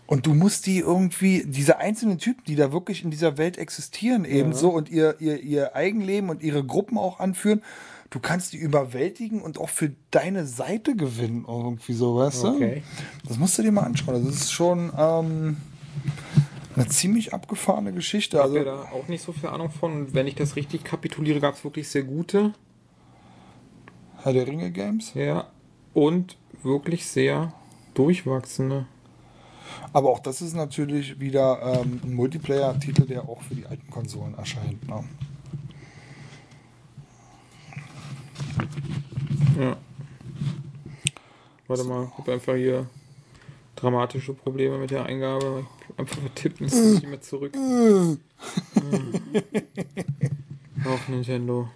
und 0.07 0.25
du 0.25 0.33
musst 0.33 0.65
die 0.65 0.79
irgendwie, 0.79 1.43
diese 1.45 1.77
einzelnen 1.77 2.17
Typen, 2.17 2.43
die 2.47 2.55
da 2.55 2.71
wirklich 2.71 3.03
in 3.03 3.11
dieser 3.11 3.37
Welt 3.37 3.59
existieren, 3.59 4.25
ebenso 4.25 4.69
und 4.69 4.89
ihr, 4.89 5.17
ihr, 5.19 5.39
ihr 5.43 5.75
Eigenleben 5.75 6.31
und 6.31 6.41
ihre 6.41 6.63
Gruppen 6.63 6.97
auch 6.97 7.19
anführen, 7.19 7.61
du 8.09 8.19
kannst 8.19 8.53
die 8.53 8.57
überwältigen 8.57 9.39
und 9.43 9.59
auch 9.59 9.69
für 9.69 9.91
deine 10.09 10.47
Seite 10.47 10.95
gewinnen, 10.95 11.45
irgendwie 11.47 11.93
so, 11.93 12.15
weißt 12.15 12.45
Okay. 12.45 12.81
du? 13.21 13.27
Das 13.29 13.37
musst 13.37 13.55
du 13.59 13.61
dir 13.61 13.71
mal 13.71 13.83
anschauen. 13.83 14.25
Das 14.25 14.33
ist 14.33 14.51
schon 14.51 14.91
ähm, 14.97 15.57
eine 16.75 16.87
ziemlich 16.87 17.35
abgefahrene 17.35 17.93
Geschichte. 17.93 18.37
Ich 18.37 18.41
habe 18.43 18.57
Also, 18.59 18.65
ja 18.67 18.75
da 18.77 18.81
auch 18.93 19.07
nicht 19.07 19.23
so 19.23 19.31
viel 19.31 19.49
Ahnung 19.49 19.69
von. 19.69 20.11
Wenn 20.11 20.25
ich 20.25 20.33
das 20.33 20.55
richtig 20.55 20.83
kapituliere, 20.83 21.39
gab 21.39 21.53
es 21.53 21.63
wirklich 21.63 21.87
sehr 21.87 22.01
gute. 22.03 22.53
Herr 24.23 24.33
der 24.33 24.47
Ringe 24.47 24.71
Games. 24.71 25.13
Ja. 25.13 25.47
Und 25.93 26.37
wirklich 26.63 27.05
sehr 27.05 27.53
durchwachsene. 27.93 28.85
Aber 29.93 30.09
auch 30.09 30.19
das 30.19 30.41
ist 30.41 30.55
natürlich 30.55 31.19
wieder 31.19 31.61
ähm, 31.61 32.01
ein 32.03 32.13
Multiplayer-Titel, 32.13 33.05
der 33.05 33.27
auch 33.27 33.41
für 33.41 33.55
die 33.55 33.65
alten 33.65 33.89
Konsolen 33.89 34.35
erscheint. 34.35 34.87
Ne? 34.87 35.03
Ja. 39.59 39.77
Warte 41.67 41.83
mal, 41.83 42.09
ich 42.11 42.17
habe 42.17 42.33
einfach 42.33 42.55
hier 42.55 42.87
dramatische 43.75 44.33
Probleme 44.33 44.77
mit 44.77 44.91
der 44.91 45.05
Eingabe. 45.05 45.65
Einfach 45.97 46.17
es 46.35 46.73
ist 46.73 46.93
nicht 46.95 47.07
mehr 47.07 47.21
zurück. 47.21 47.55
Hm. 48.79 49.09
Auf 50.85 51.09
Nintendo. 51.09 51.67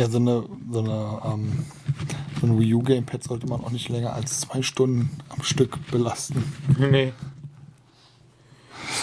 Ja, 0.00 0.08
so 0.08 0.16
eine, 0.16 0.48
so 0.70 0.78
eine, 0.78 1.20
ähm, 1.26 1.66
so 2.40 2.46
ein 2.46 2.58
Wii 2.58 2.72
U 2.72 2.82
Gamepad 2.82 3.22
sollte 3.22 3.46
man 3.46 3.62
auch 3.62 3.70
nicht 3.70 3.90
länger 3.90 4.14
als 4.14 4.40
zwei 4.40 4.62
Stunden 4.62 5.10
am 5.28 5.42
Stück 5.42 5.76
belasten. 5.90 6.42
Nee. 6.78 7.12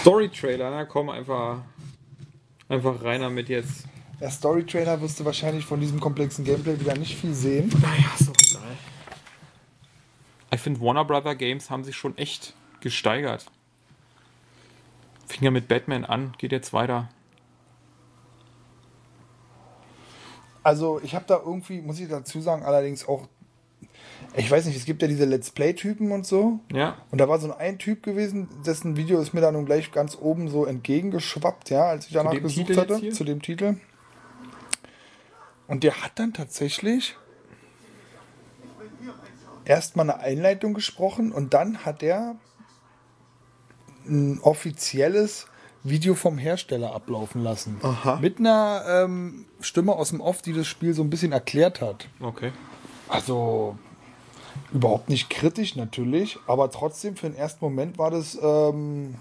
Story-Trailer, 0.01 0.71
na 0.71 0.85
komm, 0.85 1.09
einfach, 1.09 1.59
einfach 2.67 3.03
rein 3.03 3.21
damit 3.21 3.47
jetzt. 3.47 3.85
Der 4.19 4.31
Story 4.31 4.65
Trailer 4.65 4.99
wirst 4.99 5.19
du 5.19 5.25
wahrscheinlich 5.25 5.65
von 5.65 5.79
diesem 5.79 5.99
komplexen 5.99 6.43
Gameplay 6.43 6.79
wieder 6.79 6.97
nicht 6.97 7.15
viel 7.15 7.35
sehen. 7.35 7.69
Naja, 7.79 8.09
so 8.17 8.31
egal. 8.49 8.75
Ich 10.51 10.61
finde, 10.61 10.81
Warner 10.81 11.05
Brother 11.05 11.35
Games 11.35 11.69
haben 11.69 11.83
sich 11.83 11.95
schon 11.95 12.17
echt 12.17 12.55
gesteigert. 12.79 13.45
Fing 15.27 15.43
ja 15.43 15.51
mit 15.51 15.67
Batman 15.67 16.05
an, 16.05 16.33
geht 16.39 16.51
jetzt 16.51 16.73
weiter. 16.73 17.07
Also 20.67 20.99
ich 21.01 21.15
habe 21.15 21.23
da 21.25 21.41
irgendwie, 21.45 21.79
muss 21.79 21.97
ich 21.97 22.09
dazu 22.09 22.41
sagen, 22.41 22.63
allerdings 22.65 23.07
auch, 23.07 23.29
ich 24.35 24.51
weiß 24.51 24.65
nicht, 24.65 24.75
es 24.75 24.83
gibt 24.83 25.01
ja 25.01 25.07
diese 25.07 25.23
Let's 25.23 25.49
Play-Typen 25.51 26.11
und 26.11 26.27
so. 26.27 26.59
Ja, 26.73 26.97
Und 27.09 27.21
da 27.21 27.29
war 27.29 27.39
so 27.39 27.55
ein 27.55 27.79
Typ 27.79 28.03
gewesen, 28.03 28.49
dessen 28.65 28.97
Video 28.97 29.21
ist 29.21 29.33
mir 29.33 29.39
dann 29.39 29.53
nun 29.53 29.65
gleich 29.65 29.93
ganz 29.93 30.17
oben 30.19 30.49
so 30.49 30.65
entgegengeschwappt, 30.65 31.69
ja, 31.69 31.85
als 31.85 32.07
ich 32.07 32.11
danach 32.11 32.33
gesucht 32.33 32.67
Titel 32.67 32.81
hatte, 32.81 33.09
zu 33.11 33.23
dem 33.23 33.41
Titel. 33.41 33.77
Und 35.69 35.85
der 35.85 36.03
hat 36.03 36.19
dann 36.19 36.33
tatsächlich 36.33 37.15
erstmal 39.63 40.09
eine 40.09 40.19
Einleitung 40.19 40.73
gesprochen 40.73 41.31
und 41.31 41.53
dann 41.53 41.85
hat 41.85 42.03
er 42.03 42.35
ein 44.05 44.41
offizielles 44.41 45.47
Video 45.83 46.15
vom 46.15 46.37
Hersteller 46.37 46.93
ablaufen 46.93 47.43
lassen. 47.43 47.77
Aha. 47.81 48.17
Mit 48.17 48.39
einer 48.39 48.83
ähm, 48.87 49.45
Stimme 49.61 49.93
aus 49.93 50.09
dem 50.09 50.21
Off, 50.21 50.41
die 50.41 50.53
das 50.53 50.67
Spiel 50.67 50.93
so 50.93 51.01
ein 51.01 51.09
bisschen 51.09 51.31
erklärt 51.31 51.81
hat. 51.81 52.07
okay. 52.19 52.51
Also 53.09 53.77
überhaupt 54.73 55.07
nicht 55.07 55.29
kritisch 55.29 55.75
natürlich, 55.75 56.37
aber 56.45 56.69
trotzdem 56.69 57.15
für 57.15 57.29
den 57.29 57.37
ersten 57.37 57.63
Moment 57.63 57.97
war 57.97 58.11
das 58.11 58.37
ähm, 58.41 59.15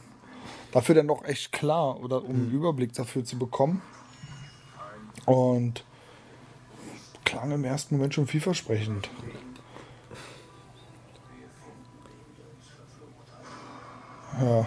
dafür 0.72 0.94
dann 0.96 1.08
doch 1.08 1.24
echt 1.24 1.52
klar 1.52 2.00
oder 2.02 2.24
um 2.24 2.30
einen 2.30 2.50
Überblick 2.50 2.92
dafür 2.94 3.24
zu 3.24 3.38
bekommen. 3.38 3.80
Und 5.24 5.84
klang 7.24 7.50
im 7.50 7.64
ersten 7.64 7.96
Moment 7.96 8.14
schon 8.14 8.26
vielversprechend. 8.26 9.08
Ja. 14.40 14.66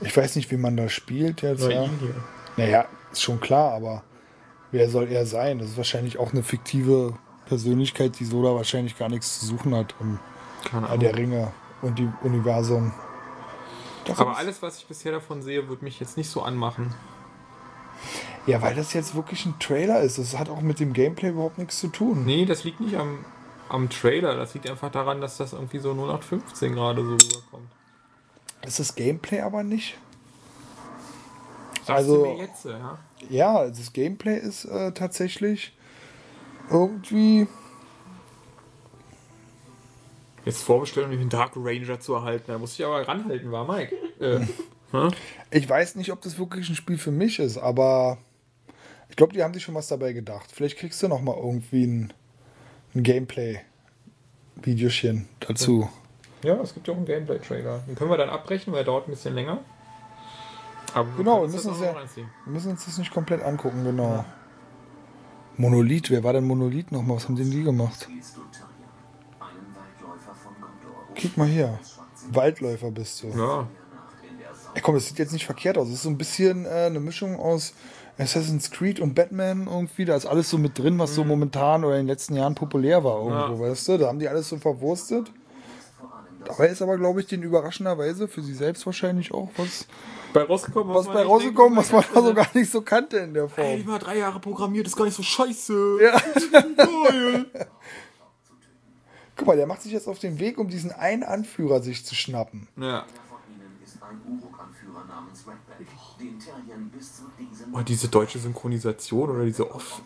Ich 0.00 0.16
weiß 0.16 0.36
nicht, 0.36 0.50
wie 0.50 0.56
man 0.56 0.76
da 0.76 0.88
spielt 0.88 1.42
jetzt. 1.42 1.62
Na, 1.62 1.70
Ja. 1.70 1.88
hier. 2.00 2.14
Naja, 2.56 2.84
ist 3.12 3.22
schon 3.22 3.40
klar, 3.40 3.72
aber 3.72 4.02
wer 4.72 4.88
soll 4.90 5.10
er 5.10 5.26
sein? 5.26 5.58
Das 5.58 5.68
ist 5.70 5.76
wahrscheinlich 5.76 6.18
auch 6.18 6.32
eine 6.32 6.42
fiktive 6.42 7.14
Persönlichkeit, 7.46 8.18
die 8.18 8.24
so 8.24 8.42
da 8.42 8.54
wahrscheinlich 8.54 8.98
gar 8.98 9.08
nichts 9.08 9.40
zu 9.40 9.46
suchen 9.46 9.74
hat 9.74 9.94
im 10.00 10.18
Keine 10.68 10.98
der 10.98 11.16
Ringe 11.16 11.52
und 11.82 11.98
die 11.98 12.08
Universum. 12.22 12.92
Doch, 14.04 14.18
Aber 14.18 14.36
alles, 14.36 14.62
was 14.62 14.78
ich 14.78 14.86
bisher 14.86 15.12
davon 15.12 15.42
sehe, 15.42 15.68
wird 15.68 15.82
mich 15.82 15.98
jetzt 16.00 16.16
nicht 16.16 16.30
so 16.30 16.42
anmachen. 16.42 16.94
Ja, 18.46 18.62
weil 18.62 18.74
das 18.74 18.92
jetzt 18.92 19.14
wirklich 19.16 19.44
ein 19.46 19.58
Trailer 19.58 20.00
ist. 20.00 20.18
Das 20.18 20.38
hat 20.38 20.48
auch 20.48 20.60
mit 20.60 20.78
dem 20.78 20.92
Gameplay 20.92 21.30
überhaupt 21.30 21.58
nichts 21.58 21.80
zu 21.80 21.88
tun. 21.88 22.24
Nee, 22.24 22.44
das 22.44 22.62
liegt 22.62 22.80
nicht 22.80 22.96
am, 22.96 23.24
am 23.68 23.90
Trailer. 23.90 24.36
Das 24.36 24.54
liegt 24.54 24.68
einfach 24.70 24.90
daran, 24.92 25.20
dass 25.20 25.36
das 25.36 25.52
irgendwie 25.52 25.78
so 25.78 25.90
0815 25.92 26.74
gerade 26.74 27.02
so 27.02 27.10
rüberkommt. 27.12 27.68
Ist 28.66 28.78
das 28.80 28.94
Gameplay 28.94 29.40
aber 29.40 29.62
nicht. 29.62 29.96
Sagst 31.78 31.90
Also- 31.90 32.36
jetzt, 32.38 32.64
ja? 32.64 32.98
Ja, 33.30 33.66
das 33.68 33.92
Gameplay 33.92 34.38
ist 34.38 34.64
äh, 34.66 34.92
tatsächlich 34.92 35.72
irgendwie. 36.70 37.46
Jetzt 40.44 40.62
vorbestellen, 40.62 41.10
um 41.12 41.18
den 41.18 41.28
Dark 41.28 41.52
Ranger 41.56 41.98
zu 41.98 42.14
erhalten. 42.14 42.44
Da 42.48 42.58
muss 42.58 42.78
ich 42.78 42.84
aber 42.84 43.06
ranhalten, 43.06 43.50
war 43.50 43.66
Mike. 43.66 43.94
Äh? 44.20 44.40
Ich 45.50 45.68
weiß 45.68 45.96
nicht, 45.96 46.10
ob 46.12 46.22
das 46.22 46.38
wirklich 46.38 46.68
ein 46.70 46.74
Spiel 46.76 46.96
für 46.96 47.10
mich 47.10 47.38
ist, 47.38 47.58
aber 47.58 48.16
ich 49.10 49.16
glaube, 49.16 49.34
die 49.34 49.42
haben 49.42 49.52
sich 49.52 49.62
schon 49.64 49.74
was 49.74 49.88
dabei 49.88 50.12
gedacht. 50.14 50.50
Vielleicht 50.52 50.78
kriegst 50.78 51.02
du 51.02 51.08
noch 51.08 51.20
mal 51.20 51.36
irgendwie 51.36 51.84
ein, 51.84 52.12
ein 52.94 53.02
Gameplay-Videochen 53.02 55.28
dazu. 55.40 55.90
Ja, 56.42 56.54
es 56.60 56.74
gibt 56.74 56.86
ja 56.86 56.94
auch 56.94 56.98
einen 56.98 57.06
Gameplay-Trailer. 57.06 57.80
Den 57.88 57.94
können 57.94 58.10
wir 58.10 58.16
dann 58.16 58.30
abbrechen, 58.30 58.72
weil 58.72 58.80
er 58.80 58.84
dauert 58.84 59.08
ein 59.08 59.10
bisschen 59.10 59.34
länger. 59.34 59.58
Aber 60.94 61.08
Genau, 61.16 61.42
wir 61.42 61.48
müssen, 61.48 61.68
das 61.68 61.78
uns 61.78 62.16
ja, 62.16 62.24
müssen 62.46 62.70
uns 62.70 62.84
das 62.84 62.98
nicht 62.98 63.12
komplett 63.12 63.42
angucken, 63.42 63.84
genau. 63.84 64.24
Monolith, 65.56 66.10
wer 66.10 66.22
war 66.22 66.32
denn 66.32 66.44
Monolith 66.44 66.92
noch 66.92 67.02
mal? 67.02 67.16
Was 67.16 67.24
haben 67.24 67.36
denn 67.36 67.50
die 67.50 67.62
gemacht? 67.62 68.08
Guck 71.20 71.36
mal 71.36 71.46
hier. 71.46 71.78
Waldläufer 72.30 72.90
bist 72.90 73.22
du. 73.22 73.28
Ja, 73.28 73.66
Ey, 74.74 74.82
komm, 74.82 74.94
das 74.94 75.08
sieht 75.08 75.18
jetzt 75.18 75.32
nicht 75.32 75.46
verkehrt 75.46 75.78
aus. 75.78 75.88
Es 75.88 75.94
ist 75.94 76.02
so 76.02 76.10
ein 76.10 76.18
bisschen 76.18 76.66
äh, 76.66 76.68
eine 76.68 77.00
Mischung 77.00 77.40
aus 77.40 77.72
Assassin's 78.18 78.70
Creed 78.70 79.00
und 79.00 79.14
Batman 79.14 79.66
irgendwie. 79.66 80.04
Da 80.04 80.14
ist 80.14 80.26
alles 80.26 80.50
so 80.50 80.58
mit 80.58 80.78
drin, 80.78 80.98
was 80.98 81.14
so 81.14 81.24
momentan 81.24 81.82
oder 81.82 81.94
in 81.94 82.02
den 82.02 82.08
letzten 82.08 82.36
Jahren 82.36 82.54
populär 82.54 83.02
war 83.02 83.22
irgendwo, 83.24 83.58
weißt 83.64 83.88
du? 83.88 83.96
Da 83.96 84.08
haben 84.08 84.18
die 84.18 84.28
alles 84.28 84.50
so 84.50 84.58
verwurstet. 84.58 85.32
Dabei 86.46 86.68
ist 86.68 86.82
aber, 86.82 86.96
glaube 86.96 87.20
ich, 87.20 87.26
den 87.26 87.42
überraschenderweise 87.42 88.28
für 88.28 88.42
sie 88.42 88.54
selbst 88.54 88.86
wahrscheinlich 88.86 89.32
auch 89.32 89.50
was, 89.56 89.86
bei 90.32 90.42
rausgekommen, 90.42 90.94
was 90.94 91.06
man 91.06 91.14
bei 91.14 91.22
rausgekommen, 91.22 91.78
was 91.78 91.92
man 91.92 92.04
da 92.12 92.22
so 92.22 92.34
gar 92.34 92.48
nicht 92.54 92.70
so 92.70 92.82
kannte 92.82 93.18
in 93.18 93.34
der 93.34 93.44
Ey, 93.44 93.48
Form. 93.48 93.80
ich 93.80 93.86
war 93.86 93.98
drei 93.98 94.18
Jahre 94.18 94.38
programmiert, 94.40 94.86
ist 94.86 94.96
gar 94.96 95.04
nicht 95.04 95.16
so 95.16 95.22
scheiße. 95.22 95.98
Ja. 96.02 96.20
Geil. 96.52 97.46
Guck 99.36 99.46
mal, 99.46 99.56
der 99.56 99.66
macht 99.66 99.82
sich 99.82 99.92
jetzt 99.92 100.08
auf 100.08 100.18
den 100.18 100.38
Weg, 100.38 100.58
um 100.58 100.68
diesen 100.68 100.92
einen 100.92 101.22
Anführer 101.22 101.82
sich 101.82 102.06
zu 102.06 102.14
schnappen. 102.14 102.68
Ja. 102.76 103.04
Von 103.28 103.38
ihnen 103.54 103.78
ist 103.84 104.02
ein 104.02 104.20
Uruk-Anführer 104.26 105.04
namens 105.06 105.40
Redback, 105.46 105.86
Oh, 107.72 107.80
diese 107.80 108.08
deutsche 108.08 108.38
Synchronisation 108.38 109.30
oder 109.30 109.44
diese 109.44 109.70
Off. 109.70 110.00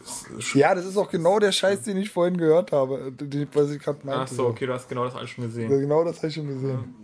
Ja, 0.54 0.74
das 0.74 0.84
ist 0.86 0.96
auch 0.96 1.08
genau 1.08 1.38
der 1.38 1.52
Scheiß, 1.52 1.82
den 1.82 1.98
ich 1.98 2.10
vorhin 2.10 2.36
gehört 2.36 2.72
habe, 2.72 3.12
den, 3.12 3.48
was 3.52 3.70
ich 3.70 3.80
gerade 3.80 4.04
meinte. 4.04 4.22
Ach 4.22 4.28
so, 4.28 4.46
okay, 4.48 4.66
du 4.66 4.72
hast 4.72 4.88
genau 4.88 5.04
das 5.04 5.14
alles 5.14 5.30
schon 5.30 5.44
gesehen. 5.44 5.68
Genau 5.68 6.02
das 6.04 6.16
habe 6.16 6.28
ich 6.28 6.34
schon 6.34 6.48
gesehen. 6.48 6.94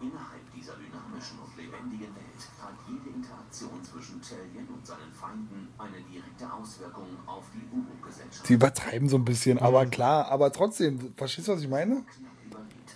Innerhalb 0.00 0.52
dieser 0.54 0.72
dynamischen 0.74 1.38
und 1.40 1.56
lebendigen 1.56 2.14
Welt 2.14 2.42
hat 2.62 2.74
jede 2.88 3.16
Interaktion 3.16 3.82
zwischen 3.84 4.22
Tyrion 4.22 4.68
und 4.72 4.86
seinen 4.86 5.12
Feinden 5.12 5.68
eine 5.76 6.00
direkte 6.10 6.50
Auswirkung 6.52 7.08
auf 7.26 7.44
die 7.52 7.66
Uruk-Gesellschaft. 7.76 8.48
Die 8.48 8.54
übertreiben 8.54 9.08
so 9.08 9.16
ein 9.16 9.24
bisschen, 9.24 9.58
aber 9.58 9.84
klar, 9.86 10.28
aber 10.30 10.52
trotzdem, 10.52 11.12
verstehst 11.16 11.48
du, 11.48 11.52
was 11.52 11.60
ich 11.62 11.68
meine? 11.68 11.96
knapp 11.96 12.38
überlebt. 12.46 12.90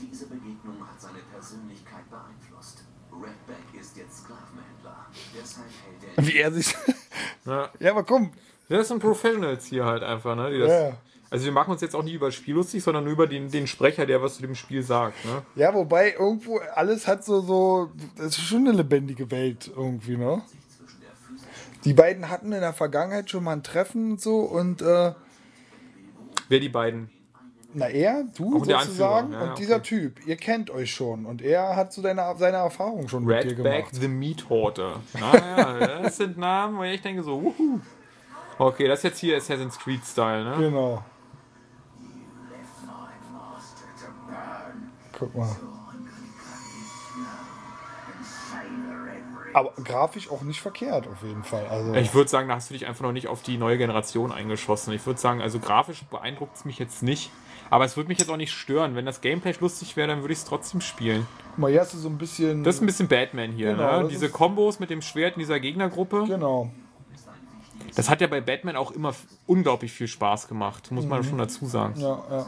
Diese 0.00 0.26
Begegnung 0.26 0.80
hat 0.80 1.00
seine 1.00 1.20
Persönlichkeit 1.30 2.08
beeinflusst. 2.10 2.82
Redback 3.12 3.80
ist 3.80 3.96
jetzt 3.96 4.24
Sklavenhändler. 4.24 5.06
Deshalb 5.34 5.70
hält 5.86 6.02
er 6.06 6.07
Wie 6.18 6.38
er 6.38 6.52
sich. 6.52 6.74
Ja. 7.46 7.70
ja, 7.80 7.90
aber 7.90 8.04
komm. 8.04 8.32
Das 8.68 8.88
sind 8.88 8.98
Professionals 8.98 9.66
hier 9.66 9.84
halt 9.86 10.02
einfach, 10.02 10.36
ne? 10.36 10.50
Die 10.50 10.58
das, 10.58 10.70
Ja. 10.70 10.96
Also 11.30 11.44
wir 11.44 11.52
machen 11.52 11.72
uns 11.72 11.82
jetzt 11.82 11.94
auch 11.94 12.02
nie 12.02 12.14
über 12.14 12.28
das 12.28 12.36
Spiel 12.36 12.54
lustig, 12.54 12.82
sondern 12.82 13.04
nur 13.04 13.12
über 13.12 13.26
den, 13.26 13.50
den 13.50 13.66
Sprecher, 13.66 14.06
der 14.06 14.22
was 14.22 14.36
zu 14.36 14.42
dem 14.42 14.54
Spiel 14.54 14.82
sagt, 14.82 15.24
ne? 15.26 15.42
Ja, 15.56 15.74
wobei 15.74 16.14
irgendwo 16.14 16.58
alles 16.74 17.06
hat 17.06 17.24
so, 17.24 17.40
so. 17.42 17.90
Das 18.16 18.28
ist 18.28 18.40
schon 18.40 18.66
eine 18.66 18.72
lebendige 18.72 19.30
Welt 19.30 19.70
irgendwie, 19.74 20.16
ne? 20.16 20.42
Die 21.84 21.92
beiden 21.92 22.28
hatten 22.30 22.52
in 22.52 22.60
der 22.60 22.72
Vergangenheit 22.72 23.30
schon 23.30 23.44
mal 23.44 23.52
ein 23.52 23.62
Treffen 23.62 24.12
und 24.12 24.20
so 24.20 24.40
und, 24.40 24.82
äh, 24.82 25.12
Wer 26.48 26.60
die 26.60 26.70
beiden? 26.70 27.10
Na, 27.74 27.88
er, 27.88 28.24
du 28.36 28.64
sozusagen, 28.64 29.32
ja, 29.32 29.40
und 29.42 29.58
dieser 29.58 29.76
okay. 29.76 29.84
Typ, 29.84 30.26
ihr 30.26 30.36
kennt 30.36 30.70
euch 30.70 30.90
schon 30.90 31.26
und 31.26 31.42
er 31.42 31.76
hat 31.76 31.92
so 31.92 32.00
deine, 32.00 32.34
seine 32.38 32.56
Erfahrung 32.58 33.08
schon 33.08 33.24
mit 33.24 33.44
dir 33.44 33.50
Redback 33.50 33.90
gemacht. 33.90 33.94
the 33.94 34.08
Meat 34.08 34.48
Hoarder. 34.48 35.00
Naja, 35.12 36.00
das 36.02 36.16
sind 36.16 36.38
Namen, 36.38 36.78
wo 36.78 36.82
ich 36.84 37.02
denke 37.02 37.22
so, 37.22 37.42
wuhu. 37.42 37.80
Okay, 38.58 38.88
das 38.88 39.00
ist 39.00 39.04
jetzt 39.04 39.18
hier 39.18 39.36
Assassin's 39.36 39.78
Creed 39.78 40.04
Style, 40.04 40.44
ne? 40.44 40.56
Genau. 40.58 41.04
Guck 45.18 45.34
mal. 45.34 45.56
Aber 49.54 49.72
grafisch 49.82 50.30
auch 50.30 50.42
nicht 50.42 50.60
verkehrt, 50.60 51.06
auf 51.06 51.22
jeden 51.22 51.42
Fall. 51.42 51.66
Also, 51.68 51.94
Ich 51.94 52.14
würde 52.14 52.28
sagen, 52.28 52.48
da 52.48 52.56
hast 52.56 52.70
du 52.70 52.74
dich 52.74 52.86
einfach 52.86 53.02
noch 53.02 53.12
nicht 53.12 53.28
auf 53.28 53.42
die 53.42 53.56
neue 53.56 53.78
Generation 53.78 54.30
eingeschossen. 54.30 54.92
Ich 54.92 55.04
würde 55.06 55.18
sagen, 55.18 55.40
also 55.40 55.58
grafisch 55.58 56.04
beeindruckt 56.04 56.56
es 56.56 56.64
mich 56.64 56.78
jetzt 56.78 57.02
nicht. 57.02 57.30
Aber 57.70 57.84
es 57.84 57.96
würde 57.96 58.08
mich 58.08 58.18
jetzt 58.18 58.30
auch 58.30 58.36
nicht 58.36 58.52
stören. 58.52 58.94
Wenn 58.94 59.04
das 59.06 59.20
Gameplay 59.20 59.54
lustig 59.60 59.96
wäre, 59.96 60.08
dann 60.08 60.20
würde 60.20 60.32
ich 60.32 60.38
es 60.38 60.44
trotzdem 60.44 60.80
spielen. 60.80 61.26
mal, 61.56 61.70
hier 61.70 61.80
hast 61.80 61.94
du 61.94 61.98
so 61.98 62.08
ein 62.08 62.18
bisschen. 62.18 62.64
Das 62.64 62.76
ist 62.76 62.82
ein 62.82 62.86
bisschen 62.86 63.08
Batman 63.08 63.52
hier, 63.52 63.72
Genau, 63.72 64.02
ne? 64.02 64.08
Diese 64.08 64.30
Kombos 64.30 64.80
mit 64.80 64.90
dem 64.90 65.02
Schwert 65.02 65.34
in 65.36 65.40
dieser 65.40 65.60
Gegnergruppe. 65.60 66.24
Genau. 66.26 66.70
Das 67.94 68.08
hat 68.08 68.20
ja 68.20 68.26
bei 68.26 68.40
Batman 68.40 68.76
auch 68.76 68.90
immer 68.92 69.14
unglaublich 69.46 69.92
viel 69.92 70.08
Spaß 70.08 70.46
gemacht, 70.48 70.90
muss 70.90 71.06
man 71.06 71.24
schon 71.24 71.38
dazu 71.38 71.66
sagen. 71.66 71.94
Mhm. 71.96 72.00
Ja, 72.02 72.22
ja. 72.30 72.46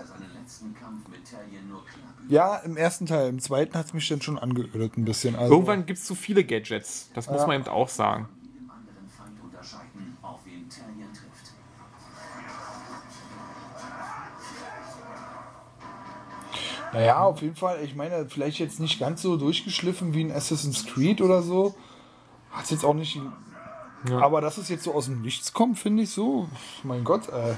Ja, 2.30 2.56
im 2.56 2.76
ersten 2.76 3.06
Teil. 3.06 3.28
Im 3.28 3.40
zweiten 3.40 3.74
hat 3.74 3.86
es 3.86 3.92
mich 3.92 4.08
dann 4.08 4.22
schon 4.22 4.38
angeödet 4.38 4.96
ein 4.96 5.04
bisschen. 5.04 5.36
Also, 5.36 5.52
Irgendwann 5.52 5.84
gibt 5.84 5.98
es 5.98 6.04
zu 6.06 6.14
viele 6.14 6.44
Gadgets, 6.44 7.10
das 7.14 7.28
muss 7.28 7.40
Ja. 7.42 7.46
man 7.46 7.60
eben 7.60 7.68
auch 7.68 7.88
sagen. 7.88 8.28
Naja, 16.92 17.22
auf 17.22 17.40
jeden 17.42 17.54
Fall. 17.54 17.82
Ich 17.84 17.94
meine, 17.94 18.28
vielleicht 18.28 18.58
jetzt 18.58 18.80
nicht 18.80 18.98
ganz 18.98 19.22
so 19.22 19.36
durchgeschliffen 19.36 20.12
wie 20.12 20.24
ein 20.24 20.32
Assassin's 20.32 20.86
Creed 20.86 21.20
oder 21.20 21.42
so. 21.42 21.74
Hat 22.50 22.70
jetzt 22.70 22.84
auch 22.84 22.94
nicht. 22.94 23.20
Aber 24.20 24.40
dass 24.40 24.58
es 24.58 24.68
jetzt 24.68 24.84
so 24.84 24.94
aus 24.94 25.04
dem 25.06 25.20
Nichts 25.22 25.52
kommt, 25.52 25.78
finde 25.78 26.02
ich 26.02 26.10
so. 26.10 26.48
Mein 26.82 27.04
Gott, 27.04 27.28
ey. 27.28 27.54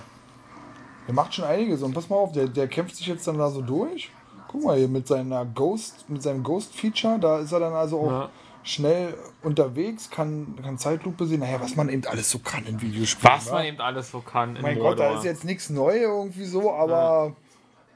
Der 1.06 1.14
macht 1.14 1.34
schon 1.34 1.44
einiges. 1.44 1.82
Und 1.82 1.94
pass 1.94 2.08
mal 2.10 2.16
auf, 2.16 2.32
der, 2.32 2.46
der 2.46 2.68
kämpft 2.68 2.96
sich 2.96 3.06
jetzt 3.06 3.26
dann 3.26 3.38
da 3.38 3.50
so 3.50 3.62
durch. 3.62 4.10
Guck 4.52 4.64
mal 4.64 4.76
hier 4.76 4.88
mit 4.88 5.08
seiner 5.08 5.44
Ghost, 5.46 6.04
mit 6.08 6.22
seinem 6.22 6.42
Ghost-Feature, 6.42 7.18
da 7.18 7.38
ist 7.38 7.52
er 7.52 7.60
dann 7.60 7.72
also 7.72 8.00
auch 8.00 8.10
Ja. 8.10 8.30
schnell 8.62 9.16
unterwegs, 9.42 10.10
kann, 10.10 10.56
kann 10.62 10.76
Zeitlupe 10.78 11.26
sehen. 11.26 11.40
Naja, 11.40 11.58
was 11.60 11.74
man 11.74 11.88
eben 11.88 12.06
alles 12.06 12.30
so 12.30 12.38
kann 12.38 12.66
in 12.66 12.80
Videospielen. 12.80 13.34
Was 13.34 13.46
ne? 13.46 13.52
man 13.52 13.64
eben 13.64 13.80
alles 13.80 14.10
so 14.10 14.20
kann 14.20 14.56
in 14.56 14.62
Mein 14.62 14.78
Gott, 14.78 14.98
da 14.98 15.04
Mordor. 15.04 15.18
ist 15.18 15.24
jetzt 15.24 15.44
nichts 15.44 15.70
neu 15.70 15.96
irgendwie 15.96 16.44
so, 16.44 16.70
aber 16.72 17.34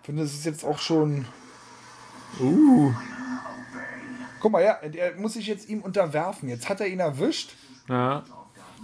ich 0.01 0.07
finde, 0.07 0.23
es 0.23 0.33
ist 0.33 0.47
jetzt 0.47 0.65
auch 0.65 0.79
schon. 0.79 1.27
Uh. 2.41 2.93
Guck 4.41 4.53
mal, 4.53 4.63
ja, 4.63 4.73
er 4.73 5.15
muss 5.17 5.35
sich 5.35 5.47
jetzt 5.47 5.69
ihm 5.69 5.83
unterwerfen. 5.83 6.49
Jetzt 6.49 6.69
hat 6.69 6.81
er 6.81 6.87
ihn 6.87 7.01
erwischt. 7.01 7.53
Ja. 7.89 8.25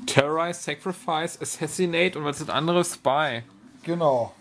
Terrorize, 0.06 0.60
Sacrifice, 0.60 1.40
Assassinate 1.40 2.18
und 2.18 2.24
was 2.24 2.40
ist 2.40 2.48
das 2.48 2.54
andere? 2.54 2.84
Spy. 2.84 3.42
Genau. 3.82 4.32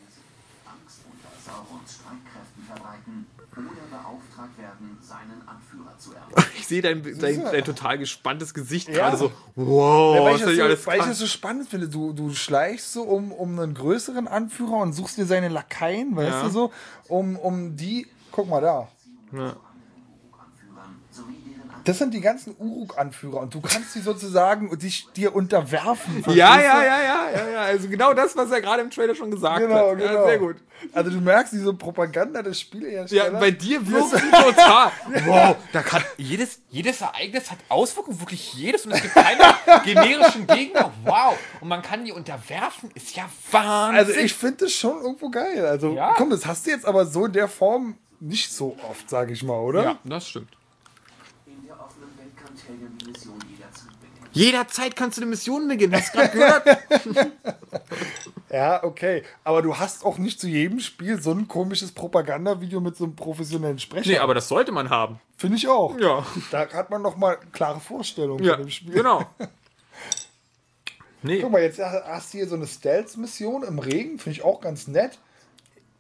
Angst 0.66 1.02
unter 1.06 1.30
Saurons 1.46 1.94
Streitkräften 1.94 2.64
verbreiten 2.66 3.28
oder 3.52 3.98
beauftragt 3.98 4.58
werden, 4.58 4.98
seinen 5.02 5.42
Anführer 5.48 5.98
zu 6.00 6.14
ermorden. 6.14 6.44
Ich 6.58 6.61
sehe 6.72 6.82
dein, 6.82 7.04
dein, 7.20 7.44
dein 7.44 7.64
total 7.64 7.98
gespanntes 7.98 8.54
Gesicht 8.54 8.88
Ja. 8.88 8.94
gerade 8.96 9.18
so. 9.18 9.32
Wow, 9.56 10.16
weil, 10.16 10.26
was 10.26 10.36
ich 10.36 10.42
das 10.44 10.52
ich 10.52 10.58
so, 10.58 10.64
alles 10.64 10.88
weil 10.88 11.00
ich 11.00 11.06
das 11.06 11.20
so 11.20 11.28
spannend 11.28 11.70
finde. 11.70 11.88
Du, 11.90 12.14
du 12.14 12.34
schleichst 12.34 12.94
so 12.94 13.04
um, 13.04 13.32
um 13.32 13.60
einen 13.60 13.74
größeren 13.74 14.28
Anführer 14.28 14.78
und 14.78 14.94
suchst 14.94 15.18
dir 15.18 15.26
seine 15.26 15.50
Lakaien, 15.50 16.16
weißt 16.16 16.30
Ja. 16.32 16.44
du 16.44 16.50
so, 16.50 16.72
um, 17.08 17.36
um 17.36 17.76
die. 17.76 18.08
Guck 18.32 18.50
mal 18.50 18.62
da. 18.62 18.88
Ja. 19.34 19.56
Das 21.84 21.98
sind 21.98 22.14
die 22.14 22.22
ganzen 22.22 22.56
Uruk-Anführer 22.58 23.40
und 23.42 23.54
du 23.54 23.62
kannst 23.62 23.94
sie 23.94 24.02
sozusagen 24.02 24.78
dich 24.78 25.08
dir 25.16 25.36
unterwerfen. 25.36 26.24
Ja, 26.28 26.60
ja, 26.60 26.84
ja, 26.84 26.84
ja, 26.84 27.30
ja, 27.36 27.50
ja. 27.50 27.62
Also 27.62 27.88
genau 27.90 28.14
das, 28.14 28.36
was 28.38 28.52
er 28.52 28.62
gerade 28.62 28.82
im 28.82 28.90
Trailer 28.92 29.16
schon 29.16 29.32
gesagt 29.32 29.60
Genau, 29.60 29.92
hat. 29.92 29.98
genau. 29.98 30.14
Ja, 30.14 30.26
sehr 30.26 30.38
gut. 30.40 30.58
Also 30.94 31.12
du 31.12 31.22
merkst 31.22 31.54
diese 31.54 31.74
Propaganda 31.74 32.42
des 32.42 32.60
Ja, 32.60 32.66
Spieleherstellers. 32.66 33.40
bei 33.40 33.52
dir 33.52 33.86
wirkt 33.88 34.10
sie 34.12 34.32
total. 34.32 34.92
Wow, 35.26 35.56
da 35.74 35.82
kann 35.84 36.04
jedes, 36.18 36.60
jedes 36.70 37.02
Ereignis 37.02 37.52
hat 37.52 37.58
Auswirkungen, 37.70 38.20
wirklich 38.20 38.54
jedes. 38.54 38.86
Und 38.86 38.94
es 38.94 39.02
gibt 39.02 39.14
keine 39.14 39.44
generischen 39.84 40.48
Gegner. 40.48 40.92
Wow. 41.04 41.38
Und 41.62 41.68
man 41.68 41.82
kann 41.82 42.04
die 42.06 42.12
unterwerfen. 42.12 42.90
Ist 42.96 43.16
ja 43.16 43.24
Wahnsinn. 43.52 43.98
Also 44.00 44.12
ich 44.20 44.34
finde 44.34 44.66
das 44.66 44.72
schon 44.74 45.02
irgendwo 45.02 45.30
geil. 45.30 45.66
Also 45.66 45.94
Ja. 45.94 46.14
komm, 46.18 46.30
das 46.32 46.46
hast 46.46 46.66
du 46.66 46.72
jetzt 46.72 46.86
aber 46.86 47.06
so 47.06 47.26
in 47.26 47.34
der 47.34 47.48
Form 47.48 47.98
nicht 48.20 48.52
so 48.52 48.76
oft, 48.90 49.10
sage 49.10 49.34
ich 49.34 49.44
mal, 49.44 49.60
oder? 49.60 49.84
ja, 49.84 49.98
das 50.04 50.28
stimmt. 50.28 50.50
Die 53.00 53.06
Mission 53.12 53.40
jederzeit 53.50 54.00
beginnen. 54.00 54.30
Jederzeit 54.32 54.96
kannst 54.96 55.18
du 55.18 55.22
eine 55.22 55.30
Mission 55.32 55.68
beginnen. 55.68 55.94
Hast 55.96 56.14
du 56.14 56.18
gerade 56.20 56.32
gehört? 56.38 57.32
Ja, 58.54 58.84
okay. 58.84 59.24
Aber 59.46 59.62
du 59.62 59.78
hast 59.78 60.04
auch 60.06 60.18
nicht 60.18 60.42
zu 60.42 60.46
jedem 60.50 60.82
Spiel 60.82 61.22
so 61.22 61.32
ein 61.32 61.48
komisches 61.48 61.94
Propagandavideo 61.94 62.82
mit 62.82 62.98
so 62.98 63.06
einem 63.06 63.16
professionellen 63.16 63.80
Sprecher. 63.80 64.10
nee, 64.12 64.18
aber 64.18 64.34
das 64.34 64.50
sollte 64.50 64.74
man 64.74 64.90
haben. 64.90 65.22
Finde 65.38 65.56
ich 65.56 65.70
auch. 65.70 65.98
Ja. 65.98 66.26
Da 66.52 66.68
hat 66.74 66.90
man 66.90 67.02
noch 67.02 67.16
mal 67.16 67.38
klare 67.54 67.80
Vorstellungen 67.80 68.44
Ja, 68.44 68.56
von 68.56 68.64
dem 68.64 68.70
Spiel. 68.70 68.94
genau. 68.94 69.26
Nee, 71.24 71.40
Guck 71.40 71.52
mal, 71.52 71.62
jetzt 71.62 71.80
hast 71.80 72.34
du 72.34 72.40
hier 72.40 72.48
so 72.48 72.56
eine 72.56 72.66
Stealth-Mission 72.66 73.62
im 73.64 73.78
Regen. 73.78 74.18
Finde 74.18 74.40
ich 74.40 74.44
auch 74.44 74.60
ganz 74.60 74.88
nett. 74.88 75.20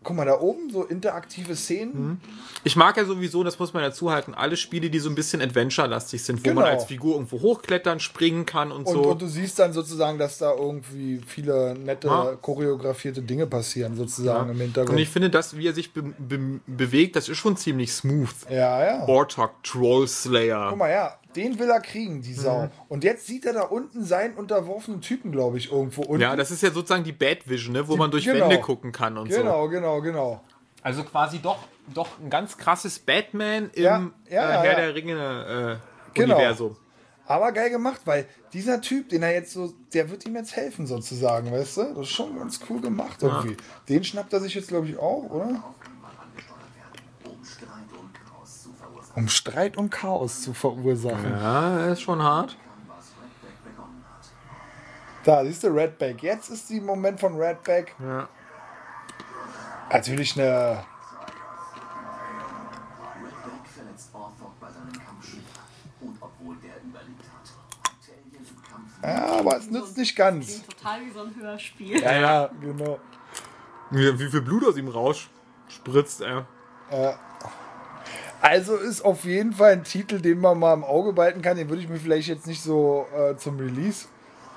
Guck 0.03 0.15
mal, 0.15 0.25
da 0.25 0.39
oben 0.39 0.71
so 0.71 0.83
interaktive 0.83 1.55
Szenen. 1.55 2.19
Ich 2.63 2.75
mag 2.75 2.97
ja 2.97 3.05
sowieso, 3.05 3.43
das 3.43 3.59
muss 3.59 3.71
man 3.71 3.83
dazu 3.83 4.09
halten, 4.11 4.33
alle 4.33 4.57
Spiele, 4.57 4.89
die 4.89 4.97
so 4.97 5.09
ein 5.09 5.13
bisschen 5.15 5.41
Adventure-lastig 5.43 6.23
sind, 6.23 6.39
wo 6.39 6.43
Genau. 6.49 6.61
man 6.61 6.71
als 6.71 6.85
Figur 6.85 7.13
irgendwo 7.13 7.39
hochklettern, 7.41 7.99
springen 7.99 8.47
kann 8.47 8.71
und, 8.71 8.87
Und, 8.87 8.93
so. 8.93 9.01
und 9.11 9.21
du 9.21 9.27
siehst 9.27 9.59
dann 9.59 9.73
sozusagen, 9.73 10.17
dass 10.17 10.39
da 10.39 10.55
irgendwie 10.55 11.21
viele 11.27 11.75
nette, 11.77 12.07
Ja. 12.07 12.35
choreografierte 12.41 13.21
Dinge 13.21 13.45
passieren, 13.45 13.95
sozusagen 13.95 14.49
im 14.49 14.59
Hintergrund. 14.59 14.95
und 14.95 14.97
ich 15.01 15.09
finde, 15.09 15.29
das, 15.29 15.55
wie 15.55 15.67
er 15.67 15.73
sich 15.73 15.93
be 15.93 16.01
be 16.01 16.59
bewegt, 16.65 17.15
das 17.15 17.29
ist 17.29 17.37
schon 17.37 17.55
ziemlich 17.55 17.93
smooth. 17.93 18.29
ja, 18.49 18.83
ja. 18.83 19.05
Bortok, 19.05 19.63
Troll 19.63 20.07
Slayer. 20.07 20.69
Guck 20.69 20.79
mal, 20.79 20.89
ja, 20.89 21.15
den 21.35 21.59
will 21.59 21.69
er 21.69 21.81
kriegen, 21.81 22.21
die 22.21 22.33
Sau. 22.33 22.63
Mhm. 22.63 22.71
Und 22.89 23.03
jetzt 23.03 23.27
sieht 23.27 23.45
er 23.45 23.53
da 23.53 23.63
unten 23.63 24.03
seinen 24.03 24.35
unterworfenen 24.35 25.01
Typen, 25.01 25.31
glaube 25.31 25.57
ich, 25.57 25.71
irgendwo 25.71 26.01
unten. 26.01 26.21
Ja, 26.21 26.35
das 26.35 26.51
ist 26.51 26.63
ja 26.63 26.71
sozusagen 26.71 27.03
die 27.03 27.11
Bad 27.11 27.47
Vision, 27.49 27.73
ne, 27.73 27.87
wo 27.87 27.95
man 27.97 28.11
durch 28.11 28.25
genau. 28.25 28.49
Wände 28.49 28.59
gucken 28.59 28.91
kann 28.91 29.17
und 29.17 29.31
so. 29.31 29.39
Genau, 29.39 29.67
genau, 29.69 30.01
genau. 30.01 30.41
Also 30.81 31.03
quasi 31.03 31.39
doch, 31.39 31.59
doch 31.93 32.19
ein 32.19 32.29
ganz 32.29 32.57
krasses 32.57 32.99
Batman 32.99 33.69
im 33.73 33.83
Ja, 33.83 33.99
ja, 33.99 34.01
äh, 34.29 34.33
ja, 34.33 34.61
Herr 34.61 34.65
ja. 34.65 34.75
der 34.75 34.95
Ringe 34.95 35.79
äh, 35.79 35.91
Genau. 36.13 36.35
Universum. 36.35 36.75
Aber 37.25 37.51
geil 37.51 37.69
gemacht, 37.69 38.01
weil 38.05 38.27
dieser 38.51 38.81
Typ, 38.81 39.09
den 39.09 39.23
er 39.23 39.31
jetzt 39.31 39.53
so, 39.53 39.73
der 39.93 40.09
wird 40.09 40.25
ihm 40.25 40.35
jetzt 40.35 40.55
helfen 40.55 40.85
sozusagen, 40.85 41.51
weißt 41.51 41.77
du? 41.77 41.83
Das 41.93 41.99
ist 41.99 42.09
schon 42.09 42.37
ganz 42.37 42.59
cool 42.69 42.81
gemacht 42.81 43.23
irgendwie. 43.23 43.55
Den 43.87 44.03
schnappt 44.03 44.33
er 44.33 44.41
sich 44.41 44.53
jetzt, 44.53 44.67
glaube 44.67 44.87
ich, 44.87 44.97
auch, 44.97 45.29
oder? 45.29 45.45
Mal 45.45 46.11
angesteuert 46.19 46.75
werden, 46.75 47.37
um 47.37 47.45
Streit 47.45 47.87
und 47.97 48.13
Chaos 48.13 48.63
zu 48.63 48.73
verursachen, 48.73 49.00
Um 49.15 49.27
Streit 49.27 49.77
und 49.77 49.89
Chaos 49.89 50.41
zu 50.41 50.53
verursachen. 50.53 51.31
Ja, 51.31 51.87
ist 51.87 52.01
schon 52.01 52.21
hart. 52.21 52.55
Da, 55.23 55.43
siehst 55.45 55.63
du, 55.63 55.67
Redback. 55.67 56.23
Jetzt 56.23 56.49
ist 56.49 56.69
der 56.69 56.81
Moment 56.81 57.19
von 57.19 57.35
Redback. 57.35 57.95
Ja. 57.99 58.27
Natürlich 59.91 60.39
eine. 60.39 60.83
Redback 63.21 63.67
verletzt 63.75 64.09
Orthok 64.13 64.59
bei 64.59 64.71
seinem 64.71 64.93
Kampf 64.93 65.27
schwer. 65.27 65.41
Und 65.99 66.17
obwohl 66.19 66.55
der 66.55 66.81
überlebt 66.81 67.23
hat, 67.23 67.51
Talion 68.03 68.47
im 68.49 68.63
Kampf 68.63 68.91
Ja, 69.03 69.39
aber 69.39 69.57
es 69.57 69.69
nützt 69.69 69.97
nicht 69.97 70.15
ganz. 70.15 70.63
Total 70.65 71.01
wie 71.05 71.11
so 71.11 71.21
ein 71.21 71.35
Hörspiel. 71.35 72.01
Ja, 72.01 72.13
ja, 72.13 72.49
genau. 72.59 72.99
Wie, 73.91 74.19
wie 74.19 74.29
viel 74.29 74.41
Blut 74.41 74.65
aus 74.65 74.77
ihm 74.77 74.87
raus 74.87 75.27
spritzt, 75.67 76.21
ey. 76.21 76.43
Also 78.41 78.75
ist 78.75 79.03
auf 79.05 79.23
jeden 79.23 79.53
Fall 79.53 79.73
ein 79.73 79.83
Titel, 79.83 80.19
den 80.19 80.39
man 80.39 80.57
mal 80.59 80.73
im 80.73 80.83
Auge 80.83 81.13
behalten 81.13 81.41
kann. 81.41 81.57
Den 81.57 81.69
würde 81.69 81.81
ich 81.81 81.89
mir 81.89 81.97
vielleicht 81.99 82.27
jetzt 82.27 82.47
nicht 82.47 82.61
so 82.63 83.05
äh, 83.15 83.35
zum 83.37 83.57
Release. 83.59 84.07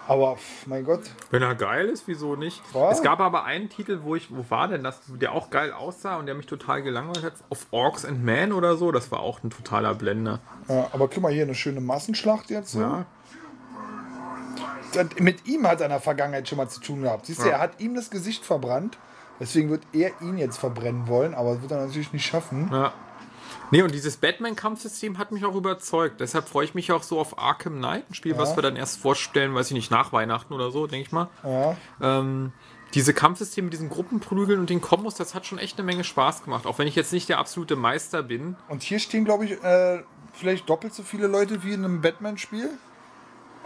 Aber 0.07 0.37
pff, 0.37 0.67
mein 0.67 0.85
Gott. 0.85 1.01
Wenn 1.31 1.43
er 1.43 1.55
geil 1.55 1.87
ist, 1.87 2.07
wieso 2.07 2.37
nicht? 2.37 2.63
Ja. 2.75 2.91
Es 2.91 3.03
gab 3.03 3.21
aber 3.21 3.45
einen 3.45 3.71
Titel, 3.71 4.01
wo 4.03 4.15
ich, 4.15 4.35
wo 4.35 4.45
war 4.51 4.69
denn 4.69 4.83
das, 4.85 5.01
der 5.09 5.33
auch 5.33 5.49
geil 5.51 5.73
aussah 5.73 6.17
und 6.17 6.27
der 6.27 6.35
mich 6.35 6.47
total 6.47 6.83
gelangweilt 6.83 7.23
hat, 7.25 7.33
auf 7.49 7.67
Orcs 7.71 8.05
and 8.05 8.23
Man 8.25 8.53
oder 8.53 8.77
so, 8.77 8.93
das 8.93 9.11
war 9.11 9.21
auch 9.21 9.43
ein 9.43 9.49
totaler 9.51 9.95
Blender. 9.95 10.41
Ja, 10.69 10.89
aber 10.93 11.09
guck 11.09 11.23
mal 11.23 11.33
hier, 11.33 11.45
eine 11.45 11.55
schöne 11.55 11.81
Massenschlacht 11.81 12.51
jetzt. 12.51 12.73
So. 12.73 12.81
Ja. 12.81 13.07
Das- 14.93 15.07
Mit 15.19 15.47
ihm 15.47 15.67
hat 15.67 15.81
er 15.81 15.87
in 15.87 15.91
der 15.91 16.01
Vergangenheit 16.01 16.49
schon 16.49 16.59
mal 16.59 16.69
zu 16.69 16.81
tun 16.81 17.03
gehabt. 17.03 17.27
Siehst 17.27 17.41
du, 17.43 17.47
Ja. 17.47 17.53
er 17.55 17.61
hat 17.61 17.81
ihm 17.81 17.95
das 17.95 18.11
Gesicht 18.11 18.45
verbrannt. 18.45 18.99
Deswegen 19.41 19.69
wird 19.71 19.83
er 19.93 20.11
ihn 20.21 20.39
jetzt 20.39 20.59
verbrennen 20.59 21.09
wollen, 21.09 21.35
aber 21.35 21.55
das 21.55 21.63
wird 21.63 21.73
er 21.73 21.85
natürlich 21.85 22.13
nicht 22.13 22.25
schaffen. 22.27 22.69
Ja. 22.73 22.93
Nee, 23.71 23.83
und 23.83 23.93
dieses 23.95 24.17
Batman-Kampfsystem 24.19 25.19
hat 25.19 25.33
mich 25.33 25.45
auch 25.45 25.55
überzeugt. 25.55 26.21
Deshalb 26.21 26.49
freue 26.49 26.65
ich 26.65 26.75
mich 26.75 26.93
auch 26.93 27.03
so 27.03 27.19
auf 27.19 27.39
Arkham 27.39 27.79
Knight, 27.79 28.11
ein 28.11 28.15
Spiel, 28.15 28.39
was 28.39 28.57
wir 28.57 28.63
dann 28.63 28.77
erst 28.77 29.01
vorstellen, 29.01 29.55
weiß 29.55 29.69
ich 29.69 29.75
nicht, 29.75 29.91
nach 29.91 30.13
Weihnachten 30.13 30.53
oder 30.53 30.71
so, 30.71 30.87
denke 30.87 31.07
ich 31.07 31.13
mal. 31.13 31.29
Ja. 31.43 31.77
Ähm, 32.01 32.53
diese 32.95 33.13
Kampfsysteme 33.13 33.67
mit 33.67 33.73
diesen 33.73 33.89
Gruppenprügeln 33.89 34.61
und 34.61 34.71
den 34.71 34.81
Kombos, 34.81 35.15
das 35.17 35.35
hat 35.35 35.47
schon 35.47 35.59
echt 35.59 35.79
eine 35.79 35.85
Menge 35.87 36.05
Spaß 36.05 36.45
gemacht. 36.45 36.67
Auch 36.67 36.79
wenn 36.79 36.87
ich 36.87 36.95
jetzt 36.95 37.13
nicht 37.13 37.29
der 37.29 37.39
absolute 37.39 37.75
Meister 37.75 38.23
bin. 38.23 38.57
Und 38.69 38.83
hier 38.83 39.01
stehen, 39.01 39.25
glaube 39.25 39.47
ich, 39.47 39.63
äh, 39.65 40.05
vielleicht 40.33 40.69
doppelt 40.69 40.95
so 40.95 41.03
viele 41.03 41.27
Leute 41.27 41.65
wie 41.65 41.73
in 41.73 41.85
einem 41.85 42.01
Batman-Spiel 42.01 42.71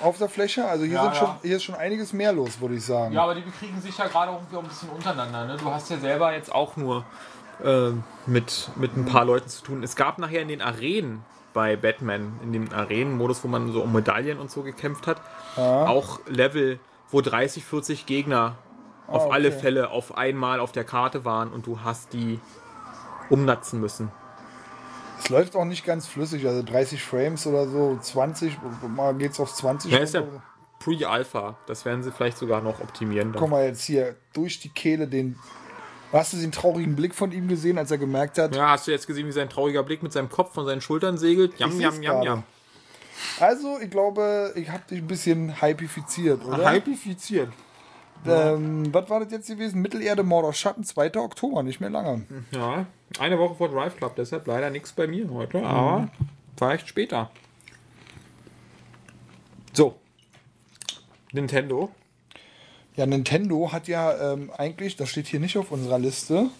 auf 0.03 0.17
der 0.17 0.29
Fläche. 0.29 0.65
Also 0.67 0.85
hier, 0.85 0.95
Ja, 0.95 1.03
sind 1.03 1.15
ja. 1.15 1.19
Schon, 1.19 1.31
hier 1.43 1.57
ist 1.57 1.65
schon 1.65 1.75
einiges 1.75 2.13
mehr 2.13 2.33
los, 2.33 2.61
würde 2.61 2.77
ich 2.77 2.85
sagen. 2.85 3.13
Ja, 3.13 3.25
aber 3.25 3.35
die 3.35 3.43
bekriegen 3.43 3.81
sich 3.83 3.99
ja 3.99 4.07
gerade 4.07 4.33
irgendwie 4.33 4.57
auch 4.57 4.63
ein 4.63 4.69
bisschen 4.69 4.89
untereinander. 4.91 5.45
Ne? 5.47 5.57
Du 5.59 5.71
hast 5.71 5.91
ja 5.91 5.99
selber 5.99 6.33
jetzt 6.33 6.55
auch 6.55 6.77
nur 6.77 7.05
äh, 7.65 7.91
mit, 8.27 8.71
mit 8.77 8.97
ein 8.97 9.05
paar 9.05 9.25
Leuten 9.25 9.49
zu 9.49 9.63
tun. 9.63 9.83
Es 9.83 9.97
gab 9.97 10.19
nachher 10.19 10.43
in 10.43 10.49
den 10.49 10.63
Arenen 10.63 11.25
bei 11.55 11.77
Batman, 11.77 12.39
in 12.43 12.53
dem 12.53 12.73
Arenenmodus, 12.73 13.43
wo 13.43 13.49
man 13.49 13.73
so 13.73 13.83
um 13.83 13.93
Medaillen 13.93 14.39
und 14.39 14.51
so 14.51 14.63
gekämpft 14.63 15.07
hat, 15.07 15.21
auch 15.57 16.21
Level, 16.29 16.79
wo 17.11 17.21
30, 17.21 17.65
40 17.65 18.07
Gegner 18.07 18.57
auf 19.07 19.23
Ah, 19.23 19.25
okay. 19.27 19.35
alle 19.35 19.53
Fälle 19.53 19.91
auf 19.91 20.17
einmal 20.17 20.61
auf 20.61 20.71
der 20.73 20.85
Karte 20.85 21.25
waren 21.25 21.51
und 21.51 21.67
du 21.67 21.81
hast 21.83 22.13
die 22.13 22.39
umnatzen 23.31 23.81
müssen. 23.81 24.13
Es 25.19 25.31
läuft 25.31 25.57
auch 25.57 25.65
nicht 25.65 25.85
ganz 25.85 26.07
flüssig, 26.07 26.47
also 26.47 26.63
30 26.63 27.03
Frames 27.03 27.47
oder 27.47 27.67
so, 27.67 27.99
20, 28.01 28.57
mal 28.95 29.15
geht's 29.15 29.41
auf 29.41 29.53
20. 29.53 29.91
Ja, 29.91 29.99
ist 29.99 30.15
ja. 30.15 30.23
Pre-Alpha. 30.79 31.57
Das 31.67 31.85
werden 31.85 32.03
sie 32.05 32.13
vielleicht 32.13 32.39
sogar 32.39 32.61
noch 32.61 32.81
optimieren. 32.81 33.33
Dann. 33.33 33.41
Guck 33.41 33.51
mal 33.51 33.65
jetzt 33.65 33.83
hier 33.83 34.15
durch 34.33 34.61
die 34.61 34.69
Kehle 34.69 35.09
den. 35.09 35.37
Hast 36.13 36.33
du 36.33 36.39
den 36.39 36.53
traurigen 36.53 36.97
Blick 36.97 37.15
von 37.15 37.33
ihm 37.33 37.49
gesehen, 37.49 37.79
als 37.79 37.91
er 37.91 37.99
gemerkt 37.99 38.39
hat? 38.39 38.55
Ja, 38.55 38.71
hast 38.71 38.87
du 38.87 38.91
jetzt 38.91 39.07
gesehen, 39.07 39.27
wie 39.27 39.33
sein 39.33 39.51
trauriger 39.51 39.83
Blick 39.83 40.03
mit 40.03 40.13
seinem 40.13 40.31
Kopf 40.31 40.55
von 40.55 40.65
seinen 40.65 40.81
Schultern 40.81 41.19
segelt? 41.19 41.59
Jam, 41.59 41.79
jam, 41.79 42.03
jam, 42.03 42.23
jam. 42.23 42.43
Also, 43.41 43.79
ich 43.81 43.91
glaube, 43.91 44.53
ich 44.55 44.71
habe 44.71 44.83
dich 44.89 44.99
ein 44.99 45.07
bisschen 45.07 45.61
hypifiziert, 45.61 46.45
oder? 46.45 46.73
Hypifiziert. 46.73 47.51
Ähm, 48.27 48.93
was 48.93 49.09
war 49.11 49.21
das 49.21 49.31
jetzt 49.31 49.49
gewesen? 49.49 49.81
Mittelerde, 49.81 50.23
Mord 50.23 50.57
Schatten, 50.57 50.83
2. 50.83 51.17
Oktober, 51.17 51.63
nicht 51.63 51.81
mehr 51.81 51.91
lange. 51.91 52.27
Ja, 52.51 52.87
eine 53.19 53.39
Woche 53.39 53.55
vor 53.55 53.69
Drive 53.69 53.97
Club, 53.97 54.17
deshalb 54.17 54.47
leider 54.47 54.71
nichts 54.71 54.93
bei 54.93 55.07
mir 55.07 55.29
heute, 55.31 55.63
aber 55.63 56.09
vielleicht 56.57 56.89
später. 56.89 57.31
So. 59.73 59.97
Nintendo. 61.33 61.91
Ja, 62.99 63.07
Nintendo 63.07 63.71
hat 63.71 63.87
ja 63.87 64.33
ähm, 64.33 64.51
eigentlich, 64.59 64.97
das 64.97 65.09
steht 65.09 65.29
hier 65.29 65.39
nicht 65.39 65.57
auf 65.57 65.71
unserer 65.71 66.01
Liste. 66.01 66.51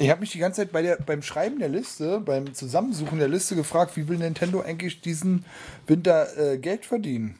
Ich 0.00 0.10
habe 0.10 0.18
mich 0.20 0.32
die 0.32 0.40
ganze 0.40 0.62
Zeit 0.62 0.72
bei 0.72 0.82
der, 0.82 0.96
beim 0.96 1.22
Schreiben 1.22 1.60
der 1.60 1.68
Liste, 1.68 2.18
beim 2.18 2.52
Zusammensuchen 2.54 3.20
der 3.20 3.28
Liste 3.28 3.54
gefragt, 3.54 3.96
wie 3.96 4.08
will 4.08 4.18
Nintendo 4.18 4.62
eigentlich 4.62 5.00
diesen 5.02 5.44
Winter 5.86 6.36
äh, 6.36 6.58
Geld 6.58 6.86
verdienen? 6.86 7.38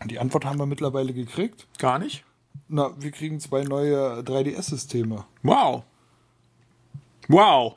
Und 0.00 0.10
die 0.10 0.18
Antwort 0.18 0.46
haben 0.46 0.58
wir 0.58 0.64
mittlerweile 0.64 1.12
gekriegt. 1.12 1.66
Gar 1.78 1.98
nicht. 1.98 2.24
Na, 2.68 2.94
wir 2.98 3.10
kriegen 3.10 3.38
zwei 3.38 3.64
neue 3.64 4.22
3DS-Systeme. 4.22 5.26
Wow. 5.42 5.82
Wow. 7.28 7.76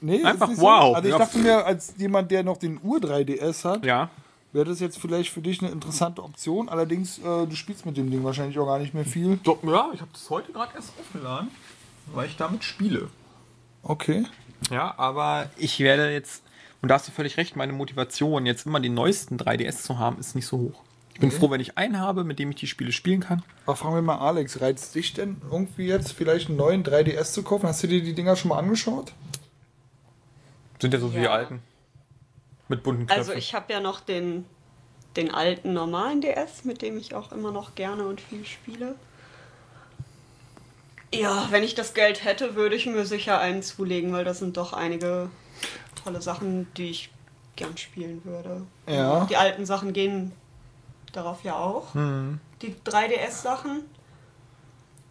Nee, 0.00 0.22
Einfach 0.22 0.50
nicht 0.50 0.60
wow. 0.60 0.90
So. 0.90 0.94
Also 0.94 1.08
ich 1.08 1.16
dachte 1.16 1.38
mir, 1.38 1.66
als 1.66 1.94
jemand, 1.96 2.30
der 2.30 2.44
noch 2.44 2.58
den 2.58 2.78
Ur-3DS 2.80 3.64
hat, 3.64 3.84
Ja. 3.84 4.08
Wäre 4.56 4.64
das 4.64 4.80
jetzt 4.80 4.98
vielleicht 4.98 5.30
für 5.30 5.40
dich 5.42 5.62
eine 5.62 5.70
interessante 5.70 6.22
Option. 6.24 6.68
Allerdings, 6.68 7.18
äh, 7.18 7.22
du 7.46 7.54
spielst 7.54 7.86
mit 7.86 7.96
dem 7.96 8.10
Ding 8.10 8.24
wahrscheinlich 8.24 8.58
auch 8.58 8.66
gar 8.66 8.78
nicht 8.80 8.94
mehr 8.94 9.04
viel. 9.04 9.38
Doch, 9.44 9.62
ja, 9.62 9.90
ich 9.94 10.00
habe 10.00 10.10
das 10.12 10.28
heute 10.30 10.50
gerade 10.52 10.72
erst 10.74 10.92
aufgeladen, 10.98 11.48
weil 12.06 12.26
ich 12.26 12.36
damit 12.36 12.64
spiele. 12.64 13.08
Okay. 13.82 14.24
Ja, 14.70 14.94
aber 14.98 15.50
ich 15.58 15.78
werde 15.80 16.10
jetzt, 16.10 16.42
und 16.82 16.88
da 16.88 16.94
hast 16.96 17.06
du 17.06 17.12
völlig 17.12 17.36
recht, 17.36 17.54
meine 17.54 17.72
Motivation, 17.74 18.46
jetzt 18.46 18.66
immer 18.66 18.80
den 18.80 18.94
neuesten 18.94 19.36
3DS 19.36 19.82
zu 19.82 19.98
haben, 19.98 20.18
ist 20.18 20.34
nicht 20.34 20.46
so 20.46 20.58
hoch. 20.58 20.82
Ich 21.12 21.20
bin 21.20 21.30
froh, 21.30 21.50
wenn 21.50 21.60
ich 21.60 21.78
einen 21.78 21.98
habe, 22.00 22.24
mit 22.24 22.38
dem 22.38 22.50
ich 22.50 22.56
die 22.56 22.66
Spiele 22.66 22.92
spielen 22.92 23.20
kann. 23.20 23.42
Aber 23.64 23.76
fragen 23.76 23.94
wir 23.94 24.02
mal 24.02 24.18
Alex, 24.18 24.60
reizt 24.60 24.94
dich 24.94 25.14
denn 25.14 25.40
irgendwie 25.50 25.86
jetzt 25.86 26.12
vielleicht 26.12 26.48
einen 26.48 26.58
neuen 26.58 26.82
3DS 26.84 27.32
zu 27.32 27.42
kaufen? 27.42 27.66
Hast 27.68 27.82
du 27.82 27.86
dir 27.86 28.02
die 28.02 28.14
Dinger 28.14 28.36
schon 28.36 28.50
mal 28.50 28.58
angeschaut? 28.58 29.12
Sind 30.80 30.92
ja 30.92 31.00
so 31.00 31.12
wie 31.14 31.18
die 31.18 31.24
Ja. 31.24 31.32
alten. 31.32 31.60
Mit 32.68 32.82
bunten 32.82 33.06
Knöpfen. 33.06 33.18
Also 33.18 33.32
ich 33.32 33.54
habe 33.54 33.72
ja 33.72 33.80
noch 33.80 34.00
den, 34.00 34.44
den 35.16 35.32
alten 35.32 35.72
normalen 35.72 36.20
DS, 36.20 36.64
mit 36.64 36.82
dem 36.82 36.98
ich 36.98 37.14
auch 37.14 37.32
immer 37.32 37.52
noch 37.52 37.74
gerne 37.74 38.06
und 38.06 38.20
viel 38.20 38.44
spiele. 38.44 38.96
Ja, 41.14 41.46
wenn 41.50 41.62
ich 41.62 41.74
das 41.74 41.94
Geld 41.94 42.24
hätte, 42.24 42.56
würde 42.56 42.74
ich 42.74 42.86
mir 42.86 43.06
sicher 43.06 43.38
einen 43.38 43.62
zulegen, 43.62 44.12
weil 44.12 44.24
das 44.24 44.40
sind 44.40 44.56
doch 44.56 44.72
einige 44.72 45.30
tolle 46.02 46.20
Sachen, 46.20 46.66
die 46.76 46.90
ich 46.90 47.10
gern 47.54 47.76
spielen 47.76 48.22
würde. 48.24 48.62
Ja. 48.86 49.24
Die 49.26 49.36
alten 49.36 49.64
Sachen 49.66 49.92
gehen 49.92 50.32
darauf 51.12 51.42
ja 51.44 51.56
auch. 51.56 51.94
Die 52.62 52.74
3DS-Sachen. 52.84 53.82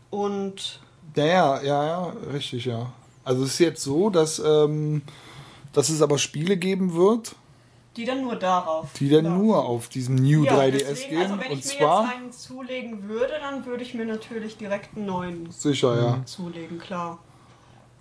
Und 0.10 0.80
Ja, 1.16 1.26
ja, 1.26 1.64
ja, 1.64 1.86
ja, 1.86 2.14
richtig, 2.32 2.66
ja. 2.66 2.94
Also 3.24 3.44
es 3.44 3.54
ist 3.54 3.60
jetzt 3.60 3.84
so, 3.84 4.10
dass, 4.10 4.40
ähm, 4.40 5.02
dass 5.74 5.90
es 5.90 6.02
aber 6.02 6.18
Spiele 6.20 6.58
geben 6.58 6.94
wird, 6.94 7.36
die 7.98 8.06
dann 8.06 8.22
nur 8.24 8.36
darauf. 8.36 8.92
die 8.94 9.10
dann 9.10 9.26
laufen. 9.26 9.38
nur 9.46 9.66
auf 9.66 9.88
diesem 9.90 10.16
New 10.16 10.44
Ja, 10.44 10.58
3DS 10.58 10.72
deswegen, 10.78 11.10
gehen. 11.10 11.22
Also 11.22 11.40
wenn 11.40 11.52
und 11.52 11.60
ich 11.60 11.66
mir 11.66 11.78
zwar 11.80 12.04
jetzt 12.06 12.16
einen 12.16 12.32
zulegen 12.32 13.08
würde, 13.10 13.34
dann 13.42 13.66
würde 13.66 13.84
ich 13.84 13.94
mir 13.94 14.06
natürlich 14.06 14.58
direkt 14.58 14.96
einen 14.98 15.06
neuen 15.06 15.52
sicher, 15.52 15.96
ja. 16.00 16.26
zulegen, 16.26 16.78
klar. 16.80 17.20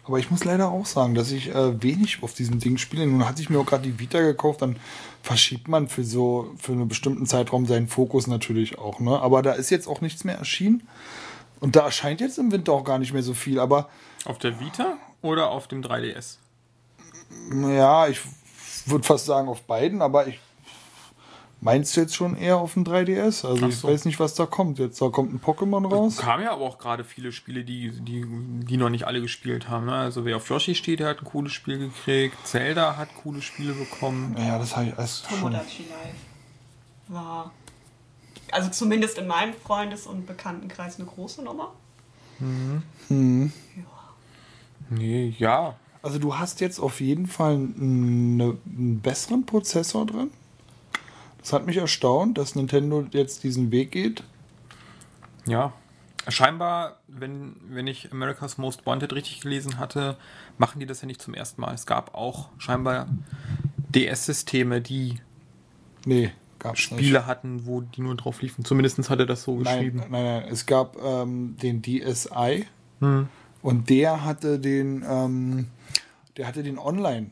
Aber 0.06 0.18
ich 0.18 0.30
muss 0.30 0.44
leider 0.44 0.68
auch 0.68 0.84
sagen, 0.84 1.14
dass 1.14 1.30
ich 1.32 1.48
äh, 1.54 1.82
wenig 1.82 2.22
auf 2.22 2.34
diesem 2.34 2.58
Ding 2.58 2.76
spiele. 2.76 3.06
Nun 3.06 3.26
hatte 3.26 3.40
ich 3.40 3.48
mir 3.48 3.58
auch 3.58 3.64
gerade 3.64 3.84
die 3.84 3.98
Vita 3.98 4.20
gekauft, 4.20 4.60
dann 4.60 4.76
verschiebt 5.22 5.66
man 5.68 5.88
für 5.88 6.04
so 6.04 6.52
für 6.58 6.72
einen 6.72 6.88
bestimmten 6.88 7.24
Zeitraum 7.24 7.64
seinen 7.64 7.88
Fokus 7.88 8.26
natürlich 8.26 8.78
auch. 8.78 9.00
Ne? 9.00 9.18
Aber 9.18 9.40
da 9.40 9.52
ist 9.52 9.70
jetzt 9.70 9.86
auch 9.88 10.02
nichts 10.02 10.24
mehr 10.24 10.36
erschienen. 10.36 10.86
Und 11.60 11.76
da 11.76 11.84
erscheint 11.86 12.20
jetzt 12.20 12.36
im 12.38 12.52
Winter 12.52 12.72
auch 12.74 12.84
gar 12.84 12.98
nicht 12.98 13.14
mehr 13.14 13.22
so 13.22 13.32
viel. 13.32 13.58
Aber 13.58 13.88
Auf 14.26 14.36
der 14.36 14.60
Vita 14.60 14.98
oder 15.22 15.48
auf 15.50 15.68
dem 15.68 15.80
3DS? 15.82 16.36
ja, 17.74 18.06
ich 18.08 18.20
würde 18.86 19.04
fast 19.04 19.26
sagen 19.26 19.48
auf 19.48 19.62
beiden, 19.62 20.02
aber 20.02 20.26
ich 20.26 20.38
meinst 21.60 21.96
du 21.96 22.02
jetzt 22.02 22.14
schon 22.14 22.36
eher 22.36 22.58
auf 22.58 22.74
dem 22.74 22.84
3DS? 22.84 23.46
Also 23.46 23.64
Ach 23.64 23.68
ich 23.68 23.76
so. 23.78 23.88
weiß 23.88 24.04
nicht, 24.04 24.20
was 24.20 24.34
da 24.34 24.46
kommt. 24.46 24.78
Jetzt 24.78 25.00
da 25.00 25.08
kommt 25.08 25.32
ein 25.32 25.40
Pokémon 25.40 25.90
raus. 25.90 26.18
Kamen 26.18 26.44
ja 26.44 26.52
aber 26.52 26.64
auch 26.64 26.78
gerade 26.78 27.04
viele 27.04 27.32
Spiele, 27.32 27.64
die, 27.64 27.90
die, 27.90 28.26
die 28.28 28.76
noch 28.76 28.90
nicht 28.90 29.06
alle 29.06 29.20
gespielt 29.20 29.68
haben. 29.68 29.86
Ne? 29.86 29.94
Also 29.94 30.24
wer 30.24 30.36
auf 30.36 30.48
Yoshi 30.48 30.74
steht, 30.74 31.00
der 31.00 31.08
hat 31.08 31.20
ein 31.20 31.24
cooles 31.24 31.52
Spiel 31.52 31.78
gekriegt. 31.78 32.36
Zelda 32.46 32.96
hat 32.96 33.08
coole 33.22 33.40
Spiele 33.40 33.72
bekommen. 33.72 34.36
Ja, 34.38 34.58
das 34.58 34.76
habe 34.76 34.88
ich 34.88 34.98
alles 34.98 35.24
schon. 35.26 35.38
Tomodachi 35.38 35.84
Life 35.88 36.16
war, 37.08 37.52
also 38.52 38.70
zumindest 38.70 39.18
in 39.18 39.26
meinem 39.26 39.54
Freundes- 39.54 40.06
und 40.06 40.26
Bekanntenkreis 40.26 40.98
eine 40.98 41.06
große 41.08 41.42
Nummer. 41.42 41.72
Nee, 44.90 45.34
ja. 45.38 45.76
Also 46.04 46.18
du 46.18 46.36
hast 46.36 46.60
jetzt 46.60 46.78
auf 46.80 47.00
jeden 47.00 47.26
Fall 47.26 47.54
eine, 47.54 48.58
einen 48.66 49.00
besseren 49.00 49.46
Prozessor 49.46 50.04
drin. 50.06 50.30
Das 51.38 51.52
hat 51.52 51.66
mich 51.66 51.78
erstaunt, 51.78 52.36
dass 52.38 52.54
Nintendo 52.54 53.06
jetzt 53.10 53.42
diesen 53.42 53.70
Weg 53.70 53.90
geht. 53.90 54.22
Ja. 55.46 55.72
Scheinbar, 56.28 56.98
wenn, 57.08 57.56
wenn 57.68 57.86
ich 57.86 58.12
America's 58.12 58.56
Most 58.58 58.86
Wanted 58.86 59.12
richtig 59.14 59.40
gelesen 59.40 59.78
hatte, 59.78 60.16
machen 60.58 60.78
die 60.80 60.86
das 60.86 61.00
ja 61.02 61.06
nicht 61.06 61.20
zum 61.22 61.34
ersten 61.34 61.60
Mal. 61.60 61.74
Es 61.74 61.84
gab 61.86 62.14
auch 62.14 62.48
scheinbar 62.58 63.06
DS-Systeme, 63.94 64.80
die 64.80 65.20
Nee, 66.06 66.32
Spiele 66.74 67.26
hatten, 67.26 67.66
wo 67.66 67.80
die 67.82 68.00
nur 68.02 68.14
drauf 68.14 68.42
liefen. 68.42 68.64
Zumindest 68.64 69.08
hat 69.10 69.18
er 69.18 69.26
das 69.26 69.42
so 69.42 69.52
Nein, 69.58 69.62
geschrieben. 69.64 69.98
nein, 70.10 70.24
nein. 70.24 70.44
Es 70.50 70.66
gab 70.66 70.96
ähm, 71.02 71.56
den 71.62 71.82
DSi 71.82 72.66
Hm. 73.00 73.28
und 73.62 73.90
der 73.90 74.24
hatte 74.24 74.58
den, 74.58 75.04
ähm, 75.08 75.66
der 76.36 76.46
hatte 76.46 76.62
den 76.62 76.78
Online, 76.78 77.30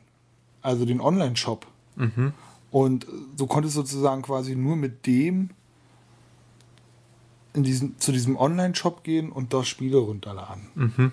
also 0.60 0.84
den 0.84 1.00
Online-Shop. 1.00 1.66
Mhm. 1.96 2.32
Und 2.70 3.06
du 3.36 3.46
konntest 3.46 3.74
sozusagen 3.74 4.22
quasi 4.22 4.56
nur 4.56 4.76
mit 4.76 5.06
dem 5.06 5.50
in 7.54 7.62
diesen, 7.62 7.98
zu 7.98 8.12
diesem 8.12 8.36
Online-Shop 8.36 9.04
gehen 9.04 9.30
und 9.30 9.52
da 9.52 9.62
Spiele 9.64 9.98
runterladen. 9.98 10.68
Mhm. 10.74 11.12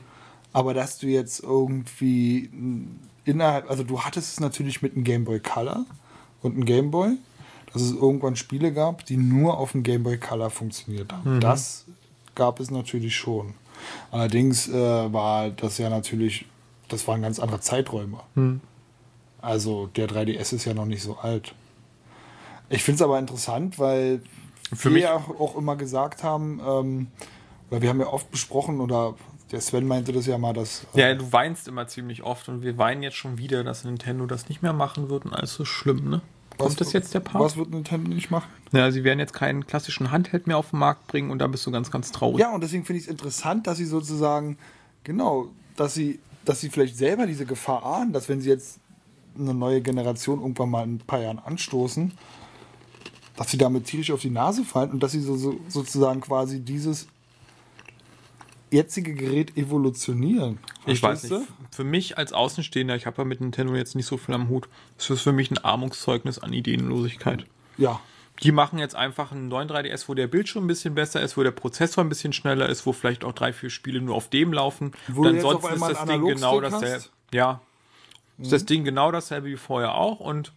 Aber 0.53 0.73
dass 0.73 0.97
du 0.97 1.07
jetzt 1.07 1.43
irgendwie 1.43 2.49
innerhalb, 3.25 3.69
also 3.69 3.83
du 3.83 4.01
hattest 4.01 4.33
es 4.33 4.39
natürlich 4.39 4.81
mit 4.81 4.95
einem 4.95 5.03
Game 5.03 5.25
Boy 5.25 5.39
Color 5.39 5.85
und 6.41 6.53
einem 6.53 6.65
Game 6.65 6.91
Boy, 6.91 7.17
dass 7.73 7.81
es 7.81 7.91
irgendwann 7.91 8.35
Spiele 8.35 8.73
gab, 8.73 9.05
die 9.05 9.17
nur 9.17 9.57
auf 9.57 9.73
dem 9.73 9.83
Game 9.83 10.03
Boy 10.03 10.17
Color 10.17 10.49
funktioniert 10.49 11.11
haben. 11.13 11.39
Das 11.39 11.85
gab 12.35 12.59
es 12.59 12.71
natürlich 12.71 13.15
schon. 13.15 13.53
Allerdings 14.11 14.67
äh, 14.67 14.73
war 14.73 15.49
das 15.51 15.77
ja 15.77 15.89
natürlich, 15.89 16.45
das 16.89 17.07
waren 17.07 17.21
ganz 17.21 17.39
andere 17.39 17.59
Zeiträume. 17.61 18.19
Also 19.41 19.87
der 19.87 20.07
3DS 20.09 20.53
ist 20.53 20.65
ja 20.65 20.73
noch 20.73 20.85
nicht 20.85 21.03
so 21.03 21.17
alt. 21.17 21.53
Ich 22.69 22.83
finde 22.83 22.97
es 22.97 23.01
aber 23.01 23.17
interessant, 23.17 23.79
weil 23.79 24.21
Für 24.73 24.93
wir 24.93 25.01
ja 25.01 25.15
auch 25.15 25.55
immer 25.57 25.75
gesagt 25.75 26.23
haben, 26.23 26.59
ähm, 26.65 27.07
oder 27.71 27.81
wir 27.81 27.89
haben 27.89 27.99
ja 27.99 28.07
oft 28.07 28.29
besprochen, 28.31 28.79
oder 28.81 29.15
der 29.51 29.61
Sven 29.61 29.87
meinte 29.87 30.11
das 30.11 30.25
ja 30.25 30.37
mal, 30.37 30.53
dass 30.53 30.85
äh, 30.93 31.01
Ja, 31.01 31.15
du 31.15 31.31
weinst 31.31 31.67
immer 31.67 31.87
ziemlich 31.87 32.23
oft 32.23 32.49
und 32.49 32.61
wir 32.61 32.77
weinen 32.77 33.01
jetzt 33.01 33.17
schon 33.17 33.37
wieder, 33.37 33.63
dass 33.63 33.83
Nintendo 33.83 34.25
das 34.25 34.49
nicht 34.49 34.61
mehr 34.61 34.73
machen 34.73 35.09
wird 35.09 35.25
und 35.25 35.33
alles 35.33 35.53
so 35.53 35.65
schlimm, 35.65 36.09
ne? 36.09 36.21
Kommt 36.57 36.81
das 36.81 36.91
jetzt 36.91 37.13
der 37.13 37.21
Part? 37.21 37.41
Was 37.41 37.55
wird 37.55 37.69
Nintendo 37.69 38.09
nicht 38.09 38.31
machen? 38.31 38.49
Ja, 38.73 38.91
sie 38.91 39.05
werden 39.05 39.19
jetzt 39.19 39.31
keinen 39.31 39.65
klassischen 39.65 40.11
Handheld 40.11 40.45
mehr 40.45 40.57
auf 40.57 40.71
den 40.71 40.79
Markt 40.79 41.07
bringen 41.07 41.31
und 41.31 41.39
da 41.39 41.47
bist 41.47 41.65
du 41.65 41.71
ganz, 41.71 41.89
ganz 41.89 42.11
traurig. 42.11 42.39
Ja, 42.39 42.53
und 42.53 42.61
deswegen 42.61 42.83
finde 42.83 42.99
ich 42.99 43.05
es 43.05 43.09
interessant, 43.09 43.65
dass 43.65 43.77
sie 43.77 43.85
sozusagen, 43.85 44.57
genau, 45.05 45.47
dass 45.77 45.93
sie, 45.93 46.19
dass 46.45 46.61
sie 46.61 46.69
vielleicht 46.69 46.97
selber 46.97 47.25
diese 47.27 47.45
Gefahr 47.45 47.85
ahnen, 47.85 48.13
dass 48.13 48.29
wenn 48.29 48.41
sie 48.41 48.49
jetzt 48.49 48.79
eine 49.37 49.53
neue 49.53 49.81
Generation 49.81 50.41
irgendwann 50.41 50.69
mal 50.69 50.83
in 50.83 50.95
ein 50.95 50.99
paar 50.99 51.21
Jahren 51.21 51.39
anstoßen, 51.39 52.11
dass 53.35 53.51
sie 53.51 53.57
damit 53.57 53.85
tierisch 53.85 54.11
auf 54.11 54.21
die 54.21 54.29
Nase 54.29 54.63
fallen 54.63 54.91
und 54.91 55.01
dass 55.01 55.13
sie 55.13 55.21
so, 55.21 55.37
so, 55.37 55.59
sozusagen 55.67 56.21
quasi 56.21 56.59
dieses 56.59 57.07
jetzige 58.71 59.13
Gerät 59.13 59.57
evolutionieren. 59.57 60.59
Ich 60.85 61.01
weiß 61.01 61.23
nicht. 61.23 61.47
Für 61.71 61.83
mich 61.83 62.17
als 62.17 62.33
Außenstehender, 62.33 62.95
ich 62.95 63.05
habe 63.05 63.21
ja 63.21 63.25
mit 63.25 63.41
Nintendo 63.41 63.75
jetzt 63.75 63.95
nicht 63.95 64.05
so 64.05 64.17
viel 64.17 64.35
am 64.35 64.49
Hut, 64.49 64.67
ist 64.97 65.09
das 65.09 65.21
für 65.21 65.31
mich 65.31 65.51
ein 65.51 65.57
Armutszeugnis 65.57 66.39
an 66.39 66.53
Ideenlosigkeit. 66.53 67.45
du? 67.77 67.83
Ja. 67.83 67.99
Die 68.43 68.51
machen 68.51 68.79
jetzt 68.79 68.95
einfach 68.95 69.31
einen 69.31 69.47
neuen 69.49 69.69
3DS, 69.69 70.07
wo 70.07 70.13
der 70.13 70.27
Bildschirm 70.27 70.65
ein 70.65 70.67
bisschen 70.67 70.95
besser 70.95 71.21
ist, 71.21 71.35
wo 71.37 71.43
der 71.43 71.51
Prozessor 71.51 72.03
ein 72.03 72.09
bisschen 72.09 72.33
schneller 72.33 72.69
ist, 72.69 72.85
wo 72.85 72.93
vielleicht 72.93 73.23
auch 73.23 73.33
drei, 73.33 73.51
vier 73.53 73.69
Spiele 73.69 74.01
nur 74.01 74.15
auf 74.15 74.29
dem 74.29 74.53
laufen. 74.53 74.93
Wo 75.07 75.21
auf 75.21 75.27
ansonsten 75.27 75.73
ist 75.73 75.81
das 75.81 76.05
Ding 76.05 76.25
genau 76.25 76.61
dasselbe. 76.61 76.95
hast? 76.95 77.11
Mhm. 77.31 77.37
Ja. 77.37 77.61
Ist 78.37 78.51
das 78.53 78.65
Ding 78.65 78.85
genau 78.85 79.11
dasselbe 79.11 79.47
wie 79.47 79.57
vorher 79.57 79.95
auch 79.95 80.19
und 80.21 80.53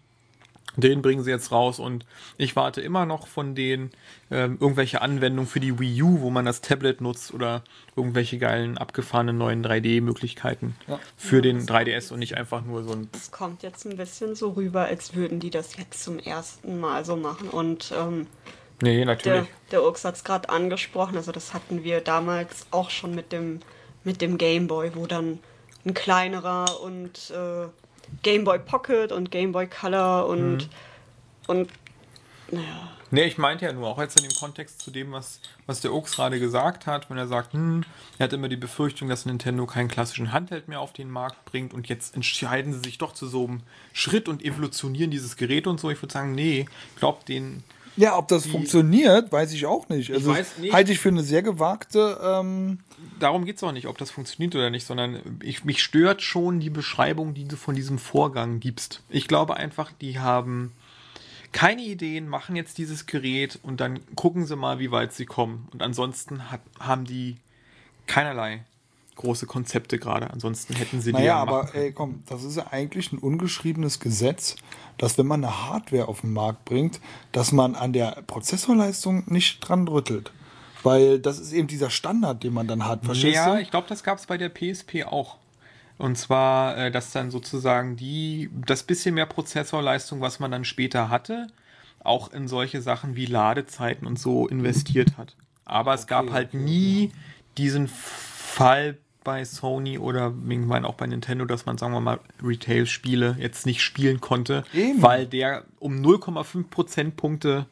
den 0.76 1.02
bringen 1.02 1.22
sie 1.22 1.30
jetzt 1.30 1.52
raus 1.52 1.78
und 1.78 2.06
ich 2.38 2.56
warte 2.56 2.80
immer 2.80 3.04
noch 3.06 3.26
von 3.26 3.54
denen 3.54 3.90
ähm, 4.30 4.56
irgendwelche 4.60 5.02
Anwendungen 5.02 5.48
für 5.48 5.60
die 5.60 5.78
Wii 5.78 6.02
U, 6.02 6.20
wo 6.20 6.30
man 6.30 6.44
das 6.44 6.60
Tablet 6.62 7.00
nutzt 7.00 7.34
oder 7.34 7.62
irgendwelche 7.94 8.38
geilen 8.38 8.78
abgefahrenen 8.78 9.36
neuen 9.36 9.64
3D-Möglichkeiten 9.64 10.74
Ja. 10.88 10.98
für 11.16 11.42
den 11.42 11.66
3DS 11.66 12.12
und 12.12 12.20
nicht 12.20 12.36
einfach 12.36 12.62
nur 12.62 12.84
so 12.84 12.92
ein 12.92 13.08
Es 13.14 13.30
kommt 13.30 13.62
jetzt 13.62 13.84
ein 13.86 13.96
bisschen 13.96 14.34
so 14.34 14.50
rüber, 14.50 14.82
als 14.84 15.14
würden 15.14 15.40
die 15.40 15.50
das 15.50 15.76
jetzt 15.76 16.02
zum 16.02 16.18
ersten 16.18 16.80
Mal 16.80 17.04
so 17.04 17.16
machen. 17.16 17.48
Und 17.48 17.92
ähm, 17.96 18.26
Nee, 18.80 18.96
der, 18.96 19.06
natürlich. 19.06 19.48
der 19.70 19.84
Ux 19.84 20.04
hat 20.04 20.16
es 20.16 20.24
gerade 20.24 20.48
angesprochen, 20.48 21.16
also 21.16 21.30
das 21.30 21.54
hatten 21.54 21.84
wir 21.84 22.00
damals 22.00 22.66
auch 22.72 22.90
schon 22.90 23.14
mit 23.14 23.30
dem, 23.30 23.60
mit 24.02 24.20
dem 24.20 24.38
Game 24.38 24.66
Boy, 24.66 24.90
wo 24.96 25.06
dann 25.06 25.38
ein 25.84 25.94
kleinerer 25.94 26.80
und 26.82 27.30
äh, 27.30 27.68
Game 28.22 28.44
Boy 28.44 28.58
Pocket 28.58 29.12
und 29.12 29.30
Game 29.30 29.52
Boy 29.52 29.66
Color 29.66 30.26
und, 30.26 30.68
und 31.46 31.68
naja, 32.50 32.92
Nee, 33.14 33.24
ich 33.24 33.36
meinte 33.36 33.66
ja 33.66 33.74
nur 33.74 33.88
auch 33.88 33.98
jetzt 33.98 34.18
in 34.18 34.26
dem 34.26 34.34
Kontext 34.34 34.80
zu 34.80 34.90
dem, 34.90 35.12
was, 35.12 35.40
was 35.66 35.82
der 35.82 35.92
Oaks 35.92 36.16
gerade 36.16 36.40
gesagt 36.40 36.86
hat, 36.86 37.10
wenn 37.10 37.18
er 37.18 37.26
sagt, 37.26 37.52
hm, 37.52 37.84
er 38.16 38.24
hat 38.24 38.32
immer 38.32 38.48
die 38.48 38.56
Befürchtung, 38.56 39.06
dass 39.06 39.26
Nintendo 39.26 39.66
keinen 39.66 39.88
klassischen 39.88 40.32
Handheld 40.32 40.66
mehr 40.66 40.80
auf 40.80 40.94
den 40.94 41.10
Markt 41.10 41.44
bringt 41.44 41.74
und 41.74 41.90
jetzt 41.90 42.14
entscheiden 42.14 42.72
sie 42.72 42.78
sich 42.78 42.96
doch 42.96 43.12
zu 43.12 43.26
so 43.26 43.46
einem 43.46 43.60
Schritt 43.92 44.30
und 44.30 44.42
evolutionieren 44.42 45.10
dieses 45.10 45.36
Gerät 45.36 45.66
und 45.66 45.78
so. 45.78 45.90
Ich 45.90 46.00
würde 46.00 46.14
sagen, 46.14 46.34
nee, 46.34 46.64
glaubt 46.98 47.28
den. 47.28 47.62
Ja, 47.96 48.16
ob 48.16 48.28
das 48.28 48.46
funktioniert, 48.46 49.30
weiß 49.30 49.52
ich 49.52 49.66
auch 49.66 49.88
nicht. 49.88 50.12
Also 50.12 50.32
nicht. 50.32 50.72
halte 50.72 50.92
ich 50.92 50.98
für 50.98 51.10
eine 51.10 51.22
sehr 51.22 51.42
gewagte. 51.42 52.18
Ähm, 52.22 52.78
Darum 53.18 53.44
geht 53.44 53.56
es 53.56 53.62
auch 53.62 53.72
nicht, 53.72 53.86
ob 53.86 53.98
das 53.98 54.10
funktioniert 54.10 54.54
oder 54.54 54.70
nicht, 54.70 54.86
sondern 54.86 55.38
ich, 55.42 55.64
mich 55.64 55.82
stört 55.82 56.22
schon 56.22 56.60
die 56.60 56.70
Beschreibung, 56.70 57.34
die 57.34 57.44
du 57.44 57.56
von 57.56 57.74
diesem 57.74 57.98
Vorgang 57.98 58.60
gibst. 58.60 59.02
Ich 59.10 59.28
glaube 59.28 59.56
einfach, 59.56 59.92
die 60.00 60.18
haben 60.18 60.72
keine 61.52 61.82
Ideen, 61.82 62.28
machen 62.28 62.56
jetzt 62.56 62.78
dieses 62.78 63.06
Gerät 63.06 63.58
und 63.62 63.80
dann 63.80 64.00
gucken 64.14 64.46
sie 64.46 64.56
mal, 64.56 64.78
wie 64.78 64.90
weit 64.90 65.12
sie 65.12 65.26
kommen. 65.26 65.68
Und 65.72 65.82
ansonsten 65.82 66.50
hat, 66.50 66.60
haben 66.80 67.04
die 67.04 67.36
keinerlei 68.06 68.64
große 69.16 69.46
Konzepte 69.46 69.98
gerade. 69.98 70.30
Ansonsten 70.30 70.74
hätten 70.74 71.00
sie 71.00 71.12
die 71.12 71.18
naja, 71.18 71.38
ja 71.38 71.44
machen 71.44 71.68
aber 71.68 71.74
ey, 71.74 71.92
komm, 71.92 72.22
das 72.26 72.44
ist 72.44 72.56
ja 72.56 72.68
eigentlich 72.70 73.12
ein 73.12 73.18
ungeschriebenes 73.18 74.00
Gesetz, 74.00 74.56
dass 74.98 75.18
wenn 75.18 75.26
man 75.26 75.44
eine 75.44 75.68
Hardware 75.68 76.08
auf 76.08 76.20
den 76.22 76.32
Markt 76.32 76.64
bringt, 76.64 77.00
dass 77.32 77.52
man 77.52 77.74
an 77.74 77.92
der 77.92 78.22
Prozessorleistung 78.26 79.24
nicht 79.26 79.60
dran 79.60 79.88
rüttelt. 79.88 80.32
Weil 80.82 81.18
das 81.20 81.38
ist 81.38 81.52
eben 81.52 81.68
dieser 81.68 81.90
Standard, 81.90 82.42
den 82.42 82.52
man 82.52 82.66
dann 82.66 82.86
hat. 82.86 83.04
Verstehst 83.04 83.36
Ja, 83.36 83.54
du? 83.54 83.60
ich 83.60 83.70
glaube, 83.70 83.86
das 83.88 84.02
gab 84.02 84.18
es 84.18 84.26
bei 84.26 84.36
der 84.36 84.48
PSP 84.48 85.04
auch. 85.04 85.36
Und 85.98 86.16
zwar, 86.18 86.76
äh, 86.76 86.90
dass 86.90 87.12
dann 87.12 87.30
sozusagen 87.30 87.96
die, 87.96 88.50
das 88.66 88.82
bisschen 88.82 89.14
mehr 89.14 89.26
Prozessorleistung, 89.26 90.20
was 90.20 90.40
man 90.40 90.50
dann 90.50 90.64
später 90.64 91.08
hatte, 91.08 91.46
auch 92.02 92.32
in 92.32 92.48
solche 92.48 92.82
Sachen 92.82 93.14
wie 93.14 93.26
Ladezeiten 93.26 94.06
und 94.06 94.18
so 94.18 94.48
investiert 94.48 95.16
hat. 95.16 95.36
Aber 95.64 95.94
es 95.94 96.08
gab 96.08 96.32
halt 96.32 96.54
nie 96.54 97.12
diesen 97.56 97.86
Fall 97.86 98.98
bei 99.24 99.44
Sony 99.44 99.98
oder 99.98 100.32
irgendwann 100.48 100.84
auch 100.84 100.94
bei 100.94 101.06
Nintendo, 101.06 101.44
dass 101.44 101.66
man, 101.66 101.78
sagen 101.78 101.92
wir 101.92 102.00
mal, 102.00 102.20
Retail-Spiele 102.42 103.36
jetzt 103.38 103.66
nicht 103.66 103.82
spielen 103.82 104.20
konnte, 104.20 104.64
Eben. 104.74 105.02
weil 105.02 105.26
der 105.26 105.64
um 105.78 105.94
0,5 106.02 106.64
Prozentpunkte 106.68 107.66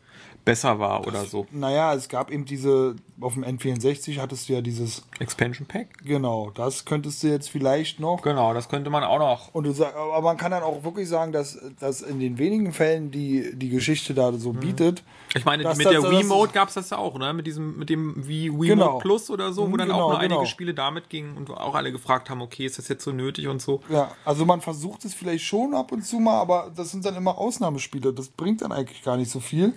besser 0.50 0.78
war 0.78 1.06
oder 1.06 1.24
so. 1.24 1.46
Naja, 1.52 1.94
es 1.94 2.08
gab 2.08 2.30
eben 2.30 2.44
diese, 2.44 2.96
auf 3.20 3.34
dem 3.34 3.44
N64 3.44 4.18
hattest 4.20 4.48
du 4.48 4.54
ja 4.54 4.60
dieses, 4.60 5.02
Expansion 5.20 5.66
Pack? 5.66 5.88
genau, 6.04 6.50
das 6.54 6.84
könntest 6.84 7.22
du 7.22 7.28
jetzt 7.28 7.48
vielleicht 7.50 8.00
noch. 8.00 8.22
Genau, 8.22 8.52
das 8.54 8.68
könnte 8.68 8.90
man 8.90 9.04
auch 9.04 9.18
noch. 9.18 9.54
Und 9.54 9.64
du 9.64 9.84
aber 9.84 10.20
man 10.22 10.36
kann 10.36 10.50
dann 10.50 10.62
auch 10.62 10.82
wirklich 10.82 11.08
sagen, 11.08 11.32
dass, 11.32 11.58
dass 11.78 12.02
in 12.02 12.18
den 12.18 12.38
wenigen 12.38 12.72
Fällen, 12.72 13.10
die 13.10 13.50
die 13.54 13.68
Geschichte 13.68 14.12
da 14.14 14.32
so 14.32 14.52
bietet, 14.52 15.02
Ich 15.34 15.44
meine, 15.44 15.62
dass 15.62 15.76
mit 15.78 15.86
das- 15.86 15.92
der 15.92 16.02
das- 16.02 16.10
Wii-Mode 16.10 16.52
gab 16.52 16.68
es 16.68 16.74
das 16.74 16.90
ja 16.90 16.98
auch, 16.98 17.16
ne? 17.18 17.32
Mit 17.32 17.46
diesem, 17.46 17.78
mit 17.78 17.88
dem 17.88 18.26
Wii, 18.26 18.52
Wii 18.60 18.68
Genau. 18.70 18.92
Mode 18.94 19.02
Plus 19.02 19.30
oder 19.30 19.52
so, 19.52 19.62
wo 19.62 19.66
Mhm, 19.68 19.78
dann 19.78 19.88
genau, 19.88 20.02
auch 20.04 20.08
nur 20.10 20.18
einige 20.18 20.34
genau. 20.40 20.44
Spiele 20.46 20.74
damit 20.74 21.08
gingen 21.08 21.36
und 21.36 21.50
auch 21.50 21.74
alle 21.76 21.92
gefragt 21.92 22.28
haben, 22.30 22.40
okay, 22.42 22.66
ist 22.66 22.78
das 22.78 22.88
jetzt 22.88 23.04
so 23.04 23.12
nötig 23.12 23.46
und 23.46 23.62
so. 23.62 23.80
ja, 23.88 24.10
also 24.24 24.44
man 24.44 24.60
versucht 24.60 25.04
es 25.04 25.14
vielleicht 25.14 25.44
schon 25.44 25.74
ab 25.74 25.92
und 25.92 26.04
zu 26.04 26.18
mal, 26.18 26.40
aber 26.40 26.72
das 26.74 26.90
sind 26.90 27.04
dann 27.04 27.14
immer 27.16 27.38
Ausnahmespiele. 27.38 28.12
Das 28.12 28.28
bringt 28.28 28.62
dann 28.62 28.72
eigentlich 28.72 29.02
gar 29.02 29.16
nicht 29.16 29.30
so 29.30 29.38
viel. 29.40 29.72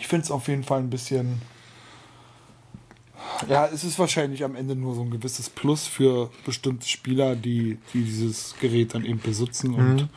Ich 0.00 0.06
finde 0.06 0.24
es 0.24 0.30
auf 0.30 0.48
jeden 0.48 0.64
Fall 0.64 0.80
ein 0.80 0.90
bisschen. 0.90 1.42
Ja, 3.48 3.66
es 3.66 3.84
ist 3.84 3.98
wahrscheinlich 3.98 4.44
am 4.44 4.56
Ende 4.56 4.74
nur 4.74 4.94
so 4.94 5.02
ein 5.02 5.10
gewisses 5.10 5.50
Plus 5.50 5.86
für 5.86 6.30
bestimmte 6.44 6.86
Spieler, 6.88 7.36
die, 7.36 7.78
die 7.92 8.02
dieses 8.02 8.54
Gerät 8.60 8.94
dann 8.94 9.04
eben 9.04 9.20
besitzen 9.20 9.74
und 9.74 10.08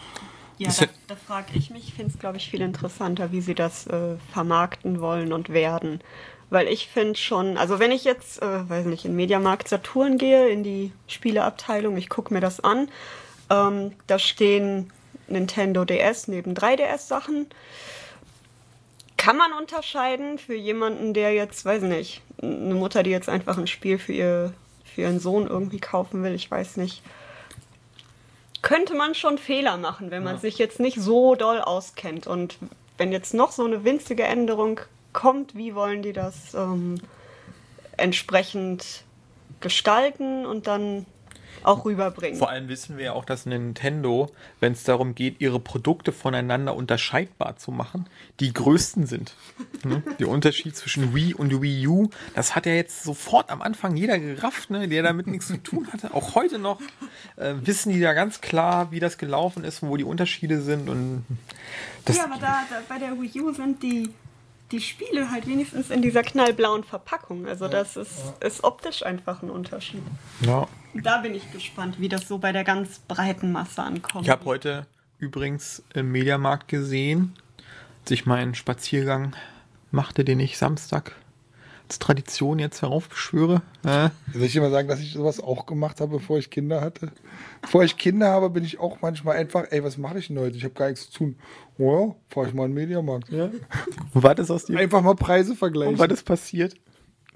Ja, 0.58 0.72
da, 0.80 0.86
da 1.08 1.16
frage 1.16 1.48
ich 1.54 1.72
mich, 1.72 1.88
ich 1.88 1.94
finde 1.94 2.12
es, 2.14 2.20
glaube 2.20 2.38
ich, 2.38 2.50
viel 2.50 2.62
interessanter, 2.62 3.32
wie 3.32 3.42
sie 3.42 3.56
das 3.56 3.88
äh, 3.88 4.16
vermarkten 4.32 5.02
wollen 5.02 5.34
und 5.34 5.50
werden. 5.50 6.02
Weil 6.52 6.68
ich 6.68 6.88
finde 6.88 7.16
schon, 7.16 7.58
also 7.58 7.80
wenn 7.80 7.92
ich 7.92 8.04
jetzt, 8.04 8.42
äh, 8.42 8.70
weiß 8.70 8.86
nicht, 8.86 9.06
in 9.06 9.16
Mediamarkt 9.16 9.68
Saturn 9.68 10.18
gehe, 10.18 10.50
in 10.50 10.64
die 10.64 10.92
Spieleabteilung, 11.08 11.98
ich 11.98 12.10
gucke 12.10 12.34
mir 12.34 12.42
das 12.42 12.60
an, 12.60 12.90
ähm, 13.50 13.94
da 14.08 14.20
stehen 14.20 14.92
Nintendo 15.28 15.86
DS 15.86 16.28
neben 16.28 16.54
3DS-Sachen. 16.54 17.48
Kann 19.22 19.38
man 19.38 19.54
unterscheiden 19.54 20.40
für 20.40 20.56
jemanden, 20.56 21.14
der 21.14 21.34
jetzt, 21.34 21.64
weiß 21.64 21.84
nicht, 21.84 22.22
eine 22.42 22.74
Mutter, 22.74 23.04
die 23.04 23.12
jetzt 23.12 23.30
einfach 23.30 23.58
ein 23.58 23.68
Spiel 23.68 24.00
für, 24.00 24.14
ihr, 24.14 24.54
für 24.84 25.02
ihren 25.02 25.20
Sohn 25.20 25.46
irgendwie 25.46 25.80
kaufen 25.80 26.24
will, 26.24 26.34
ich 26.34 26.50
weiß 26.50 26.78
nicht 26.78 27.04
könnte 28.62 28.96
man 28.96 29.16
schon 29.16 29.38
Fehler 29.38 29.78
machen, 29.78 30.12
wenn 30.12 30.24
man 30.24 30.40
sich 30.40 30.58
jetzt 30.58 30.80
nicht 30.80 31.00
so 31.00 31.36
doll 31.36 31.60
auskennt. 31.60 32.28
Und 32.28 32.58
wenn 32.98 33.12
jetzt 33.12 33.34
noch 33.34 33.52
so 33.52 33.66
eine 33.66 33.84
winzige 33.84 34.24
Änderung 34.24 34.80
kommt, 35.14 35.56
wie 35.56 35.76
wollen 35.76 36.02
die 36.02 36.14
das 36.14 36.54
ähm, 36.54 36.96
entsprechend 37.98 39.04
gestalten 39.60 40.46
und 40.46 40.68
dann 40.68 41.06
auch 41.64 41.86
rüberbringen? 41.86 42.38
Vor 42.38 42.50
allem 42.50 42.68
wissen 42.68 42.98
wir 42.98 43.06
ja 43.06 43.14
auch, 43.14 43.26
dass 43.26 43.46
Nintendo, 43.46 44.32
wenn 44.60 44.74
es 44.74 44.84
darum 44.84 45.16
geht, 45.16 45.40
ihre 45.40 45.60
Produkte 45.60 46.12
voneinander 46.12 46.76
unterscheidbar 46.76 47.58
zu 47.58 47.72
machen, 47.72 48.08
die 48.40 48.54
größten 48.54 49.06
sind. 49.06 49.36
Ne? 49.84 50.04
Der 50.20 50.28
Unterschied 50.28 50.76
zwischen 50.76 51.16
Wii 51.16 51.34
und 51.34 51.60
Wii 51.60 51.88
U, 51.88 52.10
das 52.36 52.56
hat 52.56 52.68
ja 52.68 52.74
jetzt 52.74 53.04
sofort 53.04 53.50
am 53.50 53.64
Anfang 53.64 53.96
jeder 53.96 54.20
gerafft, 54.20 54.70
ne? 54.70 54.88
der 54.88 55.02
damit 55.02 55.26
nichts 55.26 55.48
zu 55.48 55.58
tun 55.58 55.88
hatte. 55.92 56.14
Auch 56.14 56.36
heute 56.36 56.60
noch 56.60 56.80
äh, 57.38 57.56
wissen 57.64 57.92
die 57.92 58.00
da 58.00 58.14
ganz 58.14 58.42
klar, 58.42 58.92
wie 58.92 59.00
das 59.00 59.18
gelaufen 59.18 59.64
ist, 59.64 59.82
wo 59.82 59.98
die 59.98 60.04
Unterschiede 60.04 60.62
sind. 60.62 60.88
Und 60.88 61.26
das, 62.06 62.18
ja, 62.18 62.26
aber 62.26 62.36
da, 62.40 62.64
da 62.70 62.82
bei 62.88 63.00
der 63.00 63.20
Wii 63.20 63.42
U 63.42 63.54
sind 63.54 63.82
die, 63.82 64.14
die 64.72 64.82
Spiele 64.82 65.32
halt 65.32 65.48
wenigstens 65.48 65.90
in 65.90 66.04
dieser 66.04 66.22
knallblauen 66.22 66.84
Verpackung. 66.84 67.48
Also 67.48 67.68
das 67.68 67.98
ist, 67.98 68.34
ist 68.40 68.64
optisch 68.64 69.04
einfach 69.04 69.42
ein 69.42 69.50
Unterschied. 69.50 70.04
ja. 70.42 70.68
Da 70.94 71.20
bin 71.20 71.34
ich 71.36 71.52
gespannt, 71.52 72.00
wie 72.00 72.10
das 72.10 72.28
so 72.28 72.38
bei 72.38 72.52
der 72.52 72.64
ganz 72.64 73.00
breiten 73.00 73.52
Masse 73.52 73.82
ankommt. 73.84 74.26
Ich 74.26 74.30
habe 74.30 74.46
heute 74.46 74.88
übrigens 75.20 75.84
im 75.94 76.12
Mediamarkt 76.12 76.68
gesehen, 76.68 77.34
als 78.02 78.12
ich 78.12 78.26
meinen 78.26 78.56
Spaziergang 78.56 79.36
machte, 79.92 80.26
den 80.26 80.40
ich 80.40 80.58
Samstag 80.58 81.16
als 81.88 82.00
Tradition 82.00 82.58
jetzt 82.60 82.82
heraufbeschwöre. 82.82 83.62
Äh, 83.86 84.10
Soll 84.34 84.44
ich 84.44 84.54
dir 84.54 84.62
mal 84.62 84.72
sagen, 84.72 84.88
dass 84.88 85.00
ich 85.02 85.12
sowas 85.14 85.40
auch 85.42 85.66
gemacht 85.66 86.00
habe, 86.02 86.18
bevor 86.20 86.38
ich 86.38 86.50
Kinder 86.50 86.80
hatte? 86.82 87.12
Bevor 87.62 87.84
ich 87.84 87.98
Kinder 87.98 88.30
habe, 88.30 88.50
bin 88.50 88.64
ich 88.64 88.80
auch 88.80 89.02
manchmal 89.02 89.38
einfach, 89.38 89.66
ey, 89.72 89.84
was 89.84 89.98
mache 89.98 90.20
ich 90.20 90.28
denn 90.28 90.40
heute? 90.40 90.56
Ich 90.58 90.64
habe 90.64 90.74
gar 90.74 90.90
nichts 90.90 91.10
zu 91.10 91.18
tun. 91.20 91.36
Oh 91.78 92.08
ja, 92.10 92.16
fahr 92.30 92.48
ich 92.48 92.54
mal 92.54 92.66
in 92.66 92.72
den 92.72 92.76
Mediamarkt. 92.76 93.30
wo 94.14 94.24
war 94.24 94.36
das 94.36 94.50
aus 94.50 94.66
dir? 94.66 94.80
Einfach 94.80 95.02
mal 95.02 95.16
Preise 95.16 95.50
Warum 95.50 95.58
vergleichen. 95.58 96.00
war 96.00 96.08
das 96.08 96.24
passiert? 96.24 96.76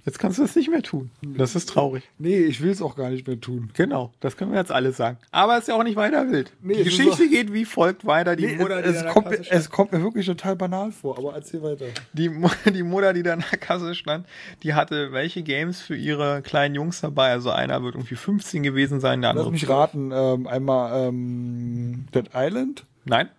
Jetzt 0.05 0.19
kannst 0.19 0.37
du 0.37 0.43
das 0.43 0.55
nicht 0.55 0.69
mehr 0.69 0.83
tun. 0.83 1.09
Das 1.23 1.55
ist 1.55 1.67
traurig. 1.67 2.03
Nee, 2.19 2.37
ich 2.37 2.61
will 2.61 2.69
es 2.69 2.79
auch 2.79 2.95
gar 2.95 3.09
nicht 3.09 3.25
mehr 3.25 3.41
tun. 3.41 3.71
Genau, 3.73 4.13
das 4.19 4.37
können 4.37 4.51
wir 4.51 4.59
jetzt 4.59 4.71
alle 4.71 4.91
sagen. 4.91 5.17
Aber 5.31 5.53
es 5.55 5.61
ist 5.61 5.67
ja 5.69 5.75
auch 5.75 5.83
nicht 5.83 5.95
weiter 5.95 6.29
wild. 6.31 6.53
Nee, 6.61 6.75
die 6.75 6.83
Geschichte 6.83 7.23
so- 7.23 7.27
geht 7.29 7.51
wie 7.51 7.65
folgt 7.65 8.05
weiter. 8.05 8.35
Die 8.35 8.45
Nee, 8.45 8.55
Mutter, 8.57 8.83
die 8.83 8.89
es, 8.89 8.97
es, 9.01 9.05
kommt, 9.11 9.31
es 9.49 9.69
kommt 9.71 9.91
mir 9.93 10.03
wirklich 10.03 10.27
total 10.27 10.55
banal 10.55 10.91
vor, 10.91 11.17
aber 11.17 11.33
erzähl 11.33 11.63
weiter. 11.63 11.85
die, 12.13 12.29
die 12.71 12.83
Mutter, 12.83 13.13
die 13.13 13.23
da 13.23 13.33
an 13.33 13.43
der 13.51 13.57
Kasse 13.57 13.95
stand, 13.95 14.27
die 14.61 14.75
hatte 14.75 15.11
welche 15.11 15.41
Games 15.41 15.81
für 15.81 15.95
ihre 15.95 16.43
kleinen 16.43 16.75
Jungs 16.75 17.01
dabei. 17.01 17.31
Also 17.31 17.49
einer 17.49 17.81
wird 17.81 17.95
irgendwie 17.95 18.15
15 18.15 18.61
gewesen 18.61 18.99
sein, 18.99 19.21
der 19.21 19.31
andere. 19.31 19.45
Lass 19.47 19.53
mich 19.53 19.65
12. 19.65 19.75
raten. 19.75 20.11
Ähm, 20.13 20.45
einmal 20.47 21.07
ähm, 21.09 22.05
Dead 22.13 22.29
Island, 22.35 22.85
Nein, 23.05 23.29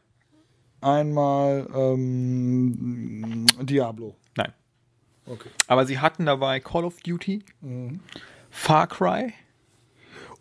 einmal 0.81 1.69
ähm, 1.75 3.47
Diablo. 3.63 4.17
Okay. 5.27 5.51
Aber 5.67 5.87
sie 5.87 5.99
hatten 5.99 6.27
dabei 6.27 6.61
Call 6.61 6.85
of 6.85 7.01
Duty, 7.01 7.45
Far 8.51 8.87
Cry 8.87 9.33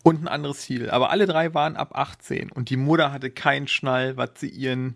und 0.02 0.22
ein 0.22 0.28
anderes 0.28 0.60
Ziel. 0.60 0.90
Aber 0.90 1.10
alle 1.10 1.26
drei 1.26 1.52
waren 1.54 1.76
ab 1.76 1.96
18 1.96 2.52
und 2.52 2.70
die 2.70 2.76
Mutter 2.76 3.12
hatte 3.12 3.30
keinen 3.30 3.66
Schnall, 3.66 4.16
was 4.16 4.30
sie 4.36 4.48
ihren 4.48 4.94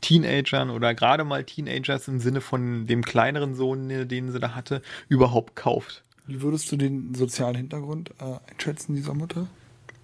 Teenagern 0.00 0.70
oder 0.70 0.94
gerade 0.94 1.24
mal 1.24 1.44
Teenagers 1.44 2.06
im 2.08 2.20
Sinne 2.20 2.40
von 2.40 2.86
dem 2.86 3.02
kleineren 3.02 3.54
Sohn, 3.54 3.88
den 4.08 4.30
sie 4.30 4.38
da 4.38 4.54
hatte, 4.54 4.82
überhaupt 5.08 5.56
kauft. 5.56 6.04
Wie 6.26 6.42
würdest 6.42 6.70
du 6.70 6.76
den 6.76 7.14
sozialen 7.14 7.56
Hintergrund 7.56 8.10
äh, 8.20 8.38
einschätzen 8.50 8.94
dieser 8.94 9.14
Mutter? 9.14 9.48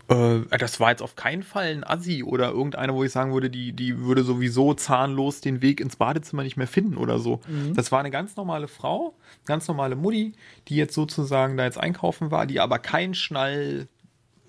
Äh, 0.08 0.40
das 0.58 0.80
war 0.80 0.90
jetzt 0.90 1.02
auf 1.02 1.16
keinen 1.16 1.42
Fall 1.42 1.66
ein 1.66 1.84
Assi 1.84 2.22
oder 2.22 2.50
irgendeine, 2.50 2.94
wo 2.94 3.04
ich 3.04 3.12
sagen 3.12 3.32
würde, 3.32 3.50
die, 3.50 3.72
die 3.72 3.98
würde 4.00 4.22
sowieso 4.24 4.74
zahnlos 4.74 5.40
den 5.40 5.62
Weg 5.62 5.80
ins 5.80 5.96
Badezimmer 5.96 6.42
nicht 6.42 6.56
mehr 6.56 6.66
finden 6.66 6.96
oder 6.96 7.18
so. 7.18 7.40
Das 7.74 7.92
war 7.92 8.00
eine 8.00 8.10
ganz 8.10 8.36
normale 8.36 8.68
Frau, 8.68 9.14
ganz 9.44 9.68
normale 9.68 9.96
Mutti, 9.96 10.32
die 10.68 10.76
jetzt 10.76 10.94
sozusagen 10.94 11.56
da 11.56 11.64
jetzt 11.64 11.78
einkaufen 11.78 12.30
war, 12.30 12.46
die 12.46 12.60
aber 12.60 12.78
keinen 12.78 13.14
Schnall 13.14 13.88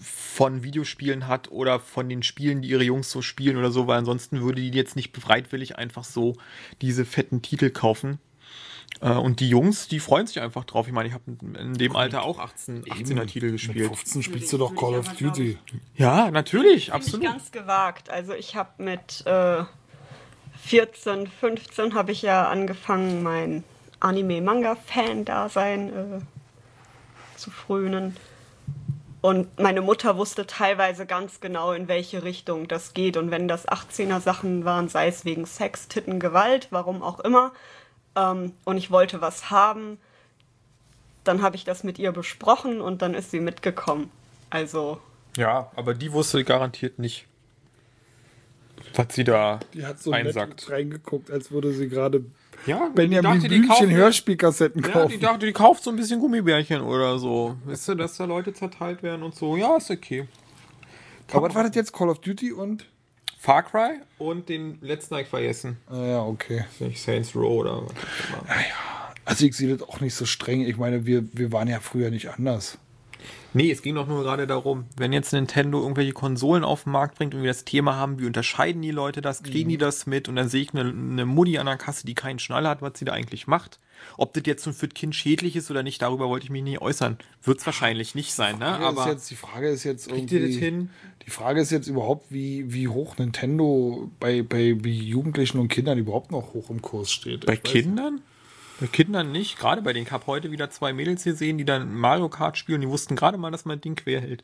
von 0.03 0.63
Videospielen 0.63 1.27
hat 1.27 1.49
oder 1.51 1.79
von 1.79 2.09
den 2.09 2.23
Spielen, 2.23 2.61
die 2.61 2.69
ihre 2.69 2.83
Jungs 2.83 3.09
so 3.09 3.21
spielen 3.21 3.55
oder 3.55 3.71
so, 3.71 3.87
weil 3.87 3.99
ansonsten 3.99 4.41
würde 4.41 4.61
die 4.61 4.71
jetzt 4.71 4.95
nicht 4.95 5.13
bereitwillig 5.13 5.77
einfach 5.77 6.03
so 6.03 6.35
diese 6.81 7.05
fetten 7.05 7.41
Titel 7.41 7.69
kaufen. 7.69 8.19
Äh, 9.01 9.09
Und 9.11 9.39
die 9.39 9.49
Jungs, 9.49 9.87
die 9.87 9.99
freuen 9.99 10.27
sich 10.27 10.39
einfach 10.41 10.63
drauf. 10.63 10.87
Ich 10.87 10.93
meine, 10.93 11.07
ich 11.07 11.13
habe 11.13 11.23
in 11.59 11.73
dem 11.73 11.95
Alter 11.95 12.23
auch 12.23 12.39
18, 12.39 12.85
18er 12.85 13.25
Titel 13.25 13.45
Mit 13.47 13.53
gespielt. 13.53 13.87
15 13.87 14.23
spielst 14.23 14.53
du 14.53 14.57
doch 14.57 14.75
Call 14.75 14.95
of 14.95 15.13
Duty. 15.13 15.57
Ja, 15.95 16.31
natürlich, 16.31 16.87
ich 16.87 16.93
absolut. 16.93 17.25
ganz 17.25 17.51
gewagt. 17.51 18.09
Also 18.09 18.33
ich 18.33 18.55
habe 18.55 18.83
mit 18.83 19.25
äh, 19.25 19.63
14, 20.65 21.27
15 21.27 21.93
habe 21.93 22.11
ich 22.11 22.21
ja 22.21 22.47
angefangen, 22.47 23.23
mein 23.23 23.63
Anime-Manga-Fan-Dasein 23.99 25.89
äh, 25.89 26.19
zu 27.37 27.51
frönen. 27.51 28.15
Und 29.21 29.57
meine 29.57 29.81
Mutter 29.81 30.17
wusste 30.17 30.45
teilweise 30.45 31.05
ganz 31.05 31.39
genau, 31.39 31.71
in 31.71 31.87
welche 31.87 32.23
Richtung 32.23 32.67
das 32.67 32.93
geht. 32.93 33.15
Und 33.15 33.31
wenn 33.31 33.47
das 33.47 33.67
18er 33.67 34.19
Sachen 34.19 34.65
waren, 34.65 34.89
sei 34.89 35.07
es 35.07 35.23
wegen 35.23 35.45
Sex, 35.45 35.87
Titten, 35.87 36.19
Gewalt, 36.19 36.67
warum 36.71 37.01
auch 37.01 37.21
immer, 37.21 37.53
ähm, 38.15 38.53
und 38.65 38.77
ich 38.77 38.91
wollte 38.91 39.21
was 39.21 39.49
haben, 39.51 39.97
dann 41.23 41.41
habe 41.41 41.55
ich 41.55 41.63
das 41.63 41.83
mit 41.83 41.99
ihr 41.99 42.11
besprochen 42.11 42.81
und 42.81 43.01
dann 43.01 43.13
ist 43.13 43.31
sie 43.31 43.39
mitgekommen. 43.39 44.11
Also 44.49 44.99
Ja, 45.37 45.71
aber 45.75 45.93
die 45.93 46.11
wusste 46.11 46.43
garantiert 46.43 46.99
nicht, 46.99 47.25
was 48.95 49.07
sie 49.15 49.23
da 49.23 49.59
Die 49.73 49.85
hat 49.85 49.99
so 49.99 50.11
einsackt. 50.11 50.49
nett 50.63 50.69
reingeguckt, 50.69 51.31
als 51.31 51.51
würde 51.51 51.71
sie 51.73 51.87
gerade 51.89 52.25
Ja, 52.65 52.89
Benjamin 52.93 53.31
die 53.33 53.37
dachte, 53.39 53.39
die 53.41 53.47
Blümchen 53.59 53.69
kaufen- 53.69 53.91
Hörspielkassetten 53.91 54.81
Ja, 54.83 54.87
die 54.87 54.93
kaufen. 54.93 55.19
dachte, 55.19 55.45
die 55.45 55.53
kauft 55.53 55.83
so 55.83 55.89
ein 55.89 55.95
bisschen 55.95 56.19
Gummibärchen 56.19 56.81
oder 56.81 57.17
so. 57.17 57.57
Weißt 57.65 57.87
du, 57.89 57.95
dass 57.95 58.17
da 58.17 58.25
Leute 58.25 58.53
zerteilt 58.53 59.01
werden 59.03 59.23
und 59.23 59.33
so. 59.35 59.55
Ja, 59.57 59.77
ist 59.77 59.89
okay. 59.91 60.27
Aber 61.31 61.47
was 61.47 61.55
war 61.55 61.63
das 61.63 61.75
jetzt? 61.75 61.93
Call 61.93 62.09
of 62.09 62.19
Duty 62.19 62.51
und? 62.53 62.85
Far 63.43 63.63
Cry 63.63 63.99
und 64.19 64.47
den 64.47 64.77
letzten 64.79 65.15
habe 65.15 65.23
ich 65.23 65.27
vergessen. 65.27 65.75
Ah, 65.89 66.01
ja, 66.01 66.23
okay. 66.23 66.63
Nicht 66.79 67.01
Saints 67.01 67.35
Row 67.35 67.59
oder 67.59 67.83
was 67.83 67.91
auch 67.91 68.45
immer. 68.45 68.63
Also 69.25 69.45
ich 69.45 69.57
sehe 69.57 69.75
das 69.75 69.85
auch 69.85 69.99
nicht 69.99 70.15
so 70.15 70.25
streng. 70.25 70.61
Ich 70.61 70.77
meine, 70.77 71.05
wir, 71.05 71.25
wir 71.33 71.51
waren 71.51 71.67
ja 71.67 71.81
früher 71.81 72.09
nicht 72.09 72.29
anders. 72.29 72.77
Nee, 73.51 73.69
es 73.69 73.81
ging 73.81 73.95
doch 73.95 74.07
nur 74.07 74.23
gerade 74.23 74.47
darum, 74.47 74.85
wenn 74.95 75.11
jetzt 75.11 75.33
Nintendo 75.33 75.81
irgendwelche 75.81 76.13
Konsolen 76.13 76.63
auf 76.63 76.83
den 76.83 76.93
Markt 76.93 77.17
bringt 77.17 77.35
und 77.35 77.41
wir 77.41 77.49
das 77.49 77.65
Thema 77.65 77.97
haben, 77.97 78.17
wie 78.17 78.27
unterscheiden 78.27 78.81
die 78.81 78.91
Leute 78.91 79.21
das, 79.21 79.43
kriegen 79.43 79.67
die 79.67 79.77
das 79.77 80.07
mit 80.07 80.29
und 80.29 80.37
dann 80.37 80.47
sehe 80.47 80.61
ich 80.61 80.73
eine, 80.73 80.89
eine 80.89 81.25
Mutti 81.25 81.57
an 81.57 81.65
der 81.65 81.75
Kasse, 81.75 82.05
die 82.05 82.15
keinen 82.15 82.39
Schnaller 82.39 82.69
hat, 82.69 82.81
was 82.81 82.93
sie 82.97 83.03
da 83.03 83.11
eigentlich 83.11 83.45
macht. 83.45 83.77
Ob 84.17 84.33
das 84.33 84.43
jetzt 84.45 84.65
nun 84.65 84.75
für 84.75 84.87
das 84.87 84.93
Kind 84.93 85.15
schädlich 85.15 85.55
ist 85.55 85.71
oder 85.71 85.83
nicht, 85.83 86.01
darüber 86.01 86.29
wollte 86.29 86.45
ich 86.45 86.49
mich 86.49 86.63
nie 86.63 86.79
äußern. 86.79 87.17
Wird 87.43 87.59
es 87.59 87.65
wahrscheinlich 87.65 88.15
nicht 88.15 88.33
sein, 88.33 88.59
ne? 88.59 88.65
Aber 88.65 89.09
jetzt, 89.09 89.29
die 89.31 89.35
Frage 89.35 89.69
ist 89.69 89.83
jetzt 89.83 90.09
kriegt 90.09 90.31
ihr 90.31 90.39
das 90.39 90.49
irgendwie, 90.49 90.65
hin? 90.65 90.89
die 91.25 91.31
Frage 91.31 91.61
ist 91.61 91.71
jetzt 91.71 91.87
überhaupt, 91.87 92.31
wie, 92.31 92.71
wie 92.73 92.87
hoch 92.87 93.17
Nintendo 93.17 94.11
bei, 94.19 94.41
bei, 94.43 94.73
bei 94.73 94.89
Jugendlichen 94.89 95.59
und 95.59 95.69
Kindern 95.69 95.97
überhaupt 95.97 96.31
noch 96.31 96.53
hoch 96.53 96.69
im 96.69 96.81
Kurs 96.81 97.11
steht. 97.11 97.45
Bei 97.45 97.55
Kindern? 97.55 98.21
Bei 98.79 98.87
Kindern 98.87 99.31
nicht. 99.31 99.57
Gerade 99.57 99.81
bei 99.81 99.93
denen. 99.93 100.05
Ich 100.05 100.11
habe 100.11 100.27
heute 100.27 100.51
wieder 100.51 100.69
zwei 100.69 100.93
Mädels 100.93 101.23
gesehen, 101.23 101.57
die 101.57 101.65
dann 101.65 101.93
Mario 101.93 102.29
Kart 102.29 102.57
spielen. 102.57 102.81
Die 102.81 102.89
wussten 102.89 103.15
gerade 103.15 103.37
mal, 103.37 103.51
dass 103.51 103.65
man 103.65 103.77
das 103.77 103.83
Ding 103.83 103.95
quer 103.95 104.21
hält. 104.21 104.43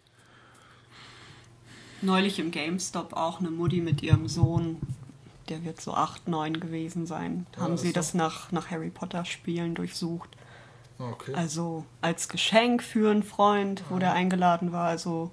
Neulich 2.02 2.40
im 2.40 2.52
GameStop 2.52 3.14
auch 3.14 3.40
eine 3.40 3.52
Mutti 3.52 3.82
mit 3.82 4.02
ihrem 4.02 4.30
Sohn, 4.30 4.78
der 5.50 5.64
wird 5.64 5.82
so 5.82 5.94
8, 5.94 6.28
9 6.28 6.60
gewesen 6.60 7.06
sein, 7.06 7.46
haben 7.58 7.74
das 7.74 7.82
sie 7.82 7.94
das 7.94 8.14
nach, 8.14 8.52
nach 8.52 8.70
Harry 8.72 8.90
Potter 8.90 9.26
Spielen 9.26 9.76
durchsucht. 9.76 10.30
Okay. 11.00 11.34
Also 11.34 11.86
als 12.02 12.28
Geschenk 12.28 12.84
für 12.84 13.10
einen 13.10 13.24
Freund, 13.24 13.84
wo 13.90 14.00
der 14.00 14.14
eingeladen 14.14 14.72
war. 14.72 14.88
Also 14.88 15.32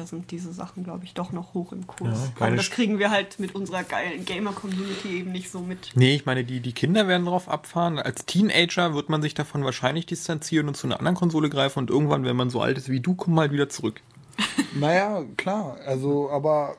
da 0.00 0.06
sind 0.06 0.30
diese 0.30 0.52
Sachen, 0.52 0.84
glaube 0.84 1.04
ich, 1.04 1.12
doch 1.12 1.32
noch 1.32 1.52
hoch 1.52 1.72
im 1.72 1.86
Kurs. 1.86 2.30
Ja, 2.38 2.46
Aber 2.46 2.56
das 2.56 2.70
kriegen 2.70 2.98
wir 2.98 3.10
halt 3.10 3.38
mit 3.38 3.54
unserer 3.54 3.82
geilen 3.82 4.24
Gamer-Community 4.24 5.18
eben 5.18 5.32
nicht 5.32 5.50
so 5.50 5.60
mit. 5.60 5.90
Nee, 5.94 6.14
ich 6.14 6.24
meine, 6.24 6.44
die, 6.44 6.60
die 6.60 6.72
Kinder 6.72 7.06
werden 7.06 7.26
drauf 7.26 7.48
abfahren. 7.48 7.98
Als 7.98 8.24
Teenager 8.24 8.94
wird 8.94 9.10
man 9.10 9.20
sich 9.20 9.34
davon 9.34 9.62
wahrscheinlich 9.64 10.06
distanzieren 10.06 10.68
und 10.68 10.76
zu 10.76 10.86
einer 10.86 10.98
anderen 10.98 11.16
Konsole 11.16 11.50
greifen. 11.50 11.80
Und 11.80 11.90
irgendwann, 11.90 12.24
wenn 12.24 12.36
man 12.36 12.48
so 12.48 12.62
alt 12.62 12.78
ist 12.78 12.88
wie 12.88 13.00
du, 13.00 13.14
kommt 13.14 13.36
man 13.36 13.42
halt 13.42 13.52
wieder 13.52 13.68
zurück. 13.68 14.00
Naja, 14.72 15.24
klar, 15.36 15.78
also, 15.84 16.30
aber 16.30 16.76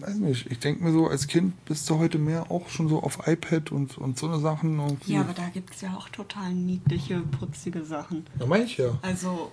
weiß 0.00 0.14
nicht, 0.16 0.50
ich 0.50 0.58
denke 0.58 0.82
mir 0.82 0.92
so, 0.92 1.08
als 1.08 1.26
Kind 1.26 1.64
bist 1.64 1.88
du 1.90 1.98
heute 1.98 2.18
mehr 2.18 2.50
auch 2.50 2.68
schon 2.68 2.88
so 2.88 3.02
auf 3.02 3.26
iPad 3.26 3.72
und, 3.72 3.98
und 3.98 4.18
so 4.18 4.28
eine 4.28 4.38
Sachen. 4.38 4.78
irgendwie. 4.78 5.14
Ja, 5.14 5.20
aber 5.20 5.32
da 5.32 5.48
gibt 5.48 5.74
es 5.74 5.80
ja 5.80 5.94
auch 5.96 6.08
total 6.08 6.52
niedliche, 6.54 7.20
putzige 7.20 7.84
Sachen. 7.84 8.26
ja, 8.38 8.46
meine 8.46 8.64
ich 8.64 8.76
ja. 8.76 8.98
Also, 9.02 9.50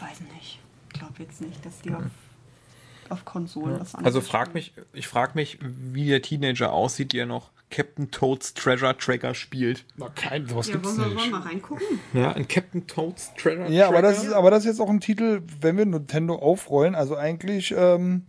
weiß 0.00 0.20
nicht. 0.34 0.60
Ich 0.92 0.98
glaube 0.98 1.14
jetzt 1.18 1.40
nicht, 1.40 1.64
dass 1.64 1.80
die 1.80 1.92
auf, 1.92 2.04
auf 3.10 3.24
Konsolen 3.24 3.80
was 3.80 3.94
anderes 3.94 4.14
Also 4.14 4.20
frag 4.20 4.54
mich, 4.54 4.72
ich 4.92 5.06
frage 5.08 5.32
mich, 5.34 5.58
wie 5.60 6.06
der 6.06 6.22
Teenager 6.22 6.72
aussieht, 6.72 7.12
der 7.12 7.26
noch 7.26 7.50
Captain 7.70 8.10
Toads 8.10 8.54
Treasure 8.54 8.96
Tracker 8.96 9.34
spielt. 9.34 9.84
Na, 9.96 10.08
kein, 10.08 10.46
sowas 10.46 10.68
Ja, 10.68 10.74
gibt's 10.74 10.88
wollen 10.88 10.98
wir, 10.98 11.06
nicht. 11.14 11.18
wollen 11.32 11.42
wir 11.42 11.50
reingucken? 11.50 11.86
Ja, 12.14 12.32
ein 12.32 12.46
Captain 12.48 12.86
Toads 12.86 13.32
Treasure 13.36 13.70
Ja, 13.70 13.86
aber 13.88 14.00
Tracker. 14.00 14.08
das, 14.14 14.24
ist, 14.24 14.32
aber 14.32 14.50
das 14.50 14.60
ist 14.60 14.66
jetzt 14.66 14.80
auch 14.80 14.88
ein 14.90 15.00
Titel, 15.00 15.42
wenn 15.60 15.76
wir 15.76 15.84
Nintendo 15.86 16.36
aufrollen. 16.36 16.94
Also 16.94 17.16
eigentlich, 17.16 17.74
ähm, 17.76 18.22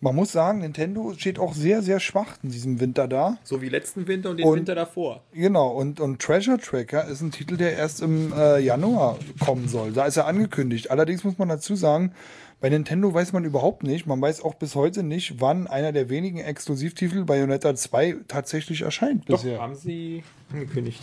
man 0.00 0.14
muss 0.16 0.32
sagen, 0.32 0.60
Nintendo 0.60 1.12
steht 1.14 1.38
auch 1.38 1.52
sehr, 1.52 1.82
sehr 1.82 2.00
schwach 2.00 2.38
in 2.42 2.50
diesem 2.50 2.80
Winter 2.80 3.06
da. 3.06 3.36
so 3.44 3.60
wie 3.60 3.68
letzten 3.68 4.08
Winter 4.08 4.30
und 4.30 4.38
den 4.38 4.46
Und- 4.46 4.56
Winter 4.56 4.74
davor. 4.74 5.22
Genau, 5.34 5.68
und, 5.68 6.00
und 6.00 6.22
Treasure 6.22 6.56
Tracker 6.58 7.06
ist 7.06 7.20
ein 7.20 7.32
Titel, 7.32 7.58
der 7.58 7.76
erst 7.76 8.00
im 8.00 8.32
äh, 8.32 8.60
Januar 8.60 9.18
kommen 9.44 9.68
soll. 9.68 9.92
Da 9.92 10.06
ist 10.06 10.16
er 10.16 10.26
angekündigt. 10.26 10.90
Allerdings 10.90 11.22
muss 11.22 11.36
man 11.36 11.50
dazu 11.50 11.74
sagen, 11.76 12.12
bei 12.60 12.68
Nintendo 12.68 13.12
weiß 13.12 13.32
man 13.32 13.44
überhaupt 13.44 13.82
nicht, 13.82 14.06
man 14.06 14.20
weiß 14.20 14.42
auch 14.42 14.54
bis 14.54 14.74
heute 14.74 15.02
nicht, 15.02 15.40
wann 15.40 15.66
einer 15.66 15.92
der 15.92 16.10
wenigen 16.10 16.38
Exklusivtitel 16.38 17.24
Bayonetta 17.24 17.74
2 17.74 18.16
tatsächlich 18.28 18.82
erscheint 18.82 19.28
Doch, 19.28 19.42
bisher. 19.42 19.60
haben 19.60 19.74
sie 19.74 20.22
angekündigt. 20.52 21.00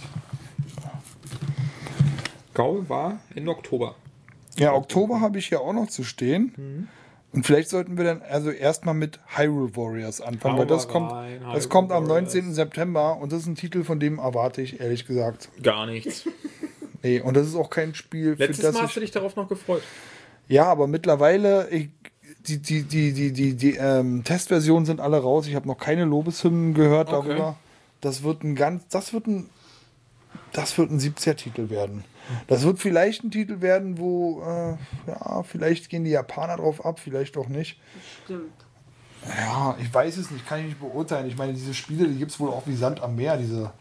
Gaul 2.53 2.87
war 2.89 3.19
Ende 3.35 3.51
Oktober. 3.51 3.95
Ja, 4.57 4.73
Oktober 4.73 5.21
habe 5.21 5.37
ich 5.37 5.49
ja 5.49 5.59
auch 5.59 5.73
noch 5.73 5.87
zu 5.87 6.03
stehen. 6.03 6.53
Mhm. 6.57 6.87
Und 7.33 7.45
vielleicht 7.45 7.69
sollten 7.69 7.97
wir 7.97 8.05
dann 8.05 8.21
also 8.21 8.49
erstmal 8.49 8.95
mit 8.95 9.19
Hyrule 9.35 9.75
Warriors 9.75 10.21
anfangen, 10.21 10.55
Hau 10.55 10.59
weil 10.59 10.67
das 10.67 10.87
kommt, 10.87 11.11
rein, 11.11 11.41
das 11.41 11.49
Hyrule 11.49 11.67
kommt 11.67 11.91
am 11.91 12.07
Warriors. 12.07 12.33
19. 12.33 12.53
September 12.53 13.17
und 13.17 13.31
das 13.31 13.41
ist 13.41 13.47
ein 13.47 13.55
Titel, 13.55 13.83
von 13.83 13.99
dem 13.99 14.17
erwarte 14.17 14.61
ich 14.61 14.79
ehrlich 14.79 15.05
gesagt. 15.05 15.49
Gar 15.61 15.87
nichts. 15.87 16.27
Nee, 17.03 17.21
und 17.21 17.37
das 17.37 17.45
ist 17.45 17.55
auch 17.55 17.69
kein 17.69 17.93
Spiel, 17.93 18.35
für 18.35 18.45
Letztes 18.45 18.65
das 18.65 18.73
Mal 18.73 18.79
ich 18.79 18.85
hast 18.87 18.95
du 18.95 18.99
dich 19.01 19.11
darauf 19.11 19.35
noch 19.35 19.47
gefreut. 19.47 19.83
Ja, 20.47 20.65
aber 20.65 20.87
mittlerweile, 20.87 21.69
ich, 21.69 21.89
die, 22.47 22.59
die, 22.61 22.83
die, 22.83 23.13
die, 23.13 23.33
die, 23.33 23.55
die 23.55 23.75
ähm, 23.75 24.23
Testversionen 24.23 24.85
sind 24.85 25.01
alle 25.01 25.19
raus. 25.21 25.47
Ich 25.47 25.55
habe 25.55 25.67
noch 25.67 25.77
keine 25.77 26.05
Lobeshymnen 26.05 26.73
gehört 26.73 27.11
Okay. 27.11 27.27
darüber. 27.29 27.57
Das 28.01 28.23
wird 28.23 28.43
ein 28.43 28.55
ganz, 28.55 28.87
das 28.89 29.11
wird 29.13 29.27
ein, 29.27 29.49
das 30.53 30.77
wird 30.77 30.91
ein 30.91 30.99
70er-Titel 30.99 31.69
werden. 31.69 32.03
Das 32.47 32.63
wird 32.63 32.79
vielleicht 32.79 33.23
ein 33.23 33.31
Titel 33.31 33.61
werden, 33.61 33.97
wo, 33.97 34.41
äh, 34.43 34.77
ja, 35.09 35.43
vielleicht 35.43 35.89
gehen 35.89 36.03
die 36.03 36.11
Japaner 36.11 36.57
drauf 36.57 36.85
ab, 36.85 36.99
vielleicht 36.99 37.37
auch 37.37 37.47
nicht. 37.47 37.79
Stimmt. 38.23 38.51
Ja, 39.25 39.75
ich 39.81 39.93
weiß 39.93 40.17
es 40.17 40.31
nicht, 40.31 40.45
kann 40.47 40.59
ich 40.59 40.65
nicht 40.67 40.79
beurteilen. 40.79 41.27
Ich 41.27 41.37
meine, 41.37 41.53
diese 41.53 41.73
Spiele, 41.73 42.07
die 42.07 42.17
gibt 42.17 42.31
es 42.31 42.39
wohl 42.39 42.49
auch 42.49 42.63
wie 42.65 42.75
Sand 42.75 43.01
am 43.01 43.15
Meer, 43.15 43.35
diese, 43.37 43.71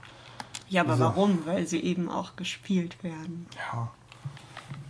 Ja, 0.68 0.82
aber 0.82 0.92
Also- 0.92 1.04
warum? 1.04 1.38
Weil 1.44 1.66
sie 1.66 1.80
eben 1.80 2.08
auch 2.08 2.34
gespielt 2.36 3.02
werden. 3.04 3.46
ja. 3.72 3.90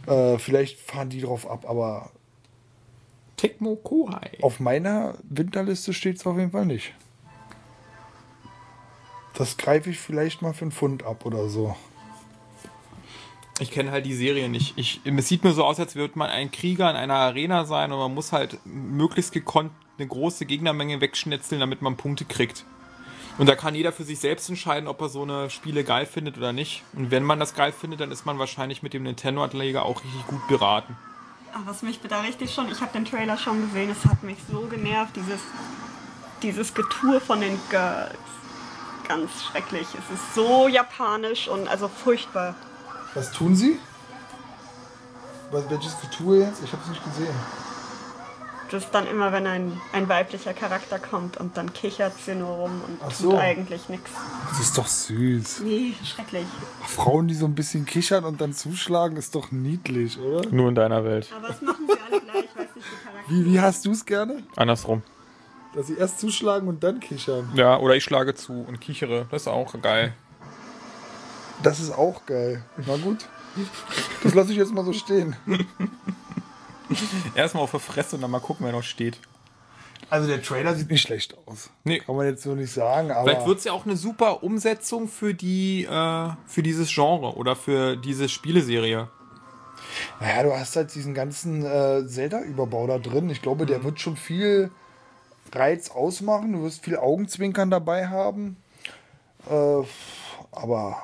Äh, 0.07 0.39
vielleicht 0.39 0.79
fahren 0.79 1.11
die 1.11 1.21
drauf 1.21 1.49
ab, 1.49 1.65
aber 1.69 2.11
Tecmo 3.37 3.77
Kohai. 3.77 4.39
Auf 4.43 4.61
meiner 4.61 5.15
Winterliste 5.25 5.93
steht 5.93 6.17
es 6.17 6.27
auf 6.27 6.39
jeden 6.39 6.53
Fall 6.53 6.67
nicht. 6.67 6.95
Das 9.35 9.57
greife 9.57 9.91
ich 9.91 9.99
vielleicht 9.99 10.41
mal 10.41 10.55
für 10.55 10.63
einen 10.63 10.73
Pfund 10.73 11.03
ab 11.03 11.27
oder 11.27 11.49
so. 11.49 11.77
Ich 13.59 13.71
kenne 13.71 13.91
halt 13.91 14.07
die 14.07 14.15
Serie 14.15 14.49
nicht. 14.49 14.75
Ich, 14.77 15.01
es 15.05 15.29
sieht 15.29 15.45
mir 15.45 15.53
so 15.53 15.65
aus, 15.65 15.81
als 15.81 15.95
würde 15.95 16.19
man 16.19 16.31
ein 16.31 16.51
Krieger 16.51 16.91
in 16.91 16.97
einer 16.97 17.15
Arena 17.15 17.65
sein 17.65 17.93
und 17.93 17.99
man 17.99 18.15
muss 18.15 18.33
halt 18.33 18.59
möglichst 18.65 19.33
gekonnt 19.33 19.73
eine 19.99 20.07
große 20.07 20.45
Gegnermenge 20.45 21.01
wegschnetzeln, 21.01 21.61
damit 21.61 21.81
man 21.81 21.97
Punkte 21.97 22.27
kriegt. 22.27 22.65
Und 23.39 23.47
da 23.49 23.55
kann 23.55 23.75
jeder 23.75 23.93
für 23.93 24.05
sich 24.05 24.19
selbst 24.19 24.49
entscheiden, 24.49 24.89
ob 24.89 25.01
er 25.01 25.09
so 25.09 25.23
eine 25.23 25.51
Spiele 25.51 25.85
geil 25.85 26.07
findet 26.07 26.39
oder 26.39 26.53
nicht. 26.53 26.83
Und 26.95 27.11
wenn 27.11 27.23
man 27.23 27.39
das 27.39 27.55
geil 27.55 27.73
findet, 27.73 28.01
dann 28.01 28.11
ist 28.11 28.25
man 28.25 28.39
wahrscheinlich 28.39 28.83
mit 28.83 28.95
dem 28.95 29.03
Nintendo-Anleger 29.03 29.85
auch 29.85 30.03
richtig 30.03 30.27
gut 30.27 30.47
beraten. 30.49 30.97
Aber 31.53 31.67
was 31.67 31.83
mich 31.83 32.01
da 32.01 32.21
richtig 32.21 32.53
schon, 32.53 32.71
ich 32.71 32.81
habe 32.81 32.93
den 32.93 33.05
Trailer 33.05 33.37
schon 33.37 33.61
gesehen, 33.67 33.91
es 33.91 34.09
hat 34.09 34.23
mich 34.23 34.39
so 34.51 34.61
genervt, 34.63 35.17
dieses, 35.17 35.41
dieses 36.43 36.73
Getue 36.73 37.21
von 37.21 37.41
den 37.41 37.59
Girls. 37.69 38.17
Ganz 39.07 39.31
schrecklich. 39.45 39.87
Es 39.87 40.15
ist 40.15 40.35
so 40.35 40.67
japanisch 40.67 41.49
und 41.49 41.69
also 41.69 41.89
furchtbar. 41.89 42.55
Was 43.15 43.33
tun 43.33 43.55
sie? 43.55 43.79
Was, 45.51 45.69
welches 45.71 46.01
Getue 46.01 46.41
jetzt? 46.41 46.63
Ich 46.65 46.73
habe 46.73 46.83
es 46.83 46.89
nicht 46.89 47.05
gesehen. 47.05 47.35
Das 48.71 48.85
ist 48.85 48.91
dann 48.93 49.07
immer, 49.07 49.33
wenn 49.33 49.47
ein, 49.47 49.81
ein 49.93 50.09
weiblicher 50.09 50.53
Charakter 50.53 50.99
kommt 50.99 51.37
und 51.37 51.57
dann 51.57 51.73
kichert 51.73 52.13
sie 52.19 52.35
nur 52.35 52.49
rum 52.51 52.83
und 52.87 52.99
Ach 53.01 53.09
tut 53.09 53.17
so. 53.17 53.39
eigentlich 53.39 53.89
nichts. 53.89 54.11
Das 54.51 54.61
ist 54.61 54.77
doch 54.77 54.87
süß. 54.89 55.61
Nee, 55.61 55.95
schrecklich. 56.05 56.47
Frauen, 56.87 57.29
die 57.29 57.35
so 57.35 57.47
ein 57.47 57.55
bisschen 57.55 57.87
kichern 57.87 58.25
und 58.25 58.41
dann 58.41 58.53
zuschlagen, 58.53 59.17
ist 59.17 59.35
doch 59.37 59.53
niedlich, 59.53 60.19
oder? 60.19 60.49
Nur 60.51 60.69
in 60.69 60.75
deiner 60.75 61.05
Welt. 61.05 61.29
Aber 61.37 61.49
das 61.49 61.63
machen 61.63 61.87
sie 61.87 61.99
alle 62.11 62.21
gleich, 62.21 62.45
weiß 62.57 62.75
nicht, 62.75 62.87
die 62.87 63.05
Charakter. 63.05 63.31
Wie, 63.31 63.45
wie 63.47 63.61
hast 63.61 63.85
du 63.87 63.93
es 63.93 64.05
gerne? 64.05 64.43
Andersrum. 64.57 65.03
Dass 65.75 65.87
sie 65.87 65.97
erst 65.97 66.19
zuschlagen 66.21 66.67
und 66.69 66.83
dann 66.83 67.01
kichern. 67.01 67.51
Ja, 67.55 67.79
oder 67.79 67.95
ich 67.95 68.03
schlage 68.03 68.35
zu 68.35 68.65
und 68.67 68.81
kichere. 68.81 69.27
Das 69.31 69.43
ist 69.43 69.49
auch 69.49 69.81
geil. 69.81 70.13
Das 71.63 71.81
ist 71.81 71.93
auch 71.93 72.27
geil. 72.27 72.65
Na 72.87 72.97
gut. 72.97 73.27
Das 74.23 74.35
lasse 74.35 74.51
ich 74.53 74.59
jetzt 74.59 74.73
mal 74.75 74.85
so 74.85 74.93
stehen. 74.93 75.37
Erstmal 77.35 77.63
auf 77.63 77.71
der 77.71 77.81
Fresse 77.81 78.17
und 78.17 78.23
dann 78.23 78.31
mal 78.31 78.41
gucken, 78.41 78.67
wer 78.67 78.73
noch 78.73 78.83
steht. 78.83 79.19
Also 80.09 80.29
der 80.29 80.43
Trailer 80.43 80.75
sieht 80.75 80.91
nicht 80.91 81.03
schlecht 81.03 81.37
aus. 81.47 81.71
Nee. 81.85 81.99
Kann 81.99 82.15
man 82.15 82.27
jetzt 82.27 82.43
so 82.43 82.55
nicht 82.55 82.73
sagen, 82.73 83.11
aber. 83.11 83.29
Vielleicht 83.29 83.47
wird 83.47 83.59
es 83.59 83.65
ja 83.65 83.73
auch 83.73 83.87
eine 83.87 83.97
super 83.97 84.43
Umsetzung 84.43 85.09
für 85.09 85.35
die, 85.35 85.85
äh, 85.85 86.31
für 86.47 86.63
dieses 86.63 86.95
Genre 86.95 87.37
oder 87.37 87.57
für 87.57 87.97
diese 87.97 88.29
Spieleserie. 88.29 89.09
Naja, 90.21 90.43
du 90.45 90.53
hast 90.57 90.77
halt 90.77 90.95
diesen 90.95 91.15
ganzen 91.15 91.65
äh, 91.65 92.07
Zelda-Überbau 92.07 92.87
da 92.87 92.99
drin. 92.99 93.31
Ich 93.31 93.43
glaube, 93.43 93.67
der 93.67 93.83
wird 93.83 94.01
schon 94.01 94.17
viel 94.17 94.71
Reiz 95.53 95.91
ausmachen. 95.91 96.53
Du 96.53 96.63
wirst 96.63 96.85
viel 96.85 96.97
Augenzwinkern 96.97 97.71
dabei 97.71 98.09
haben. 98.09 98.57
Äh, 99.49 99.83
aber 100.53 101.03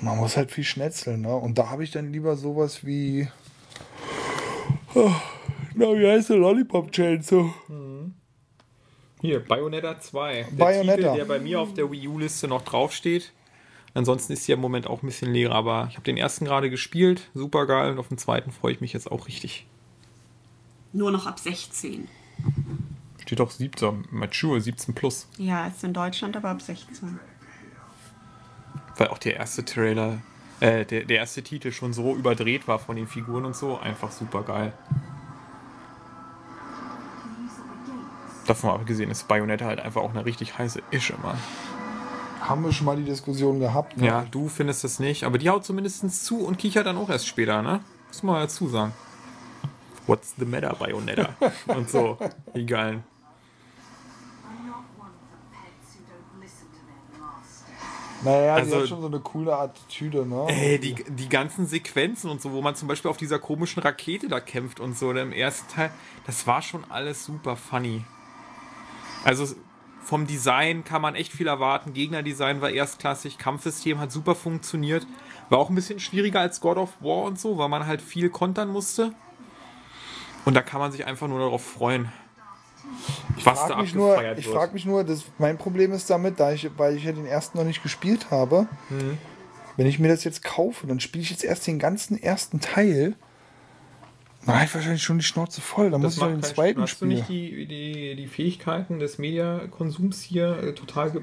man 0.00 0.18
muss 0.18 0.36
halt 0.36 0.50
viel 0.50 0.64
schnetzeln. 0.64 1.22
Ne? 1.22 1.34
Und 1.34 1.58
da 1.58 1.70
habe 1.70 1.84
ich 1.84 1.90
dann 1.90 2.12
lieber 2.12 2.36
sowas 2.36 2.84
wie. 2.84 3.28
Oh, 4.94 5.12
na, 5.74 5.86
wie 5.98 6.06
heißt 6.06 6.30
der 6.30 6.36
Lollipop 6.36 6.90
Chain 6.90 7.22
so? 7.22 7.52
Hier, 9.20 9.44
Bayonetta 9.44 10.00
2. 10.00 10.46
Der 10.50 10.56
Bayonetta. 10.56 10.96
Titel, 10.96 11.16
der 11.16 11.24
bei 11.26 11.38
mir 11.38 11.60
auf 11.60 11.74
der 11.74 11.90
Wii 11.90 12.08
U-Liste 12.08 12.48
noch 12.48 12.62
draufsteht. 12.62 13.32
Ansonsten 13.92 14.32
ist 14.32 14.44
sie 14.44 14.52
ja 14.52 14.56
im 14.56 14.62
Moment 14.62 14.86
auch 14.86 15.02
ein 15.02 15.06
bisschen 15.06 15.32
leer, 15.32 15.52
aber 15.52 15.88
ich 15.90 15.96
habe 15.96 16.04
den 16.04 16.16
ersten 16.16 16.44
gerade 16.44 16.70
gespielt. 16.70 17.28
Super 17.34 17.66
geil. 17.66 17.92
Und 17.92 17.98
auf 17.98 18.08
den 18.08 18.18
zweiten 18.18 18.50
freue 18.50 18.72
ich 18.72 18.80
mich 18.80 18.92
jetzt 18.92 19.10
auch 19.10 19.26
richtig. 19.26 19.66
Nur 20.92 21.10
noch 21.10 21.26
ab 21.26 21.38
16. 21.38 22.08
Steht 23.20 23.40
auch 23.40 23.50
17, 23.50 24.06
Mature, 24.10 24.60
17 24.60 24.94
plus. 24.94 25.28
Ja, 25.38 25.66
ist 25.66 25.84
in 25.84 25.92
Deutschland 25.92 26.36
aber 26.36 26.48
ab 26.48 26.62
16. 26.62 27.20
Weil 29.00 29.08
auch 29.08 29.18
der 29.18 29.36
erste 29.36 29.64
Trailer, 29.64 30.18
äh, 30.60 30.84
der, 30.84 31.06
der 31.06 31.16
erste 31.16 31.42
Titel 31.42 31.72
schon 31.72 31.94
so 31.94 32.14
überdreht 32.14 32.68
war 32.68 32.78
von 32.78 32.96
den 32.96 33.06
Figuren 33.06 33.46
und 33.46 33.56
so. 33.56 33.78
Einfach 33.78 34.12
super 34.12 34.42
geil. 34.42 34.74
Davon 38.46 38.72
abgesehen 38.72 39.10
ist 39.10 39.26
Bayonetta 39.26 39.64
halt 39.64 39.80
einfach 39.80 40.02
auch 40.02 40.10
eine 40.10 40.26
richtig 40.26 40.58
heiße 40.58 40.82
Ische, 40.90 41.14
Mann. 41.22 41.38
Haben 42.42 42.62
wir 42.62 42.74
schon 42.74 42.84
mal 42.84 42.96
die 42.98 43.04
Diskussion 43.04 43.58
gehabt. 43.58 43.96
ne? 43.96 44.06
Ja, 44.06 44.26
du 44.30 44.50
findest 44.50 44.84
das 44.84 44.98
nicht, 44.98 45.24
aber 45.24 45.38
die 45.38 45.48
haut 45.48 45.64
zumindest 45.64 46.26
zu 46.26 46.44
und 46.44 46.58
kichert 46.58 46.84
dann 46.84 46.98
auch 46.98 47.08
erst 47.08 47.26
später, 47.26 47.62
ne? 47.62 47.80
Muss 48.08 48.22
man 48.22 48.34
dazu 48.34 48.68
sagen. 48.68 48.92
What's 50.06 50.34
the 50.38 50.44
matter, 50.44 50.76
Bayonetta? 50.78 51.30
und 51.68 51.88
so. 51.88 52.18
Die 52.54 52.66
geilen. 52.66 53.02
Naja, 58.22 58.56
die 58.56 58.62
Also- 58.62 58.80
hat 58.80 58.88
schon 58.88 59.00
so 59.00 59.06
eine 59.06 59.20
coole 59.20 59.56
Attitüde, 59.56 60.26
ne? 60.26 60.46
Ey, 60.48 60.78
die, 60.78 60.94
die 60.94 61.28
ganzen 61.28 61.66
Sequenzen 61.66 62.30
und 62.30 62.42
so, 62.42 62.52
wo 62.52 62.60
man 62.60 62.74
zum 62.74 62.86
Beispiel 62.88 63.10
auf 63.10 63.16
dieser 63.16 63.38
komischen 63.38 63.82
Rakete 63.82 64.28
da 64.28 64.40
kämpft 64.40 64.78
und 64.80 64.96
so, 64.98 65.10
im 65.12 65.32
ersten 65.32 65.72
Teil, 65.72 65.90
das 66.26 66.46
war 66.46 66.60
schon 66.60 66.84
alles 66.90 67.24
super 67.24 67.56
funny. 67.56 68.04
Also 69.24 69.46
vom 70.02 70.26
Design 70.26 70.84
kann 70.84 71.02
man 71.02 71.14
echt 71.14 71.32
viel 71.32 71.46
erwarten. 71.46 71.92
Gegnerdesign 71.92 72.60
war 72.60 72.70
erstklassig, 72.70 73.38
Kampfsystem 73.38 73.98
hat 73.98 74.10
super 74.12 74.34
funktioniert. 74.34 75.06
War 75.50 75.58
auch 75.58 75.68
ein 75.68 75.74
bisschen 75.74 76.00
schwieriger 76.00 76.40
als 76.40 76.60
God 76.60 76.78
of 76.78 76.90
War 77.00 77.24
und 77.24 77.38
so, 77.38 77.58
weil 77.58 77.68
man 77.68 77.86
halt 77.86 78.00
viel 78.02 78.30
kontern 78.30 78.68
musste. 78.70 79.12
Und 80.44 80.54
da 80.54 80.62
kann 80.62 80.80
man 80.80 80.90
sich 80.92 81.06
einfach 81.06 81.28
nur 81.28 81.38
darauf 81.38 81.64
freuen. 81.64 82.10
Ich 83.36 83.44
frage 83.44 83.68
da 83.68 83.80
mich 83.80 83.94
nur, 83.94 84.36
ich 84.36 84.46
frag 84.48 84.72
mich 84.74 84.84
nur 84.84 85.04
das, 85.04 85.24
mein 85.38 85.56
Problem 85.56 85.92
ist 85.92 86.10
damit, 86.10 86.38
da 86.40 86.52
ich, 86.52 86.68
weil 86.76 86.96
ich 86.96 87.04
ja 87.04 87.12
den 87.12 87.26
ersten 87.26 87.56
noch 87.58 87.64
nicht 87.64 87.82
gespielt 87.82 88.30
habe, 88.30 88.66
Mhm. 88.90 89.18
wenn 89.76 89.86
ich 89.86 89.98
mir 89.98 90.08
das 90.08 90.24
jetzt 90.24 90.42
kaufe, 90.44 90.86
dann 90.86 91.00
spiele 91.00 91.22
ich 91.22 91.30
jetzt 91.30 91.44
erst 91.44 91.66
den 91.66 91.78
ganzen 91.78 92.20
ersten 92.22 92.60
Teil. 92.60 93.14
Dann 94.46 94.54
habe 94.56 94.64
ich 94.64 94.74
wahrscheinlich 94.74 95.02
schon 95.02 95.18
die 95.18 95.24
Schnauze 95.24 95.60
voll. 95.60 95.90
Dann 95.90 96.00
muss 96.00 96.16
ich 96.16 96.22
den 96.22 96.42
zweiten 96.42 96.80
Spaß. 96.86 96.90
Hast 96.92 97.00
du 97.02 97.06
spielen. 97.06 97.18
nicht 97.18 97.28
die, 97.28 97.66
die, 97.66 98.16
die 98.16 98.26
Fähigkeiten 98.26 98.98
des 98.98 99.18
Mediakonsums 99.18 100.20
hier 100.22 100.62
äh, 100.62 100.72
total 100.74 101.10
ge 101.10 101.22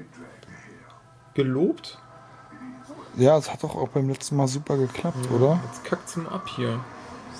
gelobt? 1.34 1.98
Ja, 3.16 3.36
es 3.36 3.52
hat 3.52 3.62
doch 3.64 3.76
auch 3.76 3.88
beim 3.88 4.08
letzten 4.08 4.36
Mal 4.36 4.46
super 4.48 4.76
geklappt, 4.76 5.30
oder? 5.32 5.60
Jetzt 5.66 5.84
kackt's 5.84 6.16
nur 6.16 6.30
ab 6.30 6.48
hier. 6.54 6.80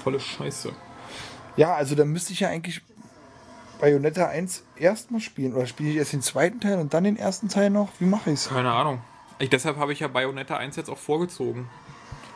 Volle 0.02 0.18
Scheiße. 0.20 0.72
Ja, 1.56 1.74
also 1.74 1.94
dann 1.94 2.08
müsste 2.08 2.32
ich 2.32 2.40
ja 2.40 2.48
eigentlich 2.48 2.82
Bayonetta 3.80 4.26
1 4.26 4.64
erstmal 4.76 5.20
spielen. 5.20 5.54
Oder 5.54 5.66
spiele 5.66 5.90
ich 5.90 5.96
erst 5.96 6.12
den 6.12 6.22
zweiten 6.22 6.60
Teil 6.60 6.78
und 6.78 6.94
dann 6.94 7.04
den 7.04 7.16
ersten 7.16 7.48
Teil 7.48 7.70
noch? 7.70 7.88
Wie 7.98 8.06
mache 8.06 8.30
ich 8.30 8.40
es? 8.40 8.48
Keine 8.48 8.72
Ahnung. 8.72 9.00
Ich, 9.38 9.50
deshalb 9.50 9.76
habe 9.76 9.92
ich 9.92 10.00
ja 10.00 10.08
Bayonetta 10.08 10.56
1 10.56 10.76
jetzt 10.76 10.90
auch 10.90 10.98
vorgezogen. 10.98 11.68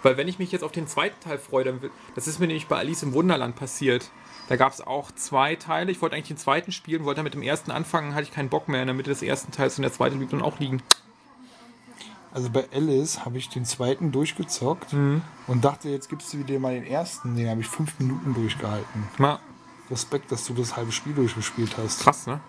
Weil 0.03 0.17
wenn 0.17 0.29
ich 0.29 0.39
mich 0.39 0.51
jetzt 0.53 0.65
auf 0.65 0.73
den 0.73 0.87
zweiten 0.89 1.21
Teil 1.21 1.39
freue, 1.39 1.65
dann 1.65 1.81
das 2.15 2.27
ist 2.27 2.41
mir 2.41 2.47
nämlich 2.47 2.67
bei 2.67 2.77
Alice 2.79 3.03
im 3.03 3.13
Wunderland 3.13 3.55
passiert. 3.57 4.11
Da 4.49 4.57
gab 4.57 4.73
es 4.73 4.81
auch 4.81 5.13
zwei 5.13 5.55
Teile. 5.55 5.93
Ich 5.93 6.03
wollte 6.03 6.17
eigentlich 6.17 6.29
den 6.29 6.37
zweiten 6.37 6.73
spielen, 6.73 7.05
wollte 7.05 7.23
mit 7.23 7.35
dem 7.35 7.43
ersten 7.43 7.71
anfangen, 7.71 8.15
hatte 8.15 8.25
ich 8.25 8.33
keinen 8.33 8.49
Bock 8.49 8.69
mehr 8.69 8.81
in 8.83 8.89
der 8.89 8.95
Mitte 8.95 9.11
des 9.11 9.23
ersten 9.23 9.53
Teils 9.53 9.79
und 9.79 9.83
der 9.83 9.93
zweite 9.93 10.17
blieb 10.17 10.31
dann 10.31 10.43
auch 10.43 10.59
liegen. 10.59 10.83
Also 12.35 12.51
bei 12.51 12.65
Alice 12.75 13.25
habe 13.25 13.39
ich 13.39 13.49
den 13.51 13.65
zweiten 13.65 14.11
durchgezockt 14.11 14.93
Mhm. 14.93 15.23
und 15.47 15.65
dachte, 15.65 15.89
jetzt 15.91 16.09
gibst 16.09 16.33
du 16.33 16.39
wieder 16.39 16.59
mal 16.59 16.75
den 16.75 16.87
ersten. 16.87 17.37
Den 17.37 17.49
habe 17.49 17.61
ich 17.61 17.69
fünf 17.69 17.99
Minuten 18.01 18.35
durchgehalten. 18.35 19.05
Na, 19.19 19.39
Respekt, 19.93 20.33
dass 20.33 20.47
du 20.47 20.55
das 20.55 20.77
halbe 20.77 20.91
Spiel 20.91 21.15
durchgespielt 21.15 21.77
hast. 21.79 22.01
krass, 22.03 22.27
ne? 22.27 22.41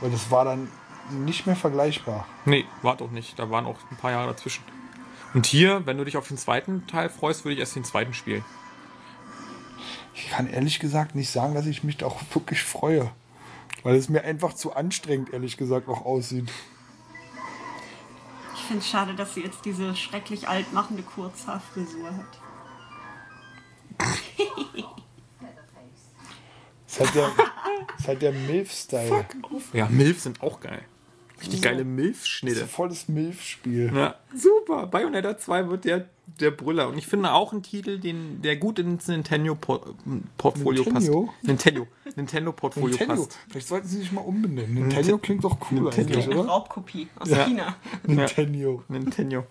Weil 0.00 0.10
das 0.10 0.30
war 0.30 0.44
dann 0.44 0.68
nicht 1.10 1.46
mehr 1.46 1.56
vergleichbar. 1.56 2.26
Nee, 2.44 2.64
war 2.82 2.96
doch 2.96 3.10
nicht. 3.10 3.38
Da 3.38 3.50
waren 3.50 3.66
auch 3.66 3.76
ein 3.90 3.96
paar 3.96 4.10
Jahre 4.10 4.28
dazwischen. 4.28 4.64
Und 5.34 5.46
hier, 5.46 5.86
wenn 5.86 5.98
du 5.98 6.04
dich 6.04 6.16
auf 6.16 6.26
den 6.26 6.38
zweiten 6.38 6.86
Teil 6.86 7.08
freust, 7.08 7.44
würde 7.44 7.54
ich 7.54 7.60
erst 7.60 7.76
den 7.76 7.84
zweiten 7.84 8.14
spielen. 8.14 8.44
Ich 10.14 10.30
kann 10.30 10.48
ehrlich 10.48 10.80
gesagt 10.80 11.14
nicht 11.14 11.30
sagen, 11.30 11.54
dass 11.54 11.66
ich 11.66 11.84
mich 11.84 11.98
da 11.98 12.06
auch 12.06 12.20
wirklich 12.34 12.62
freue. 12.62 13.10
Weil 13.82 13.96
es 13.96 14.08
mir 14.08 14.24
einfach 14.24 14.54
zu 14.54 14.74
anstrengend, 14.74 15.32
ehrlich 15.32 15.56
gesagt, 15.56 15.88
auch 15.88 16.04
aussieht. 16.04 16.50
Ich 18.54 18.62
finde 18.62 18.82
es 18.82 18.88
schade, 18.88 19.14
dass 19.14 19.34
sie 19.34 19.42
jetzt 19.42 19.64
diese 19.64 19.96
schrecklich 19.96 20.48
altmachende 20.48 21.02
Kurzhaarfrisur 21.02 22.10
hat. 22.10 22.38
Es 26.90 26.98
ist 26.98 27.00
halt 27.00 27.14
der, 27.14 27.30
ist 27.98 28.08
halt 28.08 28.22
der 28.22 28.32
MILF-Style. 28.32 29.24
Ja, 29.74 29.86
Milf 29.88 30.20
sind 30.20 30.42
auch 30.42 30.58
geil. 30.60 30.82
Richtig 31.40 31.62
geile 31.62 31.78
Das 31.78 31.86
ist 31.86 31.94
Milf-Schnitte. 31.94 32.60
ein 32.62 32.68
volles 32.68 33.08
MILF-Spiel. 33.08 33.92
Ja, 33.94 34.16
super. 34.34 34.86
Bayonetta 34.88 35.38
2 35.38 35.68
wird 35.70 35.84
der, 35.84 36.06
der 36.40 36.50
Brüller. 36.50 36.88
Und 36.88 36.98
ich 36.98 37.06
finde 37.06 37.32
auch 37.32 37.52
einen 37.52 37.62
Titel, 37.62 37.98
den, 37.98 38.42
der 38.42 38.56
gut 38.56 38.78
ins 38.80 39.06
Nintendo-Portfolio 39.08 40.82
passt. 40.84 41.06
Nintendo? 41.06 41.28
Nintendo. 41.42 41.86
Nintendo-Portfolio 42.16 42.88
Nintendo. 42.88 43.14
passt. 43.24 43.38
Vielleicht 43.48 43.68
sollten 43.68 43.88
sie 43.88 43.98
sich 43.98 44.12
mal 44.12 44.20
umbenennen. 44.22 44.74
Nintendo 44.74 45.18
klingt 45.18 45.44
doch 45.44 45.58
cool 45.70 45.82
Nintendo. 45.82 46.12
eigentlich, 46.12 46.26
Eine 46.26 46.40
oder? 46.40 46.48
Raubkopie 46.50 47.08
aus 47.18 47.30
Ja. 47.30 47.44
China. 47.44 47.76
Nintendo. 48.06 48.82
Nintendo. 48.88 49.46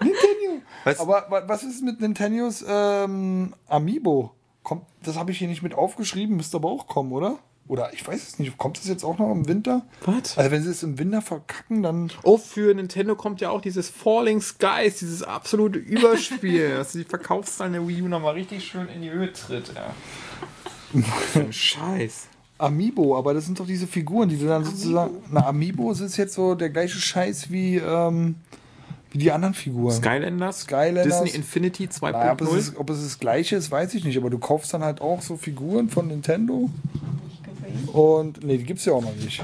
Nintendo. 0.00 0.62
Was? 0.84 1.00
Aber 1.00 1.26
wa- 1.28 1.42
was 1.46 1.64
ist 1.64 1.82
mit 1.82 2.00
Nintendos 2.00 2.64
ähm, 2.66 3.52
Amiibo? 3.68 4.32
Kommt, 4.66 4.82
das 5.04 5.14
habe 5.14 5.30
ich 5.30 5.38
hier 5.38 5.46
nicht 5.46 5.62
mit 5.62 5.74
aufgeschrieben, 5.74 6.34
müsste 6.34 6.56
aber 6.56 6.68
auch 6.68 6.88
kommen, 6.88 7.12
oder? 7.12 7.38
Oder 7.68 7.92
ich 7.92 8.04
weiß 8.04 8.20
es 8.20 8.40
nicht. 8.40 8.58
Kommt 8.58 8.78
es 8.78 8.88
jetzt 8.88 9.04
auch 9.04 9.16
noch 9.16 9.30
im 9.30 9.46
Winter? 9.46 9.86
Was? 10.04 10.36
Also 10.36 10.50
wenn 10.50 10.64
sie 10.64 10.70
es 10.70 10.82
im 10.82 10.98
Winter 10.98 11.22
verkacken, 11.22 11.84
dann. 11.84 12.10
Oh, 12.24 12.36
für 12.36 12.74
Nintendo 12.74 13.14
kommt 13.14 13.40
ja 13.40 13.50
auch 13.50 13.60
dieses 13.60 13.88
Falling 13.88 14.40
Skies, 14.40 14.98
dieses 14.98 15.22
absolute 15.22 15.78
Überspiel, 15.78 16.70
dass 16.70 16.90
die 16.90 17.04
Verkaufszahlen 17.04 17.74
der 17.74 17.86
Wii 17.86 18.02
U 18.02 18.08
nochmal 18.08 18.34
richtig 18.34 18.64
schön 18.64 18.88
in 18.88 19.02
die 19.02 19.10
Höhe 19.12 19.32
tritt. 19.32 19.72
Ja. 19.72 19.94
Scheiß. 21.52 22.26
Amiibo, 22.58 23.16
aber 23.16 23.34
das 23.34 23.46
sind 23.46 23.60
doch 23.60 23.68
diese 23.68 23.86
Figuren, 23.86 24.28
die 24.28 24.36
du 24.36 24.46
dann 24.46 24.64
sozusagen. 24.64 25.14
Na, 25.30 25.46
Amiibo 25.46 25.92
ist 25.92 26.16
jetzt 26.16 26.34
so 26.34 26.56
der 26.56 26.70
gleiche 26.70 26.98
Scheiß 26.98 27.52
wie, 27.52 27.76
ähm, 27.76 28.34
wie 29.16 29.18
die 29.18 29.32
anderen 29.32 29.54
Figuren. 29.54 29.92
Skylanders, 29.94 30.60
Skylanders. 30.60 31.22
Disney 31.22 31.30
Infinity 31.30 31.88
Naja, 32.02 32.32
ob, 32.32 32.42
es 32.42 32.48
2.0. 32.48 32.56
ist, 32.58 32.76
ob 32.76 32.90
es 32.90 33.02
das 33.02 33.18
gleiche 33.18 33.56
ist, 33.56 33.70
weiß 33.70 33.94
ich 33.94 34.04
nicht, 34.04 34.18
aber 34.18 34.28
du 34.28 34.38
kaufst 34.38 34.74
dann 34.74 34.84
halt 34.84 35.00
auch 35.00 35.22
so 35.22 35.38
Figuren 35.38 35.88
von 35.88 36.08
Nintendo. 36.08 36.68
Und 37.94 38.44
nee, 38.44 38.58
die 38.58 38.64
gibt 38.64 38.80
es 38.80 38.84
ja 38.84 38.92
auch 38.92 39.00
noch 39.00 39.16
nicht. 39.16 39.42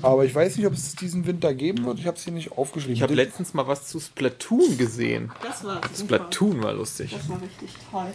Aber 0.00 0.24
ich 0.24 0.34
weiß 0.34 0.56
nicht, 0.56 0.66
ob 0.66 0.72
es 0.72 0.96
diesen 0.96 1.26
Winter 1.26 1.52
geben 1.52 1.84
wird. 1.84 1.98
Ich 1.98 2.06
habe 2.06 2.16
es 2.16 2.24
hier 2.24 2.32
nicht 2.32 2.52
aufgeschrieben. 2.52 2.94
Ich 2.94 3.02
habe 3.02 3.14
letztens 3.14 3.52
mal 3.52 3.68
was 3.68 3.88
zu 3.88 4.00
Splatoon 4.00 4.78
gesehen. 4.78 5.30
Das 5.42 5.62
war 5.64 5.80
super. 5.92 6.16
Splatoon 6.16 6.62
war 6.62 6.72
lustig. 6.72 7.14
Das 7.14 7.28
war 7.28 7.40
richtig 7.42 7.70
toll. 7.90 8.06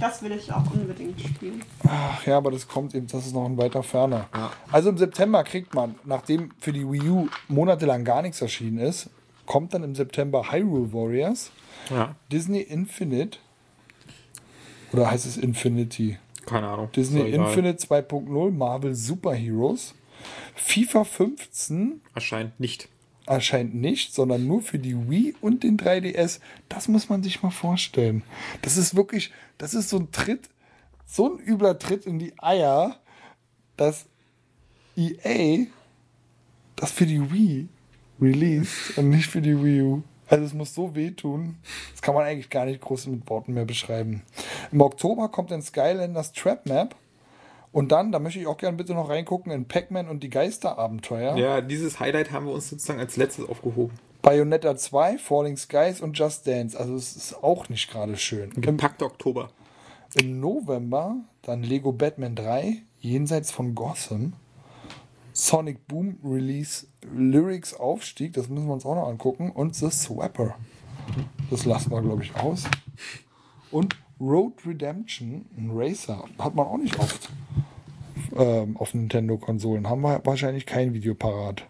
Das 0.00 0.22
will 0.22 0.32
ich 0.32 0.52
auch 0.52 0.70
unbedingt 0.72 1.20
spielen. 1.20 1.62
Ach 1.86 2.26
ja, 2.26 2.36
aber 2.36 2.50
das 2.50 2.66
kommt 2.66 2.96
eben, 2.96 3.06
das 3.06 3.26
ist 3.26 3.32
noch 3.32 3.46
ein 3.46 3.56
weiter 3.56 3.84
ferner. 3.84 4.26
Also 4.72 4.90
im 4.90 4.98
September 4.98 5.44
kriegt 5.44 5.72
man, 5.72 5.94
nachdem 6.04 6.50
für 6.58 6.72
die 6.72 6.84
Wii 6.90 7.08
U 7.08 7.28
monatelang 7.48 8.04
gar 8.04 8.22
nichts 8.22 8.42
erschienen 8.42 8.78
ist, 8.78 9.08
kommt 9.50 9.74
dann 9.74 9.82
im 9.82 9.96
September 9.96 10.52
Hyrule 10.52 10.92
Warriors, 10.92 11.50
Ja, 11.90 12.14
Disney 12.30 12.60
Infinite. 12.60 13.38
Oder 14.92 15.10
heißt 15.10 15.26
es 15.26 15.36
Infinity? 15.36 16.18
keine 16.46 16.68
Ahnung. 16.68 16.88
Disney. 16.94 17.28
Infinite 17.30 17.78
2.0, 17.84 18.50
Marvel 18.52 18.94
Super 18.94 19.34
Heroes. 19.34 19.94
FIFA 20.54 21.02
15 21.02 22.00
Erscheint 22.14 22.60
nicht. 22.60 22.88
erscheint 23.26 23.74
nicht, 23.74 24.14
sondern 24.14 24.46
nur 24.46 24.62
für 24.62 24.78
die 24.78 25.10
Wii 25.10 25.34
und 25.40 25.64
den 25.64 25.76
3DS. 25.78 26.38
Das 26.68 26.86
muss 26.86 27.08
man 27.08 27.22
sich 27.24 27.42
mal 27.42 27.50
vorstellen. 27.50 28.22
Das 28.62 28.76
ist 28.76 28.94
wirklich, 28.94 29.32
das 29.58 29.74
ist 29.74 29.88
so 29.90 29.98
ein 29.98 30.12
Tritt, 30.12 30.48
so 31.06 31.26
ein 31.34 31.38
übler 31.44 31.76
Tritt 31.78 32.06
in 32.06 32.20
die 32.20 32.32
Eier, 32.40 33.00
dass 33.76 34.06
EA 34.96 35.66
das 36.76 36.92
für 36.92 37.06
die 37.06 37.32
Wii 37.32 37.68
released 38.20 38.96
und 38.98 39.10
nicht 39.10 39.26
für 39.26 39.40
die 39.40 39.62
Wii 39.62 39.82
U. 39.82 40.02
Also 40.28 40.44
es 40.44 40.54
muss 40.54 40.74
so 40.74 40.94
wehtun. 40.94 41.56
Das 41.92 42.02
kann 42.02 42.14
man 42.14 42.24
eigentlich 42.24 42.50
gar 42.50 42.64
nicht 42.64 42.80
groß 42.80 43.08
mit 43.08 43.28
Worten 43.28 43.52
mehr 43.52 43.64
beschreiben. 43.64 44.22
Im 44.70 44.80
Oktober 44.80 45.28
kommt 45.28 45.50
dann 45.50 45.62
Skylanders 45.62 46.32
Trap 46.32 46.66
Map. 46.66 46.94
Und 47.72 47.92
dann, 47.92 48.10
da 48.10 48.18
möchte 48.18 48.40
ich 48.40 48.46
auch 48.46 48.56
gerne 48.56 48.76
bitte 48.76 48.94
noch 48.94 49.08
reingucken, 49.08 49.52
in 49.52 49.66
Pac-Man 49.66 50.08
und 50.08 50.22
die 50.22 50.30
Geisterabenteuer. 50.30 51.36
Ja, 51.36 51.60
dieses 51.60 52.00
Highlight 52.00 52.32
haben 52.32 52.46
wir 52.46 52.52
uns 52.52 52.68
sozusagen 52.68 52.98
als 52.98 53.16
letztes 53.16 53.48
aufgehoben. 53.48 53.94
Bayonetta 54.22 54.76
2, 54.76 55.18
Falling 55.18 55.56
Skies 55.56 56.00
und 56.00 56.18
Just 56.18 56.46
Dance. 56.46 56.78
Also 56.78 56.94
es 56.94 57.16
ist 57.16 57.42
auch 57.42 57.68
nicht 57.68 57.90
gerade 57.90 58.16
schön. 58.16 58.50
Im, 58.54 58.62
Gepackter 58.62 59.06
Oktober. 59.06 59.50
Im 60.20 60.40
November 60.40 61.16
dann 61.42 61.62
Lego 61.62 61.92
Batman 61.92 62.34
3, 62.34 62.82
Jenseits 63.00 63.50
von 63.50 63.74
Gotham. 63.74 64.34
Sonic 65.32 65.86
Boom 65.86 66.18
Release 66.24 66.86
Lyrics 67.12 67.74
Aufstieg, 67.74 68.32
das 68.34 68.48
müssen 68.48 68.66
wir 68.66 68.74
uns 68.74 68.84
auch 68.84 68.94
noch 68.94 69.08
angucken. 69.08 69.50
Und 69.50 69.74
The 69.74 69.90
Swapper. 69.90 70.56
Das 71.50 71.64
lassen 71.64 71.90
wir, 71.90 72.02
glaube 72.02 72.22
ich, 72.22 72.34
aus. 72.36 72.64
Und 73.70 73.96
Road 74.20 74.54
Redemption, 74.66 75.46
ein 75.56 75.70
Racer, 75.72 76.24
hat 76.38 76.54
man 76.54 76.66
auch 76.66 76.76
nicht 76.76 76.98
oft 76.98 77.30
ähm, 78.36 78.76
auf 78.76 78.94
Nintendo-Konsolen. 78.94 79.88
Haben 79.88 80.02
wir 80.02 80.20
wahrscheinlich 80.24 80.66
kein 80.66 80.92
Video 80.92 81.14
parat. 81.14 81.64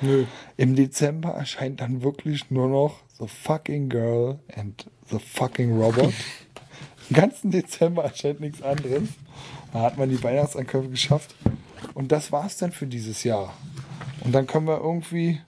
Nö. 0.00 0.24
Im 0.56 0.74
Dezember 0.74 1.30
erscheint 1.30 1.80
dann 1.80 2.02
wirklich 2.02 2.50
nur 2.50 2.68
noch 2.68 3.02
The 3.18 3.28
Fucking 3.28 3.88
Girl 3.88 4.40
and 4.54 4.90
The 5.10 5.18
Fucking 5.18 5.80
Robot. 5.80 6.12
Im 7.10 7.16
ganzen 7.16 7.50
Dezember 7.50 8.04
erscheint 8.04 8.40
nichts 8.40 8.62
anderes. 8.62 9.08
Da 9.72 9.82
hat 9.82 9.98
man 9.98 10.08
die 10.08 10.22
Weihnachtsankäufe 10.22 10.88
geschafft. 10.88 11.34
Und 11.94 12.12
das 12.12 12.32
war's 12.32 12.56
dann 12.56 12.72
für 12.72 12.86
dieses 12.86 13.24
Jahr. 13.24 13.52
Und 14.24 14.32
dann 14.32 14.46
können 14.46 14.66
wir 14.66 14.78
irgendwie 14.78 15.40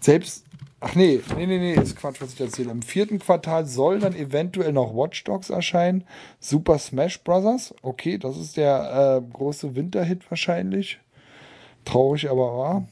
selbst. 0.00 0.44
Ach 0.80 0.94
nee, 0.94 1.20
nee, 1.36 1.46
nee, 1.46 1.58
nee, 1.58 1.74
ist 1.74 1.96
Quatsch, 1.96 2.20
was 2.20 2.34
ich 2.34 2.40
erzähle. 2.40 2.70
Im 2.70 2.82
vierten 2.82 3.18
Quartal 3.18 3.66
soll 3.66 3.98
dann 3.98 4.14
eventuell 4.14 4.72
noch 4.72 4.94
Watch 4.94 5.24
Dogs 5.24 5.50
erscheinen. 5.50 6.04
Super 6.38 6.78
Smash 6.78 7.20
Bros. 7.24 7.74
Okay, 7.82 8.16
das 8.16 8.36
ist 8.36 8.56
der 8.56 9.22
äh, 9.26 9.32
große 9.32 9.74
Winterhit 9.74 10.30
wahrscheinlich. 10.30 11.00
Traurig, 11.84 12.30
aber 12.30 12.56
wahr. 12.56 12.88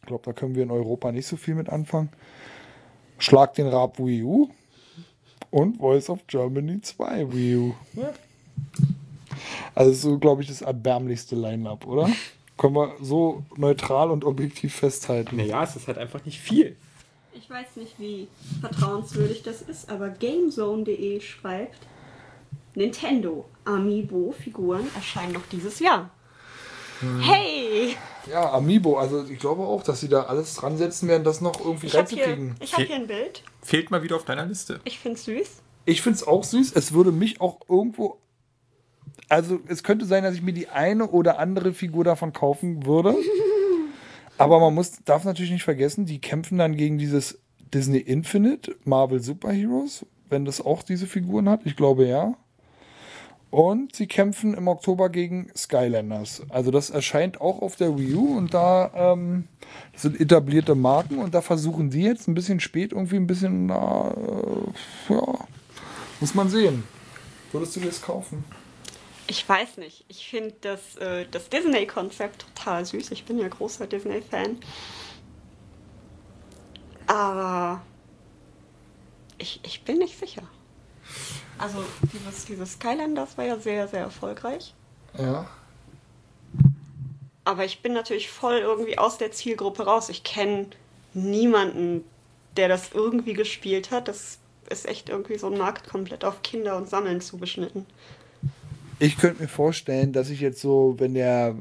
Ich 0.00 0.06
glaube, 0.06 0.24
da 0.24 0.32
können 0.32 0.54
wir 0.54 0.62
in 0.62 0.70
Europa 0.70 1.12
nicht 1.12 1.26
so 1.26 1.36
viel 1.36 1.54
mit 1.54 1.68
anfangen. 1.68 2.08
Schlag 3.18 3.54
den 3.54 3.66
Rab 3.66 3.98
Wii 3.98 4.22
U 4.22 4.48
und 5.50 5.78
Voice 5.78 6.08
of 6.08 6.26
Germany 6.26 6.80
2 6.80 7.32
Wii 7.32 7.56
U. 7.56 7.74
Also 9.74 9.92
so, 9.92 10.18
glaube 10.18 10.42
ich, 10.42 10.48
das 10.48 10.62
erbärmlichste 10.62 11.36
Line-Up, 11.36 11.86
oder? 11.86 12.08
Können 12.56 12.74
wir 12.74 12.94
so 13.02 13.44
neutral 13.56 14.10
und 14.10 14.24
objektiv 14.24 14.74
festhalten. 14.74 15.36
Naja, 15.36 15.62
es 15.62 15.76
ist 15.76 15.88
halt 15.88 15.98
einfach 15.98 16.24
nicht 16.24 16.40
viel. 16.40 16.76
Ich 17.34 17.50
weiß 17.50 17.76
nicht, 17.76 17.98
wie 17.98 18.28
vertrauenswürdig 18.62 19.42
das 19.42 19.60
ist, 19.60 19.90
aber 19.90 20.08
GameZone.de 20.08 21.20
schreibt, 21.20 21.78
Nintendo 22.74 23.44
Amiibo-Figuren 23.66 24.86
erscheinen 24.94 25.34
noch 25.34 25.46
dieses 25.52 25.78
Jahr. 25.80 26.10
Hey! 27.20 27.94
Ja, 28.30 28.52
Amiibo, 28.54 28.98
also 28.98 29.24
ich 29.28 29.38
glaube 29.38 29.62
auch, 29.62 29.82
dass 29.82 30.00
sie 30.00 30.08
da 30.08 30.22
alles 30.24 30.54
dran 30.54 30.78
setzen 30.78 31.08
werden, 31.08 31.24
das 31.24 31.40
noch 31.40 31.60
irgendwie 31.60 31.86
Ich 31.86 31.96
habe 31.96 32.08
hier, 32.08 32.24
reinzukriegen. 32.24 32.56
ich 32.60 32.72
hab 32.74 32.82
hier 32.82 32.96
ein 32.96 33.06
Bild. 33.06 33.42
Fehlt 33.62 33.90
mal 33.90 34.02
wieder 34.02 34.16
auf 34.16 34.24
deiner 34.24 34.46
Liste. 34.46 34.80
Ich 34.84 34.98
finde 34.98 35.18
süß. 35.18 35.62
Ich 35.84 36.02
finde 36.02 36.16
es 36.16 36.26
auch 36.26 36.42
süß. 36.42 36.72
Es 36.74 36.92
würde 36.92 37.12
mich 37.12 37.40
auch 37.40 37.60
irgendwo. 37.68 38.18
Also, 39.28 39.60
es 39.66 39.82
könnte 39.82 40.06
sein, 40.06 40.22
dass 40.22 40.34
ich 40.34 40.42
mir 40.42 40.52
die 40.52 40.68
eine 40.68 41.08
oder 41.08 41.38
andere 41.38 41.72
Figur 41.72 42.04
davon 42.04 42.32
kaufen 42.32 42.86
würde. 42.86 43.14
Aber 44.38 44.60
man 44.60 44.74
muss, 44.74 45.02
darf 45.04 45.24
natürlich 45.24 45.50
nicht 45.50 45.64
vergessen, 45.64 46.06
die 46.06 46.20
kämpfen 46.20 46.58
dann 46.58 46.76
gegen 46.76 46.98
dieses 46.98 47.38
Disney 47.72 47.98
Infinite, 47.98 48.76
Marvel 48.84 49.20
Superheroes, 49.20 50.06
wenn 50.28 50.44
das 50.44 50.60
auch 50.60 50.82
diese 50.82 51.06
Figuren 51.06 51.48
hat. 51.48 51.60
Ich 51.64 51.76
glaube 51.76 52.06
ja. 52.06 52.34
Und 53.50 53.94
sie 53.94 54.06
kämpfen 54.06 54.54
im 54.54 54.68
Oktober 54.68 55.08
gegen 55.08 55.48
Skylanders. 55.56 56.42
Also 56.48 56.70
das 56.70 56.90
erscheint 56.90 57.40
auch 57.40 57.62
auf 57.62 57.76
der 57.76 57.96
Wii 57.96 58.14
U 58.14 58.36
und 58.36 58.52
da 58.52 58.90
ähm, 59.14 59.48
das 59.92 60.02
sind 60.02 60.20
etablierte 60.20 60.74
Marken 60.74 61.18
und 61.18 61.32
da 61.32 61.40
versuchen 61.40 61.90
die 61.90 62.02
jetzt 62.02 62.28
ein 62.28 62.34
bisschen 62.34 62.60
spät 62.60 62.92
irgendwie 62.92 63.16
ein 63.16 63.26
bisschen, 63.26 63.66
na, 63.66 64.10
äh, 64.10 65.14
ja, 65.14 65.38
muss 66.20 66.34
man 66.34 66.50
sehen. 66.50 66.84
Würdest 67.52 67.76
du 67.76 67.80
das 67.80 68.02
kaufen? 68.02 68.44
Ich 69.28 69.48
weiß 69.48 69.78
nicht. 69.78 70.04
Ich 70.08 70.28
finde 70.28 70.54
das, 70.60 70.96
äh, 70.96 71.26
das 71.30 71.48
Disney-Konzept 71.48 72.46
total 72.54 72.84
süß. 72.84 73.10
Ich 73.10 73.24
bin 73.24 73.38
ja 73.38 73.48
großer 73.48 73.86
Disney-Fan. 73.86 74.58
Aber 77.06 77.82
ich, 79.38 79.60
ich 79.64 79.82
bin 79.82 79.98
nicht 79.98 80.18
sicher. 80.18 80.42
Also 81.58 81.82
dieses, 82.12 82.44
dieses 82.44 82.72
Skylanders 82.74 83.38
war 83.38 83.44
ja 83.44 83.58
sehr, 83.58 83.88
sehr 83.88 84.00
erfolgreich. 84.00 84.74
Ja. 85.18 85.48
Aber 87.44 87.64
ich 87.64 87.80
bin 87.80 87.92
natürlich 87.92 88.28
voll 88.28 88.58
irgendwie 88.58 88.98
aus 88.98 89.18
der 89.18 89.32
Zielgruppe 89.32 89.84
raus. 89.84 90.08
Ich 90.08 90.24
kenne 90.24 90.66
niemanden, 91.14 92.04
der 92.56 92.68
das 92.68 92.92
irgendwie 92.92 93.32
gespielt 93.32 93.90
hat. 93.90 94.08
Das 94.08 94.38
ist 94.68 94.86
echt 94.86 95.08
irgendwie 95.08 95.38
so 95.38 95.46
ein 95.46 95.56
Markt 95.56 95.88
komplett 95.88 96.24
auf 96.24 96.42
Kinder 96.42 96.76
und 96.76 96.88
Sammeln 96.88 97.20
zugeschnitten. 97.20 97.86
Ich 98.98 99.18
könnte 99.18 99.42
mir 99.42 99.48
vorstellen, 99.48 100.12
dass 100.12 100.30
ich 100.30 100.40
jetzt 100.40 100.60
so, 100.60 100.94
wenn 100.98 101.12
der 101.12 101.54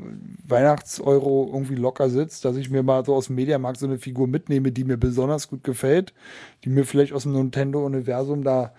Weihnachtseuro 0.48 1.50
irgendwie 1.54 1.76
locker 1.76 2.10
sitzt, 2.10 2.46
dass 2.46 2.56
ich 2.56 2.70
mir 2.70 2.82
mal 2.82 3.04
so 3.04 3.14
aus 3.14 3.28
dem 3.28 3.36
Mediamarkt 3.36 3.78
so 3.78 3.86
eine 3.86 3.98
Figur 3.98 4.28
mitnehme, 4.28 4.72
die 4.72 4.86
mir 4.86 4.98
besonders 4.98 5.50
gut 5.50 5.64
gefällt, 5.64 6.14
die 6.64 6.70
mir 6.70 6.86
vielleicht 6.86 7.12
aus 7.12 7.24
dem 7.24 7.34
Nintendo-Universum 7.34 8.44
da. 8.44 8.74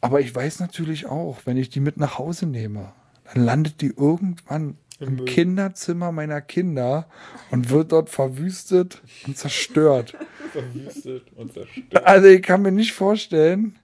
Aber 0.00 0.20
ich 0.20 0.34
weiß 0.34 0.58
natürlich 0.58 1.06
auch, 1.06 1.38
wenn 1.44 1.56
ich 1.56 1.70
die 1.70 1.80
mit 1.80 1.96
nach 1.96 2.18
Hause 2.18 2.46
nehme, 2.46 2.92
dann 3.32 3.44
landet 3.44 3.82
die 3.82 3.92
irgendwann 3.96 4.76
im 5.00 5.24
Kinderzimmer 5.24 6.10
meiner 6.10 6.40
Kinder 6.40 7.06
und 7.50 7.70
wird 7.70 7.92
dort 7.92 8.10
verwüstet 8.10 9.00
und 9.26 9.36
zerstört. 9.36 10.16
Verwüstet 10.52 11.24
und 11.36 11.52
zerstört. 11.52 12.04
Also 12.04 12.26
ich 12.26 12.42
kann 12.42 12.62
mir 12.62 12.72
nicht 12.72 12.92
vorstellen, 12.92 13.78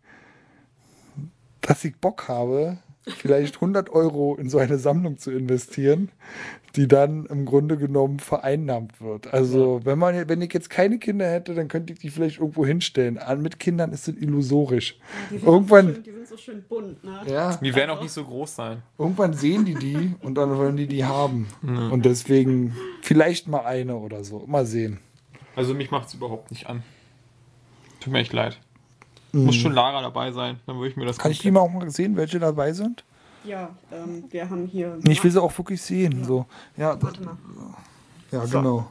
dass 1.60 1.84
ich 1.84 1.97
Bock 1.97 2.26
habe, 2.26 2.78
vielleicht 3.07 3.57
100 3.57 3.91
Euro 3.91 4.34
in 4.36 4.49
so 4.49 4.58
eine 4.58 4.78
Sammlung 4.78 5.18
zu 5.18 5.31
investieren, 5.31 6.10
die 6.76 6.89
dann 6.89 7.26
im 7.26 7.44
Grunde 7.44 7.76
genommen 7.76 8.18
vereinnahmt 8.18 9.00
wird. 9.00 9.33
Also 9.33 9.81
wenn 9.84 9.99
man, 9.99 10.28
wenn 10.28 10.41
ich 10.42 10.52
jetzt 10.52 10.70
keine 10.70 10.99
Kinder 10.99 11.31
hätte, 11.31 11.55
dann 11.55 11.68
könnte 11.68 11.92
ich 11.92 11.99
die 12.00 12.08
vielleicht 12.10 12.39
irgendwo 12.41 12.65
hinstellen. 12.66 13.18
An- 13.18 13.42
Mit 13.42 13.60
Kindern 13.60 13.92
ist 13.92 14.08
es 14.08 14.16
illusorisch. 14.16 14.99
Die 15.31 15.39
sind 15.39 15.47
Irgendwann- 15.47 15.86
So 15.89 15.92
schön, 15.94 16.02
die 16.02 16.10
sind 16.12 16.26
so 16.28 16.36
schön 16.36 16.62
bunt, 16.68 17.05
ne? 17.05 17.20
Ja, 17.26 17.57
Die 17.57 17.74
werden 17.74 17.91
auch 17.91 18.02
nicht 18.02 18.12
so 18.12 18.24
groß 18.24 18.57
sein. 18.57 18.83
irgendwann 18.99 19.34
sehen 19.34 19.65
die 19.65 19.74
die 19.74 20.15
und 20.23 20.34
dann 20.36 20.57
wollen 20.57 20.76
die 20.76 20.86
die 20.86 21.05
haben. 21.05 21.47
Und 21.62 22.05
deswegen 22.05 22.74
vielleicht 23.02 23.47
mal 23.49 23.65
eine 23.66 23.97
oder 23.97 24.24
so. 24.24 24.44
Mal 24.47 24.66
sehen. 24.66 24.99
Also 25.57 25.74
mich 25.74 25.91
macht 25.91 26.08
es 26.08 26.15
überhaupt 26.15 26.50
nicht 26.50 26.66
an. 26.68 26.83
Tut 28.00 28.12
mir 28.12 28.18
echt 28.20 28.33
leid. 28.33 28.58
Muss 29.34 29.56
schon 29.56 29.72
Lara 29.72 30.00
dabei 30.02 30.32
sein, 30.32 30.60
dann 30.66 30.76
würde 30.76 30.88
ich 30.90 30.96
mir 30.96 31.04
das 31.06 31.16
Mhm. 31.18 31.22
Kann 31.22 31.30
ich 31.32 31.38
die 31.40 31.50
mal 31.50 31.60
auch 31.60 31.70
mal 31.70 31.90
sehen, 31.90 32.16
welche 32.16 32.38
dabei 32.38 32.72
sind? 32.72 33.04
Ja, 33.44 33.70
ähm, 33.92 34.24
wir 34.30 34.48
haben 34.48 34.66
hier. 34.66 34.96
Nee, 35.02 35.12
ich 35.12 35.22
will 35.22 35.30
sie 35.30 35.42
auch 35.42 35.56
wirklich 35.58 35.82
sehen. 35.82 36.24
So. 36.24 36.46
Ja, 36.76 37.00
Warte 37.02 37.22
mal. 37.22 37.36
ja 38.30 38.46
So. 38.46 38.58
genau. 38.58 38.90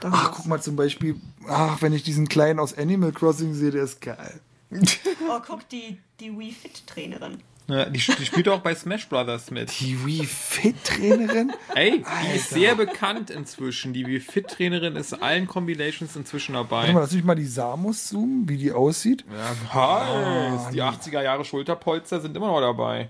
Da 0.00 0.08
Ach, 0.12 0.32
guck 0.32 0.46
mal 0.46 0.60
zum 0.62 0.76
Beispiel, 0.76 1.20
ach, 1.46 1.82
wenn 1.82 1.92
ich 1.92 2.02
diesen 2.02 2.26
kleinen 2.28 2.58
aus 2.58 2.76
Animal 2.76 3.12
Crossing 3.12 3.52
sehe, 3.52 3.70
der 3.70 3.82
ist 3.84 4.00
geil. 4.00 4.40
Oh, 5.28 5.38
guck, 5.46 5.68
die, 5.68 5.98
die 6.20 6.36
Wii 6.38 6.52
Fit 6.52 6.86
Trainerin. 6.86 7.42
Ja, 7.68 7.84
die, 7.84 7.98
die 8.00 8.26
spielt 8.26 8.48
auch 8.48 8.60
bei 8.60 8.74
Smash 8.74 9.08
Brothers 9.08 9.50
mit. 9.52 9.78
Die 9.80 10.04
Wii 10.04 10.26
Fit 10.26 10.82
Trainerin? 10.82 11.52
Ey, 11.74 12.02
die 12.24 12.36
ist 12.36 12.50
sehr 12.50 12.74
bekannt 12.74 13.30
inzwischen. 13.30 13.92
Die 13.92 14.06
Wii 14.06 14.18
Fit 14.20 14.48
Trainerin 14.48 14.96
ist 14.96 15.12
allen 15.22 15.46
Combinations 15.46 16.16
inzwischen 16.16 16.54
Warte 16.54 16.70
mal, 16.74 16.86
dabei. 16.86 17.00
lass 17.00 17.12
mich 17.12 17.22
mal 17.24 17.36
die 17.36 17.44
Samus 17.46 18.08
zoomen, 18.08 18.48
wie 18.48 18.56
die 18.56 18.72
aussieht. 18.72 19.24
Ja, 19.72 19.72
heiß. 19.72 20.70
Die 20.72 20.82
80er 20.82 21.22
Jahre 21.22 21.44
Schulterpolster 21.44 22.20
sind 22.20 22.36
immer 22.36 22.48
noch 22.48 22.60
dabei. 22.60 23.08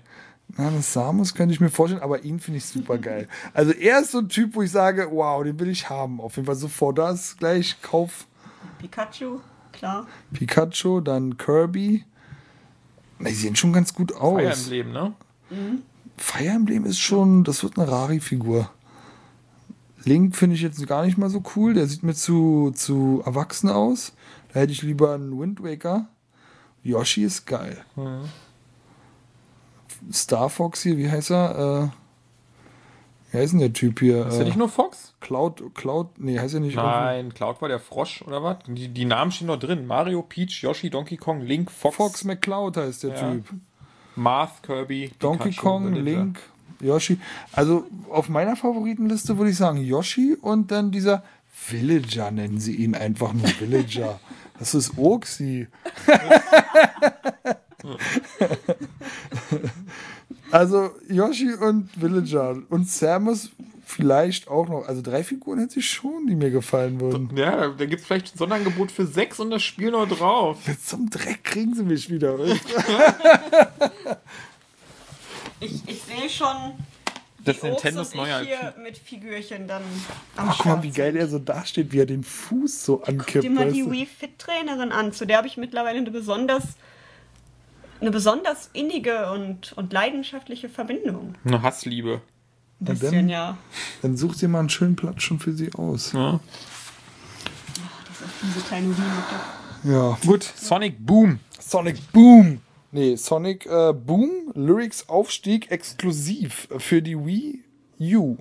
Na, 0.57 0.69
das 0.69 0.93
Samus 0.93 1.33
könnte 1.33 1.53
ich 1.53 1.61
mir 1.61 1.69
vorstellen, 1.69 2.03
aber 2.03 2.23
ihn 2.23 2.39
finde 2.39 2.57
ich 2.57 2.65
super 2.65 2.97
geil. 2.97 3.27
Also 3.53 3.71
er 3.71 4.01
ist 4.01 4.11
so 4.11 4.19
ein 4.19 4.29
Typ, 4.29 4.53
wo 4.53 4.61
ich 4.61 4.69
sage, 4.71 5.07
wow, 5.11 5.43
den 5.43 5.59
will 5.59 5.69
ich 5.69 5.89
haben. 5.89 6.19
Auf 6.21 6.35
jeden 6.35 6.45
Fall 6.45 6.55
sofort 6.55 6.97
das 6.97 7.37
gleich 7.37 7.81
Kauf 7.81 8.27
Pikachu, 8.77 9.39
klar. 9.71 10.07
Pikachu, 10.33 10.99
dann 11.01 11.37
Kirby. 11.37 12.03
Na, 13.21 13.29
Die 13.29 13.35
sehen 13.35 13.55
schon 13.55 13.73
ganz 13.73 13.93
gut 13.93 14.13
aus. 14.15 14.41
Fire 14.63 14.79
Emblem, 14.81 14.91
ne? 14.91 15.13
Fire 16.17 16.47
Emblem 16.49 16.85
ist 16.85 16.99
schon, 16.99 17.43
das 17.43 17.63
wird 17.63 17.77
eine 17.77 17.89
Rari-Figur. 17.89 18.69
Link 20.03 20.35
finde 20.35 20.55
ich 20.55 20.61
jetzt 20.61 20.85
gar 20.87 21.05
nicht 21.05 21.17
mal 21.17 21.29
so 21.29 21.43
cool. 21.55 21.73
Der 21.73 21.87
sieht 21.87 22.03
mir 22.03 22.15
zu, 22.15 22.71
zu 22.75 23.21
erwachsen 23.25 23.69
aus. 23.69 24.13
Da 24.53 24.61
hätte 24.61 24.71
ich 24.73 24.81
lieber 24.81 25.13
einen 25.13 25.39
Wind 25.39 25.63
Waker. 25.63 26.07
Yoshi 26.83 27.23
ist 27.23 27.45
geil. 27.45 27.77
Star 30.11 30.49
Fox 30.49 30.81
hier, 30.81 30.97
wie 30.97 31.09
heißt 31.09 31.31
er? 31.31 31.93
Wie 33.31 33.37
heißt 33.37 33.53
denn 33.53 33.61
der 33.61 33.71
Typ 33.73 33.99
hier? 34.01 34.27
Ist 34.27 34.35
der 34.35 34.41
Äh, 34.41 34.45
nicht 34.45 34.57
nur 34.57 34.67
Fox? 34.69 35.13
Cloud, 35.21 35.63
Cloud, 35.73 36.19
nee, 36.19 36.37
heißt 36.37 36.53
er 36.55 36.59
nicht. 36.59 36.75
Nein, 36.75 37.33
Cloud 37.33 37.61
war 37.61 37.69
der 37.69 37.79
Frosch 37.79 38.21
oder 38.23 38.43
was? 38.43 38.57
Die, 38.67 38.89
die 38.89 39.05
Namen 39.05 39.31
stehen 39.31 39.47
noch 39.47 39.57
drin. 39.59 39.87
Mario, 39.87 40.21
Peach, 40.21 40.61
Yoshi, 40.61 40.89
Donkey 40.89 41.15
Kong, 41.17 41.41
Link, 41.41 41.71
Fox, 41.71 41.95
Fox 41.95 42.23
McCloud 42.25 42.75
heißt 42.77 43.03
der 43.03 43.09
Ja. 43.11 43.31
Typ. 43.31 43.45
Marth, 44.17 44.61
Kirby, 44.63 45.11
Donkey 45.19 45.49
Pikachu, 45.49 45.61
Kong. 45.61 45.93
Link, 45.93 46.39
Yoshi. 46.81 47.17
Also 47.53 47.85
auf 48.09 48.27
meiner 48.27 48.57
Favoritenliste 48.57 49.37
würde 49.37 49.51
ich 49.51 49.57
sagen 49.57 49.77
Yoshi 49.77 50.35
und 50.41 50.69
dann 50.71 50.91
dieser 50.91 51.23
Villager 51.53 52.31
nennen 52.31 52.59
sie 52.59 52.75
ihn 52.75 52.95
einfach 52.95 53.31
nur 53.33 53.47
Villager. 53.47 54.19
Das 54.59 54.75
ist 54.75 54.95
Oxy. 54.95 55.67
also 60.51 60.91
Yoshi 61.09 61.53
und 61.53 61.89
Villager 61.95 62.57
und 62.69 62.89
Samus 62.89 63.49
vielleicht 63.85 64.47
auch 64.47 64.67
noch. 64.69 64.87
Also 64.87 65.01
drei 65.01 65.23
Figuren 65.23 65.59
hätte 65.59 65.79
ich 65.79 65.89
schon, 65.89 66.25
die 66.27 66.35
mir 66.35 66.49
gefallen 66.49 66.99
würden. 67.01 67.29
Ja, 67.35 67.67
da 67.69 67.85
gibt 67.85 68.01
es 68.01 68.07
vielleicht 68.07 68.33
ein 68.33 68.37
Sonderangebot 68.37 68.91
für 68.91 69.05
sechs 69.05 69.39
und 69.39 69.49
das 69.51 69.63
Spiel 69.63 69.91
noch 69.91 70.07
drauf. 70.07 70.57
Jetzt 70.67 70.87
zum 70.89 71.09
Dreck 71.09 71.43
kriegen 71.43 71.73
sie 71.75 71.83
mich 71.83 72.09
wieder. 72.09 72.37
Ich, 75.63 75.87
ich 75.87 76.01
sehe 76.01 76.27
schon, 76.27 76.73
Das 77.45 77.61
Nintendos 77.61 78.15
neuer 78.15 78.41
ich 78.41 78.47
hier 78.47 78.73
mit 78.81 78.97
Figürchen 78.97 79.67
dann 79.67 79.83
am 80.35 80.49
Ach, 80.49 80.57
guck 80.57 80.65
mal, 80.65 80.81
wie 80.81 80.89
geil 80.89 81.15
er 81.15 81.27
so 81.27 81.37
dasteht, 81.37 81.91
wie 81.91 81.99
er 81.99 82.07
den 82.07 82.23
Fuß 82.23 82.83
so 82.83 82.97
Guck 82.97 83.09
ankippt. 83.09 83.43
dir 83.43 83.51
mal 83.51 83.71
die? 83.71 83.89
Wii 83.89 84.07
Fit 84.07 84.39
Trainerin 84.39 84.91
an, 84.91 85.13
zu 85.13 85.25
der 85.27 85.37
habe 85.37 85.47
ich 85.47 85.57
mittlerweile 85.57 85.99
eine 85.99 86.09
besonders 86.09 86.63
eine 88.01 88.11
besonders 88.11 88.69
innige 88.73 89.31
und, 89.31 89.73
und 89.73 89.93
leidenschaftliche 89.93 90.67
Verbindung. 90.69 91.35
Eine 91.45 91.61
Hassliebe. 91.61 92.21
Ein 92.81 92.87
Ja, 92.87 92.93
bisschen, 92.93 93.11
dann- 93.13 93.29
ja. 93.29 93.57
Dann 94.01 94.17
such 94.17 94.35
dir 94.35 94.47
mal 94.49 94.59
einen 94.59 94.69
schönen 94.69 94.95
Platz 94.95 95.21
schon 95.23 95.39
für 95.39 95.53
sie 95.53 95.71
aus. 95.73 96.11
Ja. 96.13 96.39
Diese 98.43 98.65
kleine 98.65 98.87
Wii-Mutter. 98.87 99.39
Ja. 99.83 100.17
Gut, 100.25 100.43
Sonic 100.43 100.95
Boom. 101.05 101.39
Sonic 101.59 102.11
Boom. 102.11 102.59
Nee, 102.91 103.15
Sonic 103.15 103.65
äh, 103.67 103.93
Boom, 103.93 104.51
Lyrics 104.53 105.07
Aufstieg 105.07 105.71
exklusiv 105.71 106.67
für 106.77 107.01
die 107.01 107.17
Wii 107.17 107.63
U. 108.17 108.37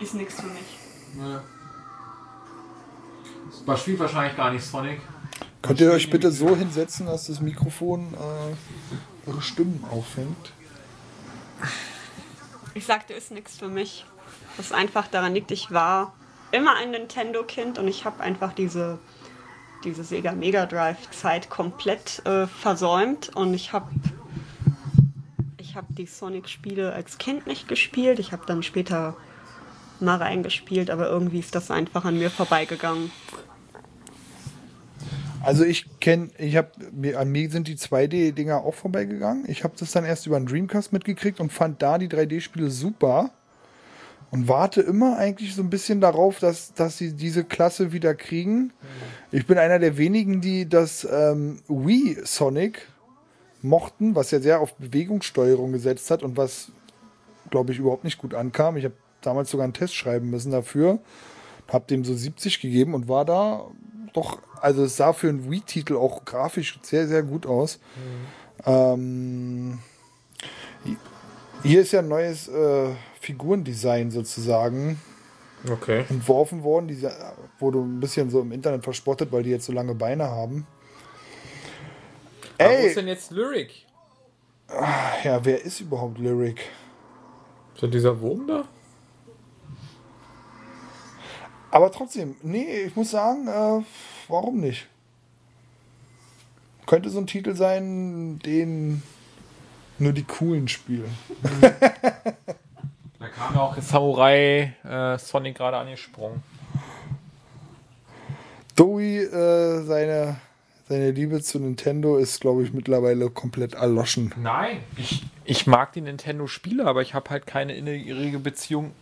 Ist 0.00 0.14
nichts 0.14 0.40
für 0.40 0.46
mich. 0.46 0.78
Das 3.66 3.80
spielt 3.80 3.98
wahrscheinlich 3.98 4.36
gar 4.36 4.50
nicht 4.50 4.64
Sonic. 4.64 5.00
Könnt 5.62 5.80
ihr 5.80 5.92
euch 5.92 6.10
bitte 6.10 6.30
so 6.30 6.54
hinsetzen, 6.56 7.06
dass 7.06 7.28
das 7.28 7.40
Mikrofon 7.40 8.12
äh, 8.14 9.30
eure 9.30 9.40
Stimmen 9.40 9.82
auffängt? 9.90 10.52
Ich 12.74 12.84
sagte, 12.84 13.14
ist 13.14 13.30
nichts 13.30 13.56
für 13.56 13.68
mich. 13.68 14.04
Was 14.56 14.72
einfach 14.72 15.06
daran 15.06 15.34
liegt, 15.34 15.50
ich 15.52 15.70
war 15.70 16.12
immer 16.50 16.76
ein 16.76 16.90
Nintendo-Kind 16.90 17.78
und 17.78 17.88
ich 17.88 18.04
habe 18.04 18.22
einfach 18.22 18.52
diese, 18.52 18.98
diese 19.84 20.04
Sega 20.04 20.32
Mega 20.32 20.66
Drive-Zeit 20.66 21.48
komplett 21.48 22.24
äh, 22.26 22.46
versäumt 22.46 23.34
und 23.34 23.54
ich 23.54 23.72
habe 23.72 23.88
ich 25.58 25.76
hab 25.76 25.86
die 25.96 26.06
Sonic-Spiele 26.06 26.92
als 26.92 27.18
Kind 27.18 27.46
nicht 27.46 27.68
gespielt. 27.68 28.18
Ich 28.18 28.32
habe 28.32 28.44
dann 28.46 28.62
später 28.62 29.16
mal 30.00 30.16
reingespielt, 30.16 30.90
aber 30.90 31.08
irgendwie 31.08 31.38
ist 31.38 31.54
das 31.54 31.70
einfach 31.70 32.04
an 32.04 32.18
mir 32.18 32.30
vorbeigegangen. 32.30 33.10
Also 35.44 35.64
ich 35.64 36.00
kenne, 36.00 36.30
ich 36.38 36.56
habe 36.56 36.70
an 37.18 37.30
mir 37.30 37.50
sind 37.50 37.68
die 37.68 37.76
2D-Dinger 37.76 38.64
auch 38.64 38.74
vorbeigegangen. 38.74 39.44
Ich 39.46 39.62
habe 39.62 39.74
das 39.78 39.92
dann 39.92 40.04
erst 40.04 40.26
über 40.26 40.36
einen 40.36 40.46
Dreamcast 40.46 40.92
mitgekriegt 40.92 41.38
und 41.38 41.52
fand 41.52 41.82
da 41.82 41.98
die 41.98 42.08
3D-Spiele 42.08 42.70
super 42.70 43.30
und 44.30 44.48
warte 44.48 44.80
immer 44.80 45.18
eigentlich 45.18 45.54
so 45.54 45.62
ein 45.62 45.68
bisschen 45.68 46.00
darauf, 46.00 46.38
dass, 46.38 46.72
dass 46.72 46.96
sie 46.96 47.12
diese 47.12 47.44
Klasse 47.44 47.92
wieder 47.92 48.14
kriegen. 48.14 48.72
Ich 49.30 49.46
bin 49.46 49.58
einer 49.58 49.78
der 49.78 49.98
wenigen, 49.98 50.40
die 50.40 50.66
das 50.66 51.06
ähm, 51.10 51.60
Wii 51.68 52.18
Sonic 52.24 52.88
mochten, 53.60 54.14
was 54.14 54.30
ja 54.30 54.40
sehr 54.40 54.60
auf 54.60 54.74
Bewegungssteuerung 54.76 55.72
gesetzt 55.72 56.10
hat 56.10 56.22
und 56.22 56.36
was, 56.38 56.72
glaube 57.50 57.72
ich, 57.72 57.78
überhaupt 57.78 58.04
nicht 58.04 58.18
gut 58.18 58.34
ankam. 58.34 58.76
Ich 58.76 58.84
habe 58.84 58.94
damals 59.26 59.50
sogar 59.50 59.64
einen 59.64 59.72
Test 59.72 59.94
schreiben 59.94 60.30
müssen 60.30 60.52
dafür, 60.52 60.98
habe 61.72 61.86
dem 61.88 62.04
so 62.04 62.14
70 62.14 62.60
gegeben 62.60 62.94
und 62.94 63.08
war 63.08 63.24
da 63.24 63.66
doch, 64.12 64.38
also 64.60 64.84
es 64.84 64.96
sah 64.96 65.12
für 65.12 65.28
einen 65.28 65.50
Wii-Titel 65.50 65.96
auch 65.96 66.24
grafisch 66.24 66.78
sehr, 66.82 67.08
sehr 67.08 67.22
gut 67.22 67.46
aus. 67.46 67.80
Ähm, 68.64 69.78
hier 71.62 71.80
ist 71.82 71.92
ja 71.92 72.00
ein 72.00 72.08
neues 72.08 72.48
äh, 72.48 72.90
Figurendesign 73.20 74.10
sozusagen 74.10 75.00
Okay. 75.70 76.04
entworfen 76.10 76.62
worden. 76.62 76.88
Die 76.88 77.08
wurde 77.58 77.78
ein 77.78 77.98
bisschen 77.98 78.28
so 78.30 78.40
im 78.42 78.52
Internet 78.52 78.84
verspottet, 78.84 79.32
weil 79.32 79.42
die 79.42 79.50
jetzt 79.50 79.64
so 79.64 79.72
lange 79.72 79.94
Beine 79.94 80.24
haben. 80.24 80.66
Aber 82.58 82.68
wo 82.68 82.74
Ey, 82.74 82.86
ist 82.88 82.96
denn 82.98 83.08
jetzt 83.08 83.30
Lyric? 83.30 83.86
ja, 85.24 85.44
wer 85.44 85.62
ist 85.64 85.80
überhaupt 85.80 86.18
Lyric? 86.18 86.60
Ist 87.74 87.82
das 87.82 87.90
dieser 87.90 88.20
Wurm 88.20 88.46
da? 88.46 88.64
Aber 91.74 91.90
trotzdem, 91.90 92.36
nee, 92.44 92.82
ich 92.86 92.94
muss 92.94 93.10
sagen, 93.10 93.48
äh, 93.48 93.84
warum 94.28 94.60
nicht? 94.60 94.86
Könnte 96.86 97.10
so 97.10 97.18
ein 97.18 97.26
Titel 97.26 97.56
sein, 97.56 98.38
den 98.38 99.02
nur 99.98 100.12
die 100.12 100.22
coolen 100.22 100.68
spielen. 100.68 101.10
Da 101.50 103.28
kam 103.28 103.54
ja 103.56 103.60
auch 103.60 103.76
Samurai 103.80 104.72
äh, 104.84 105.18
Sonic 105.18 105.56
gerade 105.56 105.78
angesprungen. 105.78 106.44
Dowie, 108.76 109.18
äh, 109.18 109.82
seine, 109.82 110.36
seine 110.88 111.10
Liebe 111.10 111.42
zu 111.42 111.58
Nintendo 111.58 112.18
ist, 112.18 112.40
glaube 112.40 112.62
ich, 112.62 112.72
mittlerweile 112.72 113.30
komplett 113.30 113.74
erloschen. 113.74 114.32
Nein. 114.36 114.78
Ich, 114.96 115.24
ich 115.44 115.66
mag 115.66 115.92
die 115.92 116.02
Nintendo-Spiele, 116.02 116.86
aber 116.86 117.02
ich 117.02 117.14
habe 117.14 117.30
halt 117.30 117.48
keine 117.48 117.74
innere 117.74 118.38
Beziehung 118.38 118.92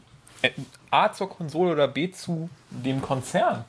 A 0.91 1.12
zur 1.12 1.29
Konsole 1.29 1.73
oder 1.73 1.89
B 1.89 2.11
zu 2.11 2.49
dem 2.71 3.01
Konzern. 3.03 3.65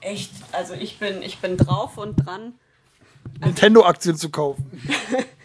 Echt? 0.00 0.30
Also 0.52 0.74
ich 0.74 0.98
bin, 0.98 1.22
ich 1.22 1.38
bin 1.38 1.56
drauf 1.56 1.98
und 1.98 2.16
dran. 2.16 2.54
Nintendo-Aktien 3.40 4.16
zu 4.16 4.30
kaufen. 4.30 4.70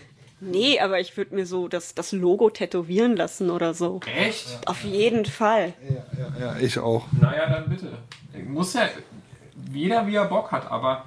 Nee, 0.45 0.79
aber 0.79 0.99
ich 0.99 1.15
würde 1.15 1.35
mir 1.35 1.45
so 1.45 1.67
das, 1.69 1.95
das 1.95 2.11
Logo 2.11 2.49
tätowieren 2.49 3.15
lassen 3.15 3.49
oder 3.49 3.73
so. 3.73 4.01
Echt? 4.17 4.67
Auf 4.67 4.83
jeden 4.83 5.25
Fall. 5.25 5.73
Ja, 5.87 6.19
ja, 6.19 6.39
ja, 6.39 6.59
ich 6.59 6.77
auch. 6.79 7.05
Naja, 7.13 7.49
dann 7.49 7.69
bitte. 7.69 7.97
Muss 8.45 8.73
ja 8.73 8.89
jeder, 9.71 10.05
wie 10.05 10.15
er 10.15 10.25
Bock 10.25 10.51
hat, 10.51 10.69
aber. 10.69 11.05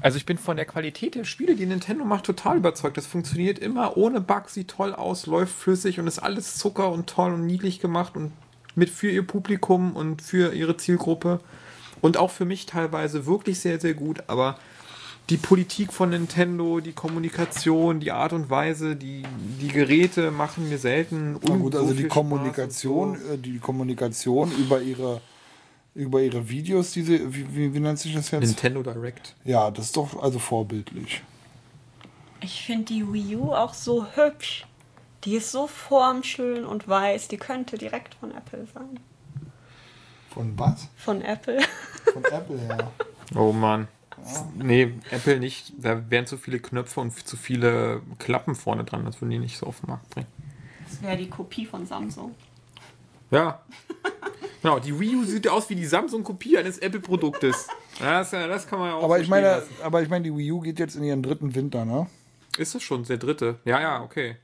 Also 0.00 0.18
ich 0.18 0.26
bin 0.26 0.36
von 0.36 0.56
der 0.56 0.66
Qualität 0.66 1.14
der 1.14 1.24
Spiele, 1.24 1.54
die 1.54 1.64
Nintendo 1.64 2.04
macht, 2.04 2.26
total 2.26 2.58
überzeugt. 2.58 2.98
Das 2.98 3.06
funktioniert 3.06 3.58
immer 3.58 3.96
ohne 3.96 4.20
Bug, 4.20 4.50
sieht 4.50 4.68
toll 4.68 4.94
aus, 4.94 5.24
läuft 5.24 5.54
flüssig 5.54 5.98
und 5.98 6.06
ist 6.06 6.18
alles 6.18 6.58
Zucker 6.58 6.90
und 6.90 7.08
toll 7.08 7.32
und 7.32 7.46
niedlich 7.46 7.80
gemacht 7.80 8.14
und 8.14 8.32
mit 8.74 8.90
für 8.90 9.10
ihr 9.10 9.26
Publikum 9.26 9.94
und 9.96 10.22
für 10.22 10.54
ihre 10.54 10.76
Zielgruppe. 10.76 11.40
Und 12.00 12.16
auch 12.16 12.30
für 12.30 12.44
mich 12.44 12.66
teilweise 12.66 13.26
wirklich 13.26 13.60
sehr, 13.60 13.80
sehr 13.80 13.94
gut. 13.94 14.24
Aber 14.26 14.58
die 15.30 15.38
Politik 15.38 15.92
von 15.92 16.10
Nintendo, 16.10 16.80
die 16.80 16.92
Kommunikation, 16.92 18.00
die 18.00 18.12
Art 18.12 18.32
und 18.32 18.50
Weise, 18.50 18.94
die, 18.94 19.22
die 19.60 19.68
Geräte 19.68 20.30
machen 20.30 20.68
mir 20.68 20.78
selten 20.78 21.38
Na 21.42 21.56
gut, 21.56 21.72
so 21.72 21.80
also 21.80 21.94
die 21.94 22.08
Kommunikation, 22.08 23.18
so. 23.18 23.32
äh, 23.32 23.38
die 23.38 23.58
Kommunikation 23.58 24.52
über 24.52 24.82
ihre 24.82 25.20
über 25.94 26.20
ihre 26.20 26.48
Videos, 26.48 26.90
diese, 26.90 27.32
wie, 27.32 27.46
wie, 27.54 27.72
wie 27.72 27.80
nennt 27.80 27.98
sich 28.00 28.14
das 28.14 28.30
jetzt? 28.32 28.42
Nintendo 28.42 28.82
Direct. 28.82 29.36
Ja, 29.44 29.70
das 29.70 29.86
ist 29.86 29.96
doch 29.96 30.20
also 30.20 30.40
vorbildlich. 30.40 31.22
Ich 32.40 32.62
finde 32.62 32.86
die 32.86 33.12
Wii 33.12 33.36
U 33.36 33.52
auch 33.52 33.72
so 33.72 34.04
hübsch. 34.14 34.66
Die 35.24 35.36
ist 35.36 35.50
so 35.52 35.66
formschön 35.66 36.64
und 36.64 36.86
weiß. 36.88 37.28
Die 37.28 37.36
könnte 37.38 37.78
direkt 37.78 38.14
von 38.14 38.30
Apple 38.30 38.66
sein. 38.74 39.00
Von 40.30 40.58
was? 40.58 40.88
Von 40.96 41.22
Apple. 41.22 41.60
Von 42.12 42.24
Apple, 42.24 42.58
ja. 42.68 42.90
Oh 43.38 43.52
Mann. 43.52 43.88
Nee, 44.56 44.94
Apple 45.10 45.38
nicht. 45.38 45.72
Da 45.78 46.10
wären 46.10 46.26
zu 46.26 46.36
viele 46.36 46.58
Knöpfe 46.58 47.00
und 47.00 47.12
zu 47.26 47.36
viele 47.36 48.02
Klappen 48.18 48.54
vorne 48.54 48.84
dran. 48.84 49.04
Das 49.04 49.20
würden 49.20 49.30
die 49.30 49.38
nicht 49.38 49.56
so 49.56 49.66
auf 49.66 49.80
den 49.80 49.90
Markt 49.90 50.10
bringen. 50.10 50.26
Das 50.88 51.02
wäre 51.02 51.16
die 51.16 51.28
Kopie 51.28 51.66
von 51.66 51.86
Samsung. 51.86 52.34
Ja. 53.30 53.60
Genau, 54.62 54.78
die 54.78 54.98
Wii 54.98 55.16
U 55.16 55.24
sieht 55.24 55.46
aus 55.48 55.68
wie 55.68 55.74
die 55.74 55.84
Samsung-Kopie 55.84 56.56
eines 56.56 56.78
Apple-Produktes. 56.78 57.68
Ja, 58.00 58.20
Das, 58.20 58.30
das 58.30 58.66
kann 58.66 58.78
man 58.78 58.88
ja 58.88 58.94
auch 58.94 59.04
Aber 59.04 59.18
ich 59.18 59.28
meine, 59.28 59.46
lassen. 59.46 59.68
aber 59.82 60.02
ich 60.02 60.08
meine, 60.08 60.24
die 60.24 60.34
Wii 60.36 60.52
U 60.52 60.60
geht 60.60 60.78
jetzt 60.78 60.96
in 60.96 61.04
ihren 61.04 61.22
dritten 61.22 61.54
Winter, 61.54 61.84
ne? 61.84 62.06
Ist 62.56 62.74
es 62.74 62.82
schon 62.82 63.04
der 63.04 63.18
dritte? 63.18 63.58
Ja, 63.64 63.80
ja, 63.80 64.02
okay. 64.02 64.36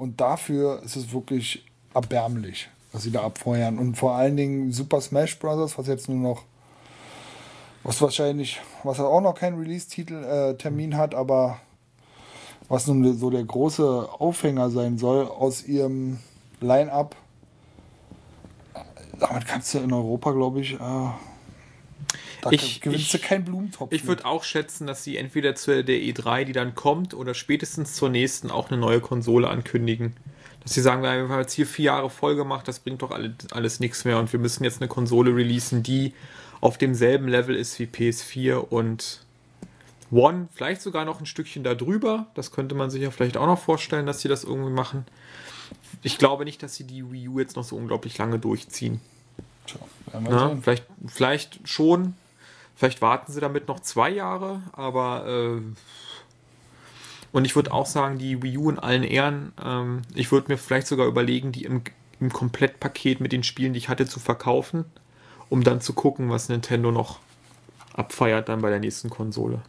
Und 0.00 0.18
dafür 0.18 0.82
ist 0.82 0.96
es 0.96 1.12
wirklich 1.12 1.62
erbärmlich, 1.92 2.70
was 2.90 3.02
sie 3.02 3.10
da 3.10 3.22
abfeuern. 3.22 3.78
Und 3.78 3.96
vor 3.96 4.14
allen 4.14 4.34
Dingen 4.34 4.72
Super 4.72 4.98
Smash 5.02 5.38
Bros., 5.38 5.76
was 5.76 5.86
jetzt 5.88 6.08
nur 6.08 6.16
noch, 6.16 6.44
was 7.82 8.00
wahrscheinlich, 8.00 8.62
was 8.82 8.98
auch 8.98 9.20
noch 9.20 9.34
keinen 9.34 9.58
Release-Titel, 9.58 10.24
äh, 10.24 10.94
hat, 10.94 11.14
aber 11.14 11.58
was 12.70 12.86
nun 12.86 13.14
so 13.18 13.28
der 13.28 13.44
große 13.44 14.08
Aufhänger 14.18 14.70
sein 14.70 14.96
soll 14.96 15.28
aus 15.28 15.64
ihrem 15.64 16.18
Line-Up. 16.62 17.14
Äh, 18.72 18.80
Damit 19.18 19.46
kannst 19.46 19.74
du 19.74 19.80
in 19.80 19.92
Europa, 19.92 20.32
glaube 20.32 20.62
ich, 20.62 20.80
äh, 20.80 21.10
da 22.42 22.50
Ich- 22.50 22.80
gewinnst 22.80 23.06
ich- 23.06 23.12
du 23.12 23.18
keinen 23.26 23.44
Blumentopf. 23.44 23.92
Ich 23.92 24.06
würde 24.06 24.24
auch 24.24 24.44
schätzen, 24.44 24.86
dass 24.86 25.04
sie 25.04 25.16
entweder 25.16 25.54
zu 25.54 25.84
der 25.84 25.96
E3, 26.00 26.44
die 26.44 26.52
dann 26.52 26.74
kommt, 26.74 27.14
oder 27.14 27.34
spätestens 27.34 27.94
zur 27.94 28.08
nächsten 28.08 28.50
auch 28.50 28.70
eine 28.70 28.80
neue 28.80 29.00
Konsole 29.00 29.48
ankündigen. 29.48 30.16
Dass 30.62 30.74
sie 30.74 30.82
sagen, 30.82 31.02
wir 31.02 31.10
haben 31.10 31.38
jetzt 31.40 31.54
hier 31.54 31.66
vier 31.66 31.86
Jahre 31.86 32.10
voll 32.10 32.36
gemacht, 32.36 32.68
das 32.68 32.80
bringt 32.80 33.00
doch 33.02 33.10
alles, 33.12 33.32
alles 33.52 33.80
nichts 33.80 34.04
mehr 34.04 34.18
und 34.18 34.30
wir 34.32 34.38
müssen 34.40 34.62
jetzt 34.64 34.80
eine 34.80 34.88
Konsole 34.88 35.34
releasen, 35.34 35.82
die 35.82 36.12
auf 36.60 36.76
demselben 36.76 37.28
Level 37.28 37.54
ist 37.56 37.78
wie 37.78 37.86
PS4 37.86 38.56
und 38.56 39.24
One, 40.10 40.48
vielleicht 40.52 40.82
sogar 40.82 41.04
noch 41.04 41.20
ein 41.20 41.24
Stückchen 41.26 41.62
darüber. 41.64 42.26
Das 42.34 42.50
könnte 42.50 42.74
man 42.74 42.90
sich 42.90 43.00
ja 43.00 43.10
vielleicht 43.10 43.36
auch 43.36 43.46
noch 43.46 43.58
vorstellen, 43.60 44.06
dass 44.06 44.20
sie 44.20 44.28
das 44.28 44.44
irgendwie 44.44 44.72
machen. 44.72 45.06
Ich 46.02 46.18
glaube 46.18 46.44
nicht, 46.44 46.62
dass 46.62 46.74
sie 46.74 46.84
die 46.84 47.10
Wii 47.10 47.28
U 47.28 47.38
jetzt 47.38 47.54
noch 47.56 47.62
so 47.64 47.76
unglaublich 47.76 48.18
lange 48.18 48.38
durchziehen. 48.38 49.00
Tja, 50.10 50.48
sehen. 50.48 50.62
vielleicht, 50.62 50.86
vielleicht 51.06 51.68
schon. 51.68 52.14
Vielleicht 52.76 53.02
warten 53.02 53.30
sie 53.30 53.40
damit 53.40 53.68
noch 53.68 53.80
zwei 53.80 54.08
Jahre, 54.08 54.62
aber 54.72 55.26
äh, 55.26 55.60
und 57.32 57.44
ich 57.44 57.54
würde 57.54 57.72
auch 57.72 57.86
sagen, 57.86 58.18
die 58.18 58.42
Wii 58.42 58.58
U 58.58 58.70
in 58.70 58.78
allen 58.78 59.04
Ehren, 59.04 59.52
ähm, 59.62 60.02
ich 60.14 60.32
würde 60.32 60.50
mir 60.50 60.58
vielleicht 60.58 60.86
sogar 60.86 61.06
überlegen, 61.06 61.52
die 61.52 61.64
im, 61.64 61.82
im 62.18 62.32
Komplettpaket 62.32 63.20
mit 63.20 63.32
den 63.32 63.44
Spielen, 63.44 63.72
die 63.72 63.78
ich 63.78 63.88
hatte, 63.88 64.06
zu 64.06 64.18
verkaufen, 64.18 64.84
um 65.48 65.62
dann 65.62 65.80
zu 65.80 65.92
gucken, 65.92 66.30
was 66.30 66.48
Nintendo 66.48 66.90
noch 66.90 67.20
abfeiert 67.92 68.48
dann 68.48 68.62
bei 68.62 68.70
der 68.70 68.80
nächsten 68.80 69.10
Konsole. 69.10 69.62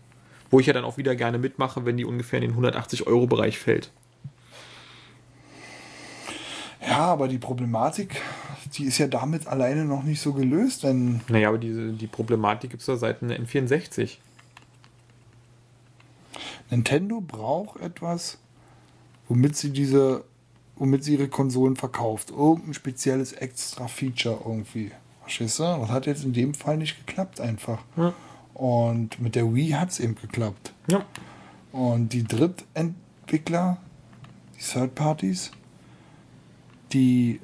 Wo 0.50 0.60
ich 0.60 0.66
ja 0.66 0.74
dann 0.74 0.86
auch 0.86 0.98
wieder 0.98 1.16
gerne 1.16 1.38
mitmache, 1.38 1.86
wenn 1.86 1.98
die 1.98 2.06
ungefähr 2.06 2.42
in 2.42 2.54
den 2.54 2.66
180-Euro-Bereich 2.66 3.60
fällt. 3.60 3.92
Ja, 6.86 7.00
aber 7.00 7.28
die 7.28 7.38
Problematik, 7.38 8.22
die 8.74 8.86
ist 8.86 8.98
ja 8.98 9.08
damit 9.08 9.48
alleine 9.48 9.86
noch 9.86 10.04
nicht 10.04 10.22
so 10.22 10.34
gelöst, 10.34 10.84
denn 10.84 11.22
Naja, 11.28 11.50
aber 11.50 11.58
diese, 11.58 11.92
die 11.92 12.08
Problematik 12.08 12.72
gibt 12.72 12.82
es 12.82 12.88
ja 12.88 12.96
seit 12.96 13.22
einer 13.22 13.36
N64. 13.36 14.18
Nintendo 16.70 17.20
braucht 17.22 17.82
etwas, 17.82 18.38
womit 19.28 19.58
sie 19.58 19.72
diese, 19.72 20.24
womit 20.78 21.04
sie 21.04 21.14
ihre 21.14 21.28
Konsolen 21.28 21.76
verkauft. 21.76 22.32
Irgendein 22.32 22.74
spezielles 22.74 23.34
extra 23.34 23.88
Feature 23.88 24.40
irgendwie. 24.46 24.92
Verstehst 25.22 25.60
du? 25.60 25.64
Das 25.64 25.90
hat 25.90 26.06
jetzt 26.06 26.24
in 26.24 26.34
dem 26.34 26.54
Fall 26.54 26.78
nicht 26.78 27.06
geklappt 27.06 27.42
einfach. 27.42 27.80
Ja. 27.98 28.14
Und 28.54 29.20
mit 29.20 29.36
der 29.36 29.54
Wii 29.54 29.72
hat 29.72 29.90
es 29.92 30.00
eben 30.00 30.16
geklappt. 30.16 30.74
Ja. 30.90 31.06
Und 31.72 32.14
die 32.14 32.24
Drittentwickler, 32.24 33.78
die 34.58 34.64
Third 34.64 34.96
Parties, 34.96 35.52
die, 36.94 37.40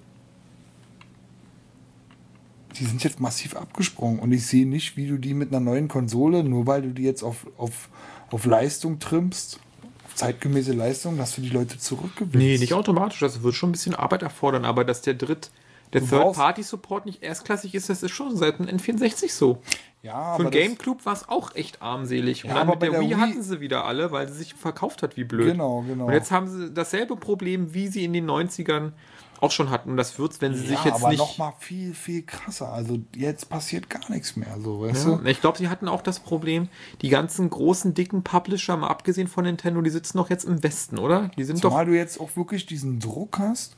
die 2.80 2.86
sind 2.86 3.04
jetzt 3.04 3.20
massiv 3.20 3.56
abgesprungen. 3.56 4.20
Und 4.20 4.32
ich 4.32 4.46
sehe 4.46 4.68
nicht, 4.68 4.98
wie 4.98 5.08
du 5.08 5.18
die 5.18 5.34
mit 5.34 5.50
einer 5.50 5.60
neuen 5.60 5.88
Konsole, 5.88 6.44
nur 6.44 6.68
weil 6.68 6.82
du 6.82 6.90
die 6.90 7.04
jetzt 7.04 7.24
auf, 7.24 7.48
auf, 7.58 7.90
auf 8.32 8.46
Leistung 8.46 9.00
trimmst, 9.00 9.60
auf 10.06 10.16
zeitgemäße 10.16 10.74
Leistung, 10.74 11.18
dass 11.18 11.36
du 11.36 11.42
die 11.42 11.50
Leute 11.50 11.78
zurückgewinnst. 11.78 12.36
Nee, 12.36 12.58
nicht 12.58 12.74
automatisch. 12.74 13.20
Das 13.20 13.44
wird 13.44 13.56
schon 13.56 13.70
ein 13.70 13.74
bisschen 13.74 13.96
Arbeit 13.96 14.24
erfordern, 14.24 14.66
aber 14.66 14.84
dass 14.84 15.02
der 15.02 15.14
Dritt, 15.16 15.50
der 15.94 16.02
Third-Party-Support 16.06 17.06
nicht 17.06 17.24
erstklassig 17.24 17.74
ist, 17.74 17.90
das 17.90 18.04
ist 18.04 18.12
schon 18.12 18.36
seit 18.36 18.60
dem 18.60 18.68
N64 18.68 19.32
so. 19.32 19.62
Ja, 20.04 20.36
Für 20.36 20.44
den 20.44 20.52
GameCube 20.52 21.04
war 21.06 21.14
es 21.14 21.28
auch 21.28 21.56
echt 21.56 21.82
armselig. 21.82 22.44
Und 22.44 22.50
Ja, 22.50 22.56
dann 22.58 22.64
aber 22.70 22.72
mit 22.74 22.80
bei 22.82 22.90
der, 22.90 23.00
der 23.00 23.10
Wii, 23.10 23.16
Wii- 23.16 23.20
hatten 23.20 23.42
sie 23.42 23.60
wieder 23.62 23.86
alle, 23.86 24.12
weil 24.12 24.28
sie 24.28 24.36
sich 24.38 24.54
verkauft 24.54 25.02
hat 25.02 25.18
wie 25.18 25.24
blöd. 25.24 25.48
Genau, 25.54 25.84
genau. 25.88 26.06
Und 26.08 26.14
jetzt 26.14 26.30
haben 26.32 26.48
sie 26.48 26.72
dasselbe 26.72 27.16
Problem, 27.16 27.74
wie 27.74 27.88
sie 27.88 28.04
in 28.04 28.14
den 28.14 28.30
90ern 28.30 28.92
auch 29.42 29.52
schon 29.52 29.70
hatten. 29.70 29.92
Und 29.92 29.98
das 29.98 30.18
wird's, 30.20 30.42
wenn 30.42 30.54
sie 30.54 30.62
sich 30.62 30.72
ja, 30.80 30.86
jetzt 30.86 30.96
aber 30.96 31.10
nicht. 31.10 31.20
noch 31.20 31.38
mal 31.38 31.54
viel, 31.60 31.94
viel 31.94 32.24
krasser. 32.24 32.72
Also 32.72 33.00
jetzt 33.16 33.50
passiert 33.50 33.90
gar 33.90 34.10
nichts 34.10 34.36
mehr, 34.36 34.58
so, 34.60 34.82
weißt 34.82 35.08
Ja, 35.08 35.16
du? 35.16 35.26
ich 35.28 35.42
glaube, 35.42 35.58
sie 35.58 35.70
hatten 35.70 35.88
auch 35.88 36.02
das 36.02 36.20
Problem, 36.20 36.70
die 37.02 37.10
ganzen 37.10 37.50
großen, 37.50 37.94
dicken 37.94 38.24
Publisher, 38.24 38.78
mal 38.78 38.88
abgesehen 38.88 39.28
von 39.28 39.44
Nintendo, 39.46 39.82
die 39.82 39.90
sitzen 39.90 40.18
doch 40.18 40.30
jetzt 40.30 40.46
im 40.46 40.64
Westen, 40.64 40.98
oder? 40.98 41.30
Die 41.38 41.44
sind 41.44 41.58
Zumal 41.60 41.86
du 41.86 41.96
jetzt 41.96 42.20
auch 42.20 42.36
wirklich 42.36 42.66
diesen 42.66 43.00
Druck 43.00 43.40
hast. 43.40 43.76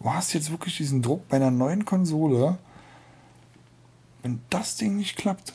Du 0.00 0.12
hast 0.12 0.32
jetzt 0.32 0.50
wirklich 0.50 0.76
diesen 0.76 1.02
Druck 1.02 1.28
bei 1.28 1.36
einer 1.36 1.50
neuen 1.50 1.84
Konsole. 1.84 2.58
Wenn 4.22 4.40
das 4.50 4.76
Ding 4.76 4.96
nicht 4.96 5.16
klappt, 5.16 5.52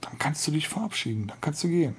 dann 0.00 0.18
kannst 0.18 0.46
du 0.46 0.52
dich 0.52 0.68
verabschieden, 0.68 1.26
dann 1.26 1.40
kannst 1.40 1.64
du 1.64 1.68
gehen. 1.68 1.96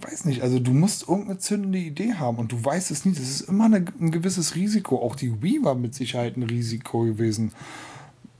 Weiß 0.00 0.24
nicht, 0.24 0.42
also 0.42 0.58
du 0.58 0.72
musst 0.72 1.08
irgendeine 1.08 1.38
zündende 1.38 1.78
Idee 1.78 2.14
haben 2.14 2.38
und 2.38 2.52
du 2.52 2.64
weißt 2.64 2.90
es 2.90 3.04
nicht. 3.04 3.18
Das 3.18 3.28
ist 3.28 3.42
immer 3.42 3.66
eine, 3.66 3.84
ein 4.00 4.10
gewisses 4.10 4.54
Risiko. 4.54 5.02
Auch 5.02 5.16
die 5.16 5.42
Wii 5.42 5.62
war 5.62 5.74
mit 5.74 5.94
Sicherheit 5.94 6.36
ein 6.36 6.42
Risiko 6.42 7.02
gewesen. 7.04 7.52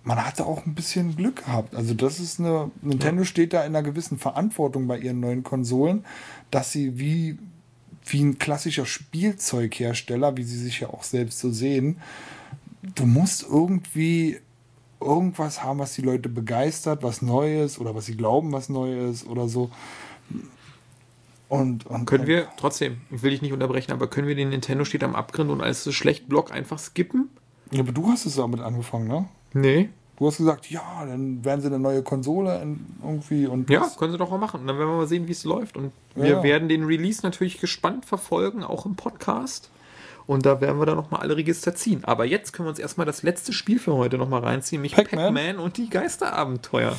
Man 0.02 0.24
hatte 0.24 0.46
auch 0.46 0.64
ein 0.64 0.74
bisschen 0.74 1.16
Glück 1.16 1.44
gehabt. 1.44 1.74
Also 1.74 1.92
das 1.92 2.20
ist 2.20 2.40
eine, 2.40 2.70
Nintendo 2.80 3.24
steht 3.24 3.52
da 3.52 3.60
in 3.60 3.76
einer 3.76 3.82
gewissen 3.82 4.18
Verantwortung 4.18 4.86
bei 4.86 4.98
ihren 4.98 5.20
neuen 5.20 5.42
Konsolen, 5.42 6.04
dass 6.50 6.72
sie 6.72 6.98
wie 6.98 7.38
wie 8.06 8.22
ein 8.22 8.38
klassischer 8.38 8.86
Spielzeughersteller, 8.86 10.36
wie 10.36 10.42
sie 10.42 10.58
sich 10.58 10.80
ja 10.80 10.88
auch 10.88 11.02
selbst 11.02 11.38
so 11.38 11.52
sehen, 11.52 11.98
du 12.94 13.06
musst 13.06 13.42
irgendwie 13.42 14.38
irgendwas 15.00 15.62
haben, 15.62 15.78
was 15.78 15.94
die 15.94 16.02
Leute 16.02 16.28
begeistert, 16.28 17.02
was 17.02 17.22
Neues 17.22 17.78
oder 17.78 17.94
was 17.94 18.06
sie 18.06 18.16
glauben, 18.16 18.52
was 18.52 18.68
Neues 18.68 19.26
oder 19.26 19.48
so. 19.48 19.70
Und, 21.50 21.84
und 21.86 22.06
Können 22.06 22.26
wir 22.28 22.46
trotzdem, 22.56 22.98
ich 23.10 23.22
will 23.22 23.32
dich 23.32 23.42
nicht 23.42 23.52
unterbrechen, 23.52 23.90
aber 23.92 24.06
können 24.06 24.28
wir 24.28 24.36
den 24.36 24.48
Nintendo 24.50 24.84
steht 24.84 25.02
am 25.04 25.14
Abgrund 25.16 25.50
und 25.50 25.60
als 25.60 25.82
so 25.84 25.90
schlecht 25.92 26.28
Block 26.28 26.52
einfach 26.52 26.78
skippen? 26.78 27.28
Ja, 27.72 27.80
aber 27.80 27.90
du 27.92 28.06
hast 28.08 28.24
es 28.24 28.36
damit 28.36 28.60
angefangen, 28.60 29.08
ne? 29.08 29.28
Nee. 29.52 29.88
Du 30.16 30.26
hast 30.28 30.36
gesagt, 30.36 30.70
ja, 30.70 31.04
dann 31.04 31.44
werden 31.44 31.60
sie 31.60 31.66
eine 31.66 31.78
neue 31.80 32.02
Konsole 32.02 32.64
irgendwie 33.02 33.46
und 33.46 33.68
Ja, 33.68 33.80
das- 33.80 33.96
können 33.96 34.12
sie 34.12 34.18
doch 34.18 34.30
mal 34.30 34.38
machen. 34.38 34.60
Und 34.60 34.66
dann 34.68 34.78
werden 34.78 34.90
wir 34.90 34.96
mal 34.98 35.06
sehen, 35.08 35.26
wie 35.26 35.32
es 35.32 35.44
läuft. 35.44 35.76
Und 35.76 35.92
wir 36.14 36.26
Ja. 36.28 36.42
werden 36.42 36.68
den 36.68 36.84
Release 36.84 37.20
natürlich 37.24 37.58
gespannt 37.60 38.04
verfolgen, 38.06 38.62
auch 38.62 38.86
im 38.86 38.94
Podcast. 38.94 39.70
Und 40.30 40.46
da 40.46 40.60
werden 40.60 40.78
wir 40.78 40.86
dann 40.86 40.94
nochmal 40.94 41.22
alle 41.22 41.36
Register 41.36 41.74
ziehen. 41.74 42.04
Aber 42.04 42.24
jetzt 42.24 42.52
können 42.52 42.66
wir 42.66 42.70
uns 42.70 42.78
erstmal 42.78 43.04
das 43.04 43.24
letzte 43.24 43.52
Spiel 43.52 43.80
für 43.80 43.94
heute 43.94 44.16
nochmal 44.16 44.44
reinziehen, 44.44 44.80
nämlich 44.80 44.94
Pac-Man. 44.94 45.34
Pac-Man 45.34 45.58
und 45.58 45.76
die 45.76 45.90
Geisterabenteuer. 45.90 46.96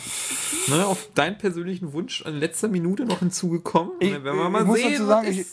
ne, 0.68 0.86
auf 0.86 1.08
deinen 1.16 1.38
persönlichen 1.38 1.94
Wunsch 1.94 2.20
in 2.26 2.34
letzter 2.34 2.68
Minute 2.68 3.06
noch 3.06 3.20
hinzugekommen. 3.20 3.94
Und 3.94 4.04
Ich, 4.04 4.12
dann 4.12 4.26
werden 4.26 4.38
wir 4.38 4.46
ich 4.48 4.52
mal 4.52 4.66
muss 4.66 4.80
sehen, 4.80 4.92
dazu 4.92 5.06
sagen, 5.06 5.28
ich, 5.30 5.46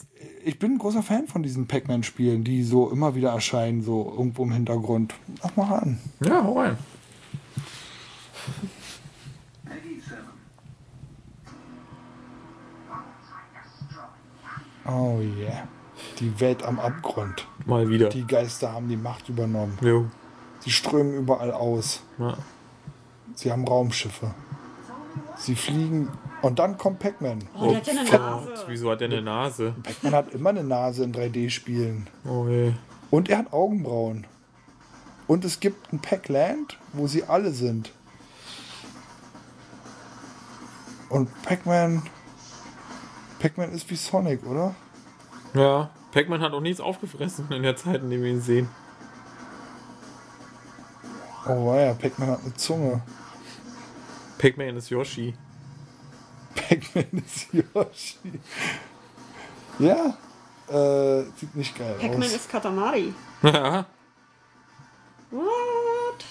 ich 0.44 0.58
bin 0.58 0.72
ein 0.72 0.78
großer 0.78 1.04
Fan 1.04 1.28
von 1.28 1.44
diesen 1.44 1.68
Pac-Man-Spielen, 1.68 2.42
die 2.42 2.64
so 2.64 2.90
immer 2.90 3.14
wieder 3.14 3.30
erscheinen, 3.30 3.80
so 3.80 4.12
irgendwo 4.18 4.42
im 4.42 4.50
Hintergrund. 4.50 5.14
Mach 5.44 5.54
mal 5.54 5.78
an. 5.78 6.00
Ja, 6.26 6.42
hau 6.42 6.58
rein. 6.58 6.76
Peggy 9.64 10.00
7. 10.00 10.16
Oh 14.84 15.20
yeah. 15.38 15.68
Die 16.20 16.40
Welt 16.40 16.62
am 16.64 16.80
Abgrund. 16.80 17.46
Mal 17.66 17.88
wieder. 17.88 18.08
Die 18.08 18.26
Geister 18.26 18.72
haben 18.72 18.88
die 18.88 18.96
Macht 18.96 19.28
übernommen. 19.28 19.78
Jo. 19.80 20.06
Sie 20.60 20.70
strömen 20.70 21.14
überall 21.14 21.52
aus. 21.52 22.00
Ja. 22.18 22.36
Sie 23.34 23.52
haben 23.52 23.66
Raumschiffe. 23.66 24.34
Sie 25.36 25.54
fliegen. 25.54 26.08
Und 26.42 26.58
dann 26.58 26.76
kommt 26.76 26.98
Pac-Man. 26.98 27.44
Oh, 27.58 27.68
der 27.68 27.76
hat 27.76 27.86
ja 27.86 27.92
eine 28.00 28.10
Gott, 28.10 28.20
Nase. 28.20 28.64
wieso 28.66 28.90
hat 28.90 29.00
der 29.00 29.08
eine 29.08 29.22
Nase? 29.22 29.74
Pac-Man 29.82 30.14
hat 30.14 30.34
immer 30.34 30.50
eine 30.50 30.64
Nase 30.64 31.04
in 31.04 31.14
3D-Spielen. 31.14 32.08
Oh 32.24 32.46
je. 32.48 32.72
Und 33.10 33.28
er 33.28 33.38
hat 33.38 33.52
Augenbrauen. 33.52 34.26
Und 35.26 35.44
es 35.44 35.60
gibt 35.60 35.92
ein 35.92 36.00
Pac-Land, 36.00 36.78
wo 36.92 37.06
sie 37.06 37.24
alle 37.24 37.52
sind. 37.52 37.92
Und 41.08 41.30
Pac-Man. 41.42 42.02
Pac-Man 43.38 43.70
ist 43.72 43.88
wie 43.90 43.96
Sonic, 43.96 44.44
oder? 44.44 44.74
Ja, 45.54 45.90
Pac-Man 46.18 46.40
hat 46.40 46.52
auch 46.52 46.60
nichts 46.60 46.80
aufgefressen 46.80 47.46
in 47.52 47.62
der 47.62 47.76
Zeit, 47.76 48.02
in 48.02 48.10
der 48.10 48.20
wir 48.20 48.28
ihn 48.28 48.40
sehen. 48.40 48.68
Oh 51.46 51.72
ja, 51.76 51.94
Pac-Man 51.94 52.28
hat 52.28 52.40
eine 52.42 52.54
Zunge. 52.54 53.02
Pac-Man 54.38 54.76
ist 54.78 54.90
Yoshi. 54.90 55.34
Pac-Man 56.56 57.22
ist 57.24 57.54
Yoshi. 57.54 58.40
Ja, 59.78 60.18
äh, 60.66 61.22
sieht 61.36 61.54
nicht 61.54 61.78
geil 61.78 61.94
Pac-Man 62.00 62.24
aus. 62.24 62.34
ist 62.34 62.50
Katamari. 62.50 63.14
Ja. 63.44 63.86
What? 65.30 66.24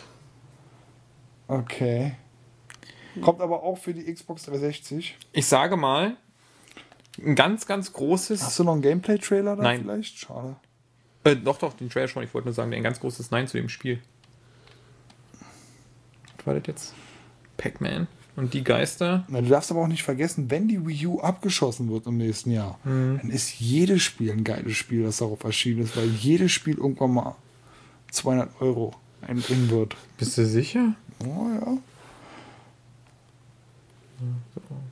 Okay. 1.47 2.17
Kommt 3.21 3.39
aber 3.39 3.63
auch 3.63 3.77
für 3.77 3.93
die 3.93 4.13
Xbox 4.13 4.43
360. 4.43 5.17
Ich 5.31 5.45
sage 5.45 5.77
mal, 5.77 6.17
ein 7.17 7.35
ganz, 7.35 7.65
ganz 7.65 7.93
großes. 7.93 8.43
Hast 8.43 8.59
du 8.59 8.63
noch 8.63 8.73
einen 8.73 8.81
Gameplay-Trailer 8.81 9.55
da 9.55 9.63
Nein. 9.63 9.81
vielleicht? 9.81 10.17
Schade. 10.17 10.55
Äh, 11.23 11.35
doch, 11.35 11.57
doch, 11.57 11.73
den 11.73 11.89
Trailer 11.89 12.07
schon. 12.07 12.23
Ich 12.23 12.33
wollte 12.33 12.47
nur 12.47 12.53
sagen, 12.53 12.73
ein 12.73 12.83
ganz 12.83 12.99
großes 12.99 13.31
Nein 13.31 13.47
zu 13.47 13.57
dem 13.57 13.69
Spiel. 13.69 13.99
Was 16.37 16.45
war 16.45 16.53
das 16.55 16.67
jetzt? 16.67 16.93
Pac-Man 17.57 18.07
und 18.35 18.53
die 18.53 18.63
Geister. 18.63 19.25
Na, 19.27 19.41
du 19.41 19.47
darfst 19.49 19.71
aber 19.71 19.81
auch 19.81 19.87
nicht 19.87 20.03
vergessen, 20.03 20.49
wenn 20.51 20.67
die 20.67 20.85
Wii 20.85 21.07
U 21.07 21.19
abgeschossen 21.19 21.89
wird 21.89 22.05
im 22.05 22.17
nächsten 22.17 22.51
Jahr, 22.51 22.79
dann 22.83 23.29
ist 23.31 23.59
jedes 23.59 24.03
Spiel 24.03 24.31
ein 24.31 24.43
geiles 24.43 24.77
Spiel, 24.77 25.03
das 25.03 25.17
darauf 25.17 25.43
erschienen 25.43 25.81
ist, 25.81 25.97
weil 25.97 26.07
jedes 26.07 26.51
Spiel 26.51 26.77
irgendwann 26.77 27.15
mal 27.15 27.35
200 28.11 28.61
Euro 28.61 28.93
einbringen 29.21 29.69
wird. 29.71 29.95
Bist 30.17 30.37
du 30.37 30.45
sicher? 30.45 30.93
Oh 31.25 31.47
ja. 31.59 31.77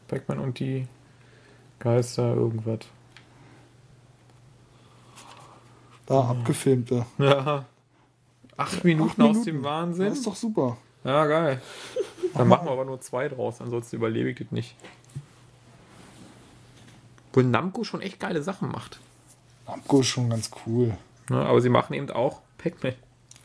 Pac-Man 0.07 0.39
und 0.39 0.59
die 0.59 0.87
Geister, 1.79 2.33
irgendwas. 2.33 2.79
Da, 6.05 6.21
abgefilmte. 6.21 7.05
Ja. 7.17 7.65
Acht 8.57 8.83
Minuten, 8.83 9.21
Acht 9.21 9.29
aus 9.29 9.35
Minuten. 9.37 9.45
dem 9.45 9.63
Wahnsinn. 9.63 10.05
Das 10.09 10.17
ist 10.19 10.27
doch 10.27 10.35
super. 10.35 10.77
Ja, 11.03 11.25
geil. 11.25 11.61
Dann 12.33 12.47
machen 12.47 12.65
wir 12.65 12.71
aber 12.71 12.85
nur 12.85 13.01
zwei 13.01 13.27
draus, 13.27 13.61
ansonsten 13.61 13.97
überlebe 13.97 14.29
ich 14.29 14.37
das 14.37 14.51
nicht. 14.51 14.75
Obwohl 17.29 17.43
Namco 17.43 17.83
schon 17.83 18.01
echt 18.01 18.19
geile 18.19 18.41
Sachen 18.41 18.71
macht. 18.71 18.99
Namco 19.67 19.99
ist 20.01 20.07
schon 20.07 20.29
ganz 20.29 20.49
cool. 20.65 20.95
Ne? 21.29 21.45
Aber 21.45 21.59
sie 21.61 21.69
machen 21.69 21.93
eben 21.93 22.09
auch 22.11 22.41
Pac-Man. 22.57 22.93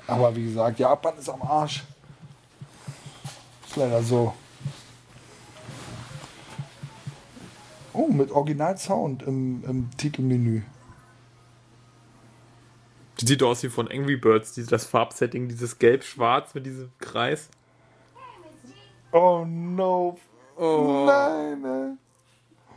Aber 0.06 0.34
wie 0.36 0.44
gesagt, 0.44 0.78
Japan 0.78 1.16
ist 1.18 1.28
am 1.28 1.42
Arsch. 1.42 1.84
Ist 3.66 3.76
leider 3.76 4.02
so. 4.02 4.34
Oh, 7.92 8.08
mit 8.08 8.30
Original-Sound 8.30 9.22
im, 9.22 9.64
im 9.64 9.90
Titelmenü. 9.96 10.62
Die 13.20 13.26
sieht 13.26 13.42
aus 13.42 13.62
wie 13.62 13.68
von 13.68 13.88
Angry 13.88 14.16
Birds, 14.16 14.52
die, 14.52 14.64
das 14.64 14.86
Farbsetting, 14.86 15.48
dieses 15.48 15.78
Gelb-Schwarz 15.78 16.54
mit 16.54 16.64
diesem 16.66 16.90
Kreis. 16.98 17.50
Oh 19.12 19.44
no. 19.46 20.18
Oh. 20.56 21.04
Nein, 21.06 21.64
ey. 21.64 21.96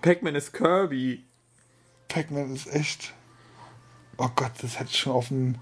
Pac-Man 0.01 0.35
ist 0.35 0.51
Kirby. 0.51 1.23
Pac-Man 2.09 2.53
ist 2.55 2.73
echt. 2.73 3.13
Oh 4.17 4.29
Gott, 4.35 4.51
das 4.61 4.79
hätte 4.79 4.89
ich 4.89 4.99
schon 4.99 5.13
auf 5.13 5.29
dem, 5.29 5.55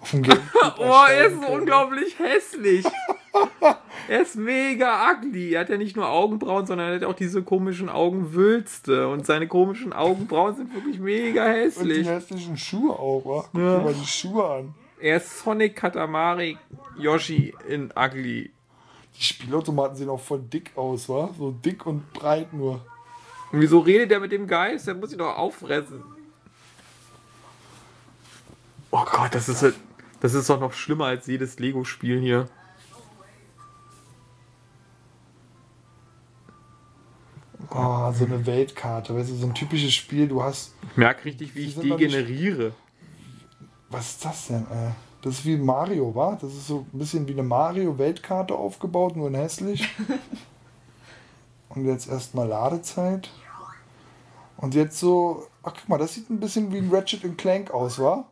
auf 0.00 0.10
dem 0.10 0.24
Oh, 0.78 1.04
er 1.08 1.26
ist 1.26 1.40
so 1.40 1.52
unglaublich 1.52 2.18
hässlich. 2.18 2.84
er 4.08 4.22
ist 4.22 4.36
mega 4.36 5.10
ugly. 5.12 5.54
Er 5.54 5.60
hat 5.60 5.68
ja 5.68 5.76
nicht 5.76 5.96
nur 5.96 6.08
Augenbrauen, 6.08 6.66
sondern 6.66 6.88
er 6.90 6.94
hat 6.96 7.04
auch 7.04 7.14
diese 7.14 7.42
komischen 7.42 7.88
Augenwülste. 7.88 9.08
Und 9.08 9.26
seine 9.26 9.46
komischen 9.48 9.92
Augenbrauen 9.92 10.56
sind 10.56 10.74
wirklich 10.74 10.98
mega 10.98 11.44
Und 11.46 11.52
die 11.54 11.58
hässlich. 11.60 12.06
hässlichen 12.06 12.56
Schuhe 12.56 12.92
auch, 12.98 13.22
wa? 13.24 13.44
Guck 13.52 13.60
Ja. 13.60 13.78
dir 13.78 13.84
mal 13.84 13.94
die 13.94 14.06
Schuhe 14.06 14.44
an. 14.48 14.74
Er 15.00 15.18
ist 15.18 15.38
Sonic 15.40 15.76
Katamari 15.76 16.56
Yoshi 16.98 17.54
in 17.68 17.92
ugly. 17.96 18.50
Die 19.18 19.22
Spielautomaten 19.22 19.96
sehen 19.96 20.08
auch 20.10 20.20
voll 20.20 20.40
dick 20.40 20.72
aus, 20.76 21.08
wa? 21.08 21.30
So 21.38 21.50
dick 21.50 21.84
und 21.86 22.12
breit 22.12 22.52
nur. 22.52 22.84
Und 23.52 23.60
wieso 23.60 23.78
redet 23.80 24.10
er 24.12 24.20
mit 24.20 24.32
dem 24.32 24.46
Geist? 24.46 24.86
Der 24.86 24.94
muss 24.94 25.12
ihn 25.12 25.18
doch 25.18 25.36
auffressen. 25.36 26.02
Oh 28.90 29.04
Gott, 29.04 29.34
das 29.34 29.48
ist, 29.48 29.62
halt- 29.62 29.74
das 30.20 30.34
ist 30.34 30.48
doch 30.48 30.60
noch 30.60 30.72
schlimmer 30.72 31.06
als 31.06 31.26
jedes 31.26 31.58
Lego-Spiel 31.58 32.20
hier. 32.20 32.48
Oh, 37.76 38.12
so 38.12 38.24
eine 38.24 38.46
Weltkarte, 38.46 39.14
weißt 39.14 39.30
du, 39.30 39.34
so 39.34 39.46
ein 39.46 39.54
typisches 39.54 39.92
Spiel, 39.92 40.28
du 40.28 40.42
hast. 40.42 40.74
Ich 40.90 40.96
merke 40.96 41.26
richtig, 41.26 41.54
wie 41.54 41.66
ich 41.66 41.78
degeneriere. 41.78 42.72
Was 43.90 44.10
ist 44.12 44.24
das 44.24 44.46
denn, 44.48 44.66
ey? 44.70 44.90
Das 45.22 45.34
ist 45.34 45.44
wie 45.44 45.56
Mario, 45.56 46.14
wa? 46.14 46.38
Das 46.40 46.52
ist 46.52 46.68
so 46.68 46.86
ein 46.92 46.98
bisschen 46.98 47.26
wie 47.28 47.32
eine 47.32 47.42
Mario-Weltkarte 47.42 48.54
aufgebaut, 48.54 49.16
nur 49.16 49.28
in 49.28 49.34
hässlich. 49.34 49.88
Und 51.68 51.84
jetzt 51.84 52.08
erstmal 52.08 52.48
Ladezeit. 52.48 53.30
Und 54.56 54.74
jetzt 54.74 54.98
so. 54.98 55.46
Ach, 55.62 55.74
guck 55.74 55.88
mal, 55.88 55.98
das 55.98 56.14
sieht 56.14 56.30
ein 56.30 56.40
bisschen 56.40 56.72
wie 56.72 56.78
ein 56.78 56.90
Ratchet 56.90 57.36
Clank 57.36 57.70
aus, 57.72 57.98
wa? 57.98 58.24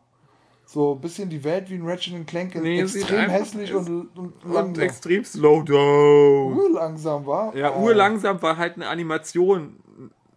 So 0.67 0.93
ein 0.95 1.01
bisschen 1.01 1.29
die 1.29 1.43
Welt 1.43 1.69
wie 1.69 1.75
ein 1.75 1.87
Ratchet 1.87 2.25
Clank. 2.27 2.55
Nee, 2.55 2.81
extrem 2.81 3.29
hässlich 3.29 3.73
und, 3.73 4.09
und, 4.17 4.33
langsam. 4.43 4.83
extrem 4.83 5.23
slow 5.23 5.63
down. 5.63 6.53
urlangsam, 6.57 7.25
wa? 7.25 7.53
Ja, 7.55 7.71
Oh. 7.73 7.83
urlangsam, 7.83 8.41
weil 8.41 8.57
halt 8.57 8.75
eine 8.75 8.87
Animation 8.87 9.77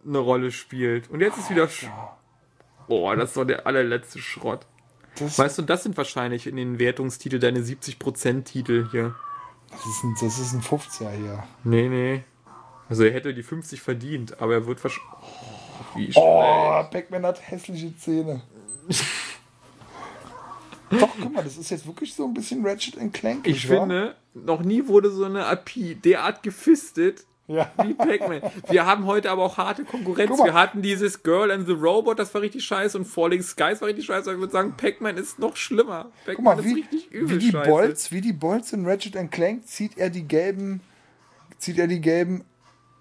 eine 0.05 0.17
Rolle 0.19 0.51
spielt. 0.51 1.09
Und 1.09 1.21
jetzt 1.21 1.37
ist 1.37 1.49
wieder. 1.49 1.67
Sch 1.67 1.87
Boah, 2.87 3.15
das 3.15 3.29
ist 3.29 3.37
doch 3.37 3.45
der 3.45 3.67
allerletzte 3.67 4.19
Schrott. 4.19 4.65
Das, 5.17 5.37
Weißt 5.37 5.57
du, 5.57 5.61
das 5.63 5.83
sind 5.83 5.97
wahrscheinlich 5.97 6.47
in 6.47 6.55
den 6.55 6.79
Wertungstitel 6.79 7.39
deine 7.39 7.59
70% 7.59 8.43
Titel 8.45 8.87
hier. 8.91 9.13
das, 9.71 9.85
ist 9.85 10.03
ein, 10.03 10.15
das 10.21 10.39
ist 10.39 10.53
ein 10.53 10.61
50er 10.61 11.11
hier. 11.11 11.43
Nee, 11.63 11.89
nee. 11.89 12.23
Also 12.87 13.03
er 13.03 13.11
hätte 13.13 13.33
die 13.33 13.43
50 13.43 13.81
verdient, 13.81 14.41
aber 14.41 14.53
er 14.53 14.65
wird 14.67 14.83
wahrscheinlich. 14.83 15.11
Oh, 15.11 15.97
wie 15.97 16.11
Oh, 16.15 16.83
Pac-Man 16.89 17.25
hat 17.25 17.41
hässliche 17.51 17.95
Zähne. 17.97 18.41
Doch, 20.91 21.09
guck 21.21 21.33
mal, 21.33 21.43
das 21.43 21.57
ist 21.57 21.69
jetzt 21.69 21.85
wirklich 21.85 22.13
so 22.13 22.25
ein 22.25 22.33
bisschen 22.33 22.65
Ratchet 22.65 22.95
Clank. 23.13 23.47
Ich 23.47 23.67
finde, 23.67 24.15
noch 24.33 24.61
nie 24.63 24.87
wurde 24.87 25.11
so 25.11 25.25
eine 25.25 25.45
API 25.45 25.95
derart 25.95 26.43
gefistet 26.43 27.25
Ja. 27.47 27.71
wie 27.83 27.93
Pac-Man. 27.93 28.41
Wir 28.69 28.85
haben 28.85 29.05
heute 29.05 29.31
aber 29.31 29.43
auch 29.43 29.57
harte 29.57 29.83
Konkurrenz. 29.83 30.37
Wir 30.43 30.53
hatten 30.53 30.81
dieses 30.81 31.23
Girl 31.23 31.51
and 31.51 31.67
the 31.67 31.73
Robot, 31.73 32.19
das 32.19 32.33
war 32.33 32.41
richtig 32.41 32.63
scheiße, 32.63 32.97
und 32.97 33.05
Falling 33.05 33.41
Skies 33.41 33.81
war 33.81 33.87
richtig 33.87 34.05
scheiße. 34.05 34.29
Aber 34.29 34.33
ich 34.33 34.39
würde 34.39 34.53
sagen, 34.53 34.73
Pac-Man 34.77 35.17
ist 35.17 35.39
noch 35.39 35.55
schlimmer. 35.55 36.11
Guck 36.25 36.35
Pac-Man 36.35 36.57
mal, 36.57 36.63
ist 36.63 36.69
wie, 36.69 36.79
richtig 36.81 37.07
wie 37.11 37.17
übel 37.17 37.39
die 37.39 37.51
scheiße. 37.51 37.69
Bolts, 37.69 38.11
wie 38.11 38.21
die 38.21 38.33
Bolts 38.33 38.73
in 38.73 38.85
Ratchet 38.85 39.15
Clank 39.31 39.67
zieht 39.67 39.97
er 39.97 40.09
die 40.09 40.23
gelben, 40.27 40.81
zieht 41.57 41.79
er 41.79 41.87
die 41.87 42.01
gelben, 42.01 42.43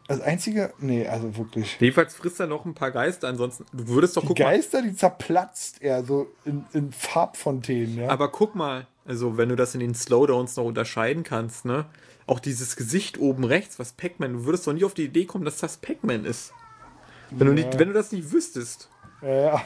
das 0.08 0.20
einzige, 0.22 0.72
nee, 0.78 1.06
also 1.06 1.36
wirklich. 1.36 1.76
Jedenfalls 1.78 2.14
frisst 2.14 2.40
er 2.40 2.46
noch 2.46 2.64
ein 2.64 2.74
paar 2.74 2.90
Geister, 2.90 3.28
ansonsten, 3.28 3.66
du 3.72 3.88
würdest 3.88 4.16
doch, 4.16 4.22
Die 4.22 4.28
guck 4.28 4.38
mal, 4.38 4.56
Geister, 4.56 4.82
die 4.82 4.94
zerplatzt 4.94 5.82
er 5.82 6.04
so 6.04 6.28
in, 6.44 6.64
in 6.72 6.92
Farbfontänen, 6.92 7.98
ja. 7.98 8.08
aber 8.08 8.28
guck 8.28 8.54
mal, 8.54 8.86
also 9.06 9.36
wenn 9.36 9.50
du 9.50 9.56
das 9.56 9.74
in 9.74 9.80
den 9.80 9.94
Slowdowns 9.94 10.56
noch 10.56 10.64
unterscheiden 10.64 11.22
kannst, 11.22 11.66
ne, 11.66 11.84
auch 12.26 12.40
dieses 12.40 12.76
Gesicht 12.76 13.18
oben 13.18 13.44
rechts, 13.44 13.78
was 13.78 13.92
Pac-Man, 13.92 14.32
du 14.32 14.44
würdest 14.44 14.66
doch 14.66 14.72
nie 14.72 14.84
auf 14.84 14.94
die 14.94 15.04
Idee 15.04 15.26
kommen, 15.26 15.44
dass 15.44 15.58
das 15.58 15.76
Pac-Man 15.76 16.24
ist. 16.24 16.52
Wenn, 17.30 17.46
du 17.46 17.52
nicht, 17.52 17.78
wenn 17.78 17.88
du 17.88 17.94
das 17.94 18.10
nicht 18.10 18.32
wüsstest. 18.32 18.88
ja, 19.22 19.28
ja. 19.28 19.62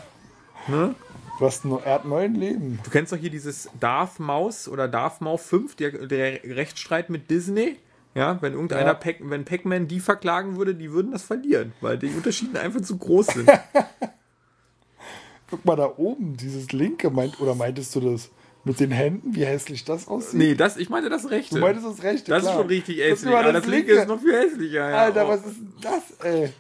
Ne? 0.69 0.95
Du 1.39 1.47
hast 1.47 1.65
nur, 1.65 1.85
er 1.85 1.95
hat 1.95 2.05
neun 2.05 2.35
Leben. 2.35 2.79
Du 2.85 2.91
kennst 2.91 3.13
doch 3.13 3.17
hier 3.17 3.31
dieses 3.31 3.69
Darth 3.81 4.21
Maus 4.21 4.69
oder 4.69 4.87
Darth 4.87 5.21
Maus 5.21 5.43
5, 5.47 5.75
der, 5.77 6.07
der 6.07 6.45
Rechtsstreit 6.45 7.11
mit 7.11 7.31
Disney. 7.31 7.79
Ja, 8.15 8.41
wenn 8.43 8.53
irgendeiner, 8.53 8.89
Ja. 8.89 8.95
Pac, 8.95 9.17
wenn 9.21 9.45
Pac-Man 9.45 9.89
die 9.89 10.01
verklagen 10.01 10.57
würde, 10.57 10.75
die 10.75 10.93
würden 10.93 11.13
das 11.13 11.23
verlieren, 11.23 11.73
weil 11.81 11.99
die 11.99 12.09
Unterschiede 12.09 12.61
einfach 12.61 12.83
zu 12.83 12.99
groß 12.99 13.27
sind. 13.27 13.49
Guck 15.51 15.65
mal 15.65 15.77
da 15.77 15.93
oben, 15.97 16.37
dieses 16.37 16.73
linke, 16.73 17.11
meint, 17.11 17.41
oder 17.41 17.55
meintest 17.55 17.95
du 17.95 18.01
das 18.01 18.31
mit 18.65 18.81
den 18.81 18.91
Händen, 18.91 19.35
wie 19.35 19.45
hässlich 19.45 19.85
das 19.85 20.09
aussieht? 20.09 20.39
nee, 20.39 20.55
das, 20.55 20.77
ich 20.77 20.89
meinte 20.89 21.11
das 21.11 21.31
Rechte. 21.31 21.57
Du 21.57 21.61
meintest 21.61 21.87
das 21.87 22.03
rechte, 22.03 22.31
das 22.31 22.43
klar. 22.43 22.55
ist 22.55 22.59
schon 22.59 22.67
richtig 22.69 22.99
hässlich. 22.99 23.33
mal, 23.33 23.43
aber 23.43 23.53
das, 23.53 23.67
linke 23.67 23.93
ist 23.93 24.09
noch 24.09 24.21
viel 24.21 24.35
hässlicher. 24.35 24.91
Ja. 24.91 24.97
Alter, 24.97 25.27
oh. 25.27 25.29
was 25.29 25.47
ist 25.47 25.57
denn 25.57 25.73
das, 25.81 26.25
ey? 26.25 26.53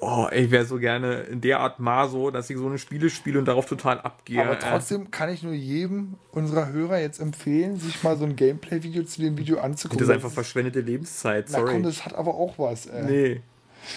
Oh, 0.00 0.26
ich 0.32 0.50
wäre 0.52 0.64
so 0.64 0.78
gerne 0.78 1.22
in 1.22 1.40
der 1.40 1.58
Art 1.60 1.80
Maso, 1.80 2.30
dass 2.30 2.48
ich 2.50 2.56
so 2.56 2.66
eine 2.66 2.78
Spiele 2.78 3.10
spiele 3.10 3.38
und 3.38 3.46
darauf 3.46 3.66
total 3.66 4.00
abgehe. 4.00 4.40
Aber 4.44 4.58
trotzdem 4.58 5.10
kann 5.10 5.28
ich 5.28 5.42
nur 5.42 5.52
jedem 5.54 6.14
unserer 6.30 6.68
Hörer 6.68 7.00
jetzt 7.00 7.18
empfehlen, 7.20 7.78
sich 7.80 8.02
mal 8.04 8.16
so 8.16 8.24
ein 8.24 8.36
Gameplay-Video 8.36 9.02
zu 9.02 9.20
dem 9.20 9.36
Video 9.36 9.56
Äh, 9.56 9.60
anzugucken. 9.60 9.98
das 9.98 10.08
ist 10.08 10.14
einfach 10.14 10.30
verschwendete 10.30 10.80
Lebenszeit, 10.80 11.46
Na 11.50 11.58
sorry. 11.58 11.72
komm, 11.72 11.82
das 11.82 12.04
hat 12.04 12.14
aber 12.14 12.34
auch 12.34 12.58
was. 12.58 12.86
Ey. 12.86 13.04
nee. 13.04 13.40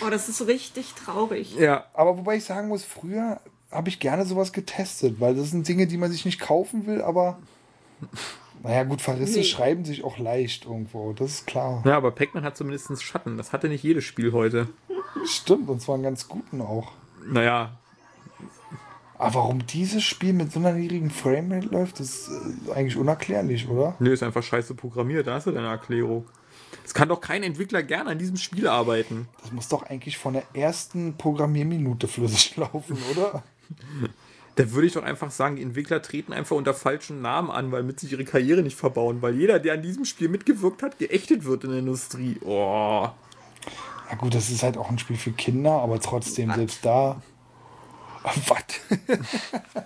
Oh, 0.05 0.09
das 0.09 0.27
ist 0.29 0.47
richtig 0.47 0.93
traurig. 0.93 1.55
Ja, 1.55 1.85
Aber 1.93 2.17
wobei 2.17 2.37
ich 2.37 2.45
sagen 2.45 2.67
muss, 2.69 2.83
früher 2.83 3.39
habe 3.71 3.89
ich 3.89 3.99
gerne 3.99 4.25
sowas 4.25 4.53
getestet, 4.53 5.17
weil 5.19 5.35
das 5.35 5.51
sind 5.51 5.67
Dinge, 5.67 5.85
die 5.85 5.97
man 5.97 6.11
sich 6.11 6.25
nicht 6.25 6.39
kaufen 6.39 6.87
will, 6.87 7.01
aber 7.01 7.37
naja 8.63 8.83
gut, 8.83 9.01
Verrisse 9.01 9.39
Nee. 9.39 9.43
schreiben 9.45 9.85
sich 9.85 10.03
auch 10.03 10.17
leicht 10.17 10.65
irgendwo, 10.65 11.13
das 11.13 11.31
ist 11.31 11.47
klar. 11.47 11.83
ja, 11.85 11.95
aber 11.97 12.11
Pac-Man 12.11 12.43
hat 12.43 12.57
zumindest 12.57 13.03
Schatten. 13.03 13.37
Das 13.37 13.53
hatte 13.53 13.69
nicht 13.69 13.83
jedes 13.83 14.03
Spiel 14.03 14.31
heute. 14.31 14.67
Stimmt, 15.25 15.69
und 15.69 15.81
zwar 15.81 15.95
einen 15.95 16.03
ganz 16.03 16.27
guten 16.27 16.61
auch. 16.61 16.91
Naja, 17.25 17.77
Aber 19.17 19.35
warum 19.35 19.65
dieses 19.67 20.03
Spiel 20.03 20.33
mit 20.33 20.51
so 20.51 20.59
einer 20.59 20.73
niedrigen 20.73 21.11
Framerate 21.11 21.67
läuft, 21.67 21.99
ist 21.99 22.29
äh, 22.29 22.71
eigentlich 22.71 22.97
unerklärlich, 22.97 23.67
oder? 23.69 23.95
Nö, 23.99 24.11
ist 24.13 24.23
einfach 24.23 24.41
scheiße 24.41 24.73
programmiert, 24.73 25.27
da 25.27 25.35
hast 25.35 25.45
du 25.47 25.51
deine 25.51 25.67
Erklärung. 25.67 26.25
Es 26.83 26.93
kann 26.93 27.09
doch 27.09 27.21
kein 27.21 27.43
Entwickler 27.43 27.83
gerne 27.83 28.09
an 28.09 28.17
diesem 28.17 28.37
Spiel 28.37 28.67
arbeiten. 28.67 29.27
Das 29.41 29.51
muss 29.51 29.67
doch 29.67 29.83
eigentlich 29.83 30.17
von 30.17 30.33
der 30.33 30.43
ersten 30.53 31.15
Programmierminute 31.17 32.07
flüssig 32.07 32.57
laufen, 32.57 32.97
oder? 33.11 33.43
Da 34.55 34.69
würde 34.71 34.85
ich 34.87 34.93
doch 34.93 35.03
einfach 35.03 35.31
sagen, 35.31 35.55
die 35.55 35.61
Entwickler 35.61 36.01
treten 36.01 36.33
einfach 36.33 36.57
unter 36.57 36.73
falschen 36.73 37.21
Namen 37.21 37.49
an, 37.49 37.71
weil 37.71 37.83
mit 37.83 38.01
sich 38.01 38.11
ihre 38.11 38.25
Karriere 38.25 38.61
nicht 38.63 38.77
verbauen. 38.77 39.21
Weil 39.21 39.35
jeder, 39.35 39.59
der 39.59 39.75
an 39.75 39.81
diesem 39.81 40.03
Spiel 40.03 40.27
mitgewirkt 40.27 40.83
hat, 40.83 40.99
geächtet 40.99 41.45
wird 41.45 41.63
in 41.63 41.69
der 41.69 41.79
Industrie. 41.79 42.35
Oh. 42.43 43.07
Na 44.11 44.17
gut, 44.17 44.35
das 44.35 44.49
ist 44.49 44.61
halt 44.61 44.77
auch 44.77 44.89
ein 44.89 44.99
Spiel 44.99 45.15
für 45.15 45.31
Kinder, 45.31 45.71
aber 45.71 45.99
trotzdem, 46.01 46.53
selbst 46.53 46.85
da. 46.85 47.21
Was? 48.23 48.61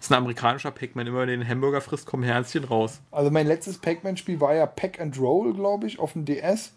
ist 0.00 0.10
ein 0.10 0.18
amerikanischer 0.18 0.70
Pac-Man. 0.70 1.08
Immer 1.08 1.20
wenn 1.20 1.28
den 1.28 1.46
Hamburger 1.46 1.80
frisst, 1.80 2.06
kommen 2.06 2.22
Herzchen 2.22 2.64
raus. 2.64 3.00
Also 3.10 3.30
mein 3.32 3.48
letztes 3.48 3.78
Pac-Man-Spiel 3.78 4.40
war 4.40 4.54
ja 4.54 4.66
Pack 4.66 5.00
and 5.00 5.18
Roll, 5.18 5.54
glaube 5.54 5.88
ich, 5.88 5.98
auf 5.98 6.12
dem 6.12 6.24
DS. 6.24 6.72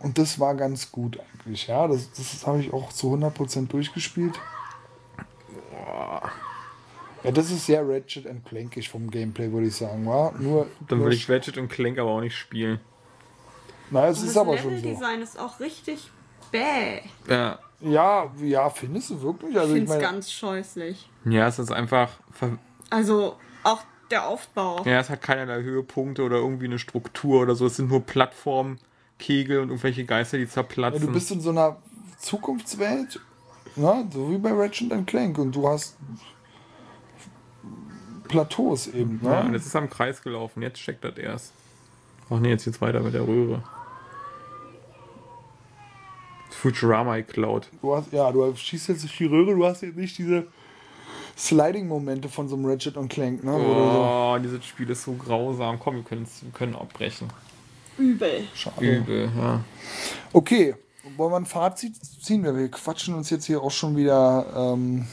Und 0.00 0.18
das 0.18 0.40
war 0.40 0.56
ganz 0.56 0.90
gut 0.90 1.20
eigentlich, 1.20 1.68
ja. 1.68 1.86
Das, 1.86 2.10
das 2.12 2.44
habe 2.44 2.58
ich 2.58 2.72
auch 2.72 2.92
zu 2.92 3.14
100% 3.14 3.68
durchgespielt. 3.68 4.34
Ja, 7.22 7.30
das 7.30 7.52
ist 7.52 7.66
sehr 7.66 7.88
Ratchet 7.88 8.26
and 8.26 8.44
Clankig 8.44 8.88
vom 8.88 9.08
Gameplay, 9.08 9.52
würde 9.52 9.68
ich 9.68 9.76
sagen, 9.76 10.04
war. 10.04 10.32
Nur, 10.32 10.66
Dann 10.88 10.98
würde 11.00 11.14
ich 11.14 11.30
Ratchet 11.30 11.56
und 11.58 11.68
Clank 11.68 12.00
aber 12.00 12.10
auch 12.10 12.20
nicht 12.20 12.36
spielen. 12.36 12.80
Naja, 13.92 14.08
es 14.08 14.18
Und 14.20 14.26
ist 14.26 14.36
das 14.36 14.40
aber 14.40 14.56
schon 14.58 14.70
so. 14.70 14.76
Leveldesign 14.76 15.22
ist 15.22 15.38
auch 15.38 15.60
richtig 15.60 16.10
bäh. 16.50 17.00
Ja. 17.28 17.58
Ja, 17.80 18.30
ja, 18.40 18.70
findest 18.70 19.10
du 19.10 19.22
wirklich? 19.22 19.56
Also 19.58 19.74
Ich 19.74 19.80
finde 19.82 19.94
es 19.94 20.00
ganz 20.00 20.30
scheußlich. 20.32 21.08
Ja, 21.24 21.46
es 21.48 21.58
ist 21.58 21.70
einfach. 21.72 22.10
ver- 22.32 22.58
Also 22.90 23.36
auch 23.64 23.82
der 24.10 24.26
Aufbau. 24.28 24.82
Ja, 24.84 25.00
es 25.00 25.10
hat 25.10 25.20
keinerlei 25.22 25.62
Höhepunkte 25.62 26.22
oder 26.22 26.36
irgendwie 26.36 26.66
eine 26.66 26.78
Struktur 26.78 27.42
oder 27.42 27.54
so. 27.54 27.66
Es 27.66 27.76
sind 27.76 27.88
nur 27.90 28.00
Plattformen, 28.00 28.78
Kegel 29.18 29.58
und 29.60 29.68
irgendwelche 29.70 30.04
Geister, 30.04 30.36
die 30.38 30.44
ja, 30.44 30.50
zerplatzen. 30.50 31.06
du 31.06 31.12
bist 31.12 31.30
in 31.32 31.40
so 31.40 31.50
einer 31.50 31.76
Zukunftswelt, 32.18 33.20
na, 33.74 34.04
so 34.12 34.30
wie 34.30 34.38
bei 34.38 34.52
Ratchet 34.52 34.92
and 34.92 35.06
Clank 35.06 35.38
und 35.38 35.54
du 35.54 35.68
hast 35.68 35.96
Plateaus 38.28 38.86
eben, 38.86 39.18
ne? 39.22 39.30
ja, 39.30 39.40
und 39.40 39.52
jetzt 39.54 39.66
ist 39.66 39.74
im 39.74 39.90
Kreis 39.90 40.22
gelaufen. 40.22 40.62
Jetzt 40.62 40.78
checkt 40.78 41.04
das 41.04 41.16
erst. 41.18 41.52
Ach 42.30 42.38
nee, 42.38 42.50
jetzt 42.50 42.64
geht's 42.64 42.80
weiter 42.80 43.00
mit 43.00 43.12
der 43.14 43.26
Röhre. 43.26 43.62
Futurama 46.52 47.16
geklaut. 47.16 47.68
Du 47.80 47.94
hast, 47.94 48.12
ja, 48.12 48.30
du 48.30 48.54
schießt 48.54 48.88
jetzt 48.88 49.02
durch 49.02 49.16
die 49.16 49.26
Röhre, 49.26 49.54
du 49.54 49.64
hast 49.64 49.82
jetzt 49.82 49.96
nicht 49.96 50.16
diese 50.18 50.46
Sliding-Momente 51.36 52.28
von 52.28 52.48
so 52.48 52.56
einem 52.56 52.66
Ratchet 52.66 52.96
und 52.96 53.08
Clank, 53.08 53.42
ne? 53.42 53.54
Oder 53.54 53.92
so. 53.92 54.00
Oh, 54.00 54.38
dieses 54.42 54.64
Spiel 54.64 54.90
ist 54.90 55.02
so 55.02 55.12
grausam. 55.14 55.78
Komm, 55.78 55.96
wir, 55.96 56.52
können 56.52 56.74
abbrechen. 56.76 57.28
Übel. 57.98 58.44
Schade. 58.54 58.84
Übel, 58.84 59.30
ja. 59.36 59.64
Okay, 60.32 60.74
wollen 61.16 61.32
wir 61.32 61.36
ein 61.36 61.46
Fazit 61.46 61.96
ziehen? 61.96 62.44
Wir, 62.44 62.56
wir 62.56 62.70
quatschen 62.70 63.14
uns 63.14 63.30
jetzt 63.30 63.46
hier 63.46 63.62
auch 63.62 63.70
schon 63.70 63.96
wieder. 63.96 64.46
Ähm, 64.74 65.06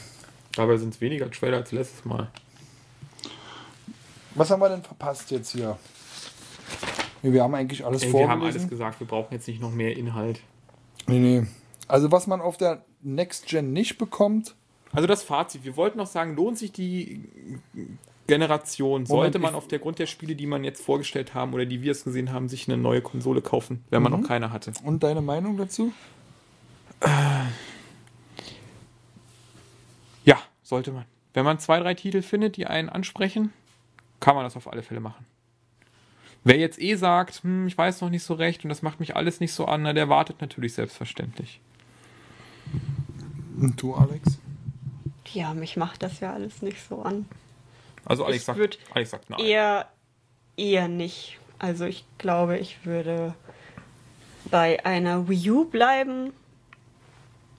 Dabei 0.54 0.76
sind 0.76 0.94
es 0.94 1.00
weniger 1.00 1.30
Trailer 1.30 1.58
als 1.58 1.72
letztes 1.72 2.04
Mal. 2.04 2.28
was 4.34 4.50
haben 4.50 4.60
wir 4.60 4.68
denn 4.68 4.82
verpasst 4.82 5.30
jetzt 5.30 5.52
hier? 5.52 5.76
Wir 7.22 7.42
haben 7.42 7.54
eigentlich 7.54 7.84
alles 7.84 8.02
Ey, 8.02 8.12
wir 8.12 8.28
haben 8.28 8.42
alles 8.42 8.68
gesagt, 8.68 8.98
wir 9.00 9.06
brauchen 9.06 9.34
jetzt 9.34 9.46
nicht 9.46 9.60
noch 9.60 9.72
mehr 9.72 9.96
Inhalt. 9.96 10.40
Nee, 11.06 11.18
nee. 11.18 11.46
Also 11.88 12.12
was 12.12 12.26
man 12.26 12.40
auf 12.40 12.56
der 12.56 12.84
Next 13.02 13.46
Gen 13.46 13.72
nicht 13.72 13.98
bekommt, 13.98 14.54
Also 14.92 15.06
das 15.06 15.22
Fazit, 15.22 15.64
wir 15.64 15.76
wollten 15.76 15.98
noch 15.98 16.06
sagen, 16.06 16.34
lohnt 16.36 16.58
sich 16.58 16.72
die 16.72 17.22
Generation? 18.26 19.06
Sollte 19.06 19.38
man 19.38 19.50
ich- 19.52 19.56
auf 19.56 19.66
der 19.68 19.78
Grund 19.78 19.98
der 19.98 20.06
Spiele, 20.06 20.34
die 20.36 20.46
man 20.46 20.62
jetzt 20.64 20.82
vorgestellt 20.84 21.34
haben 21.34 21.52
oder 21.54 21.64
die 21.66 21.82
wir 21.82 21.92
es 21.92 22.04
gesehen 22.04 22.32
haben, 22.32 22.48
sich 22.48 22.68
eine 22.68 22.76
neue 22.76 23.00
Konsole 23.00 23.40
kaufen, 23.42 23.84
wenn 23.90 24.02
man 24.02 24.12
noch 24.12 24.26
keine 24.26 24.52
hatte? 24.52 24.72
und 24.84 25.02
deine 25.02 25.20
Meinung 25.22 25.56
dazu? 25.56 25.92
Ja, 30.24 30.38
sollte 30.62 30.92
man. 30.92 31.04
Wenn 31.32 31.44
man 31.44 31.58
zwei, 31.58 31.78
drei 31.80 31.94
Titel 31.94 32.22
findet, 32.22 32.56
die 32.56 32.66
einen 32.66 32.88
ansprechen, 32.88 33.52
kann 34.20 34.34
man 34.34 34.44
das 34.44 34.56
auf 34.56 34.70
alle 34.70 34.82
Fälle 34.82 35.00
machen. 35.00 35.24
Wer 36.42 36.56
jetzt 36.56 36.80
eh 36.80 36.94
sagt, 36.94 37.42
hm, 37.42 37.66
ich 37.66 37.76
weiß 37.76 38.00
noch 38.00 38.10
nicht 38.10 38.22
so 38.22 38.34
recht 38.34 38.64
und 38.64 38.70
das 38.70 38.82
macht 38.82 39.00
mich 39.00 39.16
alles 39.16 39.40
nicht 39.40 39.52
so 39.52 39.66
an, 39.66 39.82
na, 39.82 39.92
der 39.92 40.08
wartet 40.08 40.40
natürlich 40.40 40.74
selbstverständlich. 40.74 41.60
Und 43.60 43.80
du, 43.80 43.94
Alex? 43.94 44.38
Ja, 45.32 45.54
mich 45.54 45.76
macht 45.76 46.02
das 46.02 46.20
ja 46.20 46.32
alles 46.32 46.62
nicht 46.62 46.82
so 46.88 47.02
an. 47.02 47.26
Also 48.04 48.24
Alex 48.24 48.38
Ich 48.38 48.44
sagt, 48.46 48.78
Alex 48.94 49.10
sagt 49.10 49.30
nein. 49.30 49.40
Eher, 49.40 49.88
eher 50.56 50.88
nicht. 50.88 51.38
Also 51.58 51.84
ich 51.84 52.04
glaube, 52.16 52.58
ich 52.58 52.86
würde 52.86 53.34
bei 54.50 54.84
einer 54.84 55.28
Wii 55.28 55.50
U 55.50 55.64
bleiben 55.66 56.32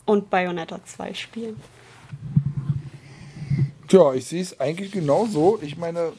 und 0.06 0.30
Bayonetta 0.32 0.84
2 0.84 1.14
spielen. 1.14 1.62
Tja, 3.88 4.14
ich 4.14 4.26
sehe 4.26 4.42
es 4.42 4.60
eigentlich 4.60 4.92
genauso. 4.92 5.60
Ich 5.62 5.78
meine, 5.78 6.14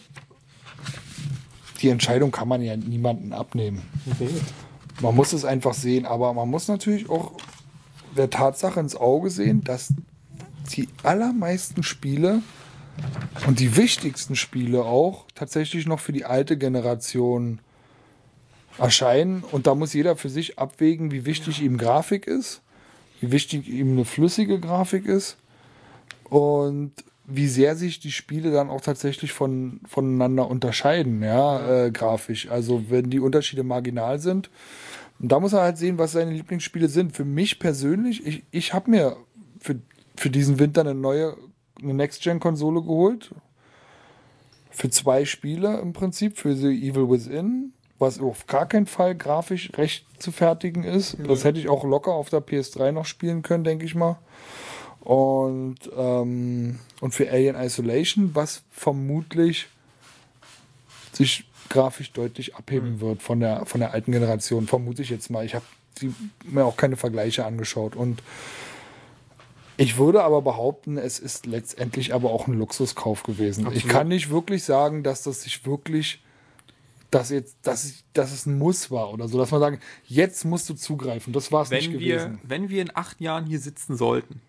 die 1.82 1.88
Entscheidung 1.88 2.30
kann 2.30 2.48
man 2.48 2.62
ja 2.62 2.76
niemanden 2.76 3.32
abnehmen. 3.32 3.82
Man 5.00 5.14
muss 5.14 5.32
es 5.32 5.44
einfach 5.44 5.74
sehen, 5.74 6.06
aber 6.06 6.32
man 6.32 6.48
muss 6.48 6.68
natürlich 6.68 7.10
auch 7.10 7.32
der 8.16 8.30
Tatsache 8.30 8.78
ins 8.80 8.94
Auge 8.94 9.30
sehen, 9.30 9.64
dass 9.64 9.92
die 10.76 10.88
allermeisten 11.02 11.82
Spiele 11.82 12.42
und 13.46 13.58
die 13.58 13.76
wichtigsten 13.76 14.36
Spiele 14.36 14.84
auch 14.84 15.26
tatsächlich 15.34 15.86
noch 15.86 15.98
für 15.98 16.12
die 16.12 16.24
alte 16.24 16.56
Generation 16.56 17.58
erscheinen. 18.78 19.42
Und 19.50 19.66
da 19.66 19.74
muss 19.74 19.92
jeder 19.92 20.16
für 20.16 20.28
sich 20.28 20.58
abwägen, 20.58 21.10
wie 21.10 21.24
wichtig 21.24 21.62
ihm 21.62 21.78
Grafik 21.78 22.26
ist, 22.26 22.60
wie 23.20 23.32
wichtig 23.32 23.68
ihm 23.68 23.92
eine 23.92 24.04
flüssige 24.04 24.60
Grafik 24.60 25.06
ist 25.06 25.36
und 26.24 26.92
wie 27.24 27.46
sehr 27.46 27.76
sich 27.76 28.00
die 28.00 28.10
Spiele 28.10 28.50
dann 28.50 28.68
auch 28.68 28.80
tatsächlich 28.80 29.32
von, 29.32 29.80
voneinander 29.86 30.48
unterscheiden, 30.48 31.22
ja, 31.22 31.84
äh, 31.86 31.90
grafisch. 31.90 32.50
Also 32.50 32.84
wenn 32.90 33.10
die 33.10 33.20
Unterschiede 33.20 33.62
marginal 33.62 34.18
sind. 34.18 34.50
Und 35.20 35.30
da 35.30 35.38
muss 35.38 35.52
er 35.52 35.62
halt 35.62 35.78
sehen, 35.78 35.98
was 35.98 36.12
seine 36.12 36.32
Lieblingsspiele 36.32 36.88
sind. 36.88 37.14
Für 37.14 37.24
mich 37.24 37.60
persönlich, 37.60 38.26
ich, 38.26 38.42
ich 38.50 38.74
habe 38.74 38.90
mir 38.90 39.16
für, 39.60 39.76
für 40.16 40.30
diesen 40.30 40.58
Winter 40.58 40.80
eine 40.80 40.94
neue, 40.94 41.36
eine 41.80 41.94
Next-Gen-Konsole 41.94 42.82
geholt. 42.82 43.32
Für 44.70 44.90
zwei 44.90 45.24
Spiele 45.24 45.78
im 45.78 45.92
Prinzip, 45.92 46.38
für 46.38 46.56
The 46.56 46.68
Evil 46.68 47.08
Within, 47.08 47.72
was 47.98 48.20
auf 48.20 48.46
gar 48.46 48.66
keinen 48.66 48.86
Fall 48.86 49.14
grafisch 49.14 49.70
recht 49.76 50.06
zu 50.20 50.32
fertigen 50.32 50.82
ist. 50.82 51.16
Das 51.24 51.44
hätte 51.44 51.60
ich 51.60 51.68
auch 51.68 51.84
locker 51.84 52.12
auf 52.12 52.30
der 52.30 52.40
PS3 52.40 52.90
noch 52.90 53.04
spielen 53.04 53.42
können, 53.42 53.64
denke 53.64 53.84
ich 53.84 53.94
mal. 53.94 54.18
Und, 55.02 55.78
ähm, 55.96 56.78
und 57.00 57.14
für 57.14 57.28
Alien 57.30 57.56
Isolation, 57.56 58.30
was 58.34 58.62
vermutlich 58.70 59.68
sich 61.12 61.44
grafisch 61.68 62.12
deutlich 62.12 62.54
abheben 62.54 63.00
wird 63.00 63.22
von 63.22 63.40
der, 63.40 63.66
von 63.66 63.80
der 63.80 63.92
alten 63.92 64.12
Generation, 64.12 64.66
vermute 64.66 65.02
ich 65.02 65.10
jetzt 65.10 65.30
mal. 65.30 65.44
Ich 65.44 65.54
habe 65.54 65.64
mir 66.44 66.64
auch 66.64 66.76
keine 66.76 66.96
Vergleiche 66.96 67.44
angeschaut. 67.44 67.96
Und 67.96 68.22
ich 69.76 69.96
würde 69.96 70.22
aber 70.22 70.42
behaupten, 70.42 70.98
es 70.98 71.18
ist 71.18 71.46
letztendlich 71.46 72.14
aber 72.14 72.30
auch 72.30 72.46
ein 72.46 72.54
Luxuskauf 72.54 73.24
gewesen. 73.24 73.62
Ich 73.62 73.66
Absolut. 73.66 73.88
kann 73.88 74.08
nicht 74.08 74.30
wirklich 74.30 74.62
sagen, 74.62 75.02
dass 75.02 75.22
das 75.24 75.42
sich 75.42 75.66
wirklich, 75.66 76.22
dass 77.10 77.30
jetzt, 77.30 77.56
dass, 77.62 77.86
ich, 77.86 78.04
dass 78.12 78.32
es 78.32 78.46
ein 78.46 78.58
Muss 78.58 78.90
war 78.92 79.12
oder 79.12 79.26
so, 79.26 79.38
dass 79.38 79.50
man 79.50 79.60
sagen, 79.60 79.80
jetzt 80.06 80.44
musst 80.44 80.68
du 80.68 80.74
zugreifen. 80.74 81.32
Das 81.32 81.50
war 81.50 81.62
es 81.62 81.70
nicht 81.70 81.90
wir, 81.90 81.98
gewesen. 82.18 82.38
wenn 82.44 82.68
wir 82.68 82.82
in 82.82 82.94
acht 82.94 83.20
Jahren 83.20 83.46
hier 83.46 83.58
sitzen 83.58 83.96
sollten, 83.96 84.40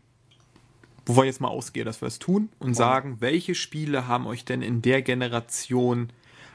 wovon 1.06 1.24
ich 1.26 1.30
jetzt 1.30 1.42
mal 1.42 1.48
ausgehe, 1.50 1.84
dass 1.84 2.02
wir 2.02 2.08
es 2.08 2.20
tun 2.20 2.50
und 2.60 2.76
sagen, 2.76 3.18
welche 3.20 3.56
Spiele 3.56 4.08
haben 4.08 4.26
euch 4.28 4.46
denn 4.46 4.62
in 4.62 4.82
der 4.82 5.02
Generation 5.02 6.10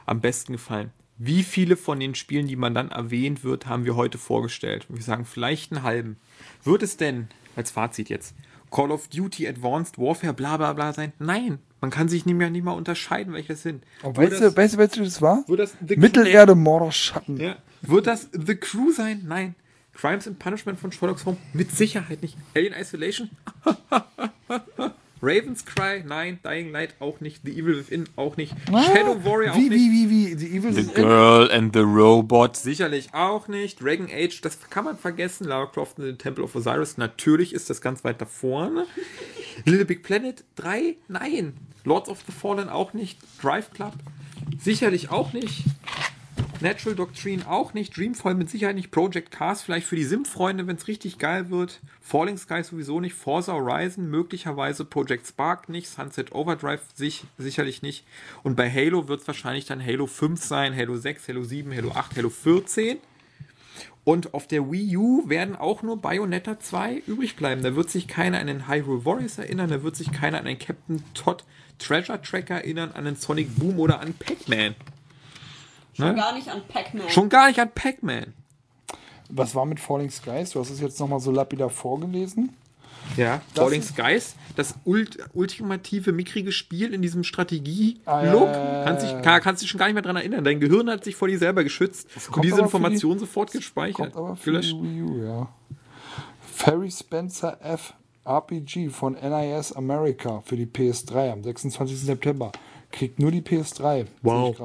am 0.05 0.21
besten 0.21 0.53
gefallen? 0.53 0.91
Wie 1.17 1.43
viele 1.43 1.75
von 1.75 1.99
den 1.99 2.15
Spielen, 2.15 2.47
die 2.47 2.55
man 2.55 2.73
dann 2.73 2.91
erwähnt 2.91 3.43
wird, 3.43 3.65
haben 3.67 3.83
wir 3.85 3.95
heute 3.95 4.17
vorgestellt? 4.17 4.85
Und 4.89 4.95
wir 4.95 5.03
sagen 5.03 5.25
vielleicht 5.25 5.71
einen 5.71 5.83
halben. 5.83 6.17
Wird 6.63 6.81
es 6.81 6.95
denn, 6.97 7.27
als 7.57 7.71
Fazit 7.71 8.09
jetzt, 8.09 8.33
Call 8.71 8.91
of 8.91 9.07
Duty 9.09 9.47
Advanced 9.47 9.97
Warfare 9.97 10.33
bla 10.33 10.55
bla 10.57 10.71
bla 10.73 10.93
sein? 10.93 11.11
Nein, 11.19 11.59
man 11.81 11.89
kann 11.91 12.07
sich 12.07 12.25
nicht 12.25 12.35
mehr, 12.35 12.49
nicht 12.49 12.63
mal 12.63 12.71
unterscheiden, 12.71 13.33
welche 13.33 13.49
das 13.49 13.63
sind. 13.63 13.83
Wird 14.01 14.17
weißt, 14.17 14.31
das- 14.31 14.39
du, 14.53 14.57
weißt 14.57 14.73
du, 14.75 14.77
welches 14.77 14.97
das 14.97 15.21
war? 15.21 15.43
wird 15.47 15.59
das 15.59 15.75
The 15.85 15.97
Mittelerde, 15.97 16.55
Mordor, 16.55 16.91
Schatten. 16.91 17.37
ja. 17.37 17.57
Wird 17.81 18.07
das 18.07 18.29
The 18.31 18.55
Crew 18.55 18.91
sein? 18.91 19.23
Nein. 19.27 19.55
Crimes 19.99 20.27
and 20.27 20.39
Punishment 20.39 20.79
von 20.79 20.91
Sherlock 20.91 21.25
Holmes? 21.25 21.39
Mit 21.53 21.71
Sicherheit 21.71 22.21
nicht. 22.21 22.37
Alien 22.55 22.73
Isolation? 22.73 23.29
Raven's 25.21 25.65
Cry? 25.65 26.03
Nein. 26.05 26.39
Dying 26.41 26.71
Light 26.71 26.95
auch 26.99 27.19
nicht. 27.19 27.41
The 27.43 27.51
Evil 27.51 27.77
Within 27.77 28.07
auch 28.15 28.37
nicht. 28.37 28.55
Shadow 28.67 29.21
Warrior 29.25 29.51
auch 29.51 29.57
wie, 29.57 29.67
nicht. 29.67 29.71
Wie, 29.71 30.09
wie, 30.09 30.09
wie? 30.09 30.35
Die 30.37 30.57
Evil 30.57 30.71
The 30.71 30.81
ist 30.81 30.95
Girl 30.95 31.51
and 31.51 31.73
the 31.73 31.81
Robot 31.81 32.55
sicherlich 32.55 33.13
auch 33.13 33.49
nicht. 33.49 33.81
Dragon 33.83 34.07
Age, 34.09 34.39
das 34.39 34.69
kann 34.69 34.85
man 34.85 34.97
vergessen. 34.97 35.45
Lara 35.45 35.65
Croft 35.65 35.99
and 35.99 36.07
the 36.07 36.15
Temple 36.15 36.45
of 36.45 36.55
Osiris, 36.55 36.97
natürlich 36.97 37.53
ist 37.53 37.69
das 37.69 37.81
ganz 37.81 38.05
weit 38.05 38.21
da 38.21 38.25
vorne. 38.25 38.85
Little 39.65 39.83
Big 39.85 40.03
Planet 40.03 40.45
3, 40.55 40.95
nein. 41.09 41.57
Lords 41.83 42.07
of 42.07 42.19
the 42.25 42.31
Fallen 42.31 42.69
auch 42.69 42.93
nicht. 42.93 43.19
Drive 43.41 43.71
Club, 43.71 43.93
sicherlich 44.57 45.09
auch 45.11 45.33
nicht. 45.33 45.65
Natural 46.61 46.95
Doctrine 46.95 47.49
auch 47.49 47.73
nicht. 47.73 47.95
Dreamfall 47.95 48.35
mit 48.35 48.49
Sicherheit 48.49 48.75
nicht. 48.75 48.91
Project 48.91 49.31
Cars 49.31 49.61
vielleicht 49.61 49.87
für 49.87 49.95
die 49.95 50.03
Sim-Freunde, 50.03 50.67
wenn 50.67 50.75
es 50.75 50.87
richtig 50.87 51.17
geil 51.17 51.49
wird. 51.49 51.79
Falling 52.01 52.37
Sky 52.37 52.63
sowieso 52.63 52.99
nicht. 52.99 53.13
Forza 53.13 53.53
Horizon 53.53 54.09
möglicherweise. 54.09 54.83
Project 54.83 55.27
Spark 55.27 55.69
nicht. 55.69 55.87
Sunset 55.87 56.33
Overdrive 56.33 56.81
sich, 56.93 57.23
sicherlich 57.37 57.81
nicht. 57.81 58.05
Und 58.43 58.55
bei 58.55 58.69
Halo 58.69 59.07
wird 59.07 59.21
es 59.21 59.27
wahrscheinlich 59.27 59.65
dann 59.65 59.85
Halo 59.85 60.05
5 60.05 60.43
sein. 60.43 60.75
Halo 60.75 60.97
6, 60.97 61.29
Halo 61.29 61.43
7, 61.43 61.73
Halo 61.73 61.91
8, 61.91 62.17
Halo 62.17 62.29
14. 62.29 62.97
Und 64.03 64.33
auf 64.33 64.47
der 64.47 64.71
Wii 64.71 64.97
U 64.97 65.29
werden 65.29 65.55
auch 65.55 65.83
nur 65.83 66.01
Bayonetta 66.01 66.59
2 66.59 67.03
übrig 67.07 67.35
bleiben. 67.35 67.61
Da 67.61 67.75
wird 67.75 67.89
sich 67.89 68.07
keiner 68.07 68.39
an 68.39 68.47
den 68.47 68.67
Hyrule 68.67 69.05
Warriors 69.05 69.37
erinnern, 69.37 69.69
da 69.69 69.83
wird 69.83 69.95
sich 69.95 70.11
keiner 70.11 70.39
an 70.39 70.45
den 70.45 70.57
Captain 70.57 71.03
Todd 71.13 71.43
Treasure 71.77 72.21
Tracker 72.21 72.55
erinnern, 72.55 72.91
an 72.93 73.05
den 73.05 73.15
Sonic 73.15 73.55
Boom 73.55 73.79
oder 73.79 73.99
an 74.01 74.13
Pac-Man. 74.13 74.75
Schon 75.93 76.07
Ne? 76.07 76.15
gar 76.15 76.33
nicht 76.33 76.47
an 76.49 76.61
Pac-Man. 76.67 77.09
Schon 77.09 77.29
gar 77.29 77.47
nicht 77.47 77.59
an 77.59 77.69
Pac-Man. 77.73 78.33
Was 79.29 79.53
war 79.55 79.65
mit 79.65 79.79
Falling 79.79 80.09
Skies? 80.09 80.51
Du 80.51 80.59
hast 80.59 80.69
es 80.69 80.79
jetzt 80.81 80.99
nochmal 80.99 81.19
so 81.19 81.31
lapidar 81.31 81.69
vorgelesen. 81.69 82.49
Ja, 83.17 83.41
Das 83.53 83.63
Falling 83.63 83.81
Skies, 83.81 84.35
das 84.55 84.75
ult 84.85 85.17
ultimative, 85.33 86.11
mickrige 86.11 86.51
Spiel 86.51 86.93
in 86.93 87.01
diesem 87.01 87.23
Strategie-Look. 87.23 88.05
Ah, 88.05 88.23
ja, 88.23 88.33
ja, 88.33 88.83
kannst, 88.85 89.05
dich, 89.05 89.21
kann, 89.23 89.41
kannst 89.41 89.61
dich 89.63 89.69
schon 89.69 89.79
gar 89.79 89.85
nicht 89.87 89.93
mehr 89.95 90.03
dran 90.03 90.15
erinnern. 90.15 90.43
Dein 90.43 90.59
Gehirn 90.59 90.89
hat 90.89 91.03
sich 91.03 91.15
vor 91.15 91.27
dir 91.27 91.39
selber 91.39 91.63
geschützt 91.63 92.07
und 92.15 92.31
kommt 92.31 92.45
diese 92.45 92.61
Information 92.61 93.13
die- 93.13 93.19
sofort 93.19 93.51
gespeichert. 93.51 93.95
Kommt 94.13 94.15
aber 94.15 94.35
für 94.35 94.51
gelöscht. 94.51 94.73
die 94.73 94.83
Wii 94.83 95.01
U, 95.03 95.23
ja. 95.23 95.47
Ferry 96.53 96.91
Spencer 96.91 97.57
F. 97.63 97.93
RPG 98.25 98.89
von 98.89 99.13
NIS 99.13 99.71
America 99.73 100.41
für 100.45 100.55
die 100.55 100.67
PS3 100.67 101.31
am 101.31 101.43
26. 101.43 101.97
September. 101.99 102.51
Kriegt 102.91 103.17
nur 103.19 103.31
die 103.31 103.41
PS3. 103.41 104.05
Wow. 104.21 104.55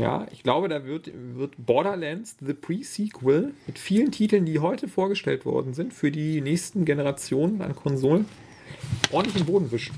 Ja, 0.00 0.26
ich 0.32 0.42
glaube, 0.42 0.68
da 0.68 0.84
wird, 0.84 1.10
wird 1.14 1.54
Borderlands 1.58 2.36
The 2.40 2.54
Pre-Sequel 2.54 3.52
mit 3.66 3.78
vielen 3.78 4.10
Titeln, 4.10 4.46
die 4.46 4.58
heute 4.58 4.88
vorgestellt 4.88 5.44
worden 5.44 5.74
sind, 5.74 5.92
für 5.92 6.10
die 6.10 6.40
nächsten 6.40 6.84
Generationen 6.84 7.60
an 7.60 7.76
Konsolen 7.76 8.26
ordentlich 9.12 9.36
den 9.36 9.46
Boden 9.46 9.70
wischen. 9.70 9.94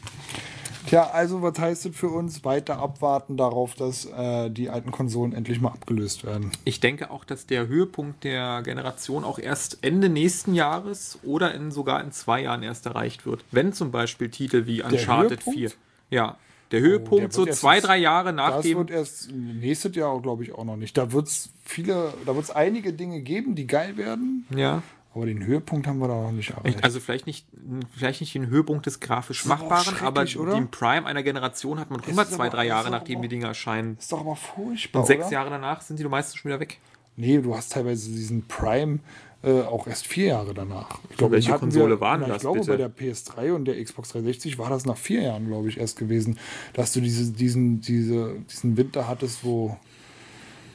Tja, 0.87 1.09
also 1.11 1.43
was 1.43 1.59
heißt 1.59 1.87
das 1.87 1.97
für 1.97 2.09
uns? 2.09 2.45
Weiter 2.45 2.79
abwarten 2.79 3.37
darauf, 3.37 3.75
dass 3.75 4.07
äh, 4.07 4.51
die 4.51 4.69
alten 4.69 4.91
Konsolen 4.91 5.33
endlich 5.33 5.61
mal 5.61 5.71
abgelöst 5.71 6.25
werden. 6.25 6.51
Ich 6.65 6.81
denke 6.81 7.11
auch, 7.11 7.25
dass 7.25 7.47
der 7.47 7.69
Höhepunkt 7.69 8.25
der 8.25 8.63
Generation 8.63 9.23
auch 9.23 9.39
erst 9.39 9.79
Ende 9.83 10.09
nächsten 10.09 10.55
Jahres 10.55 11.21
oder 11.23 11.55
in, 11.55 11.71
sogar 11.71 12.03
in 12.03 12.11
zwei 12.11 12.43
Jahren 12.43 12.65
erst 12.65 12.87
erreicht 12.87 13.25
wird. 13.27 13.45
Wenn 13.53 13.73
zum 13.73 13.93
Beispiel 13.93 14.29
Titel 14.29 14.67
wie 14.67 14.83
Uncharted 14.83 15.47
Höhepunkt? 15.47 15.59
4. 15.59 15.71
Ja, 16.11 16.37
der 16.73 16.81
der 16.81 16.89
Höhepunkt 16.91 17.23
wird 17.23 17.33
so 17.33 17.47
zwei, 17.47 17.81
drei 17.81 17.99
Jahre 17.99 18.33
nach 18.33 18.57
Das 18.57 18.63
dem. 18.65 18.79
wird 18.79 18.91
erst 18.91 19.31
nächstes 19.31 19.95
Jahr, 19.95 20.21
glaube 20.21 20.43
ich, 20.43 20.53
auch 20.53 20.65
noch 20.65 20.77
nicht. 20.77 20.97
Da 20.99 21.13
wird 21.13 21.29
es 21.29 21.51
viele, 21.65 22.13
da 22.27 22.35
wird 22.35 22.45
es 22.45 22.51
einige 22.51 22.93
Dinge 22.93 23.21
geben, 23.21 23.55
die 23.55 23.67
geil 23.67 23.97
werden, 23.97 24.47
Ja. 24.57 24.83
aber 25.15 25.27
den 25.27 25.45
Höhepunkt 25.45 25.87
haben 25.87 25.99
wir 25.99 26.09
da 26.09 26.15
noch 26.15 26.33
nicht 26.33 26.51
erreicht. 26.51 26.83
Also 26.83 26.99
vielleicht 26.99 27.27
nicht, 27.27 27.47
vielleicht 27.95 28.21
nicht 28.23 28.35
den 28.35 28.47
Höhepunkt 28.49 28.87
des 28.87 28.99
grafisch 29.01 29.45
aber 29.45 29.57
Machbaren, 29.57 29.99
aber 30.01 30.25
oder? 30.39 30.55
den 30.55 30.71
Prime 30.71 31.07
einer 31.07 31.23
Generation 31.23 31.79
hat 31.79 31.91
man 31.91 32.01
doch 32.01 32.09
immer 32.09 32.27
zwei, 32.27 32.47
aber- 32.47 32.57
drei 32.57 32.67
Jahre, 32.67 32.89
aber 32.89 32.97
nachdem 32.99 33.19
auch- 33.19 33.23
die 33.23 33.29
Dinger 33.29 33.49
erscheinen. 33.49 33.97
ist 34.01 34.11
doch 34.11 34.21
aber 34.21 34.35
furchtbar, 34.37 35.01
Und 35.01 35.07
sechs 35.07 35.25
oder? 35.27 35.33
Jahre 35.33 35.51
danach 35.51 35.83
sind 35.83 35.99
die 35.99 36.05
meistens 36.05 36.37
schon 36.41 36.51
wieder 36.51 36.61
weg. 36.61 36.79
Nee, 37.17 37.39
du 37.39 37.55
hast 37.55 37.73
teilweise 37.73 38.11
diesen 38.11 38.49
Prime 38.49 38.99
äh, 39.45 39.63
auch 39.63 39.87
erst 39.87 40.07
vier 40.07 40.27
Jahre 40.27 40.55
danach. 40.55 41.01
Ich 41.11 41.17
glaube, 41.17 41.35
welche 41.35 41.53
Konsole 41.55 41.97
wir, 41.97 42.01
waren 42.01 42.21
na, 42.21 42.27
Ich 42.27 42.33
das, 42.35 42.43
glaube, 42.43 42.61
bitte? 42.61 42.71
bei 42.71 42.77
der 42.77 42.91
PS3 42.95 43.53
und 43.53 43.65
der 43.65 43.83
Xbox 43.83 44.11
360 44.11 44.59
war 44.59 44.71
das 44.71 44.87
nach 44.87 44.97
vier 44.97 45.23
Jahren, 45.23 45.47
glaube 45.49 45.69
ich, 45.69 45.79
erst 45.79 45.99
gewesen, 45.99 46.39
dass 46.75 46.93
du 46.93 47.01
diese, 47.01 47.33
diesen, 47.33 47.81
diese, 47.81 48.37
diesen 48.51 48.77
Winter 48.77 49.09
hattest, 49.09 49.45
wo. 49.45 49.77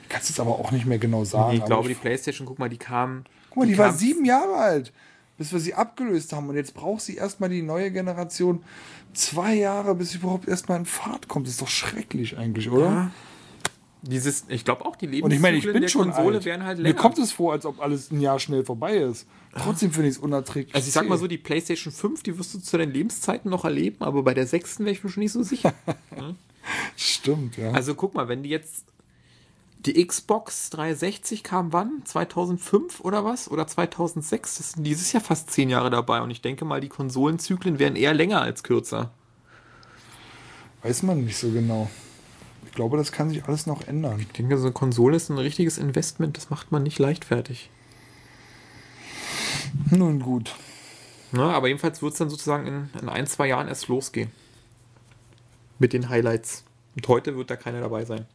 Ich 0.03 0.09
kann 0.09 0.21
es 0.21 0.29
jetzt 0.29 0.39
aber 0.39 0.51
auch 0.51 0.71
nicht 0.71 0.85
mehr 0.85 0.99
genau 0.99 1.23
sagen. 1.25 1.53
ich 1.55 1.59
aber 1.61 1.67
glaube, 1.67 1.87
die 1.89 1.95
Playstation, 1.95 2.45
guck 2.47 2.59
mal, 2.59 2.69
die 2.69 2.77
kam. 2.77 3.23
Guck 3.49 3.57
mal, 3.63 3.67
die, 3.67 3.77
war 3.77 3.87
kam- 3.89 3.97
sieben 3.97 4.25
Jahre 4.25 4.55
alt, 4.55 4.93
bis 5.37 5.51
wir 5.53 5.59
sie 5.59 5.73
abgelöst 5.73 6.33
haben. 6.33 6.47
Und 6.49 6.55
jetzt 6.55 6.73
braucht 6.73 7.01
sie 7.01 7.15
erstmal 7.15 7.49
die 7.49 7.61
neue 7.61 7.91
Generation 7.91 8.63
zwei 9.13 9.53
Jahre, 9.55 9.95
bis 9.95 10.11
sie 10.11 10.17
überhaupt 10.19 10.47
erstmal 10.47 10.77
in 10.79 10.85
Fahrt 10.85 11.27
kommt. 11.27 11.47
Das 11.47 11.53
ist 11.53 11.61
doch 11.61 11.67
schrecklich 11.67 12.37
eigentlich, 12.37 12.69
oder? 12.69 13.11
Dieses, 14.09 14.45
ich 14.47 14.63
glaube 14.65 14.85
auch, 14.85 14.95
die 14.95 15.21
Und 15.21 15.31
ich 15.31 15.39
meine, 15.39 15.57
ich 15.57 15.63
Lebenszyklen 15.65 15.73
bin 15.73 15.81
der 15.81 15.87
schon 15.89 16.11
Konsole 16.11 16.37
alt. 16.37 16.45
wären 16.45 16.63
halt 16.63 16.77
Mir 16.77 16.83
länger. 16.85 16.95
kommt 16.95 17.17
es 17.17 17.31
vor, 17.31 17.51
als 17.53 17.65
ob 17.65 17.79
alles 17.81 18.11
ein 18.11 18.21
Jahr 18.21 18.39
schnell 18.39 18.63
vorbei 18.63 18.97
ist. 18.97 19.27
Trotzdem 19.53 19.91
finde 19.91 20.09
ich 20.09 20.15
es 20.15 20.21
unerträglich. 20.21 20.73
Also 20.75 20.87
ich 20.87 20.93
sag 20.93 21.07
mal 21.09 21.17
so, 21.17 21.27
die 21.27 21.37
PlayStation 21.37 21.91
5, 21.91 22.23
die 22.23 22.37
wirst 22.37 22.53
du 22.53 22.59
zu 22.59 22.77
deinen 22.77 22.93
Lebenszeiten 22.93 23.49
noch 23.49 23.65
erleben, 23.65 23.97
aber 23.99 24.23
bei 24.23 24.33
der 24.33 24.47
sechsten 24.47 24.85
wäre 24.85 24.93
ich 24.93 25.03
mir 25.03 25.09
schon 25.09 25.23
nicht 25.23 25.31
so 25.31 25.43
sicher. 25.43 25.73
Stimmt, 26.95 27.57
ja. 27.57 27.71
Also 27.71 27.95
guck 27.95 28.13
mal, 28.13 28.27
wenn 28.27 28.43
die 28.43 28.49
jetzt 28.49 28.85
die 29.85 30.05
Xbox 30.05 30.69
360 30.71 31.43
kam 31.43 31.71
wann? 31.71 32.01
2005 32.05 32.99
oder 33.01 33.23
was? 33.23 33.49
Oder 33.49 33.67
2006? 33.67 34.57
Das 34.57 34.71
sind 34.73 34.83
dieses 34.83 35.11
Jahr 35.13 35.23
fast 35.23 35.51
zehn 35.51 35.69
Jahre 35.69 35.89
dabei 35.89 36.21
und 36.21 36.31
ich 36.31 36.41
denke 36.41 36.65
mal, 36.65 36.81
die 36.81 36.89
Konsolenzyklen 36.89 37.79
wären 37.79 37.95
eher 37.95 38.13
länger 38.13 38.41
als 38.41 38.63
kürzer. 38.63 39.11
Weiß 40.83 41.03
man 41.03 41.23
nicht 41.23 41.37
so 41.37 41.49
genau. 41.51 41.89
Ich 42.77 42.79
glaube, 42.79 42.97
das 42.97 43.11
kann 43.11 43.31
sich 43.31 43.43
alles 43.45 43.65
noch 43.65 43.87
ändern. 43.87 44.19
Ich 44.19 44.27
denke, 44.33 44.55
so 44.55 44.65
eine 44.65 44.71
Konsole 44.71 45.15
ist 45.15 45.29
ein 45.29 45.39
richtiges 45.39 45.79
Investment, 45.79 46.37
das 46.37 46.51
macht 46.51 46.71
man 46.71 46.83
nicht 46.83 46.99
leichtfertig. 46.99 47.71
Nun 49.89 50.19
gut. 50.19 50.53
Na, 51.31 51.53
aber 51.53 51.69
jedenfalls 51.69 52.03
wird 52.03 52.13
es 52.13 52.19
dann 52.19 52.29
sozusagen 52.29 52.67
in, 52.67 52.89
in 53.01 53.09
ein, 53.09 53.25
zwei 53.25 53.47
Jahren 53.47 53.67
erst 53.67 53.87
losgehen. 53.87 54.29
Mit 55.79 55.91
den 55.91 56.07
Highlights. 56.09 56.65
Und 56.95 57.07
heute 57.07 57.35
wird 57.35 57.49
da 57.49 57.55
keiner 57.55 57.81
dabei 57.81 58.05
sein. 58.05 58.27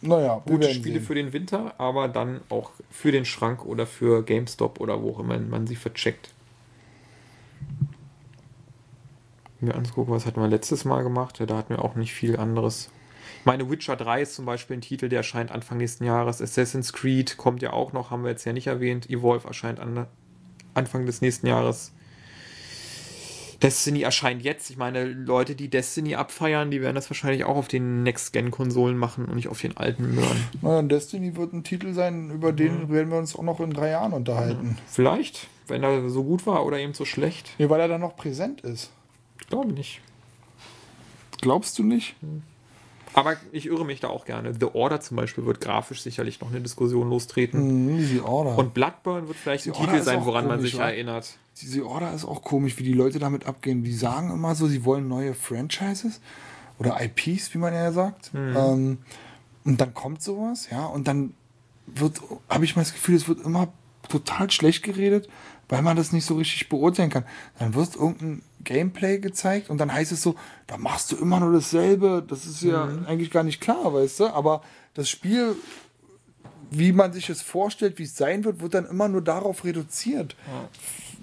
Naja, 0.00 0.40
Gute 0.46 0.72
Spiele 0.72 1.00
sehen. 1.00 1.06
für 1.06 1.16
den 1.16 1.32
Winter, 1.32 1.74
aber 1.78 2.06
dann 2.06 2.40
auch 2.50 2.70
für 2.88 3.10
den 3.10 3.24
Schrank 3.24 3.64
oder 3.64 3.84
für 3.84 4.22
GameStop 4.22 4.78
oder 4.78 5.02
wo 5.02 5.10
auch 5.10 5.18
immer 5.18 5.36
man 5.40 5.66
sie 5.66 5.74
vercheckt. 5.74 6.32
Mir 9.60 9.74
angucken, 9.74 10.10
was 10.10 10.26
hatten 10.26 10.40
wir 10.40 10.48
letztes 10.48 10.84
Mal 10.84 11.02
gemacht? 11.02 11.38
Ja, 11.38 11.46
da 11.46 11.56
hatten 11.56 11.74
wir 11.74 11.84
auch 11.84 11.94
nicht 11.94 12.14
viel 12.14 12.36
anderes. 12.36 12.90
Meine, 13.44 13.70
Witcher 13.70 13.96
3 13.96 14.22
ist 14.22 14.34
zum 14.34 14.44
Beispiel 14.44 14.76
ein 14.76 14.82
Titel, 14.82 15.08
der 15.08 15.18
erscheint 15.18 15.50
Anfang 15.50 15.78
nächsten 15.78 16.04
Jahres. 16.04 16.42
Assassin's 16.42 16.92
Creed 16.92 17.36
kommt 17.36 17.62
ja 17.62 17.72
auch 17.72 17.92
noch, 17.92 18.10
haben 18.10 18.22
wir 18.22 18.30
jetzt 18.30 18.44
ja 18.44 18.52
nicht 18.52 18.66
erwähnt. 18.66 19.08
Evolve 19.08 19.48
erscheint 19.48 19.80
an, 19.80 20.06
Anfang 20.74 21.06
des 21.06 21.20
nächsten 21.20 21.46
Jahres. 21.46 21.92
Destiny 23.62 24.02
erscheint 24.02 24.42
jetzt. 24.42 24.70
Ich 24.70 24.78
meine, 24.78 25.04
Leute, 25.04 25.54
die 25.54 25.68
Destiny 25.68 26.14
abfeiern, 26.14 26.70
die 26.70 26.80
werden 26.80 26.94
das 26.94 27.10
wahrscheinlich 27.10 27.44
auch 27.44 27.56
auf 27.56 27.68
den 27.68 28.02
Next-Gen-Konsolen 28.02 28.96
machen 28.96 29.26
und 29.26 29.36
nicht 29.36 29.48
auf 29.48 29.60
den 29.60 29.76
alten 29.76 30.14
Möhren. 30.14 30.44
Na, 30.62 30.80
Destiny 30.80 31.36
wird 31.36 31.52
ein 31.52 31.64
Titel 31.64 31.92
sein, 31.92 32.30
über 32.30 32.52
den 32.52 32.90
werden 32.90 33.10
wir 33.10 33.18
uns 33.18 33.36
auch 33.36 33.42
noch 33.42 33.60
in 33.60 33.70
drei 33.70 33.90
Jahren 33.90 34.14
unterhalten. 34.14 34.78
Vielleicht, 34.86 35.48
wenn 35.66 35.82
er 35.82 36.08
so 36.08 36.24
gut 36.24 36.46
war 36.46 36.64
oder 36.64 36.78
eben 36.78 36.94
so 36.94 37.04
schlecht. 37.04 37.50
Nee, 37.58 37.68
weil 37.68 37.80
er 37.80 37.88
dann 37.88 38.00
noch 38.00 38.16
präsent 38.16 38.62
ist. 38.62 38.90
Glaube 39.48 39.72
nicht. 39.72 40.00
Glaubst 41.40 41.78
du 41.78 41.82
nicht? 41.82 42.16
Aber 43.12 43.36
ich 43.50 43.66
irre 43.66 43.84
mich 43.84 44.00
da 44.00 44.08
auch 44.08 44.24
gerne. 44.24 44.54
The 44.54 44.66
Order 44.72 45.00
zum 45.00 45.16
Beispiel 45.16 45.44
wird 45.44 45.60
grafisch 45.60 46.02
sicherlich 46.02 46.40
noch 46.40 46.50
eine 46.50 46.60
Diskussion 46.60 47.08
lostreten. 47.08 47.86
Mhm, 47.86 48.08
die 48.08 48.20
Order. 48.20 48.56
Und 48.56 48.74
Bloodburn 48.74 49.26
wird 49.26 49.36
vielleicht 49.36 49.66
ein 49.66 49.74
The 49.74 49.80
Order 49.80 49.92
Titel 49.92 50.04
sein, 50.04 50.24
woran 50.24 50.46
man 50.46 50.58
komisch, 50.58 50.72
sich 50.72 50.80
wa? 50.80 50.90
erinnert. 50.90 51.36
Diese 51.60 51.84
Order 51.84 52.12
ist 52.14 52.24
auch 52.24 52.42
komisch, 52.42 52.78
wie 52.78 52.84
die 52.84 52.92
Leute 52.92 53.18
damit 53.18 53.46
abgehen. 53.46 53.82
Die 53.82 53.92
sagen 53.92 54.30
immer 54.30 54.54
so, 54.54 54.66
sie 54.66 54.84
wollen 54.84 55.08
neue 55.08 55.34
Franchises 55.34 56.20
oder 56.78 57.00
IPs, 57.02 57.52
wie 57.52 57.58
man 57.58 57.74
ja 57.74 57.90
sagt. 57.92 58.30
Ähm, 58.34 58.98
und 59.64 59.80
dann 59.80 59.92
kommt 59.92 60.22
sowas, 60.22 60.68
ja, 60.70 60.86
und 60.86 61.06
dann 61.06 61.34
wird, 61.86 62.20
habe 62.48 62.64
ich 62.64 62.76
mal 62.76 62.82
das 62.82 62.92
Gefühl, 62.92 63.16
es 63.16 63.28
wird 63.28 63.44
immer 63.44 63.68
total 64.08 64.50
schlecht 64.50 64.82
geredet, 64.82 65.28
weil 65.70 65.80
man 65.80 65.96
das 65.96 66.12
nicht 66.12 66.26
so 66.26 66.36
richtig 66.36 66.68
beurteilen 66.68 67.08
kann. 67.08 67.24
Dann 67.58 67.74
wird 67.74 67.96
irgendein 67.96 68.42
Gameplay 68.62 69.18
gezeigt 69.18 69.70
und 69.70 69.78
dann 69.78 69.90
heißt 69.90 70.12
es 70.12 70.22
so, 70.22 70.34
da 70.66 70.76
machst 70.76 71.10
du 71.10 71.16
immer 71.16 71.40
nur 71.40 71.52
dasselbe. 71.52 72.22
Das 72.26 72.44
ist 72.44 72.62
ja 72.62 72.84
eigentlich 73.06 73.30
gar 73.30 73.44
nicht 73.44 73.62
klar, 73.62 73.94
weißt 73.94 74.20
du? 74.20 74.26
Aber 74.26 74.62
das 74.92 75.08
Spiel 75.08 75.56
wie 76.70 76.92
man 76.92 77.12
sich 77.12 77.28
es 77.28 77.42
vorstellt, 77.42 77.98
wie 77.98 78.04
es 78.04 78.16
sein 78.16 78.44
wird, 78.44 78.60
wird 78.60 78.74
dann 78.74 78.86
immer 78.86 79.08
nur 79.08 79.22
darauf 79.22 79.64
reduziert. 79.64 80.36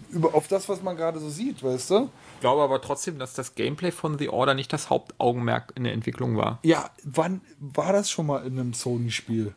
Über, 0.09 0.35
auf 0.35 0.47
das, 0.47 0.69
was 0.69 0.83
man 0.83 0.95
gerade 0.95 1.19
so 1.19 1.29
sieht, 1.29 1.63
weißt 1.63 1.89
du? 1.91 2.09
Ich 2.35 2.41
glaube 2.41 2.61
aber 2.61 2.81
trotzdem, 2.81 3.17
dass 3.17 3.33
das 3.33 3.55
Gameplay 3.55 3.91
von 3.91 4.17
The 4.19 4.29
Order 4.29 4.53
nicht 4.53 4.71
das 4.71 4.89
Hauptaugenmerk 4.89 5.73
in 5.75 5.85
der 5.85 5.93
Entwicklung 5.93 6.37
war. 6.37 6.59
Ja, 6.63 6.89
wann 7.03 7.41
war 7.59 7.93
das 7.93 8.09
schon 8.09 8.27
mal 8.27 8.45
in 8.45 8.59
einem 8.59 8.73
Sony-Spiel? 8.73 9.53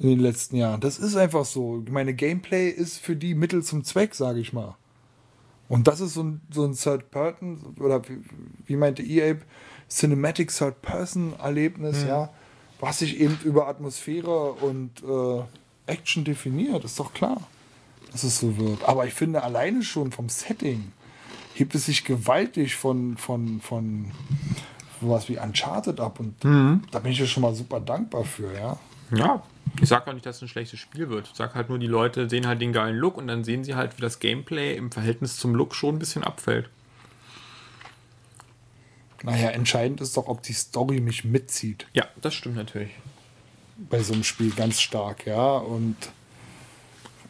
In 0.00 0.08
den 0.08 0.20
letzten 0.20 0.56
Jahren. 0.56 0.80
Das 0.80 0.98
ist 0.98 1.14
einfach 1.14 1.44
so. 1.44 1.84
Meine 1.90 2.14
Gameplay 2.14 2.70
ist 2.70 2.98
für 2.98 3.16
die 3.16 3.34
Mittel 3.34 3.62
zum 3.62 3.84
Zweck, 3.84 4.14
sage 4.14 4.40
ich 4.40 4.52
mal. 4.52 4.76
Und 5.68 5.86
das 5.86 6.00
ist 6.00 6.14
so 6.14 6.22
ein, 6.22 6.40
so 6.50 6.64
ein 6.64 6.74
Third-Person, 6.74 7.76
oder 7.78 8.02
wie, 8.08 8.18
wie 8.66 8.76
meinte 8.76 9.02
EA, 9.02 9.36
Cinematic 9.88 10.50
Third-Person-Erlebnis, 10.50 12.04
ja, 12.04 12.30
was 12.80 13.00
sich 13.00 13.20
eben 13.20 13.38
über 13.44 13.68
Atmosphäre 13.68 14.52
und 14.52 14.90
äh, 15.02 15.42
Action 15.86 16.24
definiert, 16.24 16.84
ist 16.84 16.98
doch 16.98 17.12
klar, 17.12 17.40
dass 18.10 18.24
es 18.24 18.40
so 18.40 18.56
wird. 18.56 18.82
Aber 18.88 19.06
ich 19.06 19.14
finde 19.14 19.42
alleine 19.42 19.82
schon 19.82 20.10
vom 20.10 20.28
Setting 20.28 20.92
hebt 21.54 21.74
es 21.74 21.86
sich 21.86 22.04
gewaltig 22.04 22.76
von, 22.76 23.16
von, 23.16 23.60
von 23.60 24.10
sowas 25.00 25.28
wie 25.28 25.38
Uncharted 25.38 26.00
ab 26.00 26.18
und 26.18 26.34
da 26.90 26.98
bin 26.98 27.12
ich 27.12 27.18
ja 27.18 27.26
schon 27.26 27.42
mal 27.42 27.54
super 27.54 27.80
dankbar 27.80 28.24
für, 28.24 28.52
ja. 28.54 28.78
Ja, 29.12 29.42
ich 29.80 29.88
sag 29.88 30.06
auch 30.06 30.12
nicht, 30.12 30.26
dass 30.26 30.36
es 30.36 30.42
ein 30.42 30.48
schlechtes 30.48 30.78
Spiel 30.80 31.08
wird. 31.10 31.28
Ich 31.28 31.36
sag 31.36 31.54
halt 31.54 31.68
nur, 31.68 31.78
die 31.78 31.86
Leute 31.86 32.28
sehen 32.28 32.46
halt 32.46 32.60
den 32.60 32.72
geilen 32.72 32.96
Look 32.96 33.16
und 33.16 33.26
dann 33.28 33.44
sehen 33.44 33.64
sie 33.64 33.74
halt, 33.74 33.96
wie 33.96 34.02
das 34.02 34.18
Gameplay 34.18 34.76
im 34.76 34.90
Verhältnis 34.90 35.36
zum 35.36 35.54
Look 35.54 35.74
schon 35.74 35.96
ein 35.96 35.98
bisschen 35.98 36.24
abfällt. 36.24 36.68
Naja, 39.22 39.50
entscheidend 39.50 40.00
ist 40.00 40.16
doch, 40.16 40.28
ob 40.28 40.42
die 40.42 40.54
Story 40.54 41.00
mich 41.00 41.24
mitzieht 41.24 41.86
Ja, 41.92 42.06
das 42.22 42.32
stimmt 42.34 42.56
natürlich. 42.56 42.90
bei 43.76 44.02
so 44.02 44.14
einem 44.14 44.24
Spiel 44.24 44.50
ganz 44.50 44.80
stark, 44.80 45.26
ja. 45.26 45.58
Und, 45.58 45.96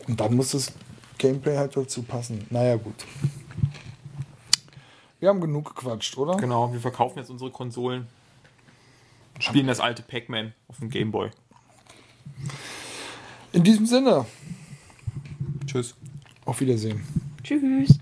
und 0.07 0.21
dann 0.21 0.35
muss 0.35 0.53
das 0.53 0.73
Gameplay 1.19 1.57
halt 1.57 1.77
dazu 1.77 2.03
passen. 2.03 2.47
Naja, 2.51 2.77
gut. 2.77 2.95
Wir 5.19 5.29
haben 5.29 5.41
genug 5.41 5.75
gequatscht, 5.75 6.17
oder? 6.17 6.37
Genau, 6.37 6.73
wir 6.73 6.81
verkaufen 6.81 7.19
jetzt 7.19 7.31
unsere 7.31 7.51
Konsolen. 7.51 8.07
Spielen 9.39 9.67
das 9.67 9.81
alte 9.81 10.03
Pac-Man 10.03 10.55
auf 10.69 10.79
dem 10.79 10.91
Gameboy. 10.91 11.31
In 13.53 13.65
diesem 13.65 13.87
Sinne, 13.87 14.27
Tschüss. 15.67 15.95
auf 16.45 16.61
Wiedersehen. 16.61 17.01
Tschüss. 17.43 17.99